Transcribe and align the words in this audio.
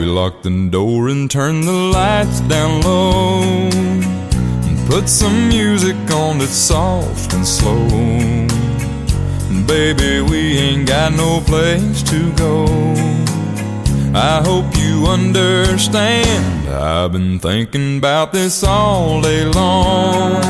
Baby, 0.00 0.12
lock 0.12 0.40
the 0.40 0.68
door 0.70 1.10
and 1.10 1.30
turn 1.30 1.60
the 1.60 1.72
lights 1.72 2.40
down 2.48 2.80
low. 2.80 3.42
And 3.42 4.88
put 4.88 5.10
some 5.10 5.46
music 5.46 5.94
on 6.10 6.38
that's 6.38 6.52
soft 6.52 7.34
and 7.34 7.46
slow. 7.46 7.86
And 9.50 9.66
baby, 9.66 10.22
we 10.22 10.56
ain't 10.56 10.88
got 10.88 11.12
no 11.12 11.42
place 11.42 12.02
to 12.04 12.32
go. 12.32 12.64
I 14.14 14.40
hope 14.42 14.74
you 14.78 15.04
understand. 15.06 16.66
I've 16.70 17.12
been 17.12 17.38
thinking 17.38 17.98
about 17.98 18.32
this 18.32 18.64
all 18.64 19.20
day 19.20 19.44
long. 19.44 20.40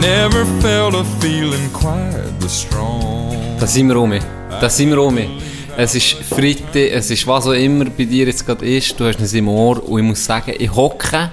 Never 0.00 0.46
felt 0.62 0.94
a 0.94 1.04
feeling 1.20 1.70
quite 1.74 2.40
this 2.40 2.52
strong. 2.52 3.58
Da 3.58 3.66
sind 3.66 3.88
wir 3.88 4.98
um. 4.98 5.49
Es 5.76 5.94
ist 5.94 6.12
Freitag, 6.28 6.74
es 6.92 7.10
ist 7.10 7.26
was 7.26 7.46
auch 7.46 7.52
immer 7.52 7.86
bei 7.86 8.04
dir 8.04 8.26
jetzt 8.26 8.44
gerade 8.44 8.66
ist. 8.66 8.98
Du 8.98 9.04
hast 9.06 9.20
es 9.20 9.32
im 9.32 9.48
Ohr 9.48 9.82
und 9.88 9.98
ich 10.00 10.04
muss 10.04 10.24
sagen, 10.24 10.52
ich 10.58 10.74
hocke 10.74 11.30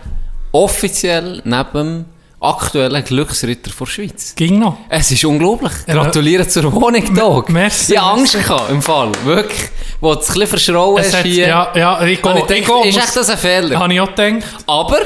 offiziell 0.52 1.42
neben 1.44 1.66
dem 1.74 2.06
aktuellen 2.40 3.04
Glücksritter 3.04 3.72
der 3.78 3.86
Schweiz. 3.86 4.34
Ging 4.36 4.60
noch. 4.60 4.78
Es 4.90 5.12
ist 5.12 5.26
unglaublich. 5.26 5.72
Gratuliere 5.88 6.48
zur 6.48 6.72
Wohnung, 6.72 7.14
Dog. 7.16 7.50
merci, 7.50 7.94
Ich 7.94 8.00
hatte 8.00 8.12
Angst 8.20 8.34
gehabt, 8.34 8.70
im 8.72 8.82
Fall. 8.82 9.12
Wirklich. 9.26 9.70
Wo 10.00 10.14
du 10.14 10.20
es 10.22 10.28
ein 10.30 10.34
bisschen 10.34 10.48
verschrauen 10.48 11.00
hast 11.00 11.16
hier. 11.24 11.48
ja, 11.48 11.72
ja, 11.76 12.02
ich 12.06 12.22
Habe 12.24 12.46
gehe. 12.46 12.58
ich 12.58 12.62
ich 12.62 12.66
gedacht, 12.68 12.84
gehe, 12.84 12.90
ist 12.92 12.98
echt 12.98 13.16
das 13.16 13.30
ein 13.30 13.38
Fehler? 13.38 13.80
Habe 13.80 13.94
ich 13.94 14.00
auch 14.00 14.16
gedacht. 14.16 14.44
Aber 14.68 15.00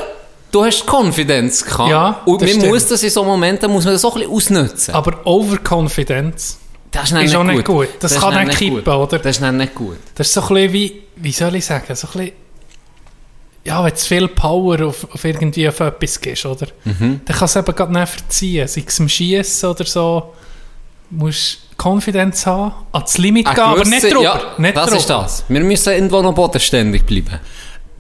du 0.52 0.66
hast 0.66 0.86
Konfidenz 0.86 1.64
gehabt. 1.64 1.90
Ja, 1.90 2.22
und 2.26 2.42
das 2.42 2.50
man 2.50 2.60
stimmt. 2.60 2.74
muss 2.74 2.86
das 2.88 3.02
in 3.02 3.10
so 3.10 3.24
Momenten 3.24 3.72
muss 3.72 3.86
man 3.86 3.94
das 3.94 4.04
auch 4.04 4.16
ein 4.18 4.22
bisschen 4.30 4.58
ausnutzen. 4.58 4.94
Aber 4.94 5.26
Overconfidence 5.26 6.58
das 6.92 7.12
ist, 7.12 7.22
ist 7.24 7.36
auch 7.36 7.44
nicht 7.44 7.66
gut. 7.66 7.88
Das, 8.00 8.20
kann 8.20 8.34
dann 8.34 8.48
nicht 8.48 8.60
kippen, 8.60 8.84
gut. 8.84 8.88
oder? 8.88 9.20
Das 9.20 9.38
ist 9.38 9.42
dann 9.42 9.58
nicht 9.58 9.74
gut. 9.76 9.98
Das 10.16 10.28
ist 10.28 10.34
so 10.34 10.42
ein 10.42 10.48
bisschen 10.50 10.74
wie, 10.74 11.02
wie 11.16 11.32
soll 11.32 11.56
ich 11.56 11.66
sagen, 11.66 11.96
so 11.96 12.08
ein 12.08 12.12
bisschen, 12.12 12.32
ja, 13.64 13.84
wenn 13.84 13.92
du 13.92 13.98
viel 13.98 14.28
Power 14.28 14.88
auf, 14.88 15.08
auf 15.14 15.24
irgendwie 15.24 15.68
auf 15.68 15.80
etwas 15.80 16.20
gibst, 16.20 16.46
oder? 16.46 16.68
Mhm. 16.84 17.22
Dann 17.26 17.38
kannst 17.38 17.56
du 17.56 17.60
eben 17.60 17.76
gerade 17.76 17.94
nicht 17.94 18.10
verziehen. 18.10 18.68
Sei 18.68 18.84
es 18.86 19.00
im 19.00 19.08
Schießen 19.08 19.70
oder 19.70 19.86
so. 19.86 20.34
Du 21.10 21.26
musst 21.26 21.60
Konfidenz 21.78 22.46
haben, 22.46 22.74
ans 22.92 23.18
Limit 23.18 23.46
gehen, 23.46 23.60
aber 23.60 23.82
gewisser- 23.84 23.90
nicht 23.90 24.04
drüber. 24.14 24.24
Ja, 24.24 24.42
nicht 24.58 24.76
das 24.78 24.86
drüber. 24.88 24.98
ist 24.98 25.10
das. 25.10 25.44
Wir 25.48 25.62
müssen 25.62 25.94
irgendwo 25.94 26.22
noch 26.22 26.34
bodenständig 26.34 27.04
bleiben. 27.06 27.40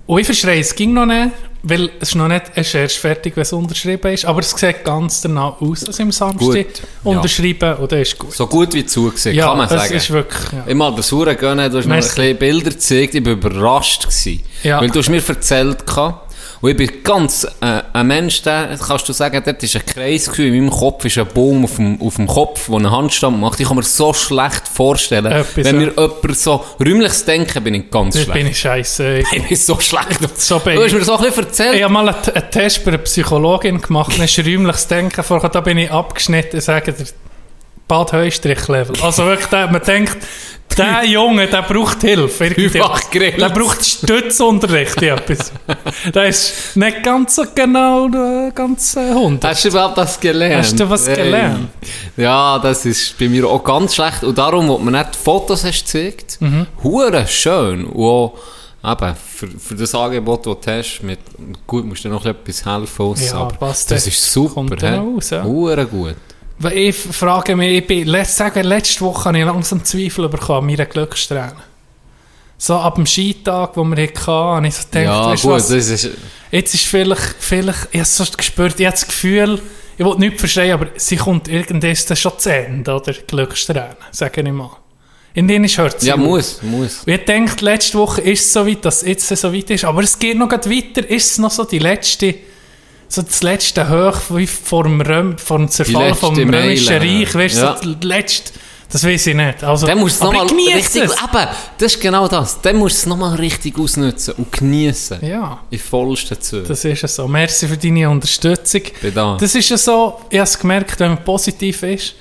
Und 0.08 0.20
ich 0.20 0.26
verschreie, 0.26 0.60
es 0.60 0.74
ging 0.76 0.94
noch 0.94 1.06
nicht, 1.06 1.32
weil 1.64 1.92
es 2.00 2.10
ist 2.10 2.16
noch 2.16 2.28
nicht, 2.28 2.44
es 2.56 2.68
ist 2.68 2.76
erst 2.76 2.98
fertig, 2.98 3.36
wenn 3.36 3.44
es 3.44 3.54
unterschrieben 3.54 4.12
ist, 4.12 4.26
aber 4.26 4.40
es 4.40 4.52
sieht 4.52 4.84
ganz 4.84 5.22
danach 5.22 5.62
aus, 5.62 5.86
als 5.86 6.00
im 6.00 6.12
Samstag 6.12 6.40
Gut, 6.40 6.56
ja. 6.56 6.66
unterschrieben 7.04 7.76
und 7.76 7.92
das 7.92 8.00
ist 8.00 8.18
gut. 8.18 8.34
So 8.34 8.48
gut 8.48 8.74
wie 8.74 8.86
zugesehen, 8.86 9.36
ja, 9.36 9.48
kann 9.48 9.58
man 9.58 9.70
das 9.70 9.84
sagen. 9.84 9.96
ist 9.96 10.10
wirklich, 10.12 10.52
ja. 10.52 10.64
Ich 10.68 10.76
mal 10.76 10.96
das 10.96 11.12
Huren 11.12 11.38
gönnen, 11.38 11.72
du 11.72 11.78
hast 11.78 11.86
mir 11.86 11.96
ein 11.96 12.02
bisschen 12.02 12.38
Bilder 12.38 12.72
gezeigt, 12.72 13.14
ich 13.14 13.26
war 13.26 13.34
überrascht. 13.34 14.04
Gewesen. 14.04 14.44
Ja. 14.64 14.82
Weil 14.82 14.90
du 14.90 15.00
hast 15.00 15.10
mir 15.10 15.22
erzählt 15.28 15.86
gehabt, 15.86 16.31
und 16.62 16.70
ich 16.70 16.78
bin 16.78 17.04
ganz 17.04 17.48
äh, 17.62 17.82
ein 17.92 18.08
Mensch, 18.08 18.44
der, 18.44 18.78
kannst 18.78 19.10
du 19.10 19.14
sagen, 19.14 19.42
dort 19.44 19.64
ist 19.64 19.76
ein 19.76 19.86
Kreis 19.86 20.28
in 20.38 20.54
meinem 20.54 20.70
Kopf 20.70 21.06
ist 21.06 21.18
ein 21.18 21.26
Baum 21.28 21.64
auf 21.64 21.76
dem, 21.78 22.00
auf 22.02 22.16
dem 22.18 22.28
Kopf, 22.28 22.68
der 22.68 22.76
einen 22.76 22.92
Handstand 22.92 23.40
macht. 23.40 23.60
Ich 23.60 23.68
kann 23.68 23.78
mir 23.78 23.84
so 23.84 24.14
schlecht 24.14 24.68
vorstellen, 24.68 25.32
Etwas, 25.32 25.66
wenn 25.66 25.82
ja. 25.82 25.88
mir 25.88 25.94
jemand 25.98 26.38
so 26.38 26.64
räumliches 26.80 27.26
Denken 27.26 27.64
bin 27.64 27.74
ich 27.74 27.90
ganz 27.90 28.16
schlecht. 28.16 28.34
bin 28.34 28.48
ich 28.48 28.60
scheiße. 28.60 29.20
Ich, 29.20 29.32
Ich 29.42 29.48
bin 29.48 29.58
so 29.58 29.80
schlecht. 29.80 30.20
So 30.38 30.60
bin 30.60 30.76
du 30.76 30.84
hast 30.84 30.94
mir 30.94 31.04
so 31.04 31.18
ein 31.18 31.26
bisschen 31.26 31.46
erzählt. 31.46 31.76
ich 31.76 31.84
habe 31.84 31.94
mal 31.94 32.10
einen, 32.10 32.36
einen 32.36 32.52
Test 32.52 32.86
bei 32.86 32.92
einer 32.92 33.00
Psychologin 33.00 33.82
gemacht, 33.82 34.14
dann 34.16 34.26
ist 34.26 34.38
räumliches 34.40 34.88
Denken 34.88 35.24
vorher, 35.24 35.50
da 35.50 35.62
bin 35.62 35.78
ich 35.78 35.90
abgeschnitten, 35.90 36.62
sagen 36.62 36.94
der 37.92 37.96
Bad 37.98 38.14
Heustrich-Level. 38.14 38.96
Also 39.04 39.26
wirklich, 39.26 39.48
der, 39.50 39.68
man 39.72 39.82
denkt, 39.82 40.18
der 40.78 41.04
Junge, 41.06 41.48
der 41.48 41.64
braucht 41.64 42.02
Hilfe. 42.02 42.46
irgendwie. 42.46 42.80
Der 43.38 43.50
braucht 43.50 43.84
Stützunterricht, 43.86 45.02
etwas. 45.02 45.52
Der 46.14 46.28
ist 46.28 46.78
nicht 46.78 47.04
ganz 47.04 47.36
so 47.36 47.44
genau 47.54 48.08
äh, 48.08 48.52
ganz 48.56 48.96
äh, 48.96 49.10
100. 49.10 49.44
Hast 49.52 49.66
du 49.66 49.68
überhaupt 49.68 49.98
das 49.98 50.18
gelernt? 50.18 50.56
Hast 50.64 50.80
du 50.80 50.90
was 50.90 51.08
Hey. 51.10 51.16
gelernt? 51.18 51.68
Ja, 52.16 52.58
das 52.60 52.86
ist 52.86 53.18
bei 53.20 53.28
mir 53.28 53.46
auch 53.48 53.62
ganz 53.64 53.96
schlecht. 53.96 54.24
Und 54.24 54.38
darum, 54.38 54.70
wo 54.70 54.78
man 54.78 54.94
nicht 54.94 55.14
Fotos 55.18 55.66
hast 55.66 55.86
gezeigt, 55.86 56.38
Mhm. 56.40 56.68
hure 56.82 57.28
schön. 57.28 57.84
Und 57.88 58.06
auch, 58.06 58.34
eben, 58.84 59.14
für, 59.36 59.48
für 59.48 59.76
das 59.76 59.94
Angebot, 59.94 60.46
das 60.48 60.56
du 60.62 60.72
hast, 60.72 61.02
mit, 61.04 61.20
gut, 61.68 61.86
musst 61.86 62.06
du 62.06 62.10
noch 62.10 62.26
etwas 62.26 62.66
helfen. 62.66 63.06
Aus, 63.06 63.30
Ja, 63.30 63.34
aber 63.42 63.56
passt, 63.56 63.92
das 63.92 64.08
ist 64.08 64.32
super. 64.32 64.54
kommt 64.56 64.82
dann 64.82 65.00
raus, 65.16 65.30
ja. 65.32 65.44
Hure 65.44 65.86
gut. 65.86 66.16
Weil 66.62 66.78
Ich 66.78 66.96
frage 66.96 67.56
mich, 67.56 67.78
ich 67.80 67.88
bin, 67.88 68.08
letzt, 68.08 68.38
sagen, 68.38 68.64
letzte 68.64 69.02
Woche 69.02 69.26
habe 69.26 69.40
ich 69.40 69.46
langsam 69.46 69.84
Zweifel 69.84 70.30
bekommen 70.30 70.60
an 70.60 70.66
meiner 70.68 70.86
Glückssträhne. 70.86 71.56
So 72.58 72.76
ab 72.76 72.96
dem 72.96 73.08
Skitag, 73.08 73.76
wo 73.76 73.84
wir 73.84 74.04
hatten, 74.04 74.28
habe 74.28 74.68
ich 74.68 74.76
so 74.76 74.84
gedacht, 74.84 75.04
ja, 75.04 75.36
gut, 75.36 75.46
was, 75.46 75.70
ist... 75.72 76.10
jetzt 76.52 76.74
ist 76.76 76.84
vielleicht, 76.86 77.36
vielleicht, 77.40 77.88
ich 77.92 78.00
habe 78.00 78.02
es 78.04 78.16
so 78.16 78.26
gespürt, 78.38 78.80
ich 78.80 78.86
habe 78.86 78.96
das 78.96 79.08
Gefühl, 79.08 79.60
ich 79.98 80.06
will 80.06 80.16
nicht 80.18 80.40
verstehen, 80.40 80.72
aber 80.74 80.88
sie 80.96 81.16
kommt 81.16 81.48
irgendwann 81.48 81.96
schon 81.96 82.38
zu 82.38 82.54
Ende, 82.54 82.94
oder? 82.94 83.14
Glückssträhne, 83.14 83.98
sage 84.12 84.42
ich 84.42 84.52
mal. 84.52 84.70
In 85.34 85.48
denen 85.48 85.68
hört 85.68 86.02
sie 86.02 86.08
Ja, 86.08 86.16
auf. 86.16 86.20
muss, 86.20 86.62
muss. 86.62 87.04
Und 87.06 87.14
ich 87.14 87.26
denke, 87.26 87.64
letzte 87.64 87.98
Woche 87.98 88.22
ist 88.22 88.46
es 88.46 88.54
so 88.54 88.68
weit, 88.68 88.84
dass 88.84 89.02
jetzt 89.02 89.28
so 89.28 89.54
weit 89.54 89.70
ist. 89.70 89.86
Aber 89.86 90.04
es 90.04 90.20
geht 90.20 90.38
noch 90.38 90.52
weiter. 90.52 91.10
Ist 91.10 91.32
es 91.32 91.38
noch 91.38 91.52
so 91.52 91.64
die 91.64 91.80
letzte, 91.80 92.36
so 93.12 93.22
das 93.22 93.44
letzte 93.44 93.90
Hoch 93.90 94.18
wie 94.30 94.48
vor 94.48 94.84
dem, 94.84 95.02
Röm, 95.02 95.38
vor 95.38 95.58
dem 95.58 95.68
Zerfall 95.70 96.16
vom 96.16 96.34
Römischen 96.34 96.98
Reich? 96.98 97.36
Weißt 97.36 97.58
du, 97.58 97.62
ja. 97.62 97.78
so 97.78 97.94
das 97.94 98.04
letzte, 98.04 98.54
das 98.90 99.06
weiß 99.06 99.28
ich 99.28 99.36
nicht. 99.36 99.64
Also, 99.66 99.86
Dann 99.86 100.00
musst 100.00 100.16
es 100.16 100.22
aber 100.22 100.46
nochmal 100.46 100.60
ich 100.60 100.76
richtig... 100.76 101.04
es. 101.04 101.12
Eben, 101.12 101.48
das 101.78 101.94
ist 101.94 102.02
genau 102.02 102.28
das. 102.30 102.62
Dann 102.62 102.78
musst 102.78 102.96
du 102.96 103.00
es 103.00 103.06
nochmal 103.08 103.36
richtig 103.36 103.78
ausnutzen 103.78 104.36
und 104.38 104.50
genießen. 104.50 105.26
Ja, 105.26 105.60
In 105.70 105.80
vollsten 105.80 106.40
Zügen. 106.40 106.66
das 106.66 106.86
ist 106.86 107.04
es 107.04 107.16
so. 107.16 107.28
Merci 107.28 107.68
für 107.68 107.76
deine 107.78 108.10
Unterstützung. 108.10 108.82
Da. 109.14 109.38
Das 109.38 109.56
ist 109.56 109.70
ja 109.70 109.78
so, 109.78 110.22
ich 110.30 110.38
habe 110.38 110.48
es 110.48 110.58
gemerkt, 110.58 110.98
wenn 111.02 111.10
man 111.10 111.24
positiv 111.24 111.84
ist, 111.84 112.16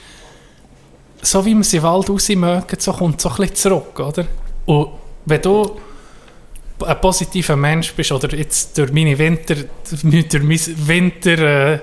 so 1.22 1.44
wie 1.44 1.54
man 1.54 1.62
sie 1.62 1.76
im 1.76 1.84
Wald 1.84 2.10
raus 2.10 2.28
mögen, 2.30 2.76
so 2.78 2.92
kommt 2.92 3.20
so 3.20 3.28
ein 3.28 3.36
bisschen 3.36 3.54
zurück, 3.54 4.00
oder? 4.00 4.26
Und 4.66 4.88
wenn 5.26 5.42
du 5.42 5.76
ein 6.84 7.00
positiver 7.00 7.56
Mensch 7.56 7.92
bist, 7.94 8.12
oder 8.12 8.34
jetzt 8.36 8.76
durch 8.78 8.92
meine 8.92 9.16
Winter, 9.18 9.54
durch 9.90 10.42
mein 10.42 10.60
Winter 10.86 11.72
äh, 11.74 11.78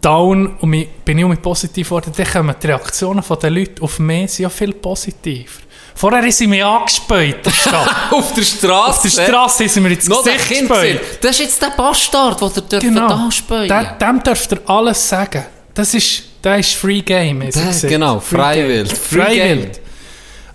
down 0.00 0.56
und 0.60 0.70
mi- 0.70 0.88
bin 1.04 1.18
ich 1.18 1.24
auch 1.24 1.28
mit 1.28 1.42
positiv 1.42 1.88
geworden, 1.88 2.12
dann 2.16 2.26
kommen 2.26 2.54
die 2.62 2.66
Reaktionen 2.66 3.22
von 3.22 3.38
den 3.38 3.54
Leuten 3.54 3.82
auf 3.82 3.98
mich 3.98 4.30
sind 4.32 4.42
ja 4.44 4.50
viel 4.50 4.72
positiver. 4.74 5.50
Vorher 5.94 6.20
haben 6.22 6.30
sie 6.30 6.46
mich 6.46 6.62
angespäut, 6.64 7.38
der. 7.44 7.52
Auf 8.12 8.32
der 8.32 8.42
Straße. 8.42 8.90
Auf 8.90 9.02
der 9.02 9.08
Straße 9.10 9.64
haben 9.64 9.68
sie 9.68 9.80
mir 9.80 9.90
ins 9.90 10.06
Noch 10.08 10.22
der 10.22 10.34
Gesicht 10.34 10.48
Kind 10.52 10.68
gespäut. 10.68 11.00
Das 11.20 11.30
ist 11.32 11.38
jetzt 11.40 11.62
der 11.62 11.70
Bastard, 11.70 12.40
den 12.40 12.48
ihr 12.54 12.62
dürft 12.62 12.82
Genau. 12.86 13.06
anspähen 13.14 13.66
Der, 13.66 13.84
dem 14.00 14.22
dürft 14.22 14.52
ihr 14.52 14.60
alles 14.66 15.08
sagen. 15.08 15.44
Das 15.74 15.92
ist, 15.94 16.22
das 16.40 16.60
ist 16.60 16.74
Free 16.74 17.00
Game. 17.02 17.40
Das- 17.40 17.54
gesagt. 17.56 17.88
genau, 17.88 18.20
freiwillig. 18.20 18.92
Free 18.96 19.22
Freiwillig. 19.24 19.70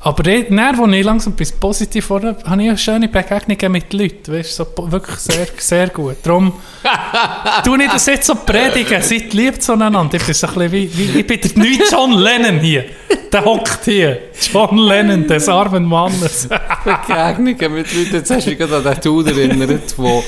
Aber 0.05 0.21
dort, 0.21 0.49
dann, 0.49 0.59
als 0.59 0.93
ich 0.93 1.03
langsam 1.03 1.33
bis 1.33 1.53
positiv 1.53 2.09
wurde, 2.09 2.35
habe 2.45 2.61
ich 2.61 2.69
eine 2.69 2.77
schöne 2.77 3.07
Begegnungen 3.07 3.71
mit 3.71 3.93
Leuten. 3.93 4.33
Weißt, 4.33 4.53
so, 4.53 4.67
wirklich 4.75 5.15
sehr, 5.15 5.47
sehr 5.57 5.87
gut. 5.87 6.17
Darum 6.23 6.51
tu 7.63 7.75
ich 7.75 7.89
das 7.89 8.05
jetzt 8.07 8.27
so 8.27 8.35
predigen. 8.35 9.01
Seid 9.01 9.33
lieb 9.33 9.61
zueinander. 9.61 10.09
Ich 10.11 10.25
bin 10.25 10.33
so 10.33 10.47
ein 10.47 10.53
bisschen 10.55 10.71
wie, 10.73 10.97
wie 10.97 11.19
ich 11.19 11.25
bin 11.25 11.39
der 11.39 11.51
neue 11.55 11.89
John 11.89 12.11
Lennon 12.11 12.59
hier. 12.59 12.83
Der 13.31 13.45
hockt 13.45 13.85
hier. 13.85 14.19
John 14.51 14.77
Lennon, 14.77 15.25
des 15.25 15.47
armen 15.47 15.85
Mannes. 15.85 16.49
Begegnungen 16.83 17.73
mit 17.73 17.93
Leuten. 17.93 18.15
Jetzt 18.15 18.29
hast 18.29 18.45
du 18.45 18.49
mich 18.49 18.59
gerade 18.59 18.75
an 18.75 18.83
den 18.83 19.01
Tour 19.01 19.25
erinnert, 19.25 19.93
wo, 19.95 20.21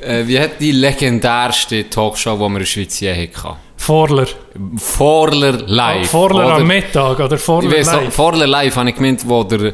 äh, 0.00 0.26
wie 0.26 0.40
hat 0.40 0.60
die 0.60 0.72
legendärste 0.72 1.88
Talkshow, 1.88 2.34
die 2.34 2.40
wir 2.40 2.46
in 2.46 2.54
der 2.54 2.66
Schweiz 2.66 2.98
je 2.98 3.14
hatten? 3.14 3.63
Vorler. 3.84 4.26
Vorler 4.78 5.52
Live. 5.66 6.10
Vorler 6.10 6.46
oder? 6.46 6.54
am 6.56 6.66
Mittag 6.66 7.18
oder 7.20 7.36
Ich 7.36 7.42
Vorler 7.42 7.70
weiss, 7.70 7.90
so, 7.90 7.96
live. 7.96 8.14
Vorler 8.14 8.46
Live 8.46 8.76
habe 8.76 8.88
ich 8.90 8.96
gemeint, 8.96 9.28
wo 9.28 9.42
der... 9.44 9.72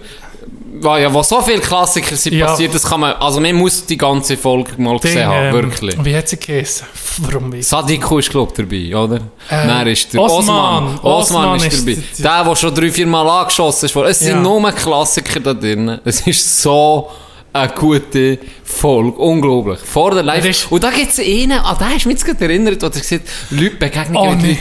Ja, 0.83 1.13
wo 1.13 1.23
so 1.23 1.43
viele 1.43 1.59
Klassiker 1.61 2.17
sind 2.17 2.33
Ja. 2.35 2.47
passiert, 2.47 2.75
das 2.75 2.83
kann 2.85 3.01
man... 3.01 3.13
Also 3.15 3.39
man 3.41 3.55
muss 3.55 3.85
die 3.85 3.99
ganze 3.99 4.37
Folge 4.37 4.73
mal 4.79 4.99
gesehen 4.99 5.27
haben, 5.29 5.47
ähm, 5.49 5.53
wirklich. 5.55 5.95
Wie 6.03 6.17
hat 6.17 6.29
sie 6.29 6.39
geheißen? 6.39 6.87
Warum 7.19 7.53
weiß 7.53 7.69
Sadiko 7.69 8.19
ist, 8.19 8.31
glaube 8.31 8.51
ich, 8.51 8.57
dabei, 8.91 8.97
oder? 8.97 9.21
Dann 9.51 9.87
ist 9.87 10.13
der 10.13 10.23
Osman. 10.23 10.99
Osman. 10.99 10.99
Osman, 11.03 11.57
ist 11.57 11.67
ist 11.67 11.81
dabei. 11.87 11.95
die- 12.17 12.23
Der, 12.23 12.45
der 12.45 12.57
schon 12.57 12.75
drei, 12.75 12.91
vier 12.91 13.07
Mal 13.07 13.29
angeschossen 13.29 13.87
ist. 13.87 13.97
Es 13.97 14.19
sind 14.21 14.29
Ja. 14.37 14.41
nur 14.41 14.73
Klassiker 14.73 15.39
da 15.41 15.53
drin. 15.55 16.01
Es 16.05 16.27
ist 16.27 16.63
so 16.63 17.11
eine 17.53 17.73
gute 17.73 18.39
Folge. 18.65 19.13
Unglaublich. 19.19 19.81
Vor 19.81 20.13
der 20.13 20.23
Live. 20.23 20.45
ist- 20.45 20.71
Und 20.71 20.83
da 20.85 20.91
gibt 20.91 21.11
es 21.13 21.19
einen, 21.19 21.53
an 21.53 21.77
den 21.79 21.89
hast 21.95 22.05
du 22.05 22.09
mich 22.09 22.19
jetzt 22.25 22.41
erinnert, 22.43 22.81
wo 22.83 22.87
er 22.87 22.91
gesagt 22.91 23.23
Leute 23.51 23.77
begegnen 23.77 24.17
Oh, 24.17 24.35
nee. 24.35 24.59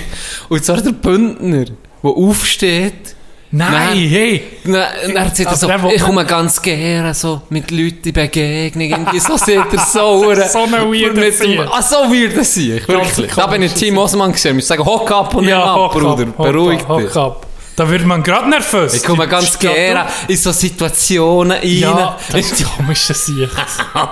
Und 0.50 0.64
zwar 0.66 0.82
der 0.82 0.92
Bündner, 0.92 1.66
der 1.66 1.76
aufsteht. 2.12 3.16
Nein, 3.52 3.72
Nein. 3.72 3.98
hey! 4.10 4.44
Dann, 4.64 4.74
dann 5.16 5.26
sagt 5.34 5.40
er 5.40 5.48
Aber 5.48 5.56
so, 5.58 5.68
der, 5.68 5.96
ich 5.96 6.02
komme 6.04 6.24
ganz 6.24 6.62
gerne 6.62 7.16
so 7.16 7.42
mit 7.50 7.72
Leuten 7.72 8.08
in 8.10 8.14
Begegnung. 8.14 8.88
Irgendwie 8.90 9.20
so 9.20 9.38
sieht 9.38 9.56
er 9.58 9.80
so. 9.92 10.24
So 10.36 10.60
ein 10.66 10.72
weirder 10.72 11.14
mit 11.16 11.16
dem- 11.16 11.32
Sieg. 11.34 11.60
Ah, 11.72 11.82
so 11.82 11.96
weird 12.12 12.38
das 12.38 12.56
ich, 12.58 12.88
wirklich. 12.88 13.32
Da 13.36 13.48
bin 13.48 13.64
ich. 13.64 13.74
Team 13.74 13.98
Osman 13.98 14.32
gesehen. 14.34 14.60
Ich 14.60 14.68
sage, 14.68 14.86
hock 14.86 15.12
ab 15.12 15.34
und 15.34 15.46
nimm 15.46 15.56
ab, 15.56 15.92
Bruder. 15.94 16.10
ab, 16.10 16.20
hock 16.38 16.46
Beruhig 16.46 16.82
ab, 16.82 16.90
hock 16.90 17.02
dich. 17.02 17.16
ab. 17.16 17.48
Da 17.80 17.90
wird 17.90 18.06
man 18.06 18.22
gerade 18.24 18.50
nervös. 18.50 18.94
Ich 18.94 19.04
komme 19.04 19.26
ganz 19.26 19.58
gerne 19.58 20.06
in 20.28 20.36
so 20.36 20.52
Situationen 20.52 21.54
rein. 21.54 21.78
Ja, 21.80 22.18
das 22.30 22.52
ist 22.52 22.66
komisch, 22.76 23.08
Sieg. 23.08 23.50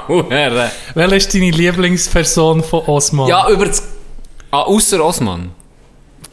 Hure. 0.07 0.71
Welche 0.93 1.15
ist 1.17 1.33
deine 1.33 1.51
Lieblingsperson 1.51 2.63
von 2.63 2.85
Osman? 2.85 3.27
ja, 3.27 3.49
über 3.49 3.65
das... 3.65 3.83
Ah, 4.51 4.61
ausser 4.61 5.03
Osman. 5.03 5.51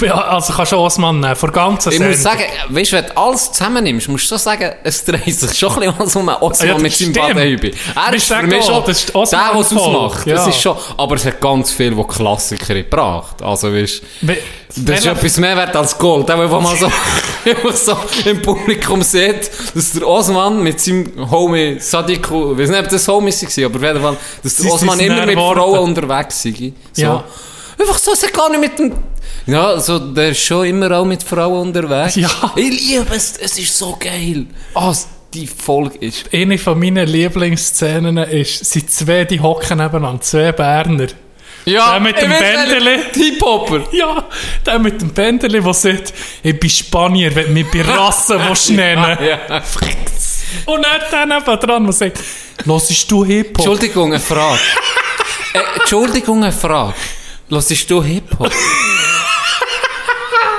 Also 0.03 0.53
kannst 0.53 0.73
du 0.73 0.77
Osman 0.77 1.21
nehmen, 1.21 1.37
vor 1.37 1.53
ganzer 1.53 1.93
Ich 1.93 2.01
muss 2.01 2.23
sagen, 2.23 2.43
weißt 2.69 2.93
du, 2.93 2.97
wenn 2.97 3.07
du 3.07 3.17
alles 3.17 3.53
zusammennimmst, 3.53 4.09
musst 4.09 4.25
du 4.25 4.29
schon 4.31 4.39
sagen, 4.39 4.73
es 4.83 5.05
dreht 5.05 5.39
sich 5.39 5.59
schon 5.59 5.83
ein 5.83 5.95
bisschen 5.97 6.23
um 6.23 6.29
Osman 6.41 6.69
Ja, 6.69 6.75
das 6.75 6.83
mit 6.83 6.93
seinem. 6.93 7.13
Badenhübi. 7.13 7.75
Er 7.95 8.15
ist 8.15 8.27
für 8.27 8.43
mich 8.43 8.63
auch, 8.63 8.67
schon 8.67 8.85
das 8.87 9.05
ist 9.05 9.15
der, 9.15 9.51
was 9.55 9.73
es 9.73 9.79
ausmacht. 9.79 10.27
Das 10.27 10.27
ja. 10.27 10.49
ist 10.49 10.61
schon, 10.61 10.77
aber 10.97 11.15
es 11.15 11.25
hat 11.25 11.41
ganz 11.41 11.71
viel, 11.73 11.97
was 11.97 12.09
Klassiker 12.09 12.75
gebracht. 12.75 13.41
Also, 13.43 13.73
weißt 13.73 14.03
We- 14.23 14.39
das 14.77 15.01
ist 15.01 15.07
etwas 15.07 15.39
mehr 15.39 15.57
wert 15.57 15.77
als 15.77 15.97
Gold. 15.97 16.29
Der, 16.29 16.37
der 16.37 16.49
mal 16.49 16.77
so, 16.77 16.91
so 17.73 17.97
im 18.29 18.43
Publikum 18.43 19.03
sieht, 19.03 19.49
dass 19.75 19.93
der 19.93 20.07
Osman 20.07 20.61
mit 20.63 20.81
seinem 20.81 21.31
Homie 21.31 21.79
Sadiku, 21.79 22.53
ich 22.53 22.59
weiß 22.59 22.71
nicht, 22.71 22.81
ob 22.81 22.89
das 22.89 23.07
Homies 23.07 23.43
war, 23.43 23.67
aber 23.67 23.77
auf 23.77 23.83
jeden 23.83 24.03
Fall, 24.03 24.17
dass 24.43 24.57
der 24.57 24.73
Osman 24.73 24.99
immer 24.99 25.27
mit 25.27 25.39
Frauen 25.39 25.79
unterwegs 25.79 26.43
sei. 26.43 26.73
So. 26.93 27.03
Ja. 27.03 27.25
Einfach 27.79 27.99
so, 27.99 28.13
hat 28.13 28.33
gar 28.33 28.49
nicht 28.51 28.61
mit 28.61 28.79
dem... 28.79 28.93
Ja, 29.47 29.67
also, 29.69 29.99
der 29.99 30.31
ist 30.31 30.41
schon 30.43 30.67
immer 30.67 30.91
auch 30.93 31.05
mit 31.05 31.23
Frauen 31.23 31.69
unterwegs. 31.69 32.17
Ja. 32.17 32.31
Ich 32.57 32.71
liebe 32.89 33.15
es, 33.15 33.37
es 33.39 33.59
ist 33.59 33.77
so 33.77 33.97
geil. 33.99 34.47
Ah, 34.75 34.91
es- 34.91 35.09
die 35.35 35.47
Folge 35.49 35.99
ist... 35.99 36.33
Eine 36.33 36.57
von 36.59 36.79
meinen 36.79 37.09
Lieblingsszenen 37.09 38.19
ist, 38.19 38.65
sind 38.65 38.89
zwei, 38.91 39.25
die 39.25 39.41
hocken 39.41 39.79
nebeneinander, 39.79 40.21
zwei 40.23 40.53
Berner. 40.53 41.09
Ja, 41.65 41.93
Der 41.93 42.01
mit 42.01 42.21
dem 42.21 42.31
Bändeli. 42.31 42.99
Hip-Hopper. 43.15 43.83
Ja, 43.93 44.25
der 44.65 44.79
mit 44.79 45.01
dem 45.01 45.09
Bändeli, 45.11 45.61
der 45.61 45.75
sagt, 45.75 46.13
ich 46.43 46.61
bin 46.61 46.71
Spanier, 46.71 47.35
wenn 47.35 47.53
mich 47.53 47.67
bei 47.71 47.83
Rassen 47.83 48.39
willst 48.49 48.71
nennen 48.71 49.19
Ja. 49.27 49.63
Und 50.67 50.85
er 50.85 51.01
dann 51.11 51.33
eben 51.33 51.61
dran, 51.61 51.85
der 51.85 51.93
sagt, 51.93 52.19
hörst 52.65 53.11
du 53.11 53.25
Hip-Hop? 53.25 53.59
Entschuldigung, 53.59 54.13
eine 54.13 54.21
Frage. 54.21 54.59
äh, 55.55 55.81
Entschuldigung, 55.81 56.45
eine 56.45 56.53
Frage. 56.53 56.95
Hörst 57.51 57.91
du 57.91 58.03
Hip-Hop? 58.03 58.51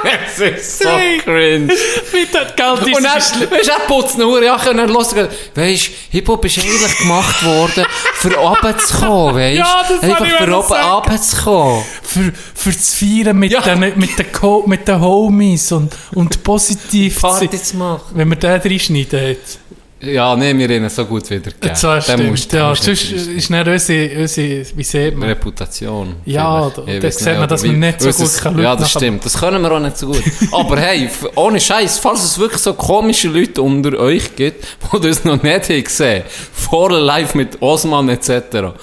Es 0.08 0.40
ist 0.40 0.84
so 0.84 0.90
cringe. 1.24 1.70
Wie 2.12 2.28
das 2.32 2.56
Geld 2.56 2.96
Und 2.96 3.04
dann, 3.04 3.16
weißt 3.16 3.36
du, 3.40 3.46
er 3.46 3.80
putzt 3.88 4.22
eine 4.22 4.46
Jacke 4.46 4.70
und 4.70 4.78
dann 4.78 4.94
hörst 4.94 5.14
du, 5.14 5.28
weisst, 5.56 5.90
Hip-Hop 6.12 6.46
ist 6.46 6.60
eigentlich 6.60 6.98
gemacht 7.00 7.44
worden, 7.44 7.86
für 8.14 8.36
runterzukommen, 8.36 9.36
weisst? 9.36 9.58
Ja, 9.58 9.84
das 9.90 10.04
Einfach 10.04 10.20
wollte 10.20 10.32
ich 10.32 10.38
für 10.44 10.58
oben 10.58 10.74
runterzukommen. 10.74 11.84
für, 12.04 12.34
für 12.54 12.72
das 12.72 12.94
Feiern 12.94 13.38
mit, 13.38 13.52
Ja. 13.52 13.62
den, 13.62 13.80
mit, 13.80 14.20
den 14.20 14.32
Co 14.32 14.64
mit 14.68 14.88
den 14.88 15.02
Homies 15.02 15.72
und, 15.72 15.96
und 16.14 16.44
positiv 16.44 17.20
Party 17.22 17.50
zu 17.50 17.78
machen. 17.78 18.04
Wenn 18.14 18.30
wir 18.30 18.36
den 18.38 18.62
reinschneiden 18.62 19.28
jetzt. 19.30 19.60
Ja, 20.02 20.36
nee, 20.36 20.56
wir 20.56 20.70
ihnen 20.70 20.90
so 20.90 21.06
gut 21.06 21.28
wieder 21.30 21.52
Ja, 21.64 21.70
das 21.70 22.04
stimmt. 22.04 22.30
musst- 22.30 22.52
ja, 22.54 22.70
musst 22.70 22.84
sonst 22.84 23.12
ist 23.12 23.50
nicht 23.50 23.68
unsere, 23.68 24.20
unsere, 24.22 24.66
wie 24.76 24.84
sieht 24.84 25.16
man? 25.18 25.30
Reputation. 25.30 26.16
Ja, 26.26 26.70
da- 26.70 26.82
da 27.00 27.12
sieht 27.12 27.40
man, 27.40 27.48
dass 27.48 27.64
man 27.64 27.80
nicht 27.80 28.02
so 28.02 28.12
gut 28.12 28.38
kann 28.38 28.54
Leute 28.56 28.64
Ja, 28.64 28.76
das 28.76 28.92
stimmt. 28.92 29.26
Das 29.26 29.40
können 29.40 29.62
wir 29.64 29.72
auch 29.72 29.80
nicht 29.80 29.98
so 29.98 30.08
gut. 30.08 30.22
Aber 30.52 30.78
hey, 30.80 31.10
ohne 31.36 31.60
Scheiß, 31.62 31.98
falls 32.00 32.24
es 32.24 32.38
wirklich 32.38 32.62
so 32.62 32.74
komische 32.74 33.30
Leute 33.30 33.62
unter 33.62 33.98
euch 33.98 34.36
gibt, 34.36 34.66
die 34.94 35.00
das 35.08 35.24
noch 35.24 35.42
nicht 35.42 35.70
haben 35.70 35.84
gesehen 35.84 36.24
vor 36.54 36.92
live 36.92 37.34
mit 37.34 37.62
Osman 37.62 38.10
etc., 38.10 38.74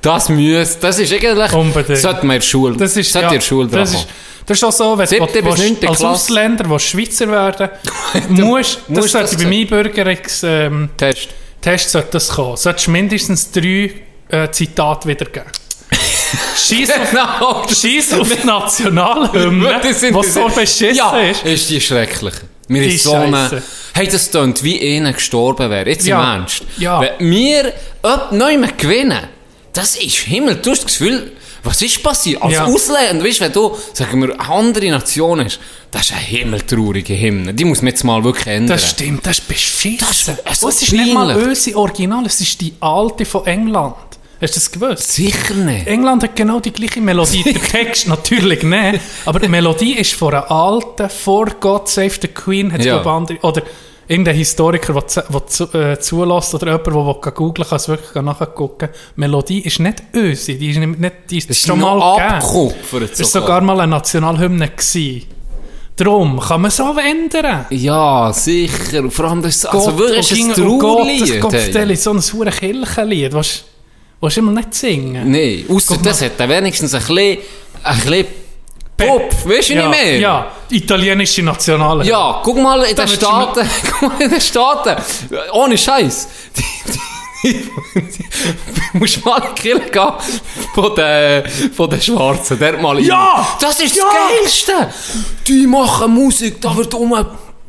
das 0.00 0.28
müsst, 0.28 0.82
das 0.82 0.98
ist 0.98 1.12
eigentlich, 1.12 1.52
Unbedingt. 1.52 1.98
sollte 1.98 2.24
man 2.26 2.36
in 2.36 2.40
der 2.40 2.46
Schule, 2.46 2.76
Das 2.76 2.96
ist, 2.96 3.12
sollte 3.12 3.26
ja, 3.26 3.32
in 3.32 3.38
der 3.38 3.40
Schule 3.44 3.68
dran 3.68 3.82
ist, 3.82 3.94
haben. 3.94 4.06
Das 4.46 4.58
ist 4.58 4.64
auch 4.64 4.72
so, 4.72 4.98
wenn 4.98 5.06
Siebte 5.06 5.42
du 5.42 5.44
willst- 5.56 5.62
als 5.88 5.98
Klasse. 5.98 6.08
Ausländer 6.08 6.68
willst 6.68 6.84
Schweizer 6.86 7.28
werden 7.30 7.70
musst, 8.30 8.78
das 8.88 8.96
musst 8.96 9.10
sollte 9.12 9.34
das 9.36 9.42
beim 9.42 9.52
Einbürgerungstest 9.52 10.44
ähm, 10.44 10.88
Test. 10.96 11.28
Test 11.60 11.90
sollte 11.90 12.08
das 12.12 12.28
kommen. 12.28 12.56
Solltest 12.56 12.88
mindestens 12.88 13.50
drei 13.50 13.92
äh, 14.28 14.50
Zitate 14.50 15.08
wiedergeben. 15.08 15.46
Scheiß 16.56 16.90
auf, 16.90 17.10
Genau. 17.10 17.62
Scheiß 17.68 18.12
auf 18.18 18.28
die 18.34 18.46
Nationalhymne, 18.46 19.80
was 20.12 20.34
so 20.34 20.48
beschissen 20.48 20.96
ja, 20.96 21.18
ist. 21.20 21.44
ist 21.44 21.70
die 21.70 21.80
schrecklich. 21.80 22.34
Mir 22.68 22.82
Die 22.82 22.94
ist 22.94 23.04
so 23.04 23.14
eine, 23.14 23.62
hey, 23.94 24.06
das 24.08 24.30
tönt 24.30 24.62
wie 24.64 24.96
einer 24.96 25.12
gestorben 25.12 25.68
wäre. 25.70 25.88
Jetzt 25.90 26.06
Ja. 26.06 26.20
im 26.34 26.40
Ernst. 26.40 26.62
Ja. 26.78 27.00
Wenn 27.00 27.30
wir 27.30 27.72
ob 28.02 28.32
neu 28.32 28.56
gewinnen, 28.78 29.18
das 29.72 29.96
ist 29.96 30.16
Himmel. 30.18 30.56
Du 30.56 30.70
hast 30.70 30.84
das 30.84 30.86
Gefühl, 30.98 31.32
was 31.64 31.80
ist 31.82 32.02
passiert? 32.02 32.42
Als 32.42 32.54
Ja. 32.54 32.64
Ausländer, 32.64 33.24
weißt 33.24 33.40
wenn 33.40 33.52
du, 33.52 33.76
sagen 33.92 34.20
wir, 34.20 34.32
eine 34.38 34.50
andere 34.50 34.90
Nation 34.90 35.44
hast, 35.44 35.60
das 35.90 36.02
ist 36.06 36.12
eine 36.12 36.20
himmeltraurige 36.20 37.14
Hymne. 37.18 37.54
Die 37.54 37.64
muss 37.64 37.82
man 37.82 37.88
jetzt 37.90 38.02
mal 38.04 38.22
wirklich 38.24 38.46
ändern. 38.46 38.76
Das 38.76 38.90
stimmt, 38.90 39.26
das 39.26 39.38
ist 39.38 39.48
beschissen. 39.48 40.38
Das 40.44 40.52
ist 40.54 40.60
so 40.60 40.66
Und 40.66 40.72
es 40.74 40.82
ist 40.82 40.92
nicht 40.92 41.12
mal 41.14 41.36
unsere 41.36 41.78
Original, 41.78 42.24
es 42.26 42.40
ist 42.40 42.60
die 42.60 42.74
alte 42.80 43.24
von 43.24 43.46
England. 43.46 43.94
Hast 44.40 44.56
du 44.56 44.58
das 44.60 44.72
gewusst? 44.72 45.12
Sicher 45.12 45.54
nicht. 45.54 45.86
England 45.86 46.24
hat 46.24 46.34
genau 46.34 46.58
die 46.58 46.72
gleiche 46.72 47.00
Melodie. 47.00 47.42
Der 47.44 47.62
Text 47.62 48.08
natürlich 48.08 48.64
nicht, 48.64 49.00
aber 49.24 49.38
die 49.38 49.46
Melodie 49.46 49.92
ist 49.92 50.14
von 50.14 50.34
einer 50.34 50.50
alten, 50.50 51.08
vor 51.08 51.46
God 51.60 51.88
Save 51.88 52.14
the 52.20 52.26
Queen, 52.28 52.72
hat 52.72 52.84
Ja. 52.84 52.96
ja. 52.96 53.02
andere, 53.16 53.38
oder 53.42 53.62
irgendein 54.12 54.36
Historiker, 54.36 54.92
der 54.92 55.06
zu, 55.06 55.22
der 55.22 55.46
zu, 55.46 55.64
äh, 55.72 55.98
zulässt, 55.98 56.54
oder 56.54 56.66
jemand, 56.66 56.86
der 56.86 56.94
will 56.94 57.32
googeln 57.32 57.68
kann, 57.68 57.76
es 57.76 57.88
wirklich 57.88 58.22
nachgucken. 58.22 58.88
Die 59.16 59.20
Melodie 59.20 59.60
ist 59.60 59.80
nicht 59.80 60.02
unsere, 60.12 60.58
die 60.58 60.70
ist, 60.70 60.78
nicht, 60.78 61.14
die 61.30 61.38
ist, 61.38 61.50
ist 61.50 61.66
schon 61.66 61.80
mal 61.80 62.00
abgekupfert 62.00 63.10
Es 63.12 63.20
war 63.20 63.42
sogar 63.42 63.60
mal 63.62 63.80
eine 63.80 63.90
Nationalhymne. 63.90 64.68
Gewesen. 64.68 65.26
Darum 65.96 66.40
kann 66.40 66.62
man 66.62 66.70
so 66.70 66.94
ändern. 66.98 67.66
Ja, 67.70 68.32
sicher. 68.32 69.10
Vor 69.10 69.26
allem, 69.26 69.42
das 69.42 69.56
ist, 69.56 69.66
also 69.66 69.98
wirklich 69.98 70.32
und 70.32 70.58
ein 70.58 70.66
und 70.66 70.78
Gott, 70.78 70.98
das 71.52 71.70
Trauerlied. 71.70 71.74
Hey. 71.74 71.92
ist 71.92 72.02
so 72.02 72.10
ein 72.12 72.20
sauer 72.20 72.46
Kirchenlied. 72.46 73.32
Willst 73.32 73.64
du 74.20 74.40
immer 74.40 74.52
nicht 74.52 74.74
singen? 74.74 75.30
Nein, 75.30 75.64
Guck 75.68 76.02
das 76.02 76.22
hat 76.22 76.38
er 76.38 76.48
wenigstens 76.48 76.94
ein 76.94 77.00
bisschen, 77.00 77.38
ein 77.82 78.00
bisschen 78.00 78.26
Pop, 79.08 79.48
weißt 79.48 79.68
du 79.70 79.74
ja, 79.74 79.88
nicht 79.88 80.02
mehr? 80.02 80.18
Ja, 80.18 80.46
italienische 80.70 81.42
Nationale. 81.42 82.04
Ja, 82.04 82.40
guck 82.42 82.60
mal 82.60 82.82
in 82.84 82.96
den 82.96 83.08
Staaten, 83.08 83.68
guck 84.00 84.02
mal 84.10 84.22
in 84.22 84.30
den 84.30 84.40
Staaten, 84.40 84.96
ohne 85.52 85.76
Scheiß. 85.78 86.28
Du 88.92 88.98
musst 88.98 89.24
mal 89.24 89.42
in 89.42 89.54
die 89.54 89.62
Kirche 89.62 89.90
gehen 89.90 90.12
von 90.74 90.94
den, 90.94 91.44
von 91.72 91.90
den 91.90 92.00
Schwarzen, 92.00 92.58
der 92.58 92.78
mal 92.78 92.96
rein. 92.96 93.04
Ja! 93.04 93.56
Das 93.60 93.80
ist 93.80 93.96
Ja! 93.96 94.04
das 94.04 94.14
Geilste! 94.62 94.94
Die 95.48 95.66
machen 95.66 96.14
Musik, 96.14 96.60
da 96.60 96.76
wird 96.76 96.94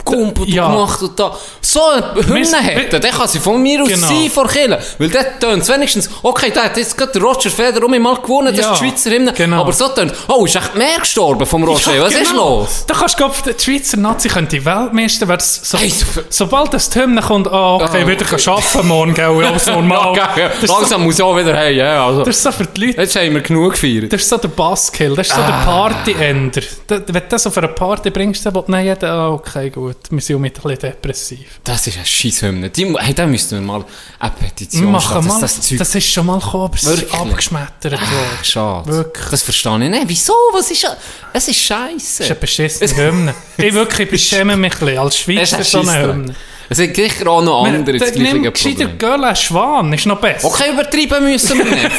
umgekumpelt 0.06 0.50
Ja. 0.50 0.68
gemacht 0.70 1.02
und 1.02 1.20
da. 1.20 1.36
So 1.62 1.82
eine 1.90 2.26
Hymne 2.28 2.58
hätten, 2.62 3.02
der 3.02 3.12
kann 3.12 3.28
sie 3.28 3.40
von 3.40 3.62
mir 3.62 3.82
aus 3.82 3.88
Genau. 3.90 4.08
sein 4.08 4.30
vor 4.30 4.48
Kirche. 4.48 4.80
Weil 5.00 5.10
der 5.10 5.40
tönt 5.40 5.68
wenigstens, 5.68 6.10
okay, 6.22 6.52
der 6.52 6.66
hat 6.66 6.78
jetzt 6.78 6.98
gerade 6.98 7.20
Roger 7.20 7.50
Federer 7.50 7.84
um 7.86 7.98
mal 8.02 8.16
gewonnen, 8.18 8.56
das 8.56 8.66
Ja, 8.66 8.74
ist 8.74 8.82
die 8.82 8.88
Schweizer 8.90 9.10
Hymne. 9.12 9.34
genau. 9.34 9.62
Aber 9.62 9.72
so 9.74 9.88
tönt, 9.90 10.14
oh, 10.28 10.46
ist 10.46 10.56
echt 10.56 10.76
mehr 10.76 11.00
gestorben 11.00 11.46
vom 11.46 11.64
Roger, 11.64 11.96
Ja, 11.96 12.04
was 12.04 12.14
ist 12.14 12.32
genau. 12.32 12.60
los? 12.60 12.84
Da 12.88 12.94
kannst 12.96 13.16
du 13.16 13.18
glauben, 13.18 13.34
die 13.46 13.64
Schweizer 13.64 13.98
Nazi 13.98 14.28
könnte 14.30 14.64
Weltmeister 14.64 15.28
werden. 15.28 15.42
So, 15.44 15.78
Hey, 15.78 15.90
so- 15.90 16.22
sobald 16.30 16.74
das 16.74 16.90
die 16.90 17.00
Hymne 17.00 17.22
kommt, 17.22 17.48
ah, 17.48 17.76
okay, 17.76 18.04
Ah, 18.04 18.08
wieder 18.08 18.26
okay. 18.32 18.50
arbeiten 18.50 18.88
morgen, 18.88 19.14
gell, 19.14 19.46
alles 19.46 19.66
normal. 19.68 20.14
Ja, 20.16 20.30
ja, 20.38 20.48
das, 20.50 20.64
ist 20.64 20.68
so, 20.70 20.74
Langsam 20.80 21.04
muss 21.04 21.16
ich 21.16 21.22
auch 21.24 21.36
wieder 21.38 21.56
heim, 21.58 21.76
ja. 21.76 22.06
Also, 22.06 22.24
das 22.24 22.36
ist 22.38 22.44
so 22.44 22.52
für 22.52 22.66
die 22.66 22.86
Leute. 22.88 23.02
jetzt 23.02 23.16
haben 23.16 23.34
wir 23.34 23.42
genug 23.42 23.72
gefeiert. 23.74 24.12
Das 24.12 24.22
ist 24.22 24.30
so 24.30 24.38
der 24.38 24.48
Basskill, 24.50 25.16
das 25.16 25.28
ist 25.28 25.36
so 25.36 25.42
Ah. 25.42 25.48
der 25.48 25.72
Partyender. 25.72 26.62
Wenn 26.88 27.06
du 27.06 27.22
das 27.30 27.48
auf 27.48 27.58
eine 27.58 27.68
Party 27.70 28.10
bringst, 28.10 28.46
dann 28.46 28.54
will 28.56 28.64
nicht 28.68 28.84
jeder, 28.86 29.12
ah, 29.12 29.30
okay, 29.32 29.70
gut, 29.70 29.93
wir 30.10 30.22
sind 30.22 30.36
auch 30.36 30.40
mit 30.40 30.58
ein 30.58 30.62
bisschen 30.62 30.80
depressiv. 30.80 31.60
Das 31.64 31.88
ist 31.88 31.98
eine 31.98 32.06
Scheisshymne. 32.06 32.70
Die, 32.70 32.96
hey, 32.98 33.14
da 33.14 33.26
müssten 33.26 33.56
wir 33.56 33.62
mal 33.62 33.86
eine 34.20 34.32
Petition 34.32 34.92
Machen 34.92 35.28
mal, 35.28 35.42
das, 35.42 35.56
das 35.56 35.92
Zeug... 35.92 35.96
ist 35.96 36.08
schon 36.08 36.26
mal 36.26 36.40
gekommen, 36.40 36.66
aber 36.66 36.76
es 36.76 36.84
ist 36.84 37.14
abgeschmettert 37.14 37.94
worden. 37.94 38.38
Ah, 38.40 38.44
schade. 38.44 38.92
Wirklich. 38.92 39.30
Das 39.30 39.42
verstehe 39.42 39.84
ich 39.84 39.90
nicht. 39.90 40.04
Wieso? 40.08 40.34
Was 40.54 40.72
ist... 40.72 40.88
Es 41.34 41.48
ist 41.48 41.60
scheiße. 41.60 41.94
Das 41.98 42.20
ist 42.20 42.32
eine 42.32 42.40
beschissene 42.40 42.96
Hymne. 42.96 43.36
Ich 43.58 43.74
wirklich, 43.74 44.12
ich 44.12 44.24
schäme 44.24 44.56
mich 44.58 44.74
ein 44.74 44.80
bisschen. 44.80 44.98
Als 44.98 45.18
Schweizer 45.18 45.60
ist 45.60 45.72
so 45.72 45.80
eine. 45.82 46.08
Hymne. 46.08 46.36
Es 46.74 46.78
sind 46.78 46.96
sicher 46.96 47.28
auch 47.28 47.44
noch 47.44 47.68
andere 47.68 48.00
das 48.00 48.16
Nimm 48.16 48.42
gleiche 48.42 48.52
Problem. 48.52 48.98
Göhle 48.98 49.36
Schwan, 49.36 49.94
ist 49.94 50.08
noch 50.08 50.20
besser. 50.20 50.48
Okay, 50.48 50.72
übertreiben 50.72 51.24
müssen 51.24 51.60
wir 51.60 51.66
nicht. 51.66 51.92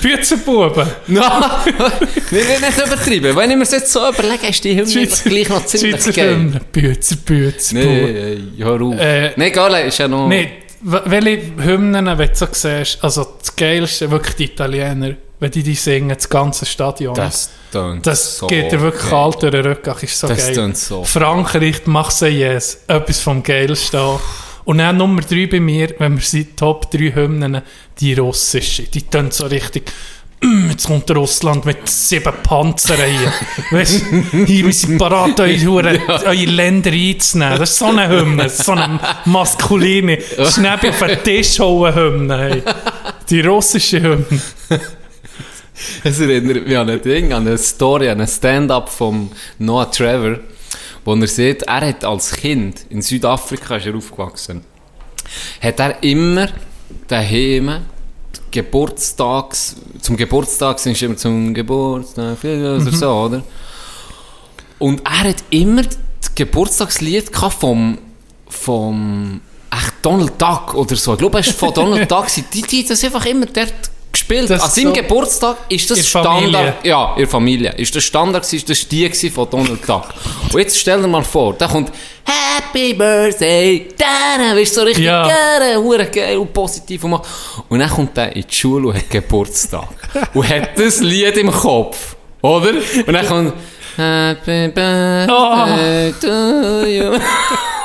Büzenbuben. 0.02 0.84
Nein, 1.06 1.22
wir 2.30 2.48
wollen 2.48 2.60
nicht 2.60 2.86
übertreiben. 2.86 3.36
Wenn 3.36 3.50
ich 3.52 3.56
mir 3.56 3.62
das 3.62 3.70
jetzt 3.70 3.92
so 3.92 4.00
überlege, 4.00 4.48
ist 4.48 4.64
die 4.64 4.74
Hymne 4.74 5.06
gleich 5.06 5.48
noch 5.48 5.64
ziemlich 5.64 5.92
Schweizer 5.92 6.12
geil. 6.12 6.30
Hymne. 6.34 6.60
Nee, 6.74 6.96
Buben. 7.24 7.54
nee, 7.72 8.64
hör 8.64 8.82
auf. 8.82 8.98
Äh, 8.98 9.30
nee, 9.36 9.50
geil, 9.50 9.86
ist 9.86 9.98
ja 9.98 10.08
noch... 10.08 10.26
Nee, 10.26 10.50
welche 10.80 11.42
Hymnen, 11.62 12.06
wenn 12.06 12.18
du 12.18 12.34
so 12.34 12.48
siehst, 12.50 12.98
also 13.00 13.24
das 13.38 13.54
Geilste, 13.54 14.10
wirklich 14.10 14.34
die 14.34 14.44
Italiener, 14.46 15.14
wenn 15.42 15.50
die 15.50 15.62
die 15.64 15.74
singen, 15.74 16.10
das 16.16 16.28
ganze 16.28 16.64
Stadion. 16.64 17.14
Das 17.14 17.50
Das 18.02 18.38
so 18.38 18.46
geht 18.46 18.70
dir 18.70 18.80
wirklich 18.80 19.02
geil. 19.02 19.10
kalt 19.10 19.42
durch 19.42 19.50
den 19.52 19.66
Rücken, 19.66 19.94
ist 20.02 20.18
so 20.20 20.28
Das 20.28 20.52
geil. 20.54 20.74
so. 20.74 21.02
Frankreich, 21.04 21.84
Marseillaise, 21.86 22.78
etwas 22.86 23.18
vom 23.20 23.42
Geilsten. 23.42 24.00
Und 24.64 24.78
dann 24.78 24.96
Nummer 24.96 25.22
drei 25.22 25.46
bei 25.46 25.58
mir, 25.58 25.92
wenn 25.98 26.14
wir 26.14 26.22
sind 26.24 26.56
Top 26.56 26.88
3 26.92 27.12
Hymnen, 27.16 27.60
die 27.98 28.14
russische, 28.14 28.84
die 28.84 29.02
tönt 29.02 29.34
so 29.34 29.46
richtig 29.46 29.90
«Mm, 30.44 30.70
jetzt 30.70 30.86
kommt 30.86 31.08
Russland 31.10 31.64
mit 31.64 31.88
sieben 31.88 32.32
Panzern 32.42 32.98
hier. 32.98 33.32
weißt, 33.78 34.02
hier, 34.46 34.64
wir 34.66 34.72
sind 34.72 34.98
parat, 34.98 35.38
eure, 35.40 35.56
Hure- 35.66 36.00
eure 36.24 36.34
Länder 36.44 36.90
einzunehmen. 36.92 37.58
Das 37.58 37.70
ist 37.70 37.78
so 37.78 37.86
eine 37.86 38.08
Hymne, 38.08 38.48
so 38.48 38.72
eine 38.72 38.98
maskuline, 39.24 40.18
schnell 40.50 40.78
auf 40.88 40.98
den 41.00 41.22
Tisch 41.24 41.58
holen 41.60 41.94
Hymne. 41.94 42.38
Hey. 42.38 42.62
Die 43.30 43.40
russische 43.40 44.00
Hymne. 44.02 44.26
Es 46.04 46.20
erinnert 46.20 46.66
mich 46.66 46.76
an 46.76 46.90
ein 46.90 47.02
Ding, 47.02 47.32
an 47.32 47.46
eine 47.46 47.58
Story, 47.58 48.08
an 48.08 48.20
ein 48.20 48.26
Stand-up 48.26 48.88
von 48.88 49.30
Noah 49.58 49.90
Trevor, 49.90 50.38
wo 51.04 51.14
er 51.14 51.26
sieht, 51.26 51.62
er 51.62 51.88
hat 51.88 52.04
als 52.04 52.32
Kind, 52.32 52.86
in 52.90 53.02
Südafrika 53.02 53.76
ist 53.76 53.86
er 53.86 53.96
aufgewachsen, 53.96 54.64
hat 55.60 55.80
er 55.80 56.02
immer 56.02 56.48
daheim 57.08 57.82
Geburtstags, 58.50 59.76
zum 60.00 60.16
Geburtstag 60.16 60.78
sind 60.78 61.00
immer 61.00 61.16
zum 61.16 61.54
Geburtstag, 61.54 62.38
oder 62.44 62.92
so, 62.92 63.10
oder? 63.10 63.42
Und 64.78 65.00
er 65.06 65.30
hat 65.30 65.44
immer 65.50 65.82
das 65.82 66.34
Geburtstagslied 66.34 67.30
vom, 67.34 67.98
vom, 68.48 69.40
echt 69.70 69.94
Donald 70.02 70.40
Duck 70.40 70.74
oder 70.74 70.96
so. 70.96 71.12
Ich 71.12 71.18
glaube, 71.18 71.38
es 71.38 71.46
war 71.46 71.54
von 71.54 71.74
Donald 71.74 72.10
Duck. 72.10 72.26
Die, 72.52 72.62
die 72.62 72.84
das 72.84 73.02
einfach 73.04 73.24
immer 73.26 73.46
dort 73.46 73.91
gespielt. 74.12 74.50
Das 74.50 74.62
An 74.62 74.70
seinem 74.70 74.86
so- 74.88 74.92
Geburtstag 74.92 75.56
ist 75.68 75.90
das 75.90 75.98
der 76.10 76.22
Familie. 76.22 76.48
Standard. 76.50 76.84
Ja, 76.84 77.12
in 77.14 77.18
der 77.18 77.28
Familie. 77.28 77.74
Ist 77.76 77.94
das 77.96 78.04
Standard 78.04 78.52
ist 78.52 78.68
das 78.68 78.86
die 78.88 79.10
von 79.30 79.48
Donald 79.50 79.88
Duck. 79.88 80.08
Und 80.52 80.58
jetzt 80.60 80.78
stell 80.78 81.00
dir 81.00 81.08
mal 81.08 81.24
vor, 81.24 81.54
da 81.54 81.66
kommt 81.66 81.90
Happy 82.24 82.94
Birthday, 82.94 83.88
da, 83.98 84.54
weißt 84.56 84.76
du, 84.76 84.80
so 84.80 84.86
richtig 84.86 85.04
Ja. 85.04 85.26
gerne, 85.26 85.82
hure 85.82 86.06
geil 86.06 86.36
und 86.38 86.52
positiv 86.52 87.02
und. 87.04 87.14
Und 87.68 87.78
dann 87.78 87.90
kommt 87.90 88.16
er 88.16 88.34
in 88.36 88.44
die 88.48 88.54
Schule 88.54 88.88
und 88.88 88.96
hat 88.96 89.10
Geburtstag. 89.10 89.88
und 90.34 90.48
hat 90.48 90.78
das 90.78 91.00
Lied 91.00 91.36
im 91.38 91.50
Kopf. 91.50 92.14
Oder? 92.42 92.70
Und 93.06 93.12
dann 93.12 93.26
kommt 93.26 93.52
Happy 93.96 94.68
Birthday 94.68 96.12
to 96.20 96.86
you. 96.86 97.18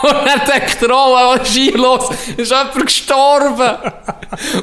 Und 0.04 0.12
dann 0.12 0.42
denkt 0.46 0.78
er, 0.82 0.90
oh, 0.92 1.14
was 1.38 1.48
ist 1.50 1.56
hier 1.56 1.78
los? 1.78 2.10
Ist 2.36 2.52
jemand 2.52 2.86
gestorben? 2.86 3.92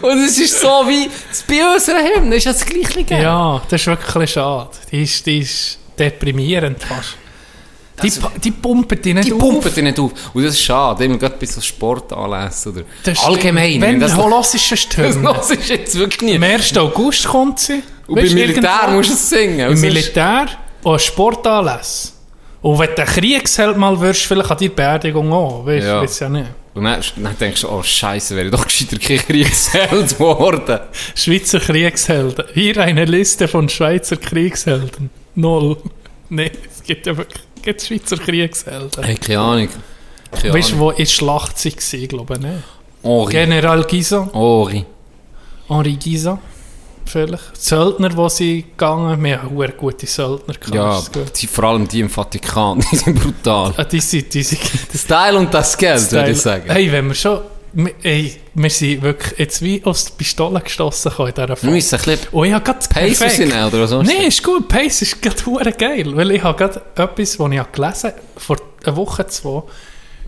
Und 0.03 0.25
es 0.25 0.39
ist 0.39 0.61
so 0.61 0.69
wie, 0.87 1.11
bei 1.49 1.75
unserer 1.75 1.99
Hymne 2.03 2.37
ist 2.37 2.47
das 2.47 2.65
gleiche 2.65 2.99
gegeben. 2.99 3.23
Ja, 3.23 3.61
das 3.69 3.81
ist 3.81 3.87
wirklich 3.87 4.31
schade. 4.31 4.71
Die 4.91 5.03
ist, 5.03 5.27
die 5.27 5.39
ist 5.41 5.79
deprimierend 5.99 6.83
fast. 6.83 7.17
Die, 8.03 8.11
die 8.43 8.51
pumpen 8.51 9.01
die 9.01 9.15
nicht 9.15 9.29
Die 9.29 9.33
auf. 9.33 9.39
pumpen 9.39 9.73
die 9.73 9.83
nicht 9.83 9.99
auf. 10.01 10.11
Und 10.35 10.43
das 10.45 10.55
ist 10.55 10.63
schade, 10.63 11.05
immer 11.05 11.17
gerade 11.17 11.37
bei 11.39 11.47
so 11.47 11.61
Sportanlässen 11.61 12.73
oder 12.73 12.83
Das 13.05 13.19
ist- 13.19 13.25
allgemein. 13.25 13.81
Wenn 13.81 14.01
das, 14.01 14.11
das 14.17 14.21
holossische 14.25 14.75
das 14.75 14.81
Stimmen. 14.83 15.23
los 15.23 15.51
ist 15.51 15.69
jetzt 15.69 15.97
wirklich 15.97 16.23
nicht. 16.23 16.37
Am 16.37 16.43
1. 16.43 16.77
August 16.77 17.25
kommt 17.29 17.61
sie. 17.61 17.83
Und 18.09 18.17
beim 18.17 18.35
Militär 18.35 18.89
musst 18.91 19.11
du 19.11 19.15
es 19.15 19.31
singen. 19.31 19.61
Im 19.61 19.69
sonst- 19.69 19.81
Militär 19.83 20.47
und 20.83 21.01
Sportanlässe. 21.01 22.09
Und 22.65 22.79
wenn 22.79 22.89
du 22.95 23.03
ein 23.03 23.07
Kriegsheld 23.07 23.77
mal 23.77 24.01
wirst, 24.01 24.23
vielleicht 24.23 24.51
an 24.51 24.57
die 24.57 24.71
Beerdigung 24.71 25.31
auch. 25.31 25.67
Weißt 25.67 25.85
du, 25.85 25.89
Ja. 25.91 26.03
ja 26.05 26.29
nicht. 26.31 26.49
Und 26.73 26.85
dann, 26.85 27.03
dann 27.17 27.37
denkst 27.39 27.61
du, 27.61 27.69
oh 27.69 27.83
Scheiße, 27.83 28.35
wäre 28.35 28.47
ich 28.47 28.53
doch 28.53 28.65
gescheiter 28.67 28.97
kein 28.99 29.19
Kriegsheld 29.19 30.09
geworden. 30.19 30.81
Schweizer 31.15 31.61
Kriegshelden. 31.61 32.47
Hier 32.55 32.79
eine 32.79 33.05
Liste 33.05 33.49
von 33.49 33.69
Schweizer 33.69 34.17
Kriegshelden. 34.17 35.11
Null. 35.35 35.77
Nein, 36.31 36.51
es 36.71 36.83
gibt 36.83 37.07
ja 37.07 37.15
wirklich 37.17 37.43
gibt 37.63 37.83
Schweizer 37.83 38.17
Kriegshelden. 38.17 39.05
Hey, 39.05 39.17
keine 39.17 39.41
Ahnung. 39.41 39.69
Keine 40.33 40.55
Weißt 40.55 40.73
du, 40.73 40.79
wo 40.79 40.91
in 40.91 41.07
Schlacht 41.07 41.59
sie 41.59 41.69
waren, 41.77 42.09
glaube 42.09 42.35
ich 42.35 42.41
nicht. 42.41 42.63
Ori. 43.03 43.31
General 43.33 43.85
Guisa, 43.85 44.31
Ori. 44.33 44.87
Henri 45.69 45.97
Guisa, 46.03 46.39
vielleicht. 47.07 47.57
Söldner, 47.61 48.17
wo 48.17 48.29
sie 48.29 48.63
gegangen 48.63 49.23
wir 49.23 49.43
haben 49.43 49.57
sehr 49.59 49.69
gute 49.73 50.07
Söldner 50.07 50.55
gehabt. 50.55 51.17
Ja, 51.17 51.23
die, 51.41 51.47
vor 51.47 51.65
allem 51.65 51.87
die 51.89 52.01
im 52.01 52.11
Vatikan, 52.11 52.83
die 52.93 52.97
sind 52.97 53.21
brutal. 53.23 53.75
Ah, 53.77 53.85
die 53.85 54.01
sind, 54.01 54.33
die 54.35 54.43
sind 54.43 54.61
Style 54.95 55.39
und 55.39 55.53
das 55.53 55.77
Geld, 55.77 56.11
würde 56.13 56.31
ich 56.33 56.41
sagen. 56.41 56.65
Hey, 56.71 56.91
wenn 56.91 57.09
wir 57.09 57.15
schon... 57.15 57.41
wir- 57.73 57.95
Ey, 58.03 58.37
wir 58.55 58.71
sind 58.71 59.03
wirklich 59.03 59.39
jetzt 59.39 59.61
wie 59.63 59.83
aus 59.85 60.05
der 60.05 60.13
Pistole 60.15 60.61
gestossen 60.61 61.11
in 61.19 61.27
dieser 61.27 61.49
Wir 61.49 61.57
Folge. 61.57 61.75
müssen 61.75 61.95
ein 61.97 62.03
bisschen 62.05 62.29
Oh, 62.33 62.45
ich 62.45 62.53
habe 62.53 62.65
gerade 62.65 62.79
Pace 62.89 63.19
perfekt. 63.19 63.23
rausnehmen, 63.53 63.65
oder 63.75 63.87
sonst? 63.89 64.09
Nein, 64.09 64.27
ist 64.29 64.43
gut. 64.45 64.69
Pace 64.69 65.03
ist 65.03 65.21
gerade 65.21 65.73
geil. 65.73 66.17
Weil 66.17 66.31
ich 66.31 66.43
habe 66.43 66.57
gerade 66.57 66.81
etwas, 66.95 67.39
was 67.39 67.51
ich 67.53 67.59
habe 67.59 67.69
gelesen 67.73 68.13
vor 68.37 68.57
einer 68.85 68.97
Woche, 68.97 69.27
zwei. 69.27 69.63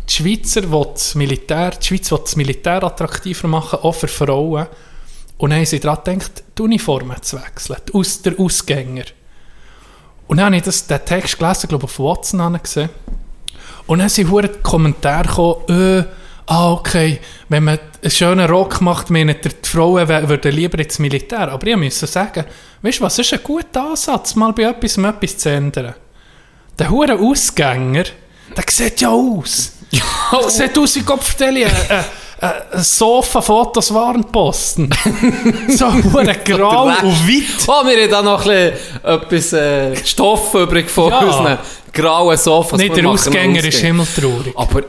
Die 0.09 0.13
Schweizer 0.13 0.71
will 0.71 0.87
das 0.93 1.15
Militär, 1.15 1.71
die 1.71 1.85
Schweiz 1.87 2.11
will 2.13 2.19
das 2.23 2.37
Militär 2.37 2.83
attraktiver 2.83 3.49
machen, 3.49 3.79
auch 3.83 3.93
für 3.93 4.09
Frauen. 4.09 4.67
Und 5.39 5.51
dann 5.51 5.59
haben 5.59 5.67
sie 5.67 5.81
daran 5.81 6.03
gedacht, 6.05 6.45
die 6.57 6.63
Uniformen 6.63 7.23
zu 7.23 7.41
wechseln, 7.41 7.79
die 7.89 7.95
Aus, 7.95 8.23
der 8.23 8.39
Ausgänger. 8.39 9.05
Und 10.27 10.39
dann 10.39 10.47
habe 10.47 10.57
ich 10.57 10.63
das, 10.63 10.87
den 10.87 11.05
Text 11.05 11.39
gelesen, 11.39 11.69
glaube 11.69 11.87
ich, 11.87 11.91
auf 11.91 11.99
Watson 11.99 12.59
gesehen. 12.63 12.89
Und 13.87 14.01
dann 14.01 14.09
sind 14.09 14.31
hure 14.31 14.49
Kommentare 14.49 15.29
gekommen, 15.29 16.01
äh, 16.01 16.05
ah, 16.47 16.73
okay, 16.73 17.21
wenn 17.49 17.65
man 17.65 17.79
einen 18.03 18.11
schönen 18.11 18.49
Rock 18.49 18.81
macht, 18.81 19.11
meinen 19.11 19.37
die 19.43 19.51
Frauen 19.63 20.09
würden 20.09 20.53
lieber 20.53 20.79
ins 20.79 20.99
Militär. 20.99 21.53
Aber 21.53 21.67
ich 21.67 21.77
musste 21.77 22.07
sagen, 22.07 22.45
weißt 22.83 22.99
du 22.99 23.05
was, 23.05 23.19
ist 23.19 23.33
ein 23.33 23.41
guter 23.43 23.91
Ansatz, 23.91 24.35
mal 24.35 24.53
bei 24.53 24.65
etwas, 24.65 24.99
um 24.99 25.05
etwas 25.05 25.39
zu 25.39 25.51
ändern. 25.51 25.95
Der 26.79 26.91
hure 26.91 27.19
Ausgänger, 27.19 28.05
der 28.57 28.65
sieht 28.69 29.01
ja 29.01 29.11
aus. 29.11 29.73
Der 30.33 30.51
sieht 30.51 30.77
aus 30.77 30.97
wie 30.97 31.03
Kopfstelle, 31.03 31.67
ein, 31.67 32.05
ein 32.41 32.83
Sofa-Fotos 32.83 33.93
Warenposten. 33.95 34.91
so 35.69 35.87
hure 35.93 36.37
grau 36.45 36.85
und 36.85 37.29
weit. 37.29 37.45
Oh, 37.67 37.87
wir 37.87 38.03
haben 38.03 38.11
da 38.11 38.23
noch 38.23 38.47
ein 38.47 38.73
bisschen 38.73 39.05
etwas 39.05 39.53
äh, 39.53 39.97
Stoff 40.05 40.55
übrig 40.55 40.91
von 40.91 41.11
Ja. 41.11 41.21
unseren 41.21 41.59
grauen 41.93 42.37
Sofas. 42.37 42.79
Nicht 42.79 42.97
der 42.97 43.09
Ausgänger 43.09 43.65
ist 43.65 43.79
himmeltraurig. 43.79 44.53
Aber 44.55 44.83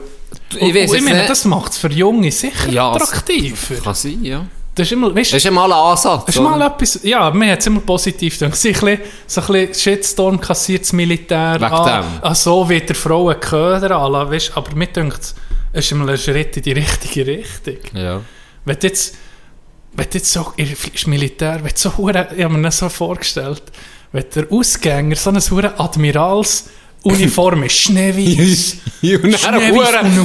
Ich, 0.60 0.76
weiß 0.76 0.94
ich 0.94 1.02
meine, 1.02 1.26
das 1.26 1.46
macht 1.46 1.72
es 1.72 1.78
für 1.78 1.92
Junge 1.92 2.32
sicher 2.32 2.70
Ja, 2.70 2.92
attraktiver. 2.92 3.76
Kann 3.84 3.94
sein, 3.96 4.24
ja. 4.24 4.46
Das 4.76 4.86
ist 4.86 4.92
immer, 4.92 5.16
weißt, 5.16 5.34
Das 5.34 5.44
ist 5.44 5.52
mal 5.52 5.66
ein 5.66 5.72
Ansatz. 5.72 6.26
Das 6.26 6.36
ist 6.36 6.42
oder? 6.42 6.50
mal 6.52 6.68
etwas, 6.68 7.00
ja, 7.02 7.32
mir 7.32 7.52
hat 7.54 7.60
es 7.62 7.66
immer 7.68 7.80
positiv 7.80 8.38
gedacht. 8.38 8.54
Ein 8.64 8.74
bisschen, 8.74 9.00
so 9.26 9.42
ein 9.42 9.48
bisschen 9.48 9.74
Shitstorm 9.74 10.40
kassiert 10.40 10.84
das 10.84 10.94
Militär. 10.94 11.56
Wegen 11.56 11.64
ah, 11.74 12.02
dem. 12.02 12.06
ah, 12.22 12.36
so 12.36 12.70
wie 12.70 12.80
der 12.80 12.96
Frauen 12.96 13.36
alle, 13.42 14.30
weißt, 14.32 14.52
aber 14.56 14.76
mir 14.76 14.86
denkt, 14.88 15.20
es 15.20 15.34
ist 15.78 15.92
immer 15.92 16.10
ein 16.10 16.18
Schritt 16.18 16.58
in 16.58 16.64
die 16.64 16.72
richtige 16.72 17.28
Richtung. 17.28 17.78
Ja. 17.94 18.22
Wenn 18.66 18.80
du 18.80 18.88
jetzt, 18.88 19.16
wenn 19.94 20.10
du 20.10 20.18
jetzt 20.18 20.32
so, 20.32 20.54
ihr 20.58 20.68
Militär, 21.06 21.64
wenn 21.64 21.72
du 21.72 21.78
so 21.78 22.10
ich 22.10 22.16
habe 22.16 22.50
mir 22.50 22.62
das 22.64 22.78
so 22.80 22.90
vorgestellt, 22.90 23.64
wenn 24.12 24.26
der 24.34 24.52
Ausgänger 24.52 25.16
so 25.16 25.32
hure 25.52 25.80
Admirals 25.80 26.70
Uniform 27.08 27.64
ist, 27.64 27.78
schneeweiß. 27.78 28.78
Und 29.24 29.44
dann 29.44 29.72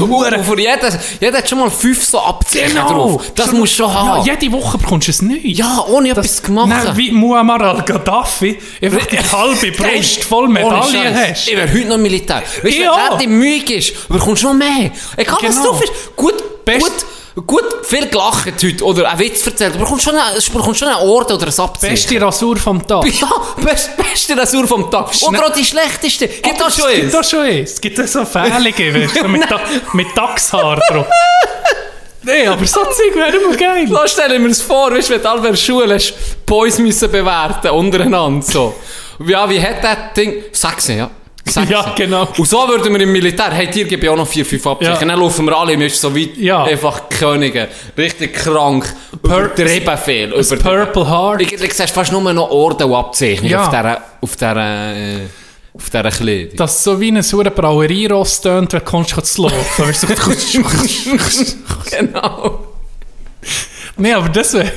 Huren- 0.09 0.45
für 0.45 0.59
jeden, 0.59 0.99
jeder 1.21 1.39
hat 1.39 1.49
schon 1.49 1.59
mal 1.59 1.71
fünf 1.71 2.05
so 2.05 2.19
Abzeichen 2.21 2.71
Genau. 2.71 2.89
drauf. 2.89 3.33
Das 3.35 3.47
Schon- 3.51 3.59
musst 3.59 3.79
du 3.79 3.83
schon 3.85 3.93
haben. 3.95 4.25
Ja, 4.27 4.35
jede 4.41 4.53
Woche 4.53 4.79
bekommst 4.79 5.09
du 5.09 5.11
es 5.11 5.21
neu. 5.23 5.37
Ja, 5.43 5.85
ohne 5.89 6.11
etwas 6.11 6.43
zu 6.43 6.51
machen. 6.53 6.71
Nein, 6.71 6.97
wie 6.97 7.13
Muammar 7.13 7.61
al-Gaddafi, 7.61 8.59
einfach 8.81 9.07
die 9.07 9.19
halbe 9.19 9.73
Brust 9.73 10.25
voll 10.25 10.49
Medaillen 10.49 11.15
hast. 11.15 11.49
Ich 11.49 11.57
wäre 11.57 11.71
heute 11.71 11.85
noch 11.89 11.99
Militär. 11.99 12.43
Weißt 12.63 12.65
du, 12.79 12.83
Ja. 12.83 13.11
wenn 13.13 13.19
der 13.19 13.29
Mühe 13.29 13.63
ist, 13.75 14.09
bekommst 14.09 14.43
du 14.43 14.49
noch 14.49 14.55
mehr. 14.55 14.91
Egal 15.17 15.37
was 15.43 15.57
Genau. 15.57 15.67
drauf 15.69 15.83
ist. 15.85 15.93
Gut, 16.17 16.65
Best- 16.65 16.81
gut, 16.81 16.93
gut, 17.41 17.65
viel 17.85 18.09
gelacht 18.09 18.63
heute 18.63 18.85
oder 18.85 19.11
einen 19.11 19.21
Witz 19.21 19.47
erzählt. 19.47 19.75
Du 19.75 19.79
bekommst 19.79 20.05
schon 20.05 20.15
einen, 20.15 20.41
schon 20.41 20.89
einen 20.89 21.09
Orden 21.09 21.33
oder 21.33 21.47
ein 21.47 21.61
Abzeichen. 21.61 21.95
Beste 21.95 22.21
Rasur 22.21 22.57
vom 22.57 22.87
Tag. 22.87 23.05
Ja, 23.21 23.31
best, 23.63 23.97
beste 23.97 24.37
Rasur 24.37 24.67
vom 24.67 24.91
Tag. 24.91 25.11
Oder 25.23 25.47
auch 25.47 25.53
die 25.53 25.65
schlechteste. 25.65 26.29
Gibt 26.29 26.61
das 26.61 26.77
schon 26.77 26.89
Es 26.91 26.95
gibt 26.95 27.05
eins? 27.05 27.13
das 27.13 27.31
schon 27.31 27.41
eins. 27.41 27.71
Es 27.73 27.81
gibt 27.81 28.09
so 28.09 28.25
Fählige, 28.25 28.95
weißt 29.03 29.17
du, 29.23 29.29
mit, 29.29 30.07
Dachshaar 30.17 30.77
drauf. 30.77 31.07
Nein, 32.25 32.49
aber 32.49 32.65
so 32.67 32.81
Zeug 32.85 33.15
wäre 33.15 33.37
immer 33.37 33.57
geil. 33.57 33.89
Da 33.89 34.07
stelle 34.07 34.35
ich 34.35 34.41
mir 34.41 34.49
das 34.49 34.63
vor, 34.63 34.93
weißt, 34.93 35.11
wenn 35.11 35.23
du 35.23 35.29
alle 35.29 35.39
in 35.39 35.45
der 35.45 35.57
Schule 35.57 35.95
hast, 35.95 36.15
Boys 36.47 36.79
müssen 36.79 37.11
bewerten, 37.11 37.71
untereinander, 37.71 38.47
so. 38.47 38.75
Ja, 39.27 39.49
wie 39.49 39.61
hat 39.61 39.83
das 39.83 39.97
Ding? 40.17 40.45
Sechsen, 40.53 40.99
ja. 40.99 41.11
Sechsen. 41.45 41.71
Ja, 41.73 41.93
genau. 41.97 42.29
Und 42.39 42.49
so 42.49 42.57
würden 42.69 42.93
wir 42.95 43.01
im 43.01 43.13
Militär, 43.13 43.51
hey, 43.51 43.69
dir 43.69 43.85
gebe 43.85 44.05
ich 44.05 44.09
auch 44.09 44.17
noch 44.17 44.27
vier, 44.29 44.47
fünf 44.47 44.67
Abzeichen. 44.67 44.95
Ja. 44.95 45.07
Dann 45.15 45.19
laufen 45.21 45.45
wir 45.45 45.57
alle, 45.57 45.79
wir 45.79 45.91
sind 45.91 46.01
so 46.01 46.15
weit, 46.17 46.37
Ja. 46.37 46.65
einfach 46.65 47.09
Könige. 47.09 47.69
Richtig 47.99 48.35
krank. 48.35 48.87
Pur- 49.23 49.47
Übertrieben 49.47 49.99
viel. 49.99 50.31
Das 50.31 50.53
Übertrieben. 50.53 50.85
Purple 50.93 51.11
Heart. 51.11 51.41
Eigentlich 51.43 51.75
siehst 51.75 51.91
fast 51.93 52.13
nur 52.13 52.33
noch 52.33 52.51
Orden 52.51 52.85
und 52.85 52.95
Abzeichen 52.95 53.47
Ja. 53.47 53.63
auf 53.65 53.69
dieser, 53.71 54.03
auf 54.21 54.33
dieser, 54.37 54.97
äh, 54.97 55.17
auf 55.75 55.91
dieser 55.91 56.11
Kleidung. 56.11 56.57
Das 56.57 56.77
ist 56.77 56.85
so 56.85 57.01
wie 57.01 57.11
ein 57.11 57.23
sauer 57.23 57.45
Brauerieross 57.51 58.41
tönt, 58.41 58.73
wenn 58.73 58.79
du 58.81 58.85
kommst 58.85 59.27
zu 59.27 59.43
laufen. 59.43 59.89
Weißt 59.89 60.03
du, 60.05 61.97
genau. 61.97 62.61
Nee, 63.97 64.13
aber 64.15 64.29
das 64.29 64.55
wäre 64.55 64.73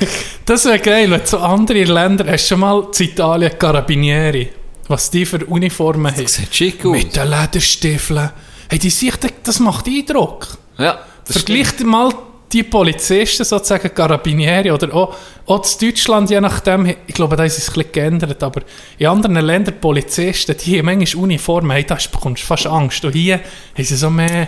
das 0.46 0.66
wär 0.66 0.80
geil, 0.80 1.10
wenn 1.10 1.22
so 1.26 1.38
andere 1.38 1.84
Länder, 1.84 2.26
hast 2.30 2.46
du 2.46 2.48
schon 2.50 2.60
mal 2.60 2.92
zu 2.92 3.04
Italien 3.04 3.58
Carabinieri, 3.58 4.50
was 4.88 5.10
die 5.10 5.26
für 5.26 5.46
Uniformen 5.46 6.16
haben. 6.16 6.28
Sieht 6.28 6.54
schick 6.54 6.86
aus. 6.86 6.92
Mit 6.92 7.16
den 7.16 7.30
Lederstiefeln. 7.30 8.30
Hey, 8.70 8.80
die 8.80 8.90
Sicht, 8.90 9.20
das 9.44 9.60
macht 9.60 9.88
Eindruck. 9.88 10.58
Ja. 10.78 11.00
das 11.26 11.38
Vergleicht 11.38 11.82
mal 11.82 12.12
die 12.52 12.64
Polizisten, 12.64 13.44
sozusagen 13.44 13.94
Carabinieri 13.94 14.72
oder 14.72 14.94
auch, 14.94 15.16
auch 15.46 15.66
in 15.82 15.90
Deutschland, 15.90 16.30
je 16.30 16.40
nachdem, 16.40 16.86
ich 16.86 17.14
glaube, 17.14 17.36
da 17.36 17.44
ist 17.44 17.58
es 17.58 17.70
ein 17.70 17.74
bisschen 17.74 17.92
geändert, 17.92 18.42
aber 18.42 18.62
in 18.98 19.08
anderen 19.08 19.36
Ländern 19.36 19.80
Polizisten, 19.80 20.56
die 20.58 20.80
haben 20.80 20.86
manchmal 20.86 21.24
Uniformen, 21.24 21.72
hey, 21.72 21.84
da 21.86 21.98
bekommst 22.12 22.44
du 22.44 22.48
fast 22.48 22.68
Angst. 22.68 23.04
Und 23.04 23.14
hier 23.14 23.36
haben 23.36 23.84
sie 23.84 23.96
so 23.96 24.10
mehr, 24.10 24.48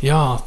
ja, 0.00 0.42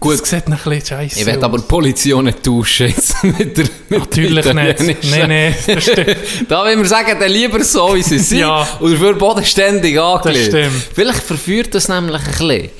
Gut. 0.00 0.20
das 0.20 0.30
sieht 0.30 0.48
noch 0.48 0.64
ein 0.64 0.70
bisschen 0.70 0.86
scheiße 0.98 1.20
Ich 1.20 1.26
werde 1.26 1.44
aber 1.44 1.58
Polizei 1.60 2.10
nicht 2.22 2.42
tauschen 2.44 2.86
jetzt 2.88 3.22
mit 3.24 3.56
der 3.56 3.64
mit 3.88 3.98
Natürlich 4.00 4.44
der 4.44 4.54
nicht. 4.54 5.04
Nein, 5.10 5.28
nein, 5.28 5.54
das 5.66 5.82
stimmt. 5.82 6.16
Da 6.48 6.64
will 6.64 6.76
man 6.76 6.86
sagen, 6.86 7.16
dann 7.18 7.30
lieber 7.32 7.62
so, 7.64 7.94
wie 7.94 8.02
sie 8.02 8.18
sind. 8.18 8.38
Ja. 8.40 8.66
Und 8.78 8.92
dafür 8.92 9.14
bodenständig 9.14 9.98
angelegt. 10.00 10.46
stimmt. 10.46 10.72
Vielleicht 10.94 11.22
verführt 11.22 11.74
das 11.74 11.88
nämlich 11.88 12.20
ein 12.20 12.24
bisschen. 12.24 12.70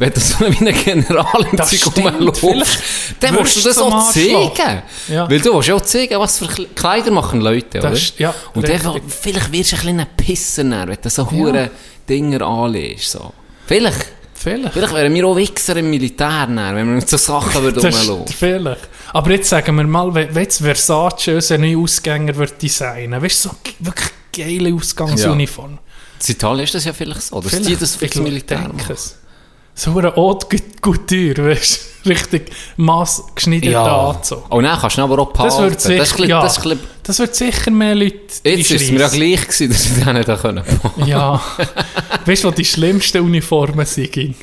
Wenn 0.00 0.12
du 0.12 0.20
so 0.20 0.36
wie 0.40 0.68
ein 0.68 0.84
General 0.84 1.46
im 1.50 1.56
Das 1.56 1.70
Zeug 1.70 1.96
rumläufst, 1.96 2.78
dann 3.18 3.34
musst 3.34 3.56
du 3.56 3.60
das 3.68 3.78
auch 3.78 4.12
zeigen. 4.12 4.82
Ja. 5.08 5.28
Weil 5.28 5.40
du 5.40 5.54
willst 5.54 5.68
ja 5.68 5.74
auch 5.74 5.80
zeigen, 5.80 6.20
was 6.20 6.38
für 6.38 6.44
Kle- 6.44 6.68
Kleider 6.76 7.10
machen 7.10 7.40
Leute, 7.40 7.78
oder? 7.80 7.90
Das- 7.90 8.12
ja, 8.18 8.32
Und 8.54 8.68
dann, 8.68 8.80
vielleicht 9.08 9.50
wirst 9.52 9.72
du 9.72 9.76
ein 9.76 9.80
bisschen 9.80 10.00
ein 10.00 10.06
Pisser, 10.16 10.62
wenn 10.86 10.98
du 11.02 11.10
so 11.10 11.28
hure 11.28 11.70
Dinger 12.08 12.42
anlegst. 12.46 13.10
So. 13.10 13.32
Vielleicht. 13.66 14.06
Vielleicht. 14.38 14.72
Vielleicht 14.72 14.94
wären 14.94 15.14
wir 15.14 15.26
auch 15.26 15.36
Wichser 15.36 15.76
im 15.76 15.90
Militär, 15.90 16.46
dann, 16.46 16.56
wenn 16.56 16.86
wir 16.86 16.94
mit 16.94 17.08
so 17.08 17.16
Sachen 17.16 17.64
rumlaufen. 17.64 18.26
vielleicht. 18.28 18.88
Aber 19.12 19.30
jetzt 19.32 19.48
sagen 19.48 19.76
wir 19.76 19.84
mal, 19.84 20.14
wenn 20.14 20.34
jetzt 20.34 20.58
Versace 20.62 21.28
unseren 21.28 21.62
neuen 21.62 21.82
Ausgänger 21.82 22.36
wird 22.36 22.62
designen, 22.62 23.20
weißt 23.20 23.44
du, 23.44 23.48
so 23.48 23.56
wirklich 23.80 24.10
geile 24.32 24.74
Ausgangsuniform. 24.74 25.78
In 26.26 26.32
Italien 26.32 26.64
ist 26.64 26.74
das 26.74 26.84
ja 26.84 26.92
vielleicht 26.92 27.22
so, 27.22 27.40
dass 27.40 27.60
die 27.60 27.76
das 27.76 27.96
fürs 27.96 28.14
ich 28.14 28.20
Militär 28.20 28.70
machen. 28.72 28.92
es. 28.92 29.16
So 29.78 29.96
eine 29.96 30.14
Haute 30.16 30.56
Couture, 30.80 31.50
weißt 31.50 31.80
du, 32.04 32.08
richtig 32.10 32.50
maßgeschneiderter 32.76 33.92
Anzug. 33.92 34.44
Oh 34.50 34.60
nein, 34.60 34.76
kannst 34.80 34.98
du 34.98 35.02
aber 35.02 35.18
auch 35.20 35.32
behalten. 35.32 35.56
Das 35.56 35.60
wird 35.62 35.80
sicher, 35.80 35.98
das 35.98 36.10
bisschen- 36.12 36.28
ja, 36.30 36.42
das 36.42 36.56
bisschen- 36.56 36.80
das 37.04 37.18
wird 37.20 37.34
sicher 37.36 37.70
mehr 37.70 37.94
Leute 37.94 38.16
Jetzt 38.42 38.70
ist 38.72 38.82
es 38.82 38.90
mir 38.90 39.00
ja 39.00 39.08
gleich 39.08 39.42
gewesen, 39.46 39.68
dass 39.70 39.86
ich 39.86 40.04
das 40.04 40.14
nicht 40.14 40.42
können. 40.42 40.64
Ja. 41.06 41.40
weißt 42.26 42.44
du, 42.44 42.48
was 42.48 42.54
die 42.56 42.64
schlimmsten 42.64 43.20
Uniformen 43.20 43.86
sind? 43.86 44.34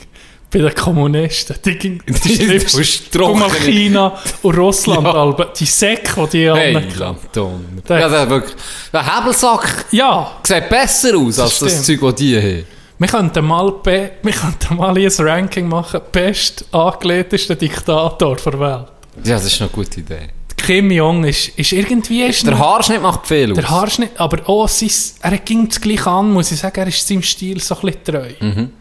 Bei 0.52 0.60
den 0.60 0.74
Kommunisten. 0.76 1.58
Die, 1.66 1.76
ging, 1.76 2.02
die 2.08 2.36
schlimmsten. 2.36 3.20
Guck 3.20 3.38
mal. 3.38 3.50
China 3.50 4.18
und 4.42 4.58
Russland. 4.58 5.04
Ja. 5.06 5.46
Die 5.60 5.66
Säcke, 5.66 6.28
die 6.28 6.38
die 6.38 6.52
Hey, 6.54 6.74
haben. 6.76 6.98
Lanton. 6.98 7.66
Der- 7.90 8.00
Ja, 8.00 8.08
der, 8.10 8.30
wirklich, 8.30 8.56
der 8.94 9.18
Hebelsack 9.18 9.86
Ja, 9.92 10.32
sieht 10.44 10.70
besser 10.70 11.18
aus 11.18 11.40
als 11.40 11.60
das. 11.60 11.84
Zeug, 11.84 12.00
das 12.00 12.16
die 12.16 12.38
haben. 12.38 12.66
Wir 12.98 13.08
könnten 13.08 13.46
mal, 13.46 13.72
be, 13.84 14.12
wir 14.22 14.32
könnten 14.34 14.78
mal 14.78 14.98
ein 14.98 15.12
Ranking 15.20 15.68
machen. 15.68 16.02
Best 16.12 16.66
angelegtester 16.72 17.56
Diktator 17.56 18.36
der 18.36 18.60
Welt. 18.60 18.88
Ja, 19.24 19.36
das 19.36 19.46
ist 19.46 19.62
eine 19.62 19.70
gute 19.70 20.00
Idee. 20.00 20.30
Kim 20.58 20.90
Jong 20.90 21.26
ist, 21.26 21.50
ist 21.60 21.74
irgendwie... 21.74 22.24
Ist 22.24 22.48
Der 22.48 22.58
Haarschnitt 22.58 23.02
macht 23.02 23.28
viel 23.28 23.52
aus. 23.52 23.58
der 23.58 23.70
Haarschnitt, 23.70 24.12
aber 24.20 24.50
auch 24.50 24.68
sein, 24.68 24.90
er 25.22 25.38
ging 25.40 25.68
es 25.68 25.80
gleich 25.80 26.06
an, 26.08 26.32
muss 26.32 26.52
ich 26.52 26.60
sagen, 26.60 26.80
er 26.80 26.88
ist 26.88 27.06
seinem 27.08 27.22
Stil 27.22 27.62
so 27.62 27.76
ein 27.76 27.82
bisschen 27.82 28.04
treu. 28.04 28.30
Mhm. 28.40 28.72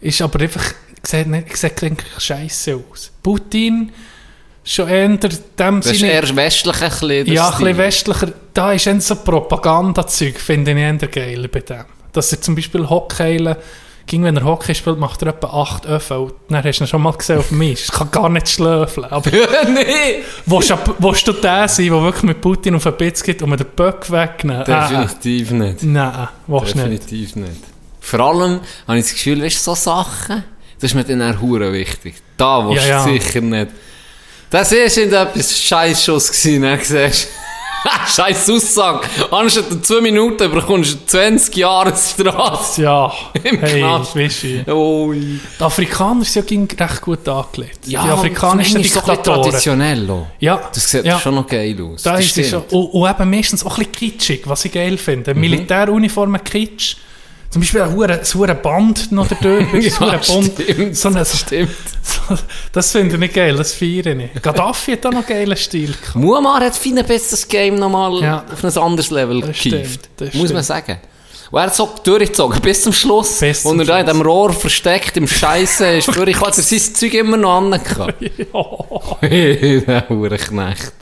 Ist 0.00 0.20
aber 0.20 0.40
einfach, 0.40 0.64
sieht, 1.02 1.28
nicht, 1.28 1.56
sieht 1.56 1.82
eigentlich 1.82 2.08
scheiße 2.18 2.74
aus. 2.90 3.12
Putin, 3.22 3.92
schon 4.64 4.88
eher 4.88 5.08
dem 5.08 5.80
das 5.80 5.86
ist 5.86 6.02
eher 6.02 6.36
westlich 6.36 6.82
ein 6.82 6.90
bisschen. 6.90 7.32
ja, 7.32 7.48
ein 7.48 7.58
bisschen 7.58 7.78
westlicher, 7.78 8.32
da 8.52 8.72
ist 8.72 8.86
eher 8.86 9.00
so 9.00 9.16
Propagandazeug, 9.16 10.38
finde 10.38 10.72
ich 10.72 10.76
eher 10.76 10.94
geil 10.94 11.48
bei 11.48 11.60
dem. 11.60 11.84
Dass 12.12 12.32
er 12.32 12.40
zum 12.40 12.54
Beispiel 12.54 12.88
Hockey, 12.88 13.54
ging, 14.06 14.24
wenn 14.24 14.36
er 14.36 14.44
Hockey 14.44 14.74
spielt, 14.74 14.98
macht 14.98 15.22
er 15.22 15.28
etwa 15.28 15.48
8 15.62 15.86
Öfen. 15.86 16.16
Und 16.16 16.34
dann 16.48 16.64
hast 16.64 16.78
du 16.80 16.84
ihn 16.84 16.88
schon 16.88 17.02
mal 17.02 17.12
gesehen 17.12 17.38
auf 17.38 17.52
Eis. 17.52 17.80
Ich 17.84 17.92
kann 17.92 18.10
gar 18.10 18.28
nicht 18.28 18.48
schlöfeln. 18.48 19.06
Aber 19.06 19.30
nee! 19.72 20.22
willst, 20.46 20.70
du- 20.70 20.76
willst 20.98 21.28
du 21.28 21.32
der 21.32 21.68
sein, 21.68 21.86
der 21.86 22.02
wirklich 22.02 22.22
mit 22.24 22.40
Putin 22.40 22.74
auf 22.74 22.82
den 22.82 22.96
Bitz 22.96 23.22
geht 23.22 23.40
und 23.42 23.50
mir 23.50 23.56
den 23.56 23.68
Böck 23.76 24.10
wegnehmen? 24.10 24.62
Äh, 24.66 24.72
äh. 24.72 24.88
Definitiv 24.88 25.50
nicht. 25.52 25.82
Nein, 25.84 26.28
willst 26.48 26.74
du 26.74 26.78
nicht. 26.78 27.04
Definitiv 27.04 27.36
nicht. 27.36 27.60
Vor 28.00 28.20
allem 28.20 28.60
habe 28.88 28.98
ich 28.98 29.04
das 29.04 29.12
Gefühl, 29.14 29.42
weißt 29.42 29.58
du, 29.58 29.70
so 29.70 29.74
Sachen, 29.76 30.42
das 30.80 30.90
ist 30.90 30.94
mir 30.94 31.04
dann 31.04 31.22
auch 31.36 31.40
hure 31.40 31.72
wichtig. 31.72 32.14
Da 32.36 32.66
willst 32.68 32.86
Ja, 32.88 33.04
du 33.04 33.10
ja. 33.12 33.20
sicher 33.20 33.40
nicht. 33.42 33.68
Das 34.48 34.72
war 34.72 34.78
etwas 34.78 35.56
Scheissschuss 35.60 36.28
gewesen, 36.32 36.62
ne? 36.62 36.78
Siehst 36.82 37.24
du? 37.24 37.28
Scheiß 38.14 38.50
Aussage. 38.50 39.06
Anstatt 39.30 39.84
2 39.84 40.00
Minuten 40.00 40.50
bekommst 40.50 40.92
du 40.94 41.06
20 41.06 41.56
Jahre 41.56 41.92
Straße. 41.96 42.82
Ja, 42.82 43.12
Im 43.42 43.58
hey, 43.60 43.80
Knast. 43.80 44.14
du. 44.14 44.68
Ui. 44.74 45.40
Die 45.58 45.62
Afrikaner 45.62 46.24
sind 46.24 46.50
ja 46.50 46.56
recht 46.86 47.00
gut 47.00 47.28
angelegt. 47.28 47.78
Ja, 47.86 48.02
die 48.04 48.10
afrikanischen 48.10 48.74
manchmal 48.74 48.84
so 48.84 49.00
ein 49.00 49.06
bisschen 49.06 49.14
Diktatoren. 49.16 49.42
traditionell 49.42 50.10
auch. 50.10 50.26
Ja, 50.40 50.60
Das 50.72 50.90
sieht 50.90 51.04
ja. 51.04 51.18
schon 51.18 51.34
noch 51.34 51.46
geil 51.46 51.76
aus. 51.82 52.02
Da 52.02 52.16
Das 52.16 52.36
ist 52.36 52.50
schon. 52.50 52.62
Und, 52.70 52.86
und 52.86 53.10
eben 53.10 53.30
meistens 53.30 53.64
auch 53.64 53.78
ein 53.78 53.86
bisschen 53.86 53.92
kitschig, 53.92 54.42
was 54.46 54.64
ich 54.64 54.72
geil 54.72 54.98
finde. 54.98 55.34
Mhm. 55.34 55.40
Militäruniformen 55.40 56.42
kitsch. 56.44 56.96
Zum 57.50 57.62
Beispiel 57.62 57.80
ein 57.82 57.96
hure 57.96 58.54
Band 58.54 59.10
noch 59.10 59.26
da 59.26 59.34
ein 59.40 59.72
hure 59.72 59.90
Band. 60.20 60.24
stimmt. 60.54 60.96
So 60.96 61.08
eine, 61.08 61.24
Stimmt. 61.26 61.70
so, 62.02 62.36
das 62.72 62.92
finde 62.92 63.14
ich 63.14 63.20
nicht 63.20 63.34
geil, 63.34 63.56
das 63.56 63.74
feiere 63.74 64.16
ich. 64.16 64.40
Gaddafi 64.40 64.92
hat 64.92 65.06
auch 65.06 65.10
noch 65.10 65.18
einen 65.18 65.26
geilen 65.26 65.56
Stil 65.56 65.92
gehabt. 66.00 66.14
Muammar 66.14 66.60
hat 66.60 66.76
fein 66.76 66.94
besseres 67.04 67.48
Game 67.48 67.74
nochmal 67.74 68.22
Ja. 68.22 68.44
auf 68.52 68.62
ein 68.64 68.78
anderes 68.78 69.10
Level 69.10 69.40
Das 69.40 69.48
gekieft. 69.56 69.64
stimmt, 69.64 70.08
das 70.16 70.34
Muss 70.34 70.52
man 70.52 70.62
stimmt. 70.62 70.86
sagen. 70.86 71.00
Und 71.50 71.58
er 71.58 71.66
hat 71.66 71.74
so 71.74 71.90
durchgezogen, 72.04 72.60
bis 72.60 72.82
zum 72.84 72.92
Schluss. 72.92 73.40
Bis 73.40 73.62
zum 73.64 73.80
er 73.80 73.84
da 73.86 73.98
in 73.98 74.06
dem 74.06 74.22
Rohr 74.22 74.52
versteckt, 74.52 75.16
im 75.16 75.26
Scheiße 75.26 75.84
ist. 75.96 76.12
Für 76.12 76.28
ich 76.28 76.40
hat 76.40 76.56
er 76.56 76.62
sein 76.62 76.78
Zeug 76.94 77.12
immer 77.14 77.36
noch 77.36 77.56
angehabt. 77.56 78.14
Der 79.22 80.08
Hurenknecht. 80.08 80.92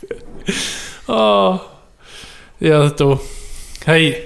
Ah. 1.07 1.61
Ja, 2.61 2.89
du. 2.89 3.21
Hey, 3.85 4.17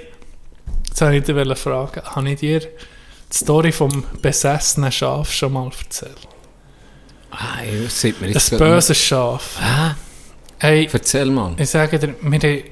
wollte 1.03 1.33
ich 1.33 1.49
dich 1.49 1.59
fragen. 1.59 2.03
Habe 2.05 2.31
ich 2.31 2.41
dir 2.41 2.61
die 2.61 3.37
Story 3.37 3.73
vom 3.73 4.05
besessenen 4.21 4.93
Schaf 4.93 5.31
schon 5.33 5.53
mal 5.53 5.71
erzählt? 5.79 6.17
Ah, 7.31 7.59
das 7.85 8.01
sieht 8.01 8.21
mir 8.21 8.33
Das 8.33 8.51
böse 8.51 8.95
Schaf. 8.95 9.57
Hä? 9.61 9.95
Hey, 10.59 10.88
Erzähl 10.93 11.27
mal. 11.27 11.55
ich 11.59 11.71
sage 11.71 11.99
dir, 11.99 12.15
wir 12.21 12.38
haben, 12.38 12.62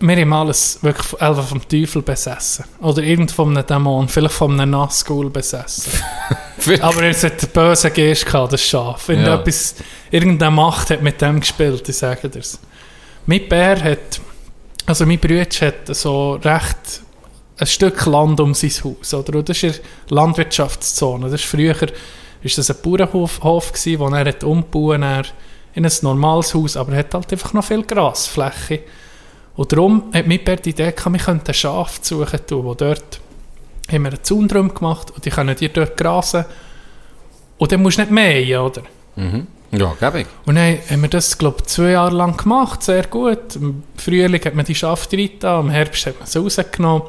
wir 0.00 0.16
haben 0.16 0.32
alles 0.32 0.78
wirklich 0.82 1.20
Elva 1.20 1.42
vom 1.42 1.66
Teufel 1.66 2.02
besessen. 2.02 2.64
Oder 2.80 3.02
irgend 3.02 3.32
von 3.32 3.48
einem 3.56 3.66
Dämon, 3.66 4.06
vielleicht 4.08 4.34
von 4.34 4.52
einem 4.60 4.70
Nazgul 4.70 5.28
besessen. 5.30 5.92
Aber 6.80 7.02
es 7.04 7.24
hat 7.24 7.42
einen 7.42 7.52
bösen 7.52 7.92
Geist 7.92 8.26
gehabt, 8.26 8.52
das 8.52 8.62
Schaf. 8.62 9.08
Wenn 9.08 9.24
Ja. 9.24 9.36
etwas, 9.40 9.74
irgendeine 10.10 10.50
Macht 10.54 10.90
hat 10.90 11.02
mit 11.02 11.20
dem 11.20 11.40
gespielt, 11.40 11.88
ich 11.88 11.96
sage 11.96 12.28
dir's. 12.28 12.60
Mein 13.26 13.48
Bär 13.48 13.82
hat, 13.82 14.20
also 14.86 15.06
mein 15.06 15.18
Bruder 15.18 15.40
hat 15.66 15.96
so 15.96 16.34
recht 16.34 17.02
ein 17.60 17.66
Stück 17.66 18.06
Land 18.06 18.40
um 18.40 18.54
sein 18.54 18.70
Haus, 18.70 19.12
oder? 19.12 19.38
Und 19.38 19.48
das 19.48 19.62
ist 19.62 19.76
in 19.76 19.82
der 20.08 20.16
Landwirtschaftszone. 20.16 21.28
Das 21.28 21.40
ist 21.40 21.44
früher 21.44 21.76
ist 22.42 22.56
das 22.56 22.70
ein 22.70 22.76
Bauernhof, 22.82 23.42
Hof 23.42 23.72
gewesen, 23.72 24.00
wo 24.00 24.08
er 24.08 24.24
hat 24.24 24.42
umgebaut 24.44 25.02
hat 25.02 25.34
in 25.74 25.84
ein 25.84 25.92
normales 26.02 26.54
Haus, 26.54 26.76
aber 26.76 26.92
er 26.92 27.00
hat 27.00 27.14
halt 27.14 27.30
einfach 27.32 27.52
noch 27.52 27.64
viel 27.64 27.82
Grasfläche. 27.82 28.80
Und 29.56 29.72
darum 29.72 30.04
hat 30.12 30.26
Bär 30.26 30.56
die 30.56 30.70
Idee 30.70 30.92
gehabt, 30.92 31.12
wir 31.12 31.20
könnten 31.20 31.48
ein 31.48 31.54
Schaf 31.54 31.98
suchen, 32.00 32.40
tun, 32.46 32.64
wo 32.64 32.74
dort 32.74 33.20
haben 33.92 34.02
wir 34.04 34.10
einen 34.10 34.24
Zaun 34.24 34.48
drum 34.48 34.72
gemacht 34.72 35.10
und 35.10 35.24
die 35.24 35.30
können 35.30 35.54
dir 35.54 35.68
dort 35.68 35.96
grasen. 35.96 36.46
Und 37.58 37.70
dann 37.70 37.82
musst 37.82 37.98
du 37.98 38.02
nicht 38.02 38.10
mähen, 38.10 38.58
oder? 38.58 38.82
Mhm. 39.16 39.46
Ja, 39.72 39.94
gebe 40.00 40.22
ich. 40.22 40.26
Und 40.46 40.54
dann 40.54 40.78
haben 40.88 41.02
wir 41.02 41.10
das, 41.10 41.36
glaube 41.36 41.58
ich, 41.60 41.66
zwei 41.66 41.90
Jahre 41.90 42.16
lang 42.16 42.36
gemacht, 42.36 42.82
sehr 42.82 43.06
gut. 43.06 43.56
Im 43.56 43.82
Frühling 43.96 44.42
hat 44.42 44.54
man 44.54 44.64
die 44.64 44.74
Schafe 44.74 45.08
reingetan, 45.12 45.66
im 45.66 45.70
Herbst 45.70 46.06
hat 46.06 46.18
man 46.18 46.26
sie 46.26 46.38
rausgenommen. 46.38 47.02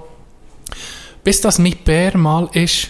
Bis 1.23 1.41
das 1.41 1.60
mit 1.60 1.84
Bär 1.84 2.17
mal 2.17 2.49
ist, 2.53 2.89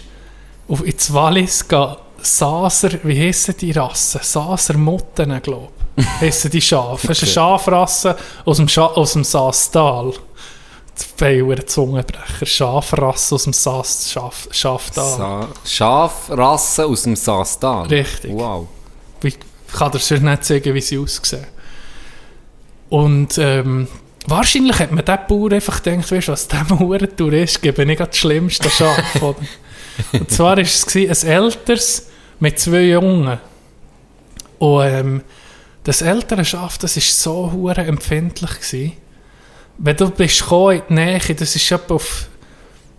auf 0.68 0.84
ins 0.84 1.12
Wallis 1.12 1.66
gehen, 1.66 1.96
Saser, 2.22 2.90
wie 3.02 3.18
heissen 3.18 3.54
die 3.60 3.72
Rassen? 3.72 4.20
Saser 4.22 4.78
Mutten, 4.78 5.42
glaube 5.42 5.68
ich. 5.96 6.06
heissen 6.20 6.50
die 6.50 6.60
Schafe. 6.60 7.08
Das 7.08 7.18
ist 7.18 7.24
eine 7.24 7.32
Schafrasse 7.32 8.16
aus 8.44 8.56
dem, 8.56 8.68
Scha 8.68 8.86
aus 8.86 9.12
dem 9.12 9.24
Saastal. 9.24 10.12
Feier 11.16 11.66
Zungenbrecher. 11.66 12.46
Schafrasse 12.46 13.34
aus 13.34 13.44
dem 13.44 13.52
Saas 13.52 14.10
Schaf 14.10 14.48
Schaftal. 14.50 15.16
Sa 15.16 15.48
Schafrasse 15.64 16.86
aus 16.86 17.02
dem 17.02 17.16
Saastal. 17.16 17.86
Richtig. 17.88 18.32
Wow. 18.32 18.68
Ich 19.22 19.38
kann 19.72 19.90
dir 19.90 19.98
sonst 19.98 20.22
nicht 20.22 20.44
sagen, 20.44 20.74
wie 20.74 20.80
sie 20.80 20.98
aussehen. 20.98 21.46
Und 22.88 23.38
ähm, 23.38 23.88
wahrscheinlich 24.26 24.78
hat 24.78 24.92
man 24.92 25.04
diesen 25.04 25.26
Bauer 25.28 25.52
einfach 25.52 25.82
gedacht, 25.82 26.10
weißt 26.10 26.28
du, 26.28 26.32
was 26.32 26.48
diesem 26.48 26.78
Huren 26.78 27.16
Tourist 27.16 27.62
gebe 27.62 27.90
ich 27.90 27.98
das 27.98 28.16
schlimmste 28.16 28.70
Schaf. 28.70 29.22
Und 30.12 30.30
zwar 30.30 30.56
war 30.56 30.62
es 30.62 31.24
ein 31.24 31.30
älteres 31.30 32.08
mit 32.40 32.58
zwei 32.58 32.82
Jungen. 32.82 33.38
Und 34.58 34.86
ähm, 34.86 35.22
das 35.84 36.02
ältere 36.02 36.44
Schaf, 36.44 36.78
das 36.78 36.96
war 36.96 37.02
so 37.02 37.52
hure 37.52 37.80
empfindlich. 37.80 38.50
Gewesen. 38.50 38.92
Wenn 39.78 39.96
du 39.96 40.10
bist 40.10 40.40
gekommen 40.40 40.76
in 40.76 40.82
die 40.88 40.94
Nähe, 40.94 41.18
das 41.18 41.56
ist 41.56 41.72
etwa 41.72 41.94
auf, 41.94 42.28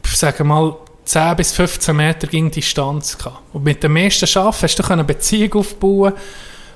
sagen 0.04 0.48
mal, 0.48 0.76
10 1.06 1.36
bis 1.36 1.52
15 1.54 1.96
Meter 1.96 2.28
ging 2.28 2.50
Distanz 2.50 3.18
gehabt. 3.18 3.40
Und 3.54 3.64
mit 3.64 3.84
dem 3.84 3.94
meisten 3.94 4.28
Schaf 4.28 4.62
hast 4.64 4.78
du 4.78 4.84
eine 4.84 5.04
Beziehung 5.04 5.54
aufbauen 5.54 6.14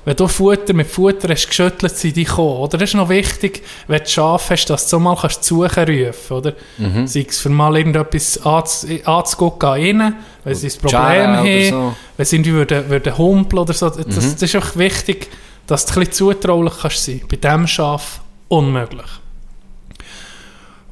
wenn 0.04 0.16
du 0.16 0.26
Futter 0.26 0.72
mit 0.72 0.86
Futter 0.86 1.28
hast 1.28 1.48
geschüttelt, 1.48 1.94
sind 1.96 2.16
die 2.16 2.24
gekommen. 2.24 2.58
Oder 2.58 2.78
das 2.78 2.90
ist 2.90 2.94
noch 2.94 3.08
wichtig, 3.10 3.62
wenn 3.88 3.98
du 4.02 4.08
Schafe 4.08 4.54
hast, 4.54 4.66
dass 4.70 4.84
du 4.84 4.88
so 4.90 4.98
mal 5.00 5.16
kannst 5.16 5.44
suchen 5.44 5.84
rufen 5.84 6.36
oder? 6.36 6.52
Mhm. 6.78 7.06
Sei 7.06 7.26
es 7.28 7.40
für 7.40 7.50
mal 7.50 7.76
irgendetwas 7.76 8.40
anz- 8.42 8.86
anzugucken 9.04 9.68
an 9.68 9.80
ihnen, 9.80 10.14
wenn 10.44 10.54
sie 10.54 10.68
ein 10.68 10.78
Problem 10.80 11.36
haben, 11.36 11.68
so. 11.70 11.94
wenn 12.16 12.26
sie 12.26 12.36
irgendwie 12.36 12.52
würden, 12.52 12.88
würden 12.88 13.18
humpeln 13.18 13.60
oder 13.62 13.74
so. 13.74 13.90
Das, 13.90 13.98
Mhm. 14.06 14.14
das 14.14 14.42
ist 14.42 14.56
auch 14.56 14.76
wichtig, 14.76 15.28
dass 15.66 15.84
du 15.84 15.92
ein 15.92 16.06
bisschen 16.06 16.12
zutraulich 16.14 16.72
kannst 16.80 17.04
sein. 17.04 17.20
Bei 17.28 17.36
diesem 17.36 17.66
Schaf 17.66 18.20
unmöglich. 18.48 19.04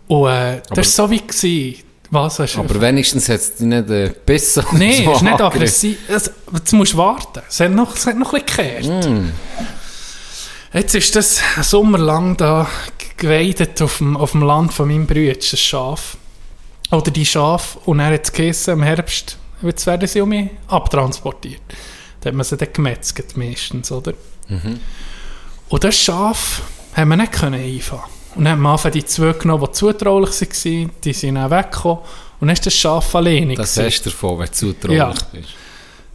Und 0.08 0.28
äh, 0.28 0.60
das 0.74 0.98
war 0.98 1.06
so 1.06 1.10
wie 1.10 1.18
gewesen. 1.26 1.82
Was 2.10 2.38
hast 2.38 2.54
du? 2.54 2.60
Aber 2.60 2.80
wenigstens 2.80 3.28
hat 3.28 3.40
es 3.40 3.60
nicht 3.60 3.90
äh, 3.90 4.12
besser 4.24 4.64
Nein, 4.72 5.04
so 5.04 5.10
es 5.10 5.16
ist 5.16 5.22
nicht 5.22 5.40
aggressiv. 5.40 5.98
Es, 6.08 6.30
jetzt 6.52 6.72
musst 6.72 6.92
du 6.92 6.98
warten. 6.98 7.42
Es 7.48 7.60
hat 7.60 7.70
noch, 7.70 7.94
es 7.94 8.06
hat 8.06 8.16
noch 8.16 8.32
ein 8.32 8.44
bisschen 8.44 8.84
gekehrt. 8.84 9.10
Mm. 9.10 9.32
Jetzt 10.72 10.94
ist 10.94 11.16
das 11.16 11.40
einen 11.54 11.64
Sommer 11.64 11.98
lang 11.98 12.36
da 12.36 12.68
geweidet 13.16 13.80
auf 13.82 13.98
dem, 13.98 14.16
auf 14.16 14.32
dem 14.32 14.42
Land 14.42 14.72
von 14.72 14.88
meinem 14.88 15.06
Bruder, 15.06 15.34
das 15.34 15.58
Schaf. 15.58 16.16
Oder 16.90 17.10
die 17.10 17.26
Schaf. 17.26 17.78
Und 17.84 18.00
er 18.00 18.12
hat 18.12 18.24
es 18.24 18.32
geheissen, 18.32 18.74
im 18.74 18.82
Herbst, 18.82 19.38
jetzt 19.62 19.86
werden 19.86 20.06
sie 20.06 20.20
um 20.20 20.28
mich 20.28 20.50
abtransportiert. 20.68 21.62
Da 22.20 22.28
hat 22.28 22.34
man 22.34 22.44
sie 22.44 22.56
dann 22.56 22.72
gemetzelt 22.72 23.36
meistens, 23.36 23.90
oder? 23.90 24.12
Mhm. 24.48 24.80
Und 25.68 25.84
das 25.84 25.96
Schaf 25.96 26.62
haben 26.94 27.08
wir 27.08 27.16
nicht 27.16 27.32
können 27.32 27.60
einfahren. 27.60 28.10
Und 28.36 28.44
dann 28.44 28.62
haben 28.66 28.84
wir 28.84 28.90
die 28.90 29.04
zwei 29.04 29.32
genommen, 29.32 29.64
die 29.66 29.72
zutraulich 29.72 30.30
waren, 30.40 30.90
die 31.04 31.12
sind 31.12 31.34
dann 31.36 31.50
weggekommen. 31.50 31.98
Und 32.38 32.48
dann 32.48 32.50
ist 32.50 32.66
das 32.66 32.74
Schaf 32.74 33.14
alleine. 33.14 33.54
Das 33.54 33.74
gewesen. 33.74 33.86
hast 33.86 34.02
du 34.06 34.10
davon, 34.10 34.38
wenn 34.38 34.46
du 34.46 34.52
zutraulich 34.52 34.98
Ja. 34.98 35.14
bist. 35.32 35.48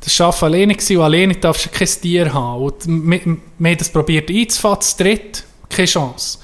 Das 0.02 0.14
Schaf 0.14 0.42
alleine 0.44 0.74
gewesen, 0.74 0.98
und 0.98 1.04
alleine 1.04 1.36
darfst 1.36 1.66
du 1.66 1.70
kein 1.70 1.88
Tier 1.88 2.34
haben. 2.34 2.62
Und 2.64 2.86
wir, 2.88 3.38
wir 3.58 3.70
haben 3.72 3.78
das 3.78 3.90
probiert 3.90 4.30
einzufahren, 4.30 4.82
zu 4.82 4.98
dritt, 4.98 5.44
keine 5.70 5.88
Chance. 5.88 6.40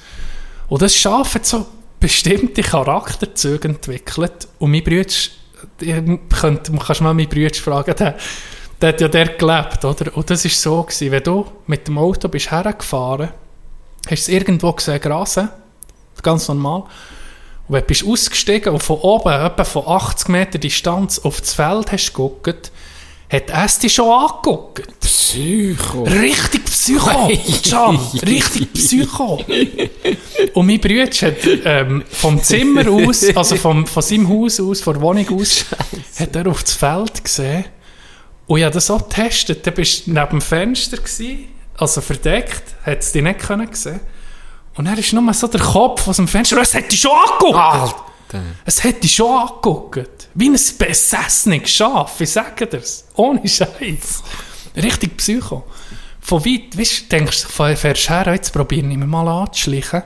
Und 0.68 0.82
das 0.82 0.94
Schaf 0.94 1.34
hat 1.34 1.46
so 1.46 1.66
bestimmte 2.00 2.62
Charakterzüge 2.62 3.68
entwickelt. 3.68 4.48
Und 4.58 4.70
mein 4.70 4.84
Bruder, 4.84 5.06
ihr 5.80 6.18
könnt, 6.40 6.70
kannst 6.86 7.00
mal 7.00 7.14
meinen 7.14 7.28
Bruder 7.28 7.54
fragen, 7.54 7.94
der, 7.98 8.16
der 8.80 8.88
hat 8.90 9.00
ja 9.00 9.08
dort 9.08 9.38
gelebt, 9.38 9.84
oder? 9.84 10.16
Und 10.16 10.30
das 10.30 10.44
war 10.44 10.50
so, 10.52 10.82
gewesen, 10.84 11.10
wenn 11.10 11.22
du 11.22 11.46
mit 11.66 11.86
dem 11.88 11.98
Auto 11.98 12.28
bist 12.28 12.50
hergefahren, 12.50 13.30
hast 14.04 14.10
du 14.10 14.14
es 14.14 14.28
irgendwo 14.28 14.72
gesehen, 14.72 15.00
grasen, 15.00 15.48
ganz 16.22 16.48
normal. 16.48 16.84
Und 17.68 17.74
wenn 17.74 17.80
du 17.80 17.86
bist 17.86 18.04
ausgestiegen 18.06 18.72
und 18.72 18.82
von 18.82 18.96
oben, 18.98 19.32
etwa 19.32 19.64
von 19.64 19.86
80 19.86 20.28
Meter 20.28 20.58
Distanz 20.58 21.18
auf 21.18 21.40
das 21.40 21.54
Feld 21.54 21.92
hast 21.92 22.12
geguckt, 22.12 22.72
hat 23.30 23.50
es 23.50 23.78
dich 23.78 23.92
schon 23.92 24.10
angeguckt. 24.10 25.00
Psycho. 25.00 26.04
Richtig 26.04 26.64
Psycho, 26.64 27.30
Can, 27.68 27.98
richtig 28.26 28.72
Psycho. 28.72 29.44
Und 30.54 30.66
mein 30.66 30.80
Bruder 30.80 31.04
hat 31.04 31.34
ähm, 31.64 32.04
vom 32.08 32.42
Zimmer 32.42 32.88
aus, 32.88 33.24
also 33.36 33.56
vom, 33.56 33.86
von 33.86 34.02
seinem 34.02 34.28
Haus 34.28 34.58
aus, 34.58 34.80
von 34.80 34.94
der 34.94 35.02
Wohnung 35.02 35.38
aus, 35.38 35.66
hat 36.18 36.34
er 36.34 36.46
auf 36.46 36.62
das 36.62 36.72
Feld 36.72 37.22
gesehen. 37.22 37.66
Und 38.46 38.58
ich 38.58 38.64
habe 38.64 38.72
das 38.72 38.90
auch 38.90 39.06
getestet. 39.06 39.66
Da 39.66 39.70
bist 39.70 40.06
du 40.06 40.12
neben 40.12 40.30
dem 40.30 40.40
Fenster, 40.40 40.96
gewesen, 40.96 41.48
also 41.76 42.00
verdeckt, 42.00 42.62
hat 42.82 43.00
es 43.00 43.12
dich 43.12 43.22
nicht 43.22 43.40
können 43.40 43.68
sehen. 43.72 44.00
Und 44.78 44.86
er 44.86 44.96
ist 44.96 45.12
nur 45.12 45.34
so 45.34 45.48
der 45.48 45.60
Kopf 45.60 46.06
aus 46.06 46.16
dem 46.16 46.28
Fenster, 46.28 46.60
es 46.62 46.70
dich 46.70 47.00
schon 47.00 47.10
angeguckt. 47.10 47.96
Es 48.64 48.84
hat 48.84 49.02
dich 49.02 49.12
schon 49.12 49.36
angeguckt. 49.40 50.28
Wie 50.34 50.48
ein 50.48 50.52
besessenes 50.52 51.68
Schaf, 51.68 52.20
ich 52.20 52.30
sage 52.30 52.66
dir's. 52.68 53.04
Ohne 53.16 53.46
Scheiß. 53.46 54.22
Richtig 54.76 55.16
Psycho. 55.16 55.64
Von 56.20 56.44
weit, 56.44 56.78
weißt 56.78 57.00
du, 57.02 57.16
denkst 57.16 57.42
du, 57.42 57.48
fährst 57.76 58.08
her, 58.08 58.32
jetzt 58.32 58.52
probieren 58.52 58.88
wir 58.90 58.98
mal 58.98 59.26
anzuschleichen. 59.26 60.04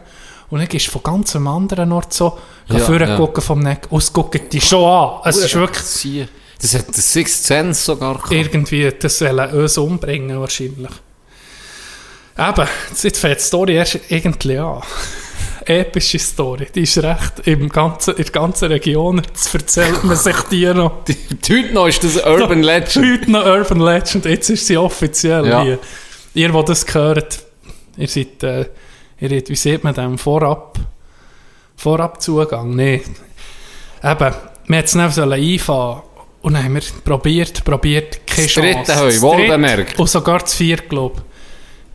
Und 0.49 0.61
dann 0.61 0.69
gehst 0.69 0.87
du 0.87 0.93
von 0.93 1.03
ganz 1.03 1.37
einem 1.37 1.49
anderen 1.49 1.93
Ort 1.93 2.15
so, 2.15 2.39
Ja, 2.69 2.79
vorne 2.79 3.09
ja. 3.09 3.17
gucken 3.17 3.43
vom 3.43 3.59
Neck, 3.59 3.89
und 3.91 4.03
es 4.03 4.11
gucken 4.11 4.49
dich 4.49 4.65
schon 4.65 4.85
an. 4.85 5.21
Es 5.25 5.37
ist 5.37 5.55
wirklich 5.55 6.29
Das 6.61 6.75
hat 6.75 6.89
der 6.89 7.03
Sixth 7.03 7.45
Sense 7.45 7.83
sogar 7.85 8.15
gehabt. 8.15 8.33
irgendwie, 8.33 8.91
das 8.99 9.19
soll 9.19 9.39
uns 9.39 9.77
umbringen 9.77 10.41
wahrscheinlich. 10.41 10.93
Eben, 12.39 12.69
jetzt 13.03 13.19
fängt 13.19 13.39
die 13.39 13.43
Story 13.43 13.75
erst 13.75 13.99
irgendwie 14.09 14.59
an. 14.59 14.83
Epische 15.65 16.19
Story, 16.19 16.67
die 16.75 16.81
ist 16.83 16.99
recht 16.99 17.47
im 17.47 17.69
ganzen, 17.69 18.17
in 18.17 18.25
der 18.25 18.33
ganzen 18.33 18.65
Region, 18.73 19.23
jetzt 19.25 19.55
erzählt 19.55 20.03
man 20.03 20.17
sich 20.17 20.37
die 20.51 20.67
noch. 20.75 21.05
Heute 21.49 21.73
noch 21.73 21.87
ist 21.87 22.03
das 22.03 22.17
Urban 22.17 22.63
Legend. 22.65 22.97
Heute 22.97 23.31
noch 23.31 23.47
Urban 23.47 23.81
Legend, 23.81 24.25
jetzt 24.25 24.51
ist 24.51 24.67
sie 24.67 24.77
offiziell 24.77 25.47
Ja. 25.47 25.63
hier. 25.63 25.79
Ihr, 26.35 26.53
die 26.53 26.65
das 26.65 26.85
gehört, 26.85 27.39
ihr 27.97 28.09
seid, 28.09 28.43
äh, 28.43 28.65
ihr 29.21 29.29
seid, 29.29 29.49
wie 29.51 29.55
sieht 29.55 29.85
man 29.85 29.95
dem, 29.95 30.19
Vorab, 30.19 30.79
Vorabzugang, 31.77 32.75
nee. 32.75 33.03
Eben, 34.03 34.35
wir 34.67 34.77
hätten 34.79 35.01
es 35.01 35.17
nicht 35.17 35.19
einfahren 35.19 36.03
und 36.41 36.55
dann 36.55 36.65
haben 36.65 36.75
wir 36.75 36.83
probiert, 37.05 37.63
probiert, 37.63 38.27
keine 38.27 38.47
Das 38.49 38.55
dritte 38.55 38.73
Chance. 38.85 38.93
Das 39.05 39.23
wohlbemerkt. 39.23 39.87
dritte 39.91 40.01
Und 40.01 40.09
sogar 40.11 40.41
das 40.41 40.55
vierte, 40.55 40.89
glaube 40.89 41.17
ich. 41.19 41.32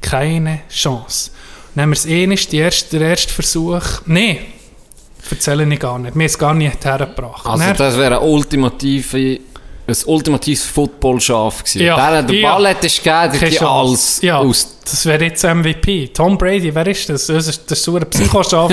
Keine 0.02 0.62
Chance. 0.70 1.32
Haben 1.76 1.94
wir 1.94 2.12
ähnlich, 2.12 2.48
die 2.48 2.58
erste, 2.58 2.98
der 2.98 3.10
erste 3.10 3.32
Versuch, 3.34 3.82
nee, 4.06 4.40
erzähle 5.30 5.72
ich 5.72 5.80
gar 5.80 6.00
nicht, 6.00 6.16
wir 6.16 6.22
haben 6.22 6.26
es 6.26 6.38
gar 6.38 6.54
nicht 6.54 6.84
hergebracht. 6.84 7.46
Also 7.46 7.64
Dann- 7.64 7.78
das 7.78 7.98
wäre 7.98 8.20
ein 8.20 8.28
ultimative, 8.28 9.40
ein 9.88 9.96
ultimatives 10.06 10.64
Football-Schaf 10.66 11.60
gewesen. 11.64 11.82
Ja, 11.82 12.12
Der, 12.12 12.24
der 12.24 12.36
ja. 12.36 12.52
Ball 12.52 12.68
hätte 12.70 12.88
gegeben, 12.88 13.34
hätte 13.40 13.68
alles 13.68 14.22
ja, 14.22 14.38
aus... 14.40 14.78
das 14.84 15.06
wäre 15.06 15.24
jetzt 15.26 15.44
MVP. 15.44 16.08
Tom 16.10 16.38
Brady, 16.38 16.74
wer 16.74 16.88
ist 16.88 17.10
das? 17.10 17.28
Das 17.28 17.48
ist, 17.48 17.70
das 17.70 17.78
ist 17.78 17.84
so 17.86 17.96
ein 17.96 18.10
Psychoschaf. 18.10 18.72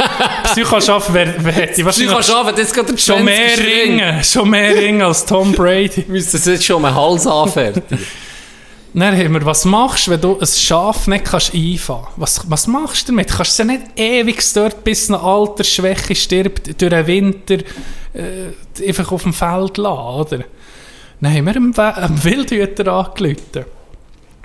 Psychoschaf 0.44 1.08
wer 1.12 1.26
hätte 1.26 1.84
wahrscheinlich 1.84 2.10
Psychoschaf 2.10 2.46
hat 2.46 2.58
jetzt 2.58 2.74
gerade 2.74 2.88
den 2.88 2.98
schon 2.98 3.24
mehr 3.24 3.54
20. 3.54 3.66
Ring. 3.66 4.00
Ringe, 4.00 4.24
schon 4.24 4.50
mehr 4.50 4.74
Ringe 4.74 5.04
als 5.06 5.24
Tom 5.26 5.52
Brady. 5.52 6.04
Müsste 6.08 6.38
das 6.38 6.46
jetzt 6.46 6.64
schon 6.64 6.84
am 6.84 6.94
Hals 6.94 7.26
anfertigen. 7.26 7.98
Dann 8.98 9.14
haben 9.16 9.34
wir, 9.34 9.44
was 9.44 9.64
machst 9.66 10.06
du, 10.06 10.12
wenn 10.12 10.20
du 10.22 10.38
ein 10.40 10.46
Schaf 10.46 11.06
nicht 11.06 11.26
kannst 11.26 11.52
einfahren 11.54 12.04
kannst? 12.04 12.18
Was, 12.18 12.50
was 12.50 12.66
machst 12.66 13.02
du 13.08 13.12
damit? 13.12 13.28
Kannst 13.28 13.58
du 13.58 13.62
es 13.62 13.68
ja 13.68 13.76
nicht 13.76 13.82
ewig 13.96 14.42
dort 14.54 14.82
bis 14.84 15.10
eine 15.10 15.20
Altersschwäche 15.20 16.14
stirbt, 16.14 16.80
durch 16.80 16.90
den 16.90 17.06
Winter 17.06 17.58
äh, 18.14 18.86
einfach 18.88 19.12
auf 19.12 19.22
dem 19.22 19.34
Feld 19.34 19.76
lassen, 19.76 19.98
oder? 20.36 20.44
Dann 21.20 21.34
haben 21.34 21.44
wir 21.46 21.54
We- 21.76 21.94
einem 21.96 22.24
Wildhüter 22.24 22.90
angerufen. 22.92 23.64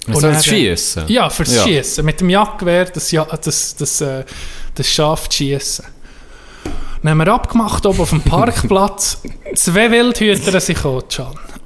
Soll 0.07 0.21
dann- 0.21 0.31
es 0.35 0.45
schiessen. 0.45 1.03
Ja, 1.07 1.29
fürs 1.29 1.55
Ja. 1.55 1.63
Schießen. 1.63 2.03
Mit 2.03 2.19
dem 2.19 2.29
Jagdgewehr 2.29 2.85
das, 2.85 3.11
ja, 3.11 3.23
das, 3.23 3.75
das, 3.75 4.01
äh, 4.01 4.25
das 4.75 4.87
Schaf 4.87 5.29
zu 5.29 5.37
schiessen. 5.37 5.85
Dann 7.03 7.11
haben 7.11 7.17
wir 7.19 7.27
abgemacht, 7.33 7.85
oben 7.85 8.01
auf 8.01 8.09
dem 8.09 8.21
Parkplatz. 8.21 9.21
Zwei 9.55 9.89
Wildhüter 9.91 10.59
sind 10.59 10.75
gekommen. 10.75 11.03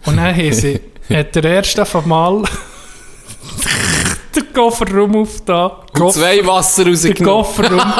Und 0.06 0.17
dann 0.17 0.36
haben 0.36 0.54
sie, 0.54 0.80
hat 1.10 1.34
der 1.36 1.43
erste 1.45 1.82
auf 1.82 1.95
einmal 1.95 2.43
den 4.35 4.53
Kofferraum 4.53 5.15
aufgetan. 5.15 5.71
Und 5.99 6.13
zwei 6.13 6.45
Wasser 6.45 6.83
Den 6.83 6.93
rausgenommen. 6.93 7.43
Kofferraum. 7.43 7.79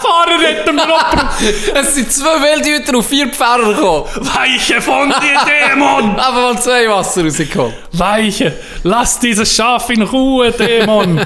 Fahrer 0.00 0.38
hätten 0.40 0.76
wir 0.76 0.82
abgebracht. 0.82 1.42
Es 1.74 1.94
sind 1.94 2.12
zwei 2.12 2.40
Wildhüter 2.42 2.96
und 2.96 3.04
vier 3.04 3.28
Pferde 3.28 3.74
gekommen. 3.74 4.06
Weiche 4.16 4.80
von 4.80 5.08
dir, 5.08 5.40
Dämon! 5.46 6.18
Aber 6.18 6.52
mal 6.52 6.60
zwei 6.60 6.88
Wasser 6.88 7.24
rausgekommen. 7.24 7.74
Weiche, 7.92 8.56
lass 8.82 9.18
dieses 9.18 9.54
Schaf 9.54 9.90
in 9.90 10.02
Ruhe, 10.02 10.50
Dämon! 10.52 11.20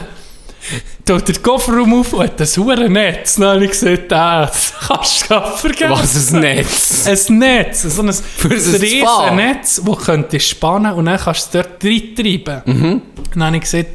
Tut 1.05 1.29
den 1.29 1.43
Kofferraum 1.43 2.01
auf 2.01 2.13
und 2.13 2.23
hat 2.23 2.41
ein 2.41 2.47
Hurennetz. 2.47 3.37
Dann 3.37 3.55
habe 3.57 3.65
ich 3.65 3.73
gesagt, 3.73 4.13
ah, 4.13 4.47
das 4.47 4.73
kannst 4.87 5.25
du 5.25 5.29
gar 5.29 5.57
vergessen. 5.57 5.91
Was 5.91 6.33
ein 6.35 6.41
Netz. 6.41 7.07
Ein 7.29 7.39
Netz, 7.39 7.83
so 7.83 8.03
ein, 8.03 8.07
das 8.07 8.23
ein 8.45 8.51
riesen. 8.51 9.37
Netz, 9.37 9.83
das 9.85 10.05
könntest 10.05 10.47
du 10.47 10.51
spannen 10.51 10.93
und 10.95 11.07
dann 11.07 11.19
kannst 11.19 11.53
du 11.55 11.59
es 11.59 11.67
dort 11.67 11.85
reintreiben. 11.85 12.63
Mhm. 12.65 13.03
Dann 13.35 13.45
habe 13.45 13.57
ich 13.57 13.63
gesagt, 13.63 13.87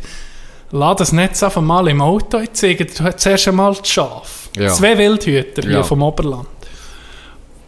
lass 0.71 0.95
das 0.97 1.12
Netz 1.13 1.41
einfach 1.43 1.62
mal 1.62 1.88
im 1.88 2.01
Auto 2.01 2.39
ich 2.39 2.51
zeige 2.53 2.86
dir 2.86 3.15
zuerst 3.17 3.47
einmal 3.47 3.73
das 3.75 3.88
Schaf. 3.88 4.49
Ja. 4.58 4.73
Zwei 4.73 4.97
Wildhüter 4.97 5.62
hier 5.62 5.71
Ja. 5.71 5.84
vom 5.84 6.01
Oberland. 6.01 6.47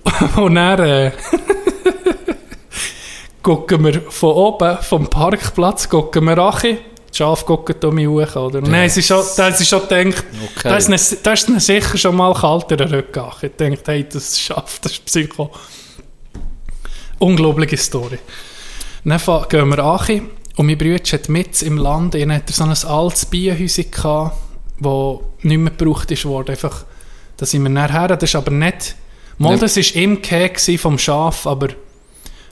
Und 0.35 0.55
dann 0.55 0.79
äh, 0.79 1.11
gucken 3.41 3.85
wir 3.85 4.01
von 4.09 4.33
oben, 4.33 4.77
vom 4.81 5.07
Parkplatz, 5.07 5.87
gucken 5.87 6.25
wir 6.25 6.37
an. 6.37 6.77
Die 7.11 7.17
Schafe 7.17 7.45
gucken 7.45 7.75
um 7.83 7.95
mich 7.95 8.07
hoch, 8.07 8.35
oder? 8.35 8.59
Und 8.59 8.71
dann 8.71 8.89
schon, 8.89 9.23
dann 9.37 9.45
haben 9.47 9.55
sie 9.55 9.65
schon 9.65 9.81
gedacht, 9.87 10.23
Okay. 10.55 10.69
da 10.69 10.77
ist 10.77 10.87
ihnen- 10.89 11.17
da 11.23 11.33
ist 11.33 11.49
ihnen 11.49 11.59
sicher 11.59 11.97
schon 11.97 12.15
mal 12.15 12.33
kalt 12.33 12.71
in 12.71 12.77
den 12.77 12.89
Rücken. 12.89 13.23
Ich 13.41 13.51
dachte, 13.57 13.91
hey, 13.91 14.07
das 14.07 14.39
schafft, 14.39 14.85
das 14.85 14.91
ist 14.93 15.05
Psycho. 15.05 15.49
Unglaubliche 17.19 17.77
Story. 17.77 18.19
Dann 19.03 19.19
gehen 19.49 19.69
wir 19.69 19.79
an 19.79 20.21
und 20.55 20.65
mein 20.65 20.77
Bruder 20.77 21.01
hat 21.11 21.29
mit 21.29 21.61
im 21.61 21.77
Land, 21.77 22.15
er 22.15 22.33
hat 22.33 22.49
so 22.49 22.63
ein 22.63 22.69
altes 22.71 23.25
Bienenhäuschen 23.25 23.89
gehabt, 23.91 24.35
das 24.79 25.17
nicht 25.41 25.57
mehr 25.57 25.71
gebraucht 25.75 26.11
ist 26.11 26.25
worden. 26.25 26.51
Einfach, 26.51 26.85
da 27.37 27.45
sind 27.45 27.63
wir 27.63 27.69
nachher, 27.69 28.09
das 28.09 28.23
ist 28.29 28.35
aber 28.35 28.51
nicht, 28.51 28.95
mal 29.37 29.53
Ja. 29.53 29.57
das 29.57 29.77
war 29.77 29.95
im 30.01 30.21
Käse 30.21 30.77
vom 30.77 30.97
Schaf, 30.97 31.47
aber 31.47 31.69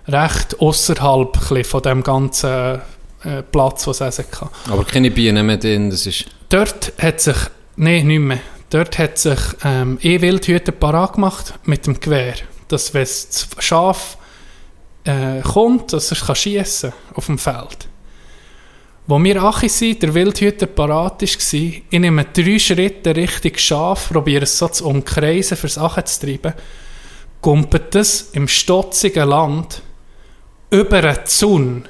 recht 0.07 0.59
außerhalb 0.59 1.37
von 1.65 1.81
dem 1.81 2.01
ganzen 2.03 2.79
äh, 3.23 3.43
Platz, 3.43 3.87
was 3.87 4.01
es 4.01 4.17
kann. 4.29 4.49
Aber 4.69 4.83
keine 4.83 5.11
Bienen 5.11 5.45
mehr 5.45 5.57
drin, 5.57 5.89
das 5.89 6.05
ist... 6.05 6.25
Dort 6.49 6.93
hat 6.99 7.19
sich, 7.19 7.37
nein, 7.75 8.07
nicht 8.07 8.19
mehr, 8.19 8.39
dort 8.69 8.97
hat 8.97 9.17
sich 9.17 9.39
ähm, 9.63 9.97
eh 10.01 10.21
Wildhüter 10.21 10.71
parat 10.71 11.13
gemacht 11.13 11.53
mit 11.65 11.85
dem 11.87 11.99
Gewehr, 11.99 12.35
dass 12.67 12.93
wenn 12.93 13.01
das 13.01 13.47
Schaf 13.59 14.17
äh, 15.03 15.41
kommt, 15.41 15.93
dass 15.93 16.11
er 16.11 16.17
kann 16.17 16.35
schiessen 16.35 16.93
auf 17.13 17.25
dem 17.25 17.37
Feld. 17.37 17.87
Wo 19.09 19.23
wir 19.23 19.41
Achi 19.41 19.69
sind, 19.69 20.03
der 20.03 20.13
Wildhüter 20.13 20.65
parat 20.65 21.21
war, 21.21 21.53
ich 21.53 21.83
nehme 21.91 22.25
drei 22.25 22.59
Schritte 22.59 23.15
Richtung 23.15 23.53
Schaf, 23.55 24.09
probiere 24.09 24.43
es 24.43 24.57
so 24.57 24.67
zu 24.67 24.85
umkreisen, 24.85 25.55
fürs 25.55 25.77
Achi 25.77 26.03
zu 26.03 26.25
treiben, 26.25 26.53
kumpelt 27.39 27.95
es 27.95 28.31
im 28.33 28.49
stotzigen 28.49 29.29
Land 29.29 29.81
über 30.69 30.97
eine 30.97 31.23
Zunge, 31.23 31.83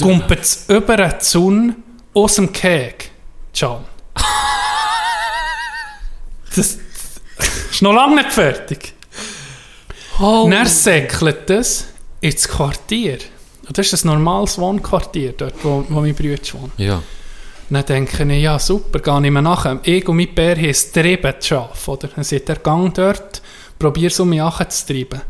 kumpelt 0.00 0.40
es 0.40 0.64
über 0.68 0.94
eine 0.94 1.18
Zunge 1.18 1.76
aus 2.14 2.34
dem 2.36 2.52
Keg, 2.52 3.10
John. 3.54 3.84
Das 6.54 6.78
ist 7.70 7.82
noch 7.82 7.94
lange 7.94 8.16
nicht 8.16 8.32
fertig. 8.32 8.94
Oh. 10.20 10.46
Dann 10.50 10.66
säckelt 10.66 11.48
es 11.50 11.86
ins 12.20 12.46
Quartier. 12.46 13.18
Und 13.66 13.78
das 13.78 13.92
ist 13.92 14.04
ein 14.04 14.08
normales 14.08 14.58
Wohnquartier, 14.58 15.32
dort 15.32 15.54
wo, 15.64 15.84
wo 15.88 16.00
mein 16.00 16.14
Bruder 16.14 16.42
wohnt. 16.54 16.72
Ja. 16.76 17.02
Dann 17.70 17.86
denke 17.86 18.24
ich, 18.24 18.42
ja 18.42 18.58
super, 18.58 18.98
gehe 18.98 19.26
ich 19.26 19.30
mir 19.30 19.40
nachher. 19.40 19.80
Ich 19.84 20.06
und 20.06 20.16
mein 20.16 20.34
Bär 20.34 20.56
haben 20.56 20.64
es 20.66 20.92
zu 20.92 21.02
schaffen, 21.40 21.90
oder? 21.90 22.08
Dann 22.08 22.24
sieht 22.24 22.48
der 22.48 22.56
Gang 22.56 22.92
dort, 22.94 23.40
probier 23.82 24.08
es 24.08 24.20
um 24.20 24.28
mich 24.28 24.40
zu 24.68 24.86
treiben. 24.86 25.20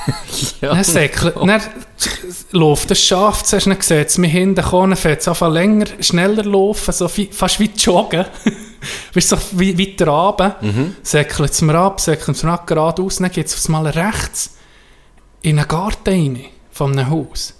ja. 0.60 0.74
Dann 0.74 0.84
säckelt, 0.84 1.36
dann 1.36 1.60
läuft 2.50 2.90
das 2.90 3.00
Schaf, 3.00 3.42
zuerst 3.44 3.66
dann 3.66 3.80
sieht 3.80 4.08
es 4.08 4.18
mich 4.18 4.32
hinten 4.32 4.62
kommen, 4.62 4.90
dann 4.90 4.96
fährt 4.98 5.20
es 5.20 5.28
einfach 5.28 5.50
länger, 5.50 5.86
schneller 6.00 6.44
laufen, 6.44 6.92
so 6.92 7.08
wie, 7.16 7.28
fast 7.32 7.60
wie 7.60 7.70
joggen. 7.76 8.26
Weißt 9.14 9.30
du, 9.32 9.36
so 9.36 9.42
wie, 9.52 9.78
weiter 9.78 10.08
runter, 10.08 10.56
Mhm. 10.60 10.96
säckelt 11.02 11.52
es 11.52 11.62
mir 11.62 11.76
ab, 11.76 12.00
säckelt 12.00 12.36
es 12.36 12.42
mir 12.42 12.52
ab, 12.52 12.66
geradeaus, 12.66 13.16
dann 13.18 13.30
geht 13.30 13.46
es 13.46 13.68
Mal 13.68 13.86
rechts 13.86 14.56
in 15.42 15.58
einen 15.58 15.68
Garten 15.68 16.10
rein, 16.10 16.44
von 16.72 16.92
einem 16.92 17.08
Haus. 17.10 17.54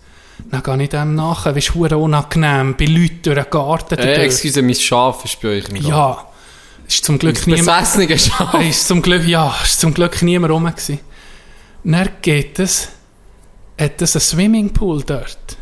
Dann 0.51 0.63
gehe 0.63 0.83
ich 0.83 0.89
dem 0.89 1.15
nachher, 1.15 1.55
weißt 1.55 1.69
du, 1.69 1.81
verdammt 1.81 2.03
unangenehm, 2.03 2.75
bei 2.77 2.87
Leuten 2.87 3.23
durch 3.23 3.37
den 3.39 3.51
Garten. 3.51 3.99
Äh, 3.99 4.25
excuse, 4.25 4.63
mein 4.63 4.75
Schaf 4.75 5.25
ist 5.25 5.41
bei 5.41 5.49
euch 5.49 5.69
im 5.69 5.75
Garten. 5.75 5.89
Ja, 5.89 6.27
ist 6.95 7.05
zum 7.05 7.19
Glück 7.19 7.47
niemand... 7.47 7.67
besessene 7.67 8.19
Schaf. 8.19 8.53
Hey, 8.59 8.71
ist 8.71 8.87
zum 8.87 9.03
Glück, 9.03 9.27
ja, 9.27 9.55
ist 9.63 9.81
zum 9.81 9.95
Glück 9.95 10.23
niemand 10.23 10.53
rum 10.53 10.65
gewesen. 10.65 11.01
Dann 11.85 12.09
geht 12.21 12.59
es, 12.59 12.89
hat 13.79 14.01
es 14.01 14.17
einen 14.17 14.21
Swimmingpool 14.21 15.03
dort. 15.03 15.57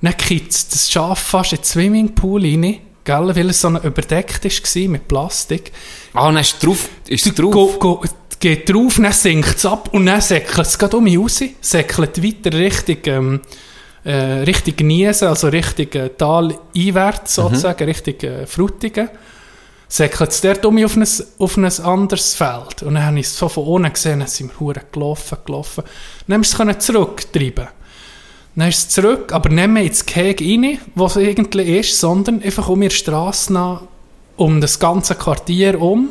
Dann 0.00 0.16
kippt 0.16 0.72
das 0.72 0.90
Schaf 0.90 1.18
fast 1.18 1.52
in 1.52 1.58
den 1.58 1.64
Swimmingpool 1.64 2.42
rein, 2.42 2.78
gell, 3.04 3.36
weil 3.36 3.50
es 3.50 3.60
so 3.60 3.68
überdeckt 3.68 4.44
war 4.44 4.88
mit 4.88 5.08
Plastik. 5.08 5.72
Ah, 6.12 6.26
dann 6.26 6.38
ist 6.38 6.54
es 6.54 6.58
drauf. 6.58 6.88
Ist 7.08 7.26
es 7.26 7.34
drauf? 7.34 7.52
Go, 7.52 7.74
go, 7.78 8.02
geht 8.38 8.68
drauf, 8.68 8.96
dann 8.96 9.12
sinkt 9.12 9.56
es 9.56 9.64
ab 9.64 9.88
und 9.92 10.04
dann 10.04 10.20
säckelt 10.20 10.66
es 10.66 10.78
gerade 10.78 10.98
um 10.98 11.04
mich 11.04 11.18
raus, 11.18 11.42
säckelt 11.62 12.22
weiter 12.22 12.58
Richtung, 12.58 12.98
ähm, 13.06 13.40
äh, 14.04 14.42
Richtung 14.42 14.86
Niesen, 14.86 15.28
also 15.28 15.48
Richtung 15.48 15.90
äh, 15.92 16.10
Tal 16.10 16.54
einwärts 16.76 17.36
sozusagen, 17.36 17.84
Richtung 17.84 18.20
äh, 18.20 18.46
Frutigen. 18.46 19.08
Säckelt 19.94 20.30
es 20.30 20.40
dort 20.40 20.66
um 20.66 20.84
auf 20.84 20.96
ein, 20.96 21.06
auf 21.38 21.56
ein 21.56 21.64
anderes 21.66 22.34
Feld. 22.34 22.82
Und 22.82 22.94
dann 22.94 23.06
habe 23.06 23.20
ich 23.20 23.26
es 23.26 23.38
so 23.38 23.48
von 23.48 23.62
unten 23.62 23.92
gesehen, 23.92 24.18
dann 24.18 24.26
sind 24.26 24.50
wir 24.50 24.58
hure 24.58 24.80
gelaufen, 24.90 25.38
gelaufen. 25.46 25.84
Dann 26.26 26.34
haben 26.34 26.66
wir 26.66 26.76
es 26.76 26.84
zurücktreiben. 26.84 27.68
Dann 28.56 28.68
ist 28.68 28.78
es 28.78 28.88
zurück, 28.88 29.32
aber 29.32 29.50
nicht 29.50 29.68
mehr 29.68 29.84
ins 29.84 30.04
Gehege 30.04 30.44
rein, 30.44 30.80
wo 30.96 31.06
es 31.06 31.16
eigentlich 31.16 31.68
ist, 31.68 32.00
sondern 32.00 32.42
einfach 32.42 32.68
um 32.68 32.82
ihre 32.82 32.90
Straße 32.90 33.52
nach, 33.52 33.82
um 34.34 34.60
das 34.60 34.80
ganze 34.80 35.14
Quartier 35.14 35.80
um. 35.80 36.08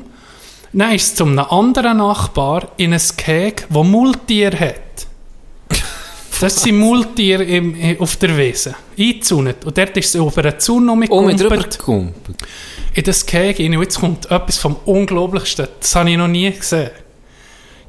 Dann 0.71 0.95
ist 0.95 1.03
es 1.07 1.15
zu 1.15 1.25
einem 1.25 1.39
anderen 1.39 1.97
Nachbar 1.97 2.69
in 2.77 2.93
ein 2.93 3.01
Gehege, 3.17 3.63
das 3.69 3.83
Multier 3.85 4.57
hat. 4.57 4.82
Das 6.39 6.61
sind 6.61 6.77
Multier 6.77 7.39
im, 7.41 7.97
auf 7.99 8.15
der 8.17 8.37
Wiese. 8.37 8.75
Eingezäunt. 8.97 9.63
Und 9.65 9.77
dort 9.77 9.95
ist 9.97 10.07
es 10.07 10.15
über 10.15 10.41
eine 10.43 10.57
Zunge 10.57 10.91
Oh, 10.91 10.95
mit 10.95 11.09
drüber 11.09 11.55
umgekumpelt. 11.55 11.77
gekumpelt. 11.79 12.37
In 12.93 13.03
das 13.03 13.25
Gehege 13.25 13.63
rein. 13.63 13.75
Und 13.75 13.83
jetzt 13.83 13.99
kommt 13.99 14.25
etwas 14.29 14.57
vom 14.57 14.75
Unglaublichsten. 14.85 15.67
Das 15.79 15.95
habe 15.95 16.11
ich 16.11 16.17
noch 16.17 16.27
nie 16.27 16.51
gesehen. 16.51 16.91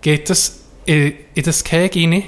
Geht 0.01 0.31
das 0.31 0.61
in, 0.87 1.15
in 1.35 1.43
das 1.43 1.65
Gehege 1.65 2.01
rein. 2.01 2.23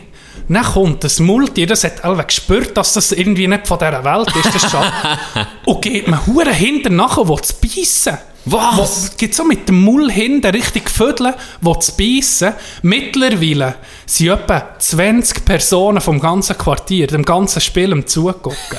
Dann 0.49 0.63
kommt 0.63 1.03
das 1.03 1.19
Multier, 1.19 1.67
das 1.67 1.83
hat 1.85 2.05
alle 2.05 2.25
gespürt, 2.25 2.77
dass 2.77 2.93
das 2.93 3.13
irgendwie 3.13 3.49
nicht 3.49 3.67
von 3.67 3.79
dieser 3.79 4.05
Welt 4.05 4.33
ist, 4.37 4.55
das 4.55 4.71
Schaf. 4.71 4.93
und 5.67 5.83
geht 5.83 6.07
mir 6.07 6.25
hure 6.27 6.53
hinten 6.53 6.97
nachher, 6.97 7.27
wo 7.27 7.37
zu 7.37 7.55
beißen. 7.61 8.17
Was? 8.45 9.11
Wo, 9.13 9.17
geht 9.17 9.35
so 9.35 9.45
mit 9.45 9.69
dem 9.69 9.83
Mull 9.83 10.09
hinten 10.09 10.47
richtig 10.47 10.89
vödeln, 10.89 11.35
wo 11.61 11.75
zu 11.75 11.93
beißen. 11.97 12.53
Mittlerweile 12.83 13.75
sind 14.07 14.29
etwa 14.29 14.79
20 14.79 15.45
Personen 15.45 16.01
vom 16.01 16.21
ganzen 16.21 16.57
Quartier, 16.57 17.09
dem 17.09 17.25
ganzen 17.25 17.61
Spiel 17.61 17.93
am 17.93 18.07
Zugucken. 18.07 18.79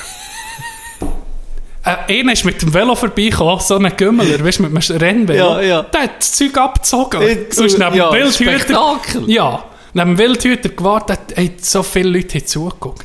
Äh, 1.84 2.18
einer 2.20 2.32
ist 2.32 2.44
mit 2.44 2.60
dem 2.60 2.74
Velo 2.74 2.94
vorbeigekommen, 2.94 3.60
so 3.60 3.76
ein 3.76 3.96
Gümmeler, 3.96 4.44
weißt 4.44 4.58
du, 4.58 4.64
mit 4.64 4.90
einem 4.90 5.00
Rennvelo. 5.00 5.54
Ja, 5.54 5.62
ja. 5.62 5.82
Der 5.84 6.02
hat 6.02 6.18
das 6.18 6.32
Zeug 6.32 6.58
abgezogen. 6.58 7.22
Äh, 7.22 7.46
Und 7.56 7.64
ist 7.64 7.78
neben 7.78 7.94
ja. 7.94 8.30
Spektakel. 8.30 9.30
Ja, 9.30 9.64
neben 9.94 10.16
dem 10.16 10.18
Wildhüter 10.18 10.68
gewartet, 10.68 11.36
haben 11.36 11.56
so 11.60 11.82
viele 11.82 12.10
Leute 12.10 12.44
zugeguckt. 12.44 13.04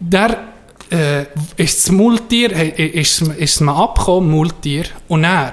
Der 0.00 0.44
äh, 0.90 1.22
ist 1.56 1.78
das 1.78 1.90
Multier, 1.90 2.52
ist, 2.78 3.22
ist 3.22 3.60
mir 3.60 3.74
abgekommen, 3.74 4.30
Multier, 4.30 4.84
und 5.08 5.24
er, 5.24 5.52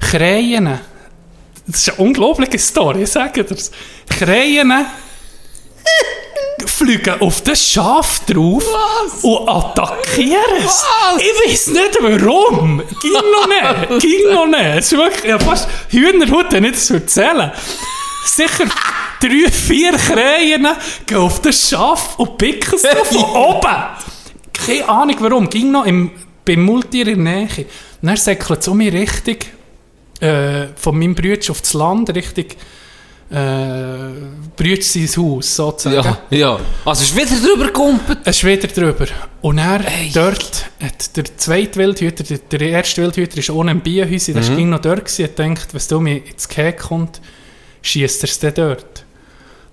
Krähen, 0.00 0.78
das 1.66 1.80
ist 1.80 1.90
eine 1.90 1.98
unglaubliche 1.98 2.58
Story, 2.58 3.02
ich 3.02 3.10
sage 3.10 3.44
das. 3.44 3.70
Krähen 4.08 4.72
fliegen 6.64 7.20
auf 7.20 7.42
das 7.42 7.62
Schaf 7.62 8.20
drauf 8.26 8.64
und 9.22 9.48
attackieren 9.48 10.40
es. 10.58 10.84
Ich 11.18 11.50
weiß 11.50 11.66
nicht 11.68 11.98
warum. 12.00 12.82
Ging 13.00 13.12
noch 13.12 13.46
nicht. 13.48 14.02
Ging 14.02 14.32
noch 14.32 14.46
nicht. 14.46 14.78
Es 14.78 14.92
ist 14.92 14.98
wirklich, 14.98 15.24
ja, 15.24 15.38
fast 15.38 15.68
Hühnerhut, 15.90 16.52
ich 16.52 16.72
das 16.72 16.90
erzählen. 16.90 17.52
Sicher 18.26 18.64
drei, 19.20 19.50
vier 19.50 19.92
Krähen 19.92 20.66
gehen 21.06 21.16
auf 21.18 21.40
das 21.42 21.68
Schaf 21.70 22.18
und 22.18 22.36
picken 22.38 22.74
es 22.74 22.82
so 22.82 23.04
von 23.22 23.24
oben. 23.42 23.76
Keine 24.52 24.88
Ahnung 24.88 25.16
warum. 25.20 25.48
Ging 25.48 25.70
noch 25.70 25.86
im, 25.86 26.10
beim 26.44 26.62
Multier 26.64 27.06
in 27.08 27.24
der 27.24 27.34
Nähe. 27.36 27.66
Dann 28.02 28.16
säckelt 28.16 28.60
es 28.60 28.68
um 28.68 28.76
mich 28.78 28.92
Richtung 28.92 29.36
äh, 30.20 30.66
von 30.76 30.98
meinem 30.98 31.14
Bruder 31.14 31.50
auf 31.50 31.60
das 31.60 31.72
Land, 31.74 32.14
Richtung 32.14 32.46
äh, 33.28 34.12
Brütsch 34.56 34.82
sein 34.84 35.08
Haus, 35.16 35.56
sozusagen. 35.56 36.16
Ja, 36.30 36.38
ja. 36.38 36.60
Also 36.84 37.02
ist 37.02 37.16
wieder 37.16 37.40
drüber 37.48 37.66
gekumpelt. 37.66 38.18
Es 38.24 38.36
ist 38.36 38.44
wieder 38.44 38.68
drüber. 38.68 39.06
Und 39.42 39.58
er 39.58 39.80
dort 40.14 40.66
hat 40.80 41.16
der 41.16 41.24
zweite 41.36 41.78
Wildhüter, 41.80 42.22
der, 42.24 42.38
der 42.38 42.60
erste 42.60 43.02
Wildhüter 43.02 43.38
ist 43.38 43.50
ohne 43.50 43.72
ein 43.72 43.80
Bienhäuschen, 43.80 44.34
der 44.34 44.44
Mhm. 44.44 44.56
ging 44.56 44.70
noch 44.70 44.80
dort 44.80 45.04
gewesen, 45.06 45.26
und 45.28 45.38
denkt, 45.38 45.68
wenn 45.74 45.82
du 45.88 46.00
mir 46.00 46.24
ins 46.26 46.48
Gehege 46.48 46.76
kommt, 46.78 47.20
schießt 47.82 48.22
er 48.24 48.28
es 48.28 48.38
dann 48.38 48.54
dort. 48.54 49.04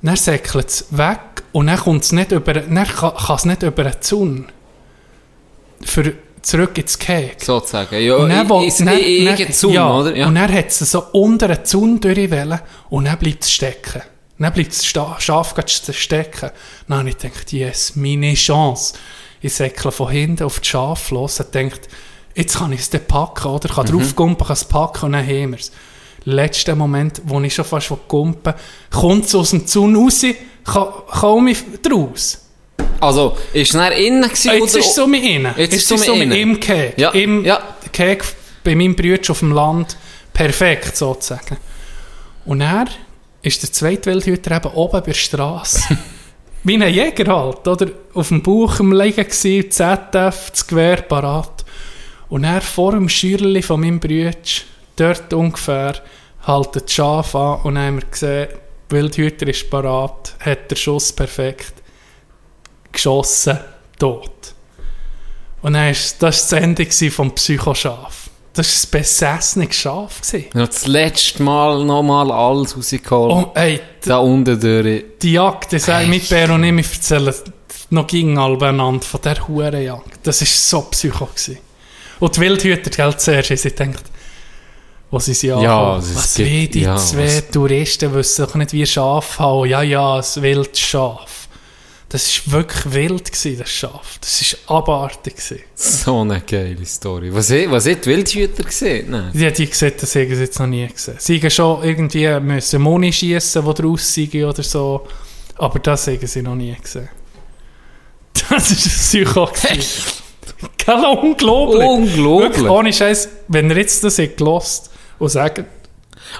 Dann 0.02 0.16
säckelt 0.18 0.68
es 0.70 0.86
weg 0.92 1.20
und 1.54 1.68
dann 1.68 1.78
kommt 1.80 2.04
es 2.04 2.12
nicht 2.12 2.32
über, 2.32 2.54
dann 2.54 2.86
kann, 2.86 3.14
kann 3.16 3.36
es 3.36 3.46
nicht 3.46 3.64
über 3.64 3.84
eine 3.86 4.00
Zunge. 4.02 4.46
Für 5.82 6.14
zurück 6.42 6.78
ins 6.78 6.98
Gehege. 7.00 7.36
Sozusagen. 7.44 8.00
Ja, 8.02 8.16
Und 8.18 8.30
dann, 8.30 8.50
wo, 8.50 8.62
ich, 8.62 8.76
dann- 8.78 8.98
ich, 9.00 9.26
dann- 9.26 9.40
ich, 9.40 9.56
Zoom, 9.58 9.74
ja, 9.74 9.94
oder? 9.94 10.16
Ja. 10.16 10.28
Und 10.28 10.36
dann 10.36 10.52
hat 10.54 10.68
es 10.68 10.80
so 10.80 11.04
unter 11.14 11.48
der 11.48 11.64
Zunge 11.64 12.00
durchwählen 12.00 12.60
und 12.90 13.06
dann 13.06 13.18
bleibt 13.18 13.44
es 13.44 13.52
stecken. 13.52 14.02
Dann 14.40 14.52
bleibt 14.52 14.72
das 14.72 14.86
Schaf 14.86 15.56
stecken. 15.92 16.50
Dann 16.88 16.98
habe 17.00 17.10
ich 17.10 17.18
gedacht, 17.18 17.52
yes, 17.54 17.96
meine 17.96 18.34
Chance. 18.34 18.96
Ich 19.42 19.54
säckle 19.54 19.92
von 19.92 20.10
hinten 20.10 20.44
auf 20.44 20.60
das 20.60 20.68
Schaf 20.68 21.12
los 21.12 21.40
und 21.40 21.54
denkt, 21.56 21.88
jetzt 22.36 22.58
kann 22.58 22.74
ich 22.74 22.82
es 22.82 22.90
dann 22.90 23.06
packen, 23.06 23.48
oder? 23.48 23.70
Ich 23.70 23.76
kann 23.76 23.86
Mhm. 23.86 23.92
draufkumpen, 24.00 24.46
kann 24.48 24.54
es 24.54 24.66
packen 24.66 25.06
und 25.06 25.12
dann 25.14 25.26
haben 25.26 25.52
wir 25.52 25.60
es. 25.60 25.72
Letzter 26.26 26.76
Moment, 26.76 27.22
wo 27.26 27.40
ich 27.42 27.54
schon 27.54 27.66
fast 27.66 27.92
kumpen 28.08 28.54
kommt 28.92 29.26
es 29.26 29.36
aus 29.36 29.50
dem 29.52 29.66
Zaun 29.68 29.96
raus, 29.96 30.26
kann 30.66 31.44
mich 31.44 31.60
draus. 31.82 32.40
Also, 33.00 33.38
ist 33.52 33.74
er 33.76 33.92
innen 33.98 34.24
gewesen? 34.24 34.50
Ah, 34.50 34.54
Jetzt 34.54 34.72
oder- 34.76 34.80
ist 34.80 34.88
es 34.90 34.96
so 34.96 35.08
mit 35.08 35.24
innen. 35.24 35.54
Jetzt 35.58 35.74
Jetzt 35.74 35.92
ist 35.92 36.00
es 36.00 36.06
so 36.06 36.16
mit 36.16 36.34
im 36.34 36.60
Keg. 36.60 36.98
Ja, 36.98 37.10
Im 37.10 37.44
ja. 37.44 37.62
Keg 37.92 38.24
bei 38.64 38.76
meinem 38.76 38.96
Bruder 38.96 39.32
auf 39.32 39.40
dem 39.40 39.52
Land. 39.52 39.98
Perfekt, 40.32 40.96
sozusagen. 40.96 41.58
Und 42.46 42.62
er 42.62 42.86
ist 43.42 43.62
der 43.62 43.72
zweite 43.72 44.10
Wildhüter 44.10 44.56
eben 44.56 44.74
oben 44.74 45.00
bei 45.02 45.08
der 45.08 45.14
Straße. 45.14 45.98
Wie 46.64 46.82
ein 46.82 46.94
Jäger 46.94 47.36
halt, 47.36 47.68
oder? 47.68 47.92
Auf 48.14 48.30
dem 48.30 48.42
Bauch 48.42 48.80
am 48.80 48.94
Liegen 48.94 49.26
gewesen, 49.28 49.70
ZF, 49.70 50.52
das 50.52 50.66
Gewehr 50.66 51.02
parat. 51.02 51.66
Und 52.30 52.46
er 52.46 52.62
vor 52.62 52.94
dem 52.94 53.10
Schürli 53.10 53.62
von 53.62 53.82
meinem 53.82 54.00
Bruder, 54.00 54.32
dort 54.96 55.34
ungefähr, 55.34 55.96
haltet 56.46 56.86
das 56.86 56.94
Schaf 56.94 57.36
an 57.36 57.62
und 57.64 57.78
haben 57.78 58.02
wir 58.02 58.08
gesehen, 58.10 58.48
der 58.50 58.98
Wildhüter 58.98 59.48
ist 59.48 59.70
parat, 59.70 60.36
hat 60.40 60.70
den 60.70 60.78
Schuss 60.78 61.12
perfekt 61.12 61.74
geschossen, 62.92 63.58
tot. 63.98 64.54
Und 65.62 65.74
dann 65.74 65.90
ist 65.90 66.22
das 66.22 66.52
war 66.52 66.60
das 66.60 66.64
Ende 66.64 67.12
vom 67.12 67.34
Psychoschaf. 67.34 68.30
Das 68.54 68.68
war 68.68 68.74
das 68.74 68.86
besessene 68.86 69.72
Schaf. 69.72 70.22
habe 70.54 70.68
das 70.68 70.86
letzte 70.86 71.42
Mal 71.42 71.84
nochmal 71.84 72.32
alles 72.32 72.78
rausgeholt. 72.78 73.34
Oh, 73.34 73.52
ey, 73.56 73.80
Da 74.06 74.18
unten 74.18 74.60
durch. 74.60 75.06
die 75.22 75.32
Jagd, 75.34 75.74
das 75.74 75.88
hey, 75.88 76.06
mit 76.06 76.30
Bär 76.30 76.52
und 76.52 76.64
ich, 76.64 76.94
erzählen 76.94 77.34
noch 77.90 78.08
gegen 78.08 78.38
einander 78.38 79.06
von 79.06 79.22
dieser 79.22 79.48
Hurenjagd. 79.48 80.20
Das 80.24 80.42
war 80.42 80.48
so 80.48 80.82
psycho. 80.90 81.26
Gewesen. 81.26 81.58
Und 82.20 82.36
die 82.36 82.42
Wildhüter, 82.42 82.90
gell, 82.90 83.18
zuerst, 83.18 83.50
haben 83.50 83.58
sie 83.58 83.70
gedacht, 83.70 84.04
wo 85.14 85.20
sie 85.20 85.36
sie 85.36 85.48
Ja, 85.48 85.96
Was 86.02 86.40
wie 86.40 86.68
die 86.68 86.82
ja, 86.82 86.96
zwei 86.98 87.26
was- 87.28 87.48
Touristen 87.52 88.12
wissen 88.16 88.46
doch 88.48 88.56
nicht, 88.56 88.74
wie 88.74 88.84
Schaf 88.86 89.38
haben. 89.38 89.70
Ja, 89.70 89.84
ja, 89.84 90.16
ein 90.16 90.42
wildes 90.42 90.80
Schaf. 90.80 91.48
Das 92.10 92.42
war 92.48 92.54
wirklich 92.54 92.94
wild, 92.94 93.26
gewesen, 93.32 93.60
das 93.60 93.70
Schaf. 93.70 94.18
Das 94.22 94.56
war 94.68 94.78
abartig. 94.78 95.36
Gewesen. 95.36 95.62
So 95.76 96.22
eine 96.22 96.42
geile 96.42 96.84
Story. 96.86 97.32
Was, 97.34 97.50
he- 97.52 97.70
was 97.70 97.88
hat 97.88 98.06
die 98.06 98.10
Wildhüter 98.10 98.64
gesehen? 98.64 99.12
Nein. 99.12 99.32
Hat 99.46 99.58
die 99.60 99.68
gesehen, 99.70 99.94
das 100.00 100.16
haben 100.16 100.36
sie 100.36 100.42
jetzt 100.42 100.60
noch 100.60 100.66
nie 100.68 100.88
gesehen. 100.88 101.16
Sie 101.20 101.40
haben 101.40 101.50
schon 101.52 101.84
irgendwie 101.84 102.40
müssen 102.40 102.82
Moni 102.82 103.14
schiessen, 103.14 103.64
die 103.66 103.74
draus 103.82 104.14
sind 104.14 104.34
oder 104.36 104.64
so. 104.64 105.06
Aber 105.58 105.78
das 105.78 106.08
haben 106.08 106.26
sie 106.26 106.42
noch 106.42 106.56
nie 106.56 106.76
gesehen. 106.82 107.10
Das 108.50 108.72
ist 108.72 108.86
ein 108.88 108.92
Psycho. 109.26 109.48
Gell, 110.78 111.06
unglaublich. 111.22 111.88
Unglaublich. 111.88 112.50
Wirklich, 112.50 112.70
ohne 112.70 112.92
Scheiß, 112.94 113.30
wenn 113.48 113.70
ihr 113.70 113.78
jetzt 113.78 114.04
das 114.04 114.18
habt 114.18 114.38
gelost 114.38 114.90
und 115.20 115.30
sagt, 115.30 115.64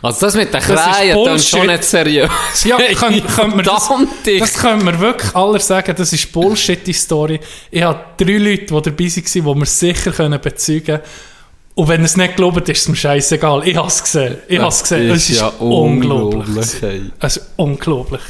Also 0.02 0.26
das 0.26 0.36
mit 0.36 0.54
den 0.54 0.62
Das 0.62 0.64
ist 0.64 1.26
dann 1.26 1.40
schon 1.40 1.68
nicht 1.68 1.84
seriös. 1.84 2.30
ja, 2.64 2.78
könnt, 2.78 3.28
könnt 3.36 3.56
man 3.56 3.66
das, 3.66 3.90
das 4.40 4.54
können 4.54 4.86
wir 4.86 5.00
wirklich 5.00 5.36
alle 5.36 5.60
sagen, 5.60 5.94
das 5.98 6.14
ist 6.14 6.32
Bullshit, 6.32 6.86
die 6.86 6.94
Story. 6.94 7.40
Ich 7.72 7.82
habe 7.84 8.00
drei 8.18 8.38
Leute, 8.38 8.66
die 8.66 8.82
dabei 8.82 9.06
waren, 9.06 9.24
die 9.34 9.42
mir 9.60 9.66
sicher 9.66 10.12
können 10.12 10.40
bezeugen 10.42 10.86
können. 10.86 11.02
Und 11.76 11.88
wenn 11.88 12.02
ihr 12.02 12.06
es 12.06 12.16
nicht 12.18 12.36
glaubt, 12.36 12.70
ist 12.70 12.82
es 12.82 12.88
mir 12.88 12.96
scheißegal. 12.96 13.68
Ich 13.68 13.76
habe 13.76 13.88
es 13.88 14.04
gesehen. 14.04 14.38
Ich 14.48 14.60
habe 14.60 14.68
es 14.70 14.82
gesehen. 14.84 15.10
Es 15.10 15.28
ist 15.30 15.40
ja 15.40 15.48
unglaublich. 15.60 16.48
unglaublich. 16.48 17.12
Es 17.20 17.38
ist 17.38 17.50
unglaublich. 17.56 18.22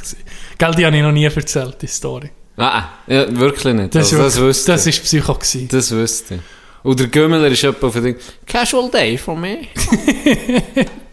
Gell, 0.58 0.72
die 0.76 0.86
habe 0.86 0.96
ich 0.96 1.04
noch 1.04 1.12
nie 1.12 1.26
erzählt, 1.26 1.76
die 1.82 1.88
Story. 1.88 2.30
Nein, 2.56 2.84
ja, 3.08 3.38
wirklich 3.38 3.74
nicht. 3.74 3.96
Das, 3.96 4.14
also, 4.14 4.18
das 4.24 4.36
wirklich- 4.36 4.48
wüsste 4.48 4.72
das 4.72 4.88
ist 4.88 5.04
Psycho. 5.04 5.34
Gewesen. 5.34 5.68
Das 5.70 5.92
wüsste 5.92 6.36
ich. 6.36 6.42
Und 6.84 7.00
der 7.00 7.08
Gümmeler 7.08 7.48
ist 7.48 7.63
etwa 7.63 7.88
auf 7.88 7.93
den 7.93 8.15
Casual 8.46 8.89
Day 8.91 9.17
for 9.17 9.36
me. 9.36 9.60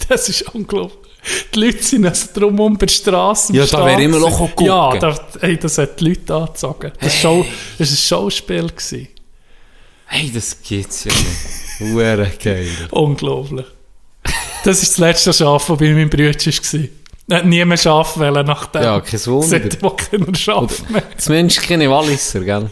Das 0.08 0.28
ist 0.28 0.42
unglaublich. 0.52 0.98
Die 1.54 1.60
Leute 1.60 1.82
sind 1.84 2.04
also 2.04 2.26
drum 2.34 2.58
um 2.58 2.76
bei 2.76 2.86
der 2.86 2.92
Straße. 2.92 3.52
am 3.52 3.58
Ja, 3.60 3.66
da 3.66 3.86
wäre 3.86 4.02
immer 4.02 4.18
noch 4.18 4.36
gucken. 4.36 4.66
Ja, 4.66 4.96
da, 4.96 5.16
ey, 5.40 5.56
das 5.56 5.78
hat 5.78 6.00
die 6.00 6.08
Leute 6.08 6.34
angezogen. 6.34 6.90
Das 7.00 7.22
war 7.22 7.36
war 7.38 7.46
ein 7.78 7.86
Schauspiel. 7.86 8.66
Gewesen. 8.66 9.08
Hey, 10.06 10.30
das 10.34 10.56
gibt's 10.60 11.04
ja 11.04 11.12
nicht. 11.12 11.92
Hure 11.92 12.28
geil. 12.42 12.66
Unglaublich. 12.90 13.66
Das 14.64 14.82
ist 14.82 14.92
das 14.92 14.98
letzte 14.98 15.32
Schaf, 15.32 15.68
das 15.68 15.78
bei 15.78 15.92
meinem 15.92 16.10
Bruder 16.10 16.34
war. 16.34 16.88
Hat 17.30 17.46
nie 17.46 17.64
mehr 17.64 17.76
Schaf 17.76 18.18
wollen 18.18 18.46
nach 18.46 18.66
dem. 18.66 18.82
Ja, 18.82 19.00
kein 19.00 19.26
Wunder. 19.26 19.46
Seitdem 19.46 19.84
auch 19.88 19.96
keine 19.96 20.34
Schaf 20.34 20.88
mehr. 20.88 21.02
Zumindest 21.16 21.62
keine 21.62 21.88
Walliser, 21.88 22.40
gell? 22.40 22.70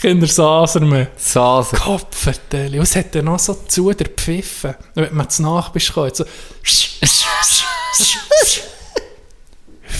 Kinder 0.00 0.26
Saser 0.26 0.80
mehr. 0.80 1.08
Saser. 1.16 1.76
Kopfverteilung. 1.76 2.80
Was 2.80 2.96
hat 2.96 3.14
er 3.14 3.22
noch 3.22 3.38
so 3.38 3.54
zu 3.68 3.92
der 3.92 4.08
Pfiffen? 4.08 4.74
Wenn 4.94 5.14
man 5.14 5.30
zu 5.30 5.42
nach 5.42 5.68
bist, 5.68 5.92
so... 5.94 6.24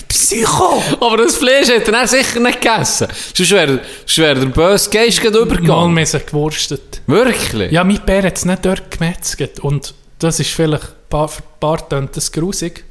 Psycho! 0.09 0.83
Aber 1.01 1.16
das 1.18 1.37
Fleisch 1.37 1.68
hat 1.68 1.88
er 1.88 2.07
sicher 2.07 2.40
nicht 2.40 2.61
gegessen. 2.61 3.09
Sonst 3.35 3.51
wäre, 3.51 3.81
wäre 4.16 4.40
der 4.40 4.46
böse 4.46 4.90
Geist 4.90 5.20
gerade 5.20 5.38
Mal 5.38 5.46
übergegangen. 5.46 5.94
müssen 5.94 6.20
gewurstet. 6.25 7.03
Wirklich? 7.07 7.73
Ja, 7.73 7.85
mein 7.85 8.01
Bär 8.05 8.23
hat 8.25 8.37
es 8.37 8.44
nicht 8.44 8.64
dort 8.64 8.90
gemetzelt. 8.90 9.61
Und 9.61 9.94
das 10.18 10.40
ist 10.40 10.51
vielleicht, 10.51 10.85
ein 10.85 11.09
paar, 11.09 11.29
für 11.29 11.42
ein 11.42 11.49
paar 11.61 11.88
tönt 11.88 12.16
das 12.16 12.31
grusig. 12.31 12.85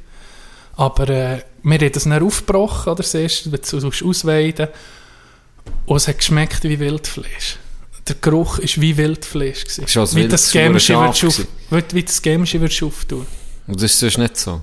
Aber 0.80 1.10
äh, 1.10 1.42
wir 1.62 1.78
haben 1.78 1.92
das 1.92 2.06
nicht 2.06 2.22
aufgebrochen, 2.22 2.94
oder? 2.94 3.04
Wenn 3.04 3.28
du 3.50 3.88
es 3.88 4.02
ausweiden 4.02 4.68
Und 5.84 5.96
es 5.98 6.08
hat 6.08 6.16
geschmeckt 6.16 6.64
wie 6.64 6.80
Wildfleisch. 6.80 7.58
Der 8.08 8.16
Geruch 8.18 8.58
war 8.58 8.64
wie 8.76 8.96
Wildfleisch. 8.96 9.64
gewesen. 9.64 10.16
Wie, 10.16 10.26
das 10.26 10.50
du 10.50 10.80
Schaf 10.80 11.22
auf, 11.22 11.38
wie, 11.92 12.02
das 12.02 12.22
würdest 12.24 12.80
du 12.80 12.86
auftun. 12.86 13.26
Und 13.66 13.76
das 13.76 13.92
ist 13.92 13.98
sonst 14.00 14.16
nicht 14.16 14.38
so. 14.38 14.62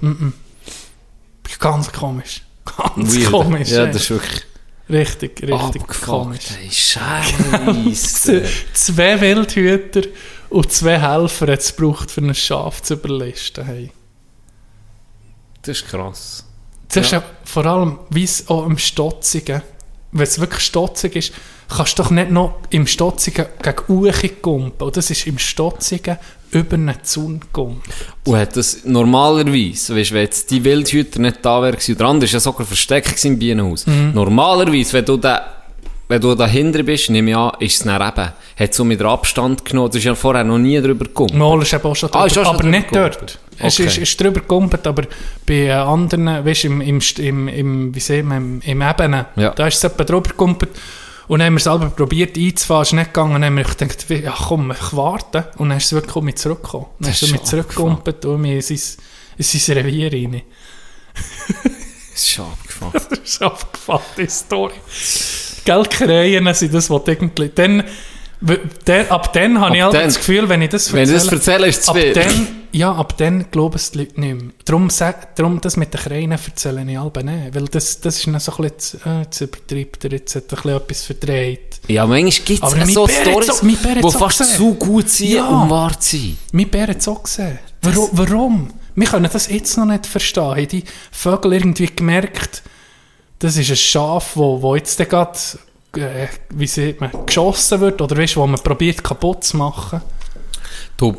Ganz 1.60 1.91
komisch. 1.91 2.41
Ganz 2.65 3.15
Weird. 3.15 3.32
komisch. 3.32 3.69
Ja, 3.69 3.86
ey. 3.86 3.91
das 3.91 4.01
ist 4.01 4.10
wirklich 4.10 4.41
richtig, 4.89 5.41
richtig 5.43 5.82
abgefuckt. 5.82 6.01
komisch. 6.01 6.45
Ey, 6.63 6.71
Scheiße. 6.71 8.43
Zwei 8.73 9.21
Wildhüter 9.21 10.01
und 10.49 10.71
zwei 10.71 10.99
Helfer 10.99 11.51
hat 11.51 11.60
es 11.60 11.75
gebraucht, 11.75 12.10
für 12.10 12.21
ein 12.21 12.34
Schaf 12.34 12.82
zu 12.82 12.95
überlisten. 12.95 13.65
Hey. 13.65 13.91
Das 15.67 15.77
ist 15.77 15.88
krass. 15.88 16.43
Das 16.93 17.12
Ja. 17.12 17.23
vor 17.43 17.65
allem, 17.65 17.99
wie 18.10 18.23
es 18.23 18.47
auch 18.47 18.65
im 18.65 18.77
Stotzigen, 18.77 19.62
wenn 20.12 20.23
es 20.23 20.39
wirklich 20.39 20.62
stotzig 20.62 21.15
ist, 21.15 21.34
kannst 21.69 21.99
du 21.99 22.03
doch 22.03 22.12
nicht 22.12 22.32
noch 22.32 22.56
im 22.69 22.88
Stotzigen 22.88 23.45
gegen 23.62 23.84
Uche 23.89 24.30
gumpen. 24.41 24.91
Das 24.93 25.10
ist 25.10 25.27
im 25.27 25.38
Stotzigen 25.38 26.17
über 26.51 26.75
einen 26.75 26.95
Zaun 27.03 27.41
gumpen. 27.51 27.93
Und 28.23 28.38
hat 28.38 28.56
das 28.56 28.86
normalerweise, 28.86 29.95
weißt, 29.95 30.13
wenn 30.13 30.21
jetzt 30.21 30.49
die 30.49 30.63
Wildhüter 30.63 31.19
nicht 31.19 31.43
da 31.43 31.62
wäre, 31.62 31.73
gewesen, 31.73 31.97
der 31.97 32.08
andere 32.08 32.25
ist 32.25 32.32
ja 32.32 32.39
sogar 32.39 32.65
versteckt 32.65 33.23
im 33.25 33.38
Bienenhaus. 33.38 33.86
Mhm. 33.86 34.13
Normalerweise, 34.13 34.93
wenn 34.93 35.06
du 35.06 35.17
da, 35.17 35.57
wenn 36.10 36.22
du 36.22 36.36
dahinter 36.36 36.84
bist, 36.84 37.10
nehme 37.10 37.32
ich 37.32 37.36
an, 37.38 37.52
ist 37.60 37.74
es 37.78 37.84
dann 37.84 38.02
eben, 38.02 38.32
hat 38.60 38.74
so 38.74 38.86
mit 38.86 39.02
Abstand 39.02 39.65
genommen, 39.65 39.91
du 39.91 39.98
hast 39.98 40.06
ja 40.06 40.15
vorher 40.15 40.43
noch 40.43 40.58
nie 40.58 40.80
drüber 40.82 41.06
gekommen. 41.06 41.38
Mal 41.38 41.62
ist 41.62 41.74
eben 41.74 41.84
auch 41.84 41.96
schon 41.96 42.10
Ah, 42.10 42.12
drüber, 42.12 42.26
auch 42.26 42.30
schon 42.34 42.46
aber 42.46 42.58
drüber 42.60 42.70
nicht 42.70 42.88
gegumpelt. 42.89 43.15
dort. 43.20 43.39
Es 43.60 43.80
Okay. 43.80 43.88
ist, 43.88 43.98
ist 43.98 44.22
drüber 44.22 44.39
gegumpelt, 44.41 44.86
aber 44.88 45.04
bei 45.46 45.76
anderen, 45.76 46.46
weißt 46.46 46.63
du, 46.63 46.67
im, 46.67 46.82
im, 46.82 47.00
im, 47.17 47.48
im, 47.48 47.96
wie 47.96 48.00
sehen 48.00 48.28
wir, 48.28 48.38
im, 48.38 48.62
im 48.62 48.82
Ebenen, 48.82 49.26
Ja. 49.36 49.50
da 49.52 49.67
ist 49.67 49.78
es 49.78 49.84
etwa 49.84 50.04
drüber 50.04 50.30
gegumpelt. 50.30 50.72
Und 51.28 51.39
dann 51.39 51.48
haben 51.48 51.54
wir 51.56 51.58
es 51.58 51.63
selber 51.65 51.89
probiert 51.89 52.38
einzufahren, 52.38 52.84
ist 52.84 52.93
nicht 52.93 53.08
gegangen. 53.13 53.34
Dann 53.34 53.43
haben 53.46 53.58
wir 53.58 53.65
gedacht, 53.65 54.06
ja 54.10 54.34
komm, 54.48 54.72
ich 54.72 54.96
warte. 54.96 55.50
Und 55.58 55.70
dann 55.70 55.78
ist 55.80 55.88
es 55.88 55.91
wirklich 55.93 56.24
mit 56.24 56.39
zurückgekommen. 56.39 56.86
Dann 57.02 57.12
ist 57.12 57.17
es 57.22 57.28
ist 57.28 57.32
mit 57.34 57.46
zurückgegumpelt 57.46 58.24
und 58.24 58.43
wir 58.46 58.54
in 58.54 58.62
sein, 58.62 58.80
in 59.38 59.43
sein 59.43 59.78
Revier 59.78 60.13
rein. 60.13 60.41
Das 62.13 62.26
ist 62.26 62.39
abgefuckt. 62.39 63.12
Das 63.12 63.20
ist 63.20 63.41
eine 63.41 63.52
abgefuckte 63.52 64.28
Story. 64.30 64.74
Gell, 65.67 65.84
Krähen 65.89 66.53
sind 66.53 66.73
das, 66.73 66.89
was 66.89 67.01
irgendwie... 67.06 67.51
Dann, 67.53 67.84
dann, 68.86 69.08
ab 69.10 69.34
dann 69.34 69.60
habe 69.60 69.75
ich 69.75 69.82
halt 69.82 69.95
das 69.95 70.17
Gefühl, 70.17 70.47
wenn 70.47 70.62
ich 70.62 70.69
das 70.69 70.93
Wenn 70.93 71.03
ich 71.03 71.12
das 71.12 71.27
erzähle, 71.27 71.67
ist 71.67 71.82
es 71.82 71.89
ab 71.89 71.97
dann, 72.13 72.47
ja, 72.71 72.91
ab 72.93 73.17
dann 73.17 73.45
glauben 73.49 73.75
es 73.75 73.89
die 73.91 73.97
Leute 73.99 74.19
nicht 74.21 74.36
mehr. 74.36 74.51
Darum, 74.63 74.89
darum 75.36 75.60
das 75.62 75.75
mit 75.75 75.91
den 75.93 75.99
Krähen 76.01 76.32
erzähle 76.32 76.86
ich 76.88 76.99
alle 76.99 77.23
nicht. 77.23 77.56
Weil 77.56 77.65
das, 77.65 77.99
das 77.99 78.17
ist 78.17 78.27
dann 78.27 78.39
so 78.39 78.51
ein 78.58 78.69
bisschen, 78.69 78.80
zu- 79.01 79.10
äh, 79.10 79.21
jetzt 79.21 79.41
übertreibt 79.41 80.06
er, 80.06 80.12
jetzt 80.12 80.36
hat 80.36 80.43
er 80.51 80.58
ein 80.58 80.62
bisschen 80.62 80.75
etwas 80.77 81.03
verdreht. 81.06 81.80
Ja, 81.88 82.06
manchmal 82.06 82.45
gibt 82.45 82.63
es 82.63 82.75
mein 82.75 82.88
so 82.89 83.08
Storys, 83.08 83.62
die 83.62 83.77
so 84.01 84.12
fast 84.12 84.38
gesehen. 84.39 84.56
zu 84.58 84.73
gut 84.75 85.10
sind, 85.10 85.30
Ja. 85.32 85.47
um 85.47 85.69
wahr 85.71 85.99
zu 85.99 86.17
sein. 86.17 86.38
Mein 86.51 86.69
Bär 86.69 86.88
hat 86.88 86.97
es 86.99 87.08
auch 87.08 87.23
gesehen. 87.23 87.58
Warum? 87.82 88.10
warum? 88.12 88.73
Wir 88.95 89.08
können 89.08 89.30
das 89.32 89.49
jetzt 89.49 89.77
noch 89.77 89.86
nicht 89.86 90.06
verstehen. 90.06 90.43
Haben 90.43 90.67
die 90.67 90.84
Vögel 91.12 91.53
irgendwie 91.53 91.88
gemerkt, 91.88 92.62
das 93.39 93.58
ist 93.58 93.69
ein 93.69 93.76
Schaf, 93.76 94.36
wo, 94.36 94.62
wo 94.62 94.76
jetzt 94.76 94.97
gerade, 95.10 95.38
äh, 95.95 96.28
wie 96.50 96.67
sieht 96.67 97.00
man, 97.02 97.12
geschossen 97.26 97.80
wird 97.82 98.02
oder 98.02 98.17
weißt, 98.17 98.38
wo 98.38 98.47
man 98.47 98.60
probiert 98.60 99.04
kaputt 99.04 99.43
zu 99.43 99.58
machen? 99.58 100.02
Du, 100.97 101.15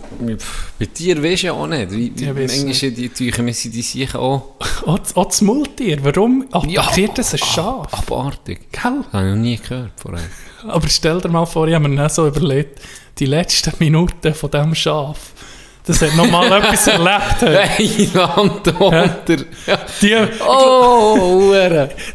bei 0.78 0.86
dir 0.86 1.22
weisst 1.22 1.44
du 1.44 1.46
ja 1.48 1.52
auch 1.52 1.66
nicht. 1.68 1.90
Wie, 1.92 2.12
wie 2.16 2.24
Ja, 2.24 2.32
manchmal 2.32 2.90
die 2.90 3.08
Tücher, 3.10 3.52
sind 3.52 3.74
die 3.74 3.82
sicher 3.82 4.18
auch 4.20 4.42
Auch, 4.86 4.98
das- 4.98 5.16
auch 5.16 5.26
das 5.26 5.40
Multier, 5.40 6.02
warum 6.02 6.46
attackiert 6.50 7.16
das 7.18 7.32
ein 7.34 7.38
Schaf? 7.38 7.92
abartig. 7.94 8.72
Gell? 8.72 9.04
Habe 9.12 9.28
ich 9.28 9.34
noch 9.34 9.36
nie 9.36 9.56
gehört 9.56 9.92
vorher. 9.96 10.24
Aber 10.66 10.88
stell 10.88 11.20
dir 11.20 11.28
mal 11.28 11.46
vor, 11.46 11.68
ich 11.68 11.74
habe 11.74 11.88
mir 11.88 12.08
so 12.08 12.26
überlegt, 12.26 12.80
die 13.20 13.26
letzten 13.26 13.72
Minuten 13.78 14.34
von 14.34 14.50
diesem 14.50 14.74
Schaf, 14.74 15.18
das 15.88 16.02
hat 16.02 16.14
nochmal 16.16 16.52
etwas 16.62 16.86
erlebt. 16.86 17.40
hey. 17.40 17.88
Hey, 17.88 18.08
Land 18.14 18.68
unter. 18.80 19.36
Ja. 19.66 19.78
Die, 20.00 20.16
Oh, 20.46 21.52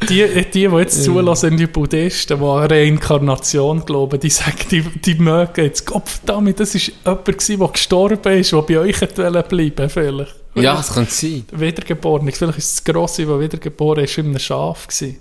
die, 0.09 0.27
die, 0.27 0.45
die 0.51 0.59
jetzt 0.61 1.03
zulassen, 1.03 1.57
die 1.57 1.67
Buddhisten, 1.67 2.39
die 2.39 2.45
an 2.45 2.67
Reinkarnation 2.67 3.83
glauben, 3.83 4.19
die 4.19 4.29
sagen, 4.29 4.57
die, 4.71 4.81
die 4.81 5.15
mögen 5.15 5.65
jetzt, 5.65 5.85
Gott 5.85 6.07
verdammt, 6.07 6.59
das 6.59 6.73
war 6.75 6.81
jemand, 6.81 7.27
der 7.27 7.67
gestorben 7.67 8.33
ist, 8.39 8.51
der 8.51 8.61
bei 8.61 8.79
euch 8.79 8.99
bleiben 8.99 9.89
vielleicht. 9.89 10.35
Ja, 10.55 10.75
das 10.75 10.93
könnte 10.93 11.11
sein. 11.11 11.45
Wiedergeboren. 11.51 12.31
Vielleicht 12.31 12.57
ist 12.59 12.65
es 12.65 12.83
das 12.83 12.93
Grosse, 12.93 13.25
das 13.25 13.39
wiedergeboren 13.39 14.03
ist, 14.03 14.17
in 14.17 14.27
einem 14.27 14.39
Schaf 14.39 14.87
gewesen. 14.87 15.17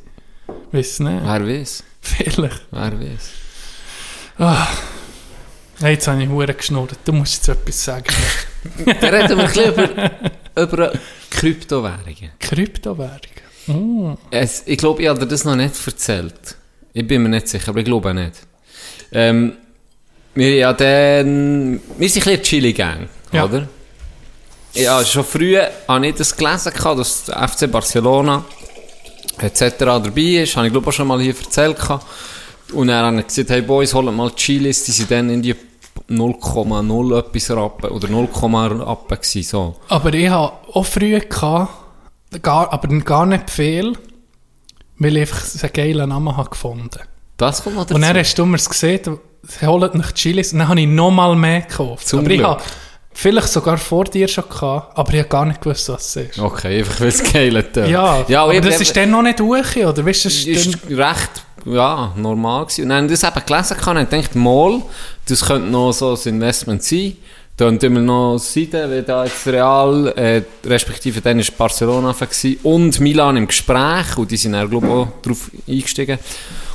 Weiss 0.71 1.01
nicht. 1.01 1.23
Wer 1.25 1.47
weiß. 1.47 1.85
Vielleicht. 2.03 2.67
Wer 2.71 2.93
weiß. 3.01 3.31
Ah. 4.39 4.67
Hey, 5.83 5.95
jetzt 5.95 6.07
habe 6.07 6.23
ich 6.23 6.29
Huren 6.29 6.57
geschnurrt. 6.57 6.97
Du 7.05 7.13
musst 7.13 7.35
jetzt 7.35 7.49
etwas 7.49 7.85
sagen. 7.85 8.05
Dann 9.01 9.15
reden 9.15 9.37
wir 9.37 9.45
ein 9.45 9.53
bisschen 9.53 9.73
über, 9.73 10.11
über 10.63 10.93
Kryptowährungen. 11.29 12.31
Kryptowährung. 12.39 13.21
Mm. 13.67 14.13
Es, 14.31 14.63
ich 14.67 14.79
glaube, 14.79 15.03
ich 15.03 15.09
habe 15.09 15.19
dir 15.19 15.27
das 15.27 15.45
noch 15.45 15.57
nicht 15.57 15.75
erzählt. 15.85 16.57
Ich 16.93 17.05
bin 17.05 17.25
mir 17.25 17.31
nicht 17.31 17.49
sicher, 17.49 17.71
aber 17.71 17.81
ich 17.81 17.85
glaube 17.85 18.15
nicht. 18.15 18.35
Ähm, 19.11 19.55
Wir, 20.35 20.55
ja, 20.55 20.73
dann, 20.73 21.81
wir 21.99 22.09
sind 22.09 22.27
ein 22.27 22.33
bisschen 22.37 22.43
Chili-Gang, 22.43 23.09
Ja. 23.33 23.45
oder? 23.45 23.69
Ja, 24.75 25.05
schon 25.05 25.25
früh 25.25 25.59
habe 25.89 26.07
ich 26.07 26.15
das 26.15 26.35
gelesen, 26.37 26.73
dass 26.81 27.25
der 27.25 27.49
FC 27.49 27.71
Barcelona 27.71 28.45
etc. 29.39 29.75
dabei 29.79 30.43
ist. 30.43 30.57
Habe 30.57 30.69
ich 30.69 30.73
glaube 30.73 30.89
auch 30.89 30.93
schon 30.93 31.09
mal 31.09 31.21
hier 31.21 31.35
erzählt. 31.37 31.77
Und 32.73 32.87
dann 32.87 33.05
habe 33.05 33.21
ich 33.21 33.27
gesagt, 33.27 33.51
hey 33.51 33.63
Boys, 33.63 33.93
holt 33.93 34.15
mal 34.15 34.31
Chilis, 34.31 34.85
die 34.85 34.93
sind 34.93 35.11
dann 35.11 35.29
in 35.29 35.43
die 35.43 35.55
0,0 36.09 37.19
etwas 37.19 37.51
Rappen 37.51 37.91
oder 37.91 38.09
0, 38.09 38.29
Rappen 38.33 39.17
gewesen, 39.17 39.43
so. 39.43 39.77
Aber 39.89 40.13
ich 40.15 40.29
habe 40.29 40.53
auch 40.73 40.87
früher 40.87 41.21
gehabt, 41.21 41.73
gar, 42.43 42.73
aber 42.73 42.89
gar 43.01 43.27
nicht 43.27 43.51
viel, 43.51 43.95
weil 44.99 45.17
ich 45.17 45.23
einfach 45.23 45.63
einen 45.63 45.73
geilen 45.73 46.09
Namen 46.09 46.37
habe 46.37 46.51
gefunden 46.51 47.01
Das 47.37 47.63
kommt 47.63 47.77
noch 47.77 47.85
dazu. 47.85 47.95
Und 47.95 48.03
dann 48.03 48.17
hast 48.17 48.35
du 48.35 48.47
mir 48.47 48.59
gesehen, 48.59 49.19
sie 49.43 49.67
holen 49.67 49.91
nach 49.95 50.13
Chilis, 50.13 50.53
und 50.53 50.61
dann 50.61 50.69
habe 50.69 50.81
ich 50.81 50.87
noch 50.87 51.11
mal 51.11 51.35
mehr 51.37 51.63
gekauft. 51.63 52.07
Zum 52.07 52.21
aber 52.21 52.31
ich 52.31 52.39
Glück. 52.39 52.49
habe 52.49 52.63
vielleicht 53.13 53.49
sogar 53.49 53.79
vor 53.79 54.05
dir 54.05 54.29
schon 54.29 54.45
gehabt, 54.49 54.97
aber 54.97 55.13
ich 55.13 55.19
habe 55.21 55.29
gar 55.29 55.45
nicht 55.45 55.61
gewusst, 55.61 55.89
was 55.89 56.17
es 56.17 56.29
ist. 56.31 56.39
Okay, 56.39 56.79
einfach 56.79 57.01
weil 57.01 57.09
es 57.09 57.33
geil 57.33 57.63
tönt. 57.73 57.89
Ja, 57.89 58.25
ja 58.29 58.43
aber 58.43 58.55
ich 58.55 58.61
das 58.61 58.81
ist 58.81 58.97
dann 58.97 59.11
noch 59.11 59.23
nicht 59.23 59.41
durch, 59.41 59.77
oder? 59.77 60.05
Weißt 60.05 60.25
das 60.25 60.35
ist 60.35 60.47
ist 60.47 60.91
recht 60.91 61.43
ja, 61.65 62.13
normal 62.17 62.65
gewesen. 62.65 62.83
Und 62.83 62.89
dann 62.89 63.05
habe 63.05 63.15
ich 63.15 63.21
das 63.21 63.31
eben 63.31 63.47
gelesen 63.47 63.99
und 63.99 64.11
gedacht, 64.11 64.35
mal, 64.35 64.83
das 65.27 65.45
könnte 65.45 65.69
noch 65.69 65.93
so 65.93 66.15
ein 66.15 66.35
Investment 66.35 66.83
sein. 66.83 67.17
Dann 67.57 67.79
tun 67.79 67.95
wir 67.95 68.01
noch 68.01 68.39
Seiten, 68.39 68.91
wie 68.91 69.03
da 69.03 69.25
jetzt 69.25 69.47
Real, 69.47 70.09
äh, 70.17 70.43
respektive 70.67 71.21
dann 71.21 71.39
ist 71.39 71.57
Barcelona 71.57 72.13
gewesen, 72.13 72.59
und 72.63 72.99
Milan 72.99 73.37
im 73.37 73.47
Gespräch, 73.47 74.17
und 74.17 74.31
die 74.31 74.39
sind 74.39 74.53
dann, 74.53 74.69
glaube 74.71 74.87
ich, 74.87 74.93
auch 74.93 75.09
drauf 75.21 75.51
eingestiegen. 75.69 76.19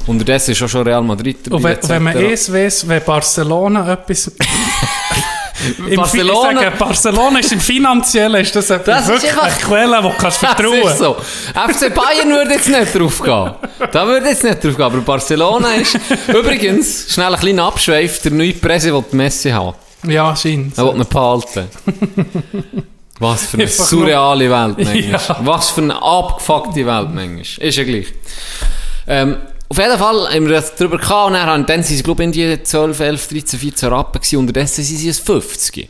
Unterdessen 0.05 0.51
ist 0.51 0.61
auch 0.61 0.69
schon 0.69 0.83
Real 0.83 1.01
Madrid 1.01 1.37
dabei. 1.43 1.57
und 1.57 1.63
wenn, 1.63 1.89
wenn 1.89 2.03
man 2.03 2.17
es 2.17 2.53
weiss, 2.53 2.87
wenn 2.87 3.03
Barcelona 3.03 3.91
etwas... 3.93 4.31
Barcelona- 5.95 6.59
sage, 6.61 6.71
Barcelona 6.77 7.39
ist 7.39 7.51
im 7.51 7.59
Finanziellen 7.59 8.41
ist 8.41 8.55
das, 8.55 8.67
Das 8.67 8.79
ist 8.79 9.07
wirklich 9.07 9.31
einfach- 9.31 9.43
eine 9.43 9.55
Quelle, 9.55 9.97
die 9.97 10.07
du 10.09 10.13
kannst 10.17 10.37
vertrauen 10.37 10.79
Das 10.83 10.93
ist 10.93 10.99
so. 10.99 11.15
FC 11.53 11.89
Bayern 11.93 12.29
würde 12.29 12.53
jetzt 12.53 12.67
nicht 12.69 12.95
drauf 12.99 13.21
gehen. 13.23 13.51
Da 13.91 14.07
würde 14.07 14.29
jetzt 14.29 14.43
nicht 14.43 14.63
drauf 14.63 14.75
gehen. 14.75 14.85
Aber 14.85 14.97
Barcelona 15.01 15.73
ist, 15.75 15.97
übrigens, 16.27 17.07
schnell 17.13 17.33
ein 17.33 17.39
kleiner 17.39 17.63
Abschweif, 17.65 18.21
der 18.21 18.31
neue 18.31 18.53
Präsident 18.53 19.05
will 19.11 19.17
Messi 19.17 19.49
haben. 19.49 19.73
Ja, 20.07 20.35
scheint. 20.35 20.77
Er 20.77 20.85
will 20.85 20.99
ihn 21.01 21.07
behalten. 21.07 21.67
Was 23.19 23.47
für 23.47 23.57
eine 23.57 23.63
Einfach 23.63 23.83
surreale 23.85 24.49
Welt 24.51 24.77
manchmal. 24.77 24.99
Ja. 24.99 25.19
Was 25.39 25.71
für 25.71 25.81
eine 25.81 25.99
abgefuckte 26.01 26.85
Welt 26.85 27.07
manchmal. 27.13 27.67
Ist 27.67 27.77
ja 27.77 27.83
gleich. 27.83 28.07
Ähm, 29.07 29.37
auf 29.69 29.77
jeden 29.77 29.97
Fall 29.97 30.33
haben 30.33 30.47
wir 30.49 30.61
darüber 30.77 30.97
gehabt 30.97 31.27
und 31.27 31.33
dann, 31.33 31.45
haben- 31.45 31.65
dann 31.65 31.83
sind 31.83 31.97
sie, 31.97 32.03
glaube 32.03 32.23
ich, 32.23 32.27
in 32.27 32.31
die 32.31 32.63
12, 32.63 32.99
11, 32.99 33.27
13, 33.27 33.59
14 33.59 33.89
Rappen 33.89 34.21
gewesen. 34.21 34.37
Unterdessen 34.39 34.83
sind 34.83 34.97
sie 34.97 35.09
ein 35.09 35.13
50. 35.13 35.89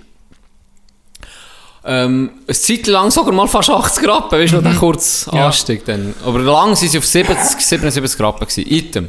Ähm, 1.86 2.32
eine 2.48 2.58
Zeit 2.58 2.88
lang 2.88 3.12
sogar 3.12 3.34
mal 3.34 3.48
fast 3.48 3.70
80 3.70 4.08
Rappen, 4.08 4.40
weißt 4.40 4.54
du, 4.54 4.58
noch 4.58 4.64
der 4.64 4.74
kurz 4.76 5.30
Ja. 5.32 5.46
Anstieg 5.46 5.86
dann. 5.86 6.14
Aber 6.26 6.40
lang 6.40 6.76
sind 6.76 6.90
sie 6.92 6.98
auf 6.98 7.06
70, 7.06 7.62
77 7.62 8.20
Rappen 8.20 8.46
gewesen. 8.48 8.70
Item. 8.70 9.08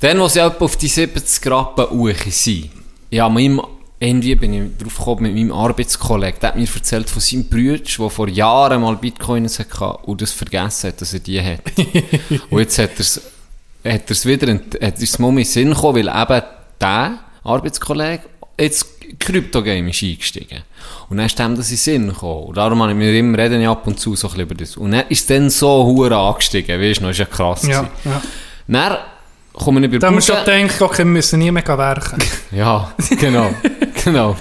Dann, 0.00 0.18
wo 0.18 0.26
sie 0.28 0.40
etwa 0.40 0.64
auf 0.64 0.76
die 0.76 0.88
70 0.88 1.46
Rappen 1.50 1.90
hoch 1.90 2.14
sind, 2.30 2.70
ja, 3.10 3.28
meinem, 3.28 3.60
irgendwie 4.00 4.34
bin 4.34 4.54
ich 4.54 4.78
drauf 4.82 4.96
gekommen 4.98 5.22
mit 5.24 5.34
meinem 5.34 5.52
Arbeitskollegen, 5.52 6.40
der 6.40 6.48
hat 6.48 6.56
mir 6.56 6.66
erzählt 6.74 7.08
von 7.10 7.20
seinem 7.20 7.44
Bruder, 7.48 7.78
der 7.98 8.10
vor 8.10 8.28
Jahren 8.28 8.80
mal 8.80 8.96
Bitcoins 8.96 9.58
hatte 9.58 9.84
und 10.04 10.22
das 10.22 10.32
vergessen 10.32 10.88
hat, 10.88 11.00
dass 11.00 11.12
er 11.12 11.20
die 11.20 11.40
hat. 11.40 11.60
und 12.50 12.58
jetzt 12.58 12.78
hat 12.78 12.90
er 12.94 13.00
es 13.00 13.20
hat 13.84 14.02
er 14.06 14.10
es 14.10 14.26
wieder, 14.26 14.52
hat 14.52 14.80
er 14.80 14.92
es 15.02 15.18
mal 15.18 15.28
in 15.30 15.36
den 15.36 15.44
Sinn 15.44 15.70
gekommen, 15.70 16.06
weil 16.06 16.22
eben 16.22 16.42
der 16.80 17.18
Arbeitskollege 17.44 18.22
jetzt 18.58 18.86
Kryptogame 19.18 19.90
ist 19.90 20.02
eingestiegen. 20.02 20.62
Und 21.08 21.16
dann 21.16 21.26
ist 21.26 21.38
dem 21.38 21.56
das 21.56 21.68
in 21.70 21.74
den 21.76 21.78
Sinn 21.78 22.08
gekommen. 22.08 22.44
Und 22.44 22.56
darum 22.56 22.80
habe 22.82 22.92
ich 22.92 22.98
mir 22.98 23.12
immer 23.18 23.38
reden 23.38 23.64
ab 23.66 23.86
und 23.86 23.98
zu 23.98 24.14
so 24.14 24.28
ein 24.28 24.30
bisschen 24.30 24.42
über 24.44 24.54
das. 24.54 24.76
Und 24.76 24.92
dann 24.92 25.04
ist 25.08 25.20
es 25.20 25.26
dann 25.26 25.50
so 25.50 25.84
hure 25.84 26.16
angestiegen, 26.16 26.80
weißt 26.80 27.00
du, 27.00 27.04
noch, 27.04 27.10
ist 27.10 27.18
ja 27.18 27.24
krass 27.24 27.66
Ja, 27.66 27.88
ja. 28.04 28.22
Dann 28.68 28.96
komme 29.52 29.84
ich 29.84 29.90
bei 29.90 29.98
Da 29.98 30.10
wir 30.12 30.20
schon 30.20 30.36
Bude- 30.36 30.62
gedacht, 30.62 30.82
okay, 30.82 30.98
wir 30.98 31.04
müssen 31.06 31.38
nie 31.40 31.50
mehr 31.50 31.66
werken. 31.66 32.22
ja, 32.52 32.92
genau. 33.18 33.52
genau. 34.04 34.36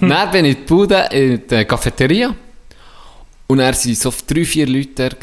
dann 0.00 0.30
bin 0.30 0.44
ich 0.46 0.56
in 0.56 0.60
die 0.62 0.66
Bude, 0.66 1.08
in 1.12 1.46
der 1.48 1.64
Cafeteria. 1.64 2.34
Und 3.46 3.60
er 3.60 3.72
waren 3.72 3.94
so 3.94 4.12
drei, 4.26 4.44
vier 4.44 4.66
Leute 4.66 5.08
da, 5.10 5.16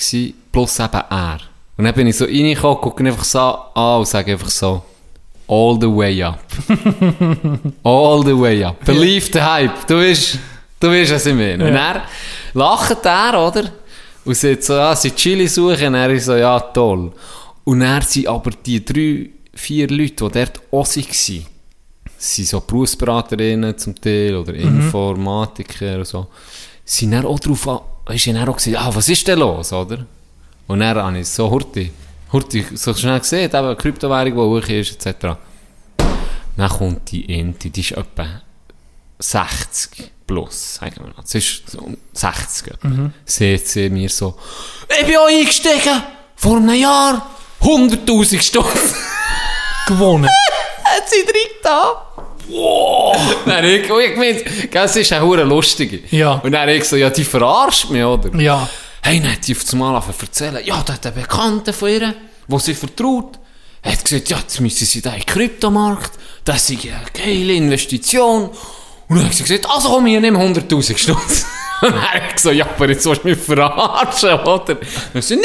plus 0.51 0.79
eben 0.79 1.01
er. 1.09 1.39
Und 1.81 1.85
dann 1.85 1.95
bin 1.95 2.05
ich 2.05 2.15
so 2.15 2.25
reingekommen, 2.25 2.79
gucke 2.79 3.01
ihn 3.01 3.07
einfach 3.07 3.23
so 3.23 3.39
an 3.39 3.99
und 4.01 4.07
sage 4.07 4.33
einfach 4.33 4.51
so, 4.51 4.83
all 5.47 5.79
the 5.81 5.87
way 5.87 6.21
up. 6.21 6.39
all 7.83 8.23
the 8.23 8.39
way 8.39 8.63
up. 8.63 8.85
Believe 8.85 9.31
the 9.33 9.41
hype. 9.41 9.87
Du 9.87 9.95
weißt, 9.95 10.37
du 10.79 10.89
weißt, 10.91 11.11
was 11.11 11.25
ich 11.25 11.33
meine. 11.33 11.65
Und 11.65 11.73
er 11.73 12.03
lacht 12.53 13.03
er, 13.03 13.47
oder? 13.47 13.71
Und 14.23 14.37
sagt 14.37 14.63
so, 14.63 14.73
ja, 14.73 14.95
sie 14.95 15.09
Chili 15.09 15.47
suchen. 15.47 15.87
Und 15.87 15.95
er 15.95 16.11
ist 16.11 16.25
so, 16.25 16.35
ja, 16.35 16.59
toll. 16.59 17.11
Und 17.63 17.81
er 17.81 18.03
sind 18.03 18.27
aber 18.27 18.51
die 18.63 18.85
drei, 18.85 19.31
vier 19.51 19.87
Leute, 19.87 20.29
die 20.29 20.39
dort 20.39 20.61
auch 20.69 20.85
waren, 20.85 21.45
sind 22.15 22.47
so 22.47 22.61
Berufsberaterinnen 22.61 23.75
zum 23.75 23.99
Teil 23.99 24.35
oder 24.35 24.53
Informatiker 24.53 25.95
oder 25.95 26.05
so, 26.05 26.27
sind 26.85 27.09
dann 27.09 27.25
auch 27.25 27.39
drauf 27.39 27.67
an, 27.67 27.79
dann 28.05 28.49
auch 28.49 28.55
gesagt, 28.57 28.77
ah, 28.77 28.91
was 28.93 29.09
ist 29.09 29.27
denn 29.27 29.39
los, 29.39 29.73
oder? 29.73 30.05
Und 30.71 30.79
dann 30.79 30.95
habe 30.95 31.19
ich 31.19 31.27
so 31.27 31.49
Hurti, 31.49 31.91
Hurti, 32.31 32.65
so 32.75 32.93
schnell 32.93 33.19
gesehen, 33.19 33.53
eben 33.53 33.77
Kryptowährung, 33.77 34.31
die 34.31 34.39
hoch 34.39 34.69
ist, 34.69 35.05
etc. 35.05 35.35
Dann 36.55 36.69
kommt 36.69 37.11
die 37.11 37.27
Ente, 37.37 37.69
die 37.69 37.81
ist 37.81 37.91
etwa 37.91 38.41
60 39.19 40.11
plus, 40.25 40.75
sagen 40.75 40.95
wir 40.95 41.07
mal. 41.07 41.15
Das 41.21 41.35
ist 41.35 41.69
so 41.69 41.79
um 41.79 41.97
60 42.13 42.67
etwa. 42.67 43.11
Seht 43.25 43.67
sie 43.67 43.89
mir 43.89 44.07
so, 44.07 44.37
ich 44.97 45.05
bin 45.05 45.17
auch 45.17 45.27
eingestiegen, 45.27 46.03
vor 46.37 46.55
einem 46.55 46.73
Jahr, 46.73 47.29
100'000 47.61 48.41
Stunden. 48.41 48.69
Gewonnen. 49.87 50.29
hat 50.85 51.09
sie 51.09 51.25
drin 51.25 51.51
da. 51.63 52.05
Wow! 52.47 53.35
Dann 53.45 53.65
ich, 53.65 53.91
und 53.91 54.01
ich 54.01 54.15
gell, 54.15 54.69
das 54.71 54.95
ist 54.95 55.11
eine 55.11 55.25
hure 55.25 55.43
lustige. 55.43 55.99
Ja. 56.11 56.35
Und 56.35 56.53
dann 56.53 56.69
ich 56.69 56.85
so, 56.85 56.95
ja, 56.95 57.09
die 57.09 57.25
verarscht 57.25 57.89
mich, 57.89 58.03
oder? 58.03 58.33
Ja. 58.39 58.69
Hey, 59.03 59.19
dann 59.19 59.31
hat 59.31 59.47
die 59.47 59.55
auf 59.55 59.73
einmal 59.73 59.95
angefangen 59.95 60.17
erzählen, 60.21 60.65
ja, 60.65 60.81
da 60.83 60.93
hat 60.93 61.05
ein 61.05 61.13
Bekannter 61.13 61.73
von 61.73 61.89
ihr, 61.89 62.15
wo 62.47 62.59
sie 62.59 62.75
vertraut, 62.75 63.39
hat 63.83 64.05
gesagt, 64.05 64.29
ja, 64.29 64.37
jetzt 64.37 64.59
müssen 64.59 64.85
sie 64.85 65.01
da 65.01 65.11
in 65.13 65.21
den 65.21 65.25
Kryptomarkt, 65.25 66.11
das 66.45 66.69
ist 66.69 66.85
eine 66.85 67.05
geile 67.13 67.53
Investition. 67.53 68.49
Und 69.07 69.17
dann 69.17 69.25
hat 69.25 69.33
sie 69.33 69.43
gesagt, 69.43 69.69
also 69.69 69.89
komm, 69.89 70.05
hier, 70.05 70.21
nimm 70.21 70.37
100'000 70.37 70.97
Stutz. 70.97 71.45
Und 71.81 71.91
dann 71.93 72.01
habe 72.11 72.21
ich 72.27 72.35
gesagt, 72.35 72.55
ja, 72.55 72.65
aber 72.65 72.89
jetzt 72.89 73.05
willst 73.05 73.23
du 73.23 73.27
mich 73.29 73.37
verarschen, 73.39 74.33
oder? 74.39 74.53
Und 74.53 74.77
ich 75.15 75.25
so, 75.25 75.35
nee, 75.35 75.41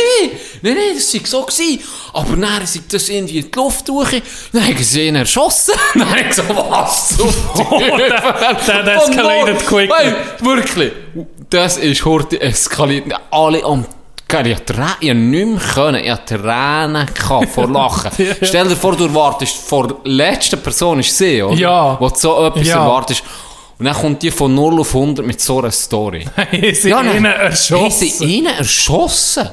nee, 0.62 0.72
nee, 0.74 0.94
das 0.94 1.14
war 1.14 1.20
so 1.26 1.42
gewesen. 1.42 1.80
Aber 2.12 2.36
dann 2.36 2.62
ist 2.62 2.92
das 2.92 3.08
irgendwie 3.08 3.38
in 3.38 3.50
die 3.50 3.56
Luft 3.58 3.88
durch. 3.88 4.22
Dann 4.52 4.64
haben 4.66 4.76
sie 4.82 5.06
ihn 5.08 5.16
erschossen. 5.16 5.74
Dann 5.94 6.08
habe 6.10 6.20
ich 6.20 6.28
gesagt, 6.28 6.48
was 6.54 7.16
zum 7.16 7.30
Teufel? 7.54 8.08
that 8.10 8.60
Von 8.62 8.86
escalated 8.88 9.54
null- 9.54 9.86
quickly. 9.86 9.88
Hey, 9.96 10.14
wirklich. 10.40 10.92
Das 11.50 11.76
ist 11.78 12.04
heute 12.04 12.40
eskaliert. 12.40 13.12
Alle 13.30 13.64
am 13.64 13.84
Ich 14.28 14.34
hatte 14.34 14.64
Tränen, 14.64 14.90
ich 15.00 15.10
hab 15.10 15.16
nicht 15.16 15.46
mehr 15.46 15.60
können. 15.74 16.04
Ich 16.04 16.10
hatte 16.10 16.36
Tränen 16.42 17.06
gehabt 17.14 17.48
vor 17.50 17.68
Lachen. 17.68 18.10
Stell 18.42 18.68
dir 18.68 18.76
vor, 18.76 18.96
du 18.96 19.04
erwartest, 19.04 19.56
vor 19.56 19.86
der 19.88 19.96
letzten 20.04 20.60
Person 20.60 20.98
ist 21.00 21.16
sie, 21.16 21.42
oder? 21.42 21.54
Ja. 21.56 21.96
Wo 22.00 22.08
du 22.08 22.14
so 22.16 22.44
etwas 22.46 22.66
Ja. 22.66 22.82
erwartest. 22.84 23.22
Und 23.78 23.84
dann 23.84 23.94
kommt 23.94 24.22
die 24.22 24.30
von 24.30 24.54
0 24.54 24.80
auf 24.80 24.94
100 24.94 25.26
mit 25.26 25.40
so 25.40 25.58
einer 25.58 25.70
Story. 25.70 26.24
Haben 26.36 26.74
sie 26.74 26.88
Ja, 26.88 27.02
ihn 27.02 27.24
erschossen? 27.24 27.78
Haben 27.84 27.90
sie 27.90 28.24
ihn 28.24 28.46
erschossen? 28.46 29.48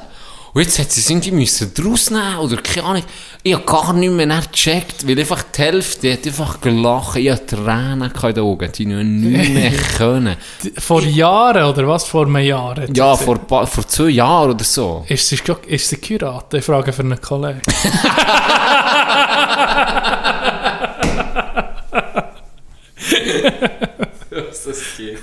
Und 0.54 0.62
jetzt 0.62 0.78
hat 0.78 0.92
sie 0.92 1.00
es 1.00 1.10
irgendwie 1.10 1.32
müssen 1.32 1.74
draus 1.74 2.10
nehmen 2.10 2.36
oder 2.38 2.56
keine 2.58 2.86
Ahnung. 2.86 3.02
Ich 3.42 3.52
habe 3.52 3.64
gar 3.64 3.92
nicht 3.92 4.12
mehr 4.12 4.40
gecheckt, 4.52 5.06
weil 5.06 5.18
einfach 5.18 5.42
die 5.42 5.62
Hälfte 5.62 6.12
hat 6.12 6.24
einfach 6.24 6.60
gelacht. 6.60 7.16
Ich 7.16 7.28
hatte 7.28 7.56
Tränen 7.56 8.02
in 8.02 8.34
den 8.34 8.44
Augen, 8.44 8.70
die 8.72 8.86
nicht 8.86 9.52
mehr 9.52 9.72
können. 9.98 10.36
Vor 10.78 11.02
Jahren, 11.02 11.64
oder 11.64 11.88
was? 11.88 12.04
Vor 12.04 12.26
einem 12.26 12.38
Jahr? 12.38 12.76
Ja, 12.94 13.16
vor, 13.16 13.36
paar- 13.38 13.66
vor 13.66 13.86
zwei 13.88 14.10
Jahren 14.10 14.52
oder 14.52 14.62
so. 14.64 15.04
Ist 15.08 15.28
sie, 15.28 15.38
ist 15.66 15.88
sie 15.88 16.00
geheiratet? 16.00 16.60
Ich 16.60 16.64
frage 16.64 16.92
für 16.92 17.02
einen 17.02 17.20
Kollegen. 17.20 17.60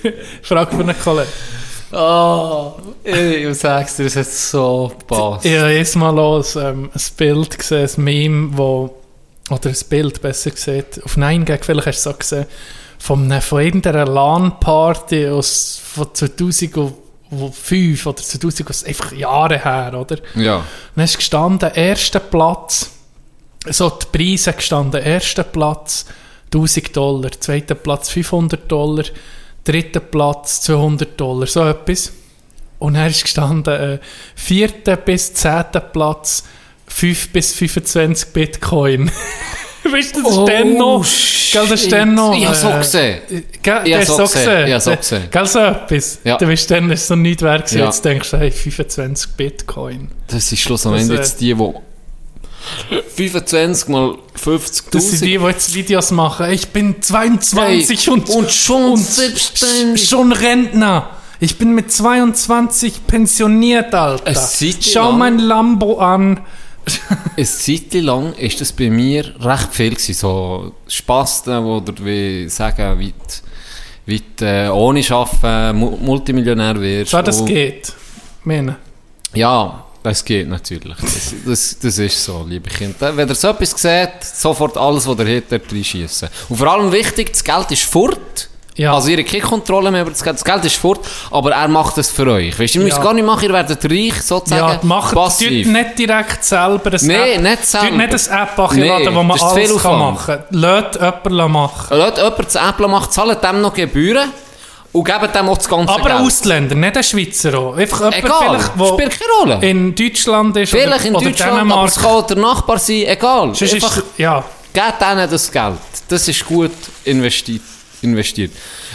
Ich 0.04 0.48
frage 0.48 0.76
für 0.76 0.84
einen 0.84 1.00
Kollegen. 1.00 1.30
Oh, 1.94 2.74
ich 3.04 3.58
sag's 3.58 3.98
dir, 3.98 4.06
es 4.06 4.16
hat 4.16 4.26
so 4.28 4.94
gepasst. 4.98 5.46
Ich 5.46 5.58
habe 5.58 5.72
jetzt 5.72 5.96
mal 5.96 6.18
ein, 6.18 6.44
ähm, 6.56 6.90
ein 6.94 7.02
Bild 7.18 7.58
gesehen, 7.58 7.90
ein 7.98 8.04
Meme, 8.04 8.50
wo, 8.58 8.96
oder 9.50 9.70
ein 9.70 9.78
Bild 9.90 10.22
besser 10.22 10.52
gesagt, 10.52 11.04
auf 11.04 11.18
Nein 11.18 11.44
Gag, 11.44 11.66
vielleicht 11.66 11.88
hast 11.88 12.06
du 12.06 12.10
es 12.10 12.16
auch 12.16 12.20
gesehen, 12.20 12.46
von, 12.98 13.24
einer, 13.26 13.42
von 13.42 13.62
irgendeiner 13.62 14.06
LAN-Party 14.06 15.28
aus 15.28 15.82
von 15.84 16.14
2005 16.14 18.06
oder 18.06 18.22
2000, 18.22 18.68
also 18.68 18.86
einfach 18.86 19.12
Jahre 19.12 19.62
her, 19.62 19.94
oder? 20.00 20.18
Ja. 20.36 20.64
Dann 20.96 21.04
ist 21.04 21.18
gestanden, 21.18 21.72
erster 21.74 22.22
Platz, 22.22 22.92
so 23.68 23.90
die 23.90 24.18
Preise 24.18 24.54
gestanden, 24.54 25.02
erster 25.02 25.44
Platz, 25.44 26.06
1000 26.54 26.96
Dollar, 26.96 27.32
zweiter 27.40 27.76
Platz 27.76 28.10
500 28.10 28.72
Dollar, 28.72 29.06
dritter 29.64 30.00
Platz 30.00 30.62
200 30.62 31.20
Dollar, 31.20 31.48
so 31.48 31.66
etwas. 31.66 32.12
Und 32.80 32.96
er 32.96 33.08
ist 33.08 33.24
gestanden, 33.24 33.74
äh, 33.74 34.00
vierter 34.36 34.98
bis 34.98 35.34
zehnter 35.34 35.82
Platz 35.82 36.44
5 36.88 37.30
bis 37.30 37.54
25 37.54 38.30
Bitcoin. 38.34 39.12
weißt 39.84 40.16
du, 40.16 40.24
das 40.24 40.38
ist 40.38 40.48
dann 40.48 40.74
noch... 40.78 41.06
Gell, 41.52 41.68
das 41.68 41.84
ist 41.84 41.92
dann 41.92 42.14
noch... 42.14 42.36
Ich 42.36 42.46
habe 42.46 42.56
so 42.56 42.70
äh, 42.70 42.78
gesehen. 42.78 43.22
Gell, 43.62 43.82
Ich 43.86 44.08
so 44.08 44.18
gesehen. 44.18 44.68
Ich 44.68 44.74
habe 44.74 44.82
so 44.82 44.96
gesehen. 44.96 45.24
Gell, 45.32 45.46
so 45.46 45.60
etwas. 45.60 46.20
Ja. 46.24 46.38
Du 46.38 46.48
bist 46.48 46.72
dann 46.72 46.92
ist 46.92 47.08
so 47.08 47.16
nicht 47.16 47.42
wert 47.42 47.66
gewesen. 47.66 47.80
Ja. 47.80 47.86
Jetzt 47.86 48.06
denkst 48.06 48.32
du, 48.32 48.38
hey, 48.38 48.52
25 48.52 49.32
Bitcoin. 49.32 50.10
Das 50.28 50.52
ist 50.52 50.60
schlussendlich 50.60 51.08
Das, 51.08 51.12
äh, 51.12 51.22
jetzt 51.22 51.42
die, 51.42 51.54
die 51.54 51.74
25 53.16 53.88
mal 53.90 54.16
50'000... 54.44 54.84
Das 54.92 55.10
sind 55.10 55.22
die, 55.22 55.38
die 55.38 55.44
jetzt 55.46 55.74
Videos 55.74 56.12
machen. 56.12 56.52
Ich 56.52 56.68
bin 56.70 57.02
22 57.02 58.10
und, 58.10 58.30
und 58.30 58.52
schon 58.52 58.94
und 58.94 58.98
selbstständig. 58.98 60.08
schon 60.08 60.32
Rentner. 60.32 61.10
Ich 61.40 61.58
bin 61.58 61.74
mit 61.74 61.92
22 61.92 63.08
pensioniert, 63.08 63.94
Alter. 63.96 64.50
Schau 64.82 65.10
lang- 65.10 65.18
mein 65.18 65.40
Lambo 65.40 65.98
an. 66.00 66.40
Eine 67.38 67.46
Zeit 67.46 67.94
lang 67.94 68.34
ist 68.34 68.60
das 68.62 68.72
bei 68.72 68.90
mir 68.90 69.34
recht 69.40 69.70
viel 69.72 69.92
gewesen, 69.92 70.14
so 70.16 70.72
Spasten, 70.88 71.64
oder 71.64 71.94
wie 72.04 72.50
sagen, 72.50 73.00
wie 73.00 73.14
wie 74.06 74.22
äh, 74.44 74.68
ohne 74.70 75.04
Arbeiten 75.12 75.78
Mu- 75.78 75.98
Multimillionär 76.02 76.80
wirst. 76.82 77.12
Schau, 77.12 77.22
das 77.22 77.46
geht. 77.46 77.94
Meine. 78.44 78.78
Ja, 79.36 79.86
das 80.04 80.24
geht 80.26 80.48
natürlich. 80.50 80.96
Das, 81.02 81.34
das, 81.46 81.78
das 81.80 81.98
ist 82.00 82.24
so, 82.24 82.46
liebe 82.48 82.70
Kinder. 82.70 83.16
Wenn 83.16 83.28
ihr 83.28 83.36
so 83.36 83.50
etwas 83.50 83.72
seht, 83.72 84.24
sofort 84.24 84.78
alles, 84.78 85.08
was 85.08 85.20
ihr 85.20 85.36
habt, 85.38 85.52
dort 85.52 85.72
reinschiessen. 85.72 86.30
Und 86.50 86.56
vor 86.58 86.68
allem 86.68 86.92
wichtig, 86.92 87.32
das 87.32 87.44
Geld 87.44 87.72
ist 87.72 87.84
fort. 87.84 88.48
Ja. 88.76 88.94
Also 88.94 89.10
ihr 89.10 89.24
keine 89.26 89.42
Kontrolle 89.42 89.92
mehr 89.92 90.02
über 90.04 90.12
das 90.12 90.24
Geld. 90.24 90.38
Das 90.38 90.46
Geld 90.46 90.64
ist 90.66 90.78
fort, 90.78 91.02
aber 91.30 91.52
er 91.52 91.68
macht 91.68 91.98
es 91.98 92.10
für 92.10 92.26
euch. 92.32 92.58
Weißt, 92.58 92.74
ihr 92.76 92.82
müsst 92.82 92.98
Ja. 92.98 93.04
gar 93.04 93.14
nicht 93.14 93.26
machen, 93.26 93.44
ihr 93.44 93.54
werdet 93.54 93.84
reich, 93.84 94.22
sozusagen 94.22 94.80
Ja, 94.82 94.88
macht 94.88 95.14
passiv. 95.14 95.68
nicht 95.68 96.00
direkt 96.00 96.44
selber 96.46 96.92
ein 96.94 97.00
Nee, 97.02 97.34
App. 97.34 97.42
nicht 97.42 97.66
selber. 97.66 97.92
Nicht 97.98 98.30
ein 98.30 98.44
App 98.44 98.58
machen, 98.58 98.80
Nee, 98.80 99.08
wo 99.14 99.24
man 99.24 99.38
das 99.38 99.44
alles 99.44 99.82
kann 99.84 100.00
machen 100.00 100.26
kann. 100.26 100.44
Lasst 100.52 100.96
jemanden 100.96 101.52
machen. 101.52 101.98
Lasst 101.98 102.18
jemand 102.18 102.46
das 102.46 102.56
Apple 102.56 102.88
macht, 102.88 103.14
zahlt 103.14 103.44
dem 103.44 103.62
noch 103.62 103.74
Gebühren 103.74 104.30
und 104.94 105.04
gebt 105.06 105.36
dem 105.36 105.50
auch 105.50 105.58
das 105.58 105.70
ganze 105.70 105.94
Aber 105.94 106.04
Geld. 106.10 106.20
Ausländer, 106.22 106.76
nicht 106.76 106.98
ein 106.98 107.04
Schweizer 107.04 107.58
auch. 107.58 107.76
Einfach 107.78 108.12
Egal, 108.12 108.60
spielt 108.60 109.12
keine 109.20 109.32
Rolle. 109.40 109.60
in 109.70 109.96
Deutschland 109.96 110.58
ist 110.58 110.70
Vielleicht 110.72 111.06
in 111.06 111.16
oder, 111.16 111.22
oder 111.22 111.30
Deutschland, 111.30 111.52
aber 111.52 111.60
Dänemark. 111.62 111.88
es 111.90 111.96
kann 112.00 112.28
der 112.28 112.38
Nachbar 112.38 112.80
sein, 112.80 113.04
egal. 113.08 113.56
Sonst 113.56 113.74
Einfach 113.74 113.98
ist, 113.98 114.04
ja, 114.18 114.44
gebt 114.74 115.02
denen 115.02 115.30
das 115.30 115.52
Geld. 115.52 115.74
Das 116.08 116.28
ist 116.28 116.46
gut 116.46 116.72
investiert. 117.06 117.62
investiert. 118.02 118.52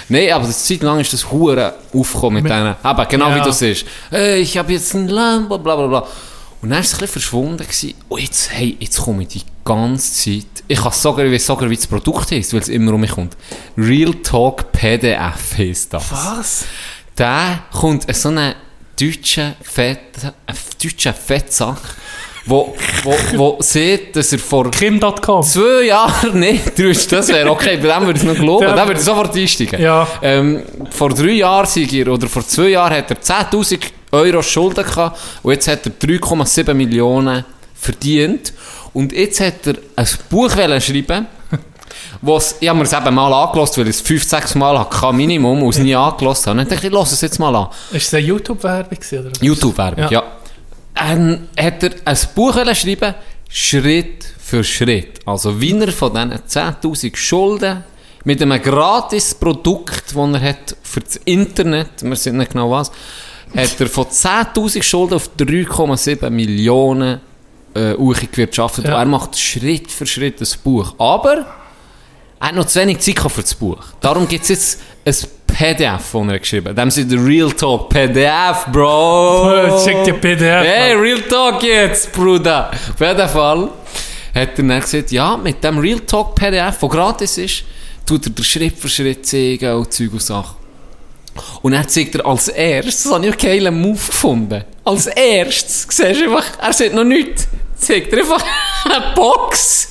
Nein, 0.08 0.30
aber 0.32 0.46
das 0.46 0.64
Zeit 0.66 0.82
lang 0.82 1.00
ist 1.00 1.12
das 1.12 1.30
Hure 1.30 1.74
aufgekommen 1.94 2.42
mit 2.42 2.50
denen. 2.52 2.76
Aber 2.82 3.06
genau 3.06 3.28
Ja. 3.30 3.36
wie 3.36 3.40
du 3.40 3.52
siehst. 3.52 3.84
Hey, 4.10 4.40
ich 4.40 4.56
habe 4.58 4.72
jetzt 4.72 4.94
ein 4.94 5.08
Lambo, 5.08 5.58
bla 5.58 5.76
bla 5.76 5.86
bla. 5.86 5.98
Und 6.62 6.70
dann 6.70 6.72
war 6.72 6.78
es 6.80 6.92
ein 6.94 6.98
bisschen 7.00 7.08
verschwunden. 7.08 7.58
Gewesen. 7.58 7.94
Und 8.08 8.20
jetzt, 8.20 8.50
hey, 8.52 8.76
jetzt 8.80 8.98
komme 9.00 9.22
ich 9.22 9.28
die 9.28 9.42
ganze 9.64 10.12
Zeit. 10.12 10.55
Ich 10.68 10.80
kann 10.80 10.92
sogar, 10.92 11.24
ich 11.24 11.32
weiß 11.32 11.46
sogar, 11.46 11.70
wie 11.70 11.76
das 11.76 11.86
Produkt 11.86 12.30
heisst, 12.32 12.52
weil 12.52 12.60
es 12.60 12.68
immer 12.68 12.92
um 12.92 13.00
mich 13.00 13.10
kommt. 13.12 13.36
Real 13.78 14.12
Talk 14.22 14.72
PDF 14.72 15.56
heisst 15.58 15.92
das. 15.92 16.10
was? 16.10 16.64
Da 17.14 17.60
kommt 17.72 18.04
so 18.14 18.28
ein 18.30 18.54
deutscher 19.00 19.54
Fett, 19.62 19.98
ein 20.46 20.56
deutscher 20.82 21.14
Fettsack, 21.14 21.76
wo, 22.46 22.74
wo, 23.02 23.14
wo 23.34 23.56
sieht, 23.60 24.14
dass 24.16 24.32
er 24.32 24.38
vor 24.38 24.70
Kim.com. 24.70 25.42
zwei 25.42 25.84
Jahren, 25.86 26.38
nee, 26.40 26.60
du 26.76 26.88
hast- 26.90 27.10
das 27.12 27.28
wäre 27.28 27.50
okay, 27.50 27.76
bei 27.76 27.88
dem 27.88 28.06
würde 28.06 28.18
ich 28.20 28.24
noch 28.24 28.34
glauben, 28.34 28.64
Ja. 28.64 28.74
da 28.74 28.86
würde 28.86 29.00
ich 29.00 29.04
sofort 29.06 29.34
einsteigen. 29.36 29.80
Ja. 29.80 30.06
Ähm, 30.22 30.62
vor 30.90 31.10
drei 31.10 31.32
Jahren, 31.32 31.68
er, 31.92 32.08
oder 32.08 32.28
vor 32.28 32.46
zwei 32.46 32.68
Jahren 32.68 32.94
hat 32.96 33.10
er 33.10 33.20
10'000 33.20 33.80
Euro 34.12 34.42
Schulden 34.42 34.84
gehabt 34.84 35.18
und 35.42 35.52
jetzt 35.52 35.66
hat 35.68 35.86
er 35.86 35.92
3,7 35.92 36.72
Millionen 36.74 37.44
verdient 37.74 38.52
und 38.96 39.12
jetzt 39.12 39.40
hat 39.40 39.66
er 39.66 39.74
ein 39.94 40.08
Buch 40.30 40.50
schreiben 40.50 41.26
was, 42.22 42.56
ich 42.60 42.68
habe 42.68 42.78
mir 42.78 42.84
es 42.84 42.94
eben 42.94 43.14
mal 43.14 43.30
angelost, 43.30 43.76
weil 43.76 43.88
ich 43.88 43.96
es 43.96 44.00
fünf, 44.00 44.24
sechs 44.24 44.54
Mal 44.54 44.78
hatte, 44.78 45.12
Minimum, 45.12 45.62
und 45.62 45.68
es 45.68 45.78
nie 45.78 45.94
angelost 45.94 46.46
habe. 46.46 46.52
Und 46.52 46.58
dann 46.58 46.68
dachte 46.68 46.86
ich, 46.86 46.92
ich 46.92 46.98
lasse 46.98 47.14
es 47.14 47.20
jetzt 47.20 47.38
mal 47.38 47.54
an. 47.54 47.68
Ist 47.92 48.06
es 48.06 48.14
eine 48.14 48.26
YouTube-Werbung? 48.26 48.98
YouTube-Werbung, 49.42 50.04
ja. 50.04 50.10
Ja. 50.10 50.22
Dann 50.94 51.48
hat 51.58 51.82
er 51.82 51.90
ein 52.06 52.18
Buch 52.34 52.54
schreiben, 52.74 53.14
Schritt 53.50 54.24
für 54.38 54.64
Schritt. 54.64 55.20
Also 55.26 55.60
wie 55.60 55.78
er 55.78 55.92
von 55.92 56.14
diesen 56.14 56.32
10'000 56.32 57.16
Schulden 57.16 57.84
mit 58.24 58.40
einem 58.40 58.62
gratis 58.62 59.34
Produkt, 59.34 60.04
das 60.14 60.32
er 60.32 60.40
hat 60.40 60.76
für 60.82 61.00
das 61.00 61.16
Internet, 61.26 62.02
wir 62.02 62.16
sind 62.16 62.38
nicht 62.38 62.52
genau 62.52 62.70
was, 62.70 62.90
hat 63.54 63.78
er 63.78 63.88
von 63.88 64.06
10'000 64.06 64.82
Schulden 64.82 65.14
auf 65.14 65.30
3,7 65.38 66.30
Millionen 66.30 67.20
äh, 67.76 68.26
gewirtschaftet. 68.26 68.86
Ja. 68.86 68.98
Er 68.98 69.06
macht 69.06 69.38
Schritt 69.38 69.90
für 69.90 70.06
Schritt 70.06 70.40
das 70.40 70.56
Buch. 70.56 70.94
Aber 70.98 71.46
er 72.40 72.48
hat 72.48 72.54
noch 72.54 72.66
zu 72.66 72.80
wenig 72.80 72.98
Zeit 72.98 73.18
für 73.18 73.40
das 73.40 73.54
Buch. 73.54 73.84
Darum 74.00 74.28
gibt 74.28 74.42
es 74.42 74.48
jetzt 74.48 74.80
ein 75.04 75.14
PDF, 75.46 76.12
das 76.12 76.28
er 76.28 76.38
geschrieben 76.38 76.68
hat. 76.68 76.78
Dem 76.78 76.90
sind 76.90 77.12
Real 77.12 77.50
Talk 77.52 77.88
PDF, 77.88 78.66
Bro. 78.70 79.82
Schick 79.84 80.04
dir 80.04 80.14
PDF. 80.14 80.66
Hey, 80.66 80.94
Real 80.94 81.20
Talk 81.22 81.62
jetzt, 81.62 82.12
Bruder. 82.12 82.70
Auf 82.70 83.00
jeden 83.00 83.28
Fall 83.28 83.70
hat 84.34 84.58
er 84.58 84.64
dann 84.64 84.80
gesagt, 84.80 85.12
ja, 85.12 85.36
mit 85.36 85.64
dem 85.64 85.78
Real 85.78 86.00
Talk 86.00 86.34
PDF, 86.34 86.78
der 86.78 86.88
gratis 86.88 87.38
ist, 87.38 87.64
tut 88.04 88.26
er 88.26 88.30
dir 88.30 88.44
Schritt 88.44 88.78
für 88.78 88.88
Schritt 88.88 89.26
zeigen 89.26 89.72
und 89.74 89.92
Zeug 89.92 90.12
und 90.12 90.22
Sachen. 90.22 90.56
Und 91.62 91.72
er 91.72 91.86
zeigt 91.86 92.14
er 92.14 92.26
als 92.26 92.48
erstes, 92.48 93.04
das 93.04 93.12
habe 93.12 93.26
ich 93.26 93.32
einen 93.32 93.40
geilen 93.40 93.80
Move 93.80 94.06
gefunden. 94.06 94.64
Als 94.84 95.06
erstes, 95.06 95.86
siehst 95.90 96.20
du 96.20 96.24
einfach, 96.24 96.44
er 96.60 96.72
sieht 96.72 96.94
noch 96.94 97.04
nichts, 97.04 97.48
zeigt 97.78 98.12
er 98.12 98.20
einfach 98.20 98.44
eine 98.84 99.14
Box. 99.14 99.88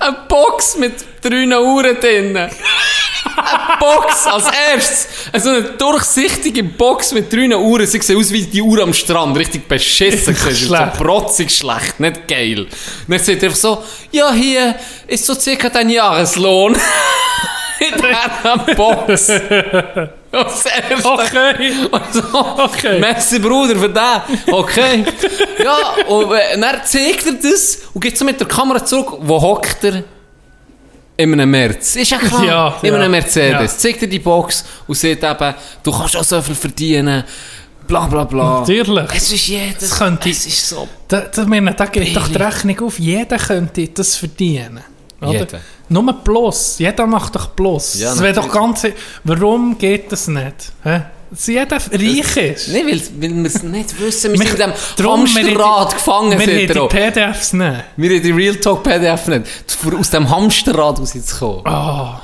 eine 0.00 0.16
Box 0.28 0.76
mit 0.76 0.94
drei 1.20 1.46
Uhren 1.58 2.00
drin. 2.00 2.36
Eine 2.36 2.50
Box 3.78 4.26
als 4.26 4.44
erstes. 4.70 5.08
Also 5.32 5.50
eine 5.50 5.62
durchsichtige 5.62 6.64
Box 6.64 7.12
mit 7.12 7.32
drei 7.32 7.54
Uhren. 7.56 7.86
Sie 7.86 8.00
sehen 8.00 8.18
aus 8.18 8.30
wie 8.32 8.44
die 8.44 8.62
Uhr 8.62 8.82
am 8.82 8.92
Strand. 8.92 9.36
Richtig 9.36 9.68
beschissen. 9.68 10.34
du. 10.34 10.54
so 10.54 10.76
protzig 10.96 11.50
schlecht. 11.50 12.00
Nicht 12.00 12.26
geil. 12.28 12.60
Und 12.60 12.70
dann 13.08 13.18
sagt 13.18 13.42
er 13.42 13.48
einfach 13.48 13.56
so, 13.58 13.84
ja, 14.10 14.32
hier 14.32 14.74
ist 15.06 15.24
so 15.24 15.34
circa 15.34 15.68
dein 15.68 15.90
Jahreslohn. 15.90 16.76
In 17.88 17.94
dieser 17.96 18.74
Box. 18.74 19.30
Als 20.32 20.64
erstes. 20.64 21.04
Okay. 21.04 21.72
Und 21.90 22.12
so, 22.12 22.22
Okay. 22.64 22.98
Merci, 23.00 23.38
Bruder, 23.38 23.76
für 23.76 23.88
den. 23.88 24.52
Okay. 24.52 25.04
ja, 25.62 26.04
und 26.06 26.32
äh, 26.32 26.58
dann 26.58 26.80
zeigt 26.84 27.26
er 27.26 27.32
das 27.34 27.78
und 27.92 28.00
geht 28.00 28.16
so 28.16 28.24
mit 28.24 28.40
der 28.40 28.46
Kamera 28.48 28.84
zurück. 28.84 29.18
Wo 29.20 29.40
hockt 29.40 29.84
er? 29.84 30.04
In 31.16 31.32
einem 31.34 31.50
Merz. 31.50 31.96
Ist 31.96 32.10
ja 32.10 32.18
klar. 32.18 32.44
Ja, 32.44 32.76
in 32.82 32.94
einem 32.94 33.02
ja, 33.02 33.08
Mercedes. 33.08 33.72
ja. 33.72 33.78
Zeigt 33.78 34.02
er 34.02 34.08
die 34.08 34.18
Box 34.18 34.64
und 34.86 34.94
sieht 34.94 35.22
eben, 35.22 35.54
du 35.82 35.92
kannst 35.92 36.16
auch 36.16 36.24
so 36.24 36.40
viel 36.40 36.54
verdienen. 36.54 37.24
Bla 37.86 38.06
bla 38.06 38.24
bla. 38.24 38.60
Natürlich. 38.60 39.08
Es 39.14 39.32
ist 39.32 39.46
jedes. 39.48 39.90
Das 39.90 39.98
könnte- 39.98 40.30
es 40.30 40.46
ist 40.46 40.68
so. 40.68 40.88
Da, 41.08 41.20
da, 41.20 41.44
da 41.44 41.86
geht 41.86 42.16
doch 42.16 42.28
die. 42.28 42.36
Rechnung 42.36 42.80
auf. 42.86 42.98
Jeder 42.98 43.36
könnte 43.36 43.86
das 43.88 44.16
verdienen. 44.16 44.80
Oder? 45.20 45.32
Jeder. 45.32 45.60
Nur 45.92 46.12
Plus. 46.24 46.78
Jeder 46.78 47.06
macht 47.06 47.34
doch 47.34 47.54
Plus. 47.54 47.94
Ja, 48.00 48.10
das 48.10 48.20
wäre 48.22 48.32
doch 48.34 48.50
ganz... 48.50 48.86
Warum 49.24 49.76
geht 49.78 50.10
das 50.10 50.28
nicht? 50.28 50.72
Hä? 50.82 51.02
Jeder 51.46 51.76
reich 51.76 52.36
ist. 52.36 52.68
Nein, 52.68 52.86
weil, 52.86 53.00
weil 53.20 53.34
wir 53.36 53.46
es 53.46 53.62
nicht 53.62 54.00
wissen. 54.00 54.32
Wir 54.32 54.40
Wir- 54.40 54.46
sind 54.48 54.60
in 54.60 54.72
diesem 54.72 55.04
wir 55.04 55.10
Hamsterrad 55.12 55.94
gefangen. 55.94 56.38
Wir 56.38 56.46
haben 56.46 56.88
die 56.90 56.96
PDFs 56.96 57.52
nicht. 57.54 57.84
Wir 57.96 58.10
haben 58.16 58.22
die 58.22 58.30
Real 58.32 58.54
Talk 58.56 58.82
PDF 58.82 59.26
nicht. 59.28 59.46
Aus 59.98 60.10
dem 60.10 60.28
Hamsterrad 60.28 60.98
rauszukommen. 61.00 61.66
Ah, 61.66 62.20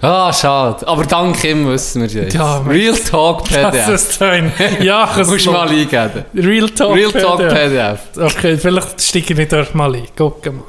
Ah, 0.00 0.32
schade. 0.32 0.86
Aber 0.86 1.04
dank 1.04 1.42
ihm 1.42 1.66
wissen 1.68 2.02
wir 2.02 2.06
es 2.06 2.14
jetzt. 2.14 2.34
Ja. 2.34 2.58
Real 2.58 2.96
Talk 2.96 3.48
das 3.50 3.72
PDF. 3.72 3.88
ist 3.88 4.22
ein... 4.22 4.52
Ja, 4.80 5.10
Musst 5.26 5.46
du 5.46 5.50
mal 5.50 5.68
eingeben. 5.68 6.24
Real 6.34 6.70
Talk 6.70 6.94
Real 6.94 7.10
Talk 7.12 7.38
PDF. 7.48 7.98
Okay, 8.16 8.56
vielleicht 8.58 9.00
steige 9.02 9.40
ich 9.42 9.48
dort 9.48 9.74
mal 9.74 9.92
ein. 9.94 10.06
Gucken 10.16 10.56
mal. 10.58 10.64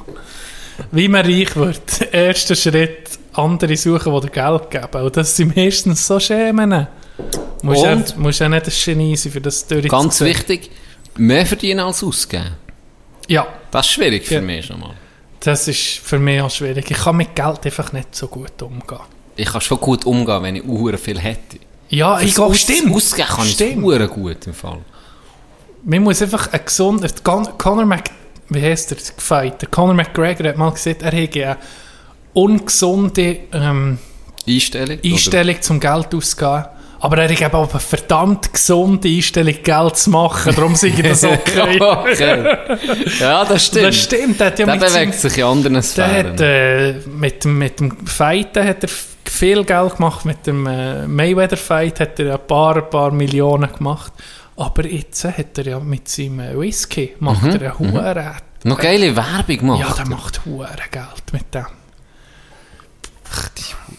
Wie 0.92 1.08
man 1.08 1.24
reich 1.24 1.54
wird. 1.56 1.80
Erster 2.12 2.54
Schritt, 2.56 3.10
andere 3.34 3.76
suchen, 3.76 4.12
die 4.14 4.20
dir 4.26 4.30
Geld 4.30 4.70
geben. 4.70 5.04
Und 5.04 5.16
das 5.16 5.36
sind 5.36 5.56
meistens 5.56 6.06
so 6.06 6.18
Schemen. 6.20 6.86
Musst 7.62 7.82
ja, 7.84 7.92
Und? 7.92 8.16
musst 8.18 8.40
ja 8.40 8.48
nicht 8.48 8.66
ein 8.66 8.72
Genie 8.84 9.16
sein, 9.16 9.32
für 9.32 9.40
das 9.40 9.66
durchzuziehen. 9.66 9.90
Ganz 9.90 10.20
wichtig, 10.22 10.70
mehr 11.16 11.44
verdienen 11.46 11.80
als 11.80 12.02
ausgeben. 12.02 12.52
Ja, 13.28 13.46
Das 13.70 13.86
ist 13.86 13.92
schwierig 13.92 14.26
für 14.26 14.34
Ja. 14.34 14.40
mich 14.40 14.66
schon 14.66 14.80
mal. 14.80 14.94
das 15.40 15.68
ist 15.68 15.78
für 16.02 16.18
mich 16.18 16.40
auch 16.40 16.50
schwierig. 16.50 16.90
Ich 16.90 16.96
kann 16.98 17.16
mit 17.16 17.34
Geld 17.36 17.64
einfach 17.64 17.92
nicht 17.92 18.14
so 18.14 18.28
gut 18.28 18.60
umgehen. 18.62 18.98
Ich 19.36 19.46
kann 19.46 19.60
schon 19.60 19.78
gut 19.78 20.04
umgehen, 20.06 20.42
wenn 20.42 20.56
ich 20.56 20.64
Uhren 20.64 20.98
viel 20.98 21.18
hätte. 21.18 21.58
Ja, 21.90 22.20
ich 22.20 22.34
glaube, 22.34 22.54
stimmt. 22.54 22.94
Ausgeben 22.94 23.28
kann 23.28 23.46
ich 23.46 23.52
Stimmt. 23.52 23.82
Uhren 23.84 24.08
gut 24.08 24.46
im 24.46 24.54
Fall. 24.54 24.78
Man 25.84 26.02
muss 26.02 26.20
einfach 26.22 26.52
ein 26.52 26.60
gesunder... 26.64 27.08
Con 27.22 27.46
Conor 27.58 27.84
Mc... 27.86 28.10
Wie 28.50 28.60
heißt 28.62 28.90
der 28.90 28.98
Fighter? 29.16 29.66
Conor 29.68 29.94
McGregor 29.94 30.48
hat 30.48 30.56
mal 30.56 30.70
gesagt, 30.70 31.02
er 31.02 31.12
hätte 31.12 31.46
einen 31.46 31.56
ungesunde 32.32 33.38
ähm, 33.52 33.98
Einstellung? 34.46 34.98
oder? 34.98 35.04
Einstellung 35.12 35.62
zum 35.62 35.80
Geld 35.80 36.14
auszugeben. 36.14 36.64
Aber 37.02 37.16
er 37.16 37.30
hat 37.30 37.40
eben 37.40 37.54
auch 37.54 37.70
eine 37.70 37.80
verdammt 37.80 38.52
gesunde 38.52 39.08
Einstellung, 39.08 39.54
Geld 39.62 39.96
zu 39.96 40.10
machen. 40.10 40.54
Darum 40.54 40.74
sage 40.74 40.92
ich 40.98 41.02
das 41.02 41.24
okay. 41.24 41.80
okay. 41.80 42.56
Ja, 43.20 43.42
das 43.46 43.66
stimmt. 43.66 43.86
Das 43.86 43.96
stimmt. 43.96 44.38
Der, 44.40 44.48
ja 44.50 44.54
Der 44.54 44.66
mit 44.66 44.80
seinem- 44.80 44.92
bewegt 45.10 45.14
sich 45.20 45.38
in 45.38 45.44
anderen 45.44 45.74
der 45.74 45.82
Sphären. 45.82 46.32
hat, 46.32 46.40
äh, 46.42 46.92
mit, 47.08 47.44
dem- 47.44 47.56
mit 47.56 47.80
dem 47.80 48.06
Fighten 48.06 48.66
hat 48.66 48.82
er 48.82 48.90
viel 49.24 49.64
Geld 49.64 49.96
gemacht. 49.96 50.26
Mit 50.26 50.46
dem 50.46 50.66
äh, 50.66 51.06
Mayweather-Fight 51.06 52.00
hat 52.00 52.20
er 52.20 52.34
ein 52.34 52.46
paar, 52.46 52.76
ein 52.76 52.90
paar 52.90 53.10
Millionen 53.12 53.72
gemacht. 53.72 54.12
Aber 54.60 54.86
jetzt 54.86 55.24
hat 55.24 55.56
er 55.58 55.66
ja 55.66 55.80
mit 55.80 56.06
seinem 56.08 56.58
Whisky 56.60 57.14
macht 57.18 57.42
Mhm, 57.42 57.48
er 57.50 57.60
eine 57.60 57.78
Hure. 57.78 58.36
Noch 58.64 58.78
geile 58.78 59.16
Werbung 59.16 59.56
gemacht. 59.56 59.80
Ja, 59.80 59.94
der 59.94 60.06
macht 60.06 60.44
Hure 60.44 60.68
Geld 60.90 61.32
mit 61.32 61.54
dem. 61.54 61.64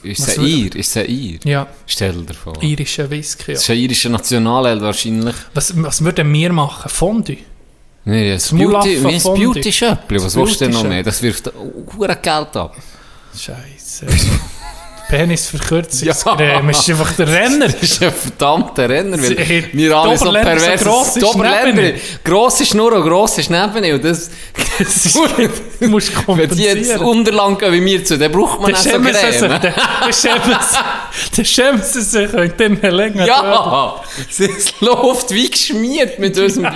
Ist 0.04 0.38
ein 0.38 0.46
Ir? 0.46 0.76
Ist 0.76 0.98
ein 0.98 1.06
Ir? 1.08 1.40
Ja, 1.46 1.68
Stell 1.88 2.24
dir 2.26 2.34
vor. 2.34 2.62
irischer 2.62 3.10
Whisky. 3.10 3.54
Das 3.54 3.68
Ja. 3.68 3.74
ist 3.74 3.78
ein 3.80 3.84
irischer 3.84 4.10
Nationalheld 4.10 4.82
wahrscheinlich. 4.82 5.36
Was, 5.54 5.74
was 5.82 6.04
würden 6.04 6.32
wir 6.34 6.52
machen? 6.54 6.90
Fondue? 6.90 7.38
Nee, 8.06 8.32
das 8.34 8.52
Mulaffen 8.52 9.02
Beauty, 9.02 9.20
mein. 9.28 9.36
Beauty-Schöppli. 9.40 10.18
Was 10.18 10.24
Das 10.24 10.36
willst 10.36 10.60
du 10.62 10.66
denn 10.66 10.74
noch 10.74 10.84
mehr? 10.84 11.04
Das 11.04 11.22
wirft 11.22 11.52
hure 11.98 12.16
Geld 12.22 12.56
ab. 12.58 12.76
Scheiße. 13.36 14.06
Penisverkürzungscreme 15.12 16.70
ist 16.70 16.90
einfach 16.90 17.12
der 17.14 17.28
Renner. 17.28 17.68
Das 17.68 17.82
ist 17.84 18.02
ein 18.04 18.12
verdammter 18.14 18.90
Renner. 18.90 19.18
Weil 19.22 19.38
Sie- 19.46 19.66
wir 19.74 19.96
alle 19.98 20.12
die 20.14 20.18
so 20.18 20.26
Oberländer 20.30 20.60
so 20.60 20.66
pervers 20.66 20.84
gross 20.84 21.08
ist 21.08 21.16
Die 21.18 21.22
ist 22.62 22.74
nur 22.74 22.94
und 22.94 23.04
gross 23.08 23.38
ist 23.38 23.50
neben 23.50 23.84
ihm. 23.84 23.96
Und 23.96 24.06
das, 24.06 24.30
das 24.80 25.14
Du 25.80 25.88
musst 25.90 26.12
wenn 26.28 26.50
die 26.50 26.64
jetzt 26.64 26.76
kompensieren. 26.96 27.02
unterlang 27.02 27.58
gehen 27.58 27.74
wie 27.74 27.82
mir 27.82 28.04
zu, 28.06 28.18
dann 28.18 28.32
braucht 28.32 28.62
man 28.62 28.72
Dann 28.72 28.82
so 28.82 28.90
sie 29.14 29.14
sich. 29.14 29.38
Creme. 29.40 29.50
Dann 29.50 29.62
dann 29.62 30.14
schämen 30.14 30.42
sie- 30.62 31.36
dann 31.36 31.46
schämen 31.46 31.82
sie 31.84 32.02
sich 32.02 32.34
und 32.34 32.60
dann 32.60 32.82
länger. 32.82 33.26
Ja, 33.28 33.96
es 34.30 34.74
läuft 34.80 35.32
wie 35.32 35.50
geschmiert 35.50 36.18
mit 36.20 36.38
unserem 36.38 36.74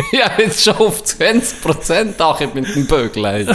Beauty-Shop. 0.00 0.12
Ja, 0.12 0.30
jetzt 0.38 0.64
schon 0.64 0.76
auf 0.76 1.02
20% 1.02 2.20
Achtung 2.20 2.50
mit 2.54 2.74
dem 2.74 2.86
Bügel. 2.86 3.24
ey. 3.24 3.46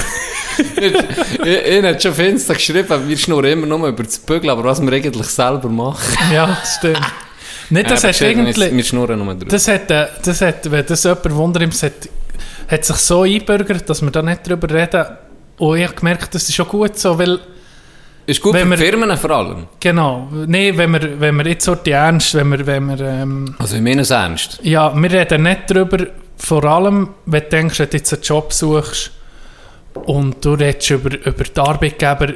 ich, 0.58 1.46
ich 1.46 1.84
habe 1.84 2.00
schon 2.00 2.12
auf 2.12 2.20
Insta 2.20 2.54
geschrieben, 2.54 3.08
wir 3.08 3.18
schnurren 3.18 3.52
immer 3.52 3.66
nur 3.68 3.88
über 3.88 4.04
das 4.04 4.18
Bügel, 4.20 4.50
aber 4.50 4.64
was 4.64 4.82
wir 4.82 4.92
eigentlich 4.92 5.28
selber 5.28 5.70
machen. 5.70 6.18
Ja, 6.34 6.58
stimmt. 6.78 7.02
Nicht, 7.70 7.90
das 7.90 8.04
Ja, 8.04 8.10
hat 8.10 8.22
eigentlich... 8.22 8.58
Wir 8.58 8.84
schnurren 8.84 9.20
nur 9.24 9.34
drüber. 9.34 9.48
Das 9.48 9.68
hat, 9.68 9.90
äh, 9.90 10.08
das 10.24 10.42
hat, 10.42 10.70
wenn 10.70 10.86
das 10.86 11.04
jemand 11.04 11.32
wundert, 11.36 11.68
das 11.74 11.84
hat, 11.84 11.94
hat 12.70 12.86
sich 12.86 12.96
so 12.98 13.24
einbürgert, 13.24 13.90
dass 13.90 14.02
wir 14.02 14.12
da 14.12 14.22
nicht 14.22 14.48
drüber 14.48 14.70
reden. 14.70 15.06
Und 15.58 15.78
ich 15.78 15.86
habe 15.86 15.96
gemerkt, 15.96 16.36
das 16.36 16.48
ist 16.48 16.54
schon 16.56 16.68
gut 16.68 16.98
so, 17.00 17.18
weil, 17.18 17.40
ist 18.28 18.42
gut 18.42 18.54
wenn 18.54 18.64
für 18.72 18.78
wir- 18.80 18.90
Firmen 18.92 19.18
vor 19.18 19.32
allem. 19.32 19.66
genau, 19.80 20.28
nee, 20.48 20.74
wenn 20.76 20.92
wir, 20.94 21.20
wenn 21.20 21.36
wir 21.38 21.48
jetzt 21.48 21.68
heute 21.68 21.92
ernst, 21.92 22.34
wenn 22.36 22.50
wir, 22.50 22.66
wenn 22.68 22.86
wir, 22.88 23.00
ähm, 23.00 23.56
Also 23.58 23.78
ich 23.78 23.82
meine 23.82 24.02
es 24.02 24.12
ernst. 24.12 24.60
ja, 24.62 24.94
wir 24.96 25.12
reden 25.12 25.44
nicht 25.44 25.62
drüber, 25.68 26.06
vor 26.38 26.64
allem, 26.66 27.10
wenn 27.26 27.44
du 27.44 27.50
denkst, 27.50 27.80
wenn 27.80 27.90
du 27.90 27.98
jetzt 27.98 28.14
einen 28.14 28.24
Job 28.24 28.54
suchst 28.54 29.12
und 29.94 30.44
du 30.44 30.54
redest 30.54 30.90
über, 30.90 31.14
über 31.14 31.44
die 31.44 31.60
Arbeitgeber, 31.60 32.34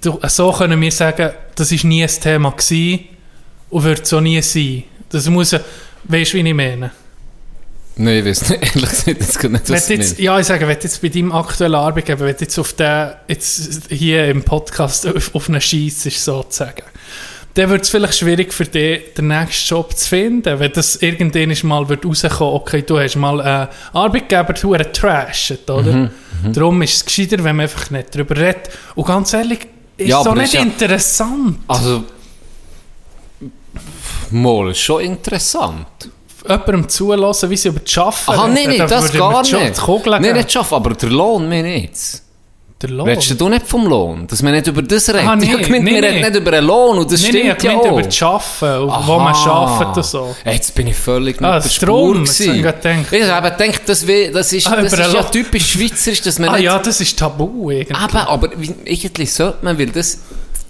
du, 0.00 0.18
so 0.28 0.52
können 0.52 0.80
wir 0.80 0.92
sagen, 0.92 1.30
das 1.54 1.72
ist 1.72 1.84
nie 1.84 2.02
ein 2.02 2.08
Thema 2.08 2.50
gewesen 2.50 3.00
und 3.70 3.84
wird 3.84 4.06
so 4.06 4.20
nie 4.20 4.40
sein. 4.42 4.84
Das 5.10 5.28
muss, 5.28 5.52
weißt 6.04 6.32
du, 6.32 6.38
wie 6.38 6.48
ich 6.48 6.54
meine? 6.54 6.90
Nein, 8.00 8.18
ich 8.18 8.24
weiß 8.26 8.50
nicht, 8.50 8.62
ehrlich 8.76 8.90
gesagt, 8.90 9.06
jetzt 9.06 9.38
kann 9.38 9.52
nicht 9.52 9.68
das 9.68 9.86
du 9.86 9.94
jetzt, 9.94 10.18
ja, 10.20 10.38
ich 10.38 10.46
sage, 10.46 10.68
wenn 10.68 10.76
du 10.76 10.82
jetzt 10.84 11.02
bei 11.02 11.08
deinem 11.08 11.32
aktuellen 11.32 11.74
Arbeitgeber, 11.74 12.26
wenn 12.26 12.36
du 12.36 12.42
jetzt 12.42 12.58
auf 12.58 12.72
den, 12.74 13.10
jetzt 13.26 13.88
hier 13.88 14.28
im 14.28 14.42
Podcast 14.44 15.06
auf, 15.06 15.34
auf 15.34 15.48
einen 15.48 15.60
Scheiss 15.60 16.06
ist, 16.06 16.24
sozusagen, 16.24 16.84
dann 17.58 17.70
wird 17.70 17.82
es 17.82 17.88
vielleicht 17.90 18.14
schwierig 18.16 18.52
für 18.54 18.64
dich, 18.64 19.14
den 19.14 19.28
nächsten 19.28 19.68
Job 19.74 19.96
zu 19.96 20.08
finden, 20.08 20.60
wenn 20.60 20.70
das 20.72 20.96
irgendwann 20.96 21.54
mal 21.68 21.88
wird 21.88 22.04
rauskommen, 22.06 22.54
okay, 22.54 22.82
du 22.82 22.98
hast 23.00 23.16
mal 23.16 23.40
einen 23.40 23.68
Arbeitgeber, 23.92 24.52
du 24.52 24.74
einen 24.74 24.92
trashet, 24.92 25.68
oder? 25.68 25.92
Mhm, 25.92 26.52
Darum 26.52 26.80
ist 26.82 26.96
es 26.96 27.04
gescheiter, 27.04 27.42
wenn 27.42 27.56
man 27.56 27.64
einfach 27.64 27.90
nicht 27.90 28.14
darüber 28.14 28.36
redet. 28.36 28.70
Und 28.94 29.06
ganz 29.06 29.32
ehrlich, 29.32 29.60
ist 29.96 30.08
Ja, 30.08 30.20
aber 30.20 30.36
nicht 30.36 30.54
ja- 30.54 30.62
interessant, 30.62 31.58
Also, 31.66 32.04
mal, 34.30 34.70
ist 34.70 34.78
schon 34.78 35.02
interessant. 35.02 35.86
jemandem 36.48 36.88
zulassen, 36.88 37.50
wie 37.50 37.56
sie 37.56 37.68
über 37.68 37.80
das 37.80 37.98
Arbeiten 37.98 38.30
Aha, 38.30 38.46
nein, 38.48 38.64
nein, 38.68 38.78
Da 38.78 38.86
das 38.86 39.12
gar 39.12 39.42
nicht. 39.42 39.52
die 39.52 40.10
Nein, 40.10 40.34
nicht 40.36 40.52
schaffen, 40.52 40.74
aber 40.74 40.90
der 40.94 41.10
Lohn, 41.10 41.48
mir 41.48 41.62
nicht. 41.62 42.22
Der 42.80 42.90
Lohn. 42.90 43.08
Redest 43.08 43.40
du 43.40 43.48
nicht 43.48 43.66
vom 43.66 43.86
Lohn? 43.88 44.26
Dass 44.28 44.40
man 44.40 44.52
nicht 44.52 44.68
über 44.68 44.82
das 44.82 45.08
redet? 45.08 45.26
Ah, 45.26 45.34
nee, 45.34 45.46
ich 45.52 45.62
gemeint, 45.66 45.82
nee, 45.84 45.94
wir 45.94 46.00
nee. 46.00 46.06
reden 46.06 46.20
nicht 46.20 46.36
über 46.36 46.52
einen 46.52 46.66
Lohn 46.68 46.98
und 46.98 47.10
das 47.10 47.22
nein, 47.22 47.30
stimmt 47.30 47.56
ich 47.58 47.62
ja 47.64 47.72
meine 47.74 47.82
auch. 47.82 47.92
über 47.92 48.02
das 48.02 48.22
Arbeiten, 48.22 48.82
und 48.88 49.06
wo 49.08 49.18
man 49.18 49.34
Aha. 49.34 49.50
arbeitet 49.52 49.96
und 49.96 50.04
so. 50.06 50.36
Jetzt 50.44 50.74
bin 50.76 50.86
ich 50.86 50.96
völlig 50.96 51.36
Ah, 51.42 51.42
mit 51.42 51.50
der 51.54 51.60
das 51.60 51.74
Spur 51.74 51.86
drum, 52.14 52.22
ich. 52.22 52.40
Ich 52.40 52.64
habe 52.64 53.50
gedacht, 53.50 53.80
das, 53.86 54.06
das 54.32 54.52
ist, 54.52 54.66
Ah, 54.68 54.76
das 54.80 54.92
ist 54.92 55.12
ja 55.12 55.22
typisch 55.24 55.72
schweizerisch, 55.72 56.20
dass 56.22 56.38
man 56.38 56.50
Ah 56.50 56.52
nicht... 56.52 56.64
ja, 56.66 56.78
das 56.78 57.00
ist 57.00 57.18
tabu. 57.18 57.70
Eben, 57.72 57.94
aber 57.96 58.50
wie- 58.56 58.74
irgendwie 58.84 59.26
sollte 59.26 59.58
man, 59.62 59.76
weil 59.76 59.86
das, 59.86 60.20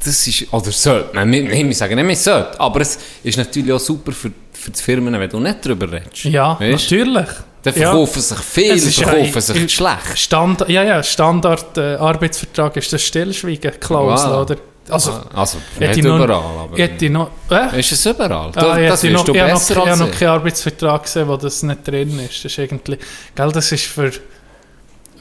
das 0.03 0.27
ist, 0.27 0.47
oder 0.51 0.73
sollte 0.73 1.15
man, 1.15 1.31
wir 1.31 1.75
sagen 1.75 1.95
nicht, 1.95 2.07
man 2.07 2.17
sollte, 2.17 2.59
aber 2.59 2.81
es 2.81 2.99
ist 3.23 3.37
natürlich 3.37 3.71
auch 3.71 3.81
super 3.81 4.13
für, 4.13 4.31
für 4.55 4.71
die 4.71 4.81
Firmen, 4.81 5.13
wenn 5.21 5.29
du 5.29 5.41
nicht 5.41 5.63
drüber 5.63 5.93
redest. 5.93 6.25
Ja, 6.25 6.59
Weißt? 6.59 6.91
natürlich. 6.91 7.27
Dann 7.63 7.75
Ja. 7.75 7.91
verkaufen 7.91 8.23
sich 8.23 8.39
viele, 8.39 8.75
Es 8.75 8.85
ist 8.85 8.99
ja- 9.01 9.09
verkaufen 9.09 9.41
sich 9.41 9.65
ich- 9.65 9.75
schlecht. 9.75 10.17
Stand, 10.19 10.65
ja, 10.69 10.83
ja, 10.85 11.03
Standard 11.03 11.77
äh, 11.77 11.97
Arbeitsvertrag 11.97 12.77
ist 12.77 12.93
das 12.93 13.03
Stillschweigen-Klausel, 13.03 14.31
Wow. 14.31 14.41
oder? 14.43 14.57
Also, 14.91 15.13
Also, 15.35 15.59
hätte 15.79 15.87
nicht 15.89 15.99
ich 15.99 16.05
noch- 16.05 16.17
überall, 16.25 16.43
aber... 16.65 16.77
hätte 16.79 17.11
noch, 17.11 17.31
äh? 17.51 17.79
Ist 17.81 17.93
es 17.93 18.07
überall? 18.07 18.51
Ah, 18.55 18.79
ich 18.79 18.89
das 18.89 19.03
hätte 19.03 19.13
noch, 19.13 19.25
du 19.25 19.33
noch, 19.35 19.41
besser 19.47 19.75
ich 19.75 19.87
habe 19.87 19.99
noch 19.99 20.09
ich. 20.09 20.19
keinen 20.19 20.29
Arbeitsvertrag 20.29 21.03
gesehen, 21.03 21.29
wo 21.29 21.37
das 21.37 21.63
nicht 21.63 21.87
drin 21.87 22.19
ist. 22.21 22.37
Das 22.45 22.53
ist 22.53 22.59
irgendwie, 22.59 22.97
gell, 23.35 23.53
das 23.53 23.73
ist 23.73 23.85
für, 23.85 24.11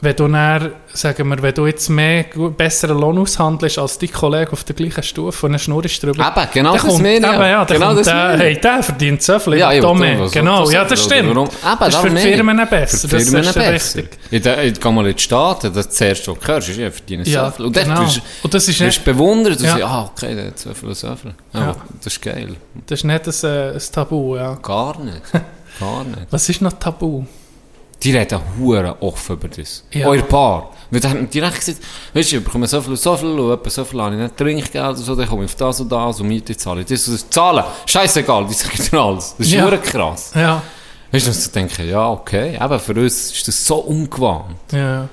wenn 0.00 0.14
du 0.14 0.28
dann, 0.28 0.70
sagen 0.92 1.28
wir, 1.28 1.42
wenn 1.42 1.54
du 1.54 1.66
jetzt 1.66 1.88
mehr, 1.88 2.24
besseren 2.56 2.98
Lohn 3.00 3.18
aushandelst 3.18 3.78
als 3.78 3.98
dein 3.98 4.12
Kollege 4.12 4.52
auf 4.52 4.62
der 4.62 4.76
gleichen 4.76 5.02
Stufe 5.02 5.46
und 5.46 5.52
dann 5.52 5.58
schnurrst 5.58 6.00
du 6.02 6.06
drüber. 6.12 6.32
Eben, 6.36 6.48
genau 6.52 6.72
das 6.74 6.82
kommt, 6.82 7.02
meine 7.02 7.14
ich. 7.16 7.24
eben, 7.24 7.40
ja, 7.42 7.64
Genau 7.64 7.86
kommt 7.86 7.98
das 8.00 8.06
der, 8.06 8.14
meine 8.14 8.34
ich. 8.36 8.40
hey, 8.56 8.60
der 8.60 8.82
verdient 8.84 9.22
so 9.22 9.38
viel, 9.40 9.54
Ja, 9.54 9.72
ich 9.72 9.80
da 9.82 9.92
mehr. 9.94 10.20
was- 10.20 10.30
Genau, 10.32 10.62
was- 10.62 10.72
ja, 10.72 10.84
das 10.84 11.02
stimmt. 11.04 11.28
warum- 11.34 11.48
Eben, 11.48 11.78
das 11.80 11.88
ist 11.88 11.96
für 12.00 12.10
die 12.10 12.16
ich. 12.16 12.22
Firmen 12.22 12.68
besser. 12.68 13.08
Für 13.08 13.16
das 13.16 13.24
die 13.24 13.30
Firmen 13.30 13.48
ist 13.48 13.54
besser. 13.54 13.72
richtig. 13.98 14.18
Ich, 14.30 14.46
ich 14.46 14.80
gehe 14.80 14.92
mal 14.92 15.06
in 15.06 15.16
die 15.16 15.22
Staaten, 15.22 15.72
das 15.74 15.90
zuerst, 15.90 16.28
was 16.28 16.38
du 16.38 16.46
hörst, 16.46 16.68
ist, 16.68 16.76
ja, 16.78 16.90
verdienen 16.90 17.24
Ja, 17.26 17.46
so 17.46 17.56
viel. 17.56 17.66
Und 17.66 17.72
genau. 17.72 17.94
du 18.04 18.20
Und 18.44 18.54
das 18.54 18.68
ist 18.68 18.80
wirst 18.80 18.98
nicht, 18.98 19.04
bewundert 19.04 19.56
und 19.58 19.64
Ja. 19.64 19.70
sagst, 19.72 19.84
ah, 19.84 20.10
okay, 20.14 20.34
der 20.34 20.46
hat 20.46 20.58
so 20.58 20.74
viel 20.74 20.94
so 20.94 21.16
viel. 21.16 21.34
Ja, 21.54 21.60
Ja. 21.60 21.76
Das 22.02 22.12
ist 22.12 22.22
geil. 22.22 22.54
das 22.86 23.00
ist 23.00 23.04
nicht 23.04 23.26
ein, 23.44 23.50
äh, 23.50 23.70
ein 23.72 23.82
Tabu, 23.92 24.36
ja. 24.36 24.54
Gar 24.62 25.00
nicht. 25.00 25.22
Gar 25.80 26.04
nicht. 26.04 26.18
Was 26.30 26.48
ist 26.48 26.60
noch 26.62 26.72
Tabu? 26.74 27.24
Die 28.02 28.16
reden 28.16 28.40
hure 28.58 28.96
offen 29.02 29.36
über 29.36 29.48
das. 29.48 29.82
Ja. 29.92 30.06
Euer 30.06 30.22
Paar. 30.22 30.70
Da 30.90 31.10
haben 31.10 31.20
wir 31.20 31.26
direkt 31.26 31.56
gesagt, 31.58 31.78
weißt 32.14 32.32
du, 32.32 32.36
ich 32.36 32.44
bekomme 32.44 32.66
so 32.66 32.80
viel 32.80 32.92
und 32.92 32.98
so 32.98 33.16
viel 33.16 33.28
und 33.28 33.52
etwa 33.52 33.68
so 33.70 33.84
viel 33.84 34.00
habe 34.00 34.14
ich 34.14 34.22
nicht 34.22 34.36
Trinkgeld 34.36 34.96
und 34.96 34.96
so, 34.96 35.14
dann 35.14 35.28
komme 35.28 35.44
ich 35.44 35.50
auf 35.50 35.56
das 35.56 35.80
und 35.80 35.90
das 35.92 36.20
und 36.20 36.28
Miete 36.28 36.56
zahle 36.56 36.80
ich 36.82 36.86
das 36.86 37.06
und 37.08 37.14
das. 37.14 37.28
Zahlen, 37.28 37.64
scheißegal, 37.86 38.46
die 38.46 38.54
sagen 38.54 38.78
dir 38.90 38.98
alles. 39.00 39.34
Das 39.36 39.46
ist 39.46 39.52
Ja. 39.52 39.76
krass. 39.76 40.30
Ja, 40.34 40.62
Weißt 41.10 41.26
du, 41.26 41.30
und 41.30 41.54
denke 41.54 41.84
ja, 41.84 42.08
okay, 42.10 42.56
aber 42.58 42.78
für 42.78 42.92
uns 42.94 43.32
ist 43.32 43.48
das 43.48 43.66
so 43.66 43.76
ungewohnt. 43.76 44.56
ja. 44.72 45.08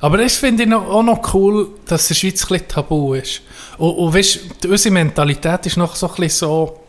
Aber 0.00 0.18
das 0.18 0.34
finde 0.36 0.64
ich 0.64 0.68
noch, 0.68 0.84
auch 0.88 1.02
noch 1.04 1.32
cool, 1.32 1.68
dass 1.86 2.08
der 2.08 2.16
Schweiz 2.16 2.42
ein 2.42 2.48
bisschen 2.48 2.66
tabu 2.68 3.14
ist. 3.14 3.40
Und, 3.78 3.90
und 3.92 4.12
weißt, 4.12 4.40
du, 4.60 4.70
unsere 4.70 4.92
Mentalität 4.92 5.64
ist 5.66 5.76
noch 5.76 5.94
so 5.94 6.08
ein 6.08 6.14
bisschen 6.16 6.48
so, 6.48 6.80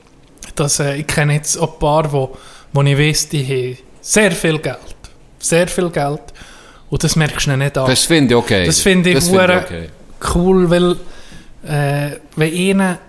dass 0.55 0.79
äh, 0.79 0.95
ich 0.95 1.05
kenne 1.05 1.33
jetzt 1.35 1.55
auch 1.57 1.73
ein 1.73 1.79
paar, 1.79 2.11
wo, 2.11 2.35
wo 2.71 2.81
ich 2.81 2.97
weiss, 2.97 3.29
die 3.29 3.43
haben 3.45 3.77
sehr 4.03 4.31
viel 4.31 4.59
Geld. 4.59 4.77
Sehr 5.39 5.67
viel 5.67 5.89
Geld. 5.89 6.21
Und 6.89 7.03
das 7.03 7.15
merkst 7.15 7.47
du 7.47 7.57
nicht 7.57 7.77
an. 7.77 7.87
Das 7.87 8.03
finde 8.05 8.35
ich 8.35 8.37
okay. 8.37 8.65
Das 8.65 8.79
finde 8.81 9.09
ich 9.09 9.15
das 9.15 9.29
hure- 9.31 9.59
ich 9.59 9.63
okay. 9.65 9.89
cool, 10.35 10.69
weil 10.69 10.91
äh, 11.67 12.17
wenn 12.35 12.53
einer, 12.77 12.99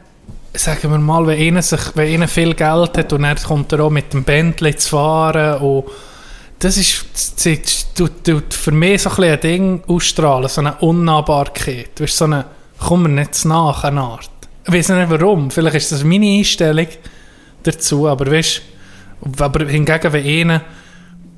sagen 0.54 0.90
wir 0.90 0.98
mal, 0.98 1.26
wenn 1.26 1.38
einer, 1.38 1.60
sich, 1.62 1.80
wenn 1.94 2.14
einer 2.14 2.28
viel 2.28 2.54
Geld 2.54 2.96
hat 2.96 3.12
und 3.12 3.22
dann 3.22 3.36
kommt 3.36 3.72
er 3.72 3.80
auch 3.80 3.90
mit 3.90 4.12
dem 4.12 4.24
Bentley 4.24 4.74
zu 4.76 4.90
fahren 4.90 5.60
und 5.60 5.84
das 6.60 6.76
ist 6.78 7.04
das, 7.44 7.92
tut, 7.94 8.54
für 8.54 8.70
mich 8.70 9.02
so 9.02 9.10
ein, 9.10 9.24
ein 9.24 9.40
Ding 9.40 9.82
ausstrahlen, 9.86 10.48
so 10.48 10.60
eine 10.60 10.76
Unnahbarkeit. 10.76 12.00
Weißt, 12.00 12.16
so 12.16 12.24
eine, 12.24 12.46
komm 12.78 13.02
mir 13.02 13.08
nicht 13.10 13.34
zu 13.34 13.48
nach, 13.48 13.84
eine 13.84 14.00
Art. 14.00 14.30
Ich 14.66 14.72
weiß 14.72 14.88
nicht 14.90 15.10
warum, 15.10 15.50
vielleicht 15.50 15.76
ist 15.76 15.92
das 15.92 16.04
meine 16.04 16.26
Einstellung 16.38 16.86
dazu, 17.64 18.08
aber 18.08 18.30
weißt, 18.30 18.62
aber 19.40 19.66
hingegen, 19.66 20.12
wenn 20.12 20.24
einer, 20.26 20.62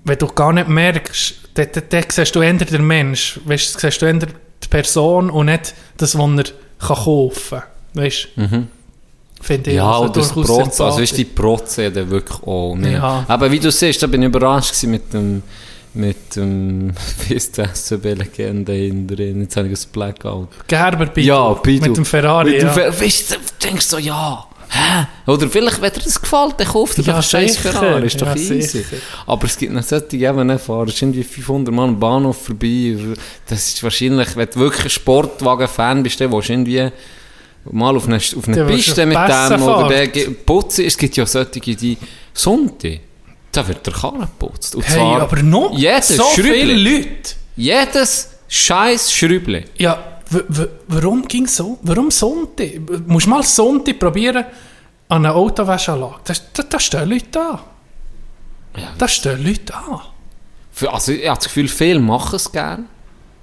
wenn 0.07 0.18
du 0.18 0.26
gar 0.28 0.52
nicht 0.52 0.68
merkst, 0.68 1.34
dann, 1.54 1.68
dann, 1.72 1.82
dann 1.88 2.04
siehst 2.09 2.34
du 2.34 2.40
eher 2.40 2.52
den 2.54 2.86
Mensch, 2.86 3.40
weißt, 3.44 3.80
siehst 3.80 4.00
du 4.00 4.07
eher 4.07 4.14
die 4.14 4.68
Person 4.70 5.30
und 5.30 5.46
nicht 5.46 5.74
das, 5.96 6.16
was 6.16 6.30
er 6.30 6.44
kann 6.78 6.96
kaufen 6.96 7.59
kann. 7.59 7.62
Weißt 7.94 8.28
du? 8.36 8.66
Finde 9.40 9.70
ich 9.70 9.76
Ja, 9.76 9.90
also 9.90 10.04
und 10.04 10.16
das 10.16 10.32
Protze, 10.32 10.84
also 10.84 11.00
ist 11.00 11.16
die 11.16 11.24
Protze 11.24 11.90
dann 11.90 12.09
wirklich 12.11 12.42
auch 12.42 12.74
nicht. 12.74 12.92
Ja. 12.92 13.24
Aber 13.28 13.50
wie 13.50 13.61
du 13.61 13.70
siehst, 13.70 14.02
da 14.02 14.07
bin 14.07 14.22
ich 14.22 14.28
überrascht 14.28 14.82
mit 14.84 15.12
dem, 15.12 15.42
Mit 15.94 16.36
dem, 16.36 16.92
wie 17.26 17.34
ist 17.34 17.59
das, 17.59 17.86
SCB-Legende 17.86 19.16
drin, 19.16 19.42
jetzt 19.42 19.57
habe 19.57 19.68
ich 19.68 19.78
ein 19.78 19.92
Blackout. 19.92 20.48
Gerber 20.68 21.07
Bidu. 21.07 21.28
Ja, 21.28 21.52
Bidu. 21.54 21.86
Mit 21.88 21.96
dem 21.96 22.04
Ferrari, 22.04 22.50
Mit 22.50 22.62
dem 22.62 22.68
ja. 22.68 22.72
Fer 22.74 23.00
weißt 23.00 23.30
du, 23.30 23.34
du 23.34 23.66
denkst 23.66 23.86
so, 23.86 23.98
ja, 23.98 24.44
hä? 24.77 25.07
Oder 25.31 25.49
vielleicht, 25.49 25.81
wenn 25.81 25.93
dir 25.93 26.01
das 26.01 26.20
gefällt, 26.20 26.55
dann 26.59 26.66
kauft 26.66 26.99
er 26.99 27.05
Ja, 27.05 27.14
doch 27.14 27.22
scheiß. 27.22 27.57
Ferrari, 27.57 28.07
ist 28.07 28.20
doch 28.20 28.27
Ja, 28.29 28.37
easy. 28.37 28.61
sicher. 28.62 28.97
Aber 29.27 29.45
es 29.47 29.57
gibt 29.57 29.72
noch 29.72 29.83
solche 29.83 30.16
eben 30.16 30.51
ist 30.51 31.03
irgendwie 31.03 31.22
500 31.24 31.74
Mann 31.74 31.89
am 31.91 32.01
Bahnhof 32.01 32.45
vorbei. 32.45 32.97
Das 33.49 33.66
ist 33.68 33.83
wahrscheinlich, 33.83 34.37
wenn 34.37 34.49
du 34.53 34.61
wirklich 34.61 34.85
ein 34.85 34.91
Sportwagen-Fan 34.91 36.03
bist, 36.03 36.20
dann 36.20 36.33
willst 36.33 36.49
du 36.49 36.53
irgendwie 36.53 36.89
mal 37.70 37.97
auf 37.97 38.07
eine, 38.07 38.16
auf 38.16 38.49
eine 38.49 38.64
Piste 38.66 39.05
mit 39.07 39.16
dem 39.16 39.62
oder 39.62 39.89
der 39.89 40.31
putzen. 40.45 40.85
Es 40.85 40.97
gibt 40.97 41.16
ja 41.16 41.27
solche, 41.27 41.61
die 41.61 41.99
Sonntag, 42.33 43.01
da 43.53 43.66
wird 43.66 43.87
der 43.87 43.93
Karren 43.95 44.20
geputzt. 44.20 44.74
Und 44.77 44.89
Hey, 44.89 45.01
aber 45.01 45.43
noch 45.43 45.77
jedes 45.77 46.09
so 46.09 46.24
viele 46.35 46.55
Schrübli. 46.55 46.97
Leute. 46.99 47.35
jedes 47.57 48.31
scheiß 48.49 49.12
Schrübli. 49.12 49.64
Ja, 49.79 50.16
warum 50.89 51.27
ging 51.29 51.47
so? 51.47 51.79
Warum 51.83 52.11
Sonntag? 52.11 52.81
Musst 53.07 53.27
mal 53.27 53.43
Sonntag 53.43 53.99
probieren 53.99 54.45
an 55.09 55.24
einer 55.24 55.35
Autowäschanlage. 55.35 56.16
Da, 56.24 56.35
da, 56.53 56.62
da 56.64 56.81
stehen 56.81 57.09
Leute 57.09 57.41
an. 57.41 57.59
Ja. 58.77 58.89
Da 58.99 59.07
stehen 59.09 59.45
Leute 59.45 59.74
an. 59.74 60.01
Für- 60.72 60.93
Also 60.93 61.12
ich 61.12 61.27
habe 61.27 61.37
das 61.37 61.45
Gefühl, 61.45 61.68
viele 61.68 62.01
machen 62.01 62.37
es 62.37 62.51
gerne. 62.51 62.85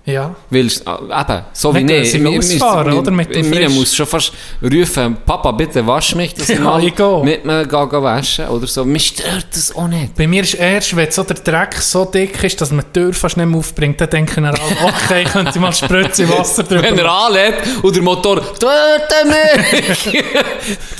Ja. 0.05 0.35
Weil, 0.49 0.67
äh, 0.67 0.69
eben, 0.69 1.43
so 1.53 1.73
wie 1.73 2.05
sie 2.05 2.19
mir- 2.19 2.37
ausfahren, 2.37 2.89
mir- 2.89 2.99
oder? 2.99 3.09
Mit 3.11 3.33
dem 3.33 3.49
Mir 3.49 3.69
muss 3.69 3.95
schon 3.95 4.05
fast 4.05 4.33
rufen, 4.61 5.15
Papa, 5.25 5.51
bitte 5.51 5.87
wasch 5.87 6.13
mich, 6.15 6.33
dass 6.33 6.49
ich 6.49 6.57
Ja, 6.57 6.63
mal 6.65 6.83
ich 6.83 6.93
gehe. 6.93 7.23
mit 7.23 7.45
mir 7.45 7.65
gehen 7.65 7.89
waschen 8.03 8.49
oder 8.49 8.67
so. 8.67 8.83
Mir 8.83 8.99
stört 8.99 9.47
das 9.53 9.73
auch 9.73 9.87
nicht. 9.87 10.13
Bei 10.17 10.27
mir 10.27 10.43
ist 10.43 10.55
erst, 10.55 10.93
wenn 10.97 11.09
so 11.09 11.23
der 11.23 11.37
Dreck 11.37 11.75
so 11.75 12.03
dick 12.03 12.43
ist, 12.43 12.59
dass 12.59 12.71
man 12.71 12.83
die 12.93 12.99
Tür 12.99 13.13
fast 13.13 13.37
nicht 13.37 13.45
mehr 13.45 13.57
aufbringt, 13.57 14.01
dann 14.01 14.09
denke 14.09 14.31
ich 14.31 14.35
dann 14.35 14.53
auch, 14.53 14.83
okay, 14.89 15.21
ich 15.23 15.31
könnte 15.31 15.57
mal 15.59 15.71
Spritze 15.71 16.27
Wasser 16.37 16.63
drüber 16.63 16.83
Wenn 16.83 16.99
er 16.99 17.09
anlädt 17.09 17.55
und 17.81 17.95
der 17.95 18.03
Motor 18.03 18.41
«Töte 18.41 19.25
mich!» 19.25 20.23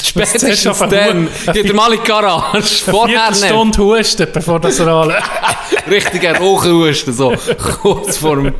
Spätestens 0.04 0.64
dann 0.90 1.28
geht 1.52 1.66
er 1.66 1.74
mal 1.74 1.92
in 1.94 2.00
die 2.02 2.08
Garage. 2.08 2.86
Vorher 2.90 3.30
nicht. 3.32 3.46
Stunde 3.46 3.78
husten, 3.80 4.28
bevor 4.32 4.62
das 4.62 4.80
er 4.80 4.88
anlegt. 4.88 5.24
Richtiger 5.94 6.38
Rauchhusten, 6.38 7.14
so 7.14 7.34
kurz 7.82 8.18
vor 8.18 8.36
dem 8.38 8.54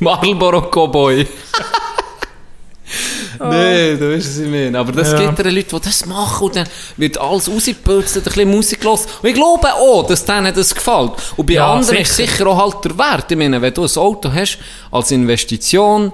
Marlboro 0.00 0.62
Cowboy. 0.70 1.26
Nee, 3.44 3.96
du 3.96 4.14
weißt, 4.14 4.28
was 4.28 4.38
ich 4.38 4.48
meine. 4.48 4.78
Aber 4.78 4.92
das 4.92 5.12
Ja. 5.12 5.18
gibt 5.26 5.38
ja 5.38 5.50
Leute, 5.50 5.76
die 5.76 5.80
das 5.84 6.04
machen 6.06 6.44
und 6.44 6.56
dann 6.56 6.66
wird 6.96 7.18
alles 7.18 7.48
rausgeputzt 7.50 8.16
und 8.18 8.22
ein 8.22 8.24
bisschen 8.32 8.50
Musik 8.50 8.84
los. 8.84 9.06
Und 9.22 9.28
ich 9.30 9.34
glaube 9.34 9.72
auch, 9.72 10.06
dass 10.06 10.24
denen 10.24 10.54
das 10.54 10.74
gefällt. 10.74 11.12
Und 11.36 11.46
bei 11.46 11.54
Ja, 11.54 11.72
anderen 11.72 11.96
ist 11.98 12.14
sicher. 12.14 12.30
sicher 12.30 12.46
auch 12.48 12.58
halt 12.74 12.84
der 12.84 12.96
Wert. 12.98 13.30
Ich 13.32 13.36
meine, 13.38 13.60
wenn 13.60 13.72
du 13.74 13.82
ein 13.84 13.96
Auto 13.96 14.30
hast, 14.32 14.58
als 14.90 15.10
Investition, 15.10 16.12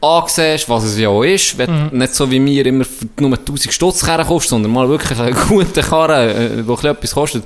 ansiehst, 0.00 0.68
was 0.68 0.84
es 0.84 0.98
ja 0.98 1.08
auch 1.08 1.22
ist, 1.22 1.56
wenn 1.58 1.90
du 1.90 1.96
nicht 1.96 2.14
so 2.14 2.30
wie 2.30 2.40
mir 2.40 2.66
immer 2.66 2.84
nur 3.18 3.36
1000 3.38 3.72
Stutz 3.72 4.04
Karren 4.04 4.26
kaufst, 4.26 4.48
sondern 4.50 4.72
mal 4.72 4.88
wirklich 4.88 5.18
einen 5.18 5.34
guten 5.48 5.82
Karren, 5.82 6.30
äh, 6.30 6.62
bisschen 6.62 6.90
etwas 6.90 7.12
kostet, 7.12 7.44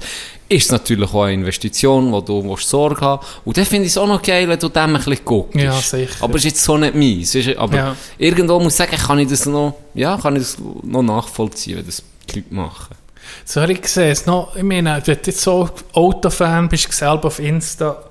ist 0.48 0.64
es 0.64 0.72
natürlich 0.72 1.12
auch 1.12 1.24
eine 1.24 1.34
Investition, 1.34 2.10
wo 2.10 2.20
du 2.20 2.42
musst 2.42 2.68
Sorge 2.68 3.00
haben 3.02 3.24
Und 3.44 3.56
dann 3.56 3.66
finde 3.66 3.84
ich 3.84 3.92
es 3.92 3.98
auch 3.98 4.06
noch 4.06 4.22
geil, 4.22 4.48
wenn 4.48 4.58
du 4.58 4.68
dem 4.68 4.82
ein 4.82 4.92
bisschen 4.94 5.24
guckst. 5.24 5.54
Ja, 5.60 5.72
sicher. 5.72 6.24
Aber 6.24 6.34
es 6.36 6.44
ist 6.44 6.52
jetzt 6.52 6.64
so 6.64 6.78
nicht 6.78 6.94
meins. 6.94 7.36
Aber 7.58 7.76
Ja. 7.76 7.96
irgendwo 8.16 8.58
muss 8.58 8.72
ich 8.72 8.78
sagen, 8.78 8.96
kann 8.96 9.18
ich 9.18 9.28
das 9.28 9.44
noch, 9.46 9.74
ja, 9.94 10.16
kann 10.16 10.36
ich 10.36 10.42
das 10.42 10.56
noch 10.82 11.02
nachvollziehen, 11.02 11.76
wenn 11.78 11.86
das 11.86 12.02
die 12.30 12.36
Leute 12.40 12.54
machen. 12.54 12.96
So 13.44 13.60
habe 13.60 13.72
ich 13.72 13.82
gesehen, 13.82 14.10
es 14.10 14.24
noch, 14.26 14.56
ich 14.56 14.62
meine, 14.62 14.94
wenn 14.94 15.02
du 15.02 15.12
jetzt 15.12 15.40
so 15.40 15.68
Autofan 15.92 16.68
bist, 16.68 16.90
selber 16.92 17.26
auf 17.26 17.38
Insta, 17.40 18.02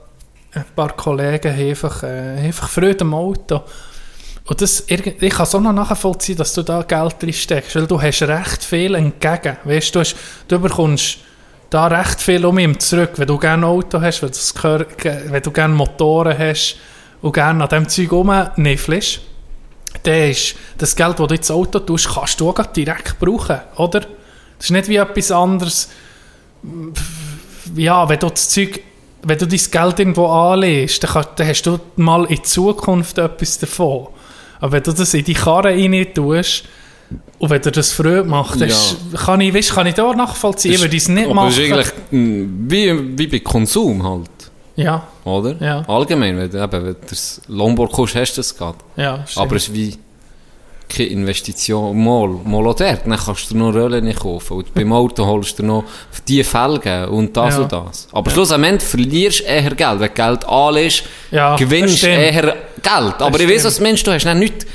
ein 0.53 0.65
paar 0.75 0.95
Kollegen 0.95 1.51
haben 1.51 1.69
einfach, 1.69 2.03
äh, 2.03 2.37
einfach 2.37 2.69
Freude 2.69 3.01
am 3.01 3.13
Auto. 3.15 3.61
Und 4.47 4.61
das, 4.61 4.83
ich 4.87 5.03
kann 5.03 5.43
es 5.43 5.55
auch 5.55 5.59
noch 5.59 5.73
nachvollziehen, 5.73 6.37
dass 6.37 6.53
du 6.53 6.63
da 6.63 6.81
Geld 6.81 7.21
drin 7.21 7.33
steckst, 7.33 7.75
weil 7.75 7.85
du 7.85 8.01
hast 8.01 8.21
recht 8.23 8.63
viel 8.63 8.95
entgegen. 8.95 9.57
Weißt 9.65 9.93
du, 9.93 9.99
hast, 9.99 10.15
du 10.47 10.57
bekommst 10.57 11.17
da 11.69 11.87
recht 11.87 12.21
viel 12.21 12.45
um 12.45 12.57
ihm 12.57 12.79
zurück, 12.79 13.11
wenn 13.17 13.27
du 13.27 13.37
gerne 13.37 13.65
Auto 13.65 13.99
hast, 13.99 14.21
wenn, 14.21 14.29
das 14.29 14.55
gehör- 14.55 14.85
ge- 14.85 15.23
wenn 15.25 15.41
du 15.43 15.51
gerne 15.51 15.75
Motoren 15.75 16.37
hast 16.37 16.77
und 17.21 17.33
gerne 17.33 17.61
an 17.61 17.69
diesem 17.69 17.89
Zeug 17.89 18.11
rumniffelst, 18.13 19.19
dann 20.03 20.29
ist 20.31 20.55
das 20.77 20.95
Geld, 20.95 21.19
das 21.19 21.27
du 21.27 21.35
ins 21.35 21.51
Auto 21.51 21.79
tust, 21.79 22.07
kannst 22.07 22.39
du 22.39 22.49
auch 22.49 22.65
direkt 22.67 23.19
brauchen, 23.19 23.59
oder? 23.75 23.99
Das 23.99 24.07
ist 24.67 24.71
nicht 24.71 24.87
wie 24.87 24.95
etwas 24.95 25.29
anderes. 25.29 25.89
Ja, 27.75 28.07
wenn 28.07 28.19
du 28.19 28.29
das 28.29 28.47
Zeug, 28.47 28.79
wenn 29.23 29.37
du 29.37 29.45
dein 29.45 29.59
Geld 29.71 29.99
irgendwo 29.99 30.27
anlegst, 30.27 31.03
dann 31.03 31.25
hast 31.47 31.63
du 31.63 31.79
mal 31.97 32.23
in 32.25 32.41
Zukunft 32.45 33.17
etwas 33.17 33.59
davon. 33.59 34.07
Aber 34.59 34.71
wenn 34.71 34.83
du 34.83 34.91
das 34.93 35.13
in 35.13 35.23
die 35.23 35.33
Karre 35.33 35.69
rein 35.69 36.07
tust, 36.13 36.63
und 37.39 37.49
wenn 37.49 37.61
dir 37.61 37.71
das 37.71 37.93
Freude 37.93 38.23
macht, 38.25 38.59
dann 38.59 38.67
Ja. 38.69 38.75
ist- 38.75 38.97
kann 39.25 39.39
ich, 39.39 39.53
weißt, 39.53 39.73
kann 39.73 39.87
ich 39.87 39.93
da 39.93 40.11
nachvollziehen, 40.13 40.73
ich 40.73 40.81
würde 40.81 40.97
es 40.97 41.07
nicht 41.07 41.25
Aber 41.25 41.33
machen. 41.35 41.49
das 41.49 41.57
ist 41.57 41.71
eigentlich 41.71 41.93
wie, 42.11 43.17
wie 43.17 43.27
bei 43.27 43.39
Konsum 43.39 44.03
halt, 44.03 44.29
ja, 44.75 45.03
oder? 45.23 45.55
Ja. 45.61 45.83
Allgemein, 45.87 46.37
wenn 46.37 46.49
du 46.49 46.57
eben, 46.61 46.71
wenn 46.71 46.93
du 46.93 46.97
das 47.09 47.41
Lombard 47.47 47.91
kaufst, 47.93 48.15
hast 48.15 48.33
du 48.33 48.39
das 48.41 48.57
gerade. 48.57 48.77
ja, 48.97 49.23
stimmt. 49.25 49.45
Aber 49.45 49.55
es 49.55 49.67
ist 49.69 49.73
wie 49.73 49.95
keine 50.89 51.09
Investition. 51.09 51.97
Mal, 52.01 52.27
mal 52.45 52.65
auch 52.67 52.73
dort. 52.75 53.01
Dann 53.05 53.17
kannst 53.17 53.51
du 53.51 53.57
noch 53.57 53.73
Röllchen 53.73 54.05
nicht 54.05 54.19
kaufen. 54.21 54.53
Und 54.57 54.73
beim 54.73 54.93
Auto 54.93 55.25
holst 55.25 55.59
du 55.59 55.63
noch 55.63 55.83
die 56.27 56.43
Felgen 56.45 57.09
und 57.09 57.35
das 57.35 57.55
Ja. 57.55 57.61
und 57.63 57.71
das. 57.73 58.07
Aber 58.13 58.31
schlussendlich 58.31 58.83
verlierst 58.83 59.41
du 59.41 59.43
eher 59.43 59.69
Geld. 59.75 59.99
Wenn 59.99 60.07
du 60.07 60.09
Geld 60.13 60.45
anlegst, 60.47 61.03
Ja, 61.31 61.55
gewinnst 61.57 62.03
du 62.03 62.07
eher 62.07 62.55
Geld. 62.81 63.21
Aber 63.21 63.39
ich 63.39 63.49
weiß, 63.49 63.65
was 63.65 63.77
du 63.77 63.83
meinst. 63.83 64.05
Du 64.05 64.11
hast 64.11 64.25
dann 64.25 64.39
nicht 64.39 64.65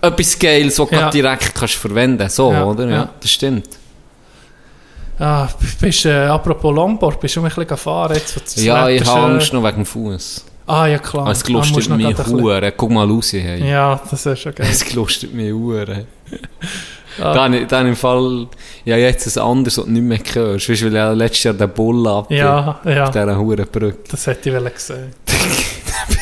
etwas 0.00 0.38
Geiles, 0.38 0.78
was 0.78 0.88
du 0.88 0.94
Ja. 0.96 1.10
direkt 1.10 1.54
kannst 1.54 1.74
verwenden 1.74 2.28
So, 2.28 2.52
Ja, 2.52 2.64
oder? 2.64 2.88
Ja, 2.88 3.08
das 3.20 3.30
stimmt. 3.30 3.68
Ah, 5.18 5.48
bist, 5.80 6.06
äh, 6.06 6.26
apropos 6.26 6.74
Longboard, 6.74 7.20
bist 7.20 7.36
du 7.36 7.40
ein 7.40 7.44
bisschen 7.44 7.66
gefahren 7.68 8.14
jetzt? 8.16 8.36
das 8.36 8.56
ja, 8.64 8.88
ich 8.88 9.04
habe 9.04 9.20
Angst 9.34 9.52
noch 9.52 9.62
wegen 9.62 9.76
dem 9.76 9.86
Fuß. 9.86 10.44
Ah, 10.66 10.86
ja 10.86 10.98
klar. 10.98 11.28
Es 11.28 11.44
Ah, 11.86 11.90
noch 11.90 11.96
mich 11.96 12.16
Huren. 12.26 12.72
Guck 12.76 12.90
mal 12.90 13.06
raus. 13.08 13.32
Hey. 13.32 13.68
Ja, 13.70 14.00
das 14.10 14.26
ist 14.26 14.40
schon 14.40 14.54
geil. 14.54 14.66
Es 14.70 14.84
gelustert 14.84 15.32
mich 15.32 15.52
Huren. 15.52 16.06
Ah. 17.22 17.32
Dann, 17.32 17.68
dann 17.68 17.86
im 17.86 17.94
Fall, 17.94 18.48
ja, 18.84 18.96
jetzt 18.96 19.38
ein 19.38 19.40
anderes, 19.40 19.76
du 19.76 19.86
nicht 19.86 20.02
mehr 20.02 20.18
hörst. 20.34 20.68
Weißt 20.68 20.82
du, 20.82 20.86
weil 20.86 20.94
ja 20.96 21.12
letztes 21.12 21.44
Jahr 21.44 21.54
der 21.54 21.68
Bull 21.68 22.08
ab 22.08 22.28
Ja, 22.28 22.80
ja, 22.84 23.04
auf 23.04 23.10
dieser 23.12 23.38
Hurenbrücke. 23.38 23.98
das 24.10 24.26
hätte 24.26 24.48
ich 24.48 24.54
gesehen. 24.74 25.12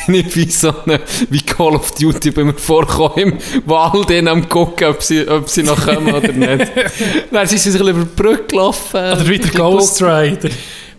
bin 0.05 0.15
ich 0.15 0.35
wie 0.35 0.49
so 0.49 0.73
eine, 0.85 0.99
wie 1.29 1.41
Call 1.41 1.75
of 1.75 1.91
Duty 1.91 2.31
bei 2.31 2.43
mir 2.43 2.53
vorgekommen, 2.53 3.33
im 3.53 3.63
Wald 3.65 4.09
in 4.11 4.27
am 4.27 4.47
gucken, 4.49 4.87
ob 4.87 5.01
sie, 5.03 5.27
ob 5.27 5.49
sie 5.49 5.63
noch 5.63 5.85
kommen 5.85 6.13
oder 6.13 6.31
nicht. 6.31 6.71
Dann 7.31 7.47
sind 7.47 7.59
sie 7.59 7.71
sich 7.71 7.81
über 7.81 7.93
die 7.93 8.05
Brücke 8.21 8.43
gelaufen. 8.47 8.97
Oder 8.97 9.27
wie 9.27 9.39
der 9.39 9.51
Ein 9.51 9.57
Ghost 9.57 10.01
Rider. 10.01 10.49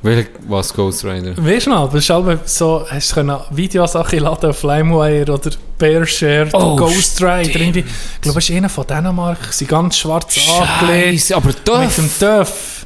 Welcher, 0.02 0.28
was 0.48 0.74
Ghost 0.74 1.02
Rider? 1.04 1.32
Weißt 1.36 1.64
du 1.66 1.70
noch, 1.70 1.90
das 1.90 2.00
ist 2.04 2.10
halt 2.10 2.46
so, 2.48 2.84
hast 2.90 3.10
du 3.10 3.14
können 3.14 3.36
Videos 3.50 3.96
auch 3.96 4.12
laden 4.12 4.50
auf 4.50 4.62
LimeWire 4.62 5.32
oder 5.32 5.50
Bearshare, 5.78 6.48
Oh, 6.52 6.76
Ghost 6.76 7.22
Rider. 7.22 7.44
stimmt. 7.44 7.56
Irgendwie. 7.56 7.84
Ich 8.16 8.20
glaube, 8.20 8.38
es 8.38 8.50
ist 8.50 8.54
einer 8.54 8.68
von 8.68 8.86
Dänemark, 8.86 9.38
sie 9.50 9.64
ganz 9.64 9.96
schwarz 9.96 10.36
angelegt. 10.80 11.32
Aber 11.32 11.46
Mit 11.46 11.66
Dörf. 11.66 11.96
dem 11.96 12.10
Töff. 12.18 12.84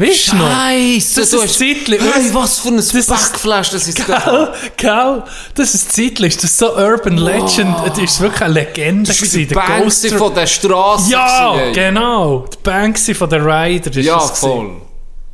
Weißt 0.00 0.30
du 0.32 0.36
noch? 0.36 0.48
Scheiße, 0.48 1.20
Das 1.20 1.30
du 1.30 1.36
ist 1.38 1.42
hast... 1.44 1.58
Zeitli- 1.58 1.98
Hey, 2.00 2.30
was 2.32 2.60
für 2.60 2.68
ein 2.68 2.78
ist- 2.78 3.08
Backflash, 3.08 3.70
das 3.70 3.88
ist 3.88 4.08
da. 4.08 4.52
Gell, 4.76 5.22
das 5.56 5.74
ist 5.74 5.92
zeitlich, 5.92 6.36
das 6.36 6.44
ist 6.44 6.58
so 6.58 6.76
Urban 6.76 7.16
Legend, 7.18 7.74
das 7.84 7.98
ist 7.98 8.20
wirklich 8.20 8.42
eine 8.42 8.54
Legende 8.54 9.08
Das 9.08 9.16
gewesen, 9.20 9.50
war 9.56 9.64
der 9.66 9.74
Banksy 9.74 10.08
von 10.10 10.34
der 10.34 10.46
Straße. 10.46 11.10
Ja, 11.10 11.52
gewesen, 11.52 11.72
genau, 11.74 12.38
der 12.46 12.58
Banksy 12.70 13.12
von 13.14 13.28
der 13.28 13.44
Rider 13.44 13.90
ist 13.90 13.96
Ja, 14.06 14.14
das 14.18 14.28
gewesen. 14.28 14.40
voll. 14.40 14.70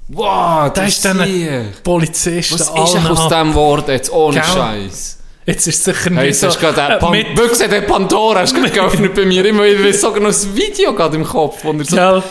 Wow, 0.09 0.25
Da 0.25 0.83
das 0.83 0.89
ist 0.89 1.05
dann 1.05 1.21
ein 1.21 1.73
Polizist 1.83 2.53
Was 2.53 2.61
ist 2.63 2.71
aus 2.71 3.29
dem 3.29 3.49
geworden 3.51 3.85
jetzt, 3.91 4.11
ohne? 4.13 4.43
Scheiß? 4.43 5.19
Jetzt 5.47 5.67
ist 5.67 5.77
es 5.77 5.85
sicher 5.85 6.05
Hey, 6.15 6.27
nicht 6.29 6.41
jetzt 6.41 6.43
hast 6.43 6.57
du 6.57 6.61
gerade 6.73 6.95
äh, 6.95 6.99
Pan 6.99 7.11
mit, 7.11 7.35
Büchse, 7.35 7.69
den 7.69 7.87
Pandora 7.87 8.41
hast 8.41 8.57
du 8.57 8.63
geöffnet 8.71 9.15
bei 9.15 9.27
mir. 9.27 9.45
Immer 9.45 9.65
wieder 9.65 9.93
sogar 9.93 10.21
noch 10.21 10.31
ein 10.31 10.57
Video 10.57 10.95
gerade 10.95 11.17
im 11.17 11.25
Kopf. 11.25 11.59
Wo 11.65 11.73
er 11.73 11.85
so, 11.85 11.97
gell, 11.97 12.23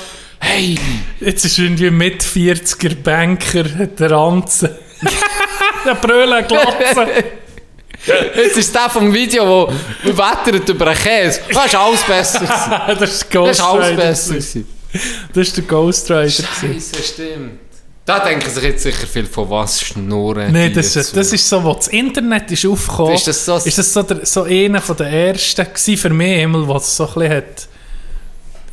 hey, 0.44 0.78
jetzt 1.20 1.46
ist 1.46 1.58
irgendwie 1.58 1.90
mit 1.92 2.22
40er 2.24 2.96
Banker 2.96 3.64
der 3.64 4.12
Ranzen. 4.12 4.70
der 5.86 5.96
Brüllen 5.96 6.46
Glatze. 6.48 7.08
jetzt 8.36 8.58
ist 8.58 8.74
der 8.76 8.90
vom 8.90 9.14
Video, 9.14 9.70
wo 10.04 10.18
wettert 10.18 10.68
über 10.70 10.88
einen 10.88 10.98
Käse. 11.00 11.40
Das 11.52 11.66
ist 11.68 11.76
alles 11.76 12.02
besser. 12.04 12.40
das 13.00 13.02
ist 13.12 13.22
Das 13.24 13.30
Ghost 13.30 13.52
ist 13.52 13.62
alles 13.62 13.96
besser. 13.96 14.30
gewesen. 14.36 14.68
Das 15.34 15.48
ist 15.48 15.58
der 15.58 15.64
Ghost 15.64 16.12
Rider. 16.12 16.30
Scheiße, 16.30 17.04
stimmt. 17.04 17.60
Da 18.06 18.20
denken 18.20 18.50
sich 18.50 18.64
jetzt 18.64 18.84
sicher 18.84 19.08
viel 19.08 19.26
von 19.26 19.50
was 19.50 19.80
schnurren. 19.82 20.52
Nein, 20.52 20.74
das, 20.74 20.94
ist- 20.98 21.16
das 21.16 21.32
ist 21.32 21.48
so, 21.48 21.64
wo 21.64 21.74
das 21.74 21.88
Internet 21.88 22.52
ist 22.52 22.66
aufgekommen. 22.66 23.14
Ist 23.16 23.28
das 23.28 23.46
so- 23.46 23.56
ist 23.56 23.78
das 23.78 23.94
so, 23.94 24.04
der, 24.04 24.26
so 24.26 24.44
einer 24.44 24.82
von 24.82 24.98
der 24.98 25.08
ersten 25.08 25.64
gewesen 25.66 25.98
für 25.98 26.10
mich, 26.10 26.42
einmal, 26.44 26.68
was 26.68 26.98
so 26.98 27.08
ein 27.08 27.14
bisschen 27.14 27.32
hat 27.38 27.68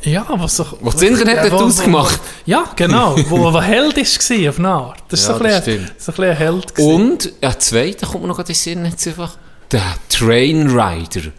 Ja, 0.03 0.25
was 0.29 0.55
so... 0.57 0.65
Was 0.81 0.95
das 0.95 1.03
Internet 1.03 1.39
hat 1.39 1.51
wo- 1.51 1.59
wo- 1.59 1.63
ausgemacht. 1.65 2.19
Ja, 2.45 2.65
genau. 2.75 3.15
wo, 3.29 3.53
wo 3.53 3.61
Held 3.61 3.95
war 3.97 4.49
auf 4.49 4.59
eine 4.59 4.67
Art. 4.69 5.03
Das 5.09 5.19
ist 5.21 5.27
Ja, 5.27 5.37
so, 5.37 5.43
ein 5.43 5.49
bisschen, 5.63 5.91
so 5.97 6.11
ein 6.11 6.15
bisschen 6.15 6.23
ein 6.25 6.35
Held. 6.37 6.75
gewesen. 6.75 6.95
Und, 7.11 7.33
ja, 7.41 7.59
zweite 7.59 8.05
kommt 8.07 8.21
mir 8.23 8.27
noch 8.29 8.39
in 8.39 8.45
den 8.45 8.55
Sinn, 8.55 8.85
jetzt 8.85 9.07
einfach, 9.07 9.37
der 9.71 9.83
Train 10.09 10.67
Rider, 10.69 11.29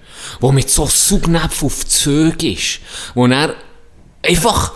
der 0.40 0.52
mit 0.52 0.70
so 0.70 0.86
Saugnäpfen 0.86 1.66
auf 1.66 1.86
Züge 1.86 2.52
ist, 2.52 2.78
wo 3.14 3.26
er 3.26 3.54
einfach 4.24 4.72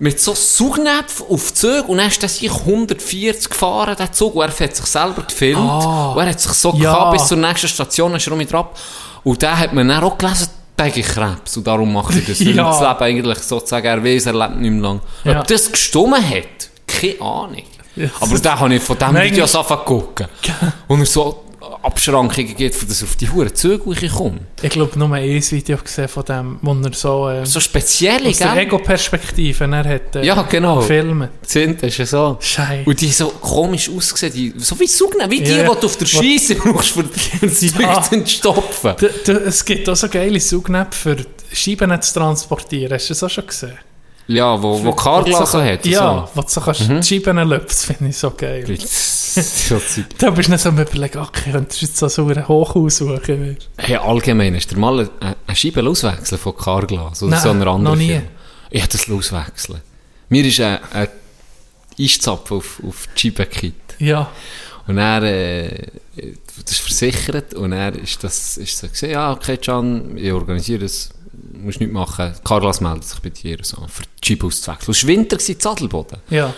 mit 0.00 0.18
so 0.20 0.34
Saugnäpfen 0.34 1.26
auf 1.28 1.52
Züge 1.54 1.82
und 1.84 1.98
dann 1.98 2.08
ist 2.08 2.22
er 2.22 2.28
sich 2.28 2.50
140 2.50 3.50
gefahren, 3.50 3.94
der 3.98 4.10
Zug, 4.12 4.34
und 4.36 4.42
er 4.42 4.48
hat 4.64 4.74
sich 4.76 4.86
selber 4.86 5.22
gefilmt, 5.22 5.58
Ah. 5.60 6.12
und 6.12 6.18
er 6.22 6.30
hat 6.30 6.40
sich 6.40 6.52
so 6.52 6.72
Ja. 6.76 6.92
gehabt, 6.92 7.12
bis 7.18 7.26
zur 7.28 7.36
nächsten 7.36 7.68
Station 7.68 8.14
ist 8.16 8.26
er 8.26 8.36
mit 8.36 8.52
ab, 8.54 8.78
und 9.22 9.42
da 9.42 9.56
hat 9.58 9.72
man 9.74 9.86
dann 9.88 10.02
auch 10.02 10.16
gelesen, 10.16 10.48
Peggy 10.78 11.02
Krebs, 11.02 11.56
und 11.58 11.66
darum 11.66 11.92
macht 11.92 12.14
er 12.14 12.22
das, 12.22 12.38
Ja. 12.40 12.52
das 12.70 12.80
Leben 12.80 13.02
eigentlich 13.02 13.38
sozusagen, 13.40 13.86
er 13.86 14.02
weiß, 14.02 14.26
er 14.26 14.32
lebt 14.34 14.56
nicht 14.60 14.70
mehr 14.70 14.80
lang. 14.82 15.00
Ja. 15.24 15.40
Ob 15.40 15.46
das 15.46 15.70
gestummen 15.70 16.22
hat, 16.26 16.70
keine 16.86 17.20
Ahnung. 17.20 17.62
Ja. 17.96 18.08
Aber 18.20 18.38
da 18.38 18.58
habe 18.60 18.74
ich 18.76 18.82
von 18.82 18.96
diesem 18.96 19.12
Manchmal- 19.12 19.30
Video 19.30 19.44
angefangen 19.44 19.66
zu 19.68 19.84
gucken. 19.84 20.26
Und 20.86 21.00
er 21.00 21.06
so 21.06 21.44
Abschrankungen 21.82 22.54
gibt, 22.56 22.74
für 22.74 22.86
das 22.86 23.02
er 23.02 23.08
auf 23.08 23.16
die 23.16 23.28
Huren 23.28 23.54
Züge 23.54 24.08
kommt. 24.08 24.40
Ich 24.62 24.70
glaube, 24.70 24.98
nur 24.98 25.12
ein 25.12 25.24
Video 25.50 25.76
gesehen 25.76 26.08
von 26.08 26.24
dem, 26.24 26.58
wo 26.62 26.72
er 26.72 26.92
so... 26.92 27.28
Äh, 27.28 27.44
So 27.46 27.60
spezielle, 27.60 28.28
aus 28.28 28.38
der 28.38 28.48
gell? 28.54 28.58
Ego-Perspektive 28.64 29.64
er 29.64 29.84
hat, 29.84 30.16
äh, 30.16 30.24
Ja, 30.24 30.42
genau. 30.42 30.76
gefilmt. 30.80 31.28
Sind, 31.42 31.82
ist 31.82 31.98
ja 31.98 32.06
so. 32.06 32.36
Scheiße. 32.40 32.88
Und 32.88 33.00
die 33.00 33.08
so 33.10 33.28
komisch 33.28 33.90
ausgesehen, 33.90 34.32
die, 34.32 34.54
so 34.58 34.78
wie 34.78 34.86
Sugnen, 34.86 35.30
wie 35.30 35.40
die, 35.40 35.50
Ja, 35.50 35.56
die 35.58 35.62
ja. 35.68 35.74
du 35.74 35.86
auf 35.86 35.96
der 35.96 36.06
Scheisse 36.06 36.54
brauchst, 36.54 36.94
die 36.96 37.66
Ja. 37.78 38.02
Züge 38.02 38.24
zu 38.24 38.30
stopfen. 38.30 38.94
Es 39.46 39.64
gibt 39.64 39.88
auch 39.88 39.96
so 39.96 40.08
geile 40.08 40.40
Saugnäpfe 40.40 41.16
für 41.18 41.26
Scheiben 41.56 42.00
zu 42.02 42.14
transportieren. 42.14 42.92
Hast 42.92 43.06
du 43.08 43.14
das 43.14 43.22
auch 43.22 43.30
schon 43.30 43.46
gesehen? 43.46 43.78
Ja, 44.28 44.62
wo, 44.62 44.84
wo 44.84 44.92
Carglass 44.92 45.52
so 45.52 45.62
hat. 45.62 45.86
Ja, 45.86 46.28
wo 46.34 46.42
du 46.42 46.48
so 46.48 46.60
kannst 46.60 46.88
die 46.88 47.02
Scheiben 47.02 47.38
löpst, 47.48 47.86
finde 47.86 48.10
ich 48.10 48.16
so 48.16 48.30
geil. 48.30 48.64
So. 48.78 49.78
so. 49.78 50.02
Da 50.18 50.30
bist 50.30 50.48
du 50.48 50.52
nicht 50.52 50.60
so 50.60 50.68
am 50.68 50.78
überlegen, 50.78 51.18
okay, 51.18 51.50
könntest 51.50 51.80
du 51.80 51.86
jetzt 51.86 51.96
so 51.96 52.08
sauren 52.08 52.46
Hochhaus 52.46 52.98
suchen? 52.98 53.56
Hey, 53.78 53.96
allgemein, 53.96 54.54
hast 54.54 54.70
du 54.70 54.78
mal 54.78 55.00
eine, 55.00 55.36
eine 55.46 55.56
Scheibe 55.56 55.82
auswechseln 55.88 56.38
von 56.38 56.56
Carglass 56.56 57.22
oder 57.22 57.32
Nein, 57.32 57.42
so 57.42 57.50
einer 57.50 57.66
anderen 57.68 57.82
noch 57.82 57.96
nie. 57.96 58.20
Ich 58.70 58.82
hätte 58.82 58.98
das 58.98 59.10
auswechseln. 59.10 59.80
Mir 60.28 60.44
ist 60.44 60.60
ein, 60.60 60.78
ein 60.92 61.08
Eiszapfen 61.98 62.58
auf, 62.58 62.82
auf 62.86 63.08
die 63.16 63.20
Scheibe 63.20 63.46
gekippt. 63.46 63.94
Ja. 63.98 64.30
Und 64.86 64.98
er, 64.98 65.22
äh, 65.22 65.86
das 66.64 66.72
ist 66.72 66.80
versichert 66.80 67.54
und 67.54 67.72
er 67.72 67.94
ist 67.94 68.22
das, 68.24 68.56
ist 68.56 68.78
so 68.78 68.88
gesehen, 68.88 69.12
ja, 69.12 69.32
okay, 69.32 69.56
Can, 69.56 70.16
ich 70.16 70.32
organisiere 70.32 70.80
das, 70.80 71.10
musst 71.64 71.80
nichts 71.80 71.94
machen. 71.94 72.32
Carglass 72.44 72.80
meldet 72.80 73.04
sich 73.04 73.18
bei 73.20 73.30
dir, 73.30 73.58
so, 73.62 73.76
für 73.88 74.02
die 74.22 74.26
Scheibe 74.26 74.46
auszuwechseln. 74.46 74.90
Es 74.92 75.02
war 75.02 75.08
Winter, 75.08 75.36
gewesen, 75.36 75.60
Zadelboden. 75.60 76.18
Ja. 76.30 76.52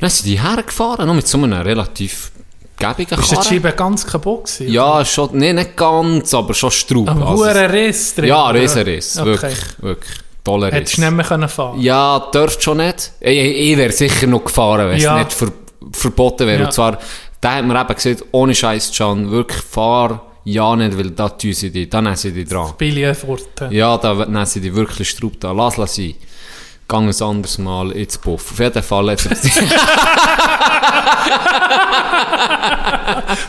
Dann 0.00 0.10
sind 0.10 0.26
die 0.26 0.40
hergefahren, 0.40 1.06
noch 1.06 1.14
mit 1.14 1.26
so 1.26 1.38
einem 1.38 1.52
relativ 1.60 2.30
gäbigen 2.78 3.18
Ist 3.18 3.30
die 3.30 3.34
Karren. 3.34 3.48
Scheibe 3.48 3.72
ganz 3.72 4.06
kaputt 4.06 4.44
gewesen? 4.44 4.72
Ja, 4.72 5.04
schon, 5.04 5.30
nee, 5.36 5.52
nicht 5.52 5.76
ganz, 5.76 6.32
aber 6.34 6.54
schon 6.54 6.70
Straub. 6.70 7.08
Am 7.08 7.22
Also, 7.22 7.44
Riss 7.44 8.14
drin? 8.14 8.26
ja, 8.26 8.48
oder? 8.50 8.60
Riesenriss, 8.60 9.18
Okay. 9.18 9.26
wirklich, 9.26 9.58
wirklich. 9.82 10.14
Toller 10.44 10.68
Hättest 10.70 10.92
Riss. 10.92 10.96
du 10.96 11.00
nicht 11.02 11.16
mehr 11.16 11.26
können 11.26 11.48
fahren 11.48 11.80
Ja, 11.80 12.30
dürft 12.32 12.62
schon 12.62 12.76
nicht. 12.78 13.12
Ich, 13.20 13.36
ich, 13.36 13.70
ich 13.72 13.76
wäre 13.76 13.92
sicher 13.92 14.26
noch 14.28 14.44
gefahren, 14.44 14.88
wenn 14.88 14.98
Ja. 15.00 15.18
es 15.18 15.24
nicht 15.24 15.32
ver, 15.32 15.52
verboten 15.92 16.46
wäre. 16.46 16.60
Ja. 16.60 16.66
Und 16.66 16.72
zwar, 16.72 16.98
da 17.40 17.54
hat 17.56 17.66
man 17.66 17.76
eben 17.76 17.94
gesagt, 17.94 18.24
ohne 18.30 18.54
Scheiß, 18.54 18.92
Can, 18.96 19.30
wirklich 19.30 19.60
fahr 19.62 20.24
ja 20.52 20.76
nicht, 20.76 20.98
weil 20.98 21.10
da 21.10 21.28
tun 21.28 21.52
sie 21.52 21.70
dich, 21.70 21.90
da 21.90 22.00
nehmen 22.00 22.16
sie 22.16 22.32
dich 22.32 22.48
dran. 22.48 22.72
Billige 22.78 23.14
fort. 23.14 23.42
Ja, 23.70 23.98
da 23.98 24.14
nehmen 24.14 24.46
sie 24.46 24.60
dich 24.60 24.74
wirklich 24.74 25.10
Straub 25.10 25.38
da. 25.40 25.52
Lass 25.52 25.76
lass 25.76 25.96
sein. 25.96 26.14
Gang 26.88 27.06
ein 27.06 27.22
anderes 27.22 27.58
Mal 27.58 27.92
ins 27.92 28.16
Buff. 28.16 28.52
Auf 28.52 28.58
jeden 28.58 28.82
Fall 28.82 29.10
hat 29.10 29.26
er 29.26 29.36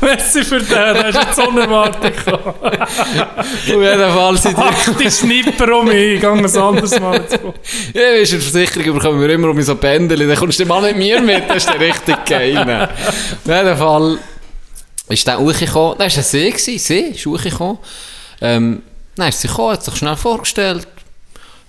Merci 0.02 0.44
für 0.44 0.60
den, 0.60 0.68
das 0.68 1.16
ist 1.16 1.16
jetzt 1.16 1.40
unerwartet 1.48 2.26
gekommen. 2.26 2.56
Auf 2.60 3.68
jeden 3.68 4.12
Fall 4.12 4.38
sind 4.38 4.58
die... 4.58 4.62
Ach, 4.62 4.90
die 5.00 5.12
Schnipper 5.12 5.78
um 5.78 5.86
mich, 5.86 6.16
ich 6.16 6.20
gehe 6.20 6.30
ein 6.30 6.46
anderes 6.46 7.00
Mal 7.00 7.26
zu. 7.28 7.54
Ja, 7.94 8.12
weisst 8.14 8.34
du, 8.34 8.36
eine 8.36 8.44
Versicherung 8.44 8.98
bekommen 8.98 9.22
wir 9.22 9.30
immer 9.30 9.48
um 9.50 9.62
so 9.62 9.76
Pendel. 9.76 10.28
Dann 10.28 10.38
kommst 10.38 10.60
du 10.60 10.66
mal 10.66 10.82
mit 10.82 10.98
mir 10.98 11.22
mit, 11.22 11.50
das 11.50 11.58
ist 11.58 11.70
der 11.70 11.80
richtig 11.80 12.26
geil. 12.26 12.58
Auf 12.58 12.90
jeden 13.46 13.78
Fall 13.78 14.18
ist 15.10 15.28
der 15.28 15.40
hochgekommen. 15.40 15.96
Es 16.00 16.16
war 16.16 16.24
ein 16.24 16.24
See, 16.24 16.50
gewesen. 16.52 16.80
See 16.80 17.00
ist 17.10 17.26
hochgekommen. 17.26 17.80
Ähm, 18.42 18.84
dann 19.16 19.30
ist 19.30 19.42
sie 19.42 19.48
gekommen, 19.48 19.74
hat 19.74 19.84
sich 19.84 19.96
schnell 19.96 20.16
vorgestellt. 20.16 20.88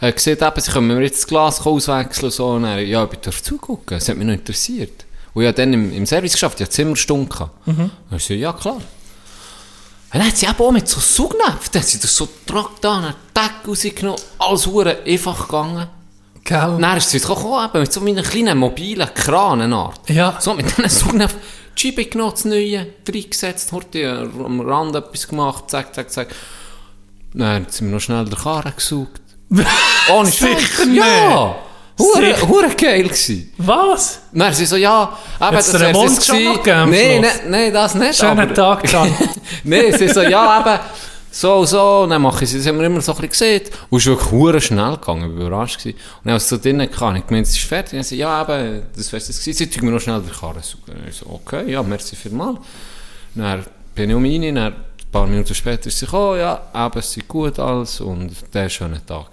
Hat 0.01 0.17
gesagt, 0.17 0.43
eben, 0.43 0.61
sie 0.61 0.71
können 0.71 0.87
mir 0.87 1.03
jetzt 1.03 1.23
das 1.23 1.27
Glas 1.27 1.61
auswechseln 1.67 2.27
und 2.27 2.33
so. 2.33 2.47
Und 2.49 2.63
dann, 2.63 2.87
ja, 2.87 3.09
ich 3.11 3.19
darf 3.19 3.43
zugucken. 3.43 3.99
Das 3.99 4.09
hat 4.09 4.17
mich 4.17 4.27
noch 4.27 4.35
interessiert. 4.35 5.05
Und 5.35 5.43
ich 5.43 5.49
habe 5.49 5.57
dann 5.57 5.73
im, 5.73 5.93
im 5.93 6.07
Service 6.07 6.33
geschafft, 6.33 6.61
ich 6.61 6.67
hatte 6.67 6.75
Zimmerstunde. 6.75 7.29
gehabt. 7.29 7.67
Mhm. 7.67 7.91
Dann 8.09 8.17
ich 8.17 8.25
so, 8.25 8.35
ja 8.35 8.53
klar. 8.53 8.77
Und 10.13 10.19
dann 10.19 10.27
hat 10.27 10.37
sie 10.37 10.47
eben 10.47 10.59
auch 10.59 10.73
mit 10.73 10.89
so 10.89 10.99
Saugnäpfen, 10.99 11.71
dann 11.73 11.83
hat 11.83 11.89
sie 11.89 12.01
das 12.01 12.17
so 12.17 12.27
getragt, 12.27 12.85
einen 12.85 13.15
Deck 13.35 13.69
rausgenommen, 13.69 14.21
alles 14.39 14.69
einfach 15.07 15.47
gegangen. 15.47 15.89
Gell? 16.45 16.79
Dann 16.81 16.97
ist 16.97 17.07
es 17.07 17.15
wieder 17.15 17.35
gekommen, 17.35 17.69
mit 17.75 17.93
so 17.93 18.01
einer 18.01 18.23
kleinen 18.23 18.59
mobilen 18.59 19.09
Kranenart. 19.15 20.09
Ja. 20.09 20.37
So 20.41 20.55
mit 20.55 20.67
diesen 20.67 20.89
Saugnäpfen, 20.89 21.39
die 21.77 21.81
Scheibe 21.81 22.05
genommen, 22.07 22.33
das 22.33 22.45
Neue, 22.45 22.87
reingesetzt, 23.09 23.73
hat 23.73 23.95
die 23.95 24.05
am 24.07 24.61
Rand 24.61 24.97
etwas 24.97 25.29
gemacht, 25.29 25.65
zack, 25.71 25.95
zack, 25.95 26.11
zack. 26.11 26.29
Dann 27.35 27.67
sind 27.69 27.89
wir 27.89 27.95
noch 27.95 28.01
schnell 28.01 28.25
den 28.25 28.35
Karren 28.37 28.73
gesaugt. 28.75 29.21
Ohne 30.13 30.31
Sicher 30.31 30.87
nicht. 30.87 30.99
Ja! 30.99 31.57
Hure, 31.99 32.75
geil 32.77 33.03
gewesen. 33.05 33.53
Was? 33.59 34.21
Dann 34.33 34.55
sie 34.55 34.65
so, 34.65 34.77
ja, 34.77 35.17
eben, 35.39 35.57
Hat's 35.57 35.71
das 35.71 35.83
jetzt 35.83 36.27
schon 36.27 36.63
gewesen. 36.63 36.91
Nein, 36.91 37.21
nein, 37.21 37.31
nein, 37.49 37.73
das 37.73 37.95
nicht. 37.95 38.17
Schönen 38.17 38.41
aber- 38.41 38.55
Tag, 38.55 38.85
Can. 38.85 39.15
Nein, 39.65 39.95
sie 39.99 40.09
so, 40.09 40.23
ja, 40.23 40.61
eben, 40.61 40.81
so 41.31 41.55
und 41.55 41.67
so, 41.67 42.01
und 42.01 42.11
dann 42.11 42.23
mache 42.23 42.45
ich 42.45 42.51
sie, 42.51 42.59
das 42.59 42.67
haben 42.67 42.79
wir 42.79 42.87
immer 42.87 43.01
so 43.01 43.13
ein 43.13 43.29
bisschen 43.29 43.61
gesehen. 43.61 43.75
Und 43.89 43.99
es 43.99 44.07
ist 44.07 44.31
wirklich 44.31 44.65
schnell 44.65 44.97
gegangen, 44.97 45.31
ich 45.31 45.39
war 45.39 45.47
überrascht 45.47 45.79
gewesen. 45.79 45.97
Und 45.97 46.27
dann, 46.27 46.35
als 46.35 46.45
es 46.45 46.49
so 46.49 46.57
drinnen 46.59 46.91
kam, 46.91 47.17
ich 47.17 47.27
gemeint, 47.27 47.47
es 47.47 47.53
ist 47.55 47.65
fertig, 47.65 47.93
dann 47.93 48.03
sie, 48.03 48.17
ja, 48.17 48.43
eben, 48.43 48.83
das 48.97 49.13
wär's 49.13 49.29
jetzt 49.29 49.41
gewesen, 49.41 49.59
sie 49.59 49.71
tun 49.71 49.85
mir 49.87 49.93
noch 49.93 50.01
schnell 50.01 50.21
den 50.21 50.33
Karren 50.33 50.63
suchen. 50.63 50.95
Ich 51.09 51.17
so, 51.17 51.27
okay, 51.27 51.71
ja, 51.71 51.83
merci 51.83 52.17
vielmals. 52.17 52.59
Dann 53.35 53.65
bin 53.95 54.11
ich 54.11 54.17
um 54.17 54.25
rein, 54.25 54.55
dann, 54.55 54.73
ein 54.73 55.13
paar 55.13 55.27
Minuten 55.27 55.55
später 55.55 55.87
ist 55.87 55.99
sie 55.99 56.07
gekommen, 56.07 56.39
ja, 56.39 56.63
eben, 56.75 56.99
es 56.99 57.17
ist 57.17 57.29
gut 57.29 57.59
alles, 57.59 58.01
und 58.01 58.33
der 58.53 58.67
ist 58.67 58.73
schöner 58.75 59.05
Tag. 59.05 59.27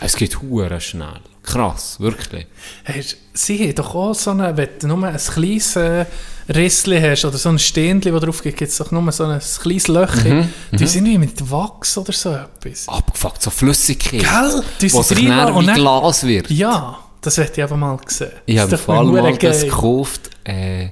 Es 0.00 0.16
geht 0.16 0.40
hure 0.40 0.80
schnell. 0.80 1.20
Krass, 1.42 2.00
wirklich. 2.00 2.46
Hey, 2.84 3.04
sie 3.32 3.58
haben 3.58 3.74
doch 3.74 3.94
auch 3.94 4.14
so 4.14 4.30
eine, 4.30 4.56
wenn 4.56 4.68
du 4.80 4.88
nur 4.88 5.06
ein 5.06 5.16
kleines 5.16 5.76
äh, 5.76 6.06
Rissli 6.48 7.00
hast 7.00 7.24
oder 7.24 7.38
so 7.38 7.48
ein 7.48 7.58
Ständchen, 7.58 8.12
das 8.12 8.22
drauf 8.22 8.42
geht, 8.42 8.56
gibt 8.56 8.70
es 8.70 8.76
doch 8.78 8.90
nur 8.90 9.10
so 9.12 9.24
ein 9.24 9.40
kleines 9.62 9.88
Löchchen. 9.88 10.38
Mhm, 10.72 10.76
Die 10.78 10.86
sind 10.86 11.04
wie 11.06 11.18
mit 11.18 11.50
Wachs 11.50 11.96
oder 11.96 12.12
so 12.12 12.30
etwas. 12.34 12.88
Abgefuckt, 12.88 13.42
so 13.42 13.50
Flüssigkeit. 13.50 14.20
Gell? 14.20 14.62
Die 14.80 14.88
sind 14.88 15.04
sich 15.04 15.26
dann 15.28 15.52
und 15.52 15.62
wie 15.62 15.66
dann- 15.66 15.74
Glas 15.76 16.24
wird. 16.26 16.50
Ja, 16.50 16.98
das 17.20 17.38
hätte 17.38 17.52
ich 17.60 17.62
einfach 17.62 17.76
mal 17.76 17.96
gesehen. 17.96 18.30
Ich 18.46 18.58
habe 18.58 18.70
im 18.72 18.78
Fall 18.78 19.04
mal 19.04 19.36
das 19.36 19.62
gekauft, 19.62 20.30
äh, 20.44 20.88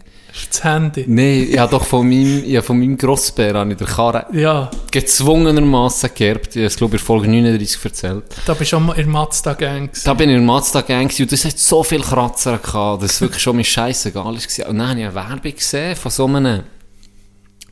Das 0.50 0.64
Handy. 0.64 1.04
Nein, 1.06 1.48
ich 1.50 1.58
habe 1.58 1.70
doch 1.70 1.84
von 1.84 2.08
meinem, 2.08 2.42
ich 2.44 2.64
von 2.64 2.78
meinem 2.78 2.96
Grossbär 2.96 3.66
ich 3.66 3.76
der 3.76 3.86
Karre 3.86 4.26
Ja, 4.32 4.70
gezwungenermassen 4.90 6.10
geerbt. 6.14 6.56
Ich 6.56 6.56
habe 6.56 6.66
es, 6.66 6.76
glaube 6.76 6.96
ich, 6.96 7.02
in 7.02 7.06
Folge 7.06 7.28
39 7.28 7.84
erzählt. 7.84 8.24
da 8.46 8.54
bist 8.54 8.72
du 8.72 8.76
schon 8.76 8.86
mal 8.86 8.98
in 8.98 9.10
Mazda-Gang. 9.10 9.90
Da 10.04 10.14
bin 10.14 10.30
ich 10.30 10.36
in 10.36 10.46
Mazda-Gang 10.46 11.12
und 11.18 11.32
das 11.32 11.44
hat 11.44 11.58
so 11.58 11.82
viele 11.82 12.02
Kratzer 12.02 12.58
gehabt, 12.58 13.02
dass 13.02 13.12
es 13.12 13.20
wirklich 13.20 13.42
schon 13.42 13.56
mir 13.56 13.64
scheißegal 13.64 14.24
war. 14.24 14.68
Und 14.68 14.78
dann 14.78 14.88
habe 14.88 15.00
ich 15.00 15.06
eine 15.06 15.14
Werbung 15.14 15.54
gesehen 15.54 15.96
von 15.96 16.10
so 16.10 16.26
einem 16.26 16.62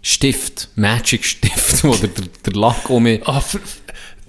Stift, 0.03 0.69
Magic-Stift, 0.77 1.85
wo 1.85 1.95
der, 1.95 2.09
der, 2.09 2.25
der 2.47 2.53
Lack 2.55 2.89
um 2.89 3.03
mich... 3.03 3.27
Ah, 3.27 3.43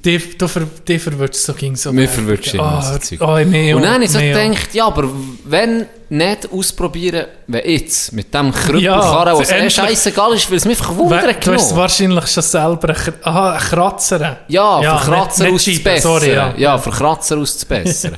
die, 0.04 0.38
du 0.38 0.48
ver, 0.48 0.64
die 0.88 0.98
verwirrst 1.00 1.44
so. 1.76 1.92
Mir 1.94 2.08
verwirrst 2.08 2.54
du 2.54 2.60
Ah, 2.60 3.00
Zeug. 3.00 3.22
oh, 3.22 3.38
Neo, 3.40 3.78
Und 3.78 3.84
dann 3.84 3.94
habe 3.96 4.04
ich 4.04 4.12
so 4.12 4.20
gedacht, 4.20 4.74
ja, 4.74 4.88
aber 4.88 5.10
wenn 5.46 5.86
nicht 6.10 6.52
ausprobieren, 6.52 7.28
wenn 7.48 7.70
jetzt, 7.70 8.12
mit 8.12 8.34
dem 8.34 8.52
Krüppelkarren, 8.52 9.34
Ja, 9.34 9.40
was 9.40 9.52
eh 9.52 9.70
scheißegal 9.70 10.34
ist, 10.34 10.50
weil 10.50 10.58
es 10.58 10.66
mich 10.66 10.80
einfach 10.80 10.96
wundern 10.96 11.36
Du 11.44 11.54
hast 11.54 11.76
wahrscheinlich 11.76 12.28
schon 12.28 12.44
selber 12.44 12.90
einen, 12.90 13.14
aha, 13.24 13.58
Kratzer. 13.60 14.40
Ja, 14.48 14.82
Ja, 14.82 14.98
für 14.98 15.12
Kratzer 15.12 15.44
nicht- 15.46 15.54
auszubessern. 15.54 16.02
Sorry, 16.02 16.34
ja. 16.34 16.54
ja. 16.58 16.78
für 16.78 16.90
Kratzer 16.92 17.38
auszubessern. 17.38 18.18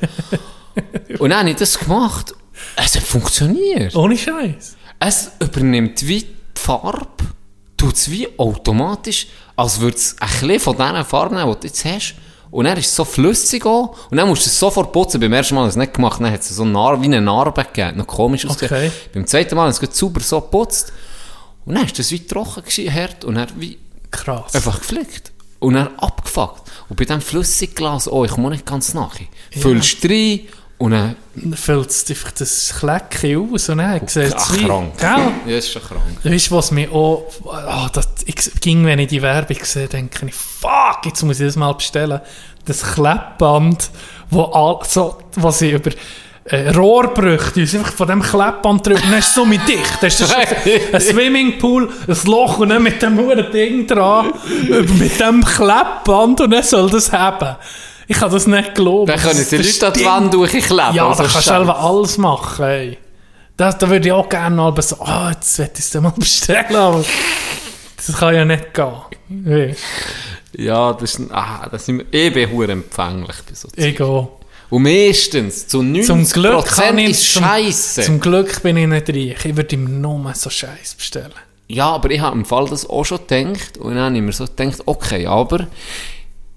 Und 1.20 1.30
dann 1.30 1.40
habe 1.40 1.50
ich 1.52 1.56
das 1.58 1.78
gemacht. 1.78 2.34
Es 2.76 2.96
hat 2.96 3.04
funktioniert. 3.04 3.96
Ohne 3.96 4.18
Scheiß. 4.18 4.76
Es 5.00 5.32
übernimmt 5.40 6.08
wie 6.08 6.22
die 6.22 6.28
Farbe, 6.56 7.26
tut 7.84 7.96
es 7.96 8.10
wie 8.10 8.28
automatisch, 8.40 9.28
als 9.56 9.80
würde 9.80 9.98
es 9.98 10.16
ein 10.20 10.28
bisschen 10.30 10.60
von 10.60 10.78
diesen 10.78 11.06
Farben 11.06 11.36
nehmen, 11.36 11.52
die 11.54 11.60
du 11.60 11.68
jetzt 11.68 11.86
hast. 11.86 12.16
Und 12.50 12.66
dann 12.66 12.78
ist 12.78 12.88
es 12.88 12.96
so 12.96 13.04
flüssig 13.04 13.66
auch. 13.66 14.10
Und 14.10 14.18
dann 14.18 14.28
musst 14.28 14.46
du 14.46 14.50
es 14.50 14.60
sofort 14.60 14.92
putzen. 14.92 15.20
Beim 15.20 15.34
ersten 15.34 15.56
Mal 15.56 15.62
habe 15.62 15.70
ich 15.70 15.74
es 15.74 15.78
nicht 15.78 15.94
gemacht. 15.94 16.22
Dann 16.22 16.32
hat 16.32 16.40
es 16.42 16.50
so 16.50 16.64
Narbe, 16.64 17.02
wie 17.02 17.08
eine 17.08 17.20
Narbe 17.20 17.64
gegeben. 17.64 17.98
Noch 17.98 18.08
komisch 18.08 18.46
ausgesehen. 18.46 18.88
Okay. 18.88 18.92
Beim 19.14 19.26
zweiten 19.26 19.56
Mal 19.56 19.64
habe 19.64 19.72
ich 19.72 19.90
es 19.90 19.98
sauber 19.98 20.22
so 20.22 20.40
geputzt. 20.40 20.94
Und 21.66 21.76
dann 21.76 21.86
ist 21.86 21.98
das 21.98 22.12
wie 22.12 22.26
trocken 22.26 22.64
gewesen, 22.64 22.94
hart. 22.94 23.26
Und 23.26 23.36
dann 23.36 23.48
wie 23.58 23.80
Krass. 24.12 24.54
einfach 24.54 24.78
geflickt. 24.80 25.32
Und 25.60 25.74
dann 25.74 25.90
abgefuckt. 25.98 26.70
Und 26.90 26.96
bei 26.96 27.06
diesem 27.06 27.22
Flüssigglas, 27.22 28.08
oh, 28.08 28.24
ich 28.24 28.32
komme 28.32 28.52
nicht 28.52 28.66
ganz 28.66 28.94
nach. 28.94 29.16
Füllst 29.52 30.06
rein 30.06 30.42
und 30.84 30.92
dann... 30.92 31.16
Füllt 31.56 31.90
es 31.90 32.10
einfach 32.10 32.32
das 32.32 32.76
Kleckchen 32.78 33.54
aus 33.54 33.70
und 33.70 33.78
dann 33.78 34.06
sieht 34.06 34.36
es 34.36 34.54
wie... 34.54 34.66
krank. 34.66 34.98
Gell? 34.98 35.32
Ja, 35.48 35.58
ist 35.58 35.72
schon 35.72 35.82
krank. 35.82 36.02
Weißt 36.24 36.52
du, 36.52 36.56
was 36.56 36.72
mir 36.72 36.92
auch. 36.92 37.26
Oh, 37.44 37.88
das, 37.92 38.10
ich 38.26 38.36
ging, 38.60 38.86
wenn 38.86 39.00
ich 39.00 39.08
die 39.08 39.22
Werbung 39.22 39.58
sehe, 39.64 39.88
denke 39.88 40.26
ich, 40.26 40.36
fuck, 40.36 41.06
jetzt 41.06 41.24
muss 41.24 41.40
ich 41.40 41.48
das 41.48 41.56
mal 41.56 41.72
bestellen. 41.72 42.20
Das 42.66 42.84
Kleppband, 42.84 43.92
wo, 44.30 44.44
all, 44.44 44.86
so, 44.86 45.18
was 45.38 45.62
ich 45.62 45.72
über 45.72 45.92
äh, 46.44 46.70
Rohrbrüche, 46.72 47.54
die 47.56 47.64
ist 47.64 47.76
einfach 47.76 47.94
von 47.94 48.10
dem 48.10 48.22
Kleppband 48.22 48.86
drüber, 48.86 49.00
dann 49.00 49.14
ist 49.14 49.30
es 49.30 49.36
so 49.36 49.46
mit 49.46 49.66
dicht. 49.66 49.98
Das 50.02 50.20
ist 50.20 50.36
ein 50.94 51.00
Swimmingpool, 51.00 51.90
ein 52.08 52.18
Loch 52.26 52.60
und 52.60 52.70
dann 52.70 52.84
mit 52.84 53.02
dem 53.02 53.18
Ding 53.54 53.88
dran, 53.88 54.34
mit 55.00 55.18
dem 55.18 55.46
Kleppband 55.46 56.42
und 56.42 56.52
dann 56.52 56.64
soll 56.64 56.90
das 56.90 57.12
haben. 57.12 57.56
Ich 58.08 58.18
kann 58.18 58.32
das 58.32 58.48
nicht 58.48 58.76
glauben. 58.76 59.08
Dann 59.08 59.20
können 59.20 59.40
Das 59.40 59.52
Leute 59.52 59.88
an 59.88 59.94
die. 59.94 60.06
Wand 60.06 60.34
durchkleben. 60.34 60.96
Ja, 60.96 61.08
also 61.08 61.24
da 61.24 61.30
kannst 61.30 61.48
du 61.48 61.54
selber 61.54 61.80
alles 61.80 62.18
machen, 62.18 62.66
ey. 62.66 62.98
Da, 63.56 63.72
da 63.72 63.90
würde 63.90 64.08
ich 64.08 64.12
auch 64.12 64.28
gerne 64.28 64.56
mal 64.56 64.82
so, 64.82 65.00
ah, 65.02 65.32
jetzt 65.32 65.60
will 65.60 65.70
ich 65.74 65.80
es 65.80 65.94
mal 65.94 66.10
bestellen, 66.18 66.76
aber 66.76 67.04
das 67.96 68.18
kann 68.18 68.36
ja 68.36 68.46
nicht 68.46 68.74
gehen. 68.74 68.94
Weißt 69.30 69.80
Ja, 70.58 70.94
das 70.94 71.16
ist... 71.16 71.32
Ah, 71.32 71.68
das 71.72 71.86
sind 71.86 72.00
wir... 72.00 72.06
Ich 72.12 72.34
bin 72.34 72.52
hure 72.52 72.72
empfänglich 72.72 73.38
bei 73.48 73.54
so 73.54 73.68
Ich 73.76 73.96
gehe. 73.96 74.28
Und 74.70 74.82
meistens, 74.82 75.68
zu 75.68 75.82
90% 75.82 76.04
Zum 76.04 76.26
Glück 76.30 76.66
kann 76.66 76.98
ich 76.98 77.12
ist 77.12 77.34
zum, 77.34 77.44
Scheiße. 77.44 78.02
Zum 78.02 78.20
Glück 78.20 78.64
bin 78.64 78.76
ich 78.76 78.88
nicht 78.88 79.08
reich. 79.08 79.46
Ich 79.46 79.56
würde 79.56 79.76
ihm 79.76 80.02
nur 80.02 80.34
so 80.34 80.50
Scheiß 80.50 80.96
bestellen. 80.96 81.32
Ja, 81.68 81.92
aber 81.92 82.10
ich 82.10 82.20
habe 82.20 82.36
im 82.36 82.44
Fall 82.44 82.68
das 82.68 82.90
auch 82.90 83.04
schon 83.04 83.20
gedacht. 83.28 83.78
Und 83.78 83.94
dann 83.94 84.06
habe 84.06 84.16
ich 84.16 84.22
mir 84.24 84.32
so 84.32 84.46
gedacht, 84.46 84.82
okay, 84.88 85.28
aber 85.28 85.68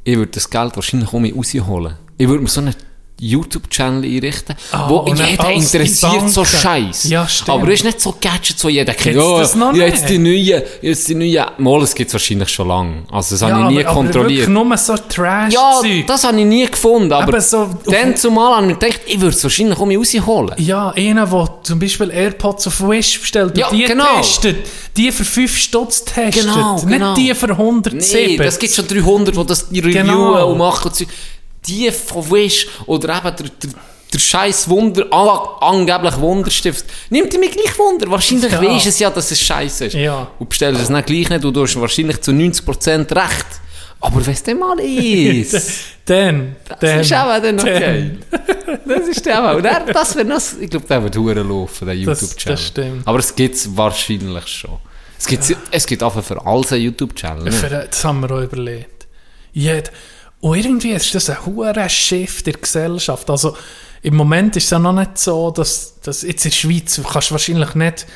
ich 0.06 0.16
würde 0.16 0.30
das 0.30 0.48
Geld 0.48 0.76
wahrscheinlich 0.76 1.12
auch 1.12 1.18
mir 1.18 1.34
rausholen. 1.34 1.96
Ich 2.16 2.28
würde 2.28 2.40
mir 2.40 2.48
so 2.48 2.60
einen 2.60 2.76
YouTube-Channel 3.18 4.04
einrichten, 4.04 4.54
Ah, 4.72 4.88
wo 4.88 4.96
und 4.98 5.18
jeder 5.18 5.50
interessiert 5.50 6.28
so. 6.30 6.44
Scheiß. 6.44 7.04
Ja, 7.04 7.26
stimmt. 7.26 7.48
Aber 7.50 7.68
es 7.68 7.80
ist 7.80 7.84
nicht 7.84 8.00
so 8.00 8.14
Gadgets, 8.20 8.62
wo 8.62 8.68
jeder 8.68 8.92
kennt. 8.92 9.16
Gibt's 9.16 9.38
das 9.38 9.54
noch 9.54 9.74
ja, 9.74 9.86
jetzt 9.86 10.02
nicht? 10.02 10.10
die 10.10 10.18
neuen, 10.18 10.62
jetzt 10.82 11.08
die 11.08 11.14
neuen, 11.14 11.44
mal, 11.58 11.82
es 11.82 11.94
gibt 11.94 12.08
es 12.08 12.14
wahrscheinlich 12.14 12.48
schon 12.50 12.68
lange. 12.68 13.04
Also 13.10 13.34
das 13.36 13.42
habe 13.42 13.52
ich 13.62 13.68
nie 13.78 13.80
aber, 13.80 13.90
aber 13.90 13.94
kontrolliert. 14.02 14.46
wirklich 14.48 14.48
nur 14.48 14.76
so 14.76 14.94
trash 15.08 15.54
ja, 15.54 15.80
das 16.06 16.24
habe 16.24 16.38
ich 16.40 16.44
nie 16.46 16.66
gefunden, 16.66 17.12
aber, 17.12 17.24
Aber 17.28 17.40
so 17.40 17.70
dann 17.86 18.16
zumal 18.16 18.56
habe 18.56 18.66
ich 18.66 18.74
mir 18.74 18.78
gedacht, 18.78 19.00
ich 19.06 19.20
würde 19.20 19.34
es 19.34 19.42
wahrscheinlich 19.42 19.78
auch 19.78 19.86
mir 19.86 19.98
rausholen. 19.98 20.54
Ja, 20.58 20.90
einer, 20.90 21.26
der 21.26 21.48
zum 21.62 21.78
Beispiel 21.78 22.10
AirPods 22.10 22.66
auf 22.66 22.80
Wish 22.86 23.20
bestellt 23.20 23.52
und 23.52 23.58
Ja, 23.58 23.70
die 23.70 23.84
genau. 23.84 24.16
testet, 24.18 24.66
die 24.96 25.10
für 25.10 25.24
5 25.24 25.56
Stutz 25.56 26.04
testet, 26.04 26.44
Genau, 26.44 26.74
nicht 26.74 26.88
genau. 26.88 27.14
die 27.14 27.34
für 27.34 27.48
107. 27.50 28.30
Nee, 28.32 28.36
das 28.36 28.58
gibt 28.58 28.74
schon 28.74 28.86
300, 28.86 29.34
die 29.36 29.46
das 29.46 29.68
die 29.68 29.80
reviewen 29.80 30.06
Genau. 30.06 30.50
und 30.52 30.58
machen. 30.58 30.90
Und 30.90 31.06
die 31.66 31.90
von 31.90 32.30
Wish 32.30 32.66
oder 32.86 33.16
eben 33.16 33.36
der, 33.36 33.46
der, 33.48 33.70
der 34.12 34.18
scheiß 34.18 34.68
Wunder, 34.68 35.04
an, 35.12 35.38
angeblich 35.60 36.16
Wunderstift, 36.18 36.84
nimmt 37.10 37.32
mir 37.38 37.50
gleich 37.50 37.78
Wunder. 37.78 38.10
Wahrscheinlich 38.10 38.52
Ja. 38.52 38.62
weisst 38.62 38.86
es 38.86 38.98
ja, 38.98 39.10
dass 39.10 39.30
es 39.30 39.40
scheiße 39.40 39.86
ist. 39.86 39.94
Ja. 39.94 40.28
Und 40.38 40.48
bestellst 40.48 40.80
es 40.82 40.88
nicht 40.88 41.06
gleich 41.06 41.28
nicht 41.28 41.44
und 41.44 41.54
du 41.54 41.62
hast 41.62 41.78
wahrscheinlich 41.80 42.20
zu 42.20 42.30
90% 42.32 43.14
recht. 43.14 43.46
Aber 44.00 44.24
wenn 44.24 44.34
es 44.34 44.42
dann 44.42 44.58
mal 44.58 44.78
ist, 44.78 45.54
Dann, 46.04 46.54
das 46.68 46.78
dann, 46.78 47.00
ist 47.00 47.12
auch 47.14 47.42
dann 47.42 47.58
okay. 47.58 48.10
das 48.86 49.08
ist 49.08 49.26
dann 49.26 49.44
auch. 49.44 49.56
Und 49.56 49.64
er- 49.64 49.86
das 49.92 50.14
wäre 50.14 50.24
noch, 50.24 50.40
ich 50.60 50.70
glaube, 50.70 50.86
der 50.86 51.02
wird 51.02 51.16
hure 51.16 51.42
laufen, 51.42 51.84
der 51.86 51.96
YouTube-Channel. 51.96 52.56
das 52.56 52.64
stimmt. 52.66 53.08
Aber 53.08 53.18
es 53.18 53.34
gibt 53.34 53.56
es 53.56 53.76
wahrscheinlich 53.76 54.46
schon. 54.46 54.78
Es 55.18 55.26
gibt, 55.26 55.56
es 55.72 55.86
gibt 55.86 56.02
einfach 56.04 56.22
für 56.22 56.46
alles 56.46 56.72
einen 56.72 56.82
YouTube-Channel. 56.82 57.42
Ne? 57.44 57.86
das 57.90 58.04
haben 58.04 58.20
wir 58.20 58.30
auch 58.30 58.42
überlegt. 58.42 59.08
Jed 59.52 59.90
und 60.46 60.56
irgendwie 60.56 60.92
ist 60.92 61.12
das 61.12 61.28
ein 61.28 61.44
hoher 61.44 61.88
Shift 61.88 62.46
in 62.46 62.52
der 62.52 62.60
Gesellschaft. 62.60 63.28
Also 63.28 63.56
im 64.02 64.14
Moment 64.14 64.54
ist 64.54 64.64
es 64.64 64.70
ja 64.70 64.78
noch 64.78 64.92
nicht 64.92 65.18
so, 65.18 65.50
dass, 65.50 66.00
dass 66.00 66.22
jetzt 66.22 66.44
in 66.44 66.50
der 66.50 66.56
Schweiz 66.56 67.00
kannst 67.02 67.30
du 67.30 67.32
wahrscheinlich 67.32 67.74
nicht 67.74 68.06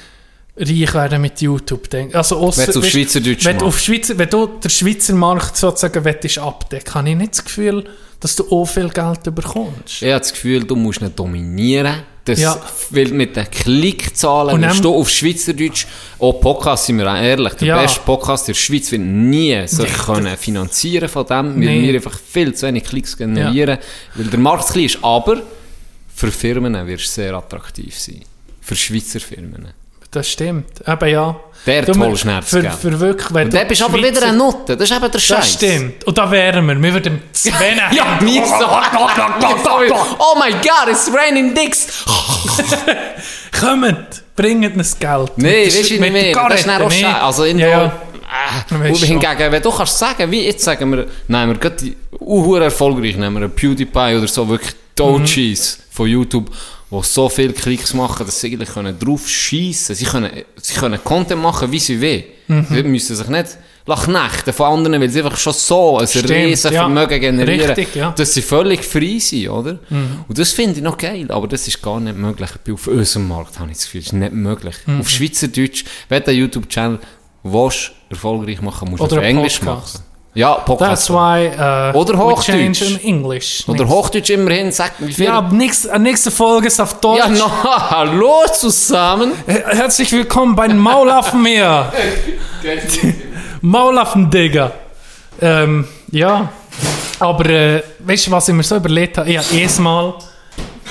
reich 0.56 0.94
werden 0.94 1.22
mit 1.22 1.40
YouTube. 1.40 1.90
Denk. 1.90 2.14
Also 2.14 2.36
ausser, 2.36 2.68
Wenn 2.68 2.74
du 2.74 2.78
auf 2.78 2.86
Schweizerdeutsch 2.86 3.44
wenn 3.44 3.62
auf. 3.62 3.80
Schweizer, 3.80 4.16
wenn 4.16 4.30
du 4.30 4.46
den 4.46 4.70
Schweizer 4.70 5.14
Markt 5.14 5.56
sozusagen 5.56 6.04
willst 6.04 6.38
abdecken 6.38 6.94
habe 6.94 7.10
ich 7.10 7.16
nicht 7.16 7.32
das 7.32 7.44
Gefühl, 7.44 7.84
dass 8.20 8.36
du 8.36 8.44
auch 8.48 8.66
viel 8.66 8.90
Geld 8.90 9.34
bekommst. 9.34 10.02
Ich 10.02 10.02
habe 10.02 10.20
das 10.20 10.32
Gefühl, 10.32 10.62
du 10.62 10.76
musst 10.76 11.00
nicht 11.00 11.18
dominieren. 11.18 12.04
Das, 12.30 12.40
Ja. 12.40 12.60
Weil 12.90 13.08
mit 13.08 13.36
den 13.36 13.48
Klickzahlen 13.50 14.54
Und 14.54 14.60
musst 14.66 14.84
du 14.84 14.94
auf 14.94 15.08
Schweizerdeutsch, 15.08 15.86
auch 16.18 16.40
Podcast, 16.40 16.86
sind 16.86 16.98
wir 16.98 17.10
auch 17.12 17.16
ehrlich, 17.16 17.54
der 17.54 17.68
Ja. 17.68 17.82
beste 17.82 18.00
Podcast 18.00 18.48
in 18.48 18.54
der 18.54 18.58
Schweiz 18.60 18.90
wird 18.92 19.02
nie 19.02 19.66
sich 19.66 19.92
können 19.92 20.36
finanzieren 20.36 21.08
von 21.08 21.26
dem, 21.26 21.54
weil 21.54 21.58
Nee. 21.58 21.82
wir 21.88 21.94
einfach 21.94 22.18
viel 22.18 22.54
zu 22.54 22.66
wenig 22.66 22.84
Klicks 22.84 23.16
generieren, 23.16 23.78
weil 24.14 24.26
der 24.26 24.38
Markt 24.38 24.68
klein 24.68 24.84
ist. 24.86 24.98
Aber 25.02 25.42
für 26.14 26.30
Firmen 26.30 26.86
wird 26.86 27.00
es 27.00 27.14
sehr 27.14 27.34
attraktiv 27.34 27.98
sein. 27.98 28.22
Für 28.60 28.76
Schweizer 28.76 29.20
Firmen. 29.20 29.68
Das 30.11 30.28
stimmt. 30.28 30.66
Eben 30.86 31.08
ja. 31.08 31.36
Der 31.66 31.82
Du, 31.82 31.92
toll 31.92 32.16
Schmerz, 32.16 32.48
für, 32.48 32.62
für 32.70 32.98
wirklich, 32.98 33.34
wenn 33.34 33.44
Und 33.44 33.54
dann 33.54 33.68
bist 33.68 33.82
aber 33.82 33.98
wieder 33.98 34.22
eine 34.22 34.36
Note. 34.36 34.76
Das 34.76 34.90
ist 34.90 34.96
eben 34.96 35.11
der 35.11 35.18
Scheiß. 35.18 35.36
Das 35.38 35.52
stimmt. 35.52 36.04
Und 36.04 36.16
da 36.18 36.30
wären 36.30 36.66
wir. 36.66 36.82
Wir 36.82 36.94
würden 36.94 37.22
Sven 37.32 37.78
Ja, 37.92 38.18
wir 38.20 38.46
so. 38.46 38.54
oh 40.18 40.38
my 40.38 40.50
God, 40.52 40.88
it's 40.90 41.11
raining 41.14 41.54
dicks. 41.54 42.04
Kommt, 43.61 44.22
bringt 44.36 44.76
uns 44.76 44.98
Geld. 44.98 45.32
Nee, 45.36 45.64
der- 45.64 45.66
weißt 45.66 45.90
du 45.90 46.00
nicht 46.00 46.12
mehr. 46.12 46.22
der 46.34 46.48
Das 46.48 46.61
ist 46.61 46.66
dann 46.66 46.82
auch. 46.82 47.22
Also 47.26 47.44
irgendwo... 47.44 47.66
Ja, 47.66 47.82
ja. 47.82 47.92
Äh, 48.86 48.94
hingegen, 48.94 49.52
wenn 49.52 49.62
du 49.62 49.70
kannst 49.72 49.98
sagen, 49.98 50.30
wie 50.30 50.44
jetzt 50.46 50.62
sagen 50.64 50.90
wir, 50.92 51.06
nehmen 51.28 51.52
wir 51.52 51.58
gerade 51.58 51.76
die 51.76 51.96
erfolgreich, 52.62 53.16
nehmen 53.16 53.40
wir 53.40 53.48
PewDiePie 53.48 54.16
oder 54.16 54.28
so, 54.28 54.48
wirklich 54.48 54.72
Dogees 54.94 55.78
Mhm. 55.78 55.82
von 55.90 56.06
YouTube, 56.08 56.50
die 56.91 57.03
so 57.03 57.28
viele 57.28 57.53
Klicks 57.53 57.95
machen, 57.95 58.26
dass 58.26 58.41
sie 58.41 58.49
eigentlich 58.49 58.70
können 58.70 58.99
drauf 58.99 59.28
schiessen 59.28 59.95
Sie 59.95 60.05
können, 60.05 60.30
sie 60.57 60.74
können 60.74 61.03
Content 61.03 61.41
machen, 61.41 61.70
wie 61.70 61.78
sie 61.78 62.01
wollen. 62.01 62.24
Mhm. 62.49 62.66
Sie 62.68 62.82
müssen 62.82 63.16
sich 63.16 63.28
nicht 63.28 63.59
knechten 63.86 64.53
von 64.53 64.66
anderen, 64.66 65.01
weil 65.01 65.09
sie 65.09 65.22
einfach 65.22 65.36
schon 65.36 65.53
so 65.53 65.99
ein 65.99 66.07
Stimmt, 66.07 66.30
riesen 66.30 66.72
ja. 66.72 66.82
Vermögen 66.82 67.20
generieren, 67.20 67.70
Richtig, 67.70 67.97
ja. 67.97 68.11
Mhm. 68.11 68.14
dass 68.14 68.34
sie 68.34 68.43
völlig 68.43 68.84
frei 68.84 69.18
sind, 69.18 69.49
oder? 69.49 69.78
Und 70.28 70.38
das 70.38 70.53
finde 70.53 70.76
ich 70.76 70.82
noch 70.82 70.97
geil, 70.97 71.26
aber 71.30 71.49
das 71.49 71.66
ist 71.66 71.82
gar 71.82 71.99
nicht 72.01 72.16
möglich. 72.16 72.51
Auf 72.72 72.86
unserem 72.86 73.28
Markt 73.28 73.59
habe 73.59 73.70
ich 73.70 73.78
das 73.78 73.86
Gefühl, 73.86 74.01
das 74.01 74.07
ist 74.09 74.12
nicht 74.12 74.32
möglich. 74.32 74.76
Mhm. 74.86 75.01
Auf 75.01 75.09
Schweizerdeutsch, 75.11 75.84
wenn 76.09 76.22
du 76.22 76.30
einen 76.30 76.38
YouTube-Channel 76.41 76.99
willst, 77.43 77.93
erfolgreich 78.11 78.61
machen, 78.61 78.91
musst 78.91 79.01
du 79.11 79.16
auf 79.16 79.22
Englisch 79.22 79.59
Podcast. 79.59 79.95
machen. 79.95 80.09
Ja, 80.32 80.54
Podcast. 80.54 81.08
That's 81.08 81.10
why 81.10 81.48
uh, 81.48 81.98
Oder 81.98 82.16
Hochdeutsch. 82.16 82.82
in 82.82 83.00
English. 83.00 83.64
Oder 83.66 83.88
Hochdeutsch 83.88 84.30
immerhin, 84.30 84.70
sag 84.70 84.92
wie 84.98 85.12
viel. 85.12 85.24
Ja, 85.24 85.40
nächste, 85.42 85.98
nächste 85.98 86.30
Folge 86.30 86.68
ist 86.68 86.80
auf 86.80 86.94
Deutsch. 87.00 87.18
ja 87.18 87.28
no, 87.28 87.50
hallo 87.90 88.44
zusammen. 88.52 89.32
Her- 89.46 89.64
Herzlich 89.70 90.12
willkommen 90.12 90.54
bei 90.54 90.68
Maulaffen 90.68 91.44
hier. 91.46 91.92
Maulaffen, 93.60 94.30
Digga. 94.30 94.70
Ähm, 95.40 95.86
ja. 96.12 96.48
Aber 97.18 97.46
äh, 97.46 97.82
weißt 97.98 98.28
du, 98.28 98.30
was 98.30 98.48
ich 98.48 98.54
mir 98.54 98.62
so 98.62 98.76
überlegt 98.76 99.18
habe? 99.18 99.30
Ja, 99.30 99.42
jedes 99.50 99.78
Mal. 99.80 100.14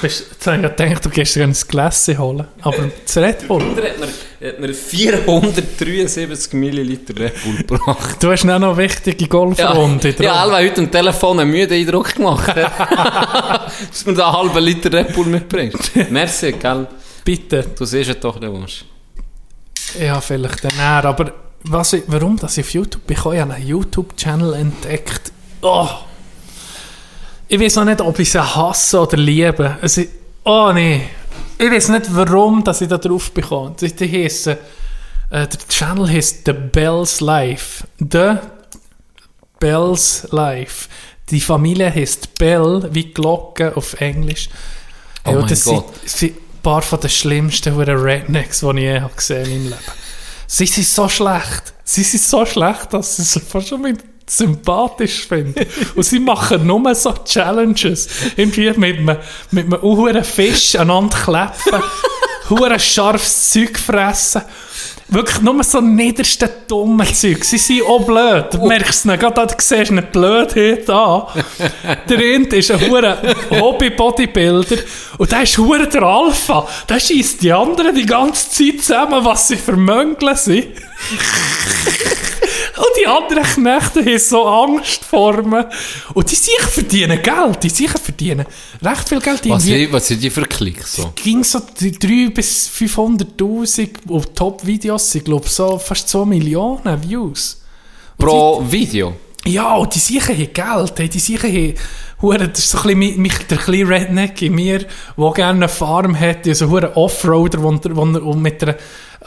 Bist, 0.01 0.27
jetzt 0.31 0.47
habe 0.47 0.57
ich 0.57 0.63
ja 0.63 0.69
gedacht, 0.69 1.05
du 1.05 1.09
gehst 1.09 1.35
dir 1.35 1.43
ein 1.43 1.53
Glas 1.67 2.07
holen. 2.17 2.47
Aber 2.61 2.89
das 3.05 3.17
Red 3.17 3.47
Bull. 3.47 3.61
Oder 3.61 3.83
hat 3.83 3.99
mir, 3.99 4.47
hat 4.47 4.59
mir 4.59 4.73
473 4.73 6.53
Milliliter 6.53 7.19
Red 7.19 7.43
Bull 7.43 7.55
gebracht. 7.57 8.17
Du 8.21 8.31
hast 8.31 8.43
noch 8.45 8.77
wichtige 8.77 9.27
Golfrunde 9.27 10.15
ja, 10.19 10.33
Alva 10.33 10.57
hat 10.57 10.63
heute 10.63 10.81
am 10.81 10.91
Telefon 10.91 11.39
einen 11.39 11.51
müden 11.51 11.77
Eindruck 11.77 12.15
gemacht. 12.15 12.55
Dass 12.55 14.03
du 14.03 14.11
mir 14.11 14.17
da 14.17 14.27
einen 14.27 14.37
halben 14.37 14.63
Liter 14.63 14.93
Red 14.93 15.13
Bull 15.13 15.25
mitbringst. 15.25 15.91
Merci, 16.09 16.53
gell? 16.53 16.87
Bitte. 17.23 17.65
Du 17.77 17.85
siehst 17.85 18.09
es 18.09 18.19
doch, 18.19 18.39
der 18.39 18.51
Wunsch. 18.51 18.85
Ja, 19.99 20.21
vielleicht 20.21 20.63
dann 20.63 20.77
eher, 20.77 21.05
aber 21.05 21.33
was 21.63 21.93
ich, 21.93 22.03
warum 22.07 22.37
dass 22.37 22.57
ich 22.57 22.65
auf 22.65 22.73
YouTube 22.73 23.05
bin, 23.07 23.17
ich 23.17 23.25
habe 23.25 23.53
einen 23.53 23.67
YouTube-Channel 23.67 24.53
entdeckt. 24.53 25.31
Oh. 25.61 25.87
Ich 27.51 27.59
weiß 27.59 27.77
noch 27.77 27.85
nicht, 27.85 27.99
ob 27.99 28.19
ich 28.19 28.31
sie 28.31 28.39
hasse 28.39 29.01
oder 29.01 29.17
liebe. 29.17 29.79
Es 29.81 29.97
ist, 29.97 30.11
oh 30.43 30.71
nee. 30.71 31.09
Ich 31.57 31.71
weiß 31.71 31.89
nicht, 31.89 32.05
warum 32.15 32.63
dass 32.63 32.81
ich 32.81 32.87
da 32.87 32.99
drauf 32.99 33.31
bekomme. 33.31 33.75
Die, 33.81 33.91
die 33.91 34.23
heissen, 34.23 34.55
äh, 35.31 35.47
der 35.47 35.67
Channel 35.67 36.07
heißt 36.07 36.45
The 36.45 36.53
Bells 36.53 37.21
Life. 37.21 37.87
The 37.97 38.35
Bells 39.59 40.27
Life. 40.29 40.87
Die 41.31 41.41
Familie 41.41 41.91
heißt 41.91 42.35
Bell, 42.35 42.87
wie 42.91 43.11
Glocke 43.11 43.75
auf 43.75 43.99
Englisch. 43.99 44.47
Oh 45.25 45.31
mein 45.31 45.47
das 45.47 45.65
Gott. 45.65 45.87
Sind, 46.01 46.09
sind 46.09 46.37
ein 46.37 46.61
paar 46.61 46.83
von 46.83 46.99
den 46.99 47.09
schlimmsten 47.09 47.75
Rednecks, 47.75 48.59
die 48.59 48.67
ich 48.67 48.75
je 48.75 49.01
habe 49.01 49.15
gesehen 49.15 49.45
in 49.45 49.63
meinem 49.63 49.63
Leben. 49.69 49.91
Sie 50.45 50.67
sind 50.67 50.85
so 50.85 51.09
schlecht. 51.09 51.73
Sie 51.83 52.03
sind 52.03 52.21
so 52.21 52.45
schlecht, 52.45 52.93
dass 52.93 53.17
sie 53.17 53.39
fast 53.39 53.69
schon 53.69 53.81
mit 53.81 54.03
sympathisch 54.29 55.27
finde. 55.27 55.65
Und 55.95 56.03
sie 56.03 56.19
machen 56.19 56.65
nur 56.65 56.93
so 56.95 57.13
Challenges. 57.25 58.07
Irgendwie 58.35 58.71
mit 58.71 58.97
einem, 58.97 59.17
mit 59.51 59.65
einem 59.65 59.83
uhuren 59.83 60.23
Fisch 60.23 60.75
aneinander 60.75 61.17
klepfen. 61.17 61.83
hure 62.49 62.79
scharfes 62.79 63.51
Zeug 63.51 63.77
fressen. 63.77 64.41
Wirklich 65.11 65.41
nur 65.41 65.63
so 65.63 65.81
niederste 65.81 66.47
dumme 66.67 67.11
Zeug. 67.11 67.43
Sie 67.43 67.57
sind 67.57 67.81
auch 67.81 68.05
blöd. 68.05 68.53
Du 68.53 68.67
merkst 68.67 69.07
es 69.07 69.19
gerade, 69.19 69.47
du 69.47 69.55
siehst 69.57 69.89
eine 69.89 70.03
Blödheit 70.03 70.87
an. 70.87 71.23
Der 72.07 72.17
Rind 72.17 72.53
ist 72.53 72.69
ein 72.69 72.79
hure 72.87 73.17
Hobby-Bodybuilder 73.49 74.77
und 75.17 75.31
der 75.31 75.41
ist 75.41 75.57
hure 75.57 75.87
der 75.87 76.03
Alpha. 76.03 76.67
Der 76.87 76.99
schießt 76.99 77.41
die 77.41 77.51
anderen 77.51 77.95
die 77.95 78.05
ganze 78.05 78.51
Zeit 78.51 78.83
zusammen, 78.83 79.25
was 79.25 79.47
sie 79.47 79.57
für 79.57 79.75
Möngle 79.75 80.35
sind. 80.35 80.67
Und 82.79 82.87
die 83.01 83.05
anderen 83.07 83.43
Knechte 83.43 83.99
haben 84.05 84.19
so 84.19 84.45
Angst 84.45 85.03
vor 85.03 85.41
mir. 85.43 85.69
Und 86.13 86.31
die 86.31 86.35
sich 86.35 86.59
verdienen 86.61 87.21
Geld. 87.21 87.61
Die 87.63 87.69
sich 87.69 87.89
verdienen 87.91 88.45
recht 88.81 89.09
viel 89.09 89.19
Geld. 89.19 89.43
Die 89.43 89.49
Was, 89.49 89.63
sind- 89.63 89.91
was 89.91 90.07
sind 90.07 90.23
die 90.23 90.29
für 90.29 90.43
Klicks? 90.43 90.95
So? 90.95 91.11
ging 91.15 91.43
so 91.43 91.59
3 91.59 92.29
bis 92.33 92.69
500'000 92.69 93.89
auf 94.09 94.25
Top-Videos. 94.33 95.13
Ich 95.15 95.23
glaube, 95.25 95.47
so 95.49 95.77
fast 95.77 96.07
2 96.09 96.25
Millionen 96.25 97.03
Views. 97.03 97.61
Pro 98.17 98.63
Video? 98.69 99.13
Ja, 99.45 99.75
und 99.75 99.93
die 99.95 99.99
Sicher 99.99 100.33
haben 100.33 100.87
Geld. 100.95 101.13
Die 101.13 101.19
Sicher 101.19 101.47
haben... 101.47 101.73
Das 102.21 102.59
ist 102.59 102.71
so 102.71 102.79
ein 102.79 102.83
bisschen 102.83 102.99
mi- 102.99 103.15
mich, 103.17 103.37
der 103.47 103.57
kleine 103.57 103.87
Redneck 103.89 104.41
in 104.41 104.53
mir, 104.53 104.79
der 105.17 105.31
gerne 105.33 105.59
eine 105.59 105.69
Farm 105.69 106.15
hätte, 106.15 106.53
so 106.53 106.75
ein 106.75 106.83
Offroader, 106.93 107.63
wo, 107.63 107.71
wo, 107.71 108.25
wo 108.25 108.33
mit 108.33 108.61
einer 108.61 108.75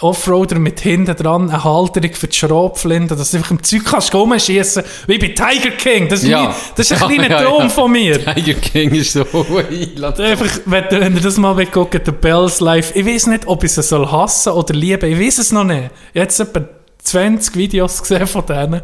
Offroader 0.02 0.58
mit 0.58 0.80
hinten 0.80 1.14
dran 1.16 1.50
eine 1.50 1.64
Halterung 1.64 2.12
für 2.14 2.28
die 2.28 2.36
Schrotflinte, 2.36 3.16
dass 3.16 3.30
du 3.30 3.36
einfach 3.38 3.50
im 3.52 3.62
Zeug 3.62 3.84
kannst 3.84 4.14
rumschiessen, 4.14 4.82
wie 5.06 5.18
bei 5.18 5.28
Tiger 5.28 5.70
King. 5.76 6.08
Das 6.08 6.22
ist, 6.22 6.28
Ja. 6.28 6.42
mein, 6.44 6.54
das 6.76 6.90
ist 6.90 7.02
ein 7.02 7.10
Ja, 7.16 7.16
kleiner 7.26 7.44
Traum 7.44 7.62
ja. 7.62 7.68
von 7.68 7.92
mir. 7.92 8.24
Tiger 8.24 8.54
King 8.54 8.94
ist 8.94 9.12
so. 9.12 9.20
Einfach, 9.26 10.60
wenn, 10.66 10.84
wenn 10.90 11.14
ihr 11.16 11.20
das 11.22 11.36
mal 11.38 11.64
guckt, 11.66 11.94
der 12.06 12.12
Bells 12.12 12.60
Live, 12.60 12.94
ich 12.94 13.06
weiß 13.06 13.28
nicht, 13.28 13.46
ob 13.46 13.64
ich 13.64 13.76
es 13.76 13.88
soll 13.88 14.10
hassen 14.10 14.52
oder 14.52 14.74
lieben, 14.74 15.10
ich 15.12 15.18
weiß 15.18 15.38
es 15.38 15.52
noch 15.52 15.64
nicht. 15.64 15.90
Ich 16.12 16.20
habe 16.20 16.24
jetzt 16.28 16.40
etwa 16.40 16.64
20 17.04 17.56
Videos 17.56 18.00
gesehen 18.02 18.26
von 18.26 18.44
denen. 18.46 18.82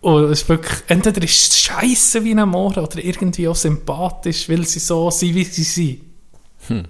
Und 0.00 0.24
es 0.24 0.42
ist 0.42 0.48
wirklich, 0.50 0.78
entweder 0.88 1.22
ist 1.22 1.52
es 1.52 1.58
scheisse 1.58 2.22
wie 2.24 2.34
ein 2.34 2.46
Moor 2.48 2.76
oder 2.76 3.02
irgendwie 3.02 3.48
auch 3.48 3.56
sympathisch, 3.56 4.48
weil 4.50 4.66
sie 4.66 4.78
so 4.78 5.10
sind, 5.10 5.34
wie 5.34 5.44
sie 5.44 5.62
sind. 5.64 6.88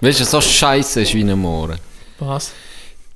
Weißt 0.00 0.20
du, 0.20 0.24
so 0.24 0.40
scheiße 0.40 1.02
ist 1.02 1.14
wie 1.14 1.22
ein 1.22 1.38
Mohren. 1.38 1.78
Was? 2.18 2.52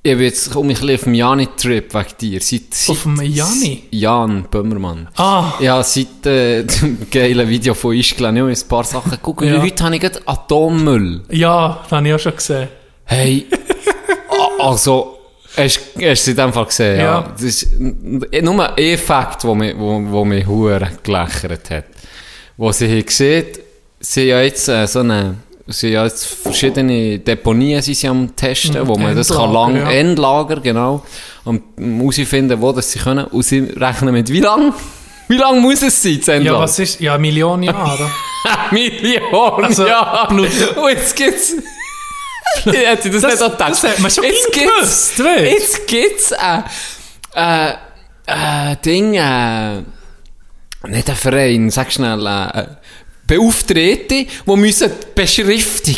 Ich 0.05 0.11
bin 0.11 0.21
jetzt 0.25 0.47
ich 0.47 0.55
ein 0.55 0.67
bisschen 0.67 0.95
auf 0.95 1.03
dem 1.03 1.13
Jani-Trip 1.13 1.93
wegen 1.93 2.05
dir. 2.19 2.41
Seit, 2.41 2.61
seit, 2.73 2.89
Auf 2.89 3.03
dem 3.03 3.21
Jani? 3.21 3.83
Jan 3.91 4.43
Böhmermann. 4.51 5.07
Ah, 5.15 5.53
Ja, 5.61 5.81
seit 5.81 6.25
äh, 6.25 6.63
dem 6.81 7.09
geilen 7.09 7.47
Video 7.47 7.73
von 7.73 7.95
Ischgl 7.95 8.27
habe 8.27 8.51
ich 8.51 8.63
ein 8.63 8.67
paar 8.67 8.83
Sachen 8.83 9.11
geguckt. 9.11 9.41
Und 9.43 9.47
Ja. 9.47 9.61
heute 9.61 9.83
habe 9.83 9.95
ich 9.95 10.01
gerade 10.01 10.19
Atommüll. 10.25 11.21
ja, 11.29 11.79
das 11.83 11.91
habe 11.93 12.07
ich 12.07 12.13
auch 12.13 12.19
schon 12.19 12.35
gesehen. 12.35 12.67
Hey, 13.05 13.45
a- 14.29 14.63
also, 14.69 15.19
hast 15.55 15.79
hast 15.79 15.97
du 15.97 16.05
es 16.09 16.27
in 16.27 16.35
dem 16.35 16.51
Fall 16.53 16.65
gesehen? 16.65 16.97
Ja. 16.97 17.03
Ja. 17.03 17.31
Das 17.33 17.41
ist 17.43 17.67
nur 17.79 18.77
ein 18.77 18.97
Fakt, 18.97 19.43
der 19.43 19.55
mich, 19.55 19.73
wo, 19.77 20.01
wo 20.05 20.25
mich 20.25 20.45
hure 20.45 20.89
gelächert 21.01 21.69
hat. 21.69 21.85
Wo 22.57 22.71
sie 22.73 22.89
haben 22.89 23.05
gesehen, 23.05 23.45
sie 24.01 24.23
ja 24.25 24.41
jetzt 24.41 24.67
äh, 24.67 24.85
so 24.85 24.99
eine, 24.99 25.35
sie 25.67 25.87
haben 25.87 25.93
ja 25.93 26.03
jetzt 26.05 26.25
verschiedene 26.25 27.19
Deponien 27.19 27.81
sind 27.81 27.95
sie 27.95 28.07
am 28.07 28.35
testen, 28.35 28.85
wo 28.87 28.95
man 28.97 29.15
das 29.15 29.29
kann 29.29 29.45
Endlager, 29.45 29.71
lang, 29.73 29.75
ja. 29.77 29.91
Endlager, 29.91 30.59
genau, 30.59 31.03
und 31.45 31.61
herausfinden, 31.77 32.59
wo 32.61 32.71
das 32.71 32.91
sie 32.91 32.99
können. 32.99 33.25
Und 33.25 33.43
sie 33.43 33.59
rechnen 33.59 34.13
mit, 34.13 34.29
wie 34.29 34.39
lang, 34.41 34.73
wie 35.29 35.37
lang 35.37 35.59
muss 35.61 35.81
es 35.81 36.01
sein, 36.01 36.17
das 36.17 36.27
Ja, 36.27 36.33
Endlager? 36.35 36.59
was 36.59 36.79
ist, 36.79 36.99
ja, 36.99 37.13
eine 37.13 37.21
Million 37.21 37.63
Jahre. 37.63 38.09
Millionen 38.71 39.65
Also, 39.65 39.87
Jahre. 39.87 40.33
Und 40.35 40.89
jetzt 40.89 41.15
gibt's... 41.15 41.53
Ich 42.65 42.71
hätte 42.73 43.09
das, 43.09 43.21
Das- 43.23 43.39
nicht 43.39 43.51
gedacht. 43.51 43.71
das 43.71 43.83
hat 43.83 43.99
man 43.99 44.11
schon 44.11 44.25
Jetzt 44.25 44.51
gewusst, 44.53 45.15
gibt's- 45.15 45.15
du? 45.17 45.43
Jetzt 45.43 45.87
gibt's 45.87 46.33
ein... 46.33 46.63
Äh, 47.33 47.71
äh, 48.27 48.75
Ding... 48.85 49.15
Äh, 49.15 49.77
nicht 50.87 51.09
ein 51.09 51.15
Verein, 51.15 51.71
sag 51.71 51.91
schnell... 51.91 52.23
Äh, 52.27 52.65
Beauftragte, 53.37 54.25
die 54.25 54.27
müssen 54.55 54.89
die 54.91 55.21
Beschriftung 55.21 55.97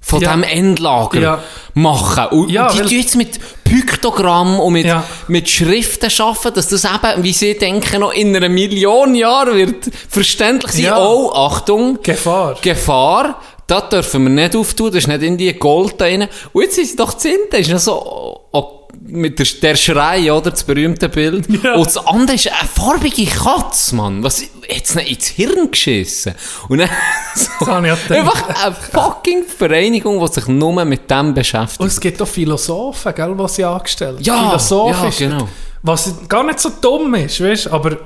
von 0.00 0.20
Ja. 0.20 0.28
diesem 0.36 0.42
Endlager 0.44 1.20
Ja. 1.20 1.42
machen. 1.74 2.26
Und 2.38 2.50
Ja, 2.50 2.70
die 2.72 2.78
tun 2.78 2.88
jetzt 2.88 3.16
mit 3.16 3.40
Piktogramm 3.64 4.60
und 4.60 4.72
mit, 4.72 4.86
Ja. 4.86 5.04
mit 5.28 5.48
Schriften 5.48 6.10
arbeiten, 6.20 6.54
dass 6.54 6.68
das 6.68 6.84
eben, 6.84 7.24
wie 7.24 7.32
sie 7.32 7.54
denken, 7.58 8.00
noch 8.00 8.12
in 8.12 8.34
einer 8.36 8.48
Million 8.48 9.14
Jahren 9.14 9.56
wird 9.56 9.90
verständlich 10.08 10.72
sein. 10.72 10.82
Ja. 10.84 10.98
Oh, 11.04 11.32
Achtung, 11.32 11.98
Gefahr. 12.02 12.56
Gefahr, 12.62 13.40
das 13.66 13.88
dürfen 13.88 14.22
wir 14.24 14.30
nicht 14.30 14.54
auftun, 14.54 14.88
das 14.92 14.98
ist 14.98 15.08
nicht 15.08 15.22
in 15.22 15.36
die 15.36 15.52
Gold 15.54 16.00
rein. 16.00 16.28
Und 16.52 16.62
jetzt 16.62 16.78
ist 16.78 16.90
es 16.90 16.96
doch 16.96 17.14
Zinte, 17.14 17.56
ist 17.56 17.70
noch 17.70 17.80
so, 17.80 18.40
oh, 18.52 18.75
mit 19.08 19.38
der, 19.38 19.46
der 19.62 19.74
Schrei, 19.76 20.32
oder, 20.32 20.50
das 20.50 20.64
berühmte 20.64 21.08
Bild. 21.08 21.46
Ja. 21.62 21.74
Und 21.74 21.86
das 21.86 21.96
andere 21.96 22.34
ist 22.36 22.48
eine 22.48 22.68
farbige 22.68 23.26
Katze, 23.26 23.94
Mann. 23.96 24.22
Was, 24.22 24.42
jetzt 24.68 24.94
nicht 24.96 25.10
ins 25.10 25.26
Hirn 25.28 25.70
geschissen. 25.70 26.34
Und 26.68 26.78
dann, 26.78 26.90
so, 27.34 27.64
einfach 27.66 28.48
eine 28.64 28.74
fucking 28.74 29.44
Vereinigung, 29.44 30.24
die 30.24 30.32
sich 30.32 30.46
nur 30.48 30.84
mit 30.84 31.10
dem 31.10 31.34
beschäftigt. 31.34 31.80
Und 31.80 31.86
es 31.88 32.00
gibt 32.00 32.20
auch 32.20 32.28
Philosophen, 32.28 33.14
gell, 33.14 33.36
die 33.38 33.48
sie 33.48 33.64
angestellt 33.64 34.18
Ja, 34.20 34.48
Philosophisch. 34.48 35.20
ja, 35.20 35.28
genau. 35.28 35.48
Was 35.82 36.14
gar 36.28 36.42
nicht 36.44 36.58
so 36.60 36.70
dumm 36.80 37.14
ist, 37.14 37.40
weißt 37.42 37.66
du, 37.66 37.70
aber 37.72 37.96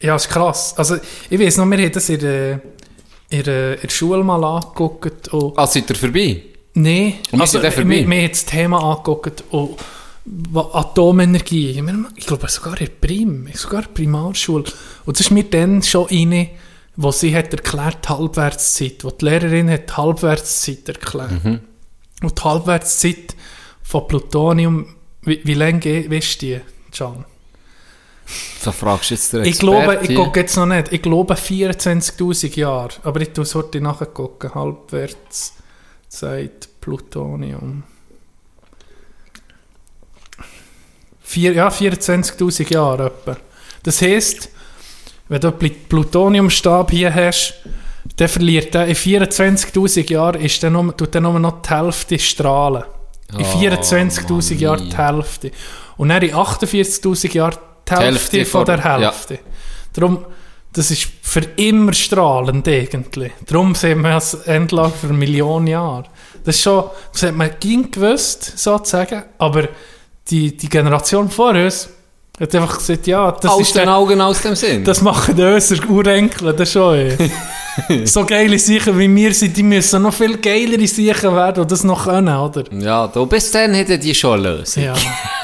ja, 0.00 0.16
ist 0.16 0.28
krass. 0.28 0.74
Also, 0.76 0.96
ich 1.30 1.38
weiß 1.40 1.56
noch, 1.58 1.66
wir 1.66 1.78
haben 1.78 1.92
das 1.92 2.08
in 2.08 2.18
der, 2.20 2.60
in 3.30 3.42
der, 3.44 3.74
in 3.76 3.80
der 3.82 3.88
Schule 3.88 4.22
mal 4.22 4.42
angeguckt. 4.44 5.28
Und, 5.28 5.56
Ah, 5.58 5.66
seid 5.66 5.88
ihr 5.88 5.96
vorbei? 5.96 6.42
Nee, 6.76 7.14
Und 7.32 7.40
wir 7.40 7.62
wir, 7.62 7.88
wir 8.08 8.22
haben 8.22 8.28
das 8.28 8.44
Thema 8.44 8.82
angeguckt 8.82 9.44
und 9.50 9.76
Atomenergie. 10.54 11.82
Ich 12.16 12.26
glaube 12.26 12.48
sogar 12.48 12.80
in 12.80 12.90
Prim, 13.00 13.48
sogar 13.54 13.84
in 13.86 13.94
Primarschule. 13.94 14.64
Und 15.04 15.18
das 15.18 15.26
ist 15.26 15.30
mir 15.30 15.44
dann 15.44 15.82
schon 15.82 16.06
rein, 16.06 16.50
wo 16.96 17.12
sie 17.12 17.34
hat 17.36 17.52
erklärt, 17.52 18.04
die 18.04 18.08
Halbwertszeit, 18.08 19.04
wo 19.04 19.10
die 19.10 19.24
Lehrerin 19.24 19.70
hat 19.70 19.90
die 19.90 19.92
Halbwertszeit 19.92 20.88
erklärt. 20.88 21.44
Mhm. 21.44 21.60
Und 22.22 22.38
die 22.38 22.42
Halbwertszeit 22.42 23.36
von 23.82 24.08
Plutonium, 24.08 24.96
wie, 25.22 25.40
wie 25.44 25.54
lange 25.54 26.10
weisst 26.10 26.42
du 26.42 26.46
die, 26.46 26.60
Can? 26.90 27.24
So 28.60 28.72
fragst 28.72 29.10
du 29.10 29.14
jetzt 29.14 29.32
den 29.32 29.44
Ich 29.44 29.58
glaube, 29.58 30.00
ich 30.02 30.14
gucke 30.14 30.40
jetzt 30.40 30.56
noch 30.56 30.66
nicht, 30.66 30.92
ich 30.92 31.02
glaube 31.02 31.34
24'000 31.34 32.58
Jahre, 32.58 32.90
aber 33.04 33.20
ich 33.20 33.30
tue 33.30 33.44
es 33.44 33.54
heute 33.54 33.80
nachgucken, 33.80 34.50
Halbwertszeit 36.12 36.68
Plutonium. 36.80 37.82
Vier, 41.22 41.52
ja, 41.54 41.68
24'000 41.68 42.72
Jahre 42.72 43.06
etwa. 43.06 43.36
Das 43.82 44.00
heisst, 44.00 44.48
wenn 45.28 45.40
du 45.40 45.48
einen 45.48 45.58
Pl- 45.58 45.74
Plutoniumstab 45.88 46.90
hier 46.92 47.12
hast, 47.12 47.54
dann 48.16 48.28
verliert 48.28 48.72
der 48.74 48.86
in 48.86 48.94
24'000 48.94 50.08
Jahren, 50.10 50.40
ist 50.40 50.62
der 50.62 50.70
nur, 50.70 50.96
tut 50.96 51.12
der 51.14 51.20
nur 51.20 51.38
noch 51.40 51.62
die 51.62 51.68
Hälfte 51.70 52.18
strahlen. 52.18 52.84
In 53.36 53.44
Oh, 53.44 53.58
24'000 53.58 54.50
Mann, 54.54 54.58
Jahren 54.60 54.90
die 54.90 54.96
Hälfte. 54.96 55.50
Und 55.96 56.10
dann 56.10 56.22
in 56.22 56.32
48'000 56.32 57.34
Jahren 57.34 57.56
die 57.88 57.94
Hälfte, 57.94 58.36
Hälfte 58.38 58.44
von 58.46 58.64
der 58.64 58.78
von- 58.80 58.90
ja. 59.02 59.10
Hälfte. 59.10 59.38
Darum, 59.94 60.24
das 60.72 60.90
ist 60.90 61.08
für 61.22 61.40
immer 61.56 61.92
strahlend 61.92 62.68
eigentlich. 62.68 63.32
Darum 63.46 63.74
sehen 63.74 64.02
wir 64.02 64.10
das 64.10 64.34
Endlager 64.34 64.90
für 64.90 65.08
eine 65.08 65.18
Million 65.18 65.66
Jahre. 65.66 66.04
Das 66.44 66.56
ist 66.56 66.62
schon, 66.62 66.84
das 67.12 67.22
hat 67.22 67.34
man 67.34 67.50
ging 67.58 67.90
gewusst, 67.90 68.58
sozusagen, 68.58 69.24
aber 69.38 69.68
die, 70.28 70.56
die 70.56 70.68
Generation 70.68 71.30
vor 71.30 71.50
uns 71.54 71.88
hat 72.38 72.54
einfach 72.54 72.78
gesagt, 72.78 73.06
ja, 73.06 73.32
das 73.32 73.50
aus 73.50 73.60
ist 73.62 73.74
den 73.76 73.84
der, 73.86 73.94
Augen, 73.96 74.20
aus 74.20 74.42
dem 74.42 74.54
Sinn. 74.54 74.84
das 74.84 75.00
machen 75.00 75.38
unsere 75.40 75.86
Urenkel, 75.86 76.52
das 76.52 76.70
schon. 76.72 77.12
so 78.04 78.24
geile 78.24 78.58
Sachen 78.58 78.98
wie 78.98 79.14
wir 79.14 79.32
sind, 79.34 79.56
die 79.56 79.62
müssen 79.62 80.02
noch 80.02 80.12
viel 80.12 80.36
geilere 80.38 80.86
Sachen 80.86 81.34
werden 81.34 81.62
und 81.62 81.70
das 81.70 81.82
noch 81.84 82.04
können, 82.04 82.36
oder? 82.36 82.64
ja, 82.72 83.06
du, 83.06 83.24
bis 83.26 83.50
dann 83.50 83.72
hätten 83.74 84.00
die 84.00 84.14
schon 84.14 84.42
lösen. 84.42 84.84
Ja. 84.84 84.94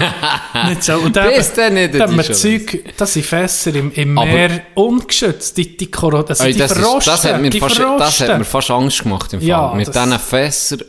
Nicht 0.69 0.82
so. 0.85 0.94
Und 0.94 1.14
dann, 1.16 1.35
Bis 1.35 1.52
dann 1.52 1.77
hätten 1.77 1.93
die 2.10 2.16
wir 2.16 2.24
schon 2.24 2.35
Zeug, 2.35 2.85
das 2.97 3.12
sind 3.12 3.24
Fässer 3.27 3.74
im, 3.74 3.90
im 3.93 4.19
Aber- 4.19 4.27
Meer 4.31 4.60
ungeschützt, 4.74 5.56
die, 5.56 5.77
die 5.77 5.90
Corona, 5.90 6.24
also 6.28 6.44
Ey, 6.44 6.52
die 6.52 6.59
das, 6.59 6.73
ist, 6.73 6.78
verrosten, 6.78 7.12
das, 7.12 7.24
hat 7.24 7.40
mir 7.40 7.51
die 7.51 7.60
fast, 7.60 7.78
das 7.78 7.85
verrosten. 7.86 8.28
hat 8.28 8.39
mir 8.39 8.44
fast 8.44 8.70
Angst 8.70 9.02
gemacht 9.02 9.32
im 9.32 9.40
Fall. 9.40 9.48
Ja, 9.48 9.73
Mit 9.74 9.89
das- 9.89 9.94
diesen 10.05 10.19
Fässern. 10.19 10.82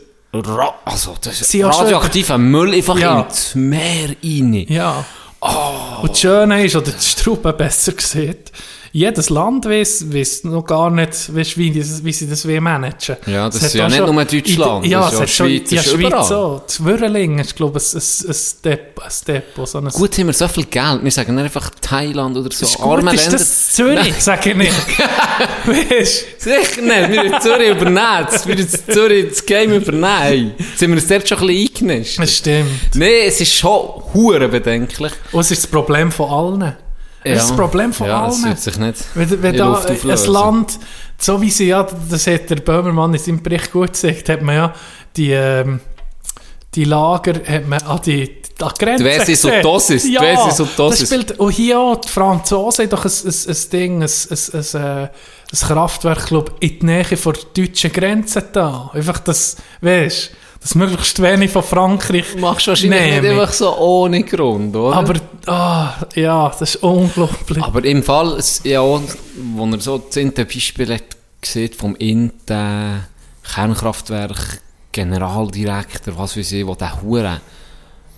Also, 0.84 1.14
das 1.22 1.40
ist 1.40 1.54
radioaktiver 1.64 2.38
Müll 2.38 2.74
einfach 2.74 2.98
Ja. 2.98 3.20
ins 3.20 3.54
Meer 3.54 4.08
rein. 4.22 4.66
Ja. 4.68 5.04
Oh. 5.44 6.00
Und 6.02 6.10
das 6.12 6.20
Schöne 6.20 6.64
ist, 6.64 6.74
oder 6.74 6.90
die 6.90 7.04
Strube 7.04 7.52
besser 7.52 7.92
gesagt, 7.92 8.50
jedes 8.94 9.28
Land 9.28 9.64
weiss, 9.66 10.14
weiss 10.14 10.44
noch 10.44 10.64
gar 10.64 10.88
nicht, 10.88 11.34
weiss, 11.34 11.58
wie, 11.58 11.74
wie 11.74 12.12
sie 12.12 12.28
das 12.28 12.46
wie 12.46 12.60
managen. 12.60 13.16
Ja, 13.26 13.50
das 13.50 13.60
ist 13.60 13.74
ja 13.74 13.88
nicht 13.88 13.98
nur 13.98 14.24
Deutschland, 14.24 14.86
Ja, 14.86 15.00
das 15.00 15.14
ist 15.14 15.18
ja 15.18 15.26
Schweiz, 15.26 15.70
ja, 15.72 15.82
Schweiz 15.82 15.94
überall. 15.94 16.24
so. 16.24 16.62
Zwirrling 16.64 17.40
ist, 17.40 17.56
glaube 17.56 17.80
ich, 17.80 17.92
ein, 17.92 17.98
ein, 17.98 18.30
ein, 18.30 18.36
Dep, 18.64 19.00
ein 19.02 19.12
Depot, 19.26 19.68
so 19.68 19.78
ein 19.78 19.88
Gut 19.88 20.16
haben 20.16 20.26
wir 20.28 20.32
so 20.32 20.46
viel 20.46 20.66
Geld, 20.66 21.02
wir 21.02 21.10
sagen 21.10 21.34
nicht 21.34 21.44
einfach 21.44 21.70
Thailand 21.80 22.36
oder 22.36 22.52
so. 22.52 22.64
ist 22.64 22.78
Arme 22.78 23.10
gut, 23.10 23.14
ist 23.14 23.22
Länder. 23.22 23.38
das 23.38 23.72
Zürich, 23.72 24.14
sage 24.22 24.50
ich 24.50 24.56
nicht. 24.56 24.72
weißt 25.66 26.24
Sicher 26.38 26.82
nicht, 26.82 27.10
wir 27.10 27.24
in 27.24 27.40
Zürich 27.40 27.70
übernehmen. 27.70 28.28
Wir 28.44 28.58
in 28.60 28.68
Zürich 28.68 29.28
das 29.30 29.44
Game 29.44 29.72
übernehmen. 29.72 30.54
Jetzt 30.56 30.78
sind 30.78 30.90
wir 30.90 30.96
uns 30.96 31.08
dort 31.08 31.28
schon 31.28 31.38
ein 31.38 31.46
bisschen 31.48 31.88
eingenischt. 31.88 32.18
das 32.20 32.36
stimmt. 32.36 32.68
Nein, 32.94 33.10
es 33.26 33.40
ist 33.40 33.54
schon 33.54 34.04
hure 34.14 34.48
bedenklich. 34.48 35.12
Und 35.32 35.40
es 35.40 35.50
ist 35.50 35.64
das 35.64 35.70
Problem 35.70 36.12
von 36.12 36.30
allen. 36.62 36.83
Das 37.24 37.42
ist 37.42 37.50
das 37.50 37.56
Problem 37.56 37.92
von 37.92 38.06
ja, 38.06 38.24
allen. 38.24 38.44
wird 38.44 38.58
sich 38.58 38.78
nicht 38.78 39.04
Wenn, 39.14 39.42
wenn 39.42 39.56
da 39.56 39.74
ein. 39.74 40.26
Land, 40.26 40.78
so 41.18 41.40
wie 41.40 41.50
sie 41.50 41.68
ja, 41.68 41.86
das 42.10 42.26
hat 42.26 42.50
der 42.50 42.56
Böhmermann 42.56 43.14
in 43.14 43.20
seinem 43.20 43.42
Bericht 43.42 43.72
gut 43.72 43.92
gesagt, 43.92 44.28
hat 44.28 44.42
man 44.42 44.54
ja 44.54 44.74
die, 45.16 45.32
ähm, 45.32 45.80
die 46.74 46.84
Lager 46.84 47.34
hat 47.46 47.66
man 47.66 47.80
an 47.82 48.00
die, 48.04 48.42
an 48.60 48.72
die 48.78 48.84
Grenze 48.84 49.04
Die 49.04 49.10
Versus 49.10 49.44
und. 49.44 49.62
Dosis, 49.64 50.08
Ja, 50.08 50.20
Versus 50.20 50.60
und 50.60 50.78
Dosis. 50.78 50.98
das 51.00 51.08
spielt, 51.08 51.38
und 51.38 51.50
hier 51.50 51.78
auch, 51.78 51.96
die 51.96 52.08
Franzosen 52.08 52.84
haben 52.84 52.90
doch 52.90 53.04
ein, 53.04 53.10
ein, 53.10 53.34
ein 53.48 53.70
Ding, 53.72 54.02
ein, 54.02 54.10
ein, 54.10 54.74
ein, 54.74 54.82
äh, 54.82 55.08
ein 55.52 55.58
Kraftwerk, 55.68 56.26
glaub, 56.26 56.52
in 56.60 56.78
die 56.78 56.86
Nähe 56.86 57.04
der 57.04 57.18
deutschen 57.56 57.92
Grenze 57.92 58.44
da. 58.52 58.90
Einfach 58.92 59.20
das, 59.20 59.56
weißt 59.80 60.30
das 60.64 60.74
möglichst 60.76 61.20
wenig 61.20 61.50
von 61.50 61.62
Frankreich 61.62 62.24
Du 62.32 62.38
machst 62.38 62.66
wahrscheinlich 62.68 62.98
nehmen. 62.98 63.20
nicht 63.20 63.30
einfach 63.32 63.52
so 63.52 63.76
ohne 63.76 64.24
Grund, 64.24 64.74
oder? 64.74 64.96
Aber, 64.96 65.14
ah, 65.44 65.92
ja, 66.14 66.48
das 66.58 66.76
ist 66.76 66.82
unglaublich. 66.82 67.62
Aber 67.62 67.84
im 67.84 68.02
Fall, 68.02 68.42
ja, 68.62 68.80
wo 68.80 69.66
er 69.66 69.80
so 69.80 69.98
zehnte 69.98 70.46
Beispiel 70.46 70.94
hat 70.94 71.04
gesehen 71.42 71.70
vom 71.76 71.94
Inten 71.96 73.04
Kernkraftwerk 73.54 74.62
Generaldirektor, 74.90 76.16
was 76.16 76.34
weiß 76.34 76.52
ich, 76.52 76.66
wo 76.66 76.74
der 76.74 77.02
Hure 77.02 77.42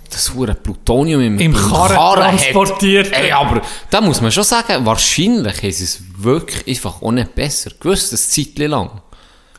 das 0.09 0.32
hure 0.32 0.55
Plutonium 0.55 1.20
im, 1.20 1.40
Im 1.40 1.52
Karren 1.52 1.97
transportiert. 1.97 3.12
Ey, 3.12 3.32
aber 3.32 3.60
da 3.90 4.01
muss 4.01 4.20
man 4.20 4.31
schon 4.31 4.44
sagen, 4.44 4.86
wahrscheinlich 4.86 5.64
ist 5.64 5.81
es 5.81 6.01
wirklich 6.16 6.68
einfach 6.68 7.02
auch 7.02 7.10
nicht 7.10 7.35
besser 7.35 7.73
gewusst, 7.81 8.12
eine 8.12 8.20
Zeit 8.20 8.68
lang. 8.68 9.01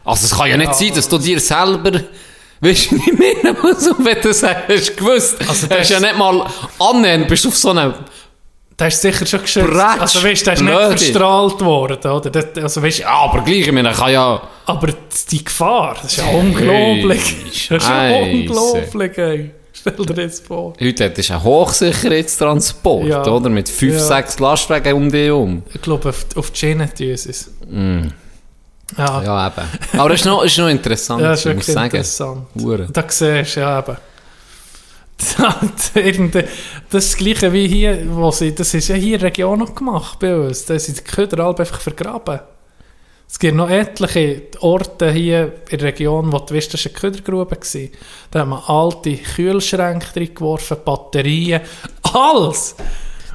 Also 0.06 0.24
es 0.24 0.34
kann 0.38 0.50
ja 0.50 0.56
nicht 0.56 0.74
sein, 0.74 0.94
dass 0.96 1.10
du 1.10 1.18
dir 1.18 1.42
selber 1.42 2.00
Weißt 2.60 2.92
du, 2.92 2.96
wie 2.96 3.12
ich 3.12 3.44
meine? 3.44 3.58
Also, 3.64 3.96
wenn 4.00 4.22
du 4.22 4.34
sagst, 4.34 4.64
hast 4.70 4.90
du 4.90 4.96
gewusst, 4.96 5.36
Also, 5.42 5.52
hast 5.52 5.72
das- 5.72 5.88
du 5.90 5.94
ja 5.94 6.00
nicht 6.00 6.18
mal 6.18 6.46
annähernd, 6.80 7.28
bist 7.28 7.46
du 7.46 7.50
auf 7.50 7.58
so 7.58 7.70
einem 7.70 7.94
Der 8.80 8.88
ist 8.88 9.02
sicher 9.02 9.26
schon 9.26 9.42
geschützt. 9.42 9.68
Bratsch, 9.72 10.02
Also 10.02 10.24
weißt, 10.24 10.46
der 10.48 10.54
ist 10.54 10.62
nicht 10.62 10.74
verstrahlt 10.74 11.60
worden, 11.62 12.12
oder? 12.12 12.30
Das, 12.30 12.46
also, 12.64 12.84
weißt, 12.84 13.00
Ja, 13.00 13.10
aber 13.10 13.42
gleich, 13.44 13.60
ich 13.68 13.72
meine, 13.72 13.92
kann 13.92 14.12
ja... 14.12 14.42
aber 14.66 14.88
die 15.32 15.44
Gefahr, 15.44 15.96
das 16.02 16.12
ist 16.12 16.18
ja 16.18 16.26
unglaublich. 16.28 17.36
Das 17.70 17.84
ist 17.84 17.90
ja 17.90 18.20
unglaublich, 18.22 19.18
ey. 19.18 19.52
Stell 19.80 19.94
dir 20.06 20.14
das 20.28 20.40
vor. 20.40 20.74
Heute 20.82 21.06
hat 21.06 21.18
es 21.20 21.30
einen 21.30 21.44
Hochsicherheitstransport, 21.44 23.06
Ja. 23.06 23.26
oder? 23.28 23.50
Mit 23.50 23.70
fünf, 23.70 23.94
Ja. 23.94 24.00
sechs 24.00 24.40
Lastwagen 24.40 24.94
um 24.94 25.12
dich 25.12 25.26
herum. 25.28 25.64
Ich 25.74 25.82
glaube, 25.82 26.10
auf, 26.10 26.26
auf 26.36 26.52
die 26.52 26.58
Schiene 26.60 26.86
tun 26.94 27.16
sie 27.16 27.30
es. 27.30 27.52
Ja, 27.72 27.78
ja, 28.98 29.24
Ja, 29.24 29.48
eben. 29.48 30.00
Aber 30.00 30.12
es 30.14 30.22
ist 30.22 30.26
noch, 30.26 30.44
ist 30.44 30.58
noch 30.58 30.70
interessant, 30.70 31.22
das 31.22 31.40
ist 31.40 31.46
ich 31.46 31.56
muss 31.56 31.68
wirklich 31.68 31.76
sagen. 31.76 31.96
interessant. 31.96 32.48
Da 32.94 33.06
siehst 33.08 33.56
du 33.56 33.60
ja 33.60 33.80
eben. 33.80 33.98
Das 36.90 37.06
ist 37.06 37.18
Gleiche 37.18 37.52
wie 37.52 37.68
hier, 37.68 38.04
wo 38.16 38.30
sie, 38.32 38.54
das 38.54 38.74
ist 38.74 38.88
ja 38.88 38.96
hier 38.96 39.16
in 39.16 39.20
der 39.22 39.30
Region 39.30 39.60
noch 39.60 39.74
gemacht 39.74 40.20
bei 40.20 40.36
uns. 40.36 40.66
Da 40.66 40.78
sind 40.78 41.00
die 41.00 41.04
Köder 41.04 41.44
alle 41.44 41.58
einfach 41.58 41.82
vergraben. 41.82 42.40
Es 43.30 43.40
gibt 43.40 43.56
noch 43.56 43.70
etliche 43.70 44.44
Orte 44.62 45.12
hier 45.12 45.54
in 45.70 45.80
der 45.80 45.88
Region, 45.90 46.32
wo 46.32 46.40
du 46.40 46.56
weißt, 46.56 46.74
das 46.74 46.86
war 46.86 46.92
eine 46.92 47.00
Ködergrube. 47.00 47.58
Da 48.32 48.40
hat 48.40 48.48
man 48.48 48.62
alte 48.68 49.18
Kühlschränke 49.18 50.08
drin 50.14 50.34
geworfen, 50.34 50.78
Batterien, 50.86 51.62
alles! 52.14 52.76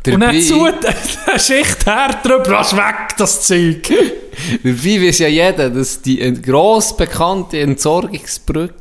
Und 0.07 0.21
Dabei- 0.21 0.33
dann 0.33 0.41
zu, 0.43 0.65
eine 0.65 1.39
Schicht 1.39 1.87
her 1.87 2.21
drüber, 2.25 2.45
lass 2.49 2.77
weg, 2.77 3.17
das 3.19 3.47
Zeug! 3.47 3.83
Dabei 4.65 5.07
weiß 5.07 5.19
ja 5.21 5.29
jeder, 5.29 5.71
dass 5.71 6.03
die 6.03 6.19
gross 6.43 6.97
bekannte 6.97 7.61
Entsorgungsbrücke 7.61 8.75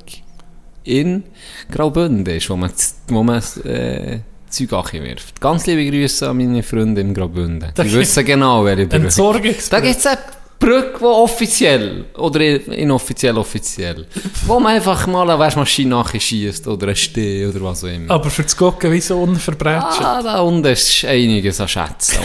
in 0.84 1.24
Graubünden 1.72 2.26
ist, 2.36 2.50
wo 2.50 2.56
man, 2.56 2.72
wo 3.10 3.22
man 3.24 3.44
äh, 3.66 4.20
Zeug 4.50 4.72
wirft. 4.94 5.40
Ganz 5.40 5.66
liebe 5.68 5.86
Grüße 5.92 6.28
an 6.28 6.38
meine 6.38 6.64
Freunde 6.64 7.02
im 7.02 7.14
Graubünden. 7.14 7.72
Da 7.76 7.84
Die 7.84 7.90
gibt- 7.90 8.02
wissen 8.02 8.26
genau, 8.26 8.66
wer 8.66 8.78
ich 8.80 8.90
bin. 8.90 9.02
Da 9.02 9.06
Entsorgungsbrücke. 9.06 9.82
gibt 9.84 10.00
es 10.00 10.08
eine 10.08 10.18
Brücke, 10.62 11.00
die 11.00 11.06
offiziell 11.06 12.06
oder 12.18 12.40
inoffiziell 12.40 13.36
offiziell, 13.38 14.06
wo 14.46 14.60
man 14.60 14.76
einfach 14.76 15.08
mal 15.08 15.28
eine 15.28 15.40
Waschmaschine 15.40 15.90
nachschießt 15.90 16.68
oder 16.68 16.88
einen 16.88 16.96
Steh 16.96 17.48
oder 17.48 17.62
was 17.64 17.84
auch 17.84 17.88
immer. 17.88 18.14
Aber 18.14 18.30
für 18.30 18.44
das 18.44 18.56
Gucken 18.56 18.92
wie 18.92 19.02
so 19.02 19.20
unverbrechen. 19.20 19.82
Ah, 19.82 20.22
da 20.22 20.40
unten 20.42 20.68
ist 20.68 21.04
einiges 21.04 21.60
an 21.60 21.68
Schätzen. 21.68 22.20